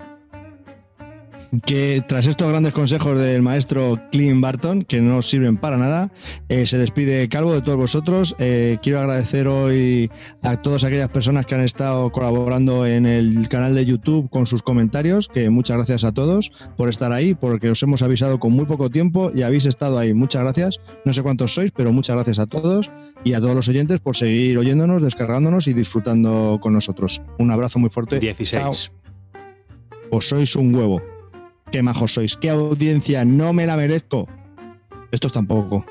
Que 1.65 2.03
tras 2.07 2.27
estos 2.27 2.49
grandes 2.49 2.73
consejos 2.73 3.19
del 3.19 3.41
maestro 3.41 3.99
Clint 4.11 4.41
Barton, 4.41 4.83
que 4.83 5.01
no 5.01 5.21
sirven 5.21 5.57
para 5.57 5.77
nada, 5.77 6.11
eh, 6.49 6.65
se 6.65 6.77
despide 6.77 7.29
Calvo 7.29 7.53
de 7.53 7.61
todos 7.61 7.77
vosotros. 7.77 8.35
Eh, 8.39 8.77
quiero 8.81 8.99
agradecer 8.99 9.47
hoy 9.47 10.11
a 10.41 10.57
todas 10.57 10.83
aquellas 10.83 11.09
personas 11.09 11.45
que 11.45 11.55
han 11.55 11.61
estado 11.61 12.11
colaborando 12.11 12.85
en 12.85 13.05
el 13.05 13.47
canal 13.49 13.75
de 13.75 13.85
YouTube 13.85 14.29
con 14.29 14.45
sus 14.45 14.63
comentarios, 14.63 15.27
que 15.27 15.49
muchas 15.49 15.77
gracias 15.77 16.03
a 16.03 16.11
todos 16.11 16.51
por 16.75 16.89
estar 16.89 17.11
ahí, 17.11 17.35
porque 17.35 17.69
os 17.69 17.81
hemos 17.83 18.01
avisado 18.01 18.39
con 18.39 18.53
muy 18.53 18.65
poco 18.65 18.89
tiempo 18.89 19.31
y 19.33 19.43
habéis 19.43 19.65
estado 19.65 19.97
ahí. 19.97 20.13
Muchas 20.13 20.43
gracias. 20.43 20.81
No 21.05 21.13
sé 21.13 21.23
cuántos 21.23 21.53
sois, 21.53 21.71
pero 21.71 21.91
muchas 21.91 22.15
gracias 22.15 22.39
a 22.39 22.45
todos 22.45 22.91
y 23.23 23.33
a 23.33 23.39
todos 23.39 23.55
los 23.55 23.67
oyentes 23.67 23.99
por 23.99 24.15
seguir 24.15 24.57
oyéndonos, 24.57 25.01
descargándonos 25.01 25.67
y 25.67 25.73
disfrutando 25.73 26.59
con 26.61 26.73
nosotros. 26.73 27.21
Un 27.39 27.51
abrazo 27.51 27.79
muy 27.79 27.89
fuerte. 27.89 28.19
16. 28.19 28.61
Chao. 28.61 28.71
Os 30.11 30.29
sois 30.29 30.55
un 30.55 30.73
huevo. 30.73 31.16
Qué 31.71 31.83
majos 31.83 32.13
sois. 32.13 32.37
Qué 32.37 32.49
audiencia. 32.49 33.25
No 33.25 33.53
me 33.53 33.65
la 33.65 33.75
merezco. 33.75 34.27
Estos 35.11 35.33
tampoco. 35.33 35.85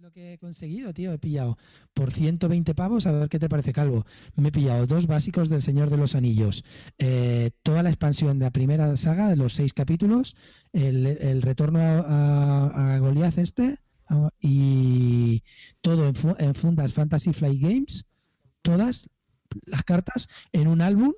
Lo 0.00 0.12
que 0.12 0.32
he 0.32 0.38
conseguido, 0.38 0.94
tío? 0.94 1.12
He 1.12 1.18
pillado 1.18 1.58
por 1.92 2.10
120 2.10 2.74
pavos, 2.74 3.04
a 3.04 3.12
ver 3.12 3.28
qué 3.28 3.38
te 3.38 3.50
parece, 3.50 3.74
Calvo. 3.74 4.06
Me 4.34 4.48
he 4.48 4.52
pillado 4.52 4.86
dos 4.86 5.06
básicos 5.06 5.50
del 5.50 5.60
Señor 5.60 5.90
de 5.90 5.98
los 5.98 6.14
Anillos, 6.14 6.64
eh, 6.96 7.50
toda 7.62 7.82
la 7.82 7.90
expansión 7.90 8.38
de 8.38 8.46
la 8.46 8.50
primera 8.50 8.96
saga, 8.96 9.28
de 9.28 9.36
los 9.36 9.52
seis 9.52 9.74
capítulos, 9.74 10.36
el, 10.72 11.42
retorno 11.42 11.80
a, 11.80 12.94
a, 12.94 12.98
Goliath 12.98 13.36
este, 13.36 13.76
y 14.40 15.42
todo 15.82 16.06
en, 16.06 16.54
fundas 16.54 16.94
Fantasy 16.94 17.34
Flight 17.34 17.60
Games, 17.60 18.06
todas 18.62 19.06
las 19.66 19.82
cartas 19.84 20.28
en 20.52 20.68
un 20.68 20.80
álbum, 20.80 21.12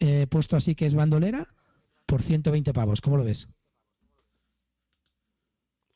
eh, 0.00 0.26
puesto 0.28 0.56
así 0.56 0.74
que 0.74 0.84
es 0.84 0.94
bandolera, 0.94 1.46
por 2.04 2.20
120 2.20 2.74
pavos. 2.74 3.00
¿Cómo 3.00 3.16
lo 3.16 3.24
ves? 3.24 3.48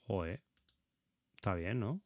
Joder. 0.07 0.50
Está 1.41 1.55
bien, 1.55 1.81
¿no? 1.81 2.03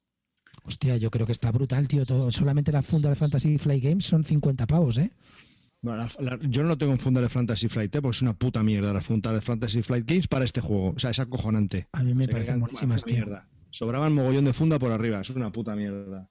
Hostia, 0.63 0.97
yo 0.97 1.11
creo 1.11 1.27
que 1.27 1.33
está 1.33 1.51
brutal, 1.51 1.89
tío. 1.89 2.07
Todo, 2.07 2.31
solamente 2.31 2.71
la 2.71 2.83
funda 2.83 3.11
de 3.11 3.17
Fantasy 3.17 3.59
Flight 3.59 3.83
Games 3.83 4.07
son 4.07 4.25
50 4.25 4.65
pavos, 4.69 4.99
¿eh? 4.99 5.11
yo 6.49 6.63
no 6.63 6.69
lo 6.69 6.79
tengo 6.79 6.93
en 6.93 7.01
funda 7.01 7.21
de 7.21 7.29
Fantasy 7.29 7.69
Flight, 7.69 7.97
¿eh? 7.97 8.01
porque 8.01 8.15
es 8.15 8.23
una 8.23 8.33
puta 8.33 8.63
mierda 8.63 8.93
la 8.93 9.03
funda 9.03 9.33
de 9.33 9.41
Fantasy 9.41 9.83
Flight 9.83 10.09
Games 10.09 10.29
para 10.29 10.45
este 10.45 10.61
juego. 10.61 10.95
O 10.95 10.99
sea, 11.01 11.11
es 11.11 11.19
acojonante. 11.19 11.89
A 11.91 12.05
mí 12.05 12.15
me 12.15 12.29
parece 12.29 12.57
buenísima 12.57 12.97
mierda. 13.07 13.49
Sobraban 13.71 14.15
mogollón 14.15 14.45
de 14.45 14.53
funda 14.53 14.79
por 14.79 14.93
arriba, 14.93 15.21
es 15.21 15.31
una 15.31 15.51
puta 15.51 15.75
mierda. 15.75 16.31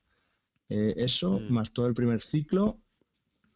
Eh, 0.70 0.94
eso, 0.96 1.42
mm. 1.42 1.54
más 1.54 1.74
todo 1.74 1.88
el 1.88 1.94
primer 1.94 2.22
ciclo. 2.22 2.80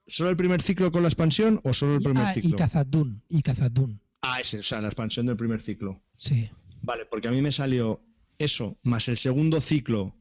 ¿Solo 0.06 0.30
el 0.30 0.35
primer 0.35 0.61
ciclo 0.61 0.92
con 0.92 1.03
la 1.03 1.08
expansión 1.08 1.61
o 1.64 1.74
solo 1.74 1.95
el 1.95 2.01
primer 2.01 2.26
ah, 2.26 2.34
ciclo? 2.34 2.50
Y 2.50 2.53
Kazadun, 2.53 3.24
y 3.30 3.42
Kazadun. 3.42 4.01
Ah, 4.24 4.42
ese, 4.42 4.59
o 4.59 4.64
sea, 4.64 4.82
la 4.82 4.90
expansión 4.90 5.26
del 5.26 5.38
primer 5.38 5.61
ciclo. 5.61 6.01
Sí. 6.17 6.50
Vale, 6.82 7.06
porque 7.06 7.30
a 7.30 7.32
mí 7.32 7.42
me 7.42 7.53
salió 7.53 8.03
eso, 8.38 8.77
más 8.83 9.07
el 9.07 9.17
segundo 9.17 9.61
ciclo, 9.61 10.16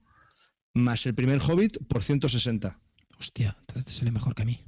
más 0.74 1.06
el 1.06 1.14
primer 1.14 1.40
Hobbit, 1.40 1.78
por 1.88 2.02
160. 2.02 2.78
Hostia, 3.18 3.56
entonces 3.60 3.84
te 3.84 3.92
sale 3.92 4.10
mejor 4.10 4.34
que 4.34 4.42
a 4.42 4.46
mí. 4.46 4.66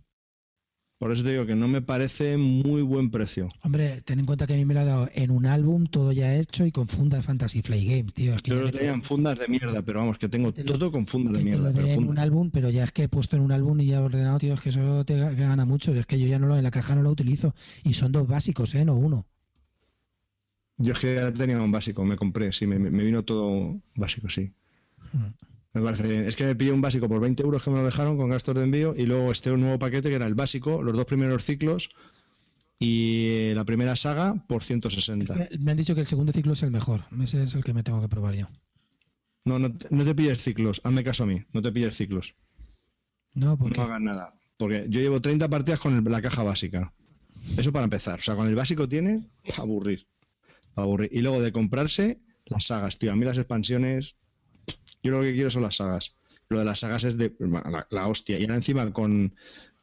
Por 0.99 1.13
eso 1.13 1.23
te 1.23 1.31
digo 1.31 1.47
que 1.47 1.55
no 1.55 1.69
me 1.69 1.81
parece 1.81 2.37
muy 2.37 2.83
buen 2.83 3.13
precio. 3.13 3.49
Hombre, 3.63 4.03
ten 4.03 4.19
en 4.19 4.27
cuenta 4.27 4.49
que 4.49 4.55
a 4.55 4.57
mí 4.57 4.65
me 4.65 4.75
lo 4.75 4.81
ha 4.81 4.85
dado 4.85 5.09
en 5.15 5.31
un 5.31 5.47
álbum, 5.47 5.87
todo 5.87 6.11
ya 6.11 6.35
hecho 6.35 6.67
y 6.67 6.73
con 6.73 6.89
fundas 6.89 7.25
Fantasy 7.25 7.63
Flight 7.63 7.89
Games, 7.89 8.15
tío. 8.15 8.35
Es 8.35 8.43
que 8.43 8.51
yo 8.51 8.63
lo 8.63 8.73
tenía 8.73 8.93
en 8.93 9.05
fundas 9.05 9.39
de 9.39 9.47
mierda, 9.47 9.81
pero 9.83 10.01
vamos, 10.01 10.19
que 10.19 10.29
tengo 10.29 10.53
todo 10.53 10.91
con 10.91 11.07
fundas 11.07 11.35
de 11.35 11.45
mierda. 11.45 11.73
Pero 11.73 11.87
en 11.87 12.09
un 12.09 12.19
álbum, 12.19 12.51
pero 12.51 12.69
ya 12.71 12.83
es 12.83 12.91
que 12.91 13.05
he 13.05 13.09
puesto 13.09 13.37
en 13.37 13.43
un 13.43 13.53
álbum 13.53 13.79
y 13.81 13.87
ya 13.87 13.99
he 13.99 14.01
ordenado, 14.01 14.41
tío, 14.41 14.55
es 14.55 14.61
que 14.61 14.71
eso 14.71 15.05
te 15.05 15.17
gana 15.37 15.65
mucho. 15.65 15.95
Es 15.95 16.05
que 16.07 16.19
yo 16.19 16.27
ya 16.27 16.41
no 16.41 16.49
lo, 16.49 16.57
en 16.57 16.65
la 16.65 16.73
caja 16.73 16.97
no 16.97 17.03
lo 17.03 17.11
utilizo. 17.11 17.55
Y 17.85 17.95
son 17.95 18.11
dos 18.11 18.27
básicos, 18.27 18.75
¿eh? 18.75 18.85
No 18.85 18.97
uno. 18.97 19.29
Yo 20.79 20.93
es 20.93 20.99
que 21.01 21.17
ya 21.17 21.33
tenía 21.33 21.61
un 21.61 21.73
básico, 21.73 22.05
me 22.05 22.17
compré, 22.17 22.53
sí, 22.53 22.67
me, 22.67 22.79
vino 22.79 23.25
todo 23.25 23.81
básico, 23.97 24.31
sí. 24.31 24.53
Hmm. 25.13 25.35
Me 25.75 25.83
parece 25.83 26.09
bien. 26.09 26.27
Es 26.27 26.37
que 26.37 26.45
me 26.45 26.55
pillé 26.55 26.73
un 26.73 26.81
básico 26.81 27.09
por 27.09 27.21
20 27.21 27.43
euros 27.43 27.63
que 27.63 27.71
me 27.71 27.77
lo 27.77 27.85
dejaron 27.85 28.17
con 28.17 28.31
gastos 28.31 28.55
de 28.55 28.65
envío 28.65 28.95
y 28.97 29.07
luego 29.07 29.31
este 29.31 29.55
nuevo 29.57 29.79
paquete 29.79 30.09
que 30.09 30.15
era 30.15 30.27
el 30.27 30.35
básico, 30.35 30.83
los 30.83 30.95
dos 30.95 31.05
primeros 31.05 31.45
ciclos 31.45 31.91
y 32.79 33.53
la 33.55 33.65
primera 33.65 33.97
saga 33.97 34.35
por 34.47 34.63
160. 34.63 35.49
me 35.59 35.71
han 35.73 35.77
dicho 35.77 35.95
que 35.95 36.01
el 36.01 36.07
segundo 36.07 36.33
ciclo 36.33 36.53
es 36.53 36.63
el 36.63 36.71
mejor. 36.71 37.05
Ese 37.23 37.43
es 37.43 37.55
el 37.55 37.65
que 37.65 37.75
me 37.75 37.83
tengo 37.83 38.01
que 38.01 38.09
probar 38.09 38.35
yo. 38.35 38.49
No, 39.45 39.59
no, 39.59 39.75
no 39.91 40.05
te 40.05 40.15
pilles 40.15 40.43
ciclos. 40.43 40.81
Hazme 40.85 41.05
caso 41.05 41.25
a 41.25 41.27
mí. 41.27 41.43
No 41.53 41.63
te 41.63 41.73
pilles 41.73 41.97
ciclos. 41.97 42.35
No, 43.35 43.57
No 43.57 43.83
hagas 43.83 44.01
nada. 44.01 44.33
Porque 44.57 44.87
yo 44.89 45.01
llevo 45.01 45.21
30 45.21 45.49
partidas 45.49 45.81
con 45.81 46.03
la 46.05 46.23
caja 46.23 46.43
básica. 46.43 46.93
Eso 47.57 47.73
para 47.73 47.85
empezar. 47.85 48.19
O 48.19 48.23
sea, 48.23 48.37
con 48.37 48.47
el 48.47 48.55
básico 48.55 48.89
tiene 48.89 49.29
aburrir. 49.57 50.07
Y 51.11 51.21
luego 51.21 51.41
de 51.41 51.53
comprarse 51.53 52.21
las 52.47 52.67
sagas, 52.67 52.99
tío. 52.99 53.13
A 53.13 53.17
mí 53.17 53.25
las 53.25 53.39
expansiones, 53.39 54.17
yo 55.03 55.13
lo 55.13 55.23
que 55.23 55.35
quiero 55.35 55.51
son 55.51 55.63
las 55.63 55.77
sagas. 55.77 56.15
Lo 56.49 56.59
de 56.59 56.65
las 56.65 56.81
sagas 56.81 57.05
es 57.05 57.19
de 57.19 57.35
la, 57.91 58.07
hostia. 58.07 58.39
Y 58.39 58.43
ahora 58.43 58.57
encima 58.57 58.93
con, 58.93 59.35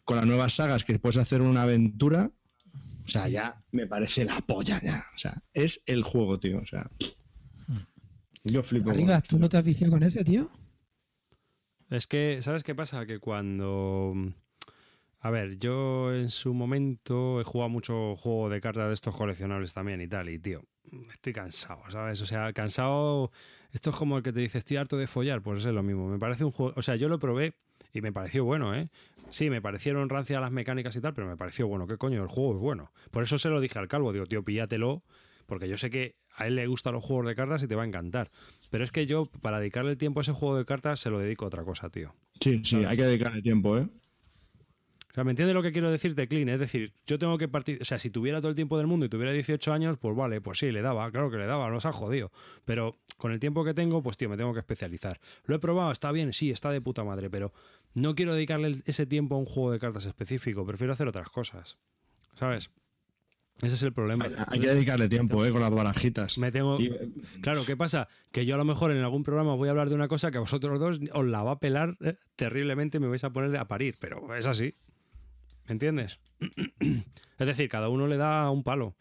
las 0.07 0.25
nuevas 0.25 0.53
sagas 0.53 0.83
que 0.83 0.99
puedes 0.99 1.17
hacer 1.17 1.41
una 1.41 1.63
aventura, 1.63 2.31
o 3.05 3.07
sea, 3.07 3.27
ya 3.27 3.63
me 3.71 3.85
parece 3.85 4.25
la 4.25 4.41
polla 4.41 4.81
ya. 4.81 5.05
O 5.15 5.19
sea, 5.19 5.43
es 5.53 5.83
el 5.85 6.03
juego, 6.03 6.39
tío. 6.39 6.59
O 6.59 6.65
sea, 6.65 6.89
yo 8.43 8.63
flipo. 8.63 8.89
Arriba, 8.91 9.21
¿tú 9.21 9.37
no 9.37 9.47
te 9.47 9.57
has 9.57 9.63
viciado 9.63 9.93
con 9.93 10.03
ese, 10.03 10.23
tío? 10.23 10.49
Es 11.89 12.07
que, 12.07 12.41
¿sabes 12.41 12.63
qué 12.63 12.73
pasa? 12.73 13.05
Que 13.05 13.19
cuando 13.19 14.33
a 15.25 15.31
ver, 15.31 15.57
yo 15.57 16.13
en 16.13 16.29
su 16.29 16.53
momento 16.53 17.41
he 17.41 17.43
jugado 17.43 17.67
mucho 17.67 18.15
juego 18.15 18.47
de 18.47 18.61
cartas 18.61 18.89
de 18.89 18.93
estos 18.93 19.15
coleccionables 19.15 19.73
también 19.73 19.99
y 19.99 20.07
tal, 20.07 20.29
y 20.29 20.37
tío, 20.37 20.63
estoy 21.11 21.33
cansado, 21.33 21.81
¿sabes? 21.89 22.21
O 22.21 22.25
sea, 22.25 22.51
cansado. 22.53 23.31
Esto 23.71 23.89
es 23.89 23.95
como 23.95 24.17
el 24.17 24.23
que 24.23 24.31
te 24.31 24.39
dice, 24.39 24.57
estoy 24.57 24.77
harto 24.77 24.97
de 24.97 25.07
follar, 25.07 25.41
pues 25.41 25.65
es 25.65 25.73
lo 25.73 25.83
mismo. 25.83 26.07
Me 26.07 26.19
parece 26.19 26.45
un 26.45 26.51
juego. 26.51 26.73
O 26.75 26.81
sea, 26.81 26.95
yo 26.95 27.09
lo 27.09 27.19
probé 27.19 27.55
y 27.93 28.01
me 28.01 28.11
pareció 28.11 28.45
bueno, 28.45 28.75
¿eh? 28.75 28.89
Sí, 29.29 29.49
me 29.49 29.61
parecieron 29.61 30.07
rancias 30.09 30.39
las 30.39 30.51
mecánicas 30.51 30.95
y 30.95 31.01
tal, 31.01 31.13
pero 31.13 31.27
me 31.27 31.35
pareció 31.35 31.67
bueno. 31.67 31.87
¿Qué 31.87 31.97
coño? 31.97 32.21
El 32.21 32.29
juego 32.29 32.53
es 32.53 32.59
bueno. 32.59 32.91
Por 33.11 33.23
eso 33.23 33.37
se 33.37 33.49
lo 33.49 33.59
dije 33.59 33.79
al 33.79 33.87
calvo, 33.87 34.13
digo, 34.13 34.25
tío, 34.25 34.43
píllatelo, 34.43 35.03
porque 35.45 35.67
yo 35.67 35.77
sé 35.77 35.89
que 35.89 36.15
a 36.35 36.47
él 36.47 36.55
le 36.55 36.67
gustan 36.67 36.93
los 36.93 37.03
juegos 37.03 37.25
de 37.25 37.35
cartas 37.35 37.63
y 37.63 37.67
te 37.67 37.75
va 37.75 37.83
a 37.83 37.87
encantar. 37.87 38.29
Pero 38.69 38.83
es 38.83 38.91
que 38.91 39.05
yo, 39.05 39.25
para 39.41 39.59
dedicarle 39.59 39.91
el 39.91 39.97
tiempo 39.97 40.19
a 40.19 40.21
ese 40.21 40.31
juego 40.31 40.57
de 40.57 40.65
cartas, 40.65 40.99
se 40.99 41.09
lo 41.09 41.19
dedico 41.19 41.45
a 41.45 41.47
otra 41.47 41.63
cosa, 41.63 41.89
tío. 41.89 42.13
Sí, 42.39 42.63
sí, 42.63 42.83
hay 42.83 42.95
que 42.95 43.03
dedicarle 43.03 43.41
tiempo, 43.41 43.77
¿eh? 43.77 43.87
O 45.15 45.17
sea, 45.17 45.23
¿me 45.23 45.31
entiendes 45.31 45.53
lo 45.53 45.63
que 45.63 45.71
quiero 45.71 45.89
decirte, 45.89 46.27
Clean? 46.27 46.49
Es 46.49 46.59
decir, 46.59 46.91
yo 47.07 47.17
tengo 47.17 47.37
que 47.37 47.47
partir. 47.47 47.77
O 47.81 47.85
sea, 47.85 47.97
si 47.97 48.09
tuviera 48.09 48.41
todo 48.41 48.49
el 48.49 48.55
tiempo 48.55 48.77
del 48.77 48.85
mundo 48.85 49.05
y 49.05 49.09
tuviera 49.09 49.31
18 49.31 49.71
años, 49.71 49.95
pues 49.97 50.13
vale, 50.13 50.41
pues 50.41 50.59
sí, 50.59 50.73
le 50.73 50.81
daba, 50.81 51.09
claro 51.09 51.31
que 51.31 51.37
le 51.37 51.45
daba, 51.45 51.69
nos 51.69 51.85
ha 51.85 51.93
jodido. 51.93 52.33
Pero 52.65 52.97
con 53.17 53.31
el 53.31 53.39
tiempo 53.39 53.63
que 53.63 53.73
tengo, 53.73 54.03
pues 54.03 54.17
tío, 54.17 54.27
me 54.27 54.35
tengo 54.35 54.51
que 54.51 54.59
especializar. 54.59 55.21
Lo 55.45 55.55
he 55.55 55.59
probado, 55.59 55.93
está 55.93 56.11
bien, 56.11 56.33
sí, 56.33 56.51
está 56.51 56.69
de 56.69 56.81
puta 56.81 57.05
madre, 57.05 57.29
pero 57.29 57.53
no 57.93 58.13
quiero 58.13 58.33
dedicarle 58.33 58.75
ese 58.85 59.05
tiempo 59.05 59.35
a 59.35 59.37
un 59.37 59.45
juego 59.45 59.71
de 59.71 59.79
cartas 59.79 60.05
específico, 60.05 60.65
prefiero 60.65 60.91
hacer 60.91 61.07
otras 61.07 61.29
cosas. 61.29 61.77
¿Sabes? 62.37 62.69
Ese 63.61 63.75
es 63.75 63.83
el 63.83 63.93
problema. 63.93 64.25
Hay, 64.47 64.59
que 64.59 64.67
dedicarle 64.67 65.07
tiempo, 65.07 65.45
¿eh? 65.45 65.51
Con 65.51 65.61
las 65.61 65.71
barajitas. 65.71 66.37
Me 66.37 66.51
tengo... 66.51 66.77
Claro, 67.39 67.65
¿qué 67.65 67.77
pasa? 67.77 68.09
Que 68.33 68.45
yo 68.45 68.55
a 68.55 68.57
lo 68.57 68.65
mejor 68.65 68.91
en 68.91 69.01
algún 69.01 69.23
programa 69.23 69.55
voy 69.55 69.69
a 69.69 69.71
hablar 69.71 69.87
de 69.87 69.95
una 69.95 70.09
cosa 70.09 70.29
que 70.29 70.37
a 70.37 70.41
vosotros 70.41 70.77
dos 70.77 70.99
os 71.13 71.25
la 71.25 71.41
va 71.41 71.51
a 71.51 71.59
pelar 71.59 71.95
eh, 72.01 72.17
terriblemente 72.35 72.97
y 72.97 72.99
me 72.99 73.07
vais 73.07 73.23
a 73.23 73.29
poner 73.29 73.55
a 73.55 73.65
parir, 73.65 73.95
pero 74.01 74.35
es 74.35 74.45
así. 74.45 74.75
¿Me 75.67 75.73
entiendes? 75.73 76.19
es 76.79 77.47
decir, 77.47 77.69
cada 77.69 77.89
uno 77.89 78.07
le 78.07 78.17
da 78.17 78.49
un 78.49 78.63
palo. 78.63 78.95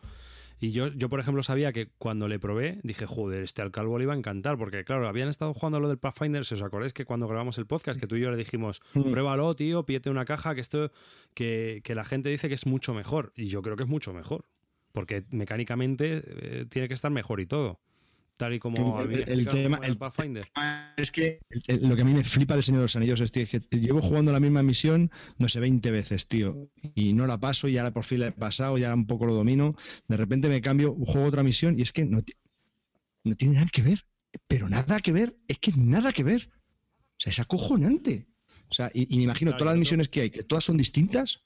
Y 0.60 0.70
yo, 0.70 0.88
yo, 0.88 1.08
por 1.08 1.20
ejemplo, 1.20 1.42
sabía 1.42 1.72
que 1.72 1.90
cuando 1.98 2.26
le 2.26 2.38
probé, 2.38 2.80
dije, 2.82 3.06
joder, 3.06 3.42
este 3.42 3.60
al 3.60 3.70
calvo 3.70 3.98
le 3.98 4.04
iba 4.04 4.14
a 4.14 4.16
encantar, 4.16 4.56
porque 4.56 4.84
claro, 4.84 5.06
habían 5.08 5.28
estado 5.28 5.52
jugando 5.52 5.78
lo 5.80 5.88
del 5.88 5.98
Pathfinder, 5.98 6.44
si 6.44 6.54
os 6.54 6.62
acordáis 6.62 6.94
que 6.94 7.04
cuando 7.04 7.28
grabamos 7.28 7.58
el 7.58 7.66
podcast, 7.66 8.00
que 8.00 8.06
tú 8.06 8.16
y 8.16 8.20
yo 8.20 8.30
le 8.30 8.36
dijimos, 8.36 8.80
pruébalo, 8.92 9.54
tío, 9.56 9.84
pídete 9.84 10.08
una 10.08 10.24
caja, 10.24 10.54
que 10.54 10.62
esto, 10.62 10.90
que, 11.34 11.82
que, 11.84 11.94
la 11.94 12.04
gente 12.04 12.30
dice 12.30 12.48
que 12.48 12.54
es 12.54 12.66
mucho 12.66 12.94
mejor. 12.94 13.32
Y 13.36 13.48
yo 13.48 13.60
creo 13.60 13.76
que 13.76 13.82
es 13.82 13.88
mucho 13.88 14.14
mejor, 14.14 14.46
porque 14.92 15.24
mecánicamente 15.30 16.22
eh, 16.24 16.66
tiene 16.70 16.88
que 16.88 16.94
estar 16.94 17.10
mejor 17.10 17.40
y 17.40 17.46
todo 17.46 17.80
tal 18.36 18.54
y 18.54 18.58
como 18.58 19.00
el, 19.00 19.46
tema, 19.46 19.80
el, 19.82 19.96
Pathfinder. 19.96 20.48
es 20.96 21.10
que 21.10 21.40
lo 21.82 21.94
que 21.94 22.02
a 22.02 22.04
mí 22.04 22.12
me 22.12 22.24
flipa 22.24 22.54
del 22.54 22.62
Señor 22.62 22.80
de 22.80 22.84
los 22.84 22.96
Anillos 22.96 23.20
es 23.20 23.30
que 23.30 23.46
llevo 23.70 24.00
jugando 24.00 24.32
la 24.32 24.40
misma 24.40 24.62
misión, 24.62 25.10
no 25.38 25.48
sé, 25.48 25.60
20 25.60 25.90
veces, 25.90 26.26
tío, 26.26 26.68
y 26.94 27.12
no 27.12 27.26
la 27.26 27.38
paso, 27.38 27.68
y 27.68 27.78
ahora 27.78 27.92
por 27.92 28.04
fin 28.04 28.20
la 28.20 28.28
he 28.28 28.32
pasado, 28.32 28.78
ya 28.78 28.92
un 28.94 29.06
poco 29.06 29.26
lo 29.26 29.34
domino, 29.34 29.76
de 30.08 30.16
repente 30.16 30.48
me 30.48 30.60
cambio, 30.60 30.94
juego 30.94 31.28
otra 31.28 31.42
misión 31.42 31.78
y 31.78 31.82
es 31.82 31.92
que 31.92 32.04
no, 32.04 32.20
no 33.24 33.34
tiene 33.36 33.54
nada 33.54 33.68
que 33.72 33.82
ver, 33.82 34.04
pero 34.46 34.68
nada 34.68 35.00
que 35.00 35.12
ver, 35.12 35.36
es 35.48 35.58
que 35.58 35.72
nada 35.76 36.12
que 36.12 36.24
ver. 36.24 36.50
O 36.50 37.18
sea, 37.18 37.30
es 37.30 37.38
acojonante. 37.38 38.26
O 38.68 38.74
sea, 38.74 38.90
y, 38.92 39.16
me 39.16 39.22
imagino 39.22 39.52
todas 39.52 39.74
las 39.74 39.78
misiones 39.78 40.08
que 40.08 40.22
hay, 40.22 40.30
que 40.30 40.42
todas 40.42 40.64
son 40.64 40.76
distintas, 40.76 41.44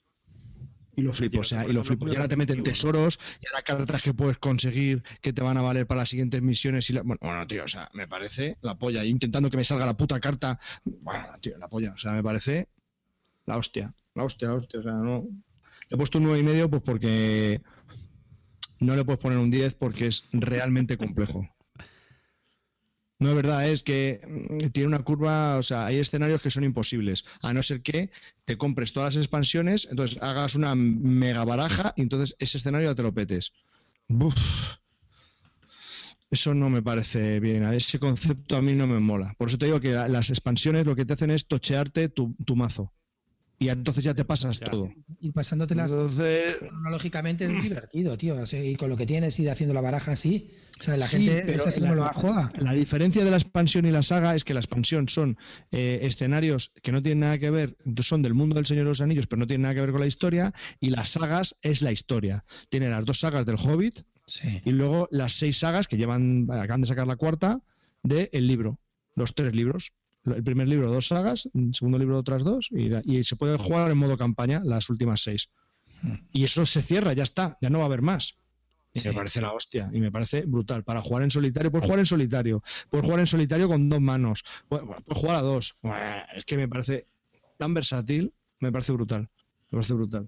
y 0.99 1.03
lo 1.03 1.13
flipo, 1.13 1.39
o 1.39 1.43
sea, 1.43 1.65
y 1.65 1.73
lo 1.73 1.83
flipo. 1.83 2.07
Y 2.07 2.15
ahora 2.15 2.27
te 2.27 2.35
meten 2.35 2.61
tesoros, 2.63 3.19
y 3.41 3.47
ahora 3.47 3.63
cartas 3.63 4.01
que 4.01 4.13
puedes 4.13 4.37
conseguir 4.37 5.03
que 5.21 5.33
te 5.33 5.41
van 5.41 5.57
a 5.57 5.61
valer 5.61 5.87
para 5.87 6.01
las 6.01 6.09
siguientes 6.09 6.41
misiones. 6.41 6.89
Y 6.89 6.93
bueno, 6.93 7.17
bueno, 7.21 7.47
tío, 7.47 7.63
o 7.63 7.67
sea, 7.67 7.89
me 7.93 8.07
parece 8.07 8.57
la 8.61 8.77
polla. 8.77 9.03
intentando 9.05 9.49
que 9.49 9.57
me 9.57 9.63
salga 9.63 9.85
la 9.85 9.97
puta 9.97 10.19
carta. 10.19 10.59
Bueno, 10.83 11.25
tío, 11.41 11.57
la 11.57 11.67
polla. 11.67 11.93
O 11.93 11.97
sea, 11.97 12.11
me 12.11 12.23
parece 12.23 12.69
la 13.45 13.57
hostia. 13.57 13.93
La 14.15 14.23
hostia, 14.23 14.49
la 14.49 14.55
hostia. 14.55 14.79
O 14.79 14.83
sea, 14.83 14.93
no. 14.93 15.27
Le 15.89 15.95
he 15.95 15.97
puesto 15.97 16.17
un 16.17 16.25
9,5 16.25 16.39
y 16.39 16.43
medio, 16.43 16.69
pues 16.69 16.81
porque 16.83 17.61
no 18.79 18.95
le 18.95 19.05
puedes 19.05 19.19
poner 19.19 19.37
un 19.37 19.49
10 19.49 19.73
porque 19.75 20.07
es 20.07 20.25
realmente 20.31 20.97
complejo. 20.97 21.47
No 23.19 23.29
es 23.29 23.35
verdad, 23.35 23.67
es 23.67 23.83
que 23.83 24.21
mm, 24.25 24.69
tiene 24.69 24.87
una 24.87 25.03
curva, 25.03 25.57
o 25.57 25.61
sea, 25.61 25.85
hay 25.85 25.97
escenarios 25.97 26.41
que 26.41 26.49
son 26.49 26.63
imposibles, 26.63 27.25
a 27.41 27.53
no 27.53 27.61
ser 27.61 27.81
que 27.81 28.11
te 28.45 28.57
compres 28.57 28.93
todas 28.93 29.15
las 29.15 29.23
expansiones, 29.23 29.87
entonces 29.91 30.17
hagas 30.21 30.55
una 30.55 30.73
mega 30.73 31.43
baraja 31.43 31.93
y 31.97 32.01
entonces 32.03 32.35
ese 32.39 32.57
escenario 32.57 32.95
te 32.95 33.03
lo 33.03 33.13
petes. 33.13 33.51
Eso 36.31 36.53
no 36.53 36.69
me 36.69 36.81
parece 36.81 37.39
bien, 37.39 37.63
ese 37.73 37.99
concepto 37.99 38.55
a 38.55 38.61
mí 38.61 38.73
no 38.73 38.87
me 38.87 38.99
mola. 38.99 39.33
Por 39.37 39.49
eso 39.49 39.57
te 39.57 39.65
digo 39.65 39.79
que 39.79 39.91
las 39.91 40.29
expansiones 40.29 40.85
lo 40.85 40.95
que 40.95 41.03
te 41.03 41.13
hacen 41.13 41.31
es 41.31 41.47
tochearte 41.47 42.07
tu, 42.07 42.35
mazo. 42.55 42.93
Y 43.59 43.67
entonces 43.69 44.03
ya 44.05 44.13
te 44.13 44.23
pasas 44.25 44.59
todo. 44.59 44.89
Y 45.19 45.31
pasándotelas 45.31 45.91
Entonces, 45.91 46.55
cronológicamente 46.59 47.45
es 47.45 47.61
divertido, 47.63 48.17
tío. 48.17 48.35
O 48.41 48.45
sea, 48.45 48.63
y 48.63 48.75
con 48.75 48.89
lo 48.89 48.95
que 48.97 49.05
tienes, 49.05 49.37
ir 49.39 49.49
haciendo 49.49 49.73
la 49.73 49.81
baraja 49.81 50.13
así. 50.13 50.51
O 50.79 50.81
sea, 50.83 50.95
la 50.95 51.05
Sí, 51.07 51.25
gente 51.25 51.43
pero 51.45 51.57
esa 51.59 51.71
sí 51.71 51.81
la- 51.81 51.89
no 51.89 51.95
lo 51.95 52.07
juega. 52.13 52.51
La 52.57 52.71
diferencia 52.73 53.23
de 53.25 53.31
la 53.31 53.37
expansión 53.37 53.85
y 53.85 53.91
la 53.91 54.01
saga 54.01 54.33
es 54.33 54.45
que 54.45 54.53
la 54.53 54.61
expansión 54.61 55.09
son 55.09 55.37
eh, 55.71 55.99
escenarios 56.03 56.69
que 56.81 56.91
no 56.93 57.01
tienen 57.03 57.19
nada 57.19 57.37
que 57.37 57.49
ver, 57.49 57.75
son 58.01 58.21
del 58.21 58.33
mundo 58.33 58.55
del 58.55 58.65
Señor 58.65 58.85
de 58.85 58.89
los 58.91 59.01
Anillos, 59.01 59.27
pero 59.27 59.41
no 59.41 59.47
tienen 59.47 59.63
nada 59.63 59.75
que 59.75 59.81
ver 59.81 59.91
con 59.91 59.99
la 59.99 60.07
historia, 60.07 60.53
y 60.79 60.89
las 60.91 61.09
sagas 61.09 61.55
es 61.61 61.81
la 61.81 61.91
historia. 61.91 62.45
Tiene 62.69 62.87
las 62.89 63.03
dos 63.03 63.19
sagas 63.19 63.45
del 63.45 63.57
Hobbit 63.57 64.03
Sí. 64.25 64.61
y 64.63 64.71
luego 64.71 65.07
las 65.11 65.33
seis 65.33 65.57
sagas 65.57 65.87
que 65.87 65.97
llevan, 65.97 66.47
acaban 66.51 66.81
de 66.81 66.87
sacar 66.87 67.07
la 67.07 67.15
cuarta, 67.17 67.61
del 68.03 68.29
el 68.31 68.47
libro, 68.47 68.79
los 69.15 69.35
tres 69.35 69.53
libros. 69.53 69.91
El 70.35 70.43
primer 70.43 70.67
libro, 70.67 70.89
dos 70.91 71.07
sagas, 71.07 71.49
el 71.53 71.73
segundo 71.73 71.97
libro, 71.99 72.17
otras 72.17 72.43
dos, 72.43 72.69
y, 72.71 72.89
y 73.05 73.23
se 73.23 73.35
puede 73.35 73.57
jugar 73.57 73.91
en 73.91 73.97
modo 73.97 74.17
campaña 74.17 74.61
las 74.63 74.89
últimas 74.89 75.21
seis. 75.21 75.49
Y 76.31 76.43
eso 76.45 76.65
se 76.65 76.81
cierra, 76.81 77.13
ya 77.13 77.23
está, 77.23 77.57
ya 77.61 77.69
no 77.69 77.79
va 77.79 77.85
a 77.85 77.87
haber 77.87 78.01
más. 78.01 78.35
Y 78.93 79.01
Sí. 79.01 79.09
me 79.09 79.13
parece 79.13 79.41
la 79.41 79.53
hostia, 79.53 79.89
y 79.93 79.99
me 80.01 80.11
parece 80.11 80.45
brutal. 80.45 80.83
Para 80.83 81.01
jugar 81.01 81.23
en 81.23 81.29
solitario, 81.31 81.69
puedes 81.71 81.85
jugar 81.85 81.99
en 81.99 82.05
solitario, 82.05 82.63
puedes 82.89 83.05
jugar 83.05 83.19
en 83.19 83.27
solitario 83.27 83.67
con 83.67 83.87
dos 83.89 84.01
manos, 84.01 84.43
puedes, 84.67 84.85
puedes 85.05 85.21
jugar 85.21 85.35
a 85.35 85.41
dos. 85.41 85.77
Es 86.35 86.45
que 86.45 86.57
me 86.57 86.67
parece 86.67 87.05
tan 87.57 87.73
versátil, 87.73 88.33
me 88.59 88.71
parece 88.71 88.91
brutal. 88.93 89.29
Me 89.71 89.77
parece 89.77 89.93
brutal. 89.93 90.27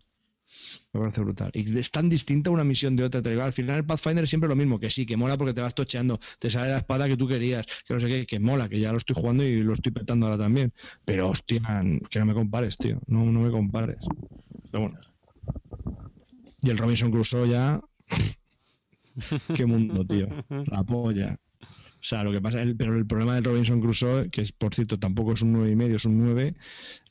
Me 0.93 0.99
parece 0.99 1.21
brutal. 1.21 1.51
Y 1.53 1.77
es 1.77 1.91
tan 1.91 2.09
distinta 2.09 2.49
una 2.49 2.63
misión 2.63 2.95
de 2.95 3.03
otra. 3.03 3.21
te 3.21 3.29
digo, 3.29 3.43
Al 3.43 3.53
final 3.53 3.77
el 3.77 3.85
Pathfinder 3.85 4.23
es 4.23 4.29
siempre 4.29 4.49
lo 4.49 4.55
mismo, 4.55 4.79
que 4.79 4.89
sí, 4.89 5.05
que 5.05 5.17
mola 5.17 5.37
porque 5.37 5.53
te 5.53 5.61
vas 5.61 5.73
tocheando, 5.75 6.19
te 6.39 6.49
sale 6.49 6.69
la 6.71 6.77
espada 6.77 7.07
que 7.07 7.17
tú 7.17 7.27
querías, 7.27 7.65
que 7.87 7.93
no 7.93 7.99
sé 7.99 8.07
qué, 8.07 8.25
que 8.25 8.39
mola, 8.39 8.67
que 8.69 8.79
ya 8.79 8.91
lo 8.91 8.97
estoy 8.97 9.15
jugando 9.15 9.43
y 9.43 9.61
lo 9.63 9.73
estoy 9.73 9.91
petando 9.91 10.25
ahora 10.27 10.37
también. 10.43 10.73
Pero 11.05 11.29
hostia, 11.29 11.61
que 12.09 12.19
no 12.19 12.25
me 12.25 12.33
compares, 12.33 12.77
tío. 12.77 12.99
No, 13.07 13.25
no 13.25 13.39
me 13.41 13.51
compares. 13.51 13.97
Pero 14.71 14.83
bueno. 14.89 14.99
Y 16.63 16.69
el 16.69 16.77
Robinson 16.77 17.11
Crusoe 17.11 17.49
ya. 17.49 17.79
Qué 19.55 19.65
mundo, 19.65 20.05
tío. 20.05 20.27
La 20.67 20.83
polla. 20.83 21.37
O 21.63 22.03
sea, 22.03 22.23
lo 22.23 22.31
que 22.31 22.41
pasa, 22.41 22.61
el- 22.61 22.75
pero 22.75 22.95
el 22.97 23.05
problema 23.05 23.35
del 23.35 23.43
Robinson 23.43 23.79
Crusoe, 23.79 24.29
que 24.31 24.41
es, 24.41 24.51
por 24.51 24.73
cierto, 24.73 24.97
tampoco 24.97 25.33
es 25.33 25.41
un 25.43 25.53
9 25.53 25.71
y 25.71 25.75
medio, 25.75 25.97
es 25.97 26.05
un 26.05 26.17
9, 26.17 26.55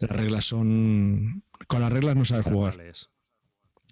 las 0.00 0.10
reglas 0.10 0.44
son... 0.46 1.44
Con 1.68 1.80
las 1.80 1.92
reglas 1.92 2.16
no 2.16 2.24
sabes 2.24 2.46
jugar. 2.46 2.72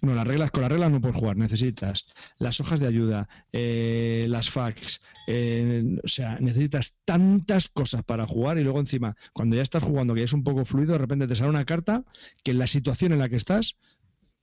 No, 0.01 0.13
las 0.13 0.25
reglas, 0.25 0.51
con 0.51 0.61
las 0.61 0.71
reglas 0.71 0.91
no 0.91 1.01
puedes 1.01 1.17
jugar. 1.17 1.37
Necesitas 1.37 2.05
las 2.37 2.59
hojas 2.59 2.79
de 2.79 2.87
ayuda, 2.87 3.27
eh, 3.51 4.27
las 4.29 4.49
fax, 4.49 5.01
eh, 5.27 5.97
o 6.03 6.07
sea, 6.07 6.39
necesitas 6.39 6.95
tantas 7.05 7.69
cosas 7.69 8.03
para 8.03 8.25
jugar 8.25 8.57
y 8.57 8.63
luego 8.63 8.79
encima, 8.79 9.15
cuando 9.33 9.55
ya 9.55 9.61
estás 9.61 9.83
jugando, 9.83 10.15
que 10.15 10.23
es 10.23 10.33
un 10.33 10.43
poco 10.43 10.65
fluido, 10.65 10.93
de 10.93 10.99
repente 10.99 11.27
te 11.27 11.35
sale 11.35 11.49
una 11.49 11.65
carta 11.65 12.03
que 12.43 12.51
en 12.51 12.59
la 12.59 12.67
situación 12.67 13.11
en 13.13 13.19
la 13.19 13.29
que 13.29 13.35
estás 13.35 13.77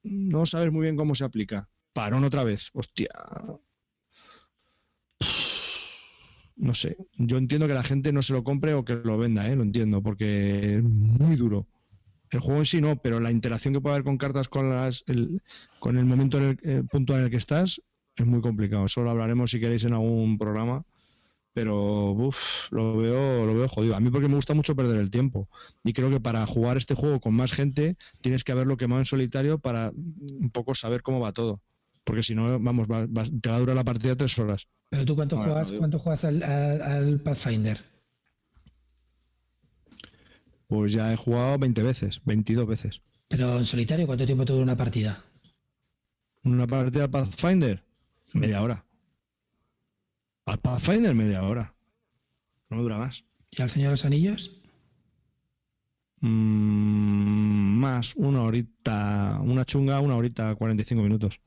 no 0.03 0.47
sabes 0.47 0.73
muy 0.73 0.83
bien 0.83 0.97
cómo 0.97 1.15
se 1.15 1.25
aplica. 1.25 1.69
Parón 1.93 2.25
otra 2.25 2.45
vez. 2.45 2.71
Hostia. 2.75 3.09
No 6.57 6.75
sé. 6.75 6.97
Yo 7.19 7.37
entiendo 7.37 7.67
que 7.67 7.75
la 7.75 7.83
gente 7.83 8.13
no 8.13 8.23
se 8.23 8.33
lo 8.33 8.45
compre 8.45 8.75
o 8.75 8.85
que 8.85 8.95
lo 8.95 9.19
venda, 9.19 9.49
¿eh? 9.49 9.57
Lo 9.57 9.63
entiendo, 9.63 10.03
porque 10.03 10.77
es 10.77 10.83
muy 10.83 11.37
duro. 11.37 11.67
El 12.31 12.41
juego 12.41 12.59
en 12.61 12.67
sí 12.67 12.81
no, 12.81 12.97
pero 12.97 13.21
la 13.21 13.31
interacción 13.31 13.75
que 13.75 13.81
puede 13.81 13.95
haber 13.95 14.05
con 14.05 14.19
cartas 14.19 14.49
con 14.49 14.71
las 14.71 15.05
el, 15.07 15.41
con 15.79 15.97
el 15.97 16.05
momento 16.05 16.39
en 16.39 16.45
el, 16.63 16.71
el 16.71 16.87
punto 16.87 17.17
en 17.17 17.25
el 17.25 17.31
que 17.31 17.37
estás 17.37 17.81
es 18.17 18.27
muy 18.27 18.41
complicado. 18.41 18.87
Eso 18.87 19.03
lo 19.03 19.11
hablaremos 19.11 19.51
si 19.51 19.61
queréis 19.61 19.85
en 19.85 19.93
algún 19.93 20.39
programa. 20.39 20.83
Pero 21.55 22.11
uf, 22.13 22.71
lo 22.71 22.99
veo, 22.99 23.47
lo 23.47 23.55
veo 23.55 23.67
jodido. 23.69 23.97
A 23.97 24.01
mí 24.01 24.11
porque 24.11 24.29
me 24.29 24.35
gusta 24.35 24.53
mucho 24.53 24.77
perder 24.77 24.99
el 25.01 25.11
tiempo. 25.11 25.49
Y 25.85 25.95
creo 25.95 26.11
que 26.11 26.21
para 26.21 26.47
jugar 26.47 26.77
este 26.77 26.95
juego 26.95 27.19
con 27.19 27.33
más 27.35 27.53
gente 27.53 27.97
tienes 28.21 28.45
que 28.45 28.53
haberlo 28.53 28.77
quemado 28.77 29.01
en 29.01 29.07
solitario 29.07 29.59
para 29.59 29.91
un 29.91 30.51
poco 30.51 30.75
saber 30.75 31.01
cómo 31.03 31.19
va 31.21 31.33
todo. 31.33 31.63
Porque 32.05 32.23
si 32.23 32.35
no, 32.35 32.61
vamos, 32.61 32.89
va- 32.89 33.07
va- 33.07 33.25
te 33.41 33.49
va 33.49 33.57
a 33.57 33.61
durar 33.61 33.75
la 33.75 33.85
partida 33.85 34.15
tres 34.17 34.39
horas. 34.39 34.67
Pero 34.91 35.07
tú 35.07 35.17
cuánto 35.17 35.37
Bueno, 35.37 35.53
juegas, 35.53 35.73
cuánto 35.73 35.99
juegas 35.99 36.25
al, 36.27 36.43
al- 36.43 36.83
al 36.83 37.21
Pathfinder? 37.21 37.83
Pues 40.67 40.93
ya 40.93 41.13
he 41.13 41.17
jugado 41.17 41.59
20 41.59 41.83
veces, 41.83 42.21
22 42.25 42.67
veces. 42.67 43.03
Pero 43.29 43.59
en 43.59 43.67
solitario, 43.67 44.07
¿cuánto 44.07 44.27
tiempo 44.27 44.45
te 44.45 44.53
dura 44.53 44.65
una 44.65 44.77
partida? 44.77 45.25
Una 46.45 46.67
partida 46.67 47.05
al 47.05 47.11
Pathfinder, 47.11 47.85
media 48.33 48.63
hora. 48.63 48.85
Al 50.45 50.59
Pathfinder, 50.59 51.15
media 51.15 51.43
hora. 51.43 51.75
No 52.69 52.77
me 52.77 52.83
dura 52.83 52.99
más. 52.99 53.25
¿Y 53.51 53.63
al 53.63 53.71
Señor 53.71 53.89
de 53.89 53.93
los 53.93 54.05
Anillos? 54.05 54.61
Mm, 56.21 57.79
más 57.79 58.15
una 58.17 58.43
horita, 58.43 59.41
una 59.43 59.65
chunga, 59.65 60.01
una 60.01 60.17
horita, 60.17 60.55
45 60.55 61.03
minutos. 61.03 61.41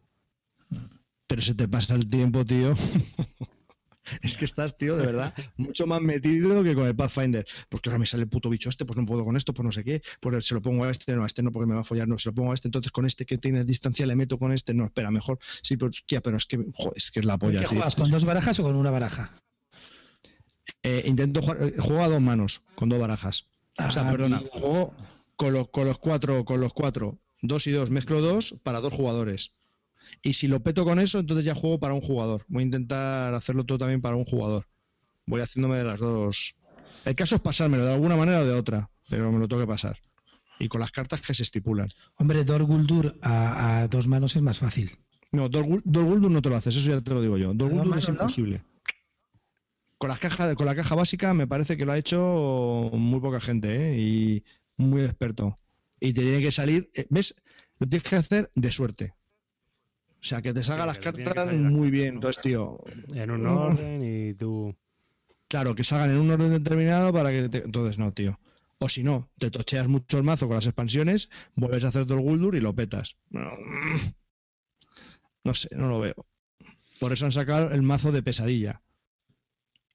Pero 1.27 1.41
se 1.41 1.55
te 1.55 1.67
pasa 1.67 1.95
el 1.95 2.09
tiempo, 2.09 2.43
tío. 2.45 2.75
es 4.21 4.37
que 4.37 4.45
estás, 4.45 4.77
tío, 4.77 4.97
de 4.97 5.05
verdad, 5.05 5.33
mucho 5.57 5.87
más 5.87 6.01
metido 6.01 6.63
que 6.63 6.75
con 6.75 6.87
el 6.87 6.95
Pathfinder. 6.95 7.45
Pues 7.69 7.81
que 7.81 7.89
ahora 7.89 7.99
me 7.99 8.05
sale 8.05 8.23
el 8.23 8.29
puto 8.29 8.49
bicho 8.49 8.69
este, 8.69 8.85
pues 8.85 8.97
no 8.97 9.05
puedo 9.05 9.25
con 9.25 9.37
esto, 9.37 9.53
pues 9.53 9.65
no 9.65 9.71
sé 9.71 9.83
qué. 9.83 10.01
Pues 10.19 10.45
se 10.45 10.53
lo 10.53 10.61
pongo 10.61 10.83
a 10.85 10.91
este, 10.91 11.15
no, 11.15 11.23
a 11.23 11.27
este 11.27 11.43
no, 11.43 11.51
porque 11.51 11.67
me 11.67 11.75
va 11.75 11.81
a 11.81 11.83
follar, 11.83 12.07
no, 12.07 12.17
se 12.17 12.29
lo 12.29 12.35
pongo 12.35 12.51
a 12.51 12.53
este, 12.53 12.67
entonces 12.67 12.91
con 12.91 13.05
este 13.05 13.25
que 13.25 13.37
tiene 13.37 13.63
distancia 13.65 14.05
le 14.05 14.15
meto 14.15 14.37
con 14.37 14.51
este, 14.51 14.73
no, 14.73 14.85
espera, 14.85 15.11
mejor. 15.11 15.39
Sí, 15.61 15.77
pero, 15.77 15.89
hostia, 15.89 16.21
pero 16.21 16.37
es 16.37 16.45
que, 16.45 16.57
joder, 16.73 16.93
es 16.95 17.11
que 17.11 17.19
es 17.19 17.25
la 17.25 17.37
polla, 17.37 17.59
¿Qué 17.61 17.67
tío. 17.67 17.69
juegas? 17.77 17.95
¿Con 17.95 18.09
dos 18.11 18.25
barajas 18.25 18.59
o 18.59 18.63
con 18.63 18.75
una 18.75 18.91
baraja? 18.91 19.33
Eh, 20.83 21.03
intento 21.05 21.41
jugar, 21.41 21.57
eh, 21.61 21.73
juego 21.77 22.03
a 22.03 22.07
dos 22.09 22.21
manos, 22.21 22.61
con 22.75 22.89
dos 22.89 22.99
barajas. 22.99 23.45
O 23.77 23.91
sea, 23.91 24.07
Ah, 24.07 24.11
perdona, 24.11 24.39
tío. 24.39 24.49
juego 24.51 24.93
con 25.35 25.53
los, 25.53 25.69
con 25.69 25.85
los 25.85 25.97
cuatro, 25.97 26.45
con 26.45 26.59
los 26.61 26.73
cuatro, 26.73 27.17
dos 27.41 27.65
y 27.67 27.71
dos, 27.71 27.91
mezclo 27.91 28.21
dos 28.21 28.55
para 28.63 28.79
dos 28.81 28.93
jugadores. 28.93 29.53
Y 30.21 30.33
si 30.33 30.47
lo 30.47 30.61
peto 30.61 30.85
con 30.85 30.99
eso, 30.99 31.19
entonces 31.19 31.45
ya 31.45 31.55
juego 31.55 31.79
para 31.79 31.93
un 31.93 32.01
jugador. 32.01 32.45
Voy 32.47 32.63
a 32.63 32.65
intentar 32.65 33.33
hacerlo 33.33 33.63
todo 33.65 33.77
también 33.79 34.01
para 34.01 34.15
un 34.15 34.25
jugador. 34.25 34.65
Voy 35.25 35.41
haciéndome 35.41 35.77
de 35.77 35.83
las 35.83 35.99
dos. 35.99 36.55
El 37.05 37.15
caso 37.15 37.35
es 37.35 37.41
pasármelo 37.41 37.85
de 37.85 37.93
alguna 37.93 38.15
manera 38.15 38.41
o 38.41 38.45
de 38.45 38.53
otra, 38.53 38.89
pero 39.09 39.31
me 39.31 39.39
lo 39.39 39.47
tengo 39.47 39.61
que 39.61 39.67
pasar. 39.67 39.97
Y 40.59 40.67
con 40.67 40.81
las 40.81 40.91
cartas 40.91 41.21
que 41.21 41.33
se 41.33 41.43
estipulan. 41.43 41.89
Hombre, 42.17 42.43
Dor 42.43 42.63
Guldur 42.63 43.17
a, 43.21 43.79
a 43.81 43.87
dos 43.87 44.07
manos 44.07 44.35
es 44.35 44.41
más 44.41 44.57
fácil. 44.59 44.91
No, 45.31 45.49
Gul- 45.49 45.81
Dol 45.85 46.05
Guldur 46.05 46.31
no 46.31 46.41
te 46.41 46.49
lo 46.49 46.55
haces, 46.57 46.75
eso 46.75 46.89
ya 46.91 47.01
te 47.01 47.11
lo 47.13 47.21
digo 47.21 47.37
yo. 47.37 47.53
Dol 47.53 47.69
¿A 47.69 47.75
dos 47.75 47.83
Guldur 47.83 47.97
es 47.99 48.07
no? 48.07 48.13
imposible. 48.15 48.63
Con, 49.97 50.09
las 50.09 50.19
cajas, 50.19 50.55
con 50.55 50.65
la 50.65 50.75
caja 50.75 50.95
básica 50.95 51.33
me 51.33 51.47
parece 51.47 51.77
que 51.77 51.85
lo 51.85 51.91
ha 51.91 51.97
hecho 51.97 52.89
muy 52.93 53.19
poca 53.19 53.39
gente 53.41 53.91
¿eh? 53.93 53.99
y 53.99 54.43
muy 54.77 55.01
experto. 55.01 55.55
Y 55.99 56.13
te 56.13 56.21
tiene 56.21 56.41
que 56.41 56.51
salir, 56.51 56.89
eh, 56.95 57.05
¿ves? 57.09 57.35
Lo 57.79 57.87
tienes 57.87 58.07
que 58.09 58.15
hacer 58.15 58.51
de 58.55 58.71
suerte. 58.71 59.13
O 60.21 60.23
sea, 60.23 60.41
que 60.41 60.53
te 60.53 60.63
salga 60.63 60.83
Sí, 60.83 60.87
las 60.87 60.97
cartas 60.99 61.53
muy 61.53 61.89
bien. 61.91 62.09
¿no? 62.09 62.13
Entonces, 62.15 62.41
tío, 62.41 62.79
En 63.13 63.31
un 63.31 63.45
orden 63.45 64.03
y 64.03 64.33
tú. 64.33 64.75
claro, 65.47 65.75
que 65.75 65.83
salgan 65.83 66.11
en 66.11 66.17
un 66.17 66.29
orden 66.31 66.51
determinado 66.51 67.13
para 67.13 67.31
que 67.31 67.47
te... 67.49 67.59
Entonces, 67.59 67.97
no, 67.97 68.11
tío. 68.11 68.39
O 68.79 68.87
si 68.89 69.03
no, 69.03 69.29
te 69.37 69.49
tocheas 69.51 69.87
mucho 69.87 70.17
el 70.17 70.23
mazo 70.23 70.47
con 70.47 70.55
las 70.55 70.65
expansiones, 70.65 71.29
vuelves 71.55 71.83
a 71.83 71.87
hacer 71.89 72.05
Dol 72.05 72.21
Guldur 72.21 72.55
y 72.55 72.61
lo 72.61 72.73
petas. 72.73 73.17
No, 73.29 73.51
no 75.43 75.53
sé, 75.53 75.69
no 75.75 75.87
lo 75.87 75.99
veo. 75.99 76.15
Por 76.99 77.13
eso 77.13 77.25
han 77.25 77.31
sacado 77.31 77.71
el 77.71 77.81
mazo 77.81 78.11
de 78.11 78.23
pesadilla. 78.23 78.81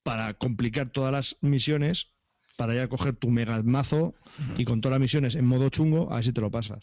Para 0.02 0.34
complicar 0.34 0.90
todas 0.90 1.12
las 1.12 1.36
misiones, 1.40 2.08
para 2.56 2.74
ya 2.74 2.88
coger 2.88 3.16
tu 3.16 3.30
mega 3.30 3.62
mazo 3.62 4.14
y 4.56 4.64
con 4.64 4.80
todas 4.80 4.94
las 4.96 5.00
misiones 5.00 5.34
en 5.34 5.46
modo 5.46 5.68
chungo, 5.70 6.10
a 6.12 6.16
ver 6.16 6.24
si 6.24 6.32
te 6.32 6.40
lo 6.40 6.50
pasas. 6.50 6.80